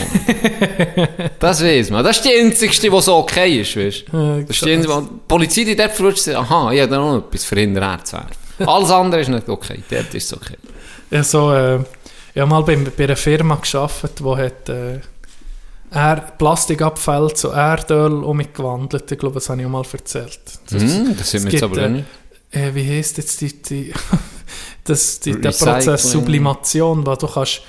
das 1.39 1.63
weiß 1.63 1.89
man. 1.89 2.03
Das 2.03 2.17
ist 2.17 2.25
die 2.25 2.39
einzigste, 2.39 2.89
die 2.89 3.01
so 3.01 3.15
okay 3.15 3.61
ist, 3.61 3.75
weißt 3.75 4.05
du? 4.11 4.45
Das 4.47 4.55
ist 4.55 4.65
die 4.65 4.71
einzige, 4.71 5.01
die 5.01 5.19
Polizei, 5.27 5.63
die 5.63 5.75
dort 5.75 5.91
verrutscht, 5.91 6.19
sagt, 6.19 6.37
aha, 6.37 6.71
ich 6.71 6.81
habe 6.81 6.91
da 6.91 6.97
noch 6.97 7.17
etwas 7.17 7.43
verhindert 7.43 7.83
herzuwerfen. 7.83 8.37
Alles 8.59 8.91
andere 8.91 9.21
ist 9.21 9.29
nicht 9.29 9.49
okay. 9.49 9.81
Dort 9.89 10.13
ist 10.13 10.31
es 10.31 10.33
okay. 10.33 10.57
Ja, 11.09 11.23
so, 11.23 11.51
äh, 11.53 11.79
ich 12.33 12.41
habe 12.41 12.49
mal 12.51 12.61
bei, 12.61 12.75
bei 12.75 13.05
einer 13.05 13.15
Firma 13.15 13.55
gearbeitet, 13.55 14.19
die 14.19 14.35
hat, 14.35 14.69
äh, 14.69 14.99
er 15.91 16.15
Plastikabfälle 16.37 17.33
zu 17.33 17.49
Erdöl 17.49 18.23
umgewandelt. 18.23 19.11
Ich 19.11 19.17
glaube, 19.17 19.35
das 19.35 19.49
habe 19.49 19.61
ich 19.61 19.67
auch 19.67 19.71
mal 19.71 19.83
erzählt. 19.91 20.39
Das, 20.69 20.81
Hm, 20.81 21.15
das 21.17 21.31
sind 21.31 21.45
wir 21.45 21.51
jetzt 21.53 21.63
aber 21.63 21.87
nicht. 21.87 22.05
äh, 22.51 22.73
wie 22.75 22.87
heisst 22.97 23.17
jetzt 23.17 23.39
die, 23.41 23.61
die, 23.61 23.93
das, 24.83 25.19
die, 25.19 25.39
der. 25.39 25.51
Prozess 25.51 26.11
Sublimation, 26.11 27.05
wo 27.05 27.15
du 27.15 27.27
kannst 27.27 27.61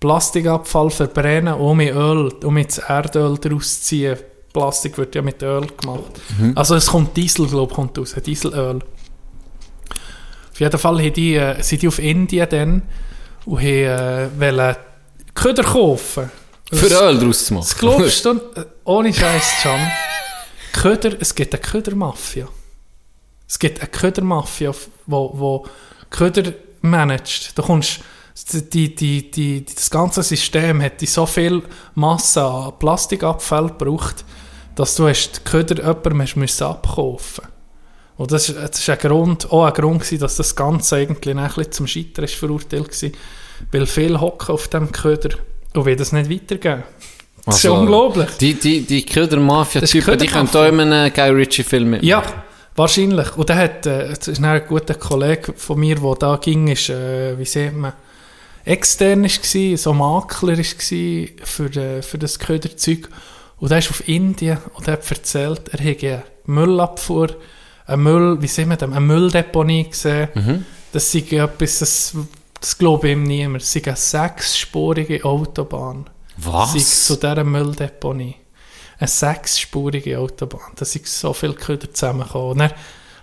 Plastikabfall 0.00 0.90
verbrennen, 0.90 1.54
um 1.54 1.80
in 1.80 1.94
Öl, 1.96 2.28
um 2.44 2.56
jetzt 2.58 2.78
Erdöl 2.78 3.36
daraus 3.38 3.82
ziehen. 3.82 4.16
Plastik 4.52 4.96
wird 4.96 5.14
ja 5.14 5.20
mit 5.20 5.42
Öl 5.42 5.66
gemacht. 5.66 6.04
Also 6.54 6.76
es 6.76 6.86
kommt 6.86 7.14
Diesel, 7.16 7.46
glaube 7.46 7.70
ich, 7.72 7.76
kommt 7.76 7.98
raus, 7.98 8.14
Dieselöl. 8.24 8.78
Auf 10.52 10.60
jeden 10.60 10.78
Fall 10.78 10.98
haben 11.02 11.12
die, 11.12 11.34
äh, 11.34 11.62
sind 11.62 11.82
die 11.82 11.88
auf 11.88 11.98
Indien 11.98 12.48
dann 12.48 12.82
und 13.44 13.58
haben 13.60 14.58
äh, 14.58 14.74
Köder 15.34 15.62
kaufen. 15.62 16.30
Für 16.72 16.86
Öl 16.88 17.18
draus 17.18 17.44
zu 17.46 17.54
Das 17.54 17.74
machen. 17.74 17.78
glaubst 17.80 18.24
du, 18.24 18.40
ohne 18.84 19.12
Scheiß, 19.14 19.44
Can. 19.62 19.80
Köder, 20.72 21.16
es 21.20 21.34
gibt 21.34 21.54
eine 21.54 21.62
Ködermafia. 21.62 22.48
Es 23.48 23.58
gibt 23.58 23.80
eine 23.80 23.88
Ködermafia, 23.88 24.72
wo, 25.06 25.30
wo 25.34 25.66
Köder 26.10 26.52
managt. 26.82 27.56
Du 27.56 27.62
kommst, 27.62 28.00
die, 28.52 28.94
die, 28.94 29.30
die, 29.30 29.64
das 29.64 29.88
ganze 29.90 30.22
System 30.22 30.82
hat 30.82 31.00
so 31.00 31.24
viel 31.26 31.62
Masse 31.94 32.42
an 32.44 32.72
Plastikabfall 32.78 33.68
gebraucht, 33.68 34.24
dass 34.74 34.94
du 34.96 35.08
hast 35.08 35.36
die 35.38 35.44
Köder 35.50 35.76
jemandem 35.76 36.20
hast 36.22 36.36
müssen 36.36 36.64
abkaufen 36.64 37.44
und 38.18 38.32
das, 38.32 38.48
ist- 38.48 38.58
das 38.58 38.78
ist 38.80 38.88
ein 38.90 38.98
Grund, 38.98 39.50
auch 39.52 39.64
ein 39.64 39.72
Grund 39.72 40.00
gewesen, 40.02 40.18
dass 40.20 40.36
das 40.36 40.54
Ganze 40.56 40.96
eigentlich 40.96 41.36
ein 41.36 41.46
bisschen 41.46 41.72
zum 41.72 41.86
Scheitern 41.86 42.24
ist 42.24 42.34
verurteilt 42.34 43.02
war. 43.02 43.10
Weil 43.72 43.86
viele 43.86 44.20
hocken 44.20 44.52
auf 44.54 44.68
dem 44.68 44.90
Köder 44.92 45.30
und 45.76 45.84
will 45.84 45.96
das 45.96 46.12
nicht 46.12 46.30
weitergeben. 46.30 46.82
Das 47.44 47.58
ist 47.58 47.66
Also, 47.66 47.76
unglaublich. 47.76 48.28
Die, 48.40 48.54
die, 48.54 48.80
die 48.82 49.06
ist 49.06 49.06
Köder-Mafia-Typen, 49.06 50.18
die 50.18 50.26
können 50.26 50.48
da 50.52 50.68
in 50.68 50.80
einem 50.80 51.12
Guy 51.12 51.30
Ritchie-Film 51.30 51.90
mitmachen. 51.90 52.08
Ja, 52.08 52.22
wahrscheinlich. 52.74 53.36
Und 53.36 53.48
der 53.48 53.56
hat, 53.56 53.86
äh, 53.86 54.08
das 54.08 54.26
ist 54.26 54.38
dann 54.38 54.46
ein 54.46 54.66
guter 54.66 54.94
Kollege 54.94 55.52
von 55.56 55.78
mir, 55.78 55.94
der 55.96 56.14
da 56.16 56.36
ging, 56.36 56.68
ist, 56.68 56.88
äh, 56.90 57.38
wie 57.38 57.44
sieht 57.44 57.76
man, 57.76 57.92
extern 58.64 59.22
war, 59.22 59.76
so 59.76 59.94
Makler 59.94 60.58
war 60.58 60.64
für, 61.44 61.76
äh, 61.76 62.02
für 62.02 62.18
das 62.18 62.38
Köderzeug. 62.38 63.08
Und 63.58 63.70
der 63.70 63.78
ist 63.78 63.90
auf 63.90 64.06
Indien 64.08 64.58
und 64.74 64.88
hat 64.88 65.08
erzählt, 65.08 65.68
er 65.72 65.78
hätte 65.78 66.06
eine 66.06 66.22
Müllabfuhr, 66.46 67.28
eine 67.86 67.96
Müll, 67.96 68.38
wie 68.42 68.48
sieht 68.48 68.66
man 68.66 68.76
das, 68.76 68.90
eine 68.90 69.00
Mülldeponie 69.00 69.88
gesehen. 69.88 70.28
Mhm. 70.34 70.64
Das 70.92 71.12
sei 71.12 71.20
etwas, 71.20 71.78
das, 71.78 72.16
das 72.60 72.76
glaube 72.78 73.08
ich 73.08 73.12
ihm 73.12 73.22
niemand. 73.24 73.62
Das 73.62 73.72
sei 73.72 73.82
eine 73.84 73.96
sechsspurige 73.96 75.24
Autobahn. 75.24 76.08
Was? 76.38 76.72
Sei 76.72 76.78
zu 76.80 77.16
dieser 77.16 77.44
Mülldeponie. 77.44 78.36
Eine 78.98 79.08
sechsspurige 79.08 80.18
Autobahn. 80.18 80.72
Da 80.76 80.84
sind 80.84 81.06
so 81.06 81.32
viele 81.32 81.54
Köder 81.54 81.92
zusammengekommen. 81.92 82.52
Und 82.52 82.58
dann 82.58 82.72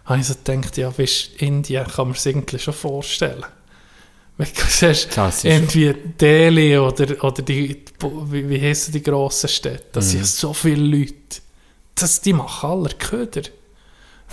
habe 0.05 0.19
ich 0.19 0.27
so 0.27 0.35
gedacht, 0.35 0.77
ja, 0.77 0.95
weißt, 0.97 1.41
Indien 1.41 1.87
kann 1.87 2.07
man 2.09 2.15
sich 2.17 2.33
irgendwie 2.35 2.59
schon 2.59 2.73
vorstellen. 2.73 3.45
Wenn 4.37 4.47
du 4.47 4.61
siehst, 4.67 5.15
ist- 5.17 5.45
irgendwie 5.45 5.93
Delhi 6.19 6.77
oder, 6.77 7.23
oder 7.23 7.41
die, 7.43 7.83
wie, 8.25 8.49
wie 8.49 8.61
heissen 8.61 8.91
die 8.91 9.03
grossen 9.03 9.47
Städte, 9.47 9.85
das 9.93 10.05
Mhm. 10.07 10.09
sind 10.09 10.25
so 10.27 10.53
viele 10.53 10.83
Leute. 10.83 11.13
Das, 11.95 12.19
die 12.21 12.33
machen 12.33 12.69
alle 12.69 12.89
Köder. 12.89 13.43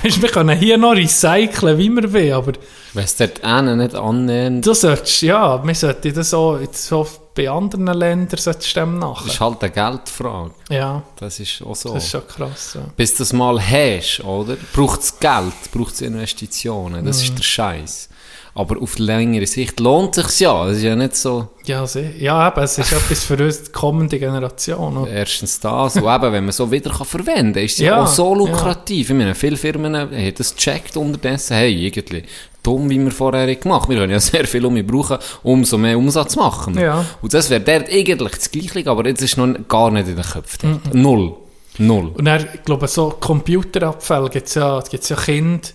Weißt, 0.04 0.22
wir 0.22 0.28
können 0.30 0.58
hier 0.58 0.78
noch 0.78 0.92
recyceln, 0.92 1.76
wie 1.78 1.88
wir 1.90 2.12
wollen, 2.12 2.32
aber 2.32 2.52
Wenn 2.94 3.04
es 3.04 3.16
dort 3.16 3.42
einen 3.44 3.78
nicht 3.78 3.94
annähernd... 3.94 4.66
Du 4.66 4.72
solltest, 4.74 5.22
ja, 5.22 5.62
wir 5.64 5.74
sollten 5.74 6.14
das 6.14 6.30
so, 6.30 6.58
jetzt 6.58 6.90
bei 7.34 7.48
anderen 7.48 7.86
Ländern 7.86 8.38
solltest 8.38 8.74
du 8.76 8.80
dem 8.80 9.00
Das 9.00 9.10
nachher. 9.10 9.26
ist 9.28 9.40
halt 9.40 9.62
eine 9.62 9.70
Geldfrage. 9.70 10.50
Ja, 10.68 11.02
Das 11.16 11.38
ist 11.40 11.62
auch 11.62 11.76
so. 11.76 11.94
das 11.94 12.04
ist 12.04 12.10
schon 12.10 12.26
krass. 12.26 12.72
Ja. 12.74 12.80
Bis 12.96 13.12
du 13.14 13.18
das 13.18 13.32
mal 13.32 13.60
hast, 13.60 14.20
oder? 14.24 14.56
Braucht 14.72 15.00
es 15.00 15.18
Geld, 15.18 15.54
braucht 15.72 15.94
es 15.94 16.00
Investitionen. 16.00 17.04
Das 17.04 17.18
Mhm. 17.18 17.24
ist 17.24 17.38
der 17.38 17.42
Scheiß. 17.44 18.08
Aber 18.54 18.82
auf 18.82 18.98
längere 18.98 19.46
Sicht 19.46 19.78
lohnt 19.80 20.18
es 20.18 20.38
ja. 20.40 20.66
Das 20.66 20.76
ist 20.78 20.82
ja 20.82 20.96
nicht 20.96 21.14
so 21.16 21.48
Ja, 21.64 21.86
sie- 21.86 22.10
ja 22.18 22.48
eben, 22.48 22.60
es 22.62 22.78
ist 22.78 22.92
etwas 22.92 23.22
für 23.24 23.36
uns, 23.44 23.62
die 23.64 23.70
kommende 23.72 24.18
Generation. 24.18 24.96
oder? 24.96 25.10
erstens 25.10 25.60
das. 25.60 25.96
Und 25.96 26.02
eben, 26.02 26.32
wenn 26.32 26.44
man 26.44 26.52
so 26.52 26.70
wieder 26.70 26.90
kann 26.90 27.06
verwenden 27.06 27.54
kann, 27.54 27.62
ist 27.64 27.72
es 27.74 27.78
ja, 27.78 27.96
Ja, 27.96 28.02
auch 28.02 28.06
so 28.08 28.32
ja. 28.32 28.38
lukrativ. 28.38 29.10
Ich 29.10 29.16
meine, 29.16 29.34
viele 29.34 29.56
Firmen 29.56 29.96
haben 29.96 30.34
das 30.36 30.54
gecheckt 30.54 30.96
unterdessen. 30.96 31.54
Hey, 31.56 31.86
irgendwie 31.86 32.24
dumm, 32.62 32.90
wie 32.90 32.98
wir 33.02 33.10
vorher 33.12 33.42
haben 33.48 33.60
gemacht 33.60 33.88
Wir 33.88 33.98
können 33.98 34.12
ja 34.12 34.20
sehr 34.20 34.46
viel 34.46 34.64
um 34.66 34.74
brauchen, 34.86 35.18
umso 35.42 35.78
mehr 35.78 35.96
Umsatz 35.96 36.36
machen. 36.36 36.74
wir. 36.74 36.82
Ja. 36.82 37.04
Und 37.22 37.32
das 37.32 37.48
wäre 37.50 37.60
dort 37.60 37.88
eigentlich 37.88 38.32
das 38.36 38.50
Gleiche, 38.50 38.90
aber 38.90 39.06
jetzt 39.06 39.22
ist 39.22 39.36
noch 39.36 39.54
gar 39.68 39.90
nicht 39.90 40.08
in 40.08 40.16
den 40.16 40.24
Köpfen. 40.24 40.80
Mhm. 40.92 41.00
Null. 41.02 41.34
Null. 41.78 42.08
Und 42.18 42.24
dann, 42.24 42.46
ich 42.52 42.64
glaube, 42.64 42.88
so 42.88 43.14
Computerabfälle 43.18 44.28
gibt 44.28 44.48
es 44.48 44.54
ja, 44.56 44.80
gibt's 44.80 45.08
ja 45.08 45.16
Kinder, 45.16 45.68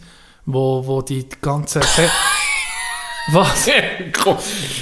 wo, 0.46 0.86
wo 0.86 1.02
die 1.02 1.26
ganzen... 1.42 1.82
Was? 3.32 3.68
Com 4.24 4.38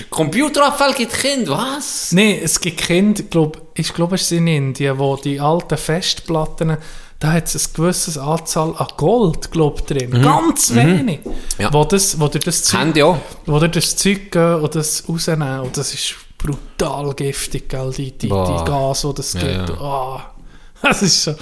Computerabfall 0.09 0.93
gibt 0.93 1.13
Kind, 1.13 1.47
was? 1.49 2.11
Nein, 2.11 2.39
es 2.43 2.59
gibt 2.59 2.77
Kinder, 2.77 3.23
glaub, 3.23 3.61
ich 3.73 3.93
glaube, 3.93 4.15
es 4.15 4.23
ist 4.23 4.31
in 4.33 4.47
Indien, 4.47 4.99
wo 4.99 5.15
die 5.15 5.39
alten 5.39 5.77
Festplatten, 5.77 6.77
da 7.19 7.31
hat 7.31 7.53
es 7.55 7.67
eine 7.67 7.73
gewisse 7.73 8.21
Anzahl 8.21 8.75
an 8.77 8.87
Gold, 8.97 9.49
glaub, 9.51 9.87
drin. 9.87 10.11
Ganz 10.21 10.75
wenig. 10.75 11.23
Mhm. 11.23 11.31
Ja. 11.57 11.71
Wo, 11.73 11.85
das, 11.85 12.19
wo 12.19 12.27
dir 12.27 12.39
das 12.39 12.63
Zeug, 12.63 13.01
auch. 13.01 13.17
wo 13.45 13.59
dir 13.59 13.69
das 13.69 13.95
Zeug 13.95 14.35
und 14.35 14.75
das 14.75 15.03
rausnehmen. 15.07 15.61
Und 15.61 15.77
das 15.77 15.93
ist 15.93 16.15
brutal 16.37 17.13
giftig, 17.13 17.69
gell, 17.69 17.91
die, 17.95 18.11
die, 18.11 18.27
die. 18.27 18.29
Gas, 18.29 19.01
die 19.03 19.13
das 19.15 19.33
Ja, 19.33 19.39
gibt. 19.39 19.69
ja. 19.69 19.75
Ah, 19.81 20.33
das 20.81 21.01
ist 21.01 21.23
so, 21.23 21.33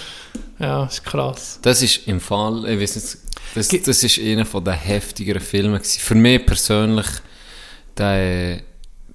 ja, 0.61 0.83
das 0.85 0.93
ist 0.95 1.03
krass. 1.05 1.59
Das 1.61 1.81
ist 1.81 2.07
im 2.07 2.19
Fall, 2.19 2.65
ich 2.69 2.79
weiß 2.79 2.95
nicht, 2.95 3.17
das, 3.55 3.67
das 3.67 4.03
ist 4.03 4.19
einer 4.19 4.45
von 4.45 4.63
den 4.63 4.73
heftigeren 4.75 5.41
Filmen 5.41 5.75
gewesen. 5.75 5.99
Für 5.99 6.15
mich 6.15 6.45
persönlich, 6.45 7.07
der 7.97 8.53
äh, 8.55 8.61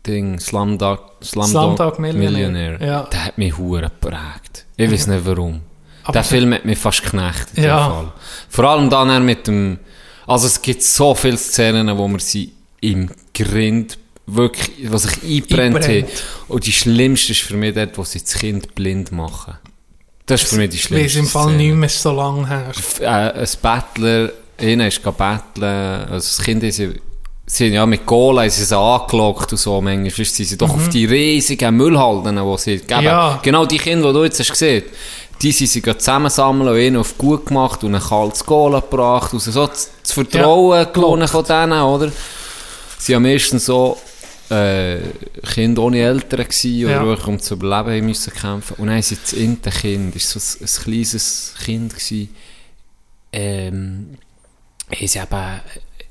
Ding, 0.06 0.38
Slumdog, 0.38 1.12
Slumdog, 1.24 1.50
Slumdog 1.76 1.98
Millionaire. 1.98 2.30
Millionaire, 2.50 2.86
Ja. 2.86 3.02
der 3.04 3.24
hat 3.24 3.38
mich 3.38 3.56
hure 3.56 3.82
geprägt. 3.82 4.64
Ich 4.76 4.90
weiß 4.90 5.06
nicht 5.08 5.24
warum. 5.24 5.62
Aber 6.04 6.12
der 6.12 6.24
Film 6.24 6.52
hat 6.54 6.64
mich 6.64 6.78
fast 6.78 7.02
geknechtet. 7.02 7.48
in 7.56 7.62
dem 7.62 7.68
Ja. 7.68 7.88
Fall. 7.88 8.12
Vor 8.48 8.64
allem 8.64 8.90
dann 8.90 9.08
er 9.10 9.20
mit 9.20 9.46
dem, 9.46 9.78
also 10.26 10.46
es 10.46 10.60
gibt 10.62 10.82
so 10.82 11.14
viele 11.14 11.36
Szenen, 11.38 11.96
wo 11.96 12.06
man 12.06 12.20
sie 12.20 12.52
im 12.80 13.10
Grind 13.34 13.98
wirklich, 14.26 14.90
was 14.92 15.04
sich 15.04 15.22
einbrennt, 15.22 15.86
hat. 15.88 16.04
Und 16.48 16.66
die 16.66 16.72
schlimmste 16.72 17.32
ist 17.32 17.42
für 17.42 17.56
mich 17.56 17.74
dort, 17.74 17.96
wo 17.98 18.04
sie 18.04 18.20
das 18.20 18.34
Kind 18.34 18.74
blind 18.74 19.10
machen. 19.12 19.54
Das 20.26 20.42
ist 20.42 20.50
für 20.50 20.56
mich 20.56 20.70
die 20.70 20.76
Ich 20.76 20.90
weiß 20.90 21.12
schlimmste 21.12 21.18
im 21.20 21.26
Fall 21.26 21.52
nicht 21.54 21.74
mehr 21.74 21.88
so 21.88 22.12
lange 22.12 22.48
her. 22.48 22.72
Äh, 23.00 23.06
ein 23.06 23.48
Bettler, 23.62 24.32
einer 24.60 24.88
ist 24.88 25.02
betteln, 25.02 26.08
also 26.10 26.16
das 26.16 26.38
Kind 26.42 26.62
ist 26.64 26.82
sie, 27.46 27.66
ja 27.66 27.86
mit 27.86 28.04
Cola 28.04 28.42
haben 28.42 28.50
sie 28.50 28.64
sie 28.64 28.76
angelockt 28.76 29.52
und 29.52 29.58
so, 29.58 29.80
manchmal 29.80 30.10
sind 30.10 30.46
sie 30.48 30.58
doch 30.58 30.74
auf 30.74 30.88
die 30.88 31.04
riesigen 31.04 31.76
Müllhalden, 31.76 32.36
die 32.36 32.58
sie 32.58 32.78
geben. 32.78 33.00
Mhm. 33.00 33.06
Ja. 33.06 33.40
Genau 33.40 33.66
die 33.66 33.78
Kinder, 33.78 34.08
die 34.08 34.14
du 34.14 34.24
jetzt 34.24 34.40
hast 34.40 34.50
gesehen, 34.50 34.82
die 35.40 35.52
sind 35.52 35.68
sie 35.68 35.82
zusammensammeln 35.82 36.70
und 36.70 36.76
einen 36.76 36.96
auf 36.96 37.16
gut 37.16 37.46
gemacht 37.46 37.84
und 37.84 37.94
ein 37.94 38.00
kaltes 38.00 38.44
Cola 38.44 38.80
gebracht, 38.80 39.32
und 39.32 39.40
so 39.40 39.66
das 39.66 39.90
Vertrauen 40.04 40.78
Ja, 40.78 40.84
gewonnen 40.84 41.28
von 41.28 41.44
denen, 41.44 41.80
oder? 41.80 42.10
Sie 42.98 43.14
haben 43.14 43.22
meistens 43.22 43.66
so 43.66 43.98
äh, 44.50 44.98
Kinder 45.54 45.82
ohne 45.82 45.98
Eltern 46.00 46.44
gewesen, 46.44 46.84
oder 46.86 47.18
Ja. 47.18 47.24
um 47.26 47.38
zu 47.40 47.54
überleben 47.54 48.06
müssen 48.06 48.32
kämpfen. 48.32 48.74
Und 48.78 48.86
dann 48.86 48.96
haben 48.96 49.02
sie 49.02 49.16
das 49.20 49.32
inte 49.32 49.70
Kind, 49.70 50.14
war 50.14 50.20
so 50.20 50.38
ein, 50.38 50.66
ein 50.66 50.82
kleines 50.84 51.54
Kind, 51.64 51.94
gewesen, 51.94 52.28
ähm, 53.32 54.18
haben 54.90 55.06
sie 55.06 55.18
eben 55.18 55.60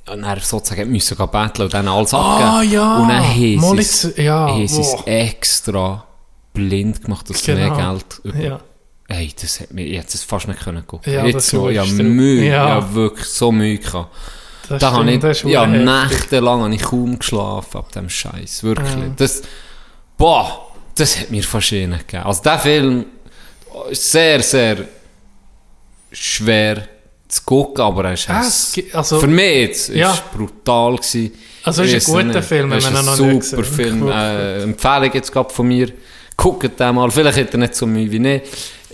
und 0.08 0.22
dann 0.22 0.40
sozusagen 0.40 0.92
müssen 0.92 1.18
gehen 1.18 1.30
betteln 1.32 1.66
und 1.66 1.74
dann 1.74 1.88
alles 1.88 2.14
Ah, 2.14 2.58
abgeben. 2.58 2.74
ja. 2.74 2.98
Und 2.98 3.10
dann 3.10 3.24
haben 3.24 3.34
sie 3.40 3.56
jetzt- 3.78 4.04
es 4.06 4.18
ja, 4.18 4.48
haben 4.50 4.68
sie 4.68 4.82
es 4.82 4.96
extra 5.06 6.06
blind 6.54 7.02
gemacht, 7.04 7.28
dass 7.30 7.44
Genau. 7.44 7.76
mehr 7.76 7.92
Geld 7.94 8.22
über... 8.24 8.38
Ja. 8.44 8.60
Hey, 9.08 9.34
das 9.40 9.60
hat 9.62 9.70
hätte 9.72 10.08
es 10.14 10.24
fast 10.24 10.48
nicht 10.48 10.60
können 10.60 10.86
gucken. 10.86 11.12
Ja, 11.14 11.26
Jetzt 11.26 11.36
das 11.36 11.48
so, 11.50 11.70
ist 11.70 11.76
wirklich- 11.76 12.08
Mühe, 12.08 12.50
Ja. 12.50 12.70
habe 12.70 12.94
wirklich 12.94 13.26
so 13.28 13.52
Mühe 13.52 13.78
gehabt. 13.80 14.14
Das 14.70 14.80
Da 14.80 14.92
habe 14.92 15.08
stimmt, 15.08 15.24
ich, 15.24 15.30
ist 15.32 15.44
ja, 15.44 15.66
nächtelang 15.66 16.62
habe 16.64 16.74
ich 16.76 16.82
kaum 16.82 17.20
geschlafen 17.20 17.78
ab 17.78 17.92
dem 17.92 18.10
Scheiß. 18.10 18.64
Wirklich. 18.64 18.90
Ja. 18.90 19.12
Das, 19.18 19.42
boah, 20.18 20.68
das 20.96 21.20
hat 21.20 21.32
mir 21.32 21.44
fast 21.44 21.72
eh 21.74 21.86
nicht 21.88 22.08
gegeben. 22.08 22.26
Also 22.26 22.42
der 22.44 22.60
Film 22.60 23.06
ist 23.90 24.12
sehr, 24.12 24.42
sehr 24.42 24.78
schwer 26.12 26.88
zu 27.28 27.42
gucken, 27.44 27.82
aber 27.84 28.06
er 28.06 28.14
ist 28.14 28.30
Ah, 28.30 28.42
es 28.42 28.74
also- 28.94 29.20
für 29.20 29.28
mich 29.28 29.56
jetzt 29.58 29.90
ist 29.90 29.98
Ja. 29.98 30.18
brutal 30.36 30.96
gewesen. 30.98 31.32
Also 31.64 31.84
es 31.84 31.94
ist 31.94 32.08
ein 32.08 32.14
guter 32.14 32.40
nicht. 32.40 32.48
Film, 32.48 32.70
wenn 32.72 32.78
ist 32.78 32.84
man 32.86 32.94
ihn 32.94 32.98
ein 33.00 33.06
noch 33.06 33.18
nicht 33.18 33.44
super 33.44 33.62
gesehen 33.62 33.76
Film. 33.76 34.02
Wirklich. 34.02 34.16
Äh, 34.24 34.64
Empfehlung 34.64 35.12
jetzt 35.14 35.32
gerade 35.32 35.50
von 35.54 35.68
mir. 35.68 35.92
Guckt 36.38 36.80
den 36.80 36.96
mal. 36.96 37.10
Vielleicht 37.12 37.38
hat 37.40 37.54
er 37.54 37.58
nicht 37.60 37.76
so 37.76 37.88
Mühe 37.88 38.12
wie 38.12 38.28
ich. 38.28 38.42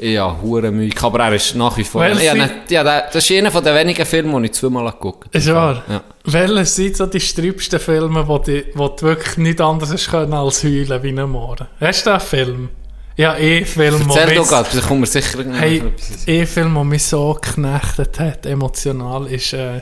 Habe 0.02 0.42
hure 0.42 0.72
gehabt, 0.96 1.04
aber 1.04 1.26
er 1.26 1.34
ist 1.36 1.56
nach 1.56 1.78
wie 1.78 1.84
vor... 1.84 2.06
Ja, 2.08 2.34
nicht, 2.34 2.72
ja, 2.72 2.84
der- 2.84 3.10
das 3.14 3.30
ist 3.30 3.38
einer 3.38 3.52
von 3.52 3.64
den 3.64 3.76
wenigen 3.76 4.06
Filmen, 4.06 4.42
die 4.42 4.50
ich 4.50 4.54
zweimal 4.54 4.92
geguckt 4.92 5.26
habe. 5.28 5.38
Ist 5.38 5.54
wahr? 5.54 5.84
Ja. 5.88 6.04
Welche 6.26 6.66
sind 6.66 6.98
so 6.98 7.06
die 7.06 7.20
sträubsten 7.20 7.80
Filme, 7.80 8.28
wo, 8.28 8.38
die, 8.40 8.66
wo 8.74 8.88
du 8.88 9.02
wirklich 9.04 9.38
nicht 9.38 9.62
anders 9.62 9.92
hast 9.94 10.10
können 10.10 10.34
als 10.34 10.64
heulen 10.64 11.04
wie 11.04 11.10
ein 11.10 11.30
Morgen? 11.30 11.68
Hast 11.80 12.06
du 12.06 12.12
einen 12.12 12.20
Film? 12.20 12.70
Ja, 13.18 13.34
Film, 13.36 14.08
wo 14.10 14.16
Erzähl 14.16 14.36
doch 14.38 14.48
gerade, 14.48 14.70
vielleicht 14.70 14.88
kommt 14.88 15.02
mir 15.02 15.06
sicher 15.06 15.44
Hey, 15.54 15.78
etwas. 15.80 16.28
ein 16.28 16.48
Film, 16.48 16.74
der 16.74 16.84
mich 16.84 17.04
so 17.04 17.34
geknechtet 17.40 18.20
hat, 18.20 18.46
emotional, 18.48 19.28
ist 19.28 19.54
äh, 19.54 19.82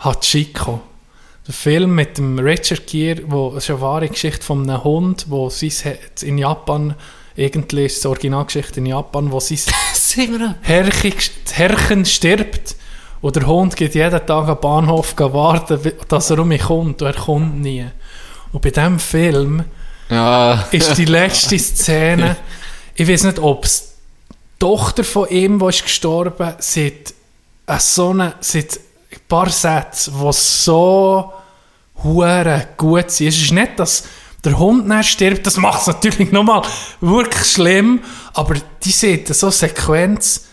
Hachiko. 0.00 0.80
Der 1.46 1.54
Film 1.54 1.94
mit 1.94 2.18
dem 2.18 2.38
Richard 2.38 2.86
Gere, 2.86 3.22
wo 3.26 3.52
es 3.56 3.64
ist 3.64 3.70
eine 3.70 3.80
wahre 3.80 4.08
Geschichte 4.08 4.42
von 4.44 4.62
einem 4.68 4.82
Hund, 4.82 5.26
Herz 5.84 6.22
in 6.22 6.38
Japan, 6.38 6.94
irgendwie 7.36 7.86
ist 7.86 7.98
es 7.98 8.06
Originalgeschichte 8.06 8.80
in 8.80 8.86
Japan, 8.86 9.30
wo 9.32 9.40
sein. 9.40 9.58
Herrchen, 10.62 11.14
Herrchen 11.52 12.04
stirbt 12.04 12.76
und 13.20 13.36
der 13.36 13.46
Hund 13.46 13.76
geht 13.76 13.94
jeden 13.94 14.26
Tag 14.26 14.48
am 14.48 14.60
Bahnhof 14.60 15.14
warten, 15.18 15.80
dass 16.08 16.30
er 16.30 16.38
um 16.40 16.48
mich 16.48 16.62
kommt 16.62 17.00
und 17.00 17.08
er 17.08 17.14
kommt 17.14 17.60
nie. 17.60 17.86
Und 18.52 18.60
bei 18.60 18.70
diesem 18.70 18.98
Film 18.98 19.64
Ja. 20.10 20.66
ist 20.70 20.98
die 20.98 21.06
letzte 21.06 21.58
Szene, 21.58 22.36
ich 22.94 23.08
weiß 23.08 23.24
nicht, 23.24 23.38
ob 23.38 23.64
es 23.64 23.94
die 24.30 24.58
Tochter 24.58 25.04
von 25.04 25.28
ihm, 25.28 25.58
die 25.58 25.66
ist 25.66 25.82
gestorben, 25.84 26.54
seit 26.58 27.14
eine 27.66 27.80
so 27.80 28.10
eine, 28.10 28.34
seit 28.40 28.78
ein 29.10 29.18
paar 29.28 29.48
Sätze, 29.48 30.10
die 30.10 30.32
so 30.32 31.32
hure 32.02 32.68
gut 32.76 33.10
sind. 33.10 33.28
Es 33.28 33.40
ist 33.40 33.52
nicht, 33.52 33.78
dass 33.78 34.04
der 34.44 34.58
Hund 34.58 34.90
dann 34.90 35.04
stirbt, 35.04 35.46
das 35.46 35.56
macht 35.56 35.82
es 35.82 35.86
natürlich 35.86 36.32
nochmal 36.32 36.62
wirklich 37.00 37.46
schlimm, 37.46 38.00
aber 38.34 38.54
die 38.82 38.90
sieht 38.90 39.28
so 39.28 39.50
Sequenz, 39.50 40.46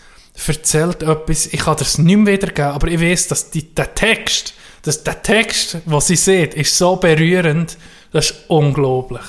erzählt 0.46 1.02
etwas, 1.02 1.46
ich 1.46 1.60
kann 1.60 1.76
das 1.76 1.98
nicht 1.98 2.16
mehr 2.16 2.34
wiedergeben, 2.34 2.72
aber 2.72 2.88
ich 2.88 3.00
weiß, 3.00 3.28
dass 3.28 3.50
die, 3.50 3.74
der 3.74 3.94
Text, 3.94 4.54
dass 4.82 5.02
der 5.02 5.22
Text, 5.22 5.78
was 5.84 6.06
sie 6.06 6.16
sieht, 6.16 6.54
ist 6.54 6.76
so 6.76 6.96
berührend, 6.96 7.76
das 8.12 8.30
ist 8.30 8.44
unglaublich. 8.48 9.22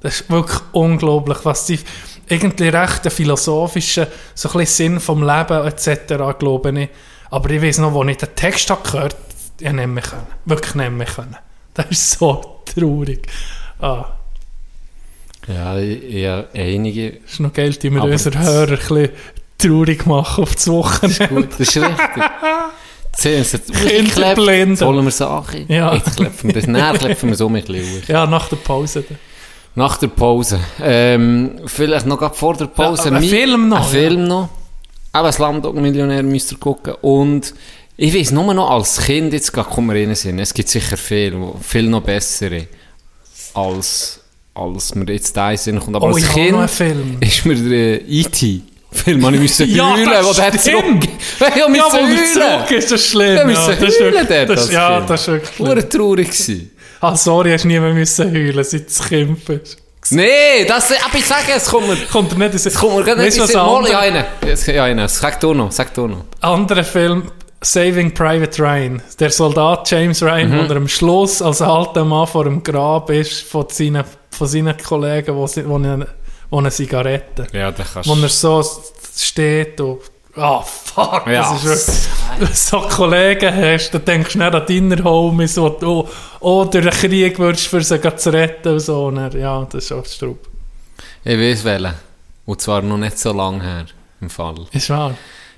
Das 0.00 0.20
ist 0.20 0.30
wirklich 0.30 0.60
unglaublich, 0.72 1.38
was 1.44 1.66
sie 1.66 1.78
irgendwie 2.28 2.68
recht 2.68 3.10
philosophischen, 3.12 4.06
so 4.34 4.48
ein 4.50 4.58
bisschen 4.58 4.92
Sinn 4.92 5.00
vom 5.00 5.22
Leben 5.22 5.66
etc. 5.66 6.38
glaube 6.38 6.80
ich. 6.80 6.88
Aber 7.30 7.50
ich 7.50 7.62
weiß 7.62 7.78
noch, 7.78 7.92
wo 7.92 8.04
ich 8.04 8.16
den 8.16 8.34
Text 8.34 8.70
habe 8.70 8.82
gehört 8.82 9.16
ich 9.60 9.72
nicht 9.72 9.86
mehr 9.86 10.02
können. 10.02 10.26
Wirklich 10.46 10.74
nicht 10.74 10.90
mehr 10.90 11.06
können. 11.06 11.36
Das 11.74 11.86
ist 11.90 12.18
so 12.18 12.62
traurig. 12.64 13.26
Ah, 13.80 14.06
Ja, 15.48 15.78
ja, 15.78 16.44
einige. 16.54 17.12
das 17.22 17.32
ist 17.32 17.40
noch 17.40 17.52
geil, 17.52 17.70
die 17.72 17.90
wir 17.92 18.02
Aber 18.02 18.10
unsere 18.12 18.36
das- 18.36 18.46
Hörer 18.46 18.72
ein 18.72 18.78
bisschen 18.78 19.08
traurig 19.58 20.06
machen 20.06 20.42
auf 20.44 20.54
das 20.54 20.68
Wochenende. 20.68 21.28
Gut, 21.28 21.48
das 21.52 21.60
ist 21.60 21.76
richtig. 21.76 22.24
Sehen 23.16 23.44
Sie, 23.44 23.58
Kinderblinde. 23.58 24.76
Sollen 24.76 25.04
wir 25.04 25.10
sagen? 25.10 25.64
Ja. 25.68 25.94
Jetzt 25.94 26.16
klepfen 26.16 26.48
wir 26.48 26.54
das. 26.54 26.66
Nein, 26.66 26.96
klepfen 26.96 27.28
wir 27.30 27.36
so 27.36 27.48
ein 27.48 27.54
bisschen. 27.54 28.02
Ja, 28.06 28.24
nach 28.26 28.48
der 28.48 28.56
Pause. 28.56 29.02
dann. 29.06 29.18
Nach 29.74 29.96
der 29.98 30.06
Pause. 30.08 30.60
Ähm, 30.82 31.60
vielleicht 31.66 32.06
noch 32.06 32.18
gerade 32.18 32.34
vor 32.34 32.56
der 32.56 32.66
Pause. 32.66 33.10
Ja, 33.10 33.16
ein 33.16 33.22
Film 33.24 33.68
noch, 33.68 33.84
Ein. 33.84 33.90
Film 33.90 34.24
noch. 34.28 34.48
Aber 35.12 35.32
Slumdog-Millionär 35.32 36.22
müsst 36.22 36.52
ihr 36.52 36.58
gucken. 36.58 36.94
Und 37.02 37.52
ich 37.96 38.14
weiß 38.14 38.30
nur 38.30 38.54
noch 38.54 38.70
als 38.70 39.00
Kind, 39.00 39.32
jetzt 39.32 39.52
kommen 39.52 39.88
wir 39.92 40.00
rein 40.00 40.10
es 40.38 40.54
gibt 40.54 40.68
sicher 40.68 40.96
viel, 40.96 41.38
wo- 41.38 41.56
viel 41.60 41.82
noch 41.88 42.02
bessere, 42.02 42.66
als, 43.54 44.20
als 44.54 44.94
wir 44.94 45.12
jetzt 45.14 45.36
da 45.36 45.56
sind. 45.56 45.78
Aber 45.94 46.02
Oh, 46.08 46.14
als 46.14 46.28
Kind 46.32 46.56
ist 47.20 47.46
mir 47.46 47.54
der 47.56 48.00
äh, 48.02 48.04
E.T. 48.08 48.60
Film, 48.92 49.34
ich 49.34 49.40
müssen 49.40 49.70
Ja, 49.74 49.92
heulen, 49.94 50.08
wo 50.24 50.32
der 50.32 50.58
zurück... 50.58 50.84
Ja, 51.56 51.68
musste 51.68 51.84
wo 51.92 51.96
heulen. 51.98 52.18
zurück 52.32 52.70
ist 52.72 52.90
das 52.90 53.06
schlimm. 53.06 53.36
Ja, 53.36 53.48
Ja, 53.50 53.68
das 53.74 53.78
ist 53.94 54.00
wirklich- 54.00 54.46
das, 54.48 54.72
Ja, 54.72 55.00
das 55.00 55.20
ist 55.20 55.26
wirklich 55.28 55.54
schlimm. 55.56 55.68
Hure 55.68 55.88
traurig 55.88 56.26
gewesen. 56.30 56.70
Ah, 57.00 57.14
sorry, 57.16 57.52
hast 57.52 57.64
nie 57.64 57.78
mehr 57.78 57.94
müssen 57.94 58.30
heulen, 58.32 58.64
seit 58.64 58.86
du 58.98 59.04
Kind 59.08 59.44
bist. 59.44 59.76
Nee, 60.12 60.64
das, 60.66 60.90
aber 60.90 61.16
ich 61.18 61.24
sage, 61.24 61.52
es 61.56 61.66
kommt 61.66 61.86
mir... 61.86 61.96
Kommt 62.10 62.32
er 62.32 62.38
nicht 62.38 62.54
Es 62.54 62.74
kommt 62.74 62.96
mir 62.96 63.04
gerade 63.04 63.22
Weißt 63.22 63.36
nicht 63.36 63.36
in 63.36 63.42
was 63.44 63.50
Sinn. 63.50 63.60
Mal, 63.60 63.76
andere- 63.76 63.92
Ja, 63.92 63.98
einen. 64.00 64.24
Ja, 64.74 64.84
einen. 64.84 65.08
Sag 65.08 65.38
du 65.40 65.54
noch, 65.54 65.70
sag 65.70 65.94
du 65.94 66.08
noch. 66.08 66.24
anderer 66.40 66.82
Film, 66.82 67.30
Saving 67.62 68.12
Private 68.14 68.62
Ryan. 68.62 69.02
Der 69.18 69.30
Soldat 69.30 69.90
James 69.90 70.22
Ryan, 70.22 70.50
Mhm. 70.62 70.68
der 70.68 70.76
am 70.78 70.88
Schluss 70.88 71.42
als 71.42 71.60
alter 71.60 72.04
Mann 72.04 72.26
vor 72.26 72.44
dem 72.44 72.62
Grab 72.62 73.10
ist 73.10 73.42
von 73.42 73.66
seinen, 73.68 74.04
von 74.30 74.46
seinen 74.48 74.76
Kollegen, 74.78 75.34
wo, 75.36 75.46
sie, 75.46 75.68
wo, 75.68 75.74
eine, 75.76 76.06
wo 76.48 76.58
eine 76.58 76.70
Zigarette. 76.70 77.46
Ja, 77.52 77.70
da 77.70 77.84
kannst 77.84 78.08
Wo 78.08 78.14
er 78.14 78.28
so 78.28 78.64
steht 79.16 79.80
und 79.80 79.98
Ah, 80.36 80.60
fuck, 80.62 81.26
Ja. 81.26 81.52
das 81.52 81.64
ist 81.64 81.66
wirklich... 81.66 82.08
Wenn 82.38 82.48
du 82.48 82.54
so 82.54 82.80
Kollegen 82.82 83.54
hast, 83.54 83.90
dann 83.90 84.04
denkst 84.04 84.32
du 84.34 84.38
nicht 84.38 84.54
an 84.54 84.64
deine 84.66 85.04
Homies, 85.04 85.54
die 85.54 85.60
du 85.60 85.86
oh, 85.86 86.08
oh, 86.38 86.64
durch 86.64 86.84
den 86.84 87.10
Krieg 87.10 87.38
würdest, 87.38 87.66
für 87.66 87.82
sie 87.82 88.00
zu 88.16 88.32
retten 88.32 88.68
und 88.74 88.80
so. 88.80 89.06
Und 89.06 89.34
ja, 89.34 89.62
das 89.64 89.74
ist 89.84 89.88
schon 89.88 90.04
Strub. 90.04 90.38
Ich 91.24 91.36
weiß 91.38 91.64
welchen. 91.64 91.94
Und 92.46 92.60
zwar 92.62 92.80
noch 92.80 92.96
nicht 92.96 93.18
so 93.18 93.32
lange 93.32 93.62
her, 93.62 93.86
im 94.20 94.30
Fall. 94.30 94.54
Ist 94.70 94.88
wahr. 94.88 95.14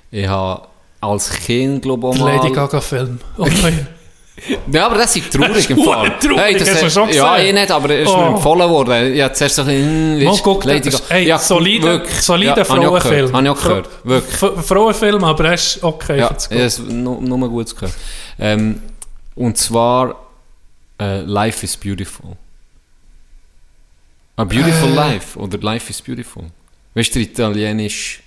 Ich 0.09 0.27
habe 0.27 0.63
als 1.03 1.29
Kind, 1.29 1.81
glaube 1.81 2.11
ich, 2.13 2.19
mal... 2.19 2.35
Lady 2.37 2.51
Gaga-Film. 2.53 3.19
Oh 3.37 3.45
mein 3.61 3.87
Ja, 4.71 4.87
aber 4.87 4.97
das 4.97 5.15
ist 5.15 5.31
traurig 5.31 5.69
im 5.69 5.77
Das 5.77 5.85
Fall. 5.85 6.19
traurig, 6.19 6.57
das 6.57 6.71
hast 6.73 6.83
du 6.83 6.89
schon 6.89 7.09
Ja, 7.13 7.37
ich 7.37 7.53
nicht, 7.53 7.69
aber 7.71 7.89
es 7.91 8.07
ist 8.09 8.13
Oh. 8.13 8.17
mir 8.17 8.27
empfohlen 8.35 8.69
worden. 8.69 9.21
Habe 9.21 9.33
zuerst 9.33 9.55
so 9.55 9.61
ein 9.61 9.67
bisschen, 9.67 10.17
hm, 10.19 10.23
Mal 10.23 10.37
guck, 10.41 10.63
Lady 10.65 10.81
das 10.89 10.93
ist, 10.95 11.03
Gaga- 11.09 11.15
ey, 11.19 11.27
Ja, 11.27 11.37
solider, 11.37 11.87
wirklich. 11.87 12.21
solider 12.21 12.57
Ja, 12.57 12.65
Frauenfilm. 12.65 13.31
Habe 13.33 13.43
ich 13.43 13.49
auch 13.49 13.61
gehört, 13.61 13.89
wirklich. 14.03 14.65
Frauenfilm, 14.65 15.23
aber 15.23 15.45
er 15.45 15.53
ist 15.53 15.83
okay 15.83 16.17
Ja, 16.17 16.35
ich 16.35 16.79
habe 16.79 16.93
nur, 16.93 17.21
nur 17.21 17.49
gut 17.49 17.75
gehört. 17.75 17.93
Ähm, 18.39 18.81
und 19.35 19.55
zwar 19.57 20.15
äh, 20.99 21.21
Life 21.21 21.63
is 21.63 21.77
Beautiful. 21.77 22.31
A 24.35 24.43
Beautiful 24.45 24.89
Äh. 24.89 24.95
Life 24.95 25.37
oder 25.39 25.59
Life 25.59 25.89
is 25.91 26.01
Beautiful. 26.01 26.45
Weißt 26.95 27.13
du, 27.15 27.19
italienisch 27.19 28.22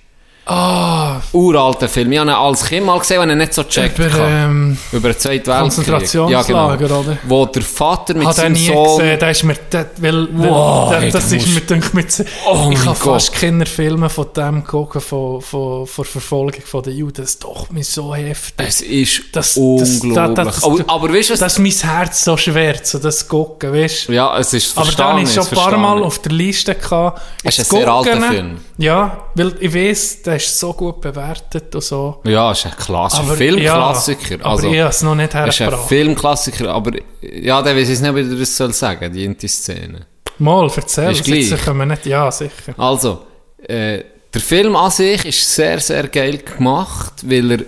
Ah, 0.48 1.20
uralter 1.32 1.88
Film. 1.88 2.12
Ich 2.12 2.18
habe 2.20 2.30
ihn 2.30 2.34
als 2.34 2.64
Kind 2.64 2.86
mal 2.86 2.96
gesehen, 3.00 3.20
wenn 3.20 3.30
er 3.30 3.34
nicht 3.36 3.52
so 3.52 3.64
checkt 3.64 3.98
über 3.98 4.16
ähm, 4.20 4.78
Über 4.92 5.08
den 5.08 5.18
Zweiten 5.18 5.46
Weltkrieg. 5.48 5.60
Konzentrationslager, 5.62 6.30
Ja, 6.54 6.76
genau. 6.76 7.00
oder? 7.00 7.18
Wo 7.26 7.46
der 7.46 7.62
Vater 7.62 8.14
mit 8.14 8.28
Hat 8.28 8.36
er 8.38 8.42
seinem 8.42 8.52
nie 8.52 8.66
Sohn... 8.66 8.98
gesehen, 8.98 9.18
der 9.18 9.30
ist 9.32 9.42
mir, 9.42 9.54
der, 9.72 9.86
weil, 9.98 10.28
Wow, 10.32 10.90
der, 10.90 11.00
hey, 11.00 11.10
das 11.10 11.32
ist 11.32 11.48
mir, 11.48 11.60
denke 11.62 11.88
mit, 11.94 12.24
Oh 12.48 12.68
ich 12.72 12.80
kann 12.80 12.94
fast 12.94 13.32
keine 13.32 13.66
Filme 13.66 14.08
von 14.08 14.26
dem 14.36 14.62
gucken, 14.62 15.00
von, 15.00 15.40
von, 15.42 15.84
von 15.84 16.04
Verfolgung 16.04 16.62
von 16.64 16.82
den 16.84 16.96
Juden, 16.96 17.14
das 17.22 17.30
ist 17.30 17.42
doch 17.42 17.68
mir 17.70 17.82
so 17.82 18.14
heftig. 18.14 18.66
Es 18.68 18.80
ist 18.82 19.22
Das- 19.32 19.54
das- 19.54 19.56
unglaublich. 19.56 20.36
das- 20.36 20.54
das- 20.60 20.64
aber, 20.64 20.78
aber 20.86 21.12
weißt 21.12 21.30
du? 21.30 21.34
Das 21.36 21.54
ist 21.54 21.58
mein 21.58 21.72
Herz 21.72 22.22
so 22.24 22.36
schwer, 22.36 22.76
so 22.84 23.00
das 23.00 23.18
zu 23.18 23.26
gucken, 23.26 23.72
weißt 23.72 24.08
du? 24.08 24.12
ja, 24.12 24.38
es 24.38 24.52
ist 24.52 24.70
Aber 24.78 24.82
da 24.86 24.92
verstanden. 24.92 25.12
habe 25.12 25.22
ich 25.28 25.34
schon 25.34 25.44
ein 25.48 25.54
paar 25.70 25.76
Mal 25.76 26.02
auf 26.04 26.20
der 26.20 26.30
Liste 26.30 26.72
gehabt. 26.76 27.20
Es 27.42 27.58
ist 27.58 27.72
ein 27.72 27.78
sehr 27.80 27.88
alter. 27.92 28.22
Film. 28.22 28.58
Ja, 28.78 29.24
weil 29.34 29.54
ich 29.58 29.74
weiß, 29.74 30.22
der 30.22 30.35
ist 30.36 30.58
so 30.58 30.72
gut 30.72 31.00
bewertet 31.00 31.74
und 31.74 31.82
so. 31.82 32.20
Ja, 32.24 32.52
es 32.52 32.58
ist 32.58 32.66
ein 32.66 32.76
Klassiker. 32.76 33.24
Aber, 33.24 33.36
Filmklassiker. 33.36 34.38
Ja, 34.38 34.44
also, 34.44 34.66
aber 34.66 34.74
ich 34.74 34.80
habe 34.80 34.90
es 34.90 35.02
noch 35.02 35.14
nicht 35.14 35.34
es 35.34 35.34
ist 35.34 35.60
ein 35.60 35.64
hergebracht. 35.64 35.88
Filmklassiker, 35.88 36.68
aber 36.70 36.92
ja, 37.20 37.62
der 37.62 37.76
weiß 37.76 37.88
ich 37.88 38.00
nicht, 38.00 38.14
wie 38.14 38.20
ich 38.20 38.38
das 38.40 38.56
soll 38.56 38.72
sagen, 38.72 39.12
die 39.12 39.24
Inti-Szene. 39.24 40.06
Mal, 40.38 40.70
erzähl. 40.76 41.12
Ist 41.12 41.26
Jetzt 41.26 41.64
können 41.64 41.78
wir 41.78 41.86
nicht, 41.86 42.06
ja, 42.06 42.30
sicher. 42.30 42.74
Also, 42.76 43.22
äh, 43.66 44.02
der 44.32 44.40
Film 44.40 44.76
an 44.76 44.90
sich 44.90 45.24
ist 45.24 45.54
sehr, 45.54 45.80
sehr 45.80 46.08
geil 46.08 46.38
gemacht, 46.38 47.14
weil 47.24 47.52
er 47.52 47.58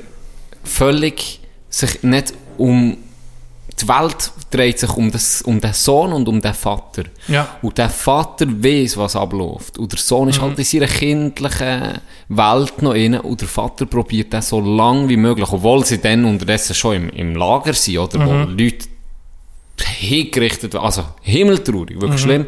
völlig 0.65 1.40
sich 1.70 2.03
nicht 2.03 2.35
um 2.59 2.99
die 3.80 3.88
Welt 3.88 4.32
dreht 4.50 4.78
sich 4.78 4.96
um, 4.96 5.10
das, 5.10 5.42
um 5.42 5.60
den 5.60 5.72
Sohn 5.72 6.12
und 6.12 6.28
um 6.28 6.40
den 6.40 6.55
Vater. 6.55 7.05
Ja. 7.28 7.56
Und 7.62 7.78
der 7.78 7.88
Vater 7.88 8.46
weiß, 8.46 8.96
was 8.96 9.16
abläuft. 9.16 9.78
Und 9.78 9.92
der 9.92 9.98
Sohn 9.98 10.28
ist 10.28 10.40
halt 10.40 10.59
in 10.59 10.64
seiner 10.64 10.86
kindlichen 10.86 12.00
Welt 12.28 12.82
noch 12.82 12.94
inne 12.94 13.22
und 13.22 13.40
der 13.40 13.48
Vater 13.48 13.86
probiert 13.86 14.32
das 14.32 14.48
so 14.48 14.60
lang 14.60 15.09
wie 15.09 15.16
möglich, 15.16 15.48
obwohl 15.50 15.84
sie 15.84 15.98
dann 15.98 16.24
unterdessen 16.24 16.74
schon 16.74 16.96
im, 16.96 17.10
im 17.10 17.36
Lager 17.36 17.72
sind, 17.72 17.98
oder? 17.98 18.26
Wo 18.26 18.50
Leute 18.50 18.88
hingerichtet 19.82 20.74
werden. 20.74 20.84
Also 20.84 21.05
himmeltraurig, 21.22 22.00
wirklich 22.00 22.20
schlimm. 22.20 22.46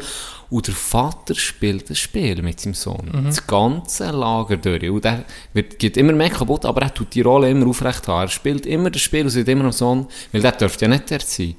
Und 0.51 0.67
der 0.67 0.75
Vater 0.75 1.33
spielt 1.33 1.89
ein 1.89 1.95
Spiel 1.95 2.41
mit 2.41 2.59
seinem 2.59 2.73
Sohn. 2.73 3.09
Das 3.23 3.47
ganze 3.47 4.11
Lager 4.11 4.57
durch. 4.57 4.89
Und 4.89 5.05
er 5.05 5.23
wird, 5.53 5.79
geht 5.79 5.95
immer 5.95 6.11
mehr 6.11 6.29
kaputt, 6.29 6.65
aber 6.65 6.81
er 6.81 6.93
tut 6.93 7.15
die 7.15 7.21
Rolle 7.21 7.49
immer 7.49 7.67
aufrecht 7.67 8.05
haben. 8.09 8.23
Er 8.23 8.27
spielt 8.27 8.65
immer 8.65 8.91
das 8.91 9.01
Spiel 9.01 9.23
und 9.23 9.29
sagt 9.29 9.47
immer 9.47 9.63
noch 9.63 9.71
Sohn, 9.71 10.07
weil 10.33 10.41
der 10.41 10.51
dürfte 10.51 10.85
ja 10.85 10.89
nicht 10.89 11.09
der 11.09 11.21
sein. 11.21 11.55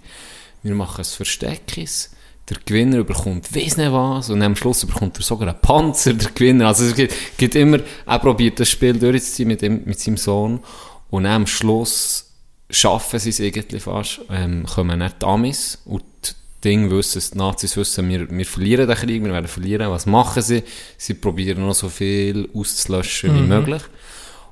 Wir 0.63 0.75
machen 0.75 0.99
ein 0.99 1.05
Versteckis. 1.05 2.11
Der 2.51 2.59
Gewinner 2.67 3.03
bekommt 3.03 3.55
weiss 3.57 3.79
nicht 3.79 3.93
was 3.93 4.29
und 4.29 4.43
am 4.43 4.57
Schluss 4.57 4.85
bekommt 4.85 5.17
er 5.17 5.23
sogar 5.23 5.49
einen 5.49 5.61
Panzer, 5.61 6.13
der 6.13 6.31
Gewinner. 6.31 6.67
Also 6.67 6.85
es 6.85 6.95
gibt, 6.95 7.15
gibt 7.39 7.55
immer, 7.55 7.79
er 8.05 8.19
probiert 8.19 8.61
das 8.61 8.69
Spiel 8.69 8.99
durchzuziehen 8.99 9.49
mit, 9.49 9.63
dem, 9.63 9.85
mit 9.87 10.01
seinem 10.01 10.19
Sohn 10.19 10.61
und 11.09 11.25
am 11.25 11.47
Schluss 11.47 12.31
schaffen 12.69 13.19
sie 13.19 13.31
es 13.31 13.41
irgendwie 13.41 13.81
fast, 13.81 14.21
ähm, 14.29 14.67
kommen 14.67 15.01
dann 15.01 15.13
die 15.19 15.25
Amis 15.25 15.79
und 15.87 16.03
die 16.63 16.69
Dinge 16.69 16.91
wissen, 16.91 17.23
die 17.33 17.39
Nazis 17.39 17.77
wissen, 17.77 18.09
wir, 18.09 18.31
wir 18.31 18.47
verlieren 18.47 18.87
den 18.87 18.97
Krieg, 18.97 19.25
wir 19.25 19.33
werden 19.33 19.49
verlieren. 19.49 19.91
Was 19.91 20.07
machen 20.07 20.43
sie? 20.43 20.63
Sie 20.97 21.15
probieren 21.15 21.67
noch 21.67 21.75
so 21.75 21.89
viel 21.89 22.49
auszulöschen 22.55 23.35
wie 23.35 23.41
möglich. 23.47 23.83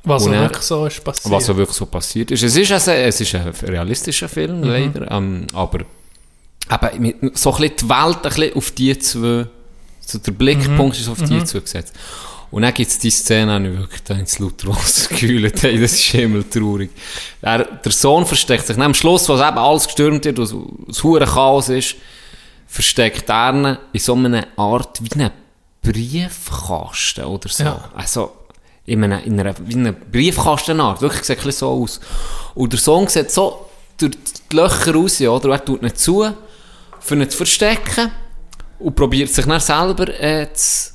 Was 0.05 0.27
auch 0.27 0.31
wirklich 0.43 0.62
so 0.62 0.87
ist 0.87 1.05
passiert. 1.05 1.32
Was 1.32 1.49
wirklich 1.49 1.77
so 1.77 1.87
passiert 1.87 2.31
ist. 2.31 2.43
Es 2.43 2.57
ist 2.57 2.89
ein, 2.89 2.95
es 3.01 3.20
ist 3.20 3.35
ein 3.35 3.53
realistischer 3.62 4.28
Film, 4.28 4.62
leider, 4.62 5.11
ähm, 5.11 5.47
aber 5.55 5.81
eben, 6.69 6.95
mit- 6.99 7.37
so 7.39 7.53
ein 7.55 7.61
bisschen 7.61 7.77
die 7.82 7.89
Welt 7.89 8.16
ein 8.16 8.23
bisschen 8.23 8.55
auf 8.57 8.70
die 8.70 8.99
zwei, 8.99 9.47
so 10.01 10.19
der 10.19 10.32
Blickpunkt 10.32 10.99
ist 10.99 11.09
auf 11.09 11.23
die 11.23 11.45
zwei 11.45 11.61
gesetzt. 11.61 11.93
Und 12.51 12.62
dann 12.62 12.74
gibt 12.74 12.90
es 12.90 12.98
die 12.98 13.10
Szene, 13.10 13.60
die 13.60 13.68
ich 13.68 13.78
wirklich 13.78 14.02
da 14.02 14.14
ins 14.14 14.39
laut 14.39 14.64
rausgekühlt 14.66 15.62
hey, 15.62 15.81
das 15.81 15.93
ist 15.93 16.02
himmeltraurig. 16.02 16.90
Der, 17.43 17.64
der 17.64 17.93
Sohn 17.93 18.27
versteckt 18.27 18.66
sich, 18.66 18.77
am 18.77 18.94
Schluss, 18.94 19.28
was 19.28 19.40
eben 19.40 19.59
alles 19.59 19.86
gestürmt 19.86 20.24
wird, 20.24 20.39
was 20.39 20.55
das 20.89 21.02
hure 21.02 21.27
Chaos 21.27 21.68
ist, 21.68 21.97
versteckt 22.66 23.28
er 23.28 23.55
ihn 23.55 23.78
in 23.93 24.01
so 24.01 24.14
einer 24.14 24.47
Art, 24.56 25.01
wie 25.02 25.12
einem 25.12 25.31
Briefkasten 25.82 27.24
oder 27.24 27.48
so. 27.48 27.64
Ja. 27.64 27.90
Also, 27.94 28.32
in 28.86 29.05
einer, 29.05 29.22
in 29.22 29.39
einer, 29.39 29.55
wie 29.66 29.74
einer 29.74 29.93
Briefkastenart. 29.93 31.01
Wirklich, 31.01 31.24
sieht 31.24 31.44
ein 31.44 31.52
so 31.52 31.68
aus. 31.68 32.01
Und 32.55 32.72
der 32.72 32.81
Sohn 32.81 33.06
sieht 33.06 33.31
so 33.31 33.66
durch 33.97 34.12
die 34.51 34.56
Löcher 34.56 34.94
raus, 34.94 35.20
oder? 35.20 35.47
Und 35.47 35.52
er 35.52 35.64
tut 35.64 35.82
nicht 35.82 35.98
zu, 35.98 36.28
für 36.98 37.14
ihn 37.14 37.31
zu 37.31 37.36
verstecken. 37.36 38.10
Und 38.78 38.97
probiert 38.97 39.28
sich 39.28 39.44
dann 39.44 39.60
selber 39.60 40.09
äh, 40.20 40.52
zu, 40.52 40.90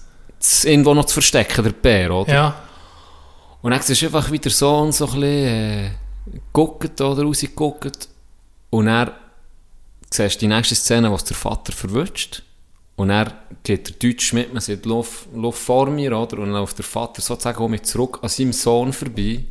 irgendwo 0.66 0.94
noch 0.94 1.06
zu 1.06 1.14
verstecken, 1.14 1.64
der 1.64 1.72
Bär, 1.72 2.12
oder? 2.12 2.34
Ja. 2.34 2.56
Und 3.62 3.72
dann 3.72 3.82
siehst 3.82 4.02
du 4.02 4.06
einfach, 4.08 4.32
wie 4.32 4.40
der 4.40 4.52
Sohn 4.52 4.92
so 4.92 5.06
ein 5.06 5.12
bisschen 5.20 5.26
äh, 5.26 5.90
guckt 6.54 7.02
oder 7.02 7.24
rausguckt. 7.24 8.10
Und 8.70 8.88
er 8.88 9.14
siehst 10.12 10.42
die 10.42 10.48
nächste 10.48 10.76
Szene, 10.76 11.10
wo 11.12 11.16
es 11.16 11.24
der 11.24 11.36
Vater 11.36 11.72
verwünscht. 11.74 12.44
Und 12.98 13.10
er 13.10 13.34
geht 13.64 13.88
der 13.90 13.96
Deutsche 14.12 14.36
mit, 14.36 14.54
man 14.54 14.62
sieht, 14.62 14.86
lauf, 14.86 15.26
lauf 15.36 15.56
vor 15.58 15.88
mir, 15.90 16.18
oder? 16.18 16.38
Und 16.38 16.46
dann 16.46 16.52
läuft 16.62 16.78
der 16.78 16.86
Vater 16.86 17.22
sozusagen 17.22 17.62
auch 17.62 17.68
mit 17.68 17.86
zurück 17.86 18.20
an 18.22 18.30
seinem 18.30 18.54
Sohn 18.54 18.94
vorbei. 18.94 19.44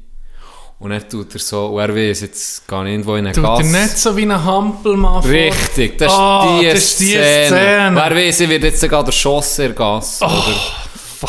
Und 0.79 0.91
er 0.93 1.07
tut 1.09 1.33
er 1.35 1.39
so, 1.41 1.67
und 1.67 1.81
er 1.81 1.95
weiß, 1.95 2.23
jetzt 2.23 2.67
gehe 2.67 2.83
ich 2.85 2.91
irgendwo 2.91 3.15
in 3.17 3.27
eine 3.27 3.35
Tut 3.35 3.45
er 3.45 3.59
Gasse. 3.59 3.73
nicht 3.83 3.99
so 3.99 4.17
wie 4.17 4.23
ein 4.23 4.45
Hampelmann 4.45 5.23
vor- 5.23 5.31
Richtig, 5.31 5.99
das 5.99 6.13
ist 6.13 6.19
Ah, 6.19 6.59
die 6.61 6.67
das 6.67 6.75
ist 6.79 7.01
die 7.01 7.05
Szene. 7.11 7.47
Szene. 7.47 7.91
Wer 7.95 8.17
weiß, 8.17 8.41
ich 8.41 8.49
wird 8.49 8.63
jetzt 8.65 8.81
sogar 8.81 9.05
erschossen 9.07 9.63
in 9.63 9.69
der 9.69 9.77
Gasse, 9.77 10.25
oder? 10.25 10.55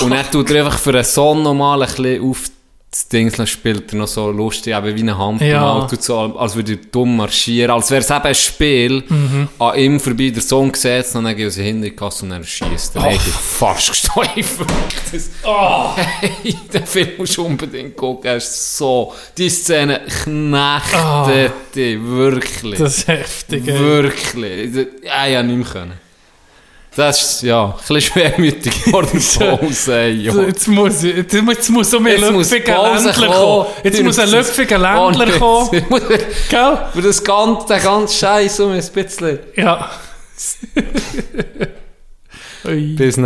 Und 0.01 0.11
er 0.11 0.29
tut 0.29 0.49
er 0.51 0.65
einfach 0.65 0.79
für 0.79 0.91
einen 0.91 1.03
Sohn 1.03 1.43
nochmal 1.43 1.81
ein 1.81 1.87
bisschen 1.87 2.29
auf 2.29 2.49
das 2.91 3.09
Ding, 3.09 3.29
dann 3.35 3.45
spielt 3.45 3.91
er 3.91 3.97
noch 3.99 4.07
so 4.07 4.31
lustig, 4.31 4.73
eben 4.73 4.95
wie 4.95 5.01
eine 5.01 5.17
Hand, 5.17 5.41
Ja. 5.41 5.81
tut 5.85 6.01
so, 6.01 6.17
als 6.17 6.55
würde 6.55 6.73
er 6.73 6.77
dumm 6.77 7.17
marschieren, 7.17 7.71
als 7.71 7.91
wäre 7.91 7.99
es 7.99 8.09
eben 8.09 8.21
ein 8.23 8.33
Spiel, 8.35 9.03
Mhm. 9.09 9.49
an 9.59 9.77
ihm 9.77 9.99
vorbei, 9.99 10.29
der 10.29 10.41
Sohn 10.41 10.73
sieht 10.73 11.13
und 11.13 11.25
dann 11.25 11.35
geht 11.35 11.57
er 11.57 11.63
hinter 11.63 11.69
in 11.69 11.81
die 11.81 11.91
Kasse 11.91 12.23
und 12.23 12.31
er 12.31 12.41
schießt. 12.45 12.95
Dann 12.95 13.03
Oh. 13.03 13.09
ich 13.09 13.19
fast 13.21 13.89
gestäufelt. 13.89 14.69
Das, 15.11 15.29
hey, 16.21 16.55
den 16.73 16.85
Film 16.85 17.09
musst 17.17 17.35
du 17.37 17.45
unbedingt 17.45 17.97
gucken, 17.97 18.27
er 18.29 18.37
ist 18.37 18.77
so, 18.77 19.13
die 19.37 19.49
Szene 19.49 19.99
knechtet 20.23 21.51
dich, 21.75 21.99
wirklich. 22.01 22.79
Das 22.79 22.99
ist 22.99 23.07
heftig. 23.09 23.65
Wirklich. 23.65 24.87
Ja, 25.03 25.25
ja, 25.27 25.43
nicht 25.43 25.57
mehr 25.57 25.67
können. 25.67 25.93
Das 26.95 27.21
ist, 27.21 27.41
ja, 27.43 27.65
ein 27.65 27.73
bisschen 27.77 28.01
schwermütig 28.01 28.73
vor 28.89 29.03
der 29.03 29.19
Pause, 29.19 30.07
ja. 30.07 30.33
Jetzt 30.33 30.67
muss, 30.69 31.03
ich- 31.03 31.15
jetzt 31.17 31.33
muss, 31.41 31.55
jetzt 31.55 31.69
muss 31.69 31.91
so 31.91 31.99
muss 31.99 32.51
Lüpfiger 32.51 32.81
Ländler 32.93 33.27
kommen. 33.27 33.65
Jetzt 33.83 34.03
muss 34.03 34.17
ein 34.19 34.29
Lüpfiger 34.31 34.77
Ländler 34.77 35.27
Oh, 35.35 35.65
kommen. 35.69 35.81
Gell? 36.49 36.77
Für 36.93 37.01
das 37.01 37.21
ganze, 37.23 37.67
den 37.73 37.83
ganzen 37.83 38.17
Scheiß 38.17 38.59
um 38.61 38.71
ein 38.71 38.81
bisschen. 38.93 39.39
Ja. 39.57 39.89
Bis 42.63 43.17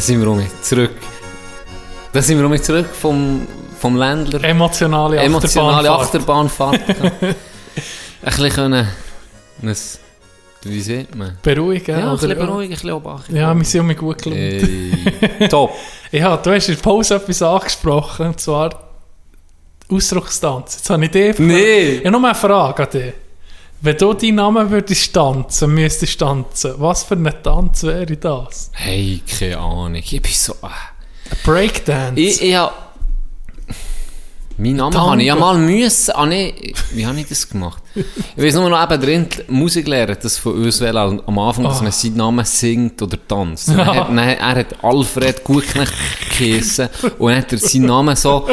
näher. 0.00 0.18
sind 0.18 0.20
wir 0.20 0.28
um 0.28 0.62
zurück. 0.62 0.96
Da 2.12 2.22
sind 2.22 2.38
wir 2.38 2.46
um 2.46 2.62
zurück 2.62 2.88
vom, 2.92 3.46
vom 3.78 3.96
Ländler. 3.96 4.42
Emotionale 4.44 5.18
Emotionale 5.18 5.90
Achterbahnfahrt. 5.90 6.80
Achterbahnfahrt. 6.80 7.22
ein 7.22 7.34
bisschen 8.24 8.50
können. 8.50 8.88
Wie 10.62 10.80
sieht 10.80 11.14
man? 11.14 11.38
Beruhigen. 11.42 11.98
Ja, 11.98 12.10
ein 12.10 12.18
bisschen 12.18 12.36
beruhigen, 12.36 12.72
ein 12.72 12.74
bisschen 12.74 12.90
obachten. 12.90 13.34
Ja, 13.34 13.54
wir 13.54 13.64
sind 13.64 13.80
immer 13.80 13.94
gut 13.94 14.22
gelangt. 14.22 14.40
Ey, 14.42 15.48
top. 15.48 15.72
Ja, 16.10 16.36
du 16.36 16.50
hast 16.52 16.68
in 16.68 16.74
der 16.74 16.82
Pause 16.82 17.14
etwas 17.14 17.40
angesprochen, 17.40 18.26
und 18.26 18.40
zwar 18.40 18.90
Ausdruckstanz. 19.90 20.76
Jetzt 20.76 20.90
habe 20.90 21.04
ich 21.04 21.10
dir... 21.10 21.34
Nee. 21.38 21.82
Ich 21.94 21.98
habe 22.00 22.10
noch 22.10 22.22
eine 22.22 22.34
Frage 22.34 22.82
an 22.82 22.90
dich. 22.90 23.12
Wenn 23.82 23.96
du 23.96 24.12
deinen 24.12 24.34
Namen 24.34 24.70
würdest 24.70 25.14
tanzen, 25.14 25.72
müsstest 25.72 26.20
tanzen, 26.20 26.74
was 26.76 27.02
für 27.02 27.14
ein 27.14 27.32
Tanz 27.42 27.82
wäre 27.82 28.14
das? 28.14 28.70
Hey, 28.74 29.22
keine 29.26 29.56
Ahnung. 29.56 29.94
Ich 29.94 30.20
bin 30.20 30.32
so. 30.32 30.52
Äh. 30.52 30.66
Ein 30.66 31.38
Breakdance? 31.44 32.20
Ich, 32.20 32.42
ich 32.42 32.54
hab, 32.54 32.89
Mein 34.62 34.76
Name 34.76 34.90
Tango. 34.94 35.12
habe 35.12 35.22
ich 35.22 35.26
ja 35.28 35.36
mal 35.36 35.56
müssen. 35.56 36.10
Ah, 36.14 36.26
nee, 36.26 36.74
wie 36.92 37.06
habe 37.06 37.18
ich 37.18 37.26
das 37.28 37.48
gemacht? 37.48 37.82
Ich 37.94 38.04
weiß 38.44 38.56
nur 38.56 38.68
noch 38.68 38.82
eben 38.82 39.00
drin, 39.00 39.26
Musiklehrer, 39.48 40.16
das 40.16 40.36
von 40.36 40.52
uns 40.62 40.78
will, 40.82 40.94
am 40.98 41.38
Anfang, 41.38 41.64
dass 41.64 41.80
Ah. 41.80 41.84
man 41.84 41.92
seinen 41.92 42.16
Namen 42.16 42.44
singt 42.44 43.00
oder 43.00 43.16
tanzt. 43.26 43.68
Und 43.70 43.78
Er, 43.78 43.86
hat, 43.86 44.10
er 44.16 44.54
hat 44.56 44.84
Alfred 44.84 45.42
Gutknecht 45.44 45.94
geheissen 46.38 46.90
und 47.18 47.34
hat 47.34 47.50
er 47.52 47.58
seinen 47.58 47.86
Namen 47.86 48.14
so 48.16 48.46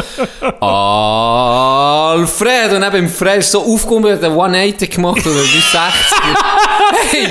Alfred 0.62 2.72
und 2.74 2.80
dann 2.82 2.92
beim 2.94 3.10
Fred 3.10 3.40
ist 3.40 3.52
so 3.52 3.62
aufgekommen, 3.62 4.14
hat 4.14 4.24
er 4.24 4.30
180 4.32 4.90
gemacht 4.90 5.28
oder 5.28 5.36
360. 5.36 5.74
hey! 7.12 7.28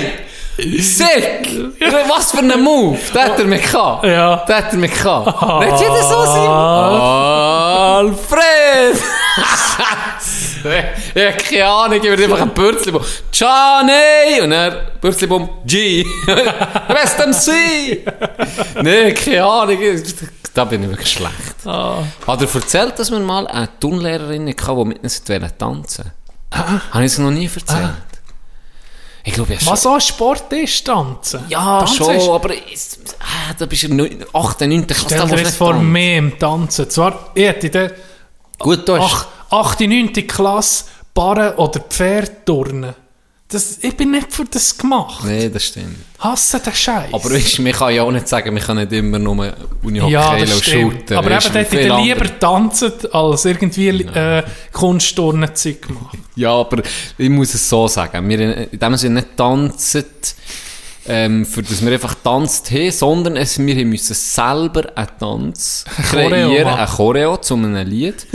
Sick! 0.57 1.75
Was 2.07 2.31
für 2.31 2.39
ein 2.39 2.63
Move! 2.63 2.97
Das 3.13 3.23
hat 3.25 3.39
er 3.39 3.45
mich 3.45 3.61
gehabt. 3.61 4.05
Ja. 4.05 4.37
Das 4.47 4.57
hat 4.57 4.73
er 4.73 4.79
mich 4.79 4.91
gehabt. 4.93 5.27
Dann 5.27 5.71
hat 5.71 5.79
jeder 5.79 6.03
so 6.03 6.25
sein. 6.25 6.49
Alfred! 8.07 8.95
ich 11.15 11.25
habe 11.25 11.37
keine 11.37 11.65
Ahnung, 11.65 11.99
ich 12.01 12.03
würde 12.03 12.23
einfach 12.23 12.41
ein 12.41 12.49
Bürzlibum. 12.49 13.03
Johnny! 13.31 14.41
Und 14.41 14.49
dann 14.49 14.75
Bürzlibum 14.99 15.47
G. 15.65 16.03
Best 16.87 17.19
MC! 17.19 18.03
Nein, 18.81 19.13
keine 19.13 19.45
Ahnung. 19.45 19.77
Da 20.55 20.65
bin 20.65 20.83
ich 20.83 20.89
wirklich 20.89 21.11
schlecht. 21.11 21.55
Ah. 21.65 21.99
Hat 22.25 22.41
er 22.41 22.55
erzählt, 22.55 22.97
dass 22.97 23.11
wir 23.11 23.19
mal 23.19 23.45
eine 23.45 23.69
Turnlehrerin 23.79 24.49
hatten, 24.49 24.77
die 24.77 24.85
mit 24.85 25.03
uns 25.03 25.21
wollte 25.27 25.55
tanzen 25.55 26.11
Habe 26.51 27.05
ich 27.05 27.11
es 27.11 27.19
noch 27.19 27.29
nie 27.29 27.45
erzählt? 27.45 28.16
Ich 29.27 29.33
glaube, 29.33 29.53
ich 29.53 29.59
habe 29.59 29.71
Was 29.71 29.85
auch 29.85 29.99
Sport 29.99 30.53
ist, 30.53 30.85
tanzen. 30.85 31.43
ja, 31.49 31.79
tanzen 31.79 31.95
schon, 31.97 32.15
Ist, 32.15 32.29
aber 32.29 32.71
ist, 32.71 32.99
ah, 33.19 33.53
da 33.59 33.65
bist 33.65 33.83
du 33.83 33.87
8, 34.33 34.61
9. 34.61 34.87
Klasse, 34.87 35.05
stell 35.05 35.27
dir 35.27 35.37
jetzt 35.37 35.57
vor, 35.57 35.73
tanzen. 35.73 35.91
mehr 35.91 36.17
im 36.17 36.39
Tanzen. 36.39 36.89
Zwar, 36.89 37.31
ich 37.35 37.45
hätte 37.45 37.67
in 37.67 37.73
der 37.73 37.91
Gut, 38.57 38.87
du 38.87 38.97
hast... 38.97 39.27
8, 39.49 39.81
9. 39.81 40.13
Klasse 40.27 40.85
Barren 41.13 41.55
oder 41.55 41.81
Pferdturnen. 41.81 42.95
Das, 43.49 43.77
ich 43.81 43.95
bin 43.95 44.11
nicht 44.11 44.33
für 44.33 44.43
das 44.43 44.77
gemacht. 44.77 45.23
Nee, 45.23 45.47
das 45.49 45.63
stimmt. 45.63 45.95
Hasse 46.19 46.59
den 46.59 46.73
Scheiß. 46.73 47.13
Aber 47.13 47.31
weißt, 47.31 47.57
du, 47.57 47.61
man 47.61 47.71
kann 47.71 47.93
ja 47.93 48.03
auch 48.03 48.11
nicht 48.11 48.27
sagen, 48.27 48.53
man 48.53 48.61
kann 48.61 48.75
nicht 48.75 48.91
immer 48.91 49.19
nur 49.19 49.53
Unihockey 49.83 50.11
ja, 50.11 50.31
und 50.31 50.49
shooten. 50.49 51.15
Aber 51.15 51.29
weisst 51.29 51.47
eben, 51.47 51.53
dort 51.55 51.73
ich 51.73 51.79
lieber 51.81 51.95
andere- 51.95 52.39
tanzen, 52.39 52.91
als 53.13 53.45
irgendwie 53.45 53.87
äh, 53.87 54.43
Kunstturnen-Zeug 54.73 55.81
gemacht. 55.81 56.17
Ja, 56.35 56.51
aber 56.51 56.83
ich 57.17 57.29
muss 57.29 57.53
es 57.53 57.69
so 57.69 57.87
sagen. 57.87 58.27
Wir 58.27 58.69
in 58.69 58.79
dem 58.79 58.97
Sinne 58.97 59.21
nicht 59.21 59.37
tanzen, 59.37 60.03
ähm, 61.07 61.45
für 61.45 61.63
das 61.63 61.85
wir 61.85 61.93
einfach 61.93 62.15
tanzt 62.15 62.69
haben, 62.71 62.91
sondern 62.91 63.37
es, 63.37 63.57
wir 63.57 63.85
müssen 63.85 64.13
selber 64.13 64.91
einen 64.93 65.07
Tanz 65.17 65.85
kreieren, 66.09 66.67
ein 66.67 66.87
Choreo 66.87 67.37
zu 67.37 67.53
einem 67.53 67.87
Lied. 67.87 68.27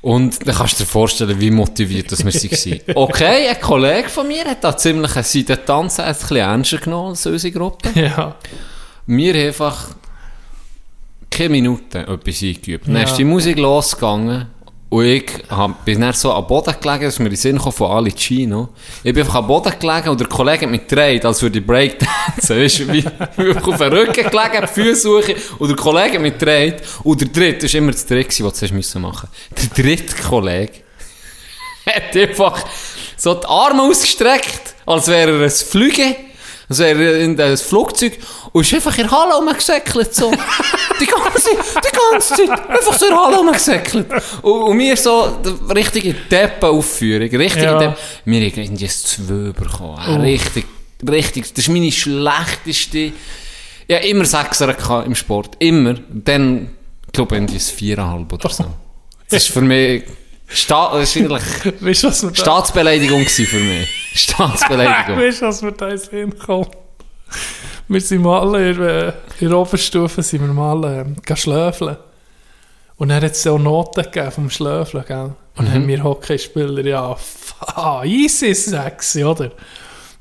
Und 0.00 0.46
dann 0.46 0.54
kannst 0.54 0.78
du 0.78 0.84
dir 0.84 0.88
vorstellen, 0.90 1.40
wie 1.40 1.50
motiviert 1.50 2.12
das 2.12 2.24
wir 2.24 2.32
waren. 2.32 2.80
Okay, 2.96 3.48
ein 3.48 3.60
Kollege 3.60 4.08
von 4.08 4.28
mir 4.28 4.44
hat 4.44 4.62
da 4.62 4.76
ziemlich 4.76 5.14
einen 5.16 5.24
Seitentanz 5.24 5.98
ein 5.98 6.14
bisschen 6.14 6.36
ernster 6.36 6.78
genommen 6.78 7.10
als 7.10 7.26
unsere 7.26 7.52
Gruppe. 7.52 7.88
Ja. 7.94 8.36
Wir 9.06 9.32
haben 9.34 9.46
einfach 9.48 9.88
keine 11.30 11.48
Minute 11.50 11.98
etwas 12.00 12.42
eingeübt. 12.42 12.86
Dann 12.86 12.96
Ja. 12.96 13.02
ist 13.02 13.16
die 13.16 13.24
Musik 13.24 13.58
losgegangen 13.58 14.46
und 14.90 15.04
ich 15.04 15.30
hab, 15.50 15.84
bin 15.84 16.00
dann 16.00 16.14
so 16.14 16.32
am 16.32 16.46
Boden 16.46 16.74
gelegen, 16.80 17.04
dass 17.04 17.18
mir 17.18 17.26
in 17.26 17.32
den 17.32 17.36
Sinn 17.36 17.58
kam 17.58 17.72
von 17.72 17.90
Ali 17.90 18.12
Chino. 18.12 18.70
Ich 19.04 19.12
bin 19.12 19.22
einfach 19.22 19.36
am 19.36 19.46
Boden 19.46 19.72
gelegen 19.78 20.08
und 20.08 20.18
der 20.18 20.28
Kollege 20.28 20.62
hat 20.62 20.70
mich 20.70 20.86
gedreht, 20.86 21.26
als 21.26 21.42
würde 21.42 21.58
ich 21.58 21.66
Breakdancen. 21.66 22.08
Weißt 22.62 22.78
du, 22.78 22.92
wie, 22.92 22.98
ich 22.98 23.56
auf 23.56 23.76
den 23.76 23.92
Rücken 23.92 24.14
gelegen, 24.14 24.62
die 24.62 24.66
Füße 24.66 25.00
suche 25.02 25.36
und 25.58 25.68
der 25.68 25.76
Kollege 25.76 26.14
hat 26.14 26.22
mich 26.22 26.38
gedreht 26.38 26.82
und 27.04 27.20
der 27.20 27.28
dritte, 27.28 27.66
das 27.66 27.74
war 27.74 27.78
immer 27.78 27.92
das 27.92 28.06
Trick, 28.06 28.28
was 28.28 28.58
du 28.60 28.66
zuerst 28.66 28.94
machen 28.96 29.28
Der 29.50 29.84
dritte 29.84 30.22
Kollege 30.22 30.72
hat 31.86 32.16
einfach 32.16 32.64
so 33.16 33.34
die 33.34 33.46
Arme 33.46 33.82
ausgestreckt, 33.82 34.74
als 34.86 35.08
wäre 35.08 35.32
er 35.32 35.44
ein 35.44 35.50
Flüge, 35.50 36.16
als 36.68 36.78
wäre 36.80 37.02
er 37.02 37.20
in 37.20 37.40
ein 37.40 37.56
Flugzeug 37.56 38.18
und 38.52 38.62
ist 38.62 38.74
einfach 38.74 38.96
in 38.98 39.08
der 39.08 39.18
Halle 39.18 39.34
rumgesäckelt, 39.34 40.14
so. 40.14 40.30
die 41.00 41.06
ganze, 41.06 41.50
die 41.50 42.10
ganze 42.10 42.34
Zeit, 42.34 42.68
einfach 42.68 42.98
so 42.98 43.06
in 43.06 43.12
der 43.12 43.24
Halle 43.24 43.36
rumgesäckelt. 43.38 44.06
Und, 44.42 44.52
und 44.52 44.76
mir 44.76 44.96
so, 44.96 45.38
richtige 45.74 46.14
Deppen-Aufführung, 46.14 47.28
richtige 47.28 47.64
Ja. 47.64 47.78
Deppen. 47.78 47.96
Wir 48.24 48.40
haben 48.40 48.46
irgendwie 48.46 48.84
ein 48.84 48.88
2 48.88 49.52
bekommen. 49.52 49.98
Oh. 50.08 50.20
Richtig, 50.20 50.66
richtig, 51.08 51.54
das 51.54 51.64
ist 51.64 51.68
meine 51.68 51.90
schlechteste, 51.90 53.12
ja, 53.88 53.98
immer 53.98 54.26
Sechser 54.26 55.04
im 55.06 55.14
Sport, 55.14 55.56
immer. 55.60 55.94
Dann, 56.10 56.70
ich 57.06 57.12
glaube, 57.12 57.36
irgendwie 57.36 57.56
ein 57.56 57.60
Viereinhalb 57.60 58.30
oder 58.30 58.50
so. 58.50 58.66
Das 59.30 59.44
ist 59.44 59.52
für 59.52 59.62
mich, 59.62 60.04
Sta 60.50 60.90
das 60.98 61.14
ist 61.14 61.16
eigentlich 61.22 61.42
Weißt 61.82 62.04
was 62.04 62.20
da, 62.22 62.34
Staatsbeleidigung 62.34 63.20
gewesen 63.20 63.46
für 63.46 63.58
mich. 63.60 63.88
Staatsbeleidigung. 64.14 65.18
weißt, 65.22 65.42
du, 65.42 65.46
was 65.46 65.62
mir 65.62 65.72
da 65.72 65.86
in 65.88 65.96
den 65.96 65.98
Sinn 65.98 66.38
kommt? 66.38 66.70
Wir 67.88 68.00
sind 68.00 68.22
mal 68.22 68.54
in, 68.60 68.82
äh, 68.82 69.12
in 69.40 69.48
der 69.48 69.58
Oberstufe 69.58 70.22
sind 70.22 70.40
wir 70.46 70.52
mal 70.52 70.82
ähm, 70.84 71.16
gegangen 71.16 71.36
schlöfeln. 71.36 71.96
Und 72.96 73.10
dann 73.10 73.22
hat 73.22 73.32
es 73.32 73.46
auch 73.46 73.58
Noten 73.58 74.02
gegeben 74.02 74.30
vom 74.32 74.50
Schlöfeln, 74.50 75.04
gell? 75.06 75.32
Und 75.56 75.66
dann 75.66 75.74
haben 75.74 75.88
wir 75.88 76.02
Hockeyspieler, 76.02 76.84
ja, 76.84 77.12
f- 77.12 77.54
easy 78.04 78.54
sexy, 78.54 79.24
oder? 79.24 79.50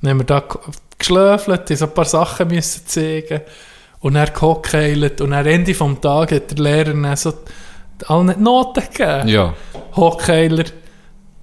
Dann 0.01 0.11
haben 0.11 0.19
wir 0.19 0.25
da 0.25 0.39
ge- 0.41 0.59
geschlöfelt, 0.97 1.69
haben 1.69 1.75
so 1.75 1.85
ein 1.85 1.93
paar 1.93 2.05
Sachen 2.05 2.47
müssen 2.49 2.85
zeigen 2.85 3.41
und 3.99 4.13
dann 4.13 4.31
gehockeyilt 4.33 5.21
und 5.21 5.33
am 5.33 5.45
Ende 5.45 5.73
vom 5.73 5.99
Tag 6.01 6.31
hat 6.31 6.51
der 6.51 6.57
Lehrer 6.63 6.93
dann 6.93 7.15
so 7.15 7.33
allen 8.05 8.33
die 8.35 8.41
Noten 8.41 8.83
gegeben. 8.83 9.27
Ja. 9.27 9.53
Hockkeiler, 9.95 10.65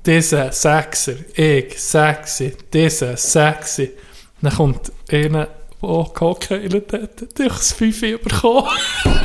dieser 0.07 0.53
Sechser, 0.53 1.15
ich, 1.35 1.81
Sechsi, 1.81 2.55
dieser 2.73 3.17
Sechsi. 3.17 3.91
Dann 4.43 4.53
kommt 4.55 4.93
einer, 5.11 5.49
der 5.83 6.07
gehockeilt 6.15 6.93
hat, 6.93 7.03
hat 7.03 7.39
das 7.39 7.73
Fünfe 7.73 8.19
bekommen. 8.19 8.69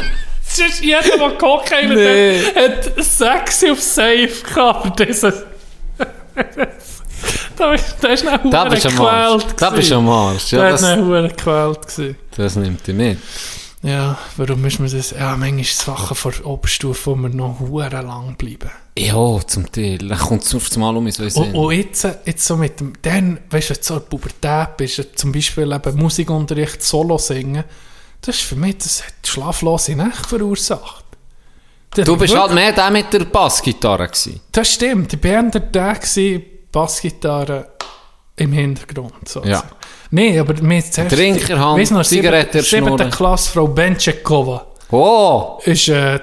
Das 0.50 0.58
ist 0.68 0.84
jeder, 0.84 1.02
der 1.18 1.38
gehockeilt 1.38 1.94
Nee. 1.94 2.42
hat, 2.56 2.98
hat 2.98 3.04
Sechsi 3.06 3.70
auf 3.70 3.80
Safe 3.80 4.28
gehabt, 4.28 4.86
aber 4.86 5.06
dieser... 5.06 5.34
Da 7.58 7.74
ist, 7.74 7.98
da 8.00 8.08
ist 8.08 8.26
eine 8.26 8.42
Hure 8.42 8.70
gequält. 8.70 9.46
Da 9.58 9.70
bist 9.70 9.92
du 9.92 9.96
am 9.96 10.10
Arsch. 10.10 10.52
Ja, 10.54 10.60
Da 10.62 10.70
das, 10.72 10.82
ist 10.82 10.88
eine 10.88 11.06
Hure 11.06 11.28
gequält 11.28 12.16
das 12.38 12.56
nimmt 12.56 12.88
dich 12.88 12.96
mit. 12.96 13.18
Ja, 13.82 14.18
warum 14.36 14.62
müssen 14.62 14.86
wir 14.90 14.98
das... 14.98 15.12
Ja, 15.12 15.38
manchmal 15.38 15.64
Sachen 15.64 16.16
vor 16.16 16.34
der 16.34 16.46
Oberstufe, 16.46 17.12
wo 17.12 17.16
wir 17.16 17.30
noch 17.30 17.60
hure 17.62 17.88
lang 17.90 18.36
bleiben. 18.36 18.70
Ja, 18.98 19.40
zum 19.48 19.72
Teil. 19.72 20.00
Dann 20.00 20.18
kommt 20.20 20.44
es 20.44 20.54
auf 20.54 20.68
das 20.68 20.78
Mal 20.78 20.96
um, 20.98 21.08
ich 21.08 21.18
weiß 21.18 21.36
Und, 21.38 21.56
und 21.56 21.72
jetzt, 21.72 22.06
jetzt 22.26 22.46
so 22.46 22.58
mit 22.58 22.80
dem, 22.82 22.92
dann, 23.02 23.40
weißt 23.50 23.70
du, 23.90 23.94
der 23.94 24.00
Pubertät 24.02 24.76
bist, 24.76 25.18
zum 25.18 25.32
Beispiel 25.32 25.72
eben 25.72 25.96
Musikunterricht, 25.98 26.84
Solo 26.84 27.18
singen, 27.18 27.64
das 28.22 28.36
ist 28.36 28.44
für 28.44 28.58
mich, 28.58 28.80
das 28.80 29.02
hat 29.06 29.14
schlaflose 29.26 29.96
Nächte 29.96 30.28
verursacht. 30.28 31.06
Das 31.92 32.04
Du 32.06 32.18
bist 32.18 32.34
wirklich- 32.34 32.42
halt 32.42 32.54
mehr 32.54 32.72
der 32.74 32.92
mit 32.92 33.14
der 33.14 33.24
Bassgitarre 33.26 34.08
gewesen. 34.08 34.42
Das 34.52 34.74
stimmt, 34.74 35.14
ich 35.14 35.24
war 35.24 35.32
eher 35.32 35.44
der 35.44 35.94
gewesen, 35.96 36.44
Bassgitarre 36.72 37.72
im 38.36 38.52
Hintergrund. 38.52 39.28
So 39.28 39.42
Ja. 39.46 39.64
Nein, 40.12 40.40
aber 40.40 40.62
mir 40.62 40.84
zuerst... 40.84 41.16
Trinkerhand, 41.16 41.80
weiss 41.80 41.92
noch, 41.92 42.04
Zigarette 42.04 42.62
siebte- 42.62 42.86
siebte. 42.88 43.10
Klasse, 43.10 43.52
Frau 43.52 43.68
Benchekova. 43.68 44.66
Oh! 44.92 45.60
ist 45.64 45.88
äh, 45.90 46.20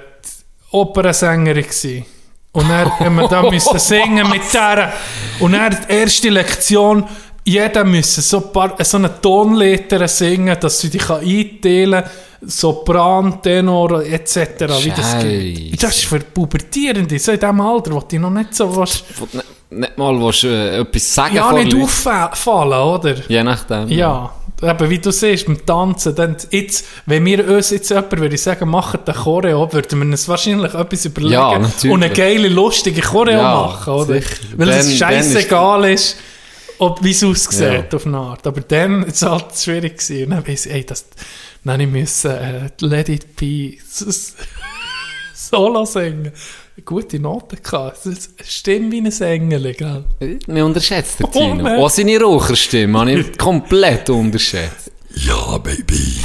Opernsängerin. 0.72 2.04
Und 2.52 2.68
dann 2.68 2.98
haben 2.98 3.16
wir 3.16 3.28
da 3.28 3.42
müssen 3.48 3.78
singen 3.78 4.28
mit 4.30 4.52
der. 4.52 4.92
Und 5.40 5.52
dann 5.52 5.76
die 5.88 5.92
erste 5.92 6.30
Lektion, 6.30 7.04
jeder 7.44 7.84
müsse 7.84 8.22
so, 8.22 8.38
ein 8.38 8.52
paar, 8.52 8.84
so 8.84 8.96
eine 8.96 9.20
Tonleiter 9.20 10.08
singen, 10.08 10.56
dass 10.58 10.80
sie 10.80 10.90
kann 10.90 11.20
einteilen 11.20 12.02
kann. 12.02 12.10
Sopran, 12.48 13.40
Tenor 13.42 14.02
etc. 14.02 14.36
Wie 14.82 14.90
das 14.90 15.18
geht. 15.20 15.58
Scheiße. 15.58 15.76
Das 15.80 15.96
ist 15.96 16.04
für 16.04 16.20
Pubertierende, 16.20 17.18
so 17.18 17.32
in 17.32 17.40
diesem 17.40 17.60
Alter, 17.60 17.92
wo 17.92 18.00
die 18.00 18.18
noch 18.18 18.30
nicht 18.30 18.54
so 18.54 18.74
was. 18.76 19.04
Nicht, 19.68 19.98
mal 19.98 20.20
willst, 20.20 20.44
äh, 20.44 20.78
etwas 20.78 21.12
sagen 21.14 21.34
Ja, 21.36 21.52
nicht 21.52 21.72
Leuten. 21.72 21.82
auffallen, 21.84 22.72
oder? 22.72 23.14
Je 23.28 23.42
nachdem. 23.42 23.88
Ja, 23.88 24.30
eben, 24.62 24.90
wie 24.90 24.98
du 25.00 25.10
siehst, 25.10 25.46
beim 25.46 25.66
Tanzen, 25.66 26.14
dann 26.14 26.36
jetzt, 26.50 26.84
wenn 27.06 27.24
wir 27.24 27.48
uns 27.48 27.70
jetzt 27.70 27.88
jemand 27.90 28.16
würde 28.20 28.38
sagen, 28.38 28.68
macht 28.70 29.08
den 29.08 29.14
Choreo, 29.14 29.72
würden 29.72 29.98
wir 30.02 30.06
uns 30.06 30.28
wahrscheinlich 30.28 30.72
etwas 30.72 31.04
überlegen 31.06 31.32
Ja, 31.32 31.48
und 31.56 31.84
eine 32.04 32.10
geile, 32.10 32.48
lustige 32.48 33.00
Choreo 33.02 33.32
Ja, 33.38 33.54
machen, 33.54 33.92
oder? 33.92 34.14
sicher. 34.14 34.36
Weil 34.56 34.68
Dann- 34.68 34.78
es 34.78 34.86
ist- 34.86 34.98
scheißegal 34.98 35.90
ist, 35.90 36.16
ob, 36.78 37.02
wie 37.02 37.10
es 37.10 37.24
aussieht 37.24 37.60
Ja. 37.90 37.96
auf 37.96 38.06
eine 38.06 38.18
Art. 38.18 38.46
Aber 38.46 38.60
dann 38.60 39.02
ist 39.02 39.16
es 39.16 39.28
halt 39.28 39.46
schwierig 39.58 39.98
gewesen. 39.98 40.24
Und 40.26 40.30
dann 40.30 40.46
weiss 40.46 40.66
ich, 40.66 40.72
ey, 40.72 40.84
das, 40.86 41.06
dann 41.64 41.80
ich 41.80 41.88
müssen, 41.88 42.30
äh, 42.30 42.68
Let 42.80 43.08
It 43.08 43.34
Be 43.34 43.78
Solo 45.34 45.84
singen. 45.84 46.32
Gute 46.84 47.18
Noten 47.18 47.58
gehabt. 47.62 48.04
Es 48.06 48.28
stimmt 48.44 48.92
wie 48.92 49.00
ein 49.00 49.06
Engel, 49.22 49.72
gell? 49.74 50.04
Man 50.46 50.62
unterschätzt 50.62 51.18
den 51.20 51.26
Oh, 51.26 51.30
Tino. 51.30 51.68
Auch 51.84 51.90
seine 51.90 52.20
Raucherstimme 52.20 52.98
habe 52.98 53.12
ich 53.12 53.38
komplett 53.38 54.10
unterschätzt. 54.10 54.90
Ja, 55.14 55.56
Baby, 55.58 56.20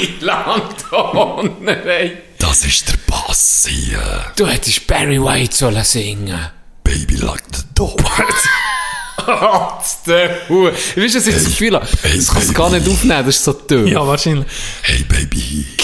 Langton, 0.20 1.66
ey. 1.66 2.16
das 2.38 2.64
ist 2.64 2.88
der 2.88 2.94
Bass 3.08 3.66
hier. 3.68 4.26
Du 4.36 4.46
hättest 4.46 4.86
Barry 4.86 5.20
White 5.20 5.56
sollen 5.56 5.82
singen. 5.84 6.38
Baby 6.84 7.16
like 7.16 7.42
the 7.52 7.62
door. 7.74 7.96
der 10.06 10.48
Hu. 10.48 10.66
Weißt 10.66 10.96
du, 10.96 11.02
was 11.02 11.26
ich 11.26 11.34
das 11.34 11.44
Gefühl 11.46 11.74
habe? 11.74 11.88
hey, 12.02 12.16
Das 12.16 12.28
kannst 12.28 12.48
du 12.50 12.52
Baby. 12.52 12.54
gar 12.54 12.70
nicht 12.70 12.88
aufnehmen, 12.88 13.26
das 13.26 13.36
ist 13.36 13.44
so 13.44 13.52
dünn. 13.54 13.88
Ja, 13.88 14.06
wahrscheinlich. 14.06 14.46
Hey, 14.82 15.02
Baby. 15.02 15.66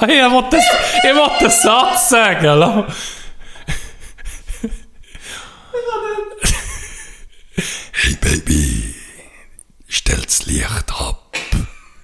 Hey, 0.00 0.24
ich 0.26 0.30
wollte 0.32 0.56
das, 0.56 0.64
ich 1.02 1.16
wollte 1.16 1.38
den 1.44 1.50
Satz 1.50 2.08
sagen. 2.08 2.44
la. 2.46 2.86
Hey, 7.92 8.16
Baby. 8.20 8.94
Stell 9.88 10.20
das 10.20 10.46
Licht 10.46 10.90
ab. 10.98 11.36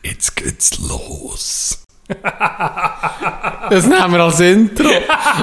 Jetzt 0.02 0.36
geht's 0.36 0.78
los. 0.78 1.84
Das 3.70 3.84
nehmen 3.86 4.12
wir 4.12 4.20
als 4.20 4.40
Intro. 4.40 4.88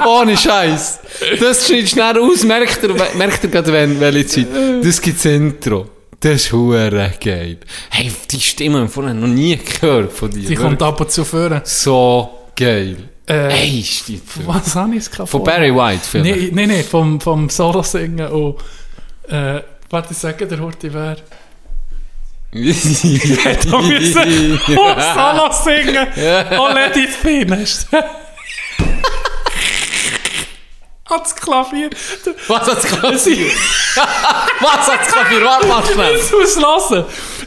Ohne 0.06 0.36
Scheiß. 0.36 1.00
Das 1.40 1.66
schneidest 1.66 1.70
du 1.70 1.86
schnell 1.86 2.18
aus, 2.18 2.42
merkt 2.44 2.82
ihr, 2.82 2.94
merkt 3.14 3.44
ihr 3.44 3.50
gerade, 3.50 3.72
wenn, 3.72 4.00
welche 4.00 4.26
Zeit. 4.26 4.48
Das 4.82 5.00
gibt's 5.00 5.24
Intro. 5.24 5.88
Das 6.26 6.34
ist 6.42 6.52
hure 6.52 7.12
geil. 7.20 7.58
Hey, 7.88 8.10
die 8.32 8.40
Stimme 8.40 8.78
habe 8.78 8.86
ich 8.86 8.92
vorher 8.92 9.14
noch 9.14 9.28
nie 9.28 9.56
gehört 9.56 10.12
von 10.12 10.28
dir. 10.28 10.48
Die 10.48 10.56
kommt 10.56 10.82
ab 10.82 11.00
und 11.00 11.08
zu 11.08 11.24
vor. 11.24 11.60
so 11.62 12.48
geil. 12.56 12.96
Äh, 13.26 13.48
Hey, 13.50 13.84
steht 13.84 14.22
Was 14.44 14.74
habe 14.74 14.90
ich 14.90 14.96
jetzt 14.96 15.12
gehabt? 15.12 15.30
Von 15.30 15.44
Barry 15.44 15.72
White 15.72 16.02
vielleicht. 16.02 16.36
Nein, 16.36 16.50
nein, 16.52 16.78
nee, 16.78 16.82
vom, 16.82 17.20
vom 17.20 17.48
Solo 17.48 17.80
singen 17.84 18.26
und, 18.26 18.56
äh, 19.28 19.60
warte, 19.88 20.08
ich 20.10 20.18
sage 20.18 20.48
der 20.48 20.58
Horti 20.58 20.92
wer. 20.92 21.14
Da 21.14 22.58
müssen 22.58 23.20
oh, 24.76 24.94
Solo 25.14 25.52
singen. 25.52 26.08
Oh, 26.58 26.74
let 26.74 26.96
it 26.96 27.10
Hat's 31.08 31.36
Klavier. 31.36 31.90
Was 32.48 32.66
hat's 32.66 32.84
Klavier? 32.84 33.46
Was 34.60 34.88
hat's 34.88 35.08
Klavier? 35.08 35.44
Warte 35.44 35.66
mal 35.68 35.84
schnell. 35.84 36.16
Das 36.16 36.32
muss 36.32 36.90
hören. 36.90 37.04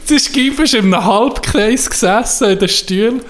Der 0.08 0.18
Skip 0.18 0.58
ist 0.60 0.74
in 0.74 0.94
einem 0.94 1.04
Halbkreis 1.04 1.90
gesessen 1.90 2.50
in 2.50 2.58
den 2.58 2.68
Stuhl. 2.70 3.20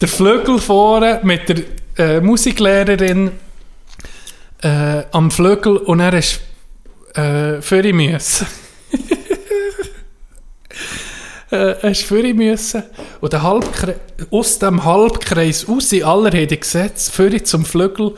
Der 0.00 0.08
Flügel 0.08 0.58
vorne 0.58 1.20
mit 1.24 1.48
der 1.48 1.64
äh, 1.98 2.20
Musiklehrerin 2.22 3.32
äh, 4.62 5.02
am 5.12 5.30
Flügel 5.30 5.76
und 5.76 6.00
er 6.00 6.14
ist 6.14 6.40
äh, 7.14 7.60
für 7.60 7.86
ihn 7.86 7.96
müssen. 7.96 8.46
äh, 11.50 11.56
er 11.56 11.90
ist 11.90 12.04
für 12.04 12.20
ihn 12.20 12.36
müssen. 12.36 12.82
Und 13.20 13.32
der 13.34 13.42
Halbkreis, 13.42 13.96
aus 14.30 14.58
dem 14.58 14.84
Halbkreis 14.84 15.68
raus, 15.68 15.92
alle 15.92 16.30
haben 16.30 16.60
gesetzt, 16.60 17.12
für 17.12 17.28
ihn 17.28 17.44
zum 17.44 17.66
Flügel, 17.66 18.14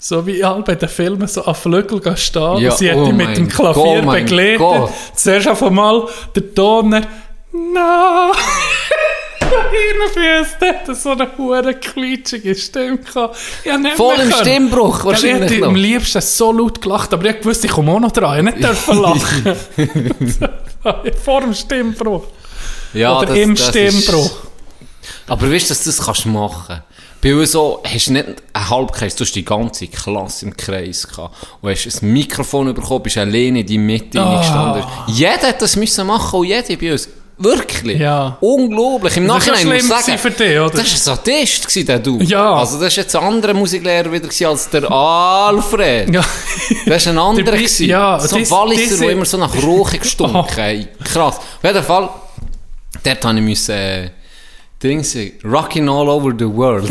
so 0.00 0.26
wie 0.26 0.42
alle 0.42 0.62
bei 0.62 0.74
den 0.74 0.88
Filmen 0.88 1.28
so 1.28 1.44
am 1.44 1.54
Flügel 1.54 2.00
stehen. 2.16 2.56
Ja, 2.56 2.70
und 2.70 2.78
sie 2.78 2.90
hat 2.90 2.96
oh 2.96 3.06
ihn 3.06 3.16
mit 3.16 3.36
dem 3.36 3.48
Klavier 3.48 4.02
mein 4.02 4.24
begleitet. 4.24 4.90
Zuerst 5.14 5.48
auf 5.48 5.62
einmal 5.62 6.08
der 6.34 6.54
Toner, 6.54 7.02
na, 7.52 8.32
Hirnfüße, 9.40 10.56
der 10.60 10.80
hat 10.80 10.96
so 10.96 11.10
eine 11.10 11.28
hure 11.36 11.74
quietschige 11.74 12.54
Stimme 12.54 12.98
gehabt. 12.98 13.36
Voll 13.96 14.20
im. 14.20 14.32
Stimmbruch 14.32 15.04
wahrscheinlich 15.04 15.50
Ich 15.50 15.56
hätte 15.58 15.66
am 15.66 15.74
liebsten 15.74 16.20
so 16.22 16.52
laut 16.52 16.80
gelacht, 16.80 17.12
aber 17.12 17.26
ich 17.26 17.44
wusste, 17.44 17.66
ich 17.66 17.72
komme 17.72 17.92
auch 17.92 18.00
noch 18.00 18.12
dran. 18.12 18.46
Ich 18.46 18.54
nicht 18.54 18.64
dürfen 18.64 19.02
lachen. 19.02 19.56
Vor 21.24 21.40
dem 21.42 21.54
Stimmbruch. 21.54 22.24
Ja, 22.94 23.18
Oder 23.18 23.26
das- 23.26 23.38
im 23.38 23.54
das 23.54 23.68
Stimmbruch. 23.68 24.26
Ist, 24.26 24.50
aber 25.26 25.52
weißt 25.52 25.66
du, 25.66 25.74
dass 25.74 25.84
du 25.84 25.90
das 25.90 26.04
kannst 26.04 26.26
machen 26.26 26.82
Bei 27.22 27.34
uns 27.34 27.52
so, 27.52 27.82
hast 27.84 28.06
du 28.06 28.12
nicht 28.14 28.26
einen 28.54 28.70
Halbkreis, 28.70 29.14
du 29.14 29.24
hast 29.24 29.34
die 29.34 29.44
ganze 29.44 29.86
Klasse 29.88 30.46
im 30.46 30.56
Kreis 30.56 31.06
gehabt. 31.06 31.34
Und 31.60 31.70
hast 31.70 32.02
ein 32.02 32.12
Mikrofon 32.12 32.72
bekommen, 32.72 33.02
bist 33.02 33.18
alleine 33.18 33.60
in 33.60 33.66
die 33.66 33.78
Mitte 33.78 34.20
Ah. 34.20 34.32
reingestanden. 34.36 34.84
Jeder 35.08 35.48
hat 35.48 35.60
das 35.60 35.76
müssen 35.76 36.06
machen 36.06 36.40
und 36.40 36.46
jeder 36.46 36.76
bei 36.76 36.92
uns. 36.92 37.08
Wirklich. 37.42 37.98
Ja. 37.98 38.36
Unglaublich. 38.40 39.16
Im 39.16 39.26
Das 39.26 39.46
Nachhinein 39.46 39.66
muss 39.66 39.82
ich 39.82 39.88
sagen, 40.06 40.18
für 40.18 40.30
dich, 40.30 40.58
oder? 40.60 40.68
das 40.70 41.06
war 41.06 41.14
ein 41.14 41.16
Sadist, 41.16 41.66
gewesen, 41.68 41.86
der 41.86 41.98
du. 41.98 42.18
Ja. 42.20 42.52
Also 42.54 42.78
das 42.78 42.94
war 42.96 43.02
jetzt 43.02 43.16
ein 43.16 43.22
anderer 43.24 43.54
Musiklehrer 43.54 44.12
wieder 44.12 44.28
als 44.48 44.68
der 44.68 44.90
Alfred. 44.90 46.14
Ja. 46.14 46.22
Das 46.84 47.06
war 47.06 47.12
ein 47.14 47.18
anderer. 47.18 47.56
Gewesen. 47.56 47.86
ja, 47.86 48.20
so 48.20 48.36
ein 48.36 48.50
Walliser, 48.50 48.98
der 48.98 49.10
immer 49.10 49.24
so 49.24 49.38
nach 49.38 49.54
Rauch 49.62 49.90
gestunken 49.90 50.36
Oh. 50.36 50.46
hat. 50.46 51.04
Krass. 51.04 51.36
Auf 51.38 51.64
jeden 51.64 51.82
Fall, 51.82 52.10
dort 53.04 53.24
habe 53.24 53.38
ich 53.38 53.44
müssen, 53.44 53.74
äh, 53.74 54.10
Dings 54.82 55.10
singen. 55.12 55.32
Rocking 55.44 55.88
all 55.90 56.08
over 56.08 56.32
the 56.38 56.46
world. 56.46 56.88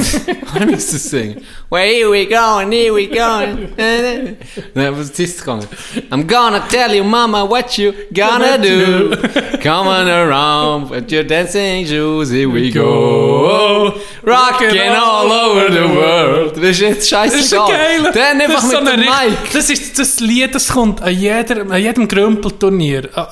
Habe 0.53 0.65
ich 0.65 0.71
müssen 0.71 0.99
singen. 0.99 1.37
Well, 1.71 1.87
here 1.89 2.11
we 2.11 2.25
go, 2.27 2.59
and 2.59 2.71
here 2.71 2.93
we 2.93 3.07
go. 3.07 3.15
Nein, 4.75 4.95
was 4.95 5.09
ist 5.09 5.19
das 5.19 5.37
gegangen? 5.39 5.67
I'm 6.11 6.27
gonna 6.27 6.59
tell 6.69 6.93
you, 6.93 7.03
mama, 7.03 7.43
what 7.49 7.75
you 7.79 7.91
gonna 8.13 8.59
do. 8.59 9.09
Coming 9.63 10.07
around 10.07 10.91
with 10.91 11.11
your 11.11 11.23
dancing 11.23 11.87
shoes, 11.87 12.29
here 12.29 12.47
we 12.47 12.69
go. 12.71 13.91
Rocking 14.23 14.77
all 14.91 15.31
over 15.31 15.71
the 15.71 15.87
world. 15.91 16.57
Das 16.57 16.69
ist 16.69 16.81
jetzt 16.81 17.09
scheiße. 17.09 17.37
Das 17.37 17.45
ist. 17.45 17.53
Dann 17.53 18.39
einfach 18.39 18.61
das 18.61 18.65
ist 18.65 18.71
mit 18.71 18.85
so 18.85 18.91
dem 18.91 18.99
richt- 18.99 19.55
Das 19.55 19.69
ist 19.71 19.97
das 19.97 20.19
Lied, 20.19 20.53
das 20.53 20.67
kommt 20.67 21.01
an 21.01 21.11
jedem, 21.19 21.71
an 21.71 21.81
jedem 21.81 22.07
Grümpelturnier. 22.07 23.09
Ah, 23.15 23.29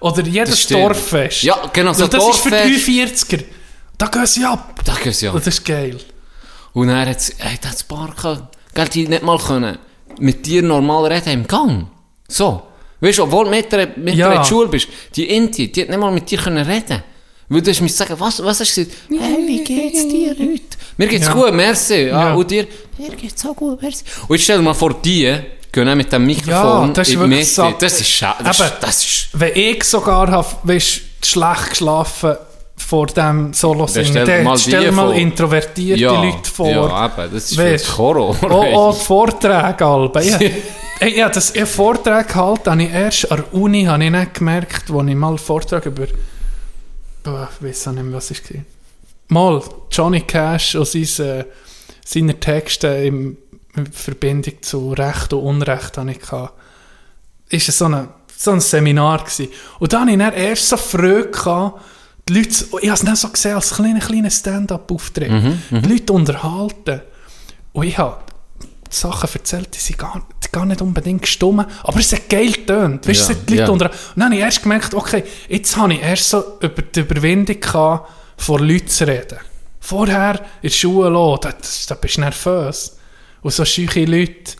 Oder 0.00 0.22
jedes. 0.22 0.66
Dorffest. 0.66 1.44
Ja, 1.44 1.56
genau, 1.72 1.92
so 1.92 2.02
Weil 2.02 2.08
Das 2.08 2.28
ist 2.28 2.40
für 2.40 2.50
Dorffest. 2.50 3.32
340er. 3.32 3.44
Da 4.00 4.06
gehen 4.06 4.26
sie 4.26 4.44
ab. 4.46 4.80
Das 4.84 4.98
ist 5.04 5.20
ja. 5.20 5.30
Das 5.32 5.46
ist 5.46 5.62
geil. 5.64 5.98
Und 6.72 6.88
dann 6.88 7.06
hat 7.06 7.18
hey, 7.38 7.58
das 7.60 7.82
paar 7.84 8.10
gehabt, 8.14 8.56
gell, 8.74 8.88
die 8.88 9.06
nicht 9.08 9.22
mal 9.22 9.38
können 9.38 9.76
mit 10.18 10.46
dir 10.46 10.62
normal 10.62 11.12
reden 11.12 11.30
im 11.34 11.46
Gang. 11.46 11.86
So. 12.26 12.62
Weißt 13.00 13.18
du, 13.18 13.24
obwohl 13.24 13.44
du 13.44 13.50
mit 13.50 13.70
der, 13.72 13.88
mit 13.96 14.14
Ja. 14.14 14.28
der 14.28 14.36
in 14.36 14.42
der 14.42 14.48
Schule 14.48 14.68
bist, 14.68 14.88
die 15.16 15.24
Inti, 15.28 15.70
die 15.70 15.82
hat 15.82 15.90
nicht 15.90 15.98
mal 15.98 16.10
mit 16.12 16.30
dir 16.30 16.38
können 16.38 16.66
reden. 16.66 17.02
Weil 17.50 17.60
du 17.62 17.70
hast 17.70 17.80
mir 17.82 17.88
sagen, 17.90 18.14
was, 18.18 18.42
was 18.42 18.60
hast 18.60 18.76
du 18.76 18.84
gesagt? 18.84 19.02
Hey, 19.10 19.46
wie 19.46 19.64
geht's 19.64 20.08
dir 20.08 20.30
heute? 20.30 20.62
Mir 20.96 21.06
geht's 21.08 21.26
Ja. 21.26 21.32
gut, 21.34 21.52
merci. 21.52 22.10
Ah, 22.10 22.28
Ja. 22.28 22.34
Und 22.34 22.50
dir? 22.50 22.66
Mir 22.96 23.10
geht's 23.16 23.44
auch 23.44 23.54
gut, 23.56 23.82
merci. 23.82 24.04
Und 24.28 24.36
jetzt 24.36 24.44
stell 24.44 24.56
dir 24.58 24.62
mal 24.62 24.74
vor, 24.74 24.94
die 24.94 25.36
gehen 25.72 25.88
auch 25.88 25.94
mit 25.94 26.10
dem 26.12 26.24
Mikrofon 26.24 26.52
Ja, 26.54 26.92
das 26.94 27.08
ist 27.08 27.14
in 27.14 27.20
die 27.22 27.26
Mitte. 27.28 27.44
so- 27.44 27.74
Das 27.78 28.00
ist 28.00 28.08
schade. 28.08 28.44
Das, 28.44 28.62
das 28.80 29.04
ist... 29.04 29.28
Wenn 29.34 29.52
ich 29.56 29.84
sogar 29.84 30.30
habe, 30.30 30.48
weißt, 30.62 31.00
schlecht 31.22 31.70
geschlafen 31.70 32.36
vor 32.80 33.06
dem 33.06 33.52
stell 34.04 34.24
dir 34.24 34.42
mal 34.42 34.58
stell 34.58 34.80
die 34.80 34.86
dir 34.86 34.92
mal 34.92 35.16
introvertierte 35.16 36.00
Ja, 36.00 36.22
Leute 36.22 36.50
vor. 36.50 36.68
ja, 36.68 37.06
eben, 37.06 37.32
das 37.34 37.52
ist 37.52 37.56
für 37.60 37.98
Horror. 37.98 38.36
Auch 38.50 38.94
die 38.98 39.04
Vorträge 39.04 39.84
alle. 39.86 40.10
Ja, 40.24 40.38
Ey, 41.00 41.16
ja, 41.16 41.30
das 41.30 41.50
ich 41.52 41.64
Vortrag 41.64 42.28
gehalten 42.28 42.70
habe 42.70 42.82
ich 42.82 42.90
erst 42.92 43.32
an 43.32 43.38
der 43.38 43.54
Uni 43.54 43.84
habe 43.84 44.04
ich 44.04 44.10
nicht 44.10 44.34
gemerkt, 44.34 44.90
als 44.90 45.08
ich 45.08 45.14
mal 45.14 45.28
einen 45.28 45.38
Vortrag 45.38 45.86
über 45.86 46.06
Boah, 47.22 47.48
ich 47.58 47.66
weiß 47.66 47.88
auch 47.88 47.92
nicht 47.92 48.04
mehr, 48.04 48.16
was 48.16 48.30
es 48.30 48.42
war. 48.52 48.60
Mal 49.28 49.62
Johnny 49.90 50.20
Cash 50.22 50.74
und 50.74 50.86
sein, 50.86 51.26
äh, 51.26 51.44
seine 52.04 52.38
Texte 52.38 52.88
in 52.88 53.36
Verbindung 53.92 54.62
zu 54.62 54.92
Recht 54.92 55.32
und 55.32 55.40
Unrecht 55.42 55.96
hatte 55.96 56.10
ich 56.10 56.20
gehabt. 56.20 56.52
Ist 57.48 57.68
es 57.68 57.78
so, 57.78 57.86
eine, 57.86 58.08
so 58.36 58.50
ein 58.50 58.60
Seminar 58.60 59.24
gewesen. 59.24 59.48
Und 59.78 59.92
dann 59.92 60.02
hatte 60.02 60.12
ich 60.12 60.18
dann 60.18 60.32
erst 60.34 60.68
so 60.68 60.76
Freude 60.76 61.30
gehabt, 61.30 61.80
die 62.30 62.38
Leute, 62.38 62.50
ich 62.82 62.88
habe 62.88 62.94
es 62.98 63.00
dann 63.04 63.16
so 63.16 63.28
gesehen 63.28 63.54
als 63.54 63.70
kleiner, 63.74 64.00
kleiner 64.00 64.30
Stand-up-Auftritt. 64.30 65.30
die 65.70 65.88
Leute 65.88 66.12
unterhalten. 66.12 67.00
Und 67.72 67.86
ich 67.86 67.98
habe 67.98 68.18
Sachen 68.88 69.28
erzählt, 69.32 69.68
die 69.74 69.78
sind 69.78 69.98
gar, 69.98 70.20
die 70.44 70.48
gar 70.50 70.66
nicht 70.66 70.82
unbedingt 70.82 71.22
gestummen, 71.22 71.66
aber 71.84 72.00
es 72.00 72.12
hat 72.12 72.28
geil 72.28 72.52
getönt. 72.52 73.06
Weißt, 73.06 73.28
Ja, 73.30 73.34
die 73.34 73.54
Leute 73.54 73.66
ja. 73.66 73.70
unter, 73.70 73.86
und 73.90 73.96
dann 74.16 74.24
habe 74.24 74.34
ich 74.34 74.40
erst 74.40 74.62
gemerkt, 74.62 74.94
okay, 74.94 75.22
jetzt 75.48 75.76
habe 75.76 75.94
ich 75.94 76.02
erst 76.02 76.28
so 76.30 76.58
über 76.60 76.82
die 76.82 77.00
Überwindung 77.00 77.60
gehabt, 77.60 78.10
vor 78.36 78.60
Leuten 78.60 78.88
zu 78.88 79.06
reden. 79.06 79.38
Vorher 79.78 80.40
in 80.62 80.68
der 80.68 80.70
Schule, 80.70 81.16
oh, 81.16 81.36
da, 81.36 81.52
da 81.88 81.94
bist 81.94 82.16
du 82.16 82.20
nervös. 82.20 82.96
Und 83.42 83.52
so 83.52 83.64
scheuche 83.64 84.04
Leute, 84.04 84.52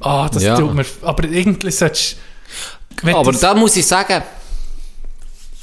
ah, 0.00 0.28
das 0.28 0.42
Ja. 0.42 0.56
tut 0.56 0.74
mir, 0.74 0.84
aber 1.02 1.24
irgendwie 1.24 1.70
solltest 1.70 2.16
Aber 3.04 3.32
da 3.32 3.54
muss 3.54 3.76
ich 3.76 3.86
sagen, 3.86 4.22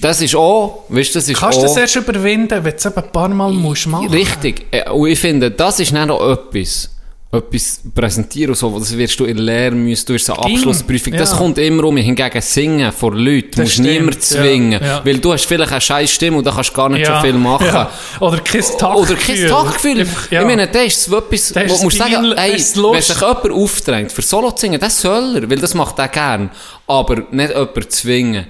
Das 0.02 0.22
ist 0.22 0.36
auch, 0.36 0.86
weißt 0.90 1.10
du, 1.16 1.20
das 1.20 1.28
ist 1.30 1.38
Kannst 1.40 1.58
du 1.58 1.64
das 1.64 1.76
erst 1.78 1.96
überwinden, 1.98 2.52
wenn 2.64 2.72
du 2.72 2.78
es 2.78 2.86
ein 2.86 3.12
paar 3.12 3.30
Mal 3.30 3.52
musst 3.52 3.88
machen 3.88 4.08
Richtig. 4.10 4.66
Äh, 4.72 4.90
Und 4.90 5.08
ich 5.10 5.20
finde, 5.20 5.52
das 5.52 5.80
ist 5.80 5.94
dann 5.94 6.10
auch 6.12 6.32
etwas. 6.32 6.90
Etwas 7.32 7.82
präsentieren 7.94 8.50
und 8.50 8.56
so, 8.56 8.80
das 8.80 8.98
wirst 8.98 9.20
du 9.20 9.26
in 9.26 9.36
der 9.38 9.46
Lehre 9.46 9.76
müssen, 9.76 10.04
du 10.08 10.14
hast 10.16 10.32
eine. 10.32 10.40
Abschlussprüfung, 10.40 11.14
das 11.14 11.30
Ja. 11.30 11.38
kommt 11.38 11.60
immer 11.60 11.84
um. 11.84 11.96
Hingegen 11.96 12.42
singen 12.42 12.92
vor 12.92 13.14
Leuten, 13.14 13.52
Das 13.52 13.60
musst 13.66 13.74
stimmt, 13.74 13.88
niemand 13.90 14.24
zwingen. 14.24 14.82
ja, 14.82 14.88
ja. 14.88 15.02
Weil 15.06 15.20
du 15.20 15.32
hast 15.34 15.46
vielleicht 15.46 15.72
eine 15.72 15.80
scheiß 15.80 16.10
Stimme 16.12 16.38
und 16.38 16.48
da 16.48 16.52
kannst 16.52 16.72
du 16.72 16.74
gar 16.74 16.90
nicht 16.90 17.06
schon 17.06 17.22
viel 17.22 17.34
machen. 17.34 17.86
Oder 18.20 18.40
kein 18.40 18.62
Taktgefühl. 18.62 18.96
Oder 18.96 19.16
kein 19.16 19.48
Taktgefühl. 19.48 20.08
Ich 20.32 20.44
meine, 20.44 20.68
das 20.70 20.86
ist 20.88 21.04
so 21.04 21.18
etwas, 21.20 21.50
Das 21.54 21.70
wo 21.72 21.78
du 21.78 21.84
musst 21.84 21.98
sagen, 22.00 22.32
ey, 22.36 22.52
das 22.54 22.76
wenn 22.76 23.02
sich 23.04 23.22
jemand 23.22 23.52
aufdrängt, 23.52 24.12
für 24.12 24.22
Solo 24.24 24.50
zu 24.50 24.62
singen, 24.62 24.80
das 24.80 25.00
soll 25.00 25.36
er, 25.36 25.48
weil 25.52 25.60
das 25.60 25.76
macht 25.76 26.00
er 26.00 26.08
gern. 26.08 26.50
Aber 26.90 27.18
nicht 27.30 27.50
jemand 27.52 27.92
zwingen, 27.92 28.48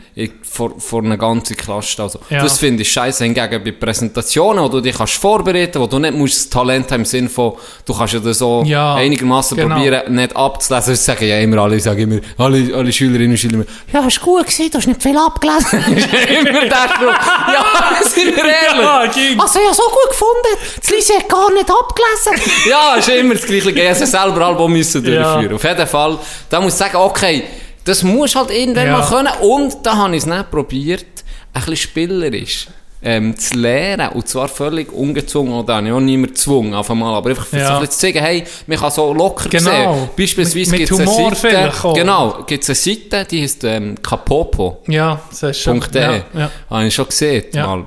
vor, 0.49 0.71
vor 0.79 1.03
einer 1.03 1.17
ganzen 1.17 1.57
Klasse. 1.57 2.01
Also, 2.01 2.19
Ja. 2.29 2.41
Das 2.41 2.57
finde 2.57 2.83
ich 2.83 2.91
scheiße. 2.91 3.25
Hingegen 3.25 3.61
bei 3.61 3.71
Präsentationen, 3.73 4.63
wo 4.63 4.69
du 4.69 4.79
dich 4.79 4.95
kannst 4.95 5.15
vorbereiten, 5.15 5.77
wo 5.81 5.87
du 5.87 5.99
nicht 5.99 6.13
musst 6.13 6.37
das 6.37 6.49
Talent 6.49 6.89
haben 6.89 7.01
im 7.01 7.05
Sinn 7.05 7.27
von, 7.27 7.53
du 7.85 7.93
kannst 7.93 8.13
ja 8.13 8.19
das 8.21 8.37
so 8.37 8.63
Ja, 8.65 8.95
einigermaßen 8.95 9.57
genau. 9.57 9.75
probieren, 9.75 10.15
nicht 10.15 10.33
abzulesen. 10.37 10.93
Das 10.93 11.03
sagen 11.03 11.25
ja 11.27 11.37
immer 11.39 11.57
alle, 11.63 11.75
ich 11.75 11.83
sage 11.83 12.03
immer, 12.03 12.19
alle, 12.37 12.73
alle 12.73 12.93
Schülerinnen 12.93 13.31
und 13.31 13.37
Schüler, 13.37 13.55
immer, 13.55 13.65
ja, 13.91 14.07
ist 14.07 14.21
gut 14.21 14.45
gewesen, 14.45 14.71
du 14.71 14.77
hast 14.77 14.87
nicht 14.87 15.03
viel 15.03 15.17
abgelesen. 15.17 15.79
Ist 15.97 16.07
immer 16.29 16.61
der 16.61 16.89
Spruch. 16.95 17.53
Ja, 17.53 17.65
sind 18.03 18.35
wir 18.37 18.45
ehrlich. 18.45 19.35
Ja. 19.35 19.41
Also, 19.43 19.59
ja, 19.59 19.73
so 19.73 19.83
gut 19.83 20.09
gefunden. 20.11 20.79
Das 20.79 20.89
Lise 20.91 21.13
hat 21.15 21.27
gar 21.27 21.51
nicht 21.51 21.69
abgelesen. 21.69 22.51
ja, 22.69 22.95
ist 22.95 23.09
immer 23.09 23.33
das 23.33 23.45
Gleiche. 23.45 23.71
Ich 23.71 23.89
musste 23.89 24.07
selber 24.07 24.45
Album 24.47 24.71
müssen 24.71 25.03
durchführen. 25.03 25.49
Ja. 25.49 25.55
Auf 25.55 25.63
jeden 25.63 25.87
Fall, 25.87 26.17
da 26.49 26.61
muss 26.61 26.71
ich 26.73 26.79
sagen, 26.79 26.95
okay, 26.95 27.43
das 27.89 28.03
muss 28.03 28.35
halt 28.35 28.51
irgendwann 28.51 28.87
Ja. 28.87 28.97
mal 28.99 29.07
können. 29.07 29.33
Und 29.41 29.77
da 29.83 29.95
habe 29.97 30.15
ich 30.15 30.23
es 30.23 30.25
nicht 30.27 30.51
probiert, 30.51 31.05
ein 31.53 31.61
bisschen 31.61 31.75
spielerisch 31.77 32.67
ähm, 33.01 33.37
zu 33.37 33.55
lernen. 33.57 34.09
Und 34.09 34.27
zwar 34.27 34.47
völlig 34.49 34.91
ungezwungen. 34.91 35.53
Oder 35.53 35.75
habe 35.77 35.87
ich 35.87 35.93
auch 35.93 35.99
niemand 35.99 36.33
gezwungen, 36.33 36.73
auf 36.73 36.89
einmal. 36.91 37.15
Aber 37.15 37.29
einfach 37.29 37.47
Ja. 37.53 37.67
so 37.67 37.73
ein 37.73 37.79
bisschen 37.81 37.91
zu 37.93 37.99
zeigen, 37.99 38.19
hey, 38.19 38.43
man 38.67 38.77
kann 38.77 38.91
so 38.91 39.13
locker 39.13 39.49
Genau. 39.49 39.69
sehen. 39.71 40.09
Beispielsweise 40.17 40.77
gibt 40.77 40.91
es 40.91 40.99
eine 40.99 41.35
Seite. 41.35 41.71
Genau, 41.95 42.43
gibt 42.45 42.63
es 42.63 42.69
eine 42.69 42.75
Seite, 42.75 43.25
die 43.29 43.41
heißt 43.43 43.63
ähm, 43.63 43.95
Kapopo. 44.01 44.79
Ja, 44.87 45.21
das 45.29 45.43
ist 45.43 45.61
schon. 45.61 45.83
Ja, 45.93 46.15
ja, 46.33 46.51
Habe 46.69 46.85
ich 46.87 46.93
schon 46.93 47.07
gesehen, 47.07 47.45
Ja. 47.53 47.67
mal. 47.67 47.85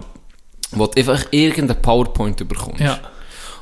Wo 0.74 0.86
du 0.86 0.98
einfach 0.98 1.24
irgendeinen 1.30 1.82
PowerPoint 1.82 2.48
bekommst. 2.48 2.80
ja. 2.80 2.98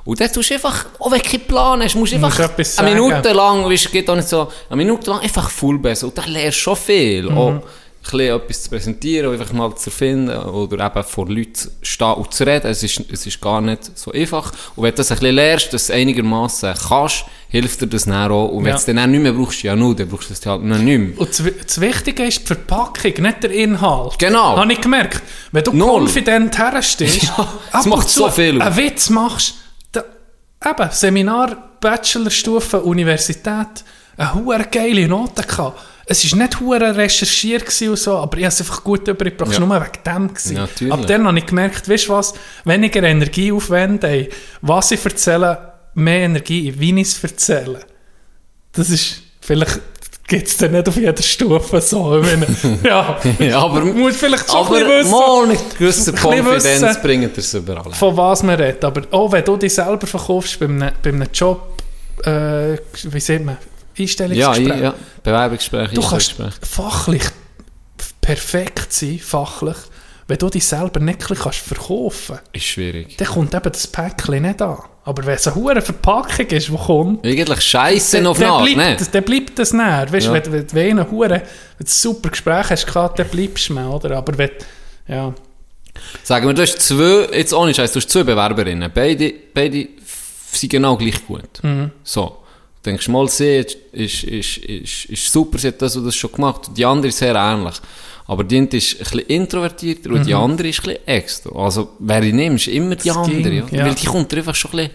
Und 0.04 0.20
dann 0.20 0.32
tust 0.32 0.50
du 0.50 0.54
einfach, 0.54 0.86
auch 0.98 1.10
wenn 1.10 1.20
du 1.20 1.28
keinen 1.28 1.46
Plan 1.46 1.82
hast, 1.82 1.94
musst 1.94 2.12
du 2.12 2.16
einfach 2.16 2.38
etwas 2.38 2.78
eine. 2.78 2.94
Minute 2.94 3.32
lang, 3.32 3.64
weißt, 3.68 3.92
geht 3.92 4.08
auch 4.08 4.16
nicht 4.16 4.28
so, 4.28 4.48
eine 4.68 4.76
Minute 4.76 5.10
lang 5.10 5.20
einfach 5.20 5.50
full 5.50 5.78
besser. 5.78 6.06
Und 6.06 6.16
dann 6.18 6.30
lernst 6.30 6.58
du 6.58 6.62
schon 6.62 6.76
viel. 6.76 7.22
Mhm. 7.30 7.36
Auch 7.38 7.48
ein 8.12 8.20
etwas 8.20 8.62
zu 8.62 8.70
präsentieren, 8.70 9.30
einfach 9.30 9.52
mal 9.52 9.74
zu 9.76 9.90
erfinden 9.90 10.34
oder 10.34 10.86
eben 10.86 11.04
vor 11.04 11.28
Leuten 11.28 11.54
zu 11.54 11.68
stehen 11.82 12.14
und 12.14 12.32
zu 12.32 12.44
reden. 12.46 12.66
Es 12.68 12.82
ist, 12.82 13.02
es 13.12 13.26
ist 13.26 13.40
gar 13.42 13.60
nicht 13.60 13.96
so 13.96 14.10
einfach. 14.10 14.50
Und 14.74 14.84
wenn 14.84 14.90
du 14.92 14.96
das 14.96 15.10
ein 15.12 15.18
bisschen 15.18 15.34
lernst, 15.34 15.72
dass 15.74 15.88
du 15.88 15.92
einigermaßen 15.92 16.72
kannst, 16.88 17.26
hilft 17.50 17.82
dir 17.82 17.86
das 17.88 18.06
dann 18.06 18.32
auch. 18.32 18.48
Und 18.48 18.60
wenn 18.64 18.70
Ja. 18.70 18.72
du 18.72 18.78
es 18.78 18.84
dann 18.86 18.98
auch 19.00 19.06
nicht 19.06 19.22
mehr 19.22 19.32
brauchst, 19.34 19.62
ja 19.62 19.76
nur, 19.76 19.94
dann 19.94 20.08
brauchst 20.08 20.30
du 20.30 20.32
es 20.32 20.46
halt 20.46 20.62
noch 20.62 20.78
nicht 20.78 20.98
mehr. 20.98 21.18
Und 21.20 21.28
das, 21.28 21.42
das 21.66 21.80
Wichtige 21.80 22.24
ist 22.24 22.40
die 22.40 22.46
Verpackung, 22.46 23.12
nicht 23.22 23.42
der 23.42 23.50
Inhalt. 23.50 24.18
Genau. 24.18 24.56
Habe 24.56 24.72
ich 24.72 24.80
gemerkt. 24.80 25.20
Wenn 25.52 25.62
du 25.64 25.72
Null. 25.74 26.00
confident 26.04 26.56
herstehst, 26.56 27.22
Ja, 27.36 27.48
ab 27.70 27.84
macht 27.84 28.08
so 28.08 28.30
viel 28.30 28.62
einen 28.62 28.76
Witz 28.78 29.10
machst, 29.10 29.56
eben, 30.64 30.90
Seminar, 30.90 31.70
Bachelorstufe, 31.80 32.80
Universität, 32.80 33.84
eine 34.16 34.34
hure 34.34 34.66
geile 34.70 35.08
Note 35.08 35.42
gehabt. 35.42 35.80
Es 36.06 36.30
war 36.30 36.38
nicht 36.38 36.60
hure 36.60 36.96
recherchiert 36.96 37.64
und 37.82 37.96
so, 37.96 38.18
aber 38.18 38.38
ich 38.38 38.44
habe 38.44 38.52
es 38.52 38.60
einfach 38.60 38.82
gut 38.82 39.06
übergebracht. 39.06 39.52
Ja. 39.52 39.60
nur 39.60 39.80
wegen 39.80 40.02
dem. 40.04 40.28
Gewesen. 40.28 40.54
Natürlich. 40.54 40.92
Ab 40.92 41.06
dann 41.06 41.26
habe 41.26 41.38
ich 41.38 41.46
gemerkt, 41.46 41.88
weißt 41.88 42.08
du 42.08 42.12
was, 42.12 42.34
weniger 42.64 43.02
Energie 43.04 43.52
aufwenden, 43.52 44.26
was 44.60 44.90
ich 44.90 45.04
erzähle, 45.04 45.72
mehr 45.94 46.20
Energie, 46.20 46.68
in 46.68 46.80
wie 46.80 47.00
ich 47.00 47.08
es 47.08 47.22
erzähle. 47.22 47.80
Das 48.72 48.90
ist, 48.90 49.22
vielleicht 49.40 49.80
gibt 50.30 50.46
es 50.46 50.56
dann 50.56 50.70
nicht 50.70 50.88
auf 50.88 50.96
jeder 50.96 51.22
Stufe 51.22 51.80
so. 51.80 52.22
Meine, 52.22 52.46
ja, 52.84 53.18
Ja, 53.38 53.58
aber, 53.58 53.80
man 53.80 53.98
muss 53.98 54.16
vielleicht 54.16 54.48
schon 54.48 54.64
aber 54.64 54.76
ein 54.76 54.86
wissen, 54.86 55.10
mal 55.10 55.46
mit 55.46 55.78
gewisser 55.78 56.12
Konfidenz 56.12 57.02
bringt 57.02 57.36
er 57.36 57.38
es 57.38 57.52
überall. 57.52 57.92
von 57.92 58.16
was 58.16 58.42
man 58.44 58.54
redet. 58.54 58.84
Aber 58.84 59.02
auch 59.10 59.32
wenn 59.32 59.44
du 59.44 59.56
dich 59.56 59.74
selber 59.74 60.06
verkaufst 60.06 60.58
bei 60.60 60.66
einem, 60.66 60.90
bei 61.02 61.10
einem 61.10 61.28
Job, 61.34 61.82
äh, 62.24 62.78
wie 63.02 63.20
sagt 63.20 63.44
man, 63.44 63.58
Einstellungsgespräch, 63.98 64.68
ja, 64.68 64.76
ja. 64.76 64.94
Bewerbungsgespräche, 65.22 65.94
du 65.94 66.08
kannst 66.08 66.36
fachlich 66.62 67.22
perfekt 68.20 68.92
sein, 68.92 69.18
fachlich, 69.18 69.76
wenn 70.28 70.38
du 70.38 70.48
dich 70.48 70.64
selber 70.64 71.00
nicht 71.00 71.18
kannst 71.18 71.58
verkaufen 71.58 72.38
Ist 72.52 72.66
schwierig. 72.66 73.16
dann 73.18 73.26
kommt 73.26 73.52
eben 73.52 73.72
das 73.72 73.86
Päckchen 73.88 74.42
nicht 74.42 74.62
an. 74.62 74.78
Aber 75.04 75.24
wenn 75.24 75.34
es 75.34 75.46
eine 75.46 75.56
hure 75.56 75.80
Verpackung 75.80 76.46
ist, 76.46 76.68
die 76.68 76.76
kommt, 76.76 77.24
Eigentlich 77.26 77.60
scheiße 77.62 78.28
auf 78.28 78.38
Nacht, 78.38 78.64
bleibt, 78.74 79.00
ne? 79.00 79.06
dann 79.12 79.24
bleibt 79.24 79.58
das 79.58 79.72
näher. 79.72 80.06
Weißt, 80.10 80.26
Ja. 80.26 80.32
wenn, 80.34 80.52
wenn, 80.52 80.72
wenn 80.72 80.98
eine 80.98 81.10
hure, 81.10 81.30
wenn 81.30 81.38
du 81.40 81.44
ein 81.80 81.86
super 81.86 82.28
Gespräch 82.30 82.68
hast, 82.70 82.86
gehabt, 82.86 83.18
dann 83.18 83.28
bleibst 83.28 83.68
du 83.70 83.74
mehr, 83.74 83.88
oder? 83.88 84.16
Aber 84.18 84.36
wenn, 84.36 84.50
ja, 85.08 85.32
Sagen 86.22 86.46
wir, 86.46 86.54
du 86.54 86.62
hast 86.62 86.80
zwei, 86.80 87.28
jetzt 87.36 87.52
ohne 87.52 87.74
Scheiß, 87.74 87.92
du 87.92 87.98
hast 87.98 88.08
zwei 88.10 88.22
Bewerberinnen. 88.22 88.90
Beide, 88.94 89.32
beide 89.52 89.88
sind 90.52 90.70
genau 90.70 90.96
gleich 90.96 91.26
gut. 91.26 91.62
Mhm. 91.62 91.90
So. 92.04 92.36
Denkst 92.84 93.08
mal, 93.08 93.28
sie 93.28 93.58
ist, 93.58 93.76
ist, 93.92 94.24
ist, 94.24 95.04
ist, 95.04 95.32
super, 95.32 95.58
sie 95.58 95.68
hat 95.68 95.82
das 95.82 95.96
und 95.96 96.06
das 96.06 96.14
schon 96.16 96.32
gemacht. 96.32 96.68
Und 96.68 96.78
die 96.78 96.84
andere 96.84 97.08
ist 97.08 97.18
sehr 97.18 97.34
ähnlich. 97.34 97.74
Aber 98.26 98.44
die 98.44 98.56
eine 98.56 98.68
ist 98.68 98.94
ein 98.94 98.98
bisschen 98.98 99.20
introvertierter 99.20 100.10
und 100.10 100.24
die 100.24 100.34
andere 100.34 100.68
ist 100.68 100.78
ein 100.80 100.84
bisschen 100.94 101.06
extra. 101.06 101.50
Also, 101.58 101.90
wer 101.98 102.22
ich 102.22 102.32
nehme, 102.32 102.56
ist 102.56 102.68
immer 102.68 102.96
die 102.96 103.08
Das 103.08 103.16
andere. 103.16 103.42
ging, 103.42 103.68
ja. 103.70 103.84
Weil 103.84 103.94
die 103.94 104.06
kommt 104.06 104.32
einfach 104.32 104.54
schon 104.54 104.70
ein 104.70 104.76
bisschen 104.76 104.90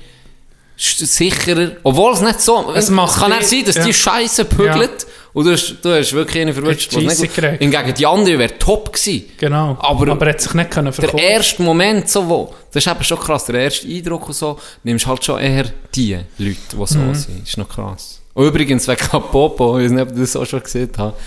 sicherer. 0.78 1.72
Obwohl 1.84 2.14
es 2.14 2.22
nicht 2.22 2.42
so, 2.42 2.72
Es 2.76 2.90
macht 2.90 3.20
kann 3.20 3.34
auch 3.34 3.42
sein, 3.42 3.64
dass 3.66 3.76
ja. 3.76 3.86
die 3.86 3.94
Scheiße 3.94 4.46
pügelt. 4.46 5.08
Und 5.34 5.46
du 5.46 5.52
hast, 5.52 5.76
du 5.82 5.90
hast 5.94 6.14
wirklich 6.14 6.42
eine 6.44 6.54
verwünscht. 6.54 6.94
Hingegen 6.94 7.94
die 7.94 8.06
andere 8.06 8.40
wäre 8.40 8.58
top 8.58 8.94
gewesen. 8.94 9.26
genau. 9.38 9.78
Aber- 9.82 10.12
aber 10.12 10.28
er 10.28 10.34
hat 10.34 10.42
sich 10.42 10.54
nicht 10.54 10.72
können 10.72 10.86
Der 10.86 10.94
verkaufen. 10.94 11.20
erste 11.20 11.62
Moment, 11.62 12.10
so, 12.10 12.28
wo, 12.30 12.54
das 12.72 12.86
ist 12.86 12.92
eben 12.92 13.04
schon 13.04 13.20
krass, 13.20 13.46
der 13.46 13.56
erste 13.56 13.86
Eindruck 13.88 14.28
und 14.28 14.34
so, 14.34 14.58
nimmst 14.84 15.06
halt 15.08 15.26
schon 15.26 15.40
eher 15.42 15.66
die 15.94 16.14
Leute, 16.38 16.58
die 16.72 16.86
so 16.86 17.00
Mhm. 17.00 17.16
sind. 17.16 17.44
ist 17.48 17.58
noch 17.58 17.68
krass. 17.68 18.22
Und 18.34 18.48
übrigens, 18.48 18.88
wegen 18.88 19.08
Popo, 19.10 19.78
ich 19.78 19.86
weiß 19.86 19.92
nicht, 19.92 20.02
ob 20.04 20.12
ihr 20.12 20.22
das 20.22 20.36
auch 20.38 20.46
schon 20.46 20.64
gesehen 20.64 20.92
habt, 20.98 21.20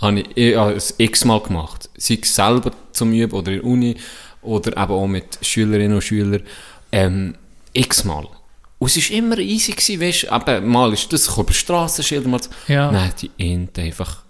habe 0.00 0.20
ich, 0.34 0.54
es 0.56 0.94
x-mal 0.96 1.40
gemacht. 1.40 1.90
Sei 1.98 2.18
es 2.22 2.34
selber 2.34 2.70
zum 2.92 3.12
Üben 3.12 3.32
oder 3.38 3.52
in 3.52 3.58
der 3.60 3.64
Uni 3.66 3.96
oder 4.40 4.70
eben 4.72 4.92
auch 4.92 5.06
mit 5.06 5.38
Schülerinnen 5.42 5.94
und 5.96 6.02
Schülern. 6.02 6.42
Ähm, 6.92 7.34
x-mal. 7.74 8.26
Und 8.80 8.96
es 8.96 9.10
war 9.10 9.16
immer 9.18 9.38
easy, 9.38 9.72
gewesen, 9.72 10.00
weißt 10.00 10.22
du, 10.24 10.52
eben, 10.52 10.66
mal 10.68 10.92
ist 10.92 11.12
das, 11.12 11.28
über 11.36 11.52
Strassenschilder, 11.52 12.28
mal 12.28 12.42
so. 12.42 12.48
Ja. 12.66 12.90
Nein, 12.90 13.12
die 13.20 13.30
Ente 13.38 13.82
einfach 13.82 14.22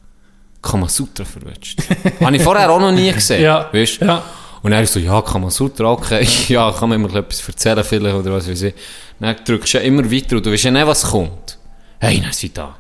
Kamasutra 0.61 1.25
verwünscht. 1.25 1.79
habe 2.21 2.37
ich 2.37 2.43
vorher 2.43 2.69
auch 2.71 2.81
noch 2.81 2.91
nie 2.93 3.13
gesehen. 3.13 3.43
Ja, 3.43 3.71
Weißt? 3.73 4.01
ja. 4.01 4.23
Und 4.63 4.73
er 4.73 4.83
ist 4.83 4.93
so, 4.93 4.99
ja, 5.01 5.23
Kamasutra, 5.23 5.93
okay, 5.93 6.27
ja, 6.49 6.71
kann 6.73 6.89
man 6.89 7.01
mir 7.01 7.15
etwas 7.15 7.47
erzählen 7.49 7.83
vielleicht 7.85 8.15
oder 8.17 8.33
was 8.33 8.51
weiß 8.51 8.61
ich. 8.63 8.75
Dann 9.21 9.37
drückst 9.45 9.73
du 9.75 9.79
ja 9.79 9.85
immer 9.85 10.11
weiter 10.11 10.37
und 10.37 10.45
du 10.45 10.53
weißt 10.53 10.65
ja 10.65 10.71
nicht, 10.73 10.87
was 10.87 11.03
kommt. 11.05 11.57
Hey, 12.01 12.21
dann 12.21 12.33
sind 12.33 12.59
da. 12.59 12.77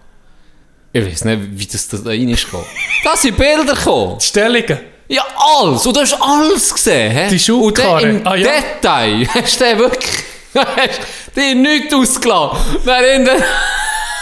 Ich 0.93 1.07
weiß 1.07 1.25
nicht, 1.27 1.41
wie 1.53 1.67
das 1.67 1.87
da 1.89 1.99
rein 2.05 2.29
ist 2.31 2.45
gekommen. 2.47 2.65
Da 3.05 3.17
sind 3.17 3.37
Bilder 3.37 3.75
gekommen. 3.75 4.19
Die 4.19 4.25
Stellungen. 4.27 4.79
Ja, 5.09 5.23
alles. 5.37 5.87
Und 5.87 5.97
du 5.97 6.01
hast 6.01 6.21
alles 6.21 6.75
gesehen. 6.75 7.13
Hä? 7.13 7.29
Die 7.31 7.39
Schubkarre. 7.39 8.03
Und 8.11 8.17
im 8.21 8.27
Ah, 8.27 8.35
ja. 8.35 8.49
Detail 8.61 9.27
hast 9.29 9.61
du 9.61 9.65
den 9.65 9.79
wirklich... 9.79 10.25
hast 10.77 11.01
dir 11.36 11.55
nichts 11.55 11.94
ausgelassen. 11.94 12.59
Dann 12.85 13.27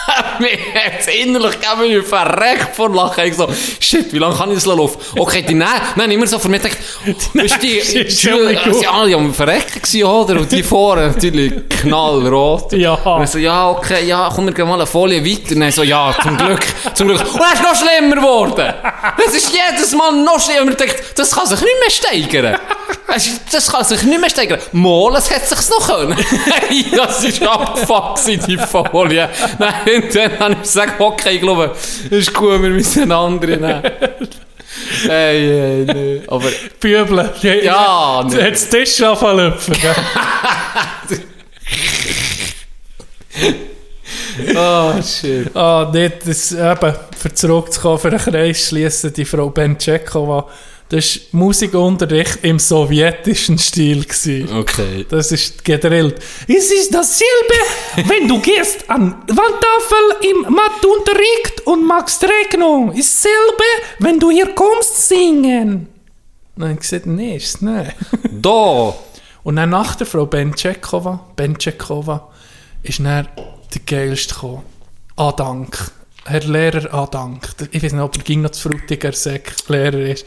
in 0.38 0.44
der... 0.44 0.50
Mir 0.50 0.58
hat's 0.74 1.06
innerlich 1.06 1.60
gegeben, 1.60 2.00
ich 2.00 2.06
verreckt 2.06 2.74
vor 2.74 2.90
Lachen. 2.94 3.24
Ich 3.24 3.34
so, 3.34 3.48
shit, 3.80 4.12
wie 4.12 4.18
lange 4.18 4.36
kann 4.36 4.50
ich 4.50 4.56
das 4.56 4.66
laufen? 4.66 4.98
Okay, 5.18 5.42
die 5.42 5.54
Nein, 5.54 5.80
nein, 5.96 6.10
immer 6.10 6.26
so 6.26 6.38
gedacht, 6.38 6.78
weißt 7.34 7.62
du, 7.62 7.68
gewesen, 9.80 10.04
oder? 10.04 10.40
Und 10.40 10.52
die 10.52 10.62
vorne 10.62 11.08
natürlich 11.08 11.52
knallrot. 11.68 12.72
Ja. 12.72 12.94
Und 12.94 13.28
so, 13.28 13.38
ja, 13.38 13.70
okay, 13.70 14.06
ja, 14.06 14.30
komm, 14.34 14.46
wir 14.46 14.54
gehen 14.54 14.68
mal 14.68 14.74
eine 14.74 14.86
Folie 14.86 15.24
weiter. 15.24 15.56
Und 15.56 15.72
so, 15.72 15.82
ja, 15.82 16.14
zum 16.22 16.36
Glück, 16.36 16.66
zum 16.94 17.08
Glück. 17.08 17.20
Und 17.20 17.40
es 17.40 17.60
ist 17.60 17.62
noch 17.62 17.76
schlimmer 17.76 18.16
geworden. 18.16 18.74
Es 19.26 19.34
ist 19.34 19.52
jedes 19.52 19.92
Mal 19.94 20.12
noch 20.12 20.40
schlimmer. 20.40 20.70
Ich 20.70 20.76
dachte, 20.76 21.02
das 21.16 21.30
kann 21.30 21.46
sich 21.46 21.60
nicht 21.60 21.80
mehr 21.80 21.90
steigern. 21.90 22.58
Das 23.50 23.72
kann 23.72 23.84
sich 23.84 24.02
nicht 24.02 24.20
mehr 24.20 24.30
steigern. 24.30 24.60
Mal, 24.72 25.16
es 25.16 25.30
hätte 25.30 25.46
sich's 25.46 25.70
noch 25.70 25.86
können. 25.88 26.16
Das 26.94 27.24
ist 27.24 27.42
abgefuckt, 27.42 28.46
die 28.46 28.58
Folie. 28.58 29.28
Nein, 29.58 29.97
und 30.02 30.14
dann 30.14 30.38
habe 30.38 30.52
ich 30.54 30.62
gesagt, 30.62 31.00
okay, 31.00 31.34
ich 31.36 31.40
glaube, 31.40 31.74
ist 32.10 32.34
gut, 32.34 32.62
wir 32.62 32.70
müssen 32.70 33.02
eine 33.02 33.16
andere 33.16 33.56
nehmen. 33.56 33.82
Hey, 35.02 35.48
hey, 35.48 35.84
nee. 35.84 36.22
Aber, 36.26 36.48
Bübeln. 36.80 37.30
Ja, 37.42 38.24
nee. 38.24 38.36
Jetzt 38.36 38.70
Tisch 38.70 38.98
gell? 38.98 39.94
oh, 44.56 44.92
shit. 45.02 45.54
Ah, 45.56 45.90
nee, 45.92 46.10
das 46.24 46.52
eben, 46.52 46.94
für 47.16 47.34
zurückzukommen, 47.34 47.98
für 47.98 48.08
einen 48.08 48.18
Kreis 48.18 48.68
schließen, 48.68 49.12
die 49.12 49.24
Frau 49.24 49.50
Benchekova, 49.50 50.46
Das 50.90 51.20
war 51.32 51.40
Musikunterricht 51.40 52.38
im 52.42 52.58
sowjetischen 52.58 53.58
Stil. 53.58 54.04
Gewesen. 54.04 54.56
Okay. 54.56 55.04
Das 55.08 55.30
ist 55.32 55.64
gedrillt. 55.64 56.16
Es 56.46 56.70
ist 56.70 56.94
dasselbe, 56.94 58.08
wenn 58.08 58.26
du 58.26 58.40
gehst 58.40 58.88
an 58.88 59.22
Wandtafel 59.26 60.30
im 60.30 60.52
Matheunterricht 60.52 61.66
und 61.66 61.86
machst 61.86 62.24
Rechnung. 62.24 62.92
Ist 62.92 63.22
dasselbe, 63.22 63.64
wenn 63.98 64.18
du 64.18 64.30
hier 64.30 64.54
kommst 64.54 65.08
singen. 65.08 65.88
Habe 66.58 66.72
ich 66.72 66.80
gesagt, 66.80 67.06
nee, 67.06 67.36
ist 67.36 67.60
nicht. 67.60 67.94
Da! 68.32 68.94
Und 69.44 69.56
dann 69.56 69.70
nach 69.70 69.94
der 69.94 70.06
Frau 70.06 70.26
Benčekova, 70.26 71.28
Benčekova, 71.36 72.28
ist 72.82 72.98
dann 72.98 73.28
der 73.74 73.82
geilste 73.86 74.34
gekommen. 74.34 74.62
Adank. 75.16 75.92
Herr 76.24 76.40
Lehrer 76.40 76.92
Adank. 76.92 77.48
Ich 77.70 77.82
weiß 77.82 77.92
nicht, 77.92 78.02
ob 78.02 78.16
er 78.16 78.22
ging 78.22 78.42
noch 78.42 78.50
zu 78.50 78.68
Frutiger 78.68 79.12
Sek 79.12 79.52
Lehrer 79.68 80.00
ist. 80.00 80.26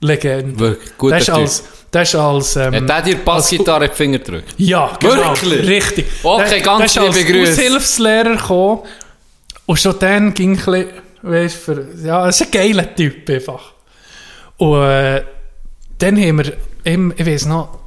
Legende. 0.00 0.58
Wirklich, 0.58 0.96
guter 0.96 1.16
der 1.16 1.20
ist 1.20 1.30
als, 1.30 1.64
der 1.92 2.02
ist 2.02 2.14
als, 2.14 2.56
ähm, 2.56 2.74
Hat 2.74 2.88
der 2.88 3.02
dir 3.02 3.16
Bassgitarre 3.24 3.84
in 3.86 3.90
die 3.90 3.96
Finger 3.96 4.18
gedrückt? 4.18 4.54
ja, 4.58 4.96
genau. 5.00 5.34
Wirklich? 5.34 5.68
Richtig. 5.68 6.06
Okay, 6.22 6.60
ganz 6.60 6.96
ist 6.96 6.96
liebe 6.96 7.24
Grüße. 7.24 7.50
als 7.50 7.58
Aushilfslehrer 7.58 8.36
gekommen. 8.36 8.80
Und 9.66 9.78
schon 9.78 9.98
dann 9.98 10.32
ging 10.34 10.52
ein 10.52 10.56
bisschen, 10.56 10.86
weißt, 11.22 11.56
für, 11.56 11.88
ja, 12.04 12.22
er 12.22 12.28
ist 12.28 12.42
ein 12.42 12.50
geiler 12.50 12.94
Typ 12.94 13.28
einfach. 13.28 13.72
Und 14.56 14.82
äh, 14.82 15.22
dann 15.98 16.16
haben 16.16 16.38
wir, 16.38 16.52
ihm, 16.84 17.12
ich 17.16 17.26
weiß 17.26 17.46
noch, 17.46 17.78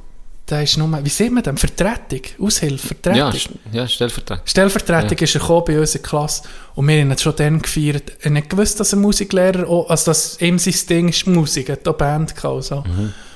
der 0.52 0.62
ist 0.62 0.76
nur, 0.76 1.04
wie 1.04 1.08
sieht 1.08 1.32
man 1.32 1.42
denn, 1.42 1.56
Vertretung, 1.56 2.20
Aushilfe, 2.38 2.88
Vertretung. 2.88 3.58
Ja, 3.72 3.82
ja 3.82 3.88
Stellvertreter. 3.88 4.42
Stellvertretung 4.44 5.18
ist 5.18 5.34
er 5.34 5.60
bei 5.62 5.80
uns 5.80 5.94
in 5.94 6.02
der 6.02 6.08
Klasse 6.08 6.42
und 6.74 6.86
wir 6.86 7.00
haben 7.00 7.10
ihn 7.10 7.18
schon 7.18 7.34
dann 7.36 7.62
gefeiert. 7.62 8.12
Er 8.20 8.26
hat 8.26 8.32
nicht 8.32 8.50
gewusst, 8.50 8.78
dass 8.78 8.92
er 8.92 8.98
Musiklehrer, 8.98 9.66
auch, 9.68 9.88
also 9.88 10.10
dass 10.10 10.40
ihm 10.40 10.58
sein 10.58 10.74
Ding 10.88 11.08
ist 11.08 11.26
Musik, 11.26 11.70
er 11.70 11.76
hat 11.76 11.88
auch 11.88 11.94
Band 11.94 12.36
gehabt. 12.36 12.54
und 12.54 12.62
So. 12.64 12.84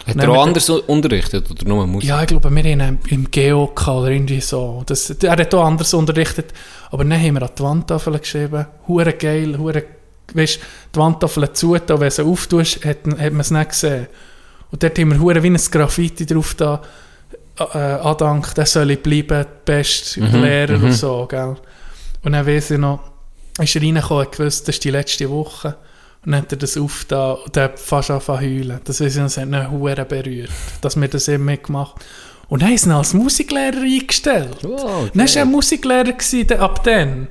Hat 0.07 0.17
er 0.17 0.29
auch 0.29 0.45
anders 0.45 0.69
unterrichtet 0.69 1.51
oder 1.51 1.67
nur 1.67 1.87
Musik? 1.87 2.09
Ja, 2.09 2.21
ich 2.21 2.29
glaube, 2.29 2.49
wir 2.51 2.63
haben 2.63 2.81
ihn 2.81 2.99
im 3.09 3.31
Geo 3.31 3.73
oder 3.75 4.09
irgendwie 4.09 4.41
so. 4.41 4.85
Das, 4.87 5.11
er 5.11 5.33
hat 5.33 5.55
auch 5.55 5.65
anders 5.65 5.93
unterrichtet. 5.95 6.53
Aber 6.91 7.03
dann 7.03 7.21
haben 7.21 7.35
wir 7.35 7.43
an 7.43 7.51
die 7.59 7.63
Wandtafel 7.63 8.19
geschrieben, 8.19 8.67
hure 8.87 9.15
geil, 9.15 9.59
hure, 9.59 9.85
weißt, 10.33 10.61
die 10.95 10.99
Wandtafel 10.99 11.53
zu, 11.55 11.73
und 11.73 11.89
wenn 11.89 11.99
du 11.99 12.11
sie 12.11 12.23
auftust, 12.23 12.85
hat, 12.85 12.99
hat 13.05 13.33
man 13.33 13.41
es 13.41 13.51
nicht 13.51 13.69
gesehen. 13.71 14.07
Und 14.71 14.83
dort 14.83 14.99
haben 14.99 15.11
wir 15.11 15.21
hure 15.21 15.43
wie 15.43 15.49
ein 15.49 15.57
Graffiti 15.57 16.27
drauf 16.27 16.55
da, 16.55 16.83
äh, 17.59 17.79
Adank, 17.79 18.55
der 18.55 18.67
soll 18.67 18.97
bleiben, 18.97 19.29
der 19.29 19.47
beste 19.65 20.21
Lehrer 20.21 20.83
und 20.83 20.93
so, 20.93 21.27
gell. 21.27 21.57
Und 22.23 22.33
dann 22.33 22.47
weiss 22.47 22.71
ich 22.71 22.79
noch, 22.79 23.01
ist 23.61 23.75
er 23.77 23.83
reingekommen, 23.83 24.25
hat 24.25 24.33
gewusst, 24.33 24.69
das 24.69 24.77
ist 24.77 24.85
die 24.85 24.91
letzte 24.91 25.31
Woche. 25.31 25.77
Und 26.25 26.33
dann 26.33 26.43
hat 26.43 26.53
er 26.53 26.59
das 26.59 26.77
aufgetan 26.77 27.37
und 27.45 27.57
hat 27.57 27.79
fast 27.79 28.11
angefangen 28.11 28.41
zu 28.41 28.47
heulen. 28.47 28.81
Das 28.85 29.01
weiss 29.01 29.13
ich 29.15 29.19
noch, 29.19 29.27
das 29.27 29.37
hat 29.37 29.47
ihn 29.47 29.71
hure 29.71 30.05
berührt, 30.05 30.51
dass 30.81 31.01
wir 31.01 31.09
das 31.09 31.29
eben 31.29 31.45
mitgemacht 31.45 31.95
Und 32.49 32.63
dann 32.63 32.71
haben 32.71 32.79
sie 32.79 32.89
ihn 32.89 32.93
als 32.93 33.15
Musiklehrer 33.15 33.81
eingestellt. 33.81 34.65
Oh, 34.65 35.07
Dann 35.15 35.29
war 35.29 35.37
er 35.37 35.45
Musiklehrer 35.45 36.13
gewesen, 36.13 36.53
ab 36.59 36.83
dann. 36.85 37.29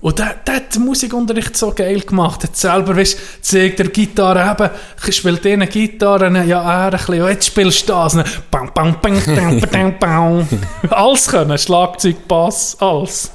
Und 0.00 0.18
der, 0.18 0.34
der 0.46 0.54
hat 0.56 0.74
den 0.74 0.84
Musikunterricht 0.84 1.56
so 1.56 1.72
geil 1.72 2.00
gemacht. 2.00 2.42
Hat 2.42 2.56
selber, 2.56 2.96
weißt, 2.96 3.18
zeigt 3.44 3.78
der 3.78 3.88
Gitarre 3.88 4.50
eben, 4.50 4.70
ich 5.06 5.14
spiele 5.16 5.38
eine 5.52 5.66
Gitarre, 5.68 6.30
dann, 6.30 6.48
ja, 6.48 6.60
er 6.62 6.84
ein 6.86 6.90
bisschen, 6.92 7.22
und 7.22 7.28
jetzt 7.28 7.46
spielst 7.46 7.88
du 7.88 7.92
das. 7.92 8.14
Bang, 8.50 8.70
bang, 8.74 8.96
bang, 9.00 9.22
bang, 9.24 9.60
bang, 9.70 9.98
bang. 10.00 10.48
Alles 10.90 11.28
können, 11.28 11.56
Schlagzeug, 11.58 12.26
Bass, 12.26 12.76
alles. 12.80 13.30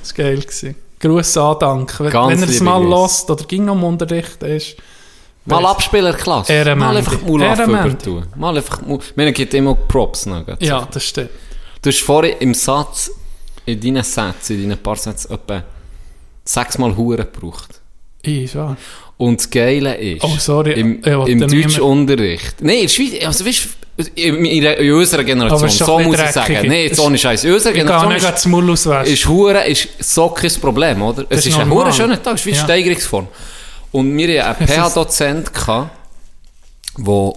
Das 0.00 0.16
war 0.16 0.24
geil. 0.24 0.40
Gewesen. 0.40 0.76
Gruß 0.98 1.36
Andank. 1.36 2.00
Wenn, 2.00 2.12
er 2.12 2.48
es 2.48 2.60
mal 2.60 2.78
Grüße. 2.78 2.90
lost 2.90 3.30
oder 3.30 3.44
ging 3.44 3.68
im 3.68 3.82
Unterricht 3.82 4.42
ist. 4.44 4.76
Mal 5.44 5.64
Abspielerklasse. 5.66 6.52
Ehrenmann. 6.52 6.88
Mal 6.88 6.96
einfach 6.96 7.12
Ehrenmann. 7.22 7.86
übertun. 7.90 8.26
Mal 8.34 8.56
einfach... 8.56 8.80
Mu- 8.80 8.98
Mir 9.14 9.30
gibt 9.32 9.52
immer 9.52 9.74
Props 9.74 10.26
noch. 10.26 10.44
Ja, 10.60 10.88
das 10.90 11.04
stimmt. 11.04 11.30
Du 11.82 11.90
hast 11.90 12.00
vorhin 12.02 12.36
im 12.40 12.54
Satz, 12.54 13.10
in 13.66 13.80
deinen 13.80 14.02
Sätzen, 14.04 14.56
in 14.62 14.68
deinen 14.68 14.82
paar 14.82 14.96
Sätzen, 14.96 15.32
etwa 15.32 15.62
sechsmal 16.44 16.96
Huren 16.96 17.26
gebraucht. 17.32 17.80
Ich, 18.22 18.54
ja. 18.54 18.76
Und 19.18 19.40
das 19.40 19.48
Geile 19.50 19.94
ist, 19.96 20.22
Oh, 20.24 20.36
sorry. 20.38 20.72
im, 20.80 21.02
im 21.02 21.40
Deutschunterricht, 21.40 22.56
nein, 22.60 22.76
in 22.76 22.82
der 22.82 22.88
Schweiz, 22.88 23.24
also 23.26 23.46
weißt, 23.46 23.68
in, 24.14 24.44
in, 24.44 24.62
in 24.64 24.92
unserer 24.92 25.24
Generation, 25.24 25.70
so 25.70 25.98
muss 26.00 26.20
ich 26.20 26.30
sagen, 26.32 26.52
nein, 26.66 26.70
jetzt 26.82 27.00
ohne 27.00 27.16
Scheiß, 27.16 27.44
in 27.44 27.54
unserer 27.54 27.72
Ich 27.74 27.78
kann 27.84 27.86
Generation 27.86 28.12
nicht 28.12 28.74
ist, 28.74 28.86
das 28.86 28.86
auswaschen. 28.86 29.12
ist 29.14 29.26
Hure 29.28 29.66
ist 29.66 29.88
so 30.00 30.28
kein 30.28 30.50
Problem, 30.60 31.00
oder? 31.02 31.24
Es 31.30 31.38
ist 31.40 31.46
ist, 31.46 31.58
ein. 31.58 31.70
Hure 31.70 31.92
schöner 31.92 32.22
Tag, 32.22 32.34
es 32.34 32.40
ist 32.40 32.46
wie 32.46 32.50
Ja. 32.50 32.62
Steigerungsform. 32.64 33.28
Und 33.92 34.16
wir 34.18 34.44
hatten 34.46 34.64
einen 34.64 34.68
PH-Dozent, 34.90 35.50
der 36.98 37.32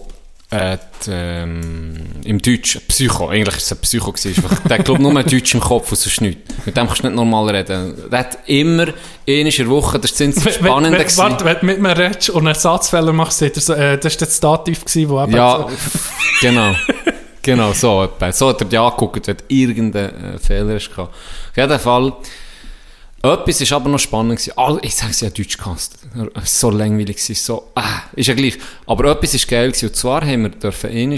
äh, 0.51 0.77
die, 1.05 1.11
ähm, 1.11 1.93
im 2.23 2.41
Deutsch, 2.41 2.79
Psycho, 2.87 3.29
eigentlich 3.29 3.53
war 3.53 3.57
es 3.57 3.71
ein 3.71 3.77
Psycho, 3.79 4.11
gewesen, 4.11 4.43
der 4.67 4.79
hat 4.79 4.85
glaub 4.85 4.99
nur 4.99 5.13
Deutsch 5.23 5.53
im 5.53 5.59
Kopf 5.59 5.91
und 5.91 5.97
sonst 5.97 6.21
nichts. 6.21 6.41
Mit 6.65 6.75
dem 6.75 6.87
kannst 6.87 7.03
du 7.03 7.07
nicht 7.07 7.15
normal 7.15 7.49
reden. 7.55 8.09
Der 8.09 8.19
hat 8.19 8.39
immer, 8.47 8.83
einmal 8.83 8.93
in 9.25 9.49
der 9.49 9.67
Woche, 9.69 9.99
das 9.99 10.17
sind 10.17 10.35
das 10.35 10.55
Spannende 10.55 10.97
Wenn, 10.97 11.17
warte, 11.17 11.45
wenn 11.45 11.59
du 11.59 11.65
mit 11.67 11.79
mir 11.79 11.95
redest 11.95 12.31
und 12.31 12.39
einen 12.39 12.47
Ersatzfehler 12.47 13.13
machst, 13.13 13.41
äh, 13.43 13.51
das 13.51 13.69
war 13.69 13.97
das 13.97 14.39
Dativ, 14.39 14.85
gewesen, 14.85 15.09
wo 15.09 15.21
eben 15.21 15.35
Ja, 15.35 15.59
so, 15.59 15.69
genau. 16.41 16.75
Genau, 17.41 17.71
so 17.71 18.03
etwa. 18.03 18.31
So 18.31 18.49
hat 18.49 18.61
er 18.61 18.67
dich 18.67 18.77
angeguckt, 18.77 19.25
wenn 19.27 19.37
du 19.37 19.43
irgendeinen 19.47 20.35
äh, 20.35 20.39
Fehler 20.39 20.75
hast. 20.75 20.91
Auf 20.97 21.09
jeden 21.55 21.79
Fall, 21.79 22.13
etwas 23.21 23.61
ist 23.61 23.71
aber 23.73 23.89
noch 23.89 23.99
spannend 23.99 24.37
gewesen. 24.39 24.53
All, 24.57 24.79
ich 24.81 24.95
sage 24.95 25.11
es 25.11 25.21
ja 25.21 25.29
Deutsch 25.29 25.57
gehasst. 25.57 25.97
Es 26.13 26.19
war 26.35 26.45
so 26.45 26.69
langweilig, 26.69 27.17
gewesen, 27.17 27.35
so, 27.35 27.69
ah, 27.75 28.01
ist 28.13 28.27
ja 28.27 28.33
gleich. 28.33 28.57
Aber 28.85 29.11
etwas 29.11 29.33
ist 29.33 29.47
geil 29.47 29.67
gewesen. 29.69 29.87
Und 29.89 29.95
zwar 29.95 30.21
haben 30.25 30.43
wir 30.43 30.49
dürfen 30.49 30.89
einmal, 30.89 31.17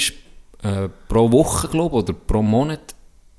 äh, 0.64 0.90
pro 1.08 1.32
Woche, 1.32 1.68
glaube 1.68 1.96
oder 1.96 2.14
pro 2.14 2.42
Monat, 2.42 2.80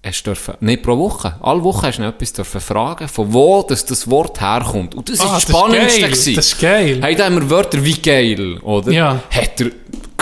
hast 0.04 0.24
dürfen, 0.26 0.54
nicht 0.60 0.82
pro 0.82 0.98
Woche, 0.98 1.36
alle 1.40 1.62
Wochen 1.62 1.86
hast 1.86 1.98
du 1.98 2.02
noch 2.02 2.08
etwas 2.08 2.32
dürfen 2.32 2.60
fragen, 2.60 3.06
von 3.08 3.32
wo 3.32 3.62
das, 3.62 3.84
das 3.84 4.10
Wort 4.10 4.40
herkommt. 4.40 4.94
Und 4.96 5.08
das 5.08 5.20
Ah, 5.20 5.24
ist 5.24 5.30
das 5.32 5.32
das 5.32 5.44
ist 5.44 5.56
Spannendste 5.56 6.00
geil, 6.00 6.10
das 6.10 6.46
ist 6.46 6.60
geil. 6.60 6.98
Hey, 7.02 7.14
da 7.14 7.24
haben 7.26 7.36
wir 7.36 7.48
Wörter 7.50 7.84
wie 7.84 7.94
geil, 7.94 8.58
oder? 8.62 8.90
Ja. 8.90 9.22
Hat 9.30 9.60
er 9.60 9.70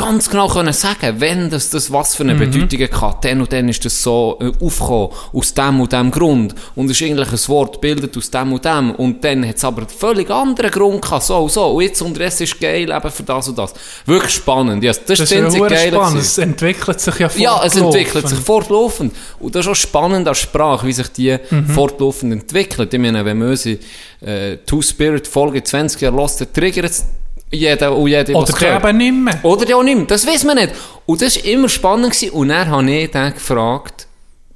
ganz 0.01 0.29
genau 0.31 0.49
können 0.49 0.73
sagen, 0.73 1.17
wenn 1.21 1.51
das, 1.51 1.71
das 1.71 1.93
was 1.93 2.15
für 2.15 2.23
eine 2.25 2.35
Mhm. 2.35 2.51
Bedeutung 2.51 3.01
hat, 3.03 3.25
dann 3.25 3.41
und 3.41 3.53
dann 3.53 3.69
ist 3.69 3.85
das 3.85 4.03
so 4.03 4.39
äh, 4.41 4.51
aufgekommen, 4.65 5.11
aus 5.33 5.55
dem 5.55 5.81
und 5.81 5.93
dem 5.93 6.11
Grund. 6.11 6.55
Und 6.75 6.91
es 6.91 7.01
ist 7.01 7.07
eigentlich 7.07 7.31
ein 7.31 7.49
Wort 7.49 7.81
bildet 7.81 8.17
aus 8.17 8.31
dem 8.31 8.53
und 8.53 8.65
dem. 8.65 8.93
Und 8.93 9.23
dann 9.23 9.47
hat 9.47 9.57
es 9.57 9.65
aber 9.65 9.83
einen 9.83 9.89
völlig 9.89 10.31
anderen 10.31 10.71
Grund 10.71 11.03
gehabt, 11.03 11.23
so 11.25 11.37
und 11.39 11.53
so. 11.53 11.67
Und 11.67 11.83
jetzt 11.83 12.01
unterdessen 12.03 12.45
ist 12.45 12.59
geil 12.61 12.91
eben 12.91 13.11
für 13.11 13.23
das 13.23 13.49
und 13.49 13.59
das. 13.59 13.75
Wirklich 14.07 14.33
spannend. 14.35 14.83
Ja, 14.83 14.93
das, 14.93 15.05
das 15.05 15.31
ist 15.31 15.57
hure 15.57 15.69
Geile 15.69 15.93
spannend. 15.97 16.21
Es 16.23 16.39
entwickelt 16.39 17.01
sich 17.01 17.19
ja 17.19 17.31
Ja, 17.37 17.63
es 17.65 17.77
entwickelt 17.77 18.29
sich 18.29 18.39
fortlaufend. 18.39 19.13
fortlaufend. 19.13 19.17
Und 19.39 19.55
das 19.55 19.67
ist 19.67 19.71
auch 19.73 19.77
spannend 19.77 20.27
als 20.27 20.39
Sprache, 20.39 20.87
wie 20.87 20.93
sich 20.93 21.09
die 21.09 21.37
Mhm. 21.51 21.67
fortlaufend 21.67 22.33
entwickelt. 22.33 22.93
Ich 22.95 23.01
meine, 23.01 23.25
wenn 23.25 23.39
man 23.39 23.49
unsere 23.51 23.79
äh, 24.23 24.57
Two-Spirit-Folge 24.67 25.63
20 25.63 26.01
Jahre 26.01 26.17
dann 26.39 26.53
triggert 26.53 26.91
es 26.91 27.05
jeder 27.53 27.97
und 27.97 28.09
jede, 28.09 28.35
Oder 28.35 28.53
der 28.53 28.77
eben 28.77 28.97
nicht 28.99 29.13
mehr. 29.15 29.41
Oder 29.45 29.69
ja 29.69 29.77
auch 29.77 29.83
nicht 29.83 29.97
mehr. 29.97 30.07
Das 30.07 30.27
weiß 30.27 30.45
man 30.45 30.57
nicht. 30.57 30.73
Und 31.07 31.21
das 31.23 31.37
war 31.37 31.45
immer 31.45 31.69
spannend. 31.69 32.13
Gewesen. 32.13 32.31
Und 32.31 32.49
dann 32.49 32.69
habe 32.69 32.91
ich 32.91 33.11
den 33.11 33.33
gefragt, 33.35 34.07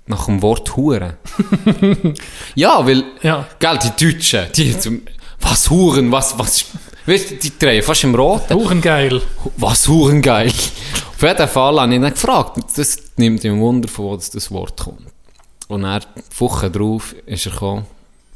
nach 0.06 0.26
dem 0.26 0.40
Wort 0.42 0.76
Huren. 0.76 1.14
ja, 2.54 2.86
weil, 2.86 3.04
Ja. 3.22 3.46
gell, 3.58 3.78
die 3.82 4.04
Deutschen, 4.12 4.46
die, 4.56 4.78
zum- 4.78 5.02
was 5.40 5.68
Huren, 5.70 6.10
was, 6.12 6.38
was, 6.38 6.64
weißt 7.06 7.30
du, 7.32 7.34
die 7.36 7.58
drehen 7.58 7.82
fast 7.82 8.04
im 8.04 8.14
Roten. 8.14 8.54
Huren 8.54 8.80
geil. 8.80 9.20
Was 9.56 9.88
Huren 9.88 10.22
geil. 10.22 10.48
Auf 11.16 11.22
jeden 11.22 11.48
Fall 11.48 11.80
habe 11.80 11.92
ich 11.94 12.00
ihn 12.00 12.10
gefragt. 12.10 12.58
Das 12.76 12.96
nimmt 13.16 13.42
mich 13.44 13.52
Wunder, 13.52 13.88
von 13.88 14.04
wo 14.06 14.16
das, 14.16 14.30
Wort 14.50 14.78
kommt. 14.82 15.02
Und 15.68 15.82
dann, 15.82 16.02
Woche 16.38 16.70
drauf, 16.70 17.14
ist 17.26 17.46
er 17.46 17.52
gekommen, 17.52 17.86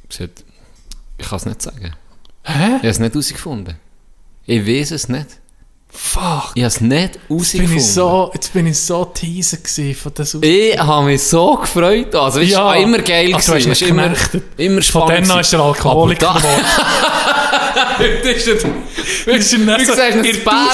gesagt, 0.08 0.44
ich 1.18 1.28
kann 1.28 1.36
es 1.36 1.46
nicht 1.46 1.62
sagen. 1.62 1.94
Hä? 2.44 2.52
Ich 2.52 2.72
habe 2.78 2.88
es 2.88 2.98
nicht 2.98 3.12
herausgefunden. 3.12 3.76
Ich 4.50 4.66
weiß 4.66 4.92
es 4.92 5.08
nicht. 5.10 5.26
Fuck. 5.90 6.52
Ich 6.54 6.62
habe 6.62 6.68
es 6.68 6.80
nicht 6.80 7.18
Jetzt 7.28 7.52
bin 7.52 7.76
ich 7.76 7.86
so, 7.92 8.30
jetzt 8.32 8.52
bin 8.54 8.66
ich 8.66 8.78
so 8.78 9.04
teaser 9.06 9.58
von 9.94 10.12
Aus 10.18 10.34
Ich 10.40 10.78
habe 10.78 11.04
mich 11.06 11.22
so 11.22 11.54
gefreut. 11.56 12.14
Also, 12.14 12.40
es 12.40 12.48
Ja. 12.50 12.64
war 12.64 12.76
immer 12.78 12.98
geil. 12.98 13.30
Hast 13.34 13.46
gewesen. 13.48 13.72
Es 13.72 13.82
ist 13.82 13.88
immer, 13.90 14.10
immer 14.56 14.74
Von 14.76 14.82
spannend. 14.82 15.10
dann 15.28 15.30
an 15.32 15.40
ist 15.42 15.52
er. 15.52 15.60
Alkoholiker 15.60 16.34
geworden. 16.34 16.64
Das 18.22 18.36
ist 18.36 18.48
es. 18.48 18.66
Das 19.26 19.36
ist 19.36 19.52
in 19.52 19.66
das 19.66 19.84
der 19.86 19.94
Bern. 20.44 20.68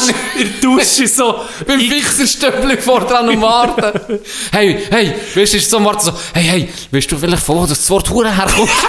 Dusche- 0.61 0.61
Dusche 0.61 1.09
so. 1.09 1.41
Beim 1.67 1.81
Fixerstöppel 1.81 2.79
vor 2.79 3.01
dran 3.01 3.29
und 3.29 3.41
warten. 3.43 4.21
hey, 4.53 4.79
hey, 4.91 5.15
weißt 5.35 5.53
du, 5.55 5.57
ist 5.57 5.69
so 5.71 5.79
am 5.79 5.85
Warten 5.87 6.01
so, 6.07 6.13
hey, 6.33 6.45
hey, 6.45 6.69
weißt 6.93 7.11
du 7.11 7.17
vielleicht, 7.19 7.43
von 7.43 7.57
wo 7.57 7.67
das 7.67 7.89
Wort 7.91 8.09
Hure 8.11 8.31
herkommt? 8.37 8.71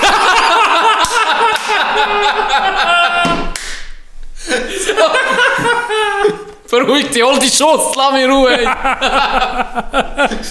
Beruhig 6.70 7.10
dich, 7.12 7.22
hol 7.22 7.38
die 7.40 7.48
Schuss, 7.50 7.96
lass 7.96 8.12
mich 8.14 8.24
in 8.24 8.32
Ruhe. 8.32 8.58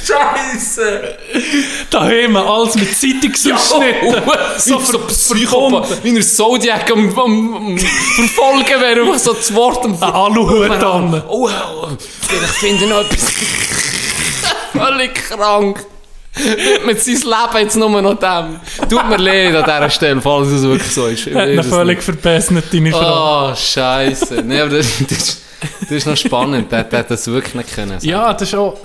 Scheiße. 0.06 1.16
Daheim 1.90 2.36
alles 2.36 2.76
mit 2.76 2.96
Zeitungsausschnitten. 2.96 4.22
so, 4.58 4.78
so 4.78 4.98
ver- 4.98 5.06
Psychopath. 5.08 6.04
Wie 6.04 6.16
er 6.16 6.22
Zodiac 6.22 6.90
am, 6.92 7.18
am, 7.18 7.54
am 7.56 7.78
verfolgen 7.78 8.80
wäre, 8.80 9.00
einfach 9.00 9.18
so 9.18 9.32
das 9.32 9.52
Wort 9.54 9.84
am 9.84 9.94
Ein 9.94 10.02
Aluhut 10.02 10.70
an. 10.70 11.22
Oh, 11.28 11.48
oh, 11.48 11.88
vielleicht 12.28 12.54
finde 12.54 12.84
ich 12.84 12.90
noch 12.90 13.00
etwas. 13.00 13.32
Völlig 14.72 15.14
krank. 15.14 15.84
Mit 16.84 17.00
seinem 17.00 17.14
Leben 17.22 17.58
jetzt 17.58 17.76
nur 17.76 18.02
noch 18.02 18.18
dem. 18.18 18.60
Tut 18.88 19.08
mir 19.08 19.18
leid 19.18 19.54
an 19.54 19.64
dieser 19.64 19.90
Stelle, 19.90 20.20
falls 20.20 20.48
es 20.48 20.62
wirklich 20.62 20.92
so 20.92 21.06
ist. 21.06 21.28
Ich 21.28 21.34
Hat 21.34 21.64
völlig 21.64 22.02
verbessert, 22.02 22.64
deine 22.72 22.90
Frage. 22.90 23.52
Oh, 23.52 23.54
Scheiße. 23.56 24.42
Nee, 24.42 24.60
aber 24.60 24.78
das, 24.78 24.86
das, 25.08 25.40
das 25.80 25.90
ist 25.90 26.06
noch 26.06 26.16
spannend. 26.16 26.70
Der, 26.72 26.80
hat 26.90 27.10
das 27.10 27.26
wirklich 27.26 27.54
nicht 27.54 27.74
können. 27.74 28.00
sagen. 28.00 28.08
Ja, 28.08 28.32
das 28.32 28.48
ist 28.48 28.54
auch... 28.54 28.76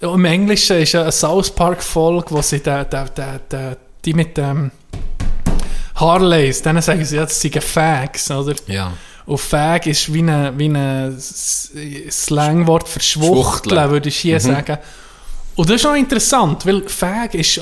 Im 0.00 0.24
Englischen 0.26 0.76
ist 0.76 0.94
eine 0.94 1.10
South 1.10 1.50
Park-Folge, 1.50 2.26
wo 2.30 2.40
sie 2.40 2.60
die 4.04 4.14
mit 4.14 4.36
dem 4.36 4.70
Harleys, 5.96 6.62
denen 6.62 6.80
sagen 6.82 7.04
sie, 7.04 7.16
ja, 7.16 7.22
das 7.22 7.40
sind 7.40 7.60
Fags, 7.60 8.30
oder? 8.30 8.54
Ja. 8.68 8.92
Und 9.26 9.38
Fag 9.38 9.86
ist 9.86 10.12
wie 10.14 10.22
ein 10.22 10.56
wie 10.58 10.66
eine 10.66 11.14
S- 11.18 11.72
Slangwort 12.10 12.88
für 12.88 13.00
Schwuchteln, 13.00 13.90
würde 13.90 14.08
ich 14.08 14.18
hier 14.18 14.40
sagen. 14.40 14.78
Und 15.56 15.68
das 15.68 15.76
ist 15.76 15.84
noch 15.84 15.96
interessant, 15.96 16.64
weil 16.64 16.88
Fag 16.88 17.34
ist 17.34 17.58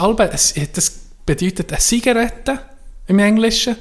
das 0.74 0.92
bedeutet 1.24 1.72
eine 1.72 1.80
Zigarette 1.80 2.58
im 3.08 3.18
Englischen. 3.18 3.76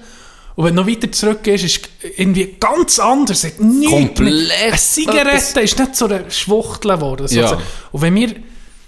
Und 0.56 0.64
wenn 0.66 0.76
du 0.76 0.82
noch 0.84 0.90
weiter 0.90 1.12
zurückgehst, 1.12 1.64
ist 1.66 1.90
irgendwie 2.18 2.56
ganz 2.60 2.98
anders. 3.00 3.44
Es 3.44 3.52
hat 3.54 3.60
Komplett 3.60 4.20
mit- 4.20 4.52
Eine 4.64 4.78
Zigarette 4.78 5.30
etwas- 5.32 5.58
ist 5.58 5.80
nicht 5.80 5.96
so 5.96 6.06
eine 6.06 6.32
Schwuchtel 6.32 6.92
geworden. 6.96 7.28
Ja. 7.30 7.58
Und 7.92 8.02
wenn 8.02 8.16
wir, 8.16 8.36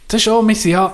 das 0.08 0.22
ist 0.22 0.30
auch, 0.30 0.42
wir 0.48 0.56
sind 0.56 0.72
ja, 0.72 0.94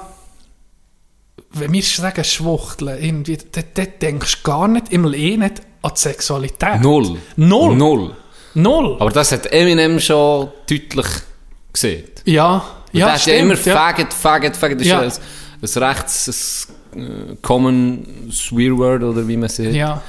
wenn 1.51 1.71
wir 1.71 1.83
sagen 1.83 2.23
Schwuchteln, 2.23 3.03
irgendwie, 3.03 3.37
dann, 3.51 3.63
dann 3.75 3.87
denkst 4.01 4.37
du 4.43 4.49
gar 4.49 4.67
nicht, 4.67 4.91
immer 4.91 5.13
eh 5.13 5.37
nicht 5.37 5.61
an 5.83 5.91
die 5.95 5.99
Sexualität. 5.99 6.81
Null. 6.81 7.17
Null. 7.35 7.75
Null. 7.75 8.15
Null. 8.55 8.97
Aber 8.99 9.11
das 9.11 9.31
hat 9.31 9.45
Eminem 9.51 9.99
schon 9.99 10.49
deutlich 10.69 11.07
gesehen. 11.71 12.05
Ja, 12.25 12.63
Ja, 12.91 13.07
ja, 13.07 13.13
hat 13.13 13.25
ja 13.25 13.33
immer 13.35 13.55
stimmt. 13.55 13.67
Ja. 13.67 13.75
Faggot, 13.75 14.13
Faggot, 14.13 14.55
Faggot. 14.55 14.79
Das 14.79 14.87
Ja. 14.87 15.01
ist 15.01 15.21
ein, 15.61 15.83
ein 15.83 15.83
rechts, 15.83 16.67
ein 16.95 17.01
äh, 17.31 17.35
Common 17.41 18.29
Swear 18.31 18.77
Word 18.77 19.03
oder 19.03 19.27
wie 19.27 19.37
man 19.37 19.49
sagt. 19.49 19.73
ja. 19.73 20.01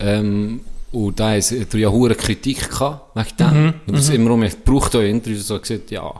Ähm, 0.00 0.60
und 0.92 1.20
da 1.20 1.32
hat 1.32 1.52
er 1.52 1.78
ja 1.78 1.90
hohe 1.90 2.14
Kritik 2.14 2.70
gehabt, 2.70 3.14
wegen 3.16 3.36
dem. 3.38 3.62
Mhm, 3.64 3.74
Und 3.86 3.96
das 3.96 4.08
immer 4.08 4.30
um, 4.30 4.42
ich 4.42 4.62
braucht 4.64 4.96
auch 4.96 5.00
Interviews 5.00 5.46
so 5.46 5.58
gesagt, 5.58 5.90
ja, 5.90 6.10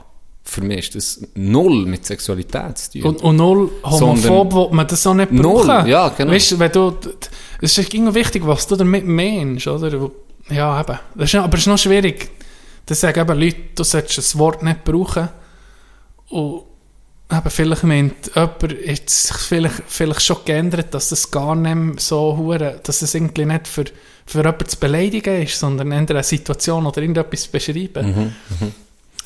für 0.43 0.61
mich 0.61 0.79
ist 0.79 0.95
das 0.95 1.27
null 1.35 1.85
mit 1.85 2.05
Sexualität 2.05 2.77
zu 2.77 2.91
tun. 2.99 3.03
Und, 3.03 3.21
und 3.21 3.35
null 3.35 3.69
homophob 3.83 4.53
will 4.53 4.67
man 4.75 4.87
das 4.87 5.05
auch 5.07 5.13
nicht 5.13 5.31
Null, 5.31 5.65
brauchen. 5.65 5.87
ja, 5.87 6.09
genau. 6.09 6.31
Weißt 6.31 6.57
wenn 6.59 6.71
du, 6.71 6.93
es 7.61 7.77
ist 7.77 7.93
immer 7.93 8.13
wichtig, 8.13 8.45
was 8.45 8.65
du 8.67 8.75
damit 8.75 9.05
meinst, 9.05 9.67
oder? 9.67 10.09
Ja, 10.49 10.81
eben. 10.81 10.99
Das 11.15 11.33
ist, 11.33 11.35
aber 11.39 11.53
es 11.55 11.61
ist 11.61 11.67
noch 11.67 11.77
schwierig. 11.77 12.29
Das 12.85 12.99
sagen 13.01 13.19
eben 13.19 13.39
Leute, 13.39 13.57
du 13.75 13.83
solltest 13.83 14.17
das 14.17 14.37
Wort 14.37 14.63
nicht 14.63 14.83
brauchen. 14.83 15.29
Und 16.29 16.63
eben, 17.31 17.49
vielleicht 17.49 17.83
meint 17.83 18.31
jemand, 18.35 18.75
jetzt 18.85 19.27
sich 19.27 19.37
vielleicht, 19.37 19.83
vielleicht 19.87 20.21
schon 20.23 20.37
geändert, 20.45 20.93
dass 20.93 21.09
das 21.09 21.29
gar 21.29 21.55
nicht 21.55 21.99
so 22.01 22.35
hure, 22.37 22.79
dass 22.83 23.01
es 23.01 23.13
irgendwie 23.15 23.45
nicht 23.45 23.67
für, 23.67 23.85
für 24.25 24.39
jemanden 24.39 24.67
zu 24.67 24.77
beleidigen 24.77 25.41
ist, 25.43 25.59
sondern 25.59 25.91
eher 25.91 26.09
eine 26.09 26.23
Situation 26.23 26.85
oder 26.85 27.01
irgendetwas 27.01 27.43
zu 27.43 27.51
beschreiben. 27.51 28.33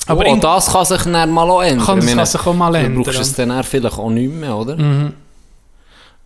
aber 0.06 0.20
Aber 0.20 0.26
auch 0.30 0.34
in- 0.34 0.40
das 0.40 0.70
kann 0.72 0.84
sich 0.84 1.02
dann 1.02 1.30
mal 1.30 1.50
auch 1.50 1.62
ändern. 1.62 1.86
Kann- 1.86 1.96
das 1.96 2.04
meine, 2.06 2.16
kann 2.18 2.26
sich 2.26 2.46
auch 2.46 2.54
mal 2.54 2.72
Du 2.72 2.78
ändern. 2.78 3.02
brauchst 3.04 3.20
es 3.20 3.34
dann 3.34 3.50
eher 3.50 3.64
vielleicht 3.64 3.98
auch 3.98 4.10
nicht 4.10 4.32
mehr, 4.32 4.56
oder? 4.56 4.76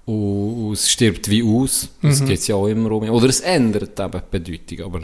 Und, 0.04 0.66
und 0.66 0.72
es 0.72 0.90
stirbt 0.90 1.28
wie 1.28 1.42
aus. 1.42 1.88
Das 2.02 2.24
geht 2.24 2.46
ja 2.48 2.54
auch 2.54 2.66
immer 2.66 2.90
um. 2.92 3.08
Oder 3.10 3.28
es 3.28 3.40
ändert 3.40 3.98
eben 4.00 4.10
die 4.32 4.38
Bedeutung. 4.38 4.86
Aber 4.86 5.00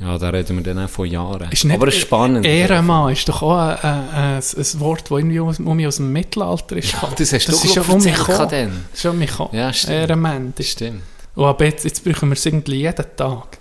ja, 0.00 0.16
da 0.18 0.28
reden 0.30 0.56
wir 0.56 0.62
dann 0.62 0.84
auch 0.84 0.88
von 0.90 1.06
Jahren. 1.06 1.50
Ist 1.50 1.64
nicht 1.64 1.74
aber 1.74 1.88
es 1.88 1.94
ist 1.94 2.02
spannend. 2.02 2.46
Ehrenmann 2.46 3.12
ist 3.12 3.28
doch 3.28 3.42
auch 3.42 3.56
ein, 3.58 3.76
ein, 3.82 4.08
ein, 4.14 4.36
ein 4.36 4.80
Wort, 4.80 5.02
das 5.10 5.10
irgendwie 5.18 5.40
aus, 5.40 5.58
um 5.58 5.84
aus 5.86 5.96
dem 5.96 6.12
Mittelalter 6.12 6.76
ist. 6.76 6.92
Ja, 6.92 7.08
das 7.16 7.32
hast 7.32 7.48
du, 7.48 7.52
glaub 7.52 7.64
ja 7.76 7.82
ich, 7.82 7.88
um 7.88 8.02
mich 8.02 8.14
gekommen. 8.16 8.48
Das 8.48 8.94
ist 8.94 9.02
schon 9.02 9.18
mich 9.18 9.30
gekommen. 9.30 9.50
Ja, 9.54 9.72
stimmt. 9.72 9.92
Ehrenmann. 9.94 10.52
Das 10.56 10.66
stimmt. 10.68 11.02
Und 11.34 11.44
ab 11.44 11.60
jetzt, 11.60 11.84
jetzt 11.84 12.04
brauchen 12.04 12.28
wir 12.30 12.34
es 12.36 12.46
irgendwie 12.46 12.76
jeden 12.76 13.06
Tag. 13.16 13.58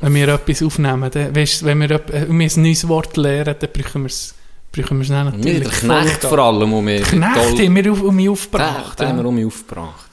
Wenn 0.00 0.14
wir 0.14 0.28
etwas 0.28 0.62
aufnehmen, 0.62 1.10
dann, 1.10 1.34
weißt, 1.36 1.64
wenn 1.64 1.78
wir, 1.80 1.90
äh, 1.92 2.26
wir 2.28 2.50
ein 2.50 2.62
neues 2.62 2.88
Wort 2.88 3.16
lernen, 3.16 3.54
dann 3.58 3.70
brauchen 3.72 4.02
wir 4.02 4.06
es, 4.08 4.34
brauchen 4.72 4.98
wir 4.98 5.02
es 5.02 5.08
dann 5.08 5.26
natürlich. 5.26 5.68
der 5.68 5.70
Knecht 5.70 6.24
vor 6.24 6.38
allem 6.38 6.72
um 6.72 6.84
mich. 6.84 7.02
Knecht 7.02 7.24
haben 7.36 7.74
wir 7.76 7.92
um 8.04 8.16
mich 8.16 8.28
aufgebracht. 8.28 8.98
den 9.00 9.08
haben 9.08 9.18
wir 9.18 9.26
um 9.26 9.34
mich 9.34 9.46
aufgebracht. 9.46 10.06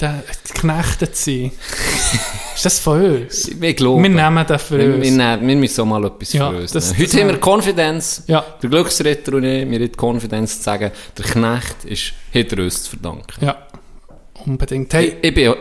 Der- 0.00 0.24
Geknechtet 0.54 1.14
sein. 1.16 1.50
ist 2.66 2.78
das 2.78 2.78
von 2.80 3.02
uns? 3.22 3.48
Ich 3.48 3.76
glaube. 3.76 4.02
Wir 4.02 4.08
nehmen 4.10 4.44
das 4.46 4.62
für 4.62 4.78
wir, 4.78 4.88
wir, 4.88 4.94
uns. 4.96 5.10
nehmen, 5.10 5.48
wir 5.48 5.56
müssen 5.56 5.80
auch 5.82 5.86
mal 5.86 6.04
etwas 6.04 6.32
Ja, 6.32 6.50
für 6.50 6.56
uns 6.58 6.72
das- 6.72 6.92
nehmen. 6.92 7.02
das 7.02 7.12
Heute 7.12 7.20
haben 7.22 7.28
wir 7.30 7.38
Konfidenz. 7.40 8.22
Ja, 8.26 8.44
Der 8.62 8.70
Glücksritter 8.70 9.34
und 9.34 9.44
ich, 9.44 9.68
wir 9.70 9.78
haben 9.80 9.92
Konfidenz 9.96 10.56
zu 10.58 10.62
sagen, 10.64 10.90
der 11.18 11.24
Knecht 11.24 11.84
ist 11.84 12.12
hinter 12.30 12.62
uns 12.62 12.82
zu 12.84 12.90
verdanken. 12.90 13.44
ja. 13.44 13.56
Unbedingt. 14.46 14.92
Hey, 14.92 15.16
Ich, 15.22 15.28
ich 15.28 15.34
bin, 15.34 15.54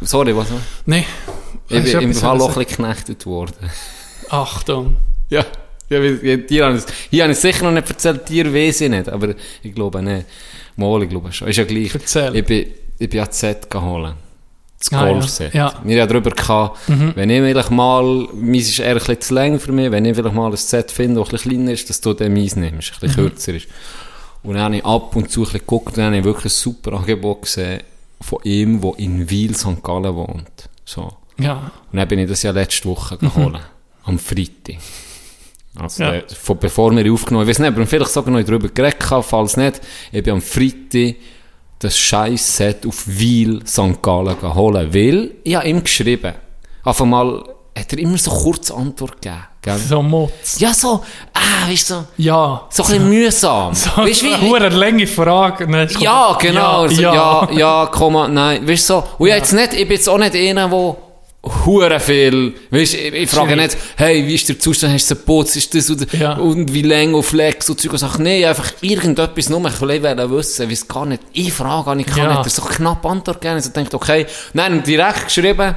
sorry, 0.00 0.36
was? 0.36 0.48
nein. 0.86 1.04
Ich 1.68 1.82
bin 1.92 2.00
im 2.00 2.14
Fall 2.14 2.40
auch 2.40 2.56
ein 2.56 2.64
bisschen 2.64 2.84
geknechtet 2.84 3.26
worden. 3.26 3.70
Achtung. 4.28 4.96
Ja. 5.30 5.44
Ja, 5.88 5.98
habe 5.98 6.06
ich, 6.08 6.44
hier 6.48 6.64
habe 6.66 7.32
ich 7.32 7.38
sicher 7.38 7.64
noch 7.64 7.70
nicht 7.72 7.88
erzählt, 7.90 8.28
dir 8.28 8.52
weiß 8.52 8.80
ich 8.80 8.88
nicht, 8.90 9.08
aber 9.08 9.34
ich 9.62 9.74
glaube 9.74 10.02
nicht. 10.02 10.26
Mal, 10.76 11.02
ich 11.02 11.08
glaube 11.10 11.30
schon. 11.32 11.46
Ist 11.48 11.56
ja 11.58 11.64
gleich. 11.64 11.94
Erzähl. 11.94 12.34
Ich 12.36 12.44
bin, 12.44 12.66
ich 12.98 13.08
bin 13.08 13.24
Set 13.30 13.70
geholt. 13.70 14.14
Das 14.90 14.98
Ah, 14.98 15.06
ja. 15.06 15.12
Golfset. 15.12 15.54
Ja. 15.54 15.74
Mhm. 15.82 15.88
Wir 15.88 16.02
haben 16.02 16.08
darüber 16.08 16.30
gehabt, 16.30 16.78
wenn 16.88 17.30
ich 17.30 17.40
vielleicht 17.40 17.70
mal, 17.70 18.28
meins 18.34 18.68
ist 18.68 18.78
eher 18.80 18.96
ein 19.08 19.20
zu 19.20 19.34
lang 19.34 19.58
für 19.58 19.72
mich, 19.72 19.90
wenn 19.90 20.04
ich 20.04 20.14
vielleicht 20.14 20.34
mal 20.34 20.50
ein 20.50 20.56
Set 20.56 20.90
finde, 20.90 21.20
das 21.20 21.28
ein 21.28 21.32
bisschen 21.32 21.50
kleiner 21.52 21.72
ist, 21.72 21.88
dass 21.88 22.00
du 22.00 22.12
dann 22.12 22.32
meins 22.34 22.54
nimmst, 22.56 22.92
ein 22.92 22.96
Mhm. 22.96 23.00
bisschen 23.06 23.14
kürzer 23.30 23.54
ist. 23.54 23.66
Und 24.42 24.54
dann 24.54 24.62
habe 24.64 24.76
ich 24.76 24.84
ab 24.84 25.16
und 25.16 25.30
zu 25.30 25.40
ein 25.40 25.44
bisschen 25.44 25.60
geguckt 25.60 25.88
und 25.88 25.98
dann 25.98 26.06
habe 26.06 26.18
ich 26.18 26.24
wirklich 26.24 26.46
ein 26.52 26.56
super 26.56 26.92
Angebot 26.92 27.42
gesehen 27.42 27.80
von 28.20 28.38
ihm, 28.44 28.80
der 28.80 28.92
in 28.98 29.30
Wiel, 29.30 29.54
St. 29.56 29.82
Gallen 29.82 30.14
wohnt. 30.14 30.68
So. 30.84 31.12
Ja. 31.38 31.70
Und 31.90 31.98
dann 31.98 32.06
bin 32.08 32.18
ich 32.18 32.28
das 32.28 32.42
ja 32.42 32.50
letzte 32.50 32.86
Woche 32.88 33.16
geholt. 33.16 33.58
Am 34.04 34.18
Freitag. 34.18 34.76
Also, 35.76 36.02
Ja. 36.04 36.12
äh, 36.14 36.22
von, 36.28 36.58
bevor 36.58 36.94
wir 36.94 37.10
aufgenommen 37.12 37.40
haben. 37.46 37.50
Ich 37.50 37.56
weiß 37.56 37.58
nicht, 37.60 37.74
aber 37.74 37.86
vielleicht 37.86 38.10
sogar 38.12 38.30
noch 38.32 38.42
darüber 38.44 38.68
geredet 38.68 39.10
haben, 39.10 39.22
falls 39.24 39.56
nicht. 39.56 39.80
Ich 40.12 40.22
bin 40.22 40.34
am 40.34 40.40
Freitag 40.42 41.16
das 41.78 41.98
scheiß 41.98 42.56
Set 42.56 42.86
auf 42.86 43.02
Wiel 43.06 43.62
St. 43.66 44.00
Gallen 44.02 44.38
geholt. 44.40 44.94
Weil, 44.94 45.32
ich 45.42 45.54
habe 45.54 45.68
ihm 45.68 45.82
geschrieben. 45.82 46.34
Auf 46.82 47.00
einmal 47.02 47.42
hat 47.76 47.92
er 47.92 47.98
immer 47.98 48.18
so 48.18 48.30
kurz 48.30 48.70
Antwort 48.70 49.20
gegeben. 49.20 49.42
Gell? 49.62 49.78
So 49.78 50.02
Mutz. 50.02 50.60
Ja, 50.60 50.74
so, 50.74 51.02
ah, 51.32 51.68
weißt 51.68 51.90
du, 51.90 51.94
so, 51.94 52.04
Ja. 52.18 52.66
so 52.68 52.82
ein 52.82 52.88
bisschen 52.88 53.08
mühsam. 53.08 53.74
So 53.74 53.90
weißt 53.96 54.22
du, 54.22 54.26
eine 54.34 54.42
wie, 54.42 54.48
hure 54.48 54.68
lange 54.68 55.06
Frage. 55.06 55.64
Ist 55.84 56.00
ja, 56.00 56.36
genau. 56.38 56.82
Also, 56.82 57.00
Ja, 57.00 57.14
ja, 57.14 57.48
ja, 57.50 57.86
Komma, 57.86 58.28
nein. 58.28 58.68
Weißt 58.68 58.90
du 58.90 58.94
so, 58.94 59.04
und 59.18 59.28
ich, 59.28 59.34
jetzt 59.34 59.52
nicht, 59.52 59.72
ich 59.72 59.88
bin 59.88 59.96
jetzt 59.96 60.08
auch 60.08 60.18
nicht 60.18 60.34
einer, 60.36 60.68
der 60.68 60.96
hure 61.44 62.00
viel, 62.00 62.54
weißt 62.70 62.94
ich, 62.94 63.12
ich 63.14 63.30
frage 63.30 63.54
nicht, 63.56 63.76
hey, 63.96 64.26
wie 64.26 64.34
ist 64.34 64.48
der 64.48 64.58
Zustand, 64.58 64.94
hast 64.94 65.10
du 65.10 65.14
geputzt, 65.14 65.56
ist 65.56 65.74
das 65.74 65.90
oder, 65.90 66.06
Ja. 66.16 66.32
und 66.34 66.72
wie 66.72 66.82
lang 66.82 67.14
auf 67.14 67.26
Flex 67.28 67.68
und 67.68 67.78
Zeug 67.80 67.92
und 67.92 67.98
Sachen. 67.98 68.24
Nein, 68.24 68.44
einfach 68.44 68.72
irgendetwas 68.80 69.50
nur, 69.50 69.64
ich 69.66 69.80
will 69.80 70.02
wissen, 70.30 70.68
wie 70.68 70.72
es 70.72 70.88
gar 70.88 71.04
nicht, 71.06 71.22
ich 71.32 71.52
frage 71.52 71.84
gar 71.84 71.94
nicht, 71.94 72.08
kann 72.08 72.18
Ja. 72.30 72.38
nicht, 72.42 72.50
so 72.50 72.62
knapp 72.62 73.04
Antwort 73.04 73.40
geben, 73.40 73.54
also 73.54 73.70
denkt, 73.70 73.92
okay, 73.94 74.26
nein, 74.54 74.82
direkt 74.82 75.26
geschrieben, 75.26 75.74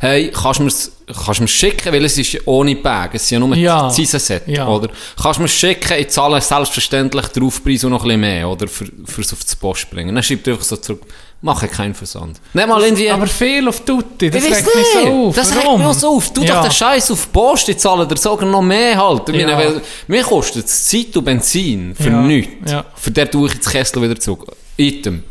hey, 0.00 0.30
kannst 0.32 0.58
du 0.58 0.64
mir's, 0.64 0.92
kannst 1.06 1.38
du 1.38 1.42
mir's 1.44 1.50
schicken, 1.52 1.92
weil 1.92 2.04
es 2.04 2.18
ist 2.18 2.32
ja 2.32 2.40
ohne 2.46 2.74
Bag, 2.76 3.10
es 3.14 3.22
ist 3.22 3.30
ja 3.30 3.38
nur 3.38 3.56
Ja. 3.56 3.84
das 3.84 3.96
Season-Set, 3.96 4.42
Ja. 4.48 4.66
oder? 4.68 4.88
Kannst 5.20 5.38
du 5.38 5.42
mir's 5.42 5.52
schicken, 5.54 5.98
ich 5.98 6.08
zahle 6.08 6.40
selbstverständlich 6.40 7.26
den 7.28 7.44
Aufpreis 7.44 7.84
und 7.84 7.90
noch 7.92 8.02
ein 8.02 8.08
bisschen 8.08 8.20
mehr, 8.20 8.48
oder? 8.48 8.66
Für, 8.68 8.86
fürs 9.06 9.32
auf 9.32 9.44
die 9.44 9.56
Post 9.56 9.90
bringen. 9.90 10.14
Dann 10.14 10.22
schreibt 10.24 10.46
er 10.46 10.54
einfach 10.54 10.64
so 10.66 10.76
zurück, 10.76 11.02
mache 11.42 11.66
keinen 11.68 11.94
Versand. 11.94 12.40
Nicht 12.54 12.68
mal 12.68 12.80
irgendwie... 12.82 13.10
Aber 13.10 13.26
viel 13.26 13.68
auf 13.68 13.80
Tutti, 13.80 14.30
das 14.30 14.42
regt 14.44 14.74
mich 14.74 14.86
so 14.94 15.08
auf. 15.28 15.34
Das 15.36 15.54
regt 15.54 15.78
mich 15.78 15.92
so 15.98 16.16
auf. 16.16 16.32
Tu 16.32 16.42
Ja. 16.44 16.54
doch 16.54 16.62
den 16.62 16.70
Scheiß 16.72 17.10
auf 17.10 17.22
die 17.26 17.32
Post, 17.32 17.68
ich 17.68 17.78
zahle 17.78 18.06
dir 18.06 18.16
sogar 18.16 18.48
noch 18.48 18.62
mehr 18.62 18.96
halt. 18.96 19.28
Ich 19.28 19.34
meine, 19.34 19.50
Ja. 19.50 19.58
weil, 19.58 19.80
mir 20.06 20.22
kostet 20.22 20.66
es 20.66 20.84
Zeit 20.86 21.16
und 21.16 21.24
Benzin 21.24 21.94
für 21.96 22.10
Ja. 22.10 22.20
nichts. 22.22 22.70
Ja. 22.70 22.84
Für 22.94 23.10
den 23.10 23.30
tue 23.30 23.48
ich 23.48 23.54
jetzt 23.54 23.68
Kessel 23.70 24.00
wieder 24.02 24.18
zurück. 24.18 24.46
Item. 24.76 25.24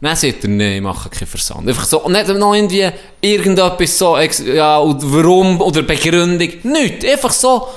Dann 0.00 0.16
sagt 0.16 0.44
er, 0.44 0.48
nee, 0.48 0.76
ich 0.76 0.82
mache 0.82 1.10
keinen 1.10 1.28
Versand. 1.28 1.68
Einfach 1.68 1.84
so, 1.84 2.08
nicht 2.08 2.26
noch 2.28 2.54
irgendwie 2.54 2.88
irgendetwas 3.20 3.98
so, 3.98 4.16
ja, 4.18 4.78
und 4.78 5.02
warum, 5.14 5.60
oder 5.60 5.82
Begründung. 5.82 6.48
Nichts. 6.62 7.04
Einfach 7.04 7.32
so, 7.32 7.68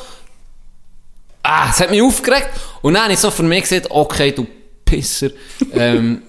ah, 1.44 1.70
es 1.70 1.82
hat 1.82 1.92
mich 1.92 2.02
aufgeregt. 2.02 2.50
Und 2.82 2.94
dann 2.94 3.04
habe 3.04 3.14
ich 3.14 3.20
so 3.20 3.30
für 3.30 3.44
mich 3.44 3.64
gesagt, 3.64 3.88
okay, 3.90 4.32
du 4.32 4.48
Pisser, 4.86 5.32
ähm, 5.74 6.22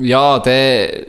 ja, 0.00 0.38
der 0.38 1.06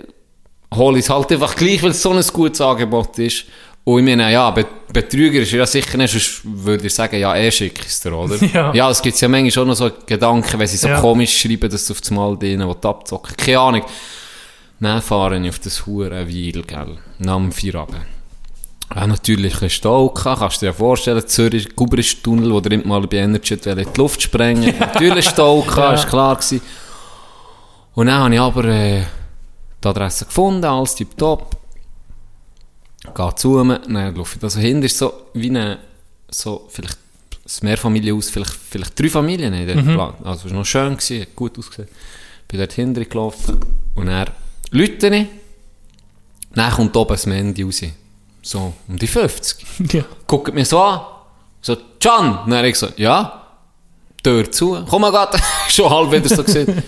hole 0.74 1.00
ich 1.00 1.06
es 1.06 1.10
halt 1.10 1.32
einfach 1.32 1.56
gleich, 1.56 1.82
weil 1.84 1.92
es 1.92 2.02
so 2.02 2.12
ein 2.12 2.24
gutes 2.34 2.62
Angebot 2.62 3.18
ist. 3.20 3.46
Und 3.86 4.00
ich 4.00 4.16
meine, 4.16 4.32
ja, 4.32 4.50
Be 4.52 4.66
Betrüger 4.94 5.42
ist 5.42 5.52
ja 5.52 5.66
sicher 5.66 5.98
nicht, 5.98 6.12
sonst 6.12 6.42
würde 6.44 6.86
ich 6.86 6.94
sagen, 6.94 7.20
ja, 7.20 7.36
eh 7.36 7.52
schick 7.52 7.84
ist 7.86 8.06
der, 8.06 8.14
oder? 8.14 8.36
Ja. 8.54 8.74
ja, 8.74 8.90
es 8.92 9.02
gibt 9.02 9.20
ja 9.20 9.28
manchmal 9.28 9.52
schon 9.52 9.68
noch 9.68 9.76
so 9.76 9.90
Gedanken, 10.06 10.60
wenn 10.60 10.68
sie 10.68 10.78
so 10.78 10.88
Ja. 10.88 11.02
komisch 11.02 11.36
schreiben, 11.42 11.70
dass 11.70 11.88
du 11.88 11.94
auf 11.94 12.00
das 12.02 12.12
Mal 12.12 12.38
denen 12.38 12.62
abzocken 12.70 13.36
Keine 13.36 13.60
Ahnung. 13.60 13.82
Dann 14.80 15.02
fahre 15.02 15.40
ich 15.40 15.50
auf 15.50 15.60
das 15.60 15.86
hure 15.86 16.12
Weil, 16.12 16.28
gell, 16.64 16.98
nach 17.18 17.38
dem 17.38 17.52
Feierabend. 17.52 18.02
Ja, 18.96 19.08
natürlich 19.08 19.62
ein 19.62 19.70
Stau 19.70 20.10
kannst 20.10 20.58
du 20.58 20.66
dir 20.66 20.68
ja 20.68 20.74
vorstellen, 20.74 21.26
Zürich, 21.26 21.76
Gubrisch-Tunnel, 21.76 22.54
wo 22.54 22.60
der 22.60 22.86
mal 22.86 23.02
bei 23.08 23.18
Energy 23.18 23.56
in 23.56 23.78
die 23.78 23.86
Luft 23.98 24.22
sprengen. 24.22 24.76
natürlich 24.80 25.26
Stau 25.30 25.62
gehabt, 25.62 26.00
ist 26.00 26.10
klar 26.10 26.36
gewesen. 26.36 26.62
Und 27.96 28.08
dann 28.08 28.20
habe 28.22 28.34
ich 28.34 28.40
aber 28.40 28.66
äh, 28.66 29.04
die 29.84 29.88
Adresse 29.88 30.26
gefunden, 30.26 30.66
alles 30.66 30.96
tipptopp. 30.96 31.58
Gehe 33.16 33.36
zu 33.36 33.50
mir, 33.64 33.80
dann 33.80 34.16
laufe 34.16 34.36
ich 34.36 34.42
da 34.42 34.50
so 34.50 34.60
hin, 34.60 34.82
ist 34.82 34.98
so 34.98 35.14
wie 35.34 35.50
eine, 35.50 35.80
so 36.30 36.68
vielleicht 36.70 36.98
ein 37.46 37.66
Mehrfamilienhaus, 37.66 38.30
vielleicht, 38.30 38.54
vielleicht 38.54 38.98
drei 39.00 39.10
Familien 39.10 39.54
dem 39.68 39.84
Plan. 39.86 40.14
Also 40.24 40.48
es 40.48 40.52
war 40.52 40.60
noch 40.60 40.66
schön, 40.66 40.96
gewesen, 40.96 41.22
hat 41.22 41.36
gut 41.36 41.58
ausgesehen. 41.60 41.90
Bin 42.48 42.60
dort 42.60 42.74
hinten 42.74 43.08
gelaufen 43.08 43.60
und 43.96 44.06
dann 44.08 44.30
lüte 44.72 45.14
ich. 45.14 45.28
Dann 46.56 46.72
kommt 46.72 46.96
oben 46.96 47.10
das 47.10 47.26
Mandy 47.26 47.64
raus. 47.64 47.82
So, 48.42 48.74
um 48.88 48.98
die 48.98 49.08
50 49.08 49.66
Ja. 49.94 50.04
guckt 50.28 50.54
mich 50.54 50.70
so 50.70 50.82
an. 50.82 51.02
So, 51.62 51.78
Can! 52.00 52.40
Dann 52.46 52.54
habe 52.58 52.70
ich 52.70 52.76
so, 52.78 52.88
ja. 52.98 53.42
Tür 54.22 54.50
zu. 54.52 54.86
Komm 54.90 55.02
mal 55.02 55.12
grad. 55.12 55.38
Schon 55.70 55.90
halb 55.90 56.12
wieder 56.12 56.30
so 56.34 56.44
gesehen. 56.44 56.84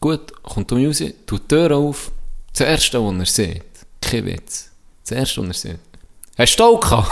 Gut, 0.00 0.42
kommt 0.42 0.70
um 0.72 0.84
raus, 0.84 1.02
tut 1.26 1.42
die 1.42 1.48
Tür 1.48 1.76
auf. 1.76 2.10
Das 2.52 2.66
erste, 2.66 3.02
was 3.02 3.18
er 3.18 3.26
sieht, 3.26 3.62
kein 4.00 4.26
Witz. 4.26 4.70
Das 5.02 5.18
erste, 5.18 5.48
was 5.48 5.64
er 5.64 5.70
sieht. 5.70 5.80
Hast 6.38 6.50
du 6.50 6.52
Stau 6.52 6.76
gehabt? 6.76 7.10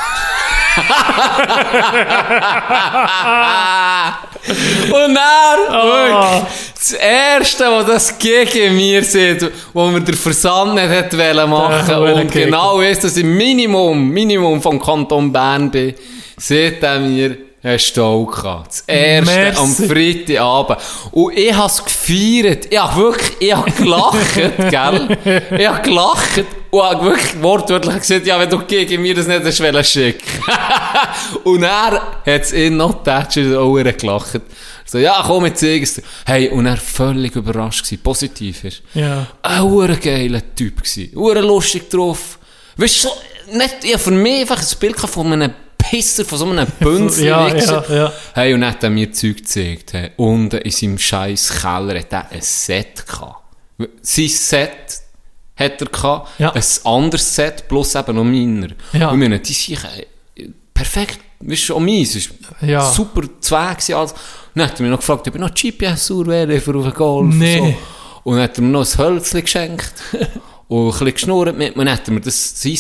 Und 4.45 5.15
dann, 5.15 5.61
wirklich, 5.71 6.43
das 6.75 6.93
Erste, 6.93 7.65
was 7.71 7.87
das 7.87 8.19
gegen 8.19 8.77
mir 8.77 9.03
sieht, 9.03 9.51
wo 9.73 9.87
mir 9.87 10.01
der 10.01 10.15
Versand 10.15 10.75
nicht 10.75 10.89
hätte 10.89 11.17
wollen 11.17 11.49
machen 11.49 11.89
Ja, 11.89 11.99
und 11.99 12.31
genau 12.31 12.81
ist, 12.81 13.05
dass 13.05 13.17
ich 13.17 13.25
Minimum, 13.25 14.11
Minimum 14.11 14.61
vom 14.61 14.79
Kanton 14.79 15.33
Bern 15.33 15.71
bin, 15.71 15.95
sieht 16.37 16.83
er 16.83 17.01
mir, 17.01 17.37
hast 17.65 17.87
Stau 17.87 18.27
gehabt. 18.27 18.69
Das 18.69 18.81
Erste 18.81 19.35
Merci. 19.35 19.61
am 19.61 19.89
Freitagabend. 19.89 20.79
Und 21.11 21.37
ich 21.37 21.55
habe 21.55 21.67
es 21.67 21.85
gefeiert. 21.85 22.67
Ich 22.71 22.79
habe 22.79 23.03
wirklich, 23.03 23.33
ich 23.41 23.55
habe 23.55 23.71
gelacht, 23.71 24.35
gell? 24.71 25.43
Ich 25.59 25.67
habe 25.67 25.83
gelacht 25.83 26.45
und 26.71 26.83
habe 26.83 27.05
wirklich 27.07 27.43
wortwörtlich 27.43 27.97
gesagt, 27.97 28.27
ja, 28.27 28.39
wenn 28.39 28.51
du 28.51 28.59
gegen 28.67 29.01
mir 29.01 29.15
das 29.15 29.27
nicht 29.27 29.45
hast 29.45 29.91
schicken. 29.91 30.43
und 31.45 31.63
er 31.63 32.03
hat 32.27 32.43
es 32.43 32.53
ihn 32.53 32.77
noch 32.77 32.99
getatscht 32.99 33.39
und 33.39 33.57
auch 33.57 33.75
gelacht. 33.75 34.41
So, 34.85 34.99
ja, 34.99 35.25
komm, 35.27 35.47
ich 35.47 35.55
zeige 35.55 35.83
es 35.83 35.95
dir. 35.95 36.03
Hey, 36.27 36.49
und 36.51 36.67
er 36.67 36.77
völlig 36.77 37.35
überrascht 37.35 37.85
gewesen, 37.85 38.03
positiv 38.03 38.65
ist. 38.65 38.83
Ja. 38.93 39.27
Ein 39.43 39.99
geiler 40.01 40.43
Typ 40.55 40.83
gsi. 40.83 41.11
Hure 41.15 41.41
lustig 41.41 41.89
drauf. 41.89 42.39
Weißt 42.77 43.05
du, 43.05 43.57
nicht, 43.57 43.77
ich 43.83 43.95
hab 43.95 44.01
für 44.01 44.11
mich 44.11 44.43
einfach 44.43 44.61
ein 44.61 44.79
Bild 44.79 44.99
von 44.99 45.33
einem 45.33 45.53
Pisser, 45.91 46.25
von 46.25 46.39
so 46.39 46.47
einem 46.51 46.67
Bünzli. 46.81 47.27
Ja, 47.27 47.49
ja, 47.55 47.85
ja. 47.89 48.13
Hey, 48.35 48.55
und 48.55 48.61
dann 48.63 48.71
hat 48.71 48.83
er 48.83 48.91
mir 48.91 49.13
Zeug 49.13 49.39
gezeigt. 49.39 49.93
Hey. 49.93 50.11
Unten 50.17 50.59
in 50.59 50.71
seinem 50.71 50.99
scheiß 50.99 51.61
Keller 51.61 51.99
hat 51.99 52.13
er 52.13 52.31
ein 52.31 52.41
Set 52.41 53.07
gehabt. 53.07 53.43
Sein 54.03 54.29
Set 54.29 55.01
hat 55.57 55.81
er 55.81 55.87
gehabt. 55.87 56.31
Ja. 56.39 56.53
Ein 56.53 56.63
anderes 56.85 57.35
Set, 57.35 57.69
plus 57.69 57.95
eben 57.95 58.17
noch 58.17 58.25
meiner. 58.25 58.75
Ja. 58.93 59.09
Und 59.11 59.21
ich 59.23 59.29
meine, 59.29 59.41
die 59.41 59.53
sind 59.53 59.79
äh, 60.37 60.49
perfekt. 60.73 61.21
Weißt 61.41 61.69
du, 61.69 61.75
auch 61.77 61.81
meins. 61.81 62.15
ist 62.17 62.31
Ja. 62.63 62.91
super 62.91 63.23
zwei 63.41 63.75
gewesen. 63.75 63.95
Also. 63.95 64.15
Dann 64.55 64.67
hat 64.69 64.79
er 64.79 64.83
mich 64.83 64.91
noch 64.91 65.01
gefragt, 65.01 65.27
ob 65.27 65.35
ich 65.35 65.41
noch 65.41 65.53
GPS-Uhr 65.53 66.27
wäre 66.27 66.61
für 66.61 66.77
auf 66.77 66.85
den 66.85 66.95
Golf. 66.95 67.35
Nee. 67.35 67.59
Und, 67.61 67.67
so. 67.73 67.77
und 68.31 68.37
dann 68.37 68.45
hat 68.45 68.57
er 68.57 68.63
mir 68.63 68.69
noch 68.71 68.87
ein 68.87 68.99
Hölzchen 68.99 69.41
geschenkt. 69.43 69.93
und 70.69 70.87
ein 70.87 70.91
bisschen 70.91 71.13
geschnurrt 71.15 71.59
mit 71.59 71.77
mir. 71.77 71.85
Dann 71.85 71.93
hat 71.93 72.09
er 72.09 72.15
mir 72.15 72.21
das, 72.21 72.63
sein 72.63 72.79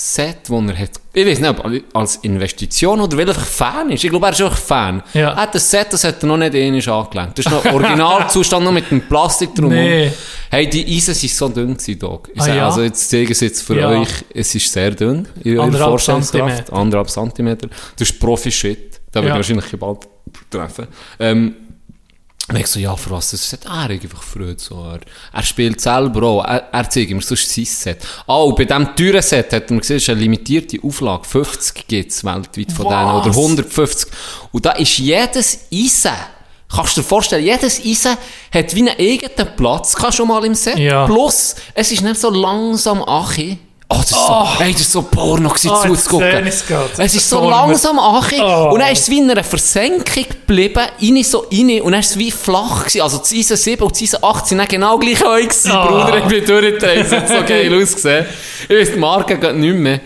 Set, 0.00 0.38
das 0.48 0.50
er 0.68 0.78
hat, 0.78 0.90
ich 1.12 1.26
weiß 1.26 1.40
nicht, 1.40 1.50
ob 1.50 1.70
als 1.92 2.16
Investition 2.22 3.00
oder 3.00 3.16
weil 3.18 3.28
er 3.28 3.30
einfach 3.34 3.44
Fan 3.44 3.90
ist. 3.90 4.04
Ich 4.04 4.10
glaube, 4.10 4.26
er 4.26 4.32
ist 4.32 4.40
auch 4.42 4.54
Fan. 4.54 5.02
Ja. 5.12 5.30
Er 5.30 5.36
hat 5.36 5.54
das 5.54 5.68
Set, 5.68 5.88
das 5.92 6.04
hat 6.04 6.22
er 6.22 6.26
noch 6.28 6.36
nicht 6.36 6.54
ähnlich 6.54 6.88
angelenkt. 6.88 7.36
Das 7.38 7.46
ist 7.46 7.50
noch 7.52 7.64
Originalzustand, 7.64 8.64
noch 8.64 8.72
mit 8.72 8.88
dem 8.90 9.00
Plastik 9.08 9.54
drum. 9.54 9.70
Nee. 9.70 10.12
Hey, 10.50 10.68
die 10.70 10.86
Eisen 10.96 11.14
sind 11.14 11.30
so 11.32 11.48
dünn 11.48 11.76
gewesen, 11.76 11.98
Dog. 11.98 12.28
Ich 12.32 12.40
Ah, 12.40 12.44
sag, 12.44 12.56
ja? 12.56 12.66
Also 12.66 12.82
jetzt 12.82 13.10
zeige 13.10 13.24
ich 13.24 13.30
es 13.32 13.40
jetzt 13.40 13.62
für 13.62 13.78
Ja. 13.78 13.88
euch, 13.90 14.08
es 14.32 14.54
ist 14.54 14.72
sehr 14.72 14.92
dünn. 14.92 15.26
In 15.42 15.58
Anderthalb 15.58 15.90
Vorstellungskraft. 15.90 16.48
Zentimeter. 16.56 16.72
Anderthalb 16.80 17.10
Zentimeter. 17.10 17.68
Das 17.98 18.08
ist 18.10 18.20
Profi-Shit. 18.20 19.00
Da 19.10 19.20
wird 19.20 19.30
Ja. 19.30 19.36
wahrscheinlich 19.36 19.66
bald 19.78 20.06
treffen. 20.50 20.86
Ähm, 21.18 21.54
und 22.50 22.56
ich 22.56 22.66
so, 22.66 22.80
ja, 22.80 22.96
für 22.96 23.10
was? 23.10 23.30
Das 23.30 23.50
sagt, 23.50 23.66
er 23.66 23.84
hat 23.84 23.90
einfach 23.90 24.22
Freude. 24.22 24.56
So. 24.58 24.82
Er, 24.82 25.00
er 25.32 25.42
spielt 25.42 25.80
selber 25.80 26.22
auch. 26.26 26.44
Er, 26.44 26.68
er 26.72 26.88
zeigt 26.88 27.10
mir, 27.10 27.20
sonst 27.20 27.54
sein 27.54 27.66
Set. 27.66 27.98
Ah, 28.26 28.38
und 28.38 28.56
bei 28.56 28.64
diesem 28.64 28.96
teuren 28.96 29.20
Set 29.20 29.52
hat 29.52 29.70
mir 29.70 29.80
gesehen, 29.80 29.96
es 29.98 30.04
ist 30.04 30.08
eine 30.08 30.20
limitierte 30.20 30.78
Auflage. 30.82 31.24
50 31.24 31.86
gibt 31.86 32.10
es 32.10 32.24
weltweit 32.24 32.72
von 32.72 32.86
Was? 32.86 32.94
denen. 32.94 33.14
Oder 33.16 33.36
150. 33.36 34.10
Und 34.50 34.64
da 34.64 34.72
ist 34.72 34.96
jedes 34.96 35.66
Eisen, 35.72 36.12
kannst 36.74 36.96
du 36.96 37.02
dir 37.02 37.06
vorstellen, 37.06 37.44
jedes 37.44 37.84
Eisen 37.84 38.16
hat 38.52 38.74
wie 38.74 38.88
einen 38.88 38.98
eigenen 38.98 39.56
Platz, 39.56 39.94
kannst 39.94 40.18
du 40.18 40.22
schon 40.22 40.28
mal 40.28 40.42
im 40.46 40.54
Set. 40.54 40.78
Ja. 40.78 41.04
Plus, 41.04 41.54
es 41.74 41.92
ist 41.92 42.02
nicht 42.02 42.18
so 42.18 42.30
langsam 42.30 43.02
achi. 43.02 43.58
Oh, 43.90 43.96
das 43.96 44.10
ist 44.10 44.26
so, 44.26 44.58
hey, 44.58 44.72
das 44.72 44.80
ist 44.82 44.92
so 44.92 45.00
Porno 45.02 45.48
gewesen, 45.48 45.70
Oh, 45.72 45.82
zuzugucken. 45.86 46.44
grad. 46.68 46.90
Es 46.98 47.14
ist 47.14 47.28
so 47.30 47.40
mir. 47.40 47.50
langsam 47.50 47.98
achi. 47.98 48.38
Oh. 48.38 48.70
Und 48.74 48.80
dann 48.80 48.92
ist 48.92 49.00
es 49.00 49.08
wie 49.10 49.18
in 49.18 49.30
einer 49.30 49.42
Versenkung 49.42 50.04
geblieben, 50.28 50.74
rein 51.00 51.24
so 51.24 51.46
rein, 51.50 51.80
und 51.80 51.92
dann 51.92 52.00
ist 52.00 52.10
es 52.10 52.18
wie 52.18 52.30
flach 52.30 52.80
gewesen. 52.80 53.00
Also 53.00 53.16
das 53.18 53.32
Eisen 53.32 53.56
7 53.56 53.82
und 53.82 53.92
das 53.92 54.02
Eisen 54.02 54.22
8 54.22 54.46
sind 54.46 54.58
dann 54.58 54.68
genau 54.68 54.98
gleich 54.98 55.24
euch 55.24 55.48
gewesen, 55.48 55.72
Oh. 55.74 55.86
Bruder. 55.86 56.18
Ich 56.18 56.24
bin 56.24 56.44
durchgedreht, 56.44 57.06
es 57.06 57.12
hat 57.12 57.28
so 57.28 57.34
geil 57.46 57.82
ausgesehen. 57.82 58.26
Ich 58.68 58.76
weiss, 58.76 58.92
die 58.92 58.98
Marke 58.98 59.38
geht 59.38 59.56
nicht 59.56 59.74
mehr. 59.74 60.00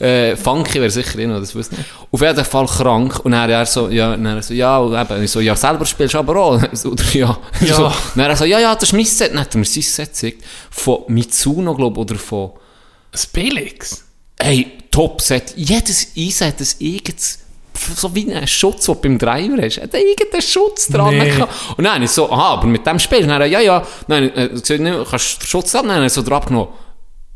Äh, 0.00 0.36
Funky 0.36 0.80
wäre 0.80 0.90
sicher 0.90 1.12
drin, 1.14 1.30
das 1.30 1.54
wüsste 1.54 1.76
ich. 1.76 1.86
Auf 2.12 2.20
jeden 2.20 2.44
Fall 2.44 2.66
krank. 2.66 3.20
Und 3.24 3.32
dann 3.32 3.50
er 3.50 3.66
so, 3.66 3.88
ja, 3.88 4.10
dann 4.10 4.26
er 4.26 4.42
so, 4.42 4.52
ja, 4.54 4.78
und 4.78 4.94
eben, 4.94 5.22
ich 5.24 5.30
so, 5.30 5.40
ja, 5.40 5.56
selber 5.56 5.86
spielst 5.86 6.14
du 6.14 6.18
aber 6.18 6.36
auch. 6.36 6.52
Oder 6.84 7.04
ja. 7.12 7.36
Ja. 7.60 7.74
So, 7.74 7.92
dann 8.14 8.30
er 8.30 8.36
so, 8.36 8.44
ja, 8.44 8.58
ja, 8.60 8.74
das 8.74 8.84
ist 8.84 8.92
mein 8.92 9.04
Set. 9.04 9.32
Dann 9.32 9.40
hat 9.40 9.54
er 9.54 9.58
mir 9.58 9.64
sein 9.64 9.82
Set 9.82 10.08
gezeigt. 10.10 10.44
Von 10.70 10.98
Mitsuno, 11.08 11.74
glaube 11.74 11.94
ich, 11.94 12.00
oder 12.00 12.14
von, 12.16 12.50
Das 13.14 13.28
Billigs. 13.28 14.04
Hey, 14.40 14.72
Top-Set. 14.90 15.54
Jedes 15.54 16.08
Eisen 16.18 16.48
hat 16.48 16.58
ein 16.58 16.66
eigenes, 16.82 17.38
so 17.94 18.12
wie 18.12 18.34
ein 18.34 18.48
Schutz, 18.48 18.86
den 18.86 18.94
du 18.96 19.00
beim 19.02 19.18
Driver 19.20 19.62
hast. 19.62 19.80
Hat 19.80 19.94
irgendeinen 19.94 20.42
Schutz 20.42 20.88
dran. 20.88 21.16
Nee. 21.16 21.30
Und 21.76 21.84
dann 21.84 21.94
habe 21.94 22.04
ich 22.04 22.10
so, 22.10 22.28
aha, 22.28 22.54
aber 22.54 22.66
mit 22.66 22.84
dem 22.84 22.98
Spiel. 22.98 23.22
Und 23.22 23.28
dann, 23.28 23.40
er, 23.40 23.46
ja, 23.46 23.60
ja, 23.60 23.86
nein, 24.08 24.34
äh, 24.34 24.78
ne, 24.78 25.06
kannst 25.08 25.42
du 25.42 25.46
Schutz 25.46 25.72
haben? 25.74 25.86
Dann 25.86 25.98
habe 25.98 26.06
ich 26.06 26.12
so 26.12 26.22
drauf 26.22 26.46
genommen. 26.46 26.72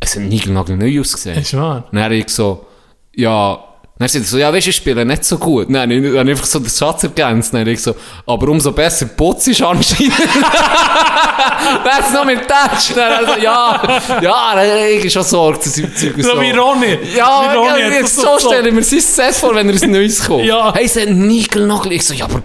Es 0.00 0.16
hat 0.16 0.22
niegelnagel 0.22 0.76
neu 0.76 0.98
ausgesehen. 0.98 1.38
Ist 1.38 1.56
wahr. 1.56 1.86
Dann 1.92 2.02
habe 2.02 2.16
ich 2.16 2.28
so, 2.28 2.66
ja, 3.14 3.64
dann 3.98 4.08
sagt 4.08 4.24
er 4.24 4.28
so, 4.28 4.38
ja, 4.38 4.52
weißt 4.52 4.66
du, 4.66 4.70
ich 4.70 4.76
spiele 4.76 5.04
nicht 5.04 5.24
so 5.24 5.38
gut. 5.38 5.68
Nein, 5.70 5.90
ich 5.90 6.16
habe 6.16 6.30
einfach 6.30 6.46
so 6.46 6.60
den 6.60 6.70
Schatz 6.70 7.02
ergänzt. 7.02 7.52
Dann 7.52 7.66
ich 7.66 7.82
so, 7.82 7.96
aber 8.26 8.48
umso 8.48 8.70
besser 8.70 9.06
putzt 9.06 9.48
ist 9.48 9.60
anscheinend. 9.60 10.14
es 12.00 12.12
noch 12.12 12.24
mit 12.24 12.46
Touch. 12.46 12.94
Dann 12.94 13.12
hat 13.12 13.22
er 13.22 13.34
so, 13.34 13.40
ja, 13.40 14.20
ja, 14.22 14.50
habe 14.52 14.88
ich 14.90 15.12
schon 15.12 15.24
Sorge 15.24 15.60
zu 15.60 15.70
seinem 15.70 15.96
Zeug. 15.96 16.16
und 16.16 16.22
So 16.22 16.40
wie 16.40 16.50
Ronny. 16.50 16.98
ja, 17.16 17.52
Wie 17.52 17.56
Ronny 17.56 17.94
jetzt 17.94 18.14
so 18.14 18.38
so 18.38 18.48
stelle 18.48 18.68
ich 18.68 18.74
mir 18.74 18.84
sein 18.84 19.00
Set 19.00 19.34
vor, 19.34 19.54
wenn 19.54 19.68
er 19.68 19.82
ein 19.82 19.90
neues 19.90 20.24
kommt. 20.24 20.44
Ja. 20.44 20.72
Hey, 20.74 20.84
es 20.86 20.96
hat 20.96 21.08
Nigelnagel. 21.08 21.92
Ich 21.92 22.06
so, 22.06 22.14
ja, 22.14 22.26
aber 22.26 22.42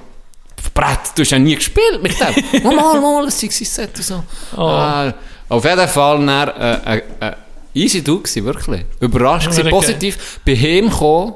Brett, 0.74 1.12
du 1.16 1.22
hast 1.22 1.30
ja 1.32 1.38
nie 1.40 1.56
gespielt 1.56 2.02
mit 2.02 2.16
dem. 2.20 2.64
mal, 2.76 3.00
mal, 3.00 3.26
das 3.26 3.42
ist 3.44 3.54
sein 3.54 3.88
Set 3.88 3.96
und 3.98 4.04
so. 4.04 4.24
Oh. 4.58 4.70
Äh, 4.70 5.14
auf 5.50 5.64
jeden 5.64 5.88
Fall, 5.88 6.26
dann, 6.26 6.48
äh, 6.50 6.96
äh, 6.96 7.02
äh, 7.20 7.32
easy 7.76 8.04
du 8.04 8.20
gewesen, 8.20 8.46
wirklich. 8.46 8.86
Überrascht 9.00 9.52
gewesen, 9.52 9.70
positiv. 9.70 10.40
Bei 10.46 10.54
ihm 10.54 10.90
gekommen, 10.90 11.34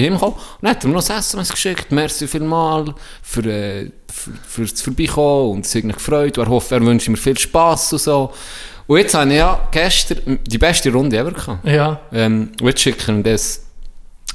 bei 0.00 0.06
ihm 0.06 0.14
gekommen, 0.14 0.36
und 0.60 0.68
hat 0.68 0.84
mir 0.84 0.90
noch 0.90 1.08
ein 1.08 1.18
SMS 1.18 1.50
geschickt, 1.50 1.90
merci 1.90 2.26
vielmal 2.26 2.94
für, 3.22 3.44
äh, 3.44 3.90
für, 4.12 4.30
fürs 4.46 4.82
Vorbeikommen 4.82 5.52
und 5.52 5.66
es 5.66 5.74
hat 5.74 5.84
mich 5.84 5.96
gefreut, 5.96 6.38
und 6.38 6.44
er 6.44 6.50
hofft, 6.50 6.72
er 6.72 6.84
wünscht 6.84 7.08
mir 7.08 7.16
viel 7.16 7.38
Spass 7.38 7.92
und 7.92 8.00
so. 8.00 8.32
Und 8.86 8.98
jetzt 8.98 9.14
habe 9.14 9.30
ich 9.30 9.36
ja 9.36 9.68
gestern 9.72 10.38
die 10.46 10.58
beste 10.58 10.92
Runde 10.92 11.16
ever 11.18 11.32
gehabt. 11.32 11.66
Ja. 11.66 12.00
Ähm, 12.12 12.52
und 12.60 12.68
jetzt 12.68 12.80
schicken 12.80 13.24
wir 13.24 13.32
das 13.32 13.65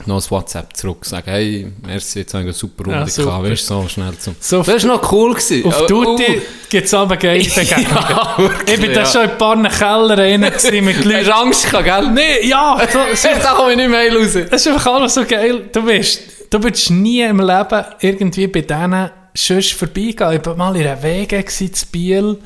noch 0.06 0.24
ein 0.24 0.32
WhatsApp 0.32 0.76
zurück, 0.76 1.06
sagen, 1.06 1.30
hey, 1.30 1.72
merci, 1.86 2.20
jetzt 2.20 2.34
habe 2.34 2.44
ich 2.44 2.48
eine 2.48 2.54
super 2.54 2.86
Runde 2.86 3.00
Ja, 3.00 3.08
super. 3.08 3.30
gehabt, 3.30 3.50
weißt 3.50 3.66
so 3.68 3.88
schnell 3.88 4.18
zum... 4.18 4.36
So 4.40 4.64
das 4.64 4.84
war 4.84 4.98
noch 4.98 5.12
cool 5.12 5.34
gewesen. 5.34 5.66
Auf 5.66 5.82
Äh, 5.82 5.86
Tutti 5.86 6.38
uh, 6.38 6.42
gibt 6.70 6.88
es 6.88 6.94
aber 6.94 7.18
geile 7.18 7.44
Begegnungen. 7.44 7.88
ja, 8.10 8.36
wirklich, 8.38 8.76
ich 8.76 8.82
bin 8.82 8.94
da 8.94 9.02
ja. 9.02 9.06
schon 9.06 9.24
in 9.24 9.30
ein 9.30 9.38
paar 9.38 9.70
Keller 9.70 10.18
rein 10.18 10.42
gewesen 10.42 10.86
mit 10.86 10.96
Hast 10.98 11.06
du 11.06 11.10
Leuten. 11.10 11.32
Angst 11.32 11.66
gehabt, 11.70 11.86
gell? 11.86 12.12
Nee, 12.12 12.48
ja, 12.48 12.78
so, 12.92 13.00
so, 13.16 13.28
da 13.42 13.54
komme 13.54 13.72
ich 13.72 13.78
nicht 13.78 13.90
mehr 13.90 14.16
raus. 14.16 14.34
das 14.50 14.66
ist 14.66 14.68
einfach 14.68 14.94
alles 14.94 15.14
so 15.14 15.26
geil. 15.26 15.70
Du 15.72 15.84
bist, 15.84 16.22
du 16.50 16.60
bist 16.60 16.90
nie 16.90 17.22
im 17.22 17.40
Leben 17.40 17.86
irgendwie 18.00 18.48
bei 18.48 18.62
denen 18.62 19.12
sonst 19.34 19.74
vorbeigehen. 19.74 20.34
Ich 20.34 20.46
war 20.46 20.56
mal 20.56 20.76
in 20.76 20.88
einer 20.88 21.04
Wege 21.04 21.46
zu 21.46 21.86
Biel, 21.92 22.38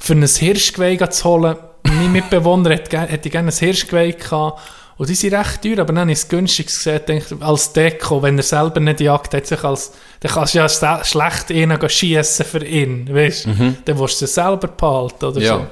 für 0.00 0.14
ein 0.14 0.26
Hirschgeweih 0.26 0.96
zu 1.08 1.24
holen. 1.24 1.56
mein 1.84 2.12
Mitbewohner 2.12 2.70
hätte 2.70 3.30
gerne 3.30 3.50
ein 3.50 3.54
Hirschgeweih 3.54 4.12
gehabt. 4.12 4.60
Und 4.98 5.08
die 5.08 5.14
sind 5.14 5.32
recht 5.32 5.62
teuer, 5.62 5.78
aber 5.78 5.92
dann 5.92 6.08
ich 6.08 6.18
es 6.18 6.28
günstig 6.28 6.66
gesehen, 6.66 7.00
denke 7.06 7.36
als 7.40 7.72
Deko, 7.72 8.20
wenn 8.20 8.36
er 8.36 8.42
selber 8.42 8.80
nicht 8.80 9.00
jagt, 9.00 9.32
hat 9.32 9.46
sich 9.46 9.62
als, 9.62 9.92
dann 10.20 10.32
kannst 10.32 10.54
du 10.54 10.58
ja 10.58 10.68
schlecht 10.68 11.50
einen 11.52 11.88
schiessen 11.88 12.44
für 12.44 12.64
ihn, 12.64 13.08
weißt 13.14 13.46
du? 13.46 13.74
Dann 13.84 13.98
willst 13.98 14.20
du 14.20 14.26
sie 14.26 14.32
selber 14.32 14.66
behalten 14.68 15.24
oder 15.24 15.38
Mhm. 15.38 15.46
Ja. 15.46 15.56
so. 15.58 15.66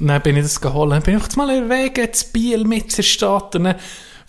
Und 0.00 0.08
dann 0.08 0.22
bin 0.22 0.36
ich 0.38 0.44
das 0.44 0.60
geholt. 0.60 0.92
Dann 0.92 1.02
bin 1.02 1.18
ich 1.18 1.36
mal 1.36 1.50
in 1.50 1.68
Wege 1.68 2.10
zu 2.10 2.24
Biel 2.32 2.64
mit 2.64 2.96
der 2.96 3.02
Stadt. 3.02 3.54
Und 3.54 3.64
dann 3.64 3.74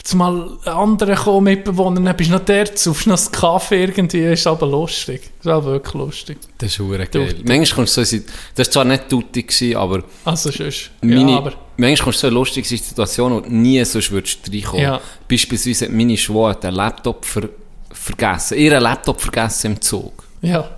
jetzt 0.03 0.15
mal 0.15 0.57
andere 0.65 1.15
kommen 1.15 1.45
mitbewohnen. 1.45 2.03
Dann 2.03 2.15
bist 2.17 2.29
du 2.29 2.33
noch 2.33 2.43
der, 2.43 2.67
saufst 2.75 3.07
noch 3.07 3.17
einen 3.17 3.31
Kaffee 3.31 3.83
irgendwie. 3.85 4.25
Ist 4.25 4.45
aber 4.45 4.67
lustig. 4.67 5.31
Ist 5.39 5.47
aber 5.47 5.65
wirklich 5.65 5.93
lustig. 5.93 6.37
Das 6.57 6.71
ist 6.71 6.79
hure 6.79 7.05
geil. 7.07 7.35
Manchmal 7.45 7.75
kommst 7.77 7.95
du 7.97 8.03
so 8.03 8.15
in, 8.17 8.25
das 8.55 8.67
war 8.67 8.71
zwar 8.73 8.85
nicht 8.85 9.07
tutti, 9.07 9.43
gewesen, 9.43 9.77
aber 9.77 10.03
Also 10.25 10.51
sonst. 10.51 10.91
meine, 11.01 11.31
ja, 11.31 11.37
aber 11.37 11.53
manchmal 11.77 12.05
kommst 12.05 12.17
du 12.19 12.21
so 12.21 12.27
in 12.27 12.33
lustige 12.33 12.67
Situationen, 12.67 13.37
wo 13.37 13.41
du 13.41 13.49
nie 13.49 13.83
sonst 13.85 14.11
würdest 14.11 14.39
reinkommen. 14.51 14.83
Ja. 14.83 14.99
Beispielsweise 15.27 15.85
hat 15.85 15.93
meine 15.93 16.17
Schwester 16.17 16.55
den 16.55 16.75
Laptop 16.75 17.23
ver 17.25 17.49
vergessen, 17.91 18.57
ihren 18.57 18.81
Laptop 18.83 19.21
vergessen 19.21 19.67
im 19.73 19.81
Zug. 19.81 20.23
ja. 20.41 20.69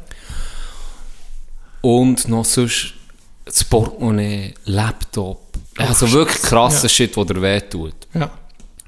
Und 1.81 2.27
noch 2.27 2.45
sonst 2.45 2.93
das 3.45 3.63
Portemonnaie, 3.63 4.53
Laptop. 4.65 5.39
Also 5.77 6.11
wirklich 6.11 6.41
krasser 6.41 6.83
Ja. 6.83 6.89
Shit, 6.89 7.15
der 7.15 7.25
dir 7.25 7.41
wehtut. 7.41 7.93
Ja. 8.13 8.31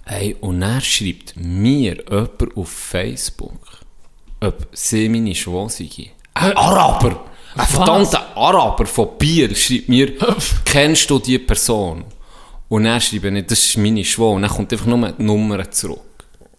Hey, 0.09 0.35
und 0.39 0.61
er 0.61 0.79
schreibt 0.81 1.33
mir 1.35 1.95
jemand 2.09 2.55
auf 2.57 2.69
Facebook, 2.69 3.59
ob 4.39 4.67
sie 4.71 5.09
meine 5.09 5.35
Schwester 5.35 5.83
sei. 5.83 6.11
Ein 6.33 6.55
Araber! 6.55 7.25
Ein 7.55 7.67
verdammter 7.67 8.37
Araber 8.37 8.85
von 8.85 9.09
Biel 9.17 9.55
schreibt 9.55 9.89
mir, 9.89 10.13
kennst 10.65 11.09
du 11.09 11.19
die 11.19 11.39
Person? 11.39 12.05
Und 12.69 12.85
er 12.85 13.01
schreibt 13.01 13.25
nicht, 13.25 13.51
das 13.51 13.59
ist 13.65 13.77
meine 13.77 14.03
Schwester. 14.05 14.29
Und 14.29 14.43
dann 14.43 14.51
kommt 14.51 14.71
einfach 14.71 14.85
nur 14.85 15.11
die 15.11 15.23
Nummer 15.23 15.69
zurück. 15.71 15.99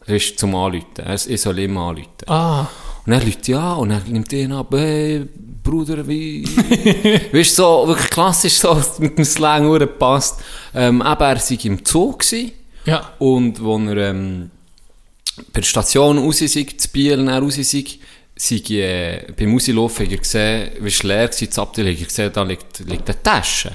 Das 0.01 0.17
ist 0.17 0.39
zum 0.39 0.55
Anrufen. 0.55 0.87
Er- 0.99 1.15
Ich 1.15 1.41
soll 1.41 1.59
ihm 1.59 1.77
anrufen. 1.79 2.09
Ah. 2.27 2.67
Und 3.07 3.13
er 3.13 3.23
ruft 3.25 3.49
ja 3.49 3.73
und 3.75 3.91
er 3.91 4.01
nimmt 4.07 4.31
ihn 4.35 4.53
ab, 4.53 4.67
hey, 4.73 5.27
Bruder, 5.63 6.07
wie... 6.07 6.45
weißt 7.33 7.59
du, 7.59 7.63
so 7.63 7.85
wirklich 7.87 8.11
klassisch, 8.11 8.55
so 8.55 8.79
mit 8.99 9.17
dem 9.17 9.25
Slang 9.25 9.89
passt. 9.99 10.41
Ähm, 10.75 10.97
eben, 11.01 11.01
er 11.03 11.21
war 11.21 11.65
im 11.65 11.85
Zug 11.85 12.19
gewesen, 12.21 12.53
Ja. 12.89 13.13
und 13.19 13.63
wo 13.63 13.79
er 13.79 13.97
ähm, 14.11 14.51
per 15.53 15.63
Station 15.63 16.19
raus 16.19 16.41
ist, 16.41 16.55
zu 16.55 16.89
Biel, 16.89 17.17
dann 17.17 17.29
raus 17.29 17.59
ist, 17.59 17.71
sei 18.39 18.57
äh, 18.71 19.33
beim 19.37 19.53
Rauslaufen 19.53 20.07
hat 20.07 20.13
er 20.13 20.19
gesehen, 20.19 20.71
wie 20.81 20.89
es 20.89 21.03
leer 21.03 21.29
war, 21.29 21.47
das 21.47 21.59
Abteil, 21.59 21.93
hat 21.93 22.01
er 22.01 22.07
gesehen, 22.07 22.33
da 22.33 22.43
liegt, 22.43 22.79
liegt 22.81 23.09
eine 23.09 23.23
Tasche. 23.23 23.73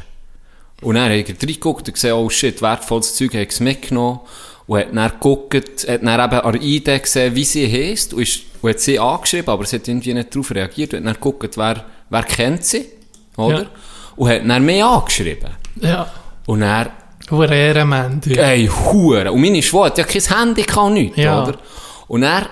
Und 0.81 0.95
dann 0.95 1.06
hat 1.06 1.11
er 1.11 1.18
reingeguckt 1.18 1.88
und 1.88 1.94
gesehen, 1.94 2.14
oh 2.14 2.30
shit, 2.30 2.61
wertvolles 2.61 3.15
Zeug, 3.15 3.34
hat 3.34 3.49
es 3.49 3.60
mitgenommen. 3.60 4.19
Und 4.65 4.80
hat 4.80 4.95
dann 4.95 5.11
geguckt, 5.11 5.53
hat 5.53 6.03
dann 6.03 6.19
eben 6.19 6.40
an 6.40 6.53
der 6.53 6.61
ID 6.61 7.03
gesehen, 7.03 7.35
wie 7.35 7.44
sie 7.44 7.69
heisst, 7.69 8.14
und, 8.14 8.22
ist, 8.22 8.44
und 8.61 8.69
hat 8.69 8.80
sie 8.80 8.99
angeschrieben, 8.99 9.49
aber 9.49 9.65
sie 9.65 9.76
hat 9.77 9.88
irgendwie 9.88 10.14
nicht 10.14 10.34
darauf 10.34 10.52
reagiert, 10.52 10.94
und 10.94 10.99
hat 10.99 11.06
dann 11.06 11.14
geguckt, 11.15 11.57
wer, 11.57 11.85
wer 12.10 12.23
kennt 12.23 12.64
sie, 12.65 12.85
oder? 13.35 13.64
Ja. 13.64 13.69
Und 14.15 14.30
hat 14.30 14.48
dann 14.48 14.65
mehr 14.65 14.85
angeschrieben. 14.85 15.49
Ja. 15.81 16.11
Und 16.45 16.61
dann, 16.61 16.90
Hure 17.31 17.53
Ehrenmann. 17.55 18.19
du. 18.21 18.31
ey, 18.31 18.67
Hure. 18.67 19.31
Und 19.31 19.41
meine 19.41 19.61
Schwester 19.61 19.85
hat 19.85 19.97
ja 19.97 20.03
kein 20.03 20.37
Handy, 20.39 20.63
kann 20.63 20.93
nichts, 20.93 21.17
Ja. 21.17 21.43
oder? 21.43 21.57
Und 22.07 22.23
er, 22.23 22.47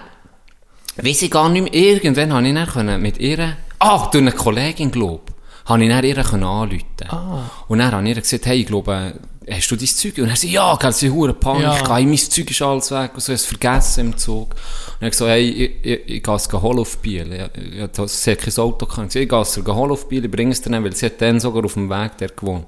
weiss 0.97 1.21
ich 1.21 1.29
gar 1.31 1.49
nicht 1.49 1.63
mehr, 1.63 1.73
irgendwann 1.73 2.33
habe 2.33 2.47
ich 2.47 2.53
dann 2.53 2.67
können 2.67 3.01
mit 3.01 3.17
ihr, 3.19 3.57
ah, 3.79 4.07
durch 4.11 4.21
eine 4.21 4.31
Kollegin, 4.31 4.91
glaub, 4.91 5.31
habe 5.65 5.83
ich 5.83 5.89
dann 5.89 6.03
ihr 6.03 6.15
können 6.23 6.43
anrufen. 6.43 6.85
Ah. 7.09 7.43
Und 7.67 7.79
dann 7.79 7.91
habe 7.91 8.03
ich 8.09 8.15
ihr 8.15 8.21
gesagt, 8.21 8.45
hey, 8.45 8.61
ich 8.61 8.65
glaube, 8.67 9.13
hast 9.49 9.69
du 9.71 9.75
dein 9.75 9.87
Zeug? 9.87 10.17
Und 10.19 10.29
er 10.29 10.35
sagt, 10.35 10.53
ja, 10.53 10.75
gell, 10.75 10.91
sie 10.93 11.09
hure 11.09 11.33
Panik, 11.33 11.63
Ja. 11.63 11.99
ja. 11.99 12.05
mein 12.05 12.17
Zeug 12.17 12.49
ist 12.49 12.61
alles 12.61 12.91
weg, 12.91 13.11
und 13.13 13.21
so, 13.21 13.33
ich 13.33 13.39
es 13.41 13.45
vergessen 13.45 13.99
im 14.07 14.17
Zug. 14.17 14.51
Und 14.53 15.01
er 15.01 15.05
hat 15.07 15.11
gesagt, 15.11 15.31
hey, 15.31 15.49
ich, 15.49 15.71
ich, 15.85 15.99
ich 16.17 16.23
gehe 16.23 16.35
es 16.35 16.51
holen 16.53 16.79
auf 16.79 16.97
Biel. 16.99 17.31
Ich, 17.33 17.61
ich, 17.61 17.83
ich, 17.99 18.09
sie 18.11 18.31
hat 18.31 18.39
kein 18.39 18.57
Auto 18.57 18.85
gehabt. 18.85 19.15
Ich 19.15 19.27
gehe 19.29 19.41
es 19.41 19.57
holen 19.57 19.91
auf 19.91 20.07
Biel, 20.07 20.23
ich 20.25 20.31
bringe 20.31 20.51
es 20.53 20.61
dir 20.61 20.69
dann, 20.69 20.83
weil 20.83 20.95
sie 20.95 21.07
hat 21.07 21.19
dann 21.21 21.39
sogar 21.39 21.65
auf 21.65 21.73
dem 21.73 21.89
Weg 21.89 22.17
der 22.17 22.29
gewohnt. 22.29 22.67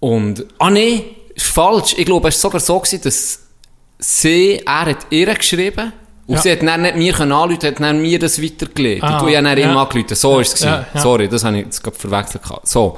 Und, 0.00 0.44
ah 0.58 0.70
nee, 0.70 1.04
ist 1.34 1.46
falsch. 1.46 1.94
Ich 1.96 2.04
glaube, 2.06 2.28
es 2.28 2.34
war 2.36 2.50
sogar 2.50 2.60
so, 2.60 2.78
gewesen, 2.78 3.00
dass 3.02 3.40
sie, 3.98 4.60
er 4.64 4.86
hat 4.86 5.06
ihr 5.10 5.34
geschrieben, 5.34 5.92
und 6.26 6.36
Ja. 6.36 6.40
sie 6.40 6.52
hat 6.52 6.62
dann 6.62 6.82
nicht 6.82 6.96
mir 6.96 7.12
können 7.12 7.32
anrufen, 7.32 7.66
hat 7.66 7.80
dann 7.80 8.00
mir 8.00 8.18
das 8.18 8.42
weitergelegt. 8.42 9.02
Ah, 9.02 9.18
und 9.18 9.22
du 9.22 9.26
hast 9.36 9.44
dann 9.44 9.58
ja. 9.58 9.70
ihm 9.70 9.76
angerufen. 9.76 10.14
So 10.14 10.40
ist 10.40 10.54
es. 10.54 10.60
Ja, 10.60 10.86
ja. 10.94 11.00
Sorry, 11.00 11.28
das 11.28 11.44
habe 11.44 11.58
ich 11.58 11.64
jetzt 11.66 11.82
gerade 11.82 11.96
verwechselt. 11.98 12.42
So. 12.62 12.96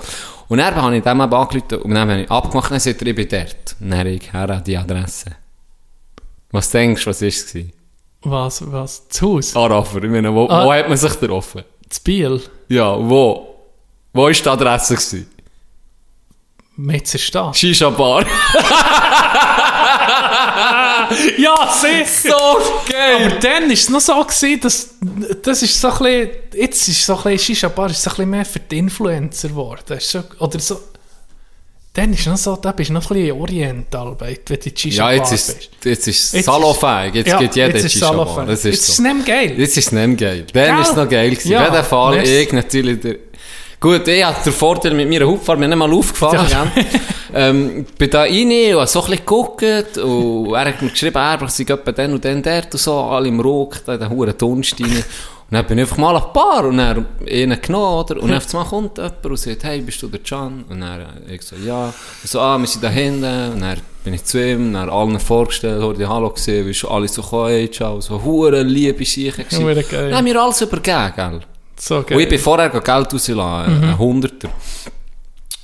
Und 0.49 0.59
dann 0.59 0.75
habe 0.77 0.97
ich 0.97 1.03
dem 1.03 1.21
eben 1.21 1.35
angerufen 1.35 1.79
und 1.83 1.91
dann 1.93 2.09
habe 2.09 2.21
ich 2.23 2.31
abgemacht, 2.31 2.71
dann 2.71 2.79
sagt 2.79 3.03
er, 3.03 3.07
ich 3.09 3.15
bin 3.17 3.29
dort. 3.29 3.77
Und 3.81 3.91
dann 3.91 3.99
habe 3.99 4.11
ich 4.11 4.33
her 4.33 4.63
die 4.65 4.77
Adresse. 4.77 5.33
Was 6.53 6.71
denkst 6.71 7.03
du, 7.03 7.11
was 7.11 7.21
war? 7.21 7.63
Was, 8.23 8.73
was? 8.73 9.09
Das 9.09 9.23
Haus? 9.23 9.57
Arafer, 9.57 10.03
ich 10.05 10.11
meine, 10.11 10.33
wo, 10.33 10.47
Ah. 10.49 10.65
wo 10.65 10.73
hat 10.73 10.89
man 10.89 10.97
sich 10.97 11.19
getroffen? 11.19 11.65
Das 11.89 11.99
Biel? 12.01 12.41
Ja, 12.69 12.97
wo? 12.97 13.55
Wo 14.13 14.23
war 14.23 14.31
die 14.33 14.49
Adresse? 14.49 14.95
gewesen? 14.95 15.31
Metzer 16.77 17.19
Stadt? 17.19 17.57
Shisha-Bar. 17.57 18.25
Ja, 21.39 21.73
sicher! 21.73 22.31
so 22.31 22.91
geil! 22.91 23.27
Aber 23.27 23.31
dann 23.37 23.65
war 23.65 23.73
es 23.73 23.89
noch 23.89 24.01
so, 24.01 24.13
gewesen, 24.25 24.61
dass, 24.61 24.91
das 25.43 25.63
ist 25.63 25.81
so 25.81 25.89
ein 25.89 25.99
bisschen, 25.99 26.31
jetzt 26.55 26.89
ist 26.89 27.07
so 27.07 27.17
ein 27.17 27.23
bisschen, 27.23 27.39
Shisha 27.39 27.69
Bar 27.69 27.91
ist 27.91 28.03
so 28.03 28.11
ein 28.11 28.17
bisschen 28.17 28.31
mehr 28.31 28.45
für 28.45 28.59
die 28.61 28.79
Influencer 28.79 29.49
geworden. 29.49 29.99
So, 30.01 30.23
oder 30.41 30.59
so, 30.59 30.81
dann 31.93 32.13
ist 32.13 32.27
noch 32.27 32.37
so, 32.37 32.57
da 32.57 32.73
bist 32.73 32.91
du 32.91 32.95
noch 32.95 33.09
ein 33.11 33.17
bisschen 33.17 33.41
Orientalarbeit, 33.41 34.41
wenn 34.49 34.59
du 34.61 34.71
die 34.71 34.81
Shisha 34.81 35.11
Ja, 35.13 35.17
jetzt 35.19 35.33
ist, 35.33 35.57
bist. 35.57 35.71
jetzt 35.85 36.09
ist 36.09 36.33
Jetzt 36.35 36.45
salonfähig. 36.47 37.15
Jetzt 37.15 37.29
Ja, 37.29 37.39
geht 37.39 37.57
jeder 37.57 37.79
Shisha-Bar. 37.89 38.49
Jetzt 38.51 38.65
ist 38.65 38.75
ist 38.81 38.87
so. 38.87 38.93
es 38.93 38.99
nicht 39.15 39.27
geil. 39.27 39.55
Jetzt 39.59 39.77
ist 39.77 39.87
es 39.87 39.93
nicht 39.93 40.07
mehr 40.07 40.17
geil. 40.17 40.47
Dann 40.53 40.81
ist 40.83 40.91
es 40.91 40.97
noch 40.97 41.09
geil 41.09 41.31
gewesen. 41.31 41.51
Ja, 41.53 41.69
Auf 41.69 41.73
jeden 41.73 41.85
Fall, 41.87 42.27
ich 42.27 42.53
natürlich 42.53 43.01
der... 43.01 43.17
Gut, 43.87 44.09
ich 44.09 44.25
hatte 44.25 44.43
den 44.43 44.53
Vorteil 44.53 44.95
mit 44.95 45.09
meiner 45.09 45.27
Hauptfahrt, 45.27 45.61
mir 45.61 45.69
nicht 45.69 45.79
mal 45.79 45.93
aufgefallen, 45.93 46.49
Ja. 46.51 46.67
ähm, 47.35 47.87
bin 47.97 48.11
da 48.11 48.23
rein 48.23 48.51
und 48.51 48.81
habe 48.81 48.87
so 48.89 48.99
ein 48.99 49.11
bisschen 49.11 49.25
geguckt 49.25 49.99
und 49.99 50.55
er 50.55 50.65
hat 50.65 50.83
mir 50.83 50.91
geschrieben, 50.91 51.17
er 51.17 51.49
sei 51.49 51.63
etwa 51.63 51.93
dann 51.93 52.15
und 52.15 52.25
dann 52.25 52.43
dort 52.43 52.73
und 52.73 52.81
so, 52.81 52.99
alle 52.99 53.29
im 53.29 53.39
Rock, 53.39 53.85
da 53.87 53.95
in 53.95 54.01
den 54.01 54.11
huren 54.11 54.37
Dunst 54.37 54.81
rein. 54.81 54.91
Und 54.91 55.05
dann 55.53 55.65
bin 55.67 55.79
ich 55.79 55.83
einfach 55.83 55.99
mal 55.99 56.19
die 56.19 56.35
Bar 56.35 56.65
und 56.65 56.79
dann 56.79 57.07
ihn 57.29 57.57
genommen, 57.63 58.05
oder? 58.05 58.21
Und 58.21 58.29
dann 58.31 58.39
auf 58.39 58.53
einmal 58.53 58.69
kommt 58.69 58.99
jemand 58.99 59.25
und 59.25 59.39
sagt, 59.39 59.63
hey, 59.63 59.81
bist 59.83 60.03
du 60.03 60.09
der 60.09 60.19
Can? 60.19 60.65
Und 60.69 60.81
dann 60.81 61.03
äh, 61.29 61.35
ich 61.37 61.43
so, 61.43 61.55
ja. 61.55 61.85
Und 61.85 61.95
so, 62.25 62.41
ah, 62.41 62.59
wir 62.59 62.67
sind 62.67 62.83
da 62.83 62.89
hinten. 62.89 63.53
Und 63.53 63.61
dann 63.61 63.79
bin 64.03 64.15
ich 64.15 64.25
zu 64.25 64.45
ihm, 64.45 64.73
dann 64.73 64.91
allen 64.91 65.21
vorgestellt, 65.21 65.97
die 65.97 66.07
Hallo 66.09 66.31
gesehen, 66.31 66.67
wie 66.67 66.75
schon 66.75 66.91
alle 66.91 67.07
so, 67.07 67.23
hey, 67.47 67.71
ciao, 67.71 68.01
so 68.01 68.21
hure 68.21 68.65
liebe. 68.65 69.05
Hure 69.05 69.85
geil. 69.85 70.11
Dann 70.11 70.19
haben 70.19 70.27
wir 70.27 70.43
alles 70.43 70.61
übergeben, 70.61 71.13
gell? 71.15 71.41
So 71.79 71.97
Und 71.99 72.11
ich 72.11 72.17
geil. 72.17 72.27
bin 72.27 72.39
vorher 72.39 72.71
Geld 72.71 72.87
rauslassen, 73.13 73.35
Mhm. 73.79 73.85
ein 73.85 73.99
Hunderter. 73.99 74.49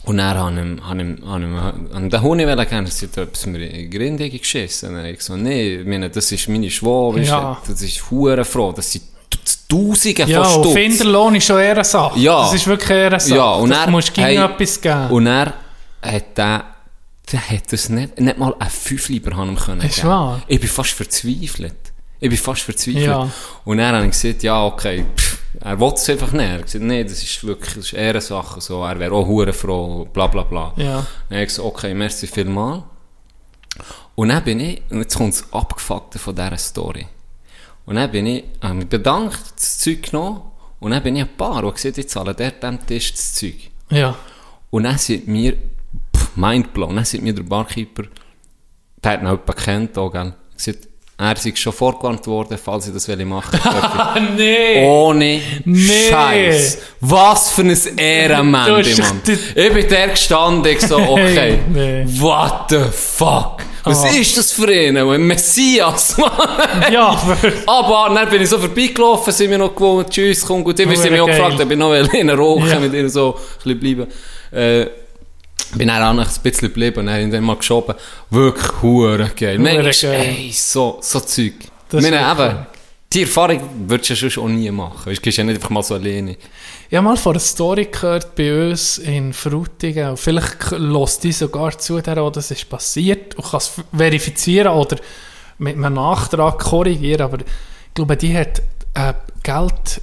Und 0.04 0.16
dann 0.18 0.36
habe 0.36 0.50
ich 0.52 0.58
ihm, 0.66 0.86
habe 0.88 1.02
ich 1.02 1.18
habe 1.30 1.74
ich 1.88 1.94
an 1.94 2.10
den 2.10 2.22
Hund 2.22 2.38
gehen, 2.40 2.48
er 2.58 2.86
sagt, 2.90 3.16
etwas 3.18 3.46
mir 3.46 3.60
in 3.66 3.90
die 3.90 3.96
Grinde 3.98 4.28
geschissen. 4.30 4.90
Und 4.90 4.98
habe 4.98 5.10
ich 5.10 5.20
so, 5.22 5.36
nee, 5.36 5.76
ich 5.76 5.86
meine, 5.86 6.10
das 6.10 6.30
ist 6.32 6.48
meine 6.48 6.66
weißt 7.14 7.28
Ja. 7.30 7.56
das 7.66 7.82
ist 7.82 8.10
hure 8.10 8.44
froh, 8.44 8.72
das 8.72 8.90
sind 8.92 9.04
Tausende 9.68 10.24
Ja, 10.26 10.44
von 10.44 10.62
Stutz. 10.64 10.74
Finderlohn 10.74 11.34
ist 11.36 11.46
schon 11.46 11.58
eher 11.58 11.72
eine 11.72 11.84
Sache. 11.84 12.18
Ja. 12.18 12.42
Das 12.42 12.52
ist 12.54 12.66
wirklich 12.66 12.90
eher 12.90 13.06
eine 13.06 13.20
Sache. 13.20 13.34
Ja, 13.36 13.52
und 13.54 13.70
das 13.70 13.78
er- 13.86 13.90
musst 13.90 14.16
hey, 14.18 14.36
etwas 14.36 14.80
geben. 14.80 15.10
Und 15.10 15.26
er 15.26 15.54
hat 16.02 16.36
der, 16.36 16.64
der 17.32 17.50
hat 17.50 17.72
das 17.72 17.88
nicht, 17.88 18.20
nicht 18.20 18.38
mal 18.38 18.54
ein 18.58 18.68
Fünfliber 18.68 19.34
haben 19.34 19.56
können. 19.56 19.80
Ist 19.80 20.04
wahr? 20.04 20.42
Ich 20.46 20.60
bin 20.60 20.68
fast 20.68 20.90
verzweifelt. 20.90 21.91
Ich 22.22 22.28
bin 22.28 22.38
fast 22.38 22.62
verzweifelt. 22.62 23.04
Ja. 23.04 23.28
Und 23.64 23.78
dann 23.78 23.96
habe 23.96 24.04
ich 24.04 24.12
gesagt, 24.12 24.44
ja, 24.44 24.64
okay, 24.64 25.04
pff, 25.16 25.38
er 25.60 25.80
will 25.80 25.92
es 25.92 26.08
einfach 26.08 26.30
nicht. 26.30 26.44
Er 26.44 26.52
hat 26.52 26.62
gesagt, 26.62 26.84
nee, 26.84 27.02
das 27.02 27.20
ist 27.20 27.42
wirklich, 27.42 27.74
das 27.74 27.86
ist 27.86 27.94
eher 27.94 28.10
eine 28.10 28.20
Sache, 28.20 28.60
so, 28.60 28.84
er 28.84 28.96
wäre 29.00 29.12
auch 29.12 29.26
hure 29.26 29.52
froh, 29.52 30.04
bla, 30.04 30.28
bla, 30.28 30.44
bla. 30.44 30.72
Ja. 30.76 31.04
Dann 31.28 31.38
habe 31.38 31.42
ich 31.42 31.48
gesagt, 31.48 31.66
okay, 31.66 31.92
merci 31.94 32.28
vielmal. 32.28 32.84
Und 34.14 34.28
dann 34.28 34.44
bin 34.44 34.60
ich, 34.60 34.82
und 34.90 35.00
jetzt 35.00 35.16
kommt 35.16 35.34
das 35.34 35.52
Abgefuckte 35.52 36.20
von 36.20 36.36
dieser 36.36 36.58
Story. 36.58 37.08
Und 37.86 37.96
dann 37.96 38.08
bin 38.08 38.26
ich, 38.26 38.44
habe 38.60 38.74
mich 38.74 38.86
bedankt, 38.86 39.42
das 39.56 39.78
Zeug 39.78 40.08
genommen, 40.08 40.42
und 40.78 40.92
dann 40.92 41.02
bin 41.02 41.16
ich 41.16 41.22
ein 41.22 41.36
paar, 41.36 41.64
und 41.64 41.74
gesagt, 41.74 41.98
ich 41.98 42.08
zahle 42.08 42.34
dort 42.34 42.64
am 42.64 42.86
Tisch 42.86 43.10
das 43.10 43.34
Zeug. 43.34 43.68
Ja. 43.90 44.14
Und 44.70 44.84
dann 44.84 44.96
sind 44.96 45.26
mir, 45.26 45.54
pff, 46.16 46.36
mindblown, 46.36 46.94
dann 46.94 47.04
sind 47.04 47.24
mir 47.24 47.34
der 47.34 47.42
Barkeeper, 47.42 48.04
der 49.02 49.10
hat 49.10 49.22
noch 49.24 49.32
jemanden 49.32 49.54
kennt, 49.56 49.98
auch, 49.98 50.12
gell, 50.12 50.34
gesagt, 50.54 50.86
er 51.22 51.36
ist 51.36 51.58
schon 51.58 51.72
vorgewarnt 51.72 52.26
worden, 52.26 52.58
falls 52.62 52.86
ich 52.88 52.94
das 52.94 53.06
will 53.08 53.24
machen 53.24 53.58
Ah, 53.64 54.18
nee! 54.36 54.84
Ohne 54.86 55.40
Nee. 55.64 56.08
Scheiß. 56.10 56.78
Was 57.00 57.50
für 57.52 57.62
ein 57.62 57.70
hast 57.70 58.42
Mann. 58.42 58.80
Ich 59.54 59.72
bin 59.72 59.88
der 59.88 60.08
gestanden, 60.08 60.72
ich 60.72 60.80
so, 60.80 60.96
okay, 60.98 61.58
Nee. 61.72 62.04
what 62.20 62.64
the 62.70 62.80
fuck? 62.90 63.58
Was 63.84 64.04
Ah. 64.04 64.08
ist 64.08 64.38
das 64.38 64.52
für 64.52 64.68
einen? 64.68 64.96
Ein 65.10 65.22
Messias, 65.26 66.16
Mann. 66.18 66.30
Ja, 66.92 67.20
wirklich. 67.26 67.68
Aber 67.68 68.14
dann 68.14 68.28
bin 68.28 68.42
ich 68.42 68.48
so 68.48 68.58
vorbeigelaufen, 68.58 69.32
sind 69.32 69.50
wir 69.50 69.58
noch 69.58 69.74
gewohnt, 69.74 70.08
tschüss, 70.10 70.46
komm 70.46 70.62
gut. 70.62 70.78
Ich 70.78 70.86
sie 71.00 71.10
mich 71.10 71.20
auch 71.20 71.26
gefragt, 71.26 71.60
ob 71.60 71.70
ich 71.70 71.76
noch 71.76 71.92
in 71.92 72.30
Rochen 72.30 72.68
Ja. 72.68 72.78
mit 72.78 72.92
ihr 72.94 73.08
so 73.10 73.34
ein 73.34 73.78
bisschen 73.78 73.80
bleiben. 73.96 74.12
Äh, 74.52 74.86
Bin 75.74 75.88
dann 75.88 76.02
auch 76.02 76.14
noch 76.14 76.28
ein 76.28 76.42
bisschen 76.42 76.68
geblieben 76.68 77.00
und 77.00 77.06
dann 77.06 77.30
dann 77.30 77.44
mal 77.44 77.56
geschoben. 77.56 77.94
Wirklich 78.30 78.82
hure 78.82 79.30
geil. 79.34 79.58
Geil. 79.58 79.90
ey, 80.02 80.50
so, 80.52 80.98
so 81.00 81.20
Zeug. 81.20 81.54
Das 81.88 82.02
meine, 82.02 82.18
eben, 82.18 82.66
die 83.12 83.22
Erfahrung 83.22 83.60
würdest 83.86 84.10
du 84.10 84.14
ja 84.14 84.20
sonst 84.20 84.38
auch 84.38 84.48
nie 84.48 84.70
machen. 84.70 85.06
Weißt, 85.06 85.18
du 85.18 85.22
gehst 85.22 85.38
ja 85.38 85.44
nicht 85.44 85.56
einfach 85.56 85.70
mal 85.70 85.82
so 85.82 85.94
alleine. 85.94 86.36
Ich 86.88 86.96
habe 86.96 87.06
mal 87.06 87.16
von 87.16 87.32
einer 87.32 87.40
Story 87.40 87.88
gehört 87.90 88.34
bei 88.34 88.70
uns 88.70 88.98
in 88.98 89.32
Frutigen. 89.32 90.16
Vielleicht 90.16 90.70
lässt 90.72 91.24
die 91.24 91.32
sogar 91.32 91.78
zu, 91.78 92.00
der, 92.00 92.30
das 92.30 92.50
ist 92.50 92.68
passiert 92.68 93.34
und 93.34 93.44
kann 93.44 93.58
es 93.58 93.72
verifizieren 93.94 94.72
oder 94.72 94.96
mit 95.58 95.76
einem 95.76 95.94
Nachtrag 95.94 96.58
korrigieren. 96.58 97.22
Aber 97.22 97.38
ich 97.40 97.94
glaube, 97.94 98.16
die 98.16 98.36
hat 98.36 98.62
äh, 98.94 99.14
Geld, 99.42 100.00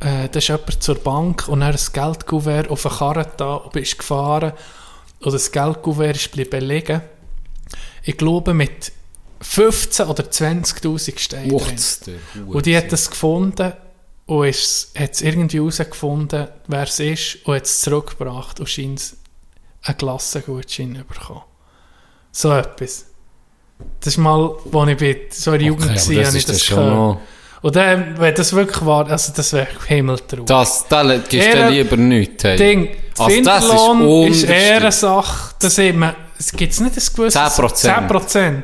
äh, 0.00 0.28
da 0.30 0.38
ist 0.38 0.48
jemand 0.48 0.82
zur 0.82 0.96
Bank 0.96 1.48
und 1.48 1.62
er 1.62 1.68
ein 1.68 1.92
Geldkuvert 1.92 2.70
auf 2.70 2.86
eine 2.86 2.94
Karre 2.96 3.26
da 3.36 3.54
und 3.54 3.76
ist 3.76 3.98
gefahren. 3.98 4.52
Und 5.20 5.32
das 5.32 5.50
Geldkuvert 5.50 6.16
ist 6.16 6.32
geblieben 6.32 6.64
liegen. 6.66 7.00
Ich 8.02 8.16
glaube, 8.16 8.54
mit 8.54 8.92
15 9.40 10.06
oder 10.06 10.24
20.000 10.24 11.18
Steinen. 11.18 11.50
Und 12.46 12.66
die 12.66 12.76
hat 12.76 12.92
das 12.92 13.10
gefunden 13.10 13.72
und 14.26 14.46
ist, 14.46 14.92
hat 14.98 15.12
es 15.14 15.22
irgendwie 15.22 15.58
herausgefunden, 15.58 16.48
wer 16.66 16.82
es 16.82 17.00
ist 17.00 17.38
und 17.44 17.54
hat 17.56 17.64
es 17.64 17.80
zurückgebracht 17.80 18.60
und 18.60 18.68
scheint 18.68 19.14
einen 19.82 19.96
Glassengutschein 19.96 21.04
bekommen. 21.08 21.42
So 22.30 22.52
etwas. 22.52 23.06
Das 24.00 24.14
ist 24.14 24.18
mal, 24.18 24.56
als 24.72 24.90
ich 24.90 24.96
bei 24.98 25.26
so 25.30 25.52
einer 25.52 25.62
Jugend 25.62 25.90
aber 25.90 25.94
war, 25.94 26.24
habe 26.24 26.36
ich 26.36 26.46
das 26.46 26.66
gehört. 26.66 27.18
Und 27.62 27.74
dann, 27.76 28.14
wenn 28.18 28.34
das 28.34 28.52
wirklich 28.52 28.84
war, 28.86 29.10
also 29.10 29.32
das 29.34 29.52
wäre 29.52 29.66
Himmeltraum. 29.86 30.46
Das, 30.46 30.86
da 30.88 31.02
gibst 31.16 31.54
du 31.54 31.68
lieber 31.70 31.96
nichts. 31.96 32.44
Hey. 32.44 32.56
Ding, 32.56 32.88
Also 33.18 33.40
das 33.42 33.64
ist 33.64 33.70
Finderlohn 33.70 34.28
ist, 34.32 35.00
Sache, 35.00 35.54
da 35.60 35.70
sieht 35.70 35.96
man, 35.96 36.14
es 36.38 36.52
gibt 36.52 36.80
nicht 36.80 36.96
ein 36.96 37.02
gewisses... 37.16 37.34
10%. 37.40 38.08
10%. 38.08 38.62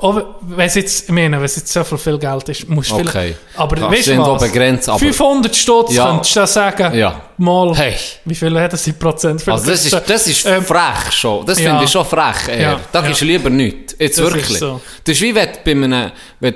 Auch 0.00 0.20
wenn 0.42 0.66
es 0.66 0.74
jetzt, 0.76 1.04
ich 1.04 1.08
meine, 1.14 1.38
wenn 1.38 1.44
es 1.44 1.56
jetzt 1.56 1.72
so 1.72 1.82
viel, 1.82 1.98
viel 1.98 2.18
Geld 2.18 2.48
ist, 2.48 2.68
musst 2.68 2.90
du 2.90 2.96
Okay. 2.96 3.08
vielleicht... 3.10 3.38
Aber 3.56 3.76
Kannst 3.76 3.98
weißt 3.98 4.08
irgendwo 4.08 4.32
was? 4.34 4.42
begrenzen, 4.42 4.90
aber- 4.90 4.98
500 5.00 5.56
Stutz 5.56 5.94
Ja. 5.94 6.06
könntest 6.06 6.36
du 6.36 6.40
da 6.40 6.46
sagen, 6.46 6.94
Ja. 6.96 7.20
mal, 7.38 7.74
Hey. 7.76 7.94
wie 8.24 8.34
viel 8.36 8.60
hat 8.60 8.72
das 8.72 8.86
in 8.86 8.96
Prozent? 8.96 9.48
Also 9.48 9.70
das 9.70 9.84
ist, 9.84 10.02
das 10.06 10.26
ist 10.28 10.46
Ähm, 10.46 10.62
frech 10.64 11.10
schon. 11.12 11.44
Das 11.46 11.58
ja. 11.58 11.70
finde 11.70 11.84
ich 11.84 11.90
schon 11.90 12.04
frech. 12.04 12.48
Eher. 12.48 12.60
Ja, 12.60 12.80
Da 12.92 13.00
ja. 13.00 13.06
gibst 13.06 13.20
du 13.22 13.24
lieber 13.24 13.50
nichts. 13.50 13.96
Jetzt 13.98 14.18
Das 14.20 14.26
ist 14.28 14.34
wirklich. 14.34 14.58
so. 14.58 14.80
Das 15.02 15.14
ist 15.16 15.20
wie 15.20 15.34
wenn 15.34 15.48
du 15.52 15.58
bei 15.64 15.70
einem, 15.72 16.12
wenn 16.40 16.54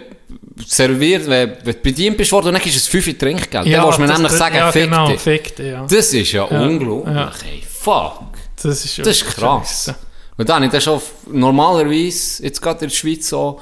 serviert, 0.67 1.29
wenn, 1.29 1.53
du 1.65 1.83
bedient 1.83 2.17
bist 2.17 2.31
worden 2.33 2.49
und 2.49 2.55
dann 2.55 2.63
du 2.77 2.99
ein 2.99 3.03
5 3.03 3.19
Trinkgeld. 3.19 3.67
dann 3.79 3.85
willst 3.87 3.99
du 3.99 4.03
mir 4.03 4.13
nämlich 4.13 4.33
sagen, 4.33 4.57
ja, 4.57 4.73
fick 4.73 4.85
genau, 4.85 5.09
dich. 5.09 5.21
fick 5.21 5.57
dich, 5.57 5.67
ja. 5.67 5.87
Das 5.89 6.13
ist 6.13 6.33
ja, 6.33 6.49
Ja. 6.51 6.61
unglaublich. 6.63 7.15
Ja. 7.15 7.33
Ey, 7.45 7.63
fuck. 7.69 8.21
Das 8.63 8.85
ist, 8.85 8.99
Das 8.99 9.07
ist 9.09 9.27
krass. 9.27 9.85
Scheisse. 9.87 9.95
Und 10.37 10.49
dann 10.49 10.63
das 10.75 10.85
schon 10.85 10.97
f- 10.97 11.13
normalerweise, 11.31 12.43
jetzt 12.43 12.61
gerade 12.63 12.85
in 12.85 12.89
der 12.91 12.95
Schweiz 12.97 13.29
so, 13.29 13.61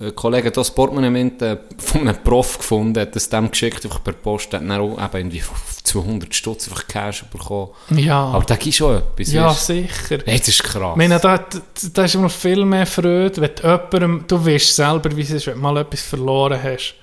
ein 0.00 0.14
Kollege 0.14 0.46
hat 0.46 0.56
das 0.56 0.74
Portemonnaie 0.74 1.32
äh, 1.40 1.58
von 1.76 2.00
einem 2.00 2.16
Prof 2.22 2.58
gefunden, 2.58 2.98
hat 2.98 3.14
das 3.14 3.28
dem 3.28 3.50
geschickt, 3.50 3.84
einfach 3.84 4.02
per 4.02 4.14
Post, 4.14 4.54
hat 4.54 4.62
dann 4.62 4.70
auch 4.72 4.92
eben 4.98 5.16
irgendwie 5.16 5.42
200 5.84 6.34
Stutz 6.34 6.66
einfach 6.68 6.86
Cash 6.88 7.24
bekommen. 7.24 7.68
Ja, 7.90 8.24
Aber 8.24 8.44
da 8.44 8.56
gibt 8.56 8.74
schon 8.74 8.96
etwas. 8.96 9.30
ja 9.30 9.48
weisst 9.50 9.68
du. 9.68 9.74
sicher. 9.74 10.18
Hey, 10.24 10.38
das 10.38 10.48
ist 10.48 10.64
krass. 10.64 10.92
Ich 10.92 10.96
meine, 10.96 11.18
da, 11.20 11.36
da, 11.36 11.58
da 11.92 12.04
ist 12.04 12.14
immer 12.14 12.30
viel 12.30 12.64
mehr 12.64 12.86
Freude, 12.86 13.38
wenn 13.40 13.50
du 13.54 13.62
jemandem, 13.68 14.24
du 14.26 14.46
weißt 14.46 14.74
selber, 14.76 15.14
wie 15.14 15.22
es 15.22 15.30
ist, 15.30 15.46
wenn 15.46 15.54
du 15.56 15.60
mal 15.60 15.76
etwas 15.76 16.00
verloren 16.00 16.62
hast, 16.62 16.94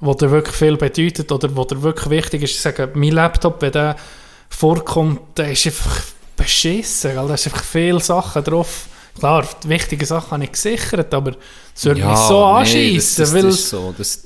was 0.00 0.16
dir 0.16 0.30
wirklich 0.30 0.56
viel 0.56 0.76
bedeutet 0.78 1.30
oder 1.30 1.54
was 1.54 1.66
dir 1.66 1.82
wirklich 1.82 2.08
wichtig 2.08 2.42
ist. 2.42 2.52
Ich 2.52 2.60
sage, 2.60 2.90
mein 2.94 3.12
Laptop, 3.12 3.60
wenn 3.60 3.72
der 3.72 3.96
vorkommt, 4.48 5.20
der 5.36 5.52
ist 5.52 5.66
einfach 5.66 6.00
beschissen, 6.36 7.16
weil 7.16 7.28
da 7.28 7.34
ist 7.34 7.46
einfach 7.46 7.64
viele 7.64 8.00
Sachen 8.00 8.42
drauf. 8.44 8.86
Klar, 9.18 9.46
die 9.62 9.68
wichtigen 9.68 10.04
Sachen 10.04 10.30
habe 10.32 10.44
ich 10.44 10.52
gesichert, 10.52 11.12
aber 11.14 11.32
es 11.74 11.84
würde 11.84 12.04
mich 12.04 12.16
so 12.16 12.52
nee, 12.52 12.58
anschiessen, 12.60 13.22
das, 13.22 13.34
weil 13.34 13.44
ist 13.46 13.68
so, 13.68 13.94
das, 13.96 14.24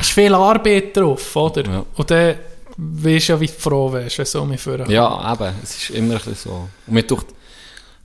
ist 0.00 0.10
viel 0.10 0.34
Arbeit 0.34 0.96
drauf, 0.96 1.36
oder? 1.36 1.64
Ja. 1.64 1.84
Und 1.94 2.10
dann 2.10 2.34
weißt 2.76 3.28
du 3.28 3.32
ja, 3.32 3.40
wie 3.40 3.48
froh 3.48 3.92
wärst, 3.92 4.18
wenn 4.18 4.26
so 4.26 4.44
mich 4.44 4.60
vorher 4.60 4.88
ja, 4.88 5.32
eben, 5.32 5.54
es 5.62 5.76
ist 5.76 5.90
immer 5.90 6.14
ein 6.14 6.18
bisschen 6.18 6.34
so. 6.36 6.68
Und 6.86 6.94
mir 6.94 7.06
tut, 7.06 7.26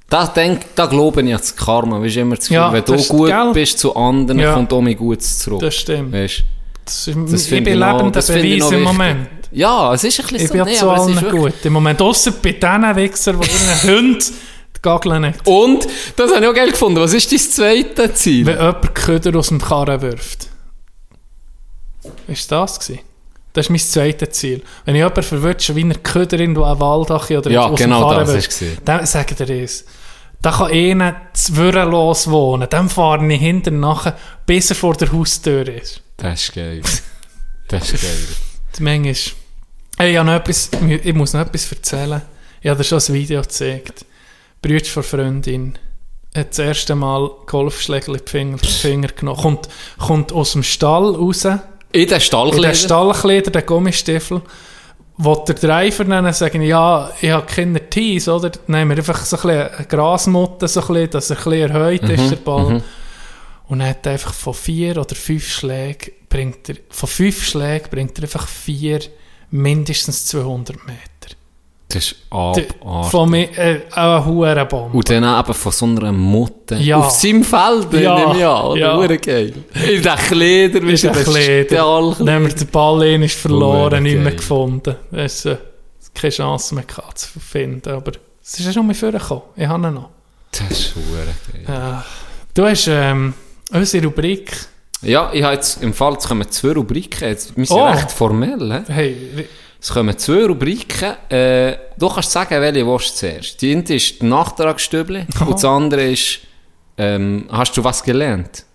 da, 0.09 0.27
denk, 0.27 0.75
da 0.75 0.87
glaube 0.87 1.21
ich 1.21 1.33
an 1.33 1.39
das 1.39 1.55
Karma, 1.55 2.01
weißt 2.01 2.17
immer 2.17 2.35
Gefühl, 2.35 2.55
Ja, 2.55 2.73
wenn 2.73 2.83
du 2.83 2.97
gut 2.97 3.27
gell? 3.29 3.51
bist 3.53 3.79
zu 3.79 3.95
anderen, 3.95 4.39
Ja. 4.39 4.53
kommt 4.53 4.73
auch 4.73 4.81
mir 4.81 4.95
Gutes 4.95 5.39
zurück. 5.39 5.61
Das 5.61 5.75
stimmt. 5.75 6.11
Weißt? 6.13 6.43
Das 6.83 7.07
ist, 7.07 7.17
Das 7.31 7.43
ich 7.43 7.49
bin 7.49 7.65
ich 7.65 7.75
lebender 7.75 8.19
ich 8.19 8.27
Beweis 8.27 8.71
im. 8.71 8.81
Moment. 8.81 9.29
Ja, 9.53 9.93
es 9.93 10.03
ist 10.03 10.19
ein 10.19 10.23
bisschen 10.23 10.37
Ich 10.37 10.47
so. 10.47 10.53
bin 10.53 10.59
ja 10.59 10.65
nee, 10.65 10.75
zu 10.75 10.89
allen 10.89 11.29
gut. 11.29 11.53
Im 11.63 11.73
Moment, 11.73 12.01
außer 12.01 12.31
bei 12.31 12.51
diesen 12.53 12.95
Wichsern, 12.95 13.39
die 13.39 13.49
ihren 13.49 13.97
Hunden 13.97 14.23
die 14.81 14.87
Gagel 14.87 15.19
nicht. 15.19 15.45
Und, 15.45 15.87
das 16.15 16.33
habe 16.33 16.43
ich 16.43 16.49
auch 16.49 16.55
geil 16.55 16.71
gefunden, 16.71 16.99
was 16.99 17.13
ist 17.13 17.31
dein 17.31 17.39
zweites 17.39 18.15
Ziel? 18.15 18.45
Wenn 18.45 18.57
jemand 18.57 18.95
Köder 18.95 19.37
aus 19.37 19.49
dem 19.49 19.61
Karren 19.61 20.01
wirft. 20.01 20.47
Ist 22.27 22.51
das 22.51 22.79
gewesen? 22.79 23.01
Das 23.53 23.65
ist 23.65 23.69
mein 23.69 23.79
zweites 23.79 24.29
Ziel. 24.31 24.63
Wenn 24.85 24.95
ich 24.95 24.99
jemanden 24.99 25.23
verwünsche, 25.23 25.75
wie 25.75 25.83
ein 25.83 26.03
Köder 26.03 26.39
irgendwo 26.39 26.63
am 26.63 26.79
Waldach 26.79 27.29
oder 27.29 27.51
Ja, 27.51 27.65
aus 27.65 27.77
genau 27.77 28.09
dem 28.09 28.25
Karren 28.25 28.27
wirft, 28.27 28.61
dann 28.85 29.03
ich 29.03 29.35
dir 29.35 29.61
das. 29.61 29.85
Da 30.41 30.51
kann 30.51 30.71
einer 30.71 31.21
zwirrenlos 31.33 32.29
wohnen. 32.29 32.67
Dann 32.69 32.89
fahre 32.89 33.25
ich 33.31 33.39
hinterher 33.39 33.79
nachher, 33.79 34.17
bis 34.45 34.71
er 34.71 34.75
vor 34.75 34.95
der 34.95 35.11
Haustür 35.11 35.67
ist. 35.67 36.01
Das 36.17 36.41
ist 36.41 36.53
geil. 36.55 36.81
Das 37.67 37.93
ist 37.93 38.01
geil. 38.01 38.27
Die 38.77 38.83
Menge 38.83 39.11
ist... 39.11 39.33
Hey, 39.97 40.17
ich, 40.17 40.23
noch 40.23 40.33
etwas, 40.33 40.71
ich 40.81 41.13
muss 41.13 41.33
noch 41.33 41.41
etwas 41.41 41.71
erzählen. 41.71 42.21
Ich 42.61 42.69
habe 42.69 42.77
dir 42.77 42.83
schon 42.83 42.99
ein 42.99 43.13
Video 43.13 43.41
gezeigt. 43.41 44.05
Brütsch 44.61 44.89
von 44.89 45.03
Freundin 45.03 45.77
hat 46.35 46.51
das 46.51 46.59
erste 46.59 46.95
Mal 46.95 47.29
Golfschlägel 47.47 48.15
in 48.15 48.21
die 48.25 48.29
Finger, 48.31 48.57
die 48.57 48.67
Finger 48.67 49.07
genommen. 49.09 49.41
Kommt, 49.41 49.69
kommt 49.97 50.31
aus 50.31 50.53
dem 50.53 50.63
Stall 50.63 51.15
raus, 51.15 51.45
in 51.45 51.59
In 51.91 52.07
den 52.07 52.21
Stallkleider? 52.21 52.67
den 52.67 52.75
Stallkleider, 52.75 53.51
den 53.51 53.65
Gummistiefel. 53.65 54.41
Wo 55.17 55.35
der 55.35 55.55
Driver 55.55 56.05
dann 56.05 56.31
sagen, 56.33 56.61
ja, 56.61 57.11
ich 57.21 57.29
habe 57.29 57.45
keine 57.45 57.89
Tees, 57.89 58.27
oder? 58.27 58.49
Dann 58.49 58.61
nehmen 58.67 58.91
wir 58.91 58.97
einfach 58.97 59.23
so 59.25 59.35
ein 59.37 59.41
bisschen 59.41 59.75
eine 59.75 59.85
Grasmutte, 59.85 60.67
so 60.67 60.81
ein 60.81 60.87
bisschen, 60.87 61.09
dass 61.11 61.29
er 61.29 61.37
ein 61.37 61.43
bisschen 61.43 61.71
erhöht 61.75 62.09
ist, 62.09 62.31
der 62.31 62.35
Ball. 62.37 62.81
Und 63.67 63.81
er 63.81 63.89
hat 63.89 64.07
einfach 64.07 64.33
von 64.33 64.53
vier 64.53 64.97
oder 64.97 65.15
fünf 65.15 65.47
Schlägen, 65.47 66.13
bringt 66.29 66.69
er, 66.69 66.75
von 66.89 67.09
fünf 67.09 67.45
Schlägen 67.45 67.89
bringt 67.89 68.17
er 68.17 68.23
einfach 68.23 68.47
vier, 68.47 68.99
mindestens 69.49 70.25
200 70.27 70.77
Meter. 70.87 71.10
Das 71.93 72.05
ist 72.05 72.15
abartig. 72.29 72.67
Von 73.09 73.29
mir, 73.29 73.49
äh, 73.57 73.81
eine 73.91 74.25
hohe 74.25 74.65
Bombe. 74.65 74.97
Und 74.97 75.09
dann 75.09 75.39
eben 75.39 75.53
von 75.53 75.71
so 75.71 75.85
einer 75.85 76.11
Mutter. 76.11 76.77
Ja. 76.77 76.97
Auf 76.97 77.11
seinem 77.11 77.43
Feld, 77.43 77.91
Ja. 77.93 78.15
nehme 78.17 78.37
ich 78.37 78.45
an. 78.45 78.77
Ja. 78.77 78.95
Hure 78.97 79.17
geil. 79.17 79.53
In 79.73 80.01
den 80.01 80.15
Kleider, 80.15 80.83
ist 80.83 81.05
ein 81.05 81.13
Kleider. 81.13 82.15
Dann 82.19 82.29
haben 82.29 82.47
wir 82.47 82.53
den 82.55 82.67
Ball 82.67 83.03
in, 83.03 83.23
ist 83.23 83.35
verloren, 83.37 84.03
nicht 84.03 84.17
mehr 84.19 84.31
gefunden. 84.33 84.95
Es 85.11 85.45
ist 85.45 85.57
keine 86.13 86.31
Chance 86.31 86.75
mehr 86.75 86.83
gehabt 86.85 87.17
zu 87.19 87.39
finden, 87.39 87.89
aber 87.91 88.11
es 88.43 88.59
ist 88.59 88.65
ja 88.65 88.71
schon 88.73 88.87
mal 88.87 88.93
vorgekommen. 88.95 89.43
Ich 89.55 89.67
habe 89.67 89.87
ihn 89.87 89.93
noch. 89.93 90.09
Das 90.51 90.69
ist 90.71 90.95
hure 90.95 91.65
geil. 91.65 91.75
Äh, 91.77 92.01
du 92.53 92.65
hast 92.65 92.87
ähm, 92.87 93.33
unsere 93.71 94.05
Rubrik, 94.05 94.51
Ja, 95.03 95.31
ich 95.33 95.41
habe 95.43 95.53
jetzt 95.55 95.81
im 95.81 95.93
Fall, 95.93 96.13
jetzt 96.13 96.27
kommen 96.27 96.49
zwei 96.51 96.73
Rubriken. 96.73 97.27
Jetzt, 97.29 97.55
wir 97.57 97.65
sind 97.65 97.77
Oh. 97.77 97.85
recht 97.85 98.11
formell. 98.11 98.83
He? 98.87 98.93
hey, 98.93 99.17
Es 99.81 99.89
kommen 99.89 100.15
zwei 100.17 100.45
Rubriken. 100.45 101.15
Äh, 101.29 101.75
du 101.97 102.07
kannst 102.07 102.31
sagen, 102.31 102.61
welche 102.61 102.85
willst 102.85 103.13
du 103.13 103.15
zuerst. 103.27 103.61
Die 103.61 103.71
eine 103.75 103.83
ist 103.95 104.21
die 104.21 104.25
Nachtragsstübli 104.25 105.25
und 105.41 105.53
das 105.53 105.65
andere 105.65 106.11
ist, 106.11 106.39
ähm, 106.97 107.47
hast 107.51 107.75
du 107.77 107.83
was 107.83 108.03
gelernt? 108.03 108.65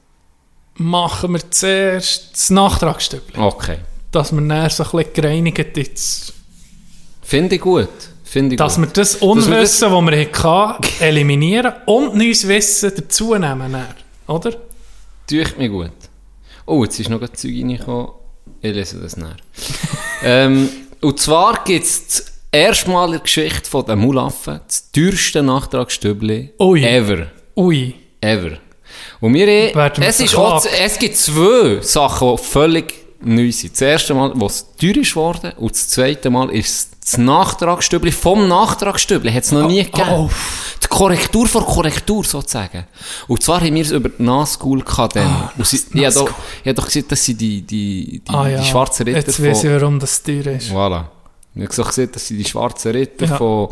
machen 0.78 1.33
wir 1.33 1.51
zuerst 1.51 2.35
das 2.35 2.51
Nachtragsstübli. 2.51 3.39
Okay. 3.41 3.78
Dass 4.11 4.31
wir 4.33 4.43
dann 4.47 4.69
so 4.69 4.83
ein 4.85 4.91
bisschen 4.91 5.12
gereinigt 5.15 5.77
jetzt, 5.77 6.35
Finde 7.23 7.57
ich 7.57 7.61
gut. 7.62 7.89
Finde 8.24 8.55
ich 8.55 8.59
dass 8.59 8.77
gut. 8.77 8.85
wir 8.85 8.93
das 8.93 9.15
wir 9.15 9.35
das- 9.35 9.47
Unwissen, 9.47 9.91
das 9.91 10.05
wir 10.19 10.43
hatten, 10.43 11.03
eliminieren 11.03 11.73
und 11.87 12.15
neues 12.15 12.47
Wissen 12.47 12.93
dazu 12.95 13.35
nehmen. 13.35 13.73
Dann, 13.73 13.87
oder? 14.27 14.53
Tue 15.27 15.45
mir 15.57 15.69
gut. 15.69 15.93
Oh, 16.66 16.85
jetzt 16.85 17.01
ist 17.01 17.09
noch 17.09 17.20
ein 17.23 17.33
Zeug 17.35 17.53
reingekommen. 17.53 18.09
Ich 18.61 18.74
lese 18.74 19.01
das 19.01 19.16
näher. 19.16 19.37
ähm, 20.23 20.69
und 21.01 21.20
zwar 21.20 21.64
gibt 21.64 21.85
es 21.85 22.06
das 22.06 22.32
erste 22.52 22.90
Mal 22.90 23.06
in 23.06 23.10
der 23.12 23.20
Geschichte 23.20 23.68
von 23.68 23.85
den 23.85 23.98
Mulaffen 23.98 24.60
das 24.66 24.90
teuerste 24.90 25.43
Nachtragsstübli 25.43 26.55
Ui. 26.60 26.85
ever. 26.85 27.27
Ui. 27.56 27.94
Ever. 28.20 28.59
Und 29.20 29.35
wir, 29.35 29.47
eh- 29.48 29.73
es, 30.01 30.20
ist 30.20 30.35
auch, 30.35 30.64
es 30.64 30.98
gibt 30.98 31.16
zwei 31.16 31.81
Sachen, 31.82 32.36
die 32.36 32.43
völlig 32.43 32.94
neu 33.20 33.51
sind. 33.52 33.73
Das 33.73 33.82
erste 33.82 34.14
Mal, 34.14 34.32
wo 34.35 34.47
es 34.47 34.66
teuer 34.81 34.97
ist 34.97 35.14
worden, 35.16 35.52
und 35.59 35.73
das 35.73 35.89
zweite 35.89 36.31
Mal 36.31 36.51
ist 36.51 36.95
das 37.09 37.19
Nachtragsstübli 37.19 38.11
vom 38.11 38.49
Nachtragsstübli. 38.49 39.33
Hat 39.33 39.45
es 39.45 39.53
noch 39.53 39.69
nie 39.69 39.85
gegeben. 39.85 40.09
oh. 40.11 40.31
Die 40.83 40.89
Korrektur 40.89 41.47
vor 41.47 41.65
Korrektur, 41.65 42.24
sozusagen. 42.24 42.85
Und 43.28 43.43
zwar 43.43 43.61
haben 43.61 43.74
wir 43.74 43.83
es 43.83 43.93
über 43.93 44.09
die 44.09 44.23
NASCOOL 44.23 44.83
gehabt. 44.83 45.15
dann. 45.15 45.51
Und 45.57 45.65
sie, 45.66 45.77
ich 45.95 46.05
habe 46.05 46.15
doch, 46.15 46.31
ich 46.65 46.69
hab 46.69 46.77
doch 46.77 46.87
gesagt, 46.87 47.12
das 47.12 47.24
sind 47.24 47.41
die, 47.41 47.62
die, 47.62 48.20
die, 48.27 48.35
Ah 48.35 48.49
ja, 48.49 48.61
die 48.61 48.66
schwarzen 48.66 49.05
Ritter 49.07 49.19
jetzt 49.20 49.41
weiß 49.43 49.65
ich, 49.65 49.70
von... 49.70 49.81
warum 49.81 49.99
das 50.01 50.20
teuer 50.23 50.47
ist. 50.49 50.70
Voilà. 50.73 51.05
Ich 51.55 51.62
habe 51.62 51.73
so 51.74 51.85
gesehen, 51.85 52.11
das 52.12 52.27
sind 52.27 52.39
die 52.39 52.45
schwarzen 52.45 52.91
Ritter 52.93 53.27
Ja. 53.27 53.37
von 53.37 53.69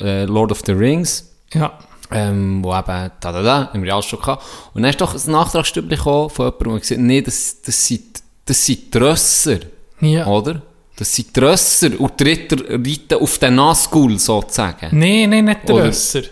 äh, 0.00 0.24
Lord 0.24 0.50
of 0.50 0.62
the 0.64 0.72
Rings. 0.72 1.30
Ja. 1.52 1.78
ähm, 2.10 2.64
wo 2.64 2.72
eben 2.74 2.86
da, 2.86 3.10
da, 3.32 3.42
da, 3.42 3.70
im 3.74 3.82
Realstock 3.82 4.26
hatte. 4.26 4.42
Und 4.72 4.82
dann 4.82 4.90
ist 4.90 5.00
doch 5.00 5.14
ein 5.14 5.30
Nachtragsstübli 5.30 5.96
gekommen 5.96 6.30
von 6.30 6.46
jemandem, 6.46 6.70
der 6.72 6.80
gesagt 6.80 6.98
hat, 7.00 7.06
nee, 7.06 7.20
das, 7.22 7.56
das 7.60 7.86
sind, 7.86 8.02
das 8.46 8.64
sind 8.64 8.94
die 8.94 8.98
Rösser, 8.98 9.58
Ja. 10.00 10.26
oder? 10.26 10.62
Das 10.98 11.14
sind 11.14 11.34
die 11.36 11.40
Rösser 11.40 11.90
und 12.00 12.18
die 12.18 12.24
Ritter 12.24 12.56
reiten 12.70 13.14
auf 13.22 13.38
den 13.38 13.54
Nazgul, 13.54 14.18
sozusagen. 14.18 14.88
Nein, 14.98 15.30
nein, 15.30 15.44
nicht 15.44 15.60
der 15.68 15.74
Oder- 15.76 15.84
Rösser. 15.86 16.22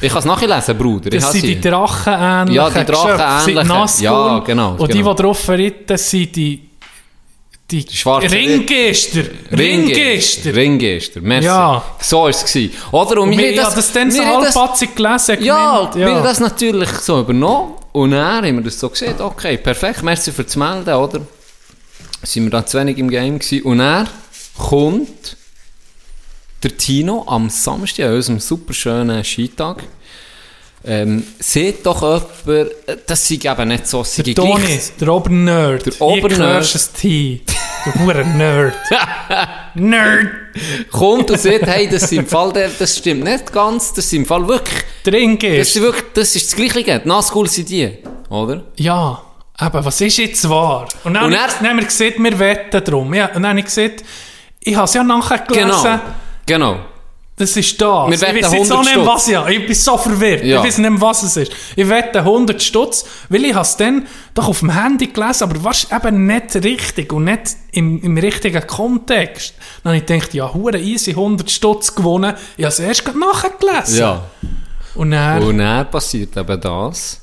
Ich 0.00 0.08
kann 0.10 0.18
es 0.20 0.24
nachlesen, 0.24 0.76
Bruder. 0.78 1.10
Das 1.10 1.32
sind 1.32 1.42
die 1.44 1.60
Drachenähnlichen 1.60 2.54
Ja, 2.54 2.70
die 2.70 2.84
Drachenähnlichen. 2.84 3.68
Nazgul. 3.68 4.04
Ja, 4.04 4.38
genau, 4.40 4.70
Und 4.76 4.92
die, 4.92 4.98
genau. 4.98 5.14
die 5.14 5.22
drauf 5.22 5.48
reiten, 5.48 5.96
sind 5.96 6.36
die, 6.36 6.68
die, 7.70 7.84
schwarzen 7.90 8.28
Ringgeister. 8.30 9.22
Ringgeister. 9.50 10.54
Ringgeister, 10.54 11.20
merci. 11.22 11.46
Ja. 11.46 11.82
So 11.98 12.20
war 12.22 12.28
es. 12.28 12.44
gewesen. 12.44 12.72
Oder? 12.92 13.12
Und 13.22 13.30
Und 13.30 13.30
wir 13.32 13.38
wir, 13.38 13.54
ja, 13.54 13.70
das 13.70 13.90
dann 13.92 14.10
so 14.12 14.22
das- 14.22 14.54
halbpatzig 14.54 14.94
gelesen. 14.94 15.42
Ja, 15.42 15.76
gemeint, 15.78 15.94
wir 15.96 16.14
haben 16.14 16.24
das 16.24 16.40
natürlich 16.40 16.90
so 16.90 17.20
übernommen. 17.20 17.72
Und 17.92 18.10
dann 18.10 18.44
haben 18.44 18.56
wir 18.56 18.62
das 18.64 18.78
so 18.78 18.88
gesehen, 18.90 19.18
okay, 19.20 19.56
perfekt, 19.56 20.02
merci 20.02 20.30
für 20.30 20.44
das 20.44 20.54
Melden, 20.56 20.94
oder? 20.94 21.20
Sind 22.24 22.44
wir 22.44 22.50
da 22.50 22.66
zu 22.66 22.78
wenig 22.78 22.98
im 22.98 23.10
Game 23.10 23.38
gewesen. 23.38 23.62
Und 23.64 23.78
dann 23.78 24.08
kommt 24.56 25.36
der 26.62 26.76
Tino 26.76 27.24
am 27.26 27.50
Samstag, 27.50 28.06
an 28.06 28.14
unserem 28.14 28.40
super 28.40 28.72
schönen 28.72 29.22
Skitag. 29.24 29.84
Ähm, 30.86 31.24
sieht 31.38 31.86
doch 31.86 32.02
jemand, 32.02 32.70
das 33.06 33.26
sei 33.26 33.36
eben 33.36 33.68
nicht 33.68 33.86
so, 33.86 34.04
sei 34.04 34.22
Der 34.22 34.34
Toni, 34.34 34.78
der 35.00 35.08
Obernerd. 35.08 35.86
Der 35.86 36.00
Obernerd. 36.00 36.74
es 36.74 36.90
hin. 36.98 37.40
Du 37.84 38.00
hure 38.00 38.24
Nerd. 38.24 38.74
Nerd. 39.74 40.28
kommt 40.90 41.30
und 41.30 41.40
sagt, 41.40 41.66
hey, 41.66 41.88
das, 41.88 42.08
sind 42.08 42.20
im 42.20 42.26
Fall, 42.26 42.52
der, 42.52 42.70
das 42.78 42.98
stimmt 42.98 43.24
nicht 43.24 43.52
ganz, 43.52 43.94
das 43.94 44.08
sind 44.10 44.22
im 44.22 44.26
Fall 44.26 44.46
wirklich, 44.46 44.84
das 45.04 45.14
Ringgeister. 45.14 45.60
ist 45.60 45.80
wirklich, 45.80 46.04
das 46.14 46.36
ist 46.36 46.46
das 46.52 46.56
Gleiche, 46.56 47.00
die 47.00 47.08
Nazgul 47.08 47.48
sind 47.48 47.68
die, 47.68 47.90
oder? 48.28 48.64
Ja, 48.76 49.22
aber 49.56 49.84
was 49.84 50.00
ist 50.00 50.16
jetzt 50.18 50.48
wahr? 50.48 50.88
Und 51.04 51.14
dann, 51.14 51.24
Und 51.26 51.32
er- 51.32 51.40
wir- 51.40 51.54
dann 51.60 51.68
haben 51.70 51.76
wir 51.78 51.84
gesehen, 51.84 52.14
wir 52.22 52.38
wetten 52.38 52.82
drum. 52.84 53.14
Ja, 53.14 53.26
und 53.26 53.34
dann 53.42 53.48
habe 53.48 53.58
ich 53.60 53.64
gesehen, 53.66 53.92
ich 54.60 54.74
habe 54.74 54.84
es 54.86 54.94
ja 54.94 55.02
nachher 55.04 55.38
gelesen, 55.38 55.68
Genau, 56.46 56.72
genau. 56.72 56.78
das 57.36 57.56
ist 57.56 57.80
das. 57.80 58.08
Wir 58.08 58.14
ich 58.14 58.22
weiß 58.44 58.52
jetzt 58.52 58.72
auch 58.72 58.78
100 58.78 58.96
nicht, 58.96 59.06
was 59.06 59.26
ja. 59.28 59.46
Ich 59.48 59.66
bin 59.66 59.74
so 59.74 59.96
verwirrt. 59.98 60.42
Ja. 60.44 60.58
Ich 60.60 60.66
weiß 60.66 60.78
nicht, 60.78 61.00
was 61.00 61.22
es 61.22 61.36
ist. 61.36 61.52
Ich 61.76 61.88
wette 61.88 62.20
100 62.24 62.62
Stutz, 62.62 63.04
weil 63.28 63.44
ich 63.44 63.54
es 63.54 63.76
dann 63.76 64.06
doch 64.34 64.48
auf 64.48 64.60
dem 64.60 64.70
Handy 64.70 65.08
gelesen, 65.08 65.44
aber 65.44 65.62
was 65.62 65.86
eben 65.92 66.26
nicht 66.26 66.54
richtig 66.56 67.12
und 67.12 67.24
nicht 67.24 67.42
im, 67.72 68.00
im 68.02 68.16
richtigen 68.18 68.66
Kontext. 68.66 69.54
Dann 69.82 69.92
habe 69.92 69.98
ich 69.98 70.06
gedacht, 70.06 70.32
ja, 70.34 70.52
hure 70.52 70.78
easy, 70.78 71.10
100 71.10 71.50
Stutz 71.50 71.94
gewonnen. 71.94 72.34
Ich 72.56 72.64
habe 72.64 72.72
es 72.72 72.78
erst 72.80 73.04
nachher 73.14 73.50
gelesen. 73.50 73.98
Ja. 73.98 74.22
Und 74.94 75.10
dann... 75.10 75.42
Und 75.42 75.58
dann 75.58 75.90
passiert 75.90 76.36
eben 76.36 76.60
das, 76.60 77.20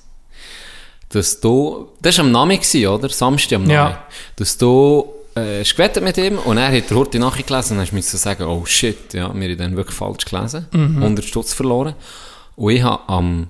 dass 1.12 1.40
du, 1.40 1.90
das 2.02 2.18
war 2.18 2.26
am 2.26 2.32
Nami, 2.32 2.60
oder? 2.88 3.10
Samstag 3.10 3.58
am 3.58 3.64
Nami. 3.64 3.74
Ja. 3.74 4.04
Dass 4.36 4.58
du, 4.58 5.06
äh, 5.36 5.64
gewettet 5.64 6.04
mit 6.04 6.18
ihm 6.18 6.38
und 6.40 6.58
er 6.58 6.76
hat 6.76 6.90
der 6.90 6.98
Horti 6.98 7.20
nachgelesen 7.20 7.78
und 7.78 7.86
dann 7.88 7.96
musst 7.96 8.14
du 8.14 8.18
sagen, 8.18 8.44
oh 8.44 8.66
shit, 8.66 9.14
ja, 9.14 9.34
wir 9.34 9.50
haben 9.50 9.58
dann 9.58 9.76
wirklich 9.76 9.96
falsch 9.96 10.26
gelesen. 10.26 10.68
100 10.74 11.24
Stutz 11.26 11.54
verloren. 11.54 11.96
Und 12.56 12.72
ich 12.74 12.84
habe 12.84 13.02
am 13.08 13.48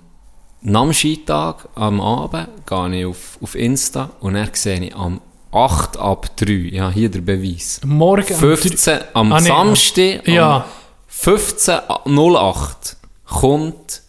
Nam-Skitag, 0.62 1.68
am 1.76 2.00
Abend, 2.02 2.48
gehe 2.68 3.00
ich 3.00 3.06
auf, 3.06 3.38
auf 3.42 3.56
Insta 3.56 4.12
und 4.20 4.36
dann 4.36 4.50
sehe 4.54 4.80
ich 4.80 4.96
am 4.96 5.22
8 5.52 5.98
ab 5.98 6.38
3, 6.38 6.52
ja, 6.72 6.90
hier 6.92 7.10
der 7.10 7.22
Beweis. 7.22 7.82
Morgen... 7.84 8.32
am 8.34 8.40
15 8.40 9.00
am 9.14 9.34
Ah, 9.34 9.42
nee, 9.42 9.48
Samstag, 9.48 10.28
ja. 10.28 10.58
am 10.58 10.64
15.08 11.12 12.96
kommt 13.26 14.02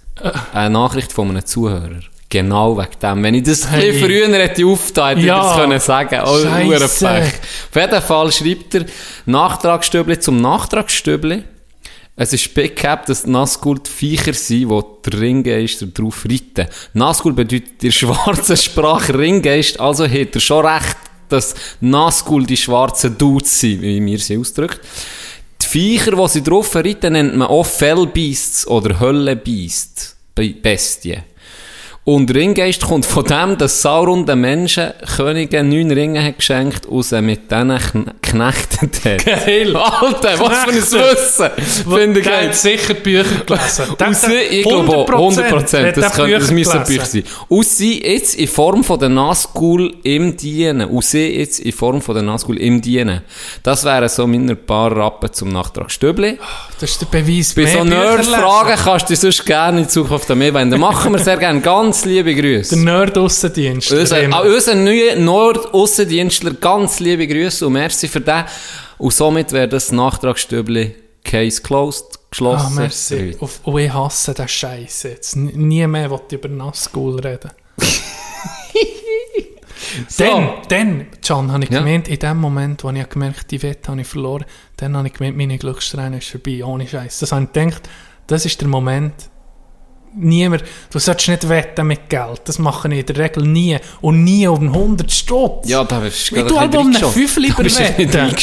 eine 0.52 0.70
Nachricht 0.70 1.12
von 1.12 1.30
einem 1.30 1.44
Zuhörer. 1.44 2.00
Genau 2.32 2.78
wegen 2.78 2.98
dem. 3.02 3.22
Wenn 3.22 3.34
ich 3.34 3.42
das 3.42 3.66
ein 3.66 3.72
Hey. 3.72 3.92
bisschen 3.92 4.06
früher 4.08 4.38
hätte 4.38 4.64
aufgetan, 4.64 5.16
hätte 5.16 5.26
Ja. 5.26 5.36
ich 5.42 5.46
das 5.48 5.56
können 5.56 5.80
sagen. 5.80 6.20
Oh. 6.24 6.38
Scheisse. 6.38 7.10
Auf 7.10 7.76
jeden 7.76 8.02
Fall 8.02 8.32
schreibt 8.32 8.74
er 8.74 8.84
Nachtragsstübli 9.26 10.18
zum 10.18 10.40
Nachtragsstübli. 10.40 11.44
Es 12.16 12.32
ist 12.32 12.54
Cap, 12.74 13.04
dass 13.04 13.26
Nazgul 13.26 13.80
die 13.80 13.90
Viecher 13.90 14.32
sind, 14.32 14.70
die 14.70 15.10
der 15.10 15.20
Ringgeister 15.20 15.86
drauf 15.88 16.24
reiten. 16.24 16.68
Nazgul 16.94 17.34
bedeutet 17.34 17.68
in 17.82 17.88
der 17.88 17.90
schwarzen 17.90 18.56
Sprache 18.56 19.18
Ringgeist, 19.18 19.78
also 19.78 20.06
hat 20.08 20.34
er 20.34 20.40
schon 20.40 20.64
recht, 20.64 20.96
dass 21.28 21.54
Nazgul 21.80 22.46
die 22.46 22.56
schwarzen 22.56 23.16
Dudes 23.18 23.60
sind, 23.60 23.82
wie 23.82 24.00
mir 24.00 24.18
sie 24.18 24.38
ausdrückt. 24.38 24.80
Die 25.60 25.66
Viecher, 25.66 26.12
die 26.12 26.28
sie 26.28 26.42
drauf 26.42 26.74
reiten, 26.76 27.12
nennt 27.12 27.36
man 27.36 27.48
auch 27.48 27.64
Fellbeasts 27.66 28.66
oder 28.66 28.98
Höllenbeasts. 29.00 30.16
Be- 30.34 30.54
Bestien. 30.54 31.24
Und 32.04 32.34
Ringgeist 32.34 32.82
kommt 32.82 33.06
von 33.06 33.24
dem, 33.24 33.56
dass 33.58 33.80
Sauron 33.80 34.26
den 34.26 34.40
Menschen 34.40 34.92
Königen 35.16 35.68
neun 35.68 35.88
Ringe 35.92 36.24
hat 36.24 36.38
geschenkt 36.38 36.84
und 36.86 37.04
sie 37.04 37.22
mit 37.22 37.48
denen 37.48 37.78
kn 37.78 38.10
knechtet 38.20 39.04
hat. 39.04 39.24
Geil. 39.24 39.76
Alter, 39.76 40.40
was 40.40 40.64
für 40.64 40.70
ein 40.70 40.76
Wissen! 40.76 41.50
Finde 41.88 42.18
ich 42.18 42.26
geil. 42.26 42.52
sicher 42.54 42.94
Bücher 42.94 43.44
gelesen. 43.46 43.84
Und 44.04 44.16
sie, 44.16 44.32
ich 44.32 44.64
glaube 44.64 44.96
auch, 44.96 45.08
100 45.08 45.48
Prozent, 45.48 45.96
das, 45.96 46.14
könnte, 46.14 46.38
das 46.40 46.50
müssen. 46.50 46.82
Bücher 46.82 47.04
sein. 47.04 47.22
Und 47.48 47.66
sie 47.66 48.02
jetzt 48.02 48.34
in 48.34 48.48
Form 48.48 48.82
von 48.82 48.98
der 48.98 49.08
Nazgul 49.08 49.94
im 50.02 50.36
Dienen. 50.36 50.88
Und 50.88 51.04
sie 51.04 51.38
jetzt 51.38 51.60
in 51.60 51.70
Form 51.70 52.00
von 52.00 52.16
der 52.16 52.24
Nazgul 52.24 52.58
im 52.58 52.82
Dienen. 52.82 53.20
Das 53.62 53.84
wären 53.84 54.08
so 54.08 54.26
meine 54.26 54.56
paar 54.56 54.90
Rappen 54.96 55.32
zum 55.32 55.50
Nachtragsstübli. 55.50 56.36
Das 56.80 56.90
ist 56.90 57.00
der 57.00 57.06
Beweis. 57.06 57.54
Bei 57.54 57.62
Mehr 57.62 57.72
so 57.72 57.84
Nerd-Fragen 57.84 58.76
kannst 58.76 59.08
du 59.08 59.14
sonst 59.14 59.46
gerne 59.46 59.82
in 59.82 59.88
Zukunft 59.88 60.28
mich 60.30 60.52
wenden. 60.52 60.80
Machen 60.80 61.12
wir 61.12 61.20
sehr 61.20 61.36
gerne. 61.36 61.60
Ganz 61.60 61.91
liebe 62.04 62.34
Grüße. 62.34 62.74
Der 62.76 62.84
Nerd-Aussendienst. 62.84 63.92
Unser, 63.92 64.16
Remo. 64.16 64.36
an 64.36 64.48
unseren 64.52 64.84
neuen 64.84 65.24
Nord-Aussendienstler 65.24 66.54
ganz 66.54 66.98
liebe 67.00 67.26
Grüße 67.26 67.66
und 67.66 67.74
merci 67.74 68.08
für 68.08 68.20
den. 68.20 68.44
Und 68.98 69.12
somit 69.12 69.52
wäre 69.52 69.68
das 69.68 69.92
Nachtragsstübli 69.92 70.94
Case 71.24 71.60
closed, 71.62 72.04
geschlossen. 72.30 72.66
Ah, 72.78 72.80
merci. 72.80 73.36
Auf- 73.40 73.60
Und 73.64 73.78
ich 73.80 73.92
hasse 73.92 74.34
den 74.34 74.48
Scheiß 74.48 75.02
jetzt. 75.04 75.36
Nie 75.36 75.86
mehr 75.86 76.10
will 76.10 76.20
ich 76.28 76.32
über 76.34 76.48
Nazgul 76.48 77.18
reden. 77.20 77.50
So. 80.08 80.24
Dann, 80.24 80.48
dann, 80.68 81.06
Can, 81.26 81.52
habe 81.52 81.64
ich 81.64 81.70
Ja. 81.70 81.80
gemeint, 81.80 82.08
in 82.08 82.18
dem 82.18 82.38
Moment, 82.38 82.82
wo 82.82 82.90
ich 82.90 83.08
gemerkt 83.10 83.50
die 83.50 83.62
Wette 83.62 83.90
habe 83.90 84.00
ich 84.00 84.06
verloren, 84.06 84.44
dann 84.78 84.96
habe 84.96 85.08
ich 85.08 85.12
gemeint, 85.14 85.36
meine 85.36 85.58
Glückssträhne 85.58 86.18
ist 86.18 86.28
vorbei, 86.30 86.64
ohne 86.64 86.86
Scheiß. 86.88 87.18
Das 87.18 87.32
habe 87.32 87.44
ich 87.44 87.52
gedacht, 87.52 87.88
das 88.26 88.46
ist 88.46 88.58
der 88.60 88.68
Moment, 88.68 89.12
niemand, 90.14 90.64
du 90.90 90.98
solltest 90.98 91.28
nicht 91.28 91.48
wetten 91.48 91.86
mit 91.86 92.08
Geld, 92.08 92.40
das 92.44 92.58
mache 92.58 92.88
ich 92.88 93.00
in 93.00 93.06
der 93.06 93.16
Regel 93.16 93.44
nie. 93.44 93.78
Und 94.00 94.24
nie 94.24 94.46
um 94.46 94.68
100 94.68 95.10
Stutz. 95.10 95.68
Ja, 95.68 95.84
da 95.84 96.00
bist 96.00 96.30
du 96.30 96.34
gerade 96.36 96.58
aber 96.58 96.78
um 96.80 96.86
einen. 96.94 97.12
Fünf 97.12 97.36
lieber 97.36 97.64
wetten. 97.64 98.36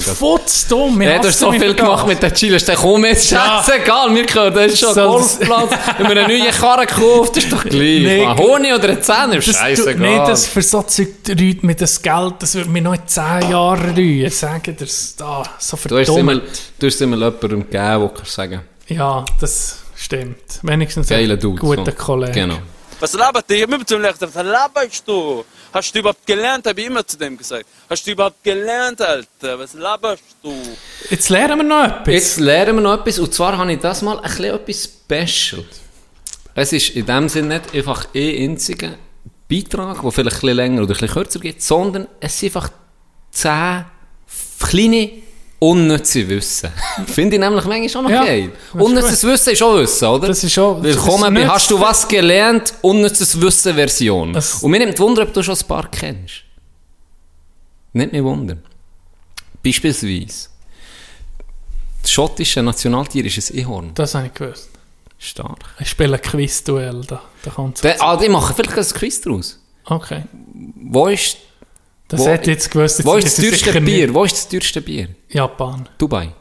Futzdumm, 0.00 1.00
ich 1.00 1.08
Ja, 1.08 1.18
du 1.18 1.28
hast 1.28 1.38
so 1.38 1.52
viel 1.52 1.74
gemacht 1.74 2.02
das. 2.02 2.06
mit 2.08 2.22
den 2.22 2.34
Chiles. 2.34 2.64
Dann 2.64 2.76
komm 2.76 3.04
jetzt, 3.04 3.30
Ja. 3.30 3.62
scheißegal, 3.64 4.14
wir 4.14 4.26
können, 4.26 4.54
das 4.54 4.72
ist 4.72 4.80
schon 4.80 4.94
So, 4.94 5.08
Golfplatz. 5.08 5.70
Wenn 5.98 6.08
wir 6.14 6.24
eine 6.24 6.38
neue 6.38 6.50
Karre 6.50 6.86
gekauft, 6.86 7.36
das 7.36 7.44
ist 7.44 7.52
doch 7.52 7.62
gleich. 7.62 7.72
Nee, 8.02 8.24
Ein 8.24 8.36
Honig 8.38 8.72
oder 8.74 8.88
ein 8.90 9.02
Zehner, 9.02 9.36
Das, 9.36 9.44
scheißegal. 9.46 9.96
nee, 9.96 10.16
das 10.18 10.46
für 10.46 10.62
so 10.62 10.82
Zeug 10.82 11.08
reut 11.28 11.62
mir 11.62 11.74
das 11.74 12.00
Geld, 12.02 12.34
das 12.40 12.54
würde 12.54 12.70
mir 12.70 12.82
noch 12.82 12.94
in 12.94 13.06
10 13.06 13.50
Jahren 13.50 13.94
reuen. 13.94 14.30
Sagen 14.30 14.76
dir's 14.78 15.14
da, 15.16 15.42
so 15.58 15.76
du 15.88 15.98
hast 15.98 16.08
immer, 16.08 16.32
verdammt. 16.32 16.60
du 16.78 16.86
hast 16.86 17.00
immer 17.00 17.16
jemandem 17.16 17.60
gegeben, 17.60 17.66
der 17.72 18.10
kann 18.14 18.24
sagen 18.26 18.60
Ja, 18.88 19.24
das 19.40 19.78
stimmt. 20.04 20.60
Wenigstens 20.62 21.08
Geiler 21.08 21.34
ein 21.34 21.40
Dude. 21.40 21.60
guter 21.60 21.84
so. 21.84 21.92
Kollege. 21.92 22.32
Genau. 22.32 22.58
Was 22.98 23.14
labert 23.14 23.50
ihr 23.50 23.66
mit 23.66 23.90
dem 23.90 24.02
Lechter? 24.02 24.32
Was 24.32 24.44
laberst 24.44 25.08
du? 25.08 25.44
Hast 25.72 25.94
du 25.94 26.00
überhaupt 26.00 26.26
gelernt, 26.26 26.66
habe 26.66 26.80
ich 26.80 26.86
immer 26.86 27.06
zu 27.06 27.16
dem 27.16 27.36
gesagt. 27.36 27.64
Hast 27.88 28.06
du 28.06 28.10
überhaupt 28.10 28.42
gelernt, 28.44 29.00
Alter? 29.00 29.58
Was 29.58 29.72
laberst 29.72 30.22
du? 30.42 30.54
Jetzt 31.08 31.28
lernen 31.30 31.58
wir 31.58 31.64
noch 31.64 31.84
etwas. 31.84 32.14
Jetzt 32.14 32.40
lernen 32.40 32.74
wir 32.76 32.82
noch 32.82 33.00
etwas, 33.00 33.18
und 33.18 33.32
zwar 33.32 33.56
habe 33.56 33.72
ich 33.72 33.78
das 33.78 34.02
mal 34.02 34.18
ein 34.18 34.22
bisschen 34.22 34.44
etwas 34.44 34.84
Special. 34.84 35.64
Es 36.54 36.72
ist 36.72 36.90
in 36.90 37.06
dem 37.06 37.28
Sinne 37.28 37.60
nicht 37.60 37.74
einfach 37.74 38.08
ein 38.14 38.50
einziger 38.50 38.96
Beitrag, 39.48 40.02
der 40.02 40.10
vielleicht 40.12 40.36
ein 40.36 40.40
bisschen 40.40 40.56
länger 40.56 40.82
oder 40.82 40.94
ein 40.94 41.00
bisschen 41.00 41.08
kürzer 41.08 41.40
geht, 41.40 41.62
sondern 41.62 42.06
es 42.20 42.38
sind 42.38 42.54
einfach 42.54 42.70
zehn 43.30 43.84
kleine, 44.58 45.10
unnütze 45.60 46.26
Wissen. 46.28 46.70
Finde 47.06 47.36
ich 47.36 47.40
nämlich 47.40 47.64
manchmal 47.64 47.88
schon 47.88 48.02
noch 48.04 48.10
Ja, 48.10 48.24
geil. 48.24 48.50
Unnützes 48.72 49.22
Wissen 49.24 49.50
ist 49.52 49.62
auch 49.62 49.76
Wissen, 49.76 50.08
oder? 50.08 50.26
Das 50.28 50.42
ist 50.42 50.58
auch- 50.58 50.76
das 50.82 50.84
Willkommen 50.96 51.32
bei 51.34 51.46
«Hast 51.46 51.70
du 51.70 51.78
was 51.78 52.08
gelernt?» 52.08 52.74
Unnützes 52.80 53.38
Wissen-Version. 53.40 54.34
Und 54.34 54.70
mir 54.70 54.78
nimmt 54.80 54.98
Wunder, 54.98 55.22
ob 55.22 55.32
du 55.32 55.42
schon 55.42 55.54
ein 55.56 55.66
paar 55.68 55.88
kennst. 55.90 56.42
Nicht 57.92 58.12
mehr 58.12 58.24
Wunder. 58.24 58.56
Beispielsweise, 59.62 60.48
das 62.02 62.10
schottische 62.10 62.62
Nationaltier 62.62 63.24
ist 63.26 63.50
ein 63.50 63.56
Ehorn. 63.58 63.90
Das 63.94 64.14
habe 64.14 64.26
ich 64.26 64.34
gewusst. 64.34 64.70
Stark. 65.18 65.58
Ich 65.78 65.90
spiele 65.90 66.16
ein 66.16 66.22
Quiz-Duell 66.22 67.02
da. 67.06 67.20
da 67.44 67.50
kommt's 67.50 67.82
Der, 67.82 68.00
ah, 68.02 68.16
die 68.16 68.30
machen 68.30 68.56
vielleicht 68.56 68.78
ein 68.78 68.98
Quiz 68.98 69.20
daraus. 69.20 69.60
okay. 69.84 70.22
Wo 70.76 71.08
ist 71.08 71.36
Das 72.10 72.20
Wo- 72.20 72.26
hätte 72.26 72.50
jetzt 72.50 72.70
gewusst. 72.70 72.98
Jetzt 72.98 73.06
Wo 73.06 73.14
ist 73.14 73.26
das 73.26 73.36
teuerste 73.36 73.80
Bier? 73.80 74.06
nicht- 74.06 74.14
Wo 74.14 74.24
ist 74.24 74.34
das 74.36 74.48
teuerste 74.48 74.80
Bier? 74.82 75.08
Japan. 75.28 75.88
Dubai. 75.96 76.32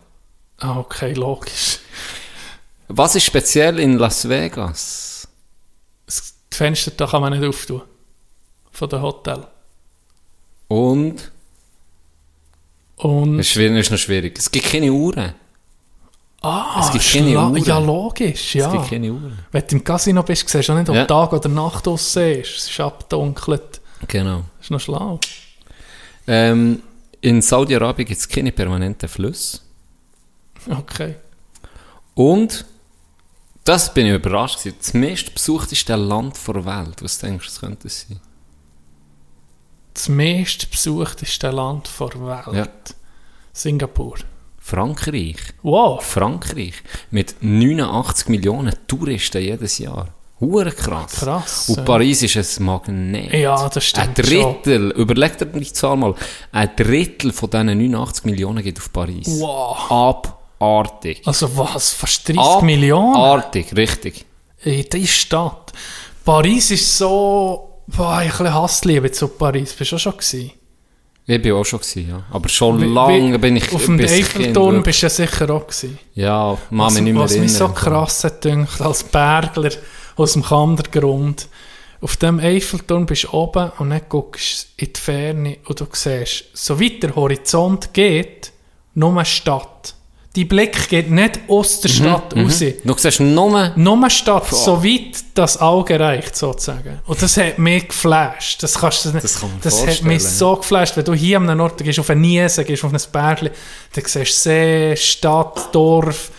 Ah, 0.57 0.77
okay, 0.79 1.13
logisch. 1.13 1.79
Was 2.87 3.15
ist 3.15 3.23
speziell 3.25 3.79
in 3.79 3.97
Las 3.97 4.27
Vegas? 4.27 5.27
Das 6.07 6.33
Fenster 6.51 6.91
da 6.91 7.05
kann 7.05 7.21
man 7.21 7.31
nicht 7.39 7.47
auftun. 7.47 7.83
Von 8.71 8.89
dem 8.89 9.01
Hotel. 9.01 9.45
Und? 10.67 11.31
Und... 12.97 13.37
Das 13.37 13.45
ist, 13.45 13.53
schwierig, 13.53 13.77
ist 13.79 13.91
noch 13.91 13.97
schwierig. 13.97 14.37
Es 14.37 14.49
gibt 14.51 14.65
keine 14.71 14.91
Uhren. 14.91 15.33
ah, 16.41 16.81
es 16.83 16.91
gibt 16.91 17.05
keine 17.13 17.37
Uhren. 17.37 17.55
Ja, 17.63 17.77
logisch, 17.79 18.47
Es 18.55 18.61
ja. 18.61 18.71
gibt 18.71 18.89
keine 18.89 19.11
Uhren. 19.13 19.39
Wenn 19.51 19.67
du 19.67 19.75
im 19.75 19.83
Casino 19.83 20.23
bist, 20.23 20.49
siehst 20.49 20.67
du 20.67 20.73
auch 20.73 20.77
nicht, 20.77 20.89
ob 20.89 20.95
Ja. 20.95 21.05
Tag 21.05 21.31
oder 21.31 21.47
Nacht 21.49 21.85
draussen 21.85 22.23
ist. 22.39 22.57
Es 22.57 22.69
ist 22.69 22.79
abdunkelt. 22.79 23.79
Genau. 24.07 24.43
Das 24.57 24.65
ist 24.65 24.71
noch 24.71 24.79
schlau. 24.79 25.19
Ähm, 26.31 26.83
in 27.21 27.41
Saudi-Arabien 27.41 28.07
gibt 28.07 28.19
es 28.19 28.29
keine 28.29 28.51
permanenten 28.51 29.09
Flüsse. 29.09 29.61
Okay. 30.69 31.15
Und, 32.13 32.65
das 33.63 33.91
bin 33.91 34.05
ich 34.05 34.13
überrascht 34.13 34.59
gewesen, 34.59 34.77
das 34.77 34.93
meistbesuchteste 34.93 35.95
Land 35.95 36.37
der 36.47 36.65
Welt. 36.65 37.01
Was 37.01 37.17
denkst 37.17 37.47
du, 37.47 37.51
das 37.51 37.59
könnte 37.59 37.89
sein? 37.89 38.19
Das 39.95 40.07
meistbesuchteste 40.07 41.49
Land 41.49 41.89
der 41.99 42.21
Welt. 42.21 42.55
Ja. 42.55 42.67
Singapur. 43.51 44.17
Frankreich. 44.59 45.39
Wow. 45.63 46.03
Frankreich. 46.03 46.75
Mit 47.09 47.37
89 47.41 48.29
Millionen 48.29 48.75
Touristen 48.85 49.41
jedes 49.41 49.79
Jahr. 49.79 50.13
Hure 50.41 50.71
krass. 50.71 51.11
Krass, 51.19 51.69
Und. 51.69 51.83
Paris 51.85 52.23
ist 52.23 52.59
ein 52.59 52.65
Magnet. 52.65 53.33
Ja, 53.33 53.67
das 53.67 53.83
stimmt 53.83 54.07
Ein 54.07 54.13
Drittel, 54.13 54.91
überleg 54.91 55.37
dir 55.37 55.45
die 55.47 55.73
Zahl 55.73 55.97
mal, 55.97 56.15
ein 56.53 56.69
Drittel 56.77 57.33
von 57.33 57.49
diesen 57.49 57.65
89 57.67 58.23
Millionen 58.25 58.63
geht 58.63 58.77
auf 58.79 58.91
Paris. 58.93 59.27
Wow. 59.27 59.91
Abartig. 59.91 61.21
Also 61.25 61.55
was? 61.57 61.91
Fast 61.91 62.27
30 62.29 62.61
Millionen? 62.61 63.15
Abartig, 63.15 63.75
richtig. 63.75 64.25
In 64.63 64.85
dieser 64.91 65.07
Stadt. 65.07 65.73
Paris 66.23 66.71
ist 66.71 66.97
so... 66.97 67.81
Boah, 67.87 68.21
ich 68.21 68.31
habe 68.33 68.43
ein 68.45 68.45
bisschen 68.45 68.53
Hassliebe 68.53 69.11
zu 69.11 69.27
Paris. 69.29 69.73
Bist 69.73 69.91
du 69.91 69.95
auch 69.95 69.99
schon 69.99 70.11
gewesen? 70.13 70.51
Ich 71.25 71.41
bin 71.41 71.53
auch 71.53 71.63
schon 71.65 71.79
gewesen, 71.79 72.09
ja. 72.09 72.23
Aber 72.31 72.49
schon 72.49 72.79
Wie- 72.81 72.85
lange 72.85 73.33
wie- 73.33 73.37
bin 73.37 73.55
ich 73.55 73.73
Auf 73.73 73.85
dem 73.85 73.99
Eiffelturm 73.99 74.83
bist 74.83 75.01
du 75.01 75.05
ja 75.05 75.09
sicher 75.09 75.49
auch 75.51 75.65
gewesen. 75.67 75.97
Ja, 76.15 76.57
was, 76.69 76.93
mich 76.93 77.03
nicht 77.03 77.13
mehr 77.13 77.23
was 77.23 77.37
mich 77.37 77.53
so 77.53 77.67
krass 77.69 78.23
hat 78.23 78.41
gedacht, 78.41 78.81
als 78.81 79.03
Bergler 79.03 79.69
aus 80.19 80.33
dem 80.33 80.43
Kandergrund. 80.43 81.47
Auf 82.01 82.15
dem 82.15 82.39
Eiffelturm 82.39 83.05
bist 83.05 83.25
du 83.25 83.33
oben 83.33 83.71
und 83.77 83.89
dann 83.89 84.01
guckst 84.07 84.69
du 84.77 84.85
in 84.85 84.93
die 84.93 84.99
Ferne 84.99 85.57
und 85.65 85.79
du 85.79 85.85
siehst, 85.91 86.45
so 86.53 86.79
weit 86.79 87.03
der 87.03 87.15
Horizont 87.15 87.93
geht, 87.93 88.51
nur 88.93 89.11
eine 89.11 89.25
Stadt. 89.25 89.95
Die 90.35 90.45
Blick 90.45 90.87
geht 90.87 91.09
nicht 91.09 91.39
aus 91.49 91.81
der 91.81 91.89
Stadt 91.89 92.35
raus. 92.35 92.59
Du 92.83 92.95
siehst 92.97 93.19
nur... 93.19 93.73
Nur 93.75 93.97
eine 93.97 94.09
Stadt, 94.09 94.47
so 94.47 94.81
weit 94.81 95.17
das 95.33 95.59
Auge 95.59 95.99
reicht, 95.99 96.35
sozusagen. 96.37 96.99
Und 97.05 97.21
das 97.21 97.35
hat 97.35 97.57
mich 97.57 97.87
geflasht. 97.87 98.63
Das, 98.63 98.77
kannst 98.77 99.05
du 99.05 99.09
nicht, 99.09 99.23
Das 99.23 99.41
kann 99.41 99.49
das 99.61 99.85
hat 99.85 100.03
mich 100.03 100.23
so 100.23 100.55
geflasht. 100.55 100.95
Wenn 100.95 101.03
du 101.03 101.13
hier 101.13 101.37
an 101.37 101.49
einem 101.49 101.59
Ort 101.61 101.83
gehst, 101.83 101.99
auf 101.99 102.09
eine 102.11 102.21
Niese, 102.21 102.63
gehst 102.63 102.85
auf 102.85 102.93
ein 102.93 103.01
Bergli, 103.11 103.49
dann 103.93 104.05
siehst 104.05 104.45
du 104.45 104.49
See, 104.49 104.95
Stadt, 104.95 105.73
Dorf. 105.73 106.31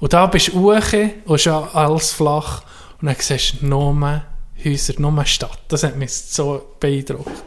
Und 0.00 0.12
da 0.12 0.26
bist 0.26 0.48
du 0.48 0.60
hoch 0.60 0.92
und 1.26 1.36
ist 1.36 1.46
alles 1.46 2.12
flach. 2.12 2.62
Und 3.04 3.08
dann 3.08 3.16
siehst 3.20 3.60
du 3.60 3.66
nur 3.66 4.22
Häuser, 4.64 4.94
nur 4.96 5.26
Stadt. 5.26 5.58
Das 5.68 5.82
hat 5.82 5.94
mich 5.94 6.10
so 6.10 6.74
beeindruckt. 6.80 7.44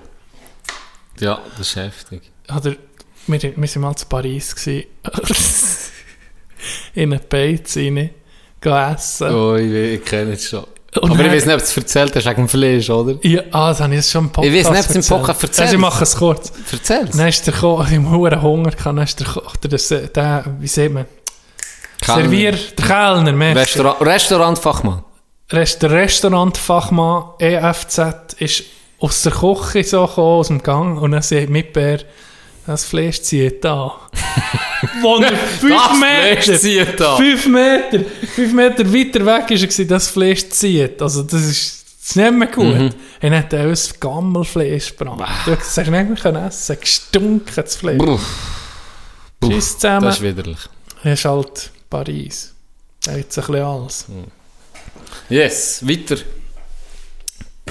Ja, 1.19 1.41
das 1.57 1.69
ist 1.69 1.75
heftig. 1.77 2.21
Oder, 2.55 2.75
wir, 3.25 3.41
wir 3.41 3.55
waren 3.57 3.81
mal 3.81 3.95
zu 3.95 4.05
Paris. 4.05 4.53
in 6.93 7.11
eine 7.11 7.17
Beiz 7.17 7.75
rein. 7.75 8.11
gehen 8.61 8.93
essen. 8.93 9.33
Oh, 9.33 9.55
ich, 9.55 9.73
ich 9.95 10.05
kenne 10.05 10.33
es 10.33 10.47
schon. 10.47 10.63
Und 11.01 11.09
Aber 11.09 11.25
ich 11.25 11.31
weiß 11.31 11.47
nicht, 11.47 11.55
ob 11.55 11.61
du 11.61 11.65
es 11.65 11.75
erzählt 11.75 12.15
hast 12.15 12.25
wegen 12.27 12.35
dem 12.35 12.49
Fleisch, 12.49 12.91
oder? 12.91 13.17
Ja, 13.23 13.41
ah, 13.49 13.69
das 13.69 13.79
habe 13.79 13.95
ich 13.95 14.05
schon 14.05 14.25
im 14.25 14.31
Podcast 14.31 14.53
Ich 14.55 14.63
weiss 14.63 14.69
nicht, 14.69 14.83
ob 14.83 14.95
es 14.95 15.09
im. 15.09 15.17
Podcast 15.17 15.41
erzählt 15.41 15.65
Also 15.65 15.75
ich 15.75 15.81
mache 15.81 16.03
es 16.03 16.15
kurz. 16.15 16.53
Erzähl. 16.71 17.05
Dann 17.05 17.31
der 17.31 17.53
Koch, 17.53 17.89
ich 17.89 17.97
hohen 17.97 18.41
Hunger 18.43 18.69
gehabt, 18.69 18.85
dann 18.85 18.99
ist 18.99 19.19
der 19.19 19.25
Koch, 19.25 19.55
der, 19.55 20.45
wie 20.59 20.67
sieht 20.67 20.93
man, 20.93 21.05
Servier, 22.05 22.51
der 22.51 22.85
Kellner. 22.85 23.55
Restaurant, 23.55 24.01
Restaurantfachmann. 24.01 25.03
Rest, 25.51 25.81
der 25.81 25.91
Restaurantfachmann 25.91 27.23
EFZ 27.39 27.99
ist 28.39 28.63
aus 28.99 29.21
der 29.21 29.31
Küche 29.31 29.83
so 29.83 30.05
gekommen, 30.05 30.39
aus 30.39 30.47
dem 30.47 30.63
Gang, 30.63 31.01
und 31.01 31.11
dann 31.11 31.21
sagt 31.21 31.49
Mitbär, 31.49 31.99
das 32.65 32.83
Fleisch 32.83 33.21
zieht 33.21 33.63
da. 33.63 33.95
Wo 35.01 35.17
er 35.17 35.35
fünf 35.35 35.73
Das 35.73 35.99
Meter, 35.99 36.41
Fleisch 36.43 36.59
zieht 36.59 36.99
da. 36.99 37.15
fünf 37.15 37.47
Meter, 37.47 38.03
fünf 38.35 38.53
Meter 38.53 38.93
weiter 38.93 39.25
weg 39.25 39.51
ist 39.51 39.79
er 39.79 39.85
das 39.85 40.09
Fleisch 40.09 40.49
zieht. 40.49 41.01
Also 41.01 41.23
das 41.23 41.45
ist, 41.45 41.85
das 42.01 42.09
ist 42.09 42.15
nicht 42.17 42.33
mehr 42.33 42.47
gut. 42.49 42.75
Mhm. 42.75 42.89
Er 43.21 43.39
hat 43.39 43.53
auch 43.53 43.59
ein 43.59 43.77
Gammelfleisch 44.01 44.97
gebracht. 44.97 45.47
Du 45.47 45.55
hast 45.55 45.77
nicht 45.77 45.89
mehr 45.89 46.45
essen, 46.45 46.77
gestunken 46.79 47.53
das 47.55 47.75
Fleisch. 47.77 47.97
Puh, 47.99 48.19
Tschüss 49.45 49.77
zusammen. 49.77 50.05
das 50.05 50.17
ist 50.17 50.23
widerlich. 50.23 50.59
Das 51.03 51.13
ist 51.19 51.25
halt 51.25 51.71
Paris. 51.89 52.53
Da 53.05 53.13
sich 53.13 53.23
ein 53.23 53.51
bisschen 53.51 53.55
alles. 53.65 54.05
Yes, 55.29 55.81
weiter. 55.87 56.17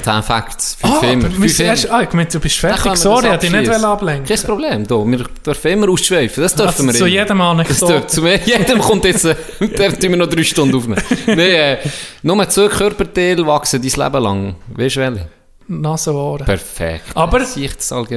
10 0.02 0.22
Facts. 0.22 0.76
5 0.80 0.92
Ah, 1.02 1.06
immer. 1.06 1.30
Fünf 1.30 1.60
erst, 1.60 1.90
ah, 1.90 2.02
ich 2.02 2.08
du 2.32 2.38
bist 2.40 2.56
fertig. 2.58 2.96
Sorry, 2.96 3.24
ich 3.26 3.32
das 3.32 3.42
hätte 3.44 3.58
dich 3.58 3.68
nicht 3.70 3.84
ablenken 3.84 4.26
Kein 4.26 4.46
Problem, 4.46 4.86
da. 4.86 4.94
wir 5.06 5.24
dürfen 5.44 5.70
immer 5.72 5.88
ausschweifen. 5.88 6.42
Das 6.42 6.54
dürfen 6.54 6.68
Also 6.68 6.84
wir 6.86 6.92
zu 6.92 6.98
immer. 7.06 7.08
jedem 7.08 7.40
Anekdote. 7.40 8.06
zu 8.06 8.26
jedem 8.26 8.78
kommt 8.80 9.04
jetzt, 9.06 9.24
äh, 9.24 9.34
der 9.60 9.98
tun 9.98 10.10
wir 10.10 10.16
noch 10.18 10.26
drei 10.28 10.44
Stunden 10.44 10.76
aufnehmen. 10.76 11.02
Nein, 11.26 11.38
äh, 11.38 11.78
nur 12.22 12.48
zwei 12.48 12.68
Körperteile 12.68 13.46
wachsen 13.46 13.80
dein 13.82 13.90
Leben 13.90 14.22
lang. 14.22 14.56
Weißt 14.74 14.96
du 14.96 15.00
welche? 15.00 15.28
Nase, 15.68 16.14
Ohren. 16.14 16.44
Perfekt. 16.44 17.04
Aber- 17.14 17.40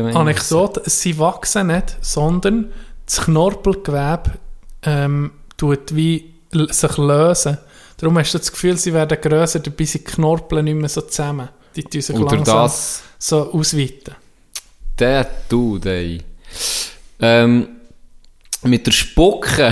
ich. 0.10 0.16
Anekdote, 0.16 0.84
sie 0.86 1.18
wachsen 1.18 1.68
nicht, 1.68 1.98
sondern 2.02 2.72
das 3.06 3.22
Knorpelgewebe 3.22 4.34
ähm, 4.84 5.32
tut 5.58 5.96
wie 5.96 6.34
sich 6.52 6.98
lösen. 6.98 7.58
Darum 8.00 8.18
hast 8.18 8.34
du 8.34 8.38
das 8.38 8.52
Gefühl, 8.52 8.78
sie 8.78 8.94
werden 8.94 9.20
grösser, 9.20 9.60
dabei 9.60 9.84
sind 9.84 10.08
die 10.08 10.12
Knorpel 10.12 10.64
nicht 10.64 10.76
mehr 10.76 10.88
so 10.90 11.02
zusammen. 11.02 11.50
Die 11.76 11.84
tun 11.84 12.02
sich 12.02 12.16
Oder 12.16 12.36
langsam 12.38 12.64
das, 12.64 13.04
so 13.18 13.52
ausweiten. 13.52 14.16
der 14.98 15.30
Dude, 15.50 15.90
ey. 15.90 16.22
Ähm, 17.22 17.68
mit 18.64 18.88
der 18.88 18.92
Spucke, 18.92 19.72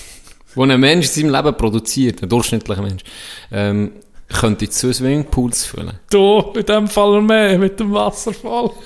die 0.54 0.60
ein 0.60 0.80
Mensch 0.80 1.06
in 1.08 1.12
seinem 1.12 1.34
Leben 1.34 1.56
produziert, 1.56 2.22
ein 2.22 2.28
durchschnittlicher 2.28 2.82
Mensch, 2.82 3.02
ähm, 3.50 3.92
könnte 4.28 4.68
zu 4.68 4.92
Swimmingpools 4.92 5.64
füllen. 5.66 5.98
Du, 6.10 6.52
in 6.54 6.64
dem 6.66 6.88
Fall 6.88 7.20
mehr, 7.22 7.58
mit 7.58 7.80
dem 7.80 7.92
Wasserfall. 7.92 8.70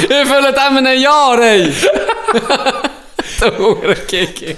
Ich 0.00 0.06
fülle 0.06 0.52
dem 0.52 0.78
in 0.78 0.86
einem 0.86 1.00
Jahr, 1.00 1.40
ey! 1.40 1.72
Der 3.40 3.58
Huren-Kiki. 3.58 4.56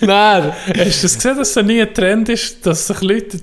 Nein. 0.00 0.52
Hast 0.52 0.98
du 0.98 1.02
das 1.02 1.14
gesehen, 1.16 1.36
dass 1.36 1.56
es 1.56 1.64
nie 1.64 1.80
ein 1.80 1.92
Trend 1.92 2.28
ist, 2.28 2.64
dass 2.66 2.86
sich 2.86 3.00
Leute 3.00 3.38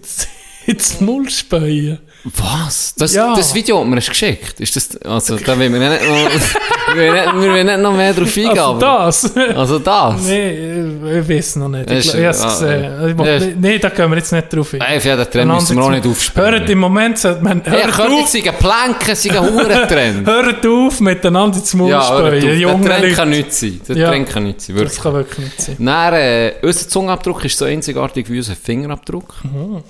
ins 0.65 1.01
Maul 1.01 1.29
spähen? 1.29 1.99
Was? 2.23 2.93
Das, 2.95 3.15
Ja. 3.15 3.33
das 3.35 3.53
Video 3.55 3.79
hat 3.79 3.87
mir 3.87 3.95
hast 3.95 4.09
geschickt. 4.09 4.59
Ist 4.59 4.75
das, 4.75 4.95
also, 5.01 5.37
da 5.37 5.57
will 5.57 5.73
wir 5.73 5.79
nicht 5.79 6.01
noch, 6.07 6.95
wir 6.95 7.11
nicht, 7.13 7.33
wir 7.55 7.63
nicht 7.63 7.79
noch 7.79 7.95
mehr 7.97 8.13
drauf 8.13 8.37
eingehen. 8.37 8.59
Also 8.59 8.79
das? 8.79 9.35
Also 9.55 9.79
das? 9.79 10.21
nee, 10.27 11.19
ich 11.19 11.27
weiß 11.29 11.55
noch 11.55 11.69
nicht. 11.69 11.89
Ich, 11.89 12.07
ich 12.09 12.13
habe 12.13 12.27
es 12.27 12.41
ah, 12.41 12.49
gesehen. 12.49 13.09
Ich 13.09 13.25
äh, 13.25 13.41
will- 13.41 13.55
Nee, 13.59 13.79
da 13.79 13.89
gehen 13.89 14.09
wir 14.11 14.17
jetzt 14.17 14.31
nicht 14.33 14.53
drauf 14.53 14.69
hin. 14.69 14.81
Ey, 14.81 14.99
für 15.01 15.09
jeden 15.09 15.31
Trend 15.31 15.51
müssen 15.51 15.77
wir 15.77 15.83
auch 15.83 15.89
nicht 15.89 16.05
aufsperren. 16.05 16.53
Hört 16.59 16.69
im 16.69 16.77
Moment, 16.79 17.23
man, 17.41 17.61
Hey, 17.65 17.81
hört, 17.81 17.97
hört 17.97 18.11
auf, 18.11 18.19
jetzt 18.19 18.45
sagen, 18.45 18.57
Planken 18.59 19.15
sind 19.15 19.35
ein 19.35 19.41
Hurentrend. 19.53 20.27
hört 20.27 20.65
auf, 20.67 20.99
miteinander 20.99 21.57
ins 21.57 21.73
Maul 21.73 21.89
Ja, 21.89 21.99
auf. 22.01 22.27
spähen. 22.27 22.59
Der 22.83 22.99
Trend 22.99 23.15
kann 23.15 23.29
nicht 23.31 23.51
sein. 23.53 23.81
Der 23.87 23.95
Ja. 23.97 24.09
Trend 24.09 24.29
kann 24.29 24.43
nicht 24.43 24.61
sein, 24.61 24.75
Das 24.75 24.83
wirklich. 24.83 25.01
kann 25.01 25.13
wirklich 25.13 25.39
nicht 25.45 25.61
sein. 25.61 25.75
Dann, 25.79 26.13
äh, 26.13 26.53
unser 26.61 26.87
Zungenabdruck 26.87 27.43
ist 27.45 27.57
so 27.57 27.65
einzigartig 27.65 28.29
wie 28.29 28.37
unser 28.37 28.55
Fingerabdruck. 28.55 29.33
Mhm. 29.43 29.81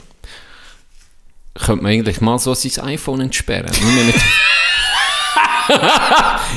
Könnte 1.53 1.83
man 1.83 1.91
eigentlich 1.91 2.21
mal 2.21 2.39
so 2.39 2.53
sein 2.53 2.85
iPhone 2.85 3.21
entsperren. 3.21 3.71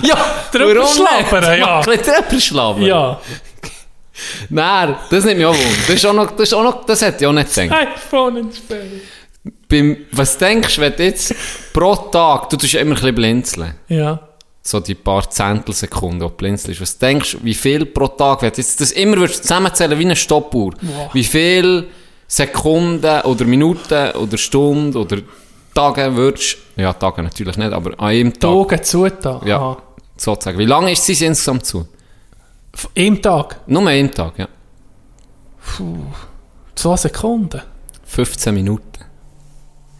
Ja, 0.02 0.16
Drüber 0.52 0.86
schlabbern, 0.86 1.58
ja. 1.58 1.80
Ein 1.80 1.84
bisschen 1.84 2.14
drüber 2.28 2.40
schlabbern. 2.40 2.82
Ja, 2.82 3.20
Nein, 4.48 4.96
das 5.10 5.24
nimmt 5.24 5.38
mich 5.38 5.46
auch 5.46 5.54
wunder. 5.54 5.76
Das, 5.86 5.96
ist 5.96 6.06
auch 6.06 6.12
noch, 6.14 6.30
das, 6.30 6.40
ist 6.48 6.52
auch 6.54 6.62
noch, 6.62 6.84
das 6.84 7.02
hätte 7.02 7.24
ich 7.24 7.26
auch 7.26 7.32
nicht 7.32 7.52
gedacht. 7.54 7.88
iPhone 7.96 8.36
entsperren. 8.38 9.00
Beim, 9.68 9.96
was 10.12 10.38
denkst 10.38 10.76
du, 10.76 10.80
wenn 10.80 10.94
du 10.96 11.04
jetzt 11.04 11.34
pro 11.72 11.94
Tag, 11.96 12.48
du 12.50 12.56
tust 12.56 12.72
ja 12.72 12.80
immer 12.80 12.92
ein 12.92 13.00
bisschen 13.00 13.14
blinzeln. 13.14 13.74
Ja. 13.88 14.20
so 14.62 14.80
die 14.80 14.94
paar 14.94 15.28
Zehntelsekunden, 15.28 16.20
die 16.20 16.26
du 16.26 16.30
blinzelst. 16.30 16.80
Was 16.80 16.96
denkst 16.98 17.32
du, 17.32 17.38
wie 17.42 17.54
viel 17.54 17.84
pro 17.86 18.06
Tag, 18.08 18.42
wenn 18.42 18.50
du 18.52 18.56
jetzt 18.58 18.80
das 18.80 18.92
immer 18.92 19.16
würdest 19.18 19.42
zusammenzählen 19.42 19.98
wie 19.98 20.04
eine 20.04 20.16
Stoppuhr, 20.16 20.74
Wow. 20.80 21.10
wie 21.12 21.24
viel 21.24 21.88
Sekunden 22.34 23.20
oder 23.20 23.44
Minuten 23.44 24.10
oder 24.16 24.36
Stunden 24.36 24.96
oder 24.96 25.18
Tage 25.72 26.16
würdest, 26.16 26.56
ja, 26.74 26.92
Tage 26.92 27.22
natürlich 27.22 27.56
nicht, 27.56 27.72
aber 27.72 27.92
an 27.92 28.08
einem 28.08 28.32
Tag, 28.32 28.50
Augen 28.50 28.82
zutan. 28.82 29.46
Ja. 29.46 29.58
Aha. 29.58 29.76
sozusagen. 30.16 30.58
Wie 30.58 30.64
lange 30.64 30.90
ist 30.90 31.04
sie 31.04 31.12
insgesamt 31.24 31.64
zu? 31.64 31.86
Im 32.94 33.22
Tag. 33.22 33.60
Nur 33.68 33.86
einem 33.86 34.10
Tag, 34.10 34.36
ja. 34.36 34.48
Zwei 36.74 36.96
Sekunden. 36.96 37.62
15 38.04 38.52
Minuten. 38.52 39.04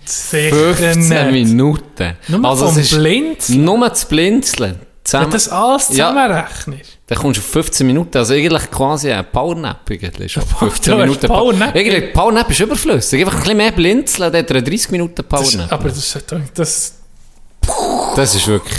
Sicher 0.05 0.75
15 0.75 1.09
nicht. 1.09 1.31
Minuten. 1.31 2.17
Nur 2.27 2.45
also 2.45 2.67
vom 2.67 2.79
es 2.79 2.97
Blinzeln. 2.97 3.65
nur 3.65 3.89
das 3.89 4.07
Blinzeln. 4.07 4.81
Wenn 5.07 5.11
Zusammen, 5.11 5.31
du 5.31 5.37
das 5.37 5.49
alles 5.51 5.89
Ja. 5.91 6.09
zusammenrechnest. 6.09 6.99
dann 7.07 7.19
kommst 7.19 7.39
du 7.39 7.43
auf 7.45 7.51
15 7.51 7.87
Minuten. 7.87 8.17
Also 8.17 8.33
eigentlich 8.33 8.71
quasi 8.71 9.13
ein 9.13 9.31
Powernap 9.31 9.81
eigentlich 9.91 10.33
schon. 10.33 10.43
15 10.45 10.93
Du 10.95 10.99
hast 10.99 11.07
Minuten. 11.07 11.27
Powernap? 11.27 11.75
Eigentlich, 11.77 12.13
Powernap 12.15 12.51
ist 12.51 12.61
überflüssig. 12.61 13.21
Einfach 13.21 13.35
ein 13.35 13.41
bisschen 13.43 13.57
mehr 13.59 13.73
Blinzeln, 13.73 14.33
dann 14.33 14.43
hat 14.43 14.51
er 14.51 14.63
30 14.63 14.91
Minuten 14.93 15.23
Powernap. 15.25 15.71
aber 15.73 15.89
das, 15.91 15.99
ist- 15.99 16.25
das, 16.55 16.95
Das 18.17 18.35
ist 18.35 18.47
wirklich. 18.47 18.79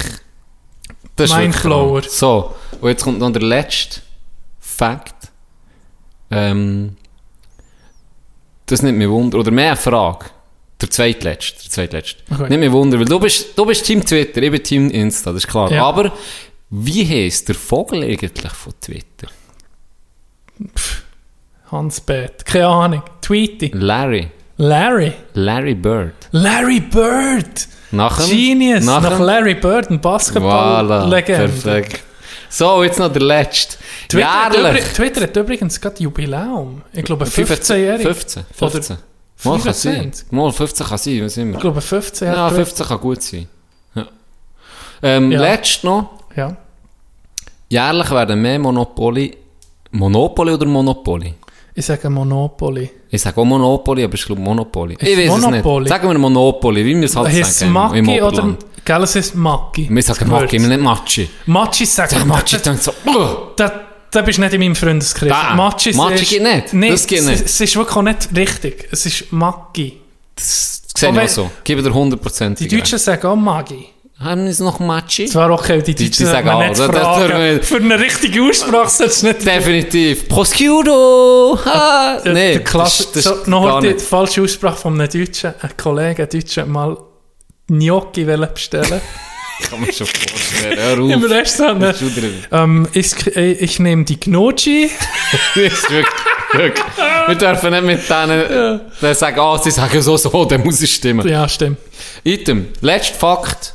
Das 1.15 1.29
ist 1.29 1.37
Mindblower. 1.37 1.93
wirklich. 1.95 2.11
So, 2.13 2.55
und 2.81 2.89
jetzt 2.89 3.03
kommt 3.03 3.19
noch 3.19 3.31
der 3.31 3.43
letzte 3.43 4.01
Fakt. 4.59 5.13
Ähm, 6.31 6.97
das 8.65 8.81
nimmt 8.81 8.97
mich 8.97 9.07
Wunder. 9.07 9.37
Oder 9.37 9.51
mehr 9.51 9.67
eine 9.67 9.77
Frage. 9.77 10.25
Der 10.85 10.91
zweitletzte. 10.91 11.63
Der 11.63 11.71
zweitletzte. 11.71 12.21
Okay. 12.31 12.47
Nimmt 12.49 12.59
mich 12.63 12.71
Wunder, 12.71 12.99
weil 12.99 13.05
du 13.05 13.19
bist, 13.19 13.57
du 13.57 13.65
bist 13.65 13.83
Team 13.85 14.05
Twitter, 14.05 14.41
ich 14.43 14.51
bin 14.51 14.63
Team 14.63 14.89
Insta, 14.91 15.31
das 15.31 15.43
ist 15.43 15.47
klar. 15.49 15.71
Ja. 15.71 15.83
Aber 15.83 16.11
wie 16.69 17.05
heisst 17.07 17.47
der 17.47 17.55
Vogel 17.55 18.03
eigentlich 18.03 18.51
von 18.51 18.73
Twitter? 18.79 19.27
Hans 21.71 21.99
Bett. 22.01 22.45
Keine 22.45 22.67
Ahnung. 22.67 23.01
Tweety. 23.21 23.71
Larry. 23.73 24.27
Larry. 24.57 25.13
Larry 25.33 25.73
Bird. 25.75 26.13
Larry 26.31 26.79
Bird. 26.79 27.67
Nach 27.91 28.17
dem- 28.17 28.29
Genius. 28.29 28.85
nach 28.85 29.01
Nach, 29.01 29.19
Larry 29.19 29.55
Bird, 29.55 29.89
ein 29.89 29.97
Voilà, 29.97 30.01
Basketball-Legende. 30.01 31.47
perfekt. 31.47 32.03
So, 32.49 32.83
jetzt 32.83 32.99
noch 32.99 33.11
der 33.11 33.21
letzte. 33.23 33.77
Twitter, 34.07 34.45
hat 34.45 34.53
Jährlich. 34.53 34.83
übrig- 34.83 34.93
Twitter 34.93 35.21
hat 35.21 35.35
übrigens 35.35 35.81
gerade 35.81 36.01
Jubiläum. 36.03 36.83
Ich 36.93 37.03
glaube 37.03 37.25
15-jährig. 37.25 38.03
15. 38.05 38.45
15. 38.55 38.95
Oder 38.97 39.03
Mal 39.43 39.59
kann 39.59 39.73
sein. 39.73 39.93
25. 40.13 40.31
Mal 40.31 40.51
15 40.51 40.87
kann 40.87 40.97
sein, 40.97 41.23
was 41.23 41.37
Ich 41.37 41.43
immer. 41.43 41.59
glaube 41.59 41.81
15 41.81 42.27
Ja, 42.27 42.45
hat 42.45 42.53
15 42.53 42.85
kann 42.87 42.99
gut 42.99 43.21
sein. 43.21 43.47
Ja. 43.95 44.05
Ähm, 45.03 45.31
Ja. 45.31 45.41
Letzt 45.41 45.83
noch. 45.83 46.09
Ja. 46.35 46.55
Jährlich 47.69 48.11
werden 48.11 48.41
mehr 48.41 48.59
Monopoly. 48.59 49.35
Monopoly 49.91 50.53
oder 50.53 50.65
Monopoly? 50.65 51.33
Ich 51.73 51.85
sage 51.85 52.09
Monopoly. 52.09 52.89
Ich 53.09 53.21
sage 53.21 53.39
auch 53.39 53.45
Monopoly, 53.45 54.03
aber 54.03 54.13
ich 54.13 54.25
glaube 54.25 54.41
Monopoly. 54.41 54.93
Ist 54.95 55.03
ich 55.07 55.17
weiß 55.17 55.35
es 55.37 55.41
Monopoly? 55.41 55.79
nicht. 55.83 55.89
Sagen 55.89 56.09
wir 56.09 56.17
Monopoly, 56.17 56.85
wie 56.85 56.95
wir 56.95 57.03
es 57.03 57.15
halt 57.15 57.27
Heißt 57.27 57.49
es 57.49 57.59
sagen. 57.59 57.71
Maggi 57.73 57.99
im 57.99 58.09
oder... 58.23 58.57
Gell, 58.85 59.03
es 59.03 59.15
ist 59.15 59.35
Maggi. 59.35 59.87
Wir 59.89 60.03
sagen. 60.03 60.29
Maggi, 60.29 60.59
wir 60.61 60.67
nicht 60.69 60.79
Matschi. 60.81 61.29
Matschi 61.47 61.85
sagen 61.85 62.11
Sag 62.19 62.25
Matschi, 62.27 62.57
dann 62.63 62.77
so... 62.77 62.91
Uh, 63.05 63.53
Da, 64.15 64.21
da 64.21 64.25
bist 64.25 64.37
du 64.37 64.41
nicht 64.41 64.53
in 64.53 64.61
meinem 64.61 64.75
Freundeskreis. 64.75 65.29
Da. 65.29 65.55
Matschi 65.55 65.89
ist- 65.91 66.29
geht 66.29 66.41
nicht. 66.43 66.73
Nee, 66.73 66.91
Das 66.91 67.05
geht 67.07 67.19
es, 67.19 67.25
nicht. 67.25 67.45
Es 67.45 67.59
ist 67.61 67.75
wirklich 67.75 67.95
auch 67.97 68.01
nicht 68.01 68.29
richtig. 68.35 68.87
Es 68.91 69.05
ist 69.05 69.31
Maggi. 69.31 69.99
das 70.35 70.81
sehe 70.95 71.11
ich 71.11 71.19
auch 71.19 71.27
so. 71.27 71.51
Gebe 71.63 71.81
dir 71.83 71.89
100%. 71.91 72.57
Die 72.59 72.67
Deutschen 72.67 72.97
sagen 72.99 73.27
auch 73.27 73.35
Maggi. 73.35 73.87
Haben 74.17 74.47
es 74.47 74.59
noch 74.59 74.79
Matschi? 74.79 75.25
Zwar 75.25 75.51
okay, 75.51 75.81
die 75.81 75.93
Die- 75.93 76.05
Deutschen 76.05 76.25
die 76.25 76.31
sagen 76.31 76.49
auch, 76.49 76.59
nicht 76.59 76.71
das- 76.71 76.87
das 76.89 76.89
fragen. 76.89 77.61
Für 77.63 77.75
eine 77.77 77.99
richtige 77.99 78.43
Aussprache 78.43 78.89
solltest 78.89 79.23
du 79.23 79.27
nicht... 79.27 79.45
Definitiv. 79.45 80.29
Prosciutto! 80.29 81.59
Ah, 81.65 82.19
Der- 82.23 82.33
nee, 82.33 82.51
der 82.53 82.63
Klasse, 82.63 83.07
das, 83.13 83.23
das 83.25 83.43
so, 83.43 83.49
noch 83.51 83.81
die 83.81 83.87
nicht. 83.89 84.01
falsche 84.01 84.41
Aussprache 84.41 84.77
von 84.77 84.93
einem 84.99 85.09
Deutschen. 85.09 85.53
Ein 85.59 85.69
Kollege, 85.75 86.23
ein 86.23 86.29
Deutscher, 86.29 86.65
mal 86.65 86.97
Gnocchi 87.67 88.23
bestellen. 88.23 89.01
Ich 89.59 89.69
kann 89.69 89.79
mir 89.81 89.93
schon 89.93 90.07
vorstellen. 90.07 90.77
Hör 90.77 90.99
auf. 91.01 91.11
Im 91.11 91.23
ist 91.23 91.57
schon 91.57 91.79
drin. 92.15 92.43
Ähm, 92.51 92.87
ich, 92.93 93.35
äh, 93.35 93.51
ich 93.53 93.79
nehme 93.79 94.03
die 94.03 94.19
Gnocchi. 94.19 94.89
Das 95.55 95.63
ist 95.63 95.89
wirklich, 95.89 96.13
wirklich. 96.53 96.85
Wir 97.27 97.35
dürfen 97.35 97.71
nicht 97.71 97.83
mit 97.83 98.09
denen 98.09 98.81
die 99.01 99.13
sagen, 99.13 99.39
ah, 99.39 99.57
sie 99.57 99.71
sagen 99.71 100.01
so, 100.01 100.17
so, 100.17 100.45
dann 100.45 100.63
muss 100.63 100.81
es 100.81 100.89
stimmen. 100.91 101.27
Ja, 101.27 101.47
stimmt. 101.47 101.77
Item. 102.23 102.67
Letzter 102.81 103.15
Fakt. 103.15 103.73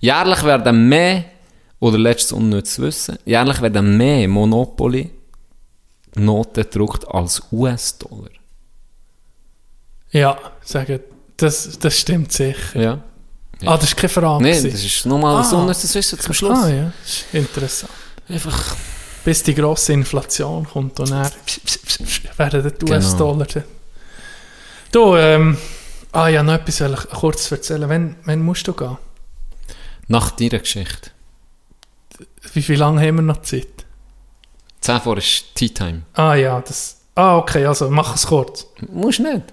Jährlich 0.00 0.42
werden 0.44 0.88
mehr, 0.88 1.24
oder 1.78 1.98
letztes 1.98 2.32
unnützes 2.32 2.80
Wissen, 2.80 3.18
jährlich 3.24 3.60
werden 3.60 3.96
mehr 3.96 4.28
Monopoly 4.28 5.10
Noten 6.14 6.62
gedruckt 6.62 7.08
als 7.08 7.42
US-Dollar. 7.50 8.30
Ja, 10.10 10.38
sagen, 10.62 11.00
das, 11.36 11.78
das 11.78 11.98
stimmt 11.98 12.32
sicher. 12.32 12.80
Ja. 12.80 13.04
Ah, 13.66 13.76
das 13.76 13.84
ist 13.90 13.96
keine 13.96 14.08
Frage. 14.08 14.42
Nein, 14.42 14.62
das 14.64 14.84
ist 14.84 15.06
nochmal 15.06 15.36
Ah. 15.42 15.48
ein 15.48 15.54
unnützes 15.56 15.94
Wissen 15.94 16.18
zum 16.18 16.34
Schluss. 16.34 16.58
Ah 16.58 16.68
ja, 16.68 16.92
interessant. 17.32 17.92
Einfach. 18.28 18.76
Bis 19.24 19.42
die 19.42 19.54
grosse 19.54 19.92
Inflation 19.92 20.64
kommt 20.68 20.98
und 20.98 21.10
dann 21.10 21.30
werden 22.36 22.72
die 22.80 22.84
Genau. 22.84 22.92
US-Dollar. 22.96 23.46
dann- 23.46 23.64
Du, 24.90 25.16
ähm, 25.16 25.56
ah 26.12 26.28
ja, 26.28 26.42
noch 26.42 26.54
etwas 26.54 26.80
will 26.80 26.94
ich 26.94 27.08
kurz 27.10 27.50
erzählen. 27.50 27.88
Wann, 27.88 28.16
wann 28.24 28.40
musst 28.42 28.66
du 28.66 28.72
gehen? 28.72 28.98
Nach 30.08 30.32
deiner 30.32 30.58
Geschichte. 30.58 31.10
Wie, 32.52 32.68
wie 32.68 32.74
lange 32.74 33.00
haben 33.06 33.14
wir 33.16 33.22
noch 33.22 33.42
Zeit? 33.42 33.68
10 34.80 35.00
vor 35.00 35.16
ist 35.18 35.54
Tea 35.54 35.68
Time. 35.68 36.02
Ah 36.14 36.34
ja, 36.34 36.60
das... 36.60 36.96
Ah, 37.14 37.36
okay, 37.36 37.64
also 37.66 37.88
mach 37.90 38.14
es 38.16 38.26
kurz. 38.26 38.66
Musst 38.90 39.20
nicht. 39.20 39.44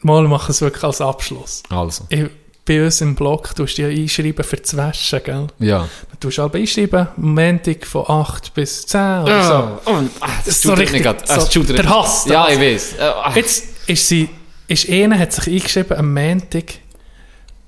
Mal 0.00 0.22
mach 0.28 0.48
es 0.50 0.60
wirklich 0.60 0.84
als 0.84 1.00
Abschluss. 1.00 1.62
Also. 1.70 2.04
Ich, 2.10 2.26
bei 2.68 2.84
uns 2.84 3.00
im 3.00 3.14
Blog 3.14 3.54
tust 3.56 3.78
du 3.78 3.82
ja 3.82 3.88
einschreiben 3.88 4.44
für 4.44 4.56
das 4.58 4.76
Waschen, 4.76 5.20
gell? 5.24 5.46
Ja. 5.58 5.88
Du 6.12 6.28
tust 6.28 6.38
aber 6.38 6.58
einschreiben, 6.58 7.08
Montag 7.16 7.86
von 7.86 8.04
8 8.08 8.54
bis 8.54 8.86
10 8.86 9.22
oder 9.22 9.80
so. 9.84 9.90
Und, 9.90 10.10
ah, 10.20 10.28
das 10.44 10.60
So 10.62 10.68
tut 10.70 10.78
richtig, 10.80 10.92
mich 10.96 11.02
grad. 11.02 11.22
Ah, 11.30 11.34
so 11.34 11.40
das 11.40 11.50
tut 11.50 11.68
der 11.70 11.88
Hass, 11.88 12.24
der 12.24 12.32
Ja, 12.34 12.44
Hass. 12.46 12.52
ich 12.52 12.60
weiß. 12.60 12.94
Ah. 13.00 13.32
Jetzt 13.34 13.64
ist 13.86 14.06
sie, 14.08 14.28
ist 14.68 14.88
eine 14.88 15.18
hat 15.18 15.32
sich 15.32 15.46
eingeschrieben 15.54 15.96
am 15.96 16.12
Montag 16.14 16.64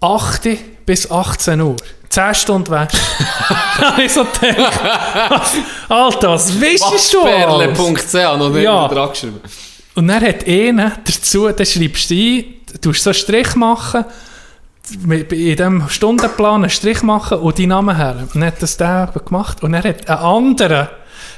8 0.00 0.48
bis 0.86 1.10
18 1.10 1.60
Uhr. 1.60 1.76
10 2.10 2.34
Stunden 2.34 2.70
Wäsche. 2.70 2.98
ich 4.04 4.12
so 4.12 4.24
gedacht, 4.24 4.80
Alter, 5.88 6.30
was 6.32 6.60
weißt 6.60 7.12
du 7.14 7.22
alles? 7.22 7.78
Waschperle.ch 7.78 8.38
noch 8.38 8.50
nicht 8.50 8.62
Ja. 8.64 8.88
dran 8.88 9.10
geschrieben. 9.10 9.40
Und 9.94 10.08
dann 10.08 10.20
hat 10.22 10.46
einer 10.46 10.92
dazu, 11.04 11.48
dann 11.48 11.66
schreibst 11.66 12.10
du 12.10 12.14
ein, 12.14 12.44
du 12.72 12.78
tust 12.78 13.02
so 13.04 13.10
einen 13.10 13.14
Strich 13.14 13.54
machen, 13.54 14.04
in 15.08 15.28
diesem 15.28 15.88
Stundenplan 15.88 16.62
einen 16.62 16.70
Strich 16.70 17.02
machen 17.02 17.38
und 17.38 17.58
deinen 17.58 17.68
Namen 17.68 17.96
her. 17.96 18.16
Und 18.20 18.34
dann 18.34 18.44
hat 18.44 18.62
das 18.62 18.76
der 18.76 19.12
gemacht. 19.24 19.62
Und 19.62 19.72
dann 19.72 19.84
hat 19.84 20.08
ein 20.08 20.18
anderer 20.18 20.90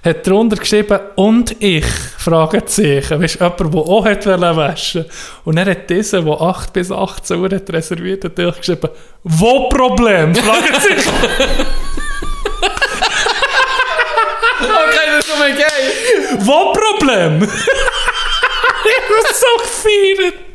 hat 0.05 0.27
darunter 0.27 0.57
geschrieben, 0.57 0.99
und 1.15 1.63
ich, 1.63 1.87
Fragezeichen. 2.19 3.23
Weißt 3.23 3.41
du, 3.41 3.45
jemand, 3.45 3.75
der 3.75 3.81
auch 3.81 4.05
hat 4.05 4.27
waschen 4.27 5.05
Und 5.45 5.57
dann 5.57 5.69
hat 5.69 5.89
dieser, 5.89 6.23
der 6.23 6.41
8 6.41 6.73
bis 6.73 6.91
18 6.91 7.39
Uhr 7.39 7.51
hat 7.51 7.71
reserviert, 7.71 8.25
hat 8.25 8.41
auch 8.41 8.57
geschrieben, 8.57 8.89
wo 9.23 9.69
Problem? 9.69 10.35
Fragezeichen. 10.35 11.13
Okay, 14.63 15.07
das 15.09 15.25
ist 15.25 15.29
schon 15.29 15.39
mal 15.41 15.53
geil. 15.53 16.39
wo 16.39 16.73
Problem? 16.73 17.43
ich 17.43 17.49
bin 19.09 19.25
so 19.35 19.63
gefeiert. 19.63 20.52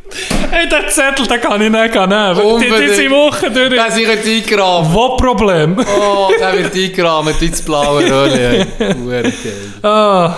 Hey, 0.50 0.70
den 0.70 0.90
Zettel, 0.90 1.28
den 1.28 1.42
kann 1.42 1.62
ich 1.62 1.70
nicht 1.70 1.94
nehmen. 1.94 2.36
Die, 2.36 2.42
Unbedingt. 2.42 2.98
diese 2.98 3.10
Woche 3.12 3.52
durch. 3.52 3.70
Der 3.70 3.88
ist 3.88 4.28
eingerahmt. 4.28 4.94
Wo 4.94 5.18
Problem? 5.18 5.78
Oh, 5.78 6.30
der 6.40 6.54
wird 6.54 6.74
eingerahmt 6.74 7.42
ins 7.42 7.62
blaue 7.62 8.10
Röhrchen. 8.10 8.68
Hure 9.04 9.24
geil. 9.24 10.36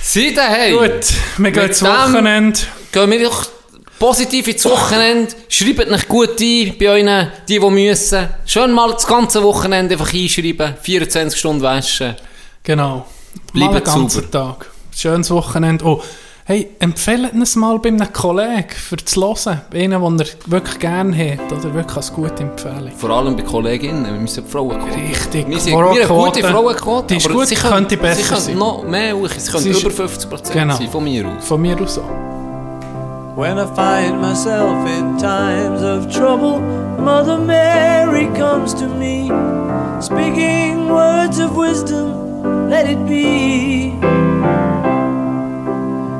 Seid 0.00 0.38
hey. 0.38 0.72
gut, 0.72 1.12
wir 1.36 1.50
gehen 1.50 1.64
ins 1.64 1.82
Wochenende. 1.82 2.60
Gehen 2.92 3.10
wir 3.10 3.24
doch 3.24 3.46
positiv 3.98 4.48
ins 4.48 4.64
Wochenende. 4.64 5.34
Schreibt 5.48 5.90
euch 5.90 6.08
gut 6.08 6.40
ein 6.40 6.74
bei 6.78 7.02
die, 7.02 7.34
die 7.46 7.60
müssen. 7.60 8.28
Schön 8.46 8.72
mal 8.72 8.92
das 8.92 9.06
ganze 9.06 9.42
Wochenende 9.42 9.94
einfach 9.94 10.14
einschreiben. 10.14 10.74
24 10.80 11.38
Stunden 11.38 11.62
waschen. 11.62 12.14
Genau. 12.62 13.06
Bleibt 13.52 13.72
mal 13.72 13.76
einen 13.76 13.84
ganzen. 13.84 14.30
Tag. 14.30 14.70
Schönes 14.96 15.30
Wochenende. 15.30 15.84
Oh, 15.84 16.02
hey, 16.48 16.70
empfehlt 16.78 17.34
es 17.42 17.56
mal 17.56 17.78
bei 17.78 17.90
einem 17.90 18.10
Kollegen 18.10 18.70
für 18.70 18.96
zu 18.96 19.20
hören. 19.20 19.60
Einen, 19.70 19.90
den 19.90 20.20
er 20.20 20.26
wirklich 20.46 20.78
gerne 20.78 21.14
hat. 21.32 21.52
Oder 21.52 21.74
wirklich 21.74 21.96
als 21.96 22.10
gute 22.10 22.42
Empfehlung. 22.42 22.90
Vor 22.96 23.10
allem 23.10 23.36
bei 23.36 23.42
Kolleginnen. 23.42 24.06
Wir 24.06 24.12
müssen 24.12 24.44
die 24.44 24.50
Frauen 24.50 24.80
Richtig. 24.82 25.46
Wir 25.46 25.60
sind 25.60 25.74
wir 25.74 26.08
haben 26.08 26.24
gute 26.24 26.42
Frauenquote. 26.42 27.06
Die 27.08 27.16
ist 27.18 27.28
gut, 27.28 27.48
sie 27.48 27.54
könnte 27.54 27.98
besser 27.98 28.22
sie 28.22 28.28
können 28.28 28.40
sein. 28.40 28.58
noch 28.58 28.82
mehr 28.82 29.14
hoch. 29.14 29.28
Sie 29.36 29.50
können 29.50 29.62
Sie 29.62 29.70
ist- 29.70 29.82
über 29.82 29.90
50% 29.90 30.52
Genau. 30.54 30.76
sein, 30.76 30.88
von 30.88 31.04
mir 31.04 31.26
aus. 31.28 31.44
Von 31.46 31.60
mir 31.60 31.78
aus 31.78 31.98
auch. 31.98 33.36
When 33.36 33.58
I 33.58 33.66
find 33.76 34.20
myself 34.20 34.72
in 34.98 35.18
times 35.18 35.82
of 35.82 36.08
trouble, 36.12 36.60
Mother 36.98 37.38
Mary 37.38 38.26
comes 38.36 38.74
to 38.74 38.86
me, 38.86 39.30
speaking 40.00 40.88
words 40.88 41.38
of 41.38 41.54
wisdom, 41.56 42.68
let 42.70 42.88
it 42.88 43.06
be. 43.06 43.92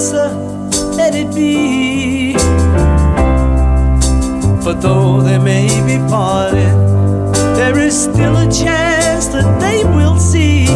answer, 0.00 0.30
let 0.96 1.14
it 1.14 1.28
be. 1.34 2.32
For 4.62 4.72
though 4.72 5.20
they 5.20 5.38
may 5.38 5.68
be 5.84 5.98
parted, 6.08 6.72
there 7.54 7.78
is 7.78 8.04
still 8.04 8.34
a 8.36 8.50
chance 8.50 9.26
that 9.26 9.60
they 9.60 9.84
will 9.84 10.18
see 10.18 10.68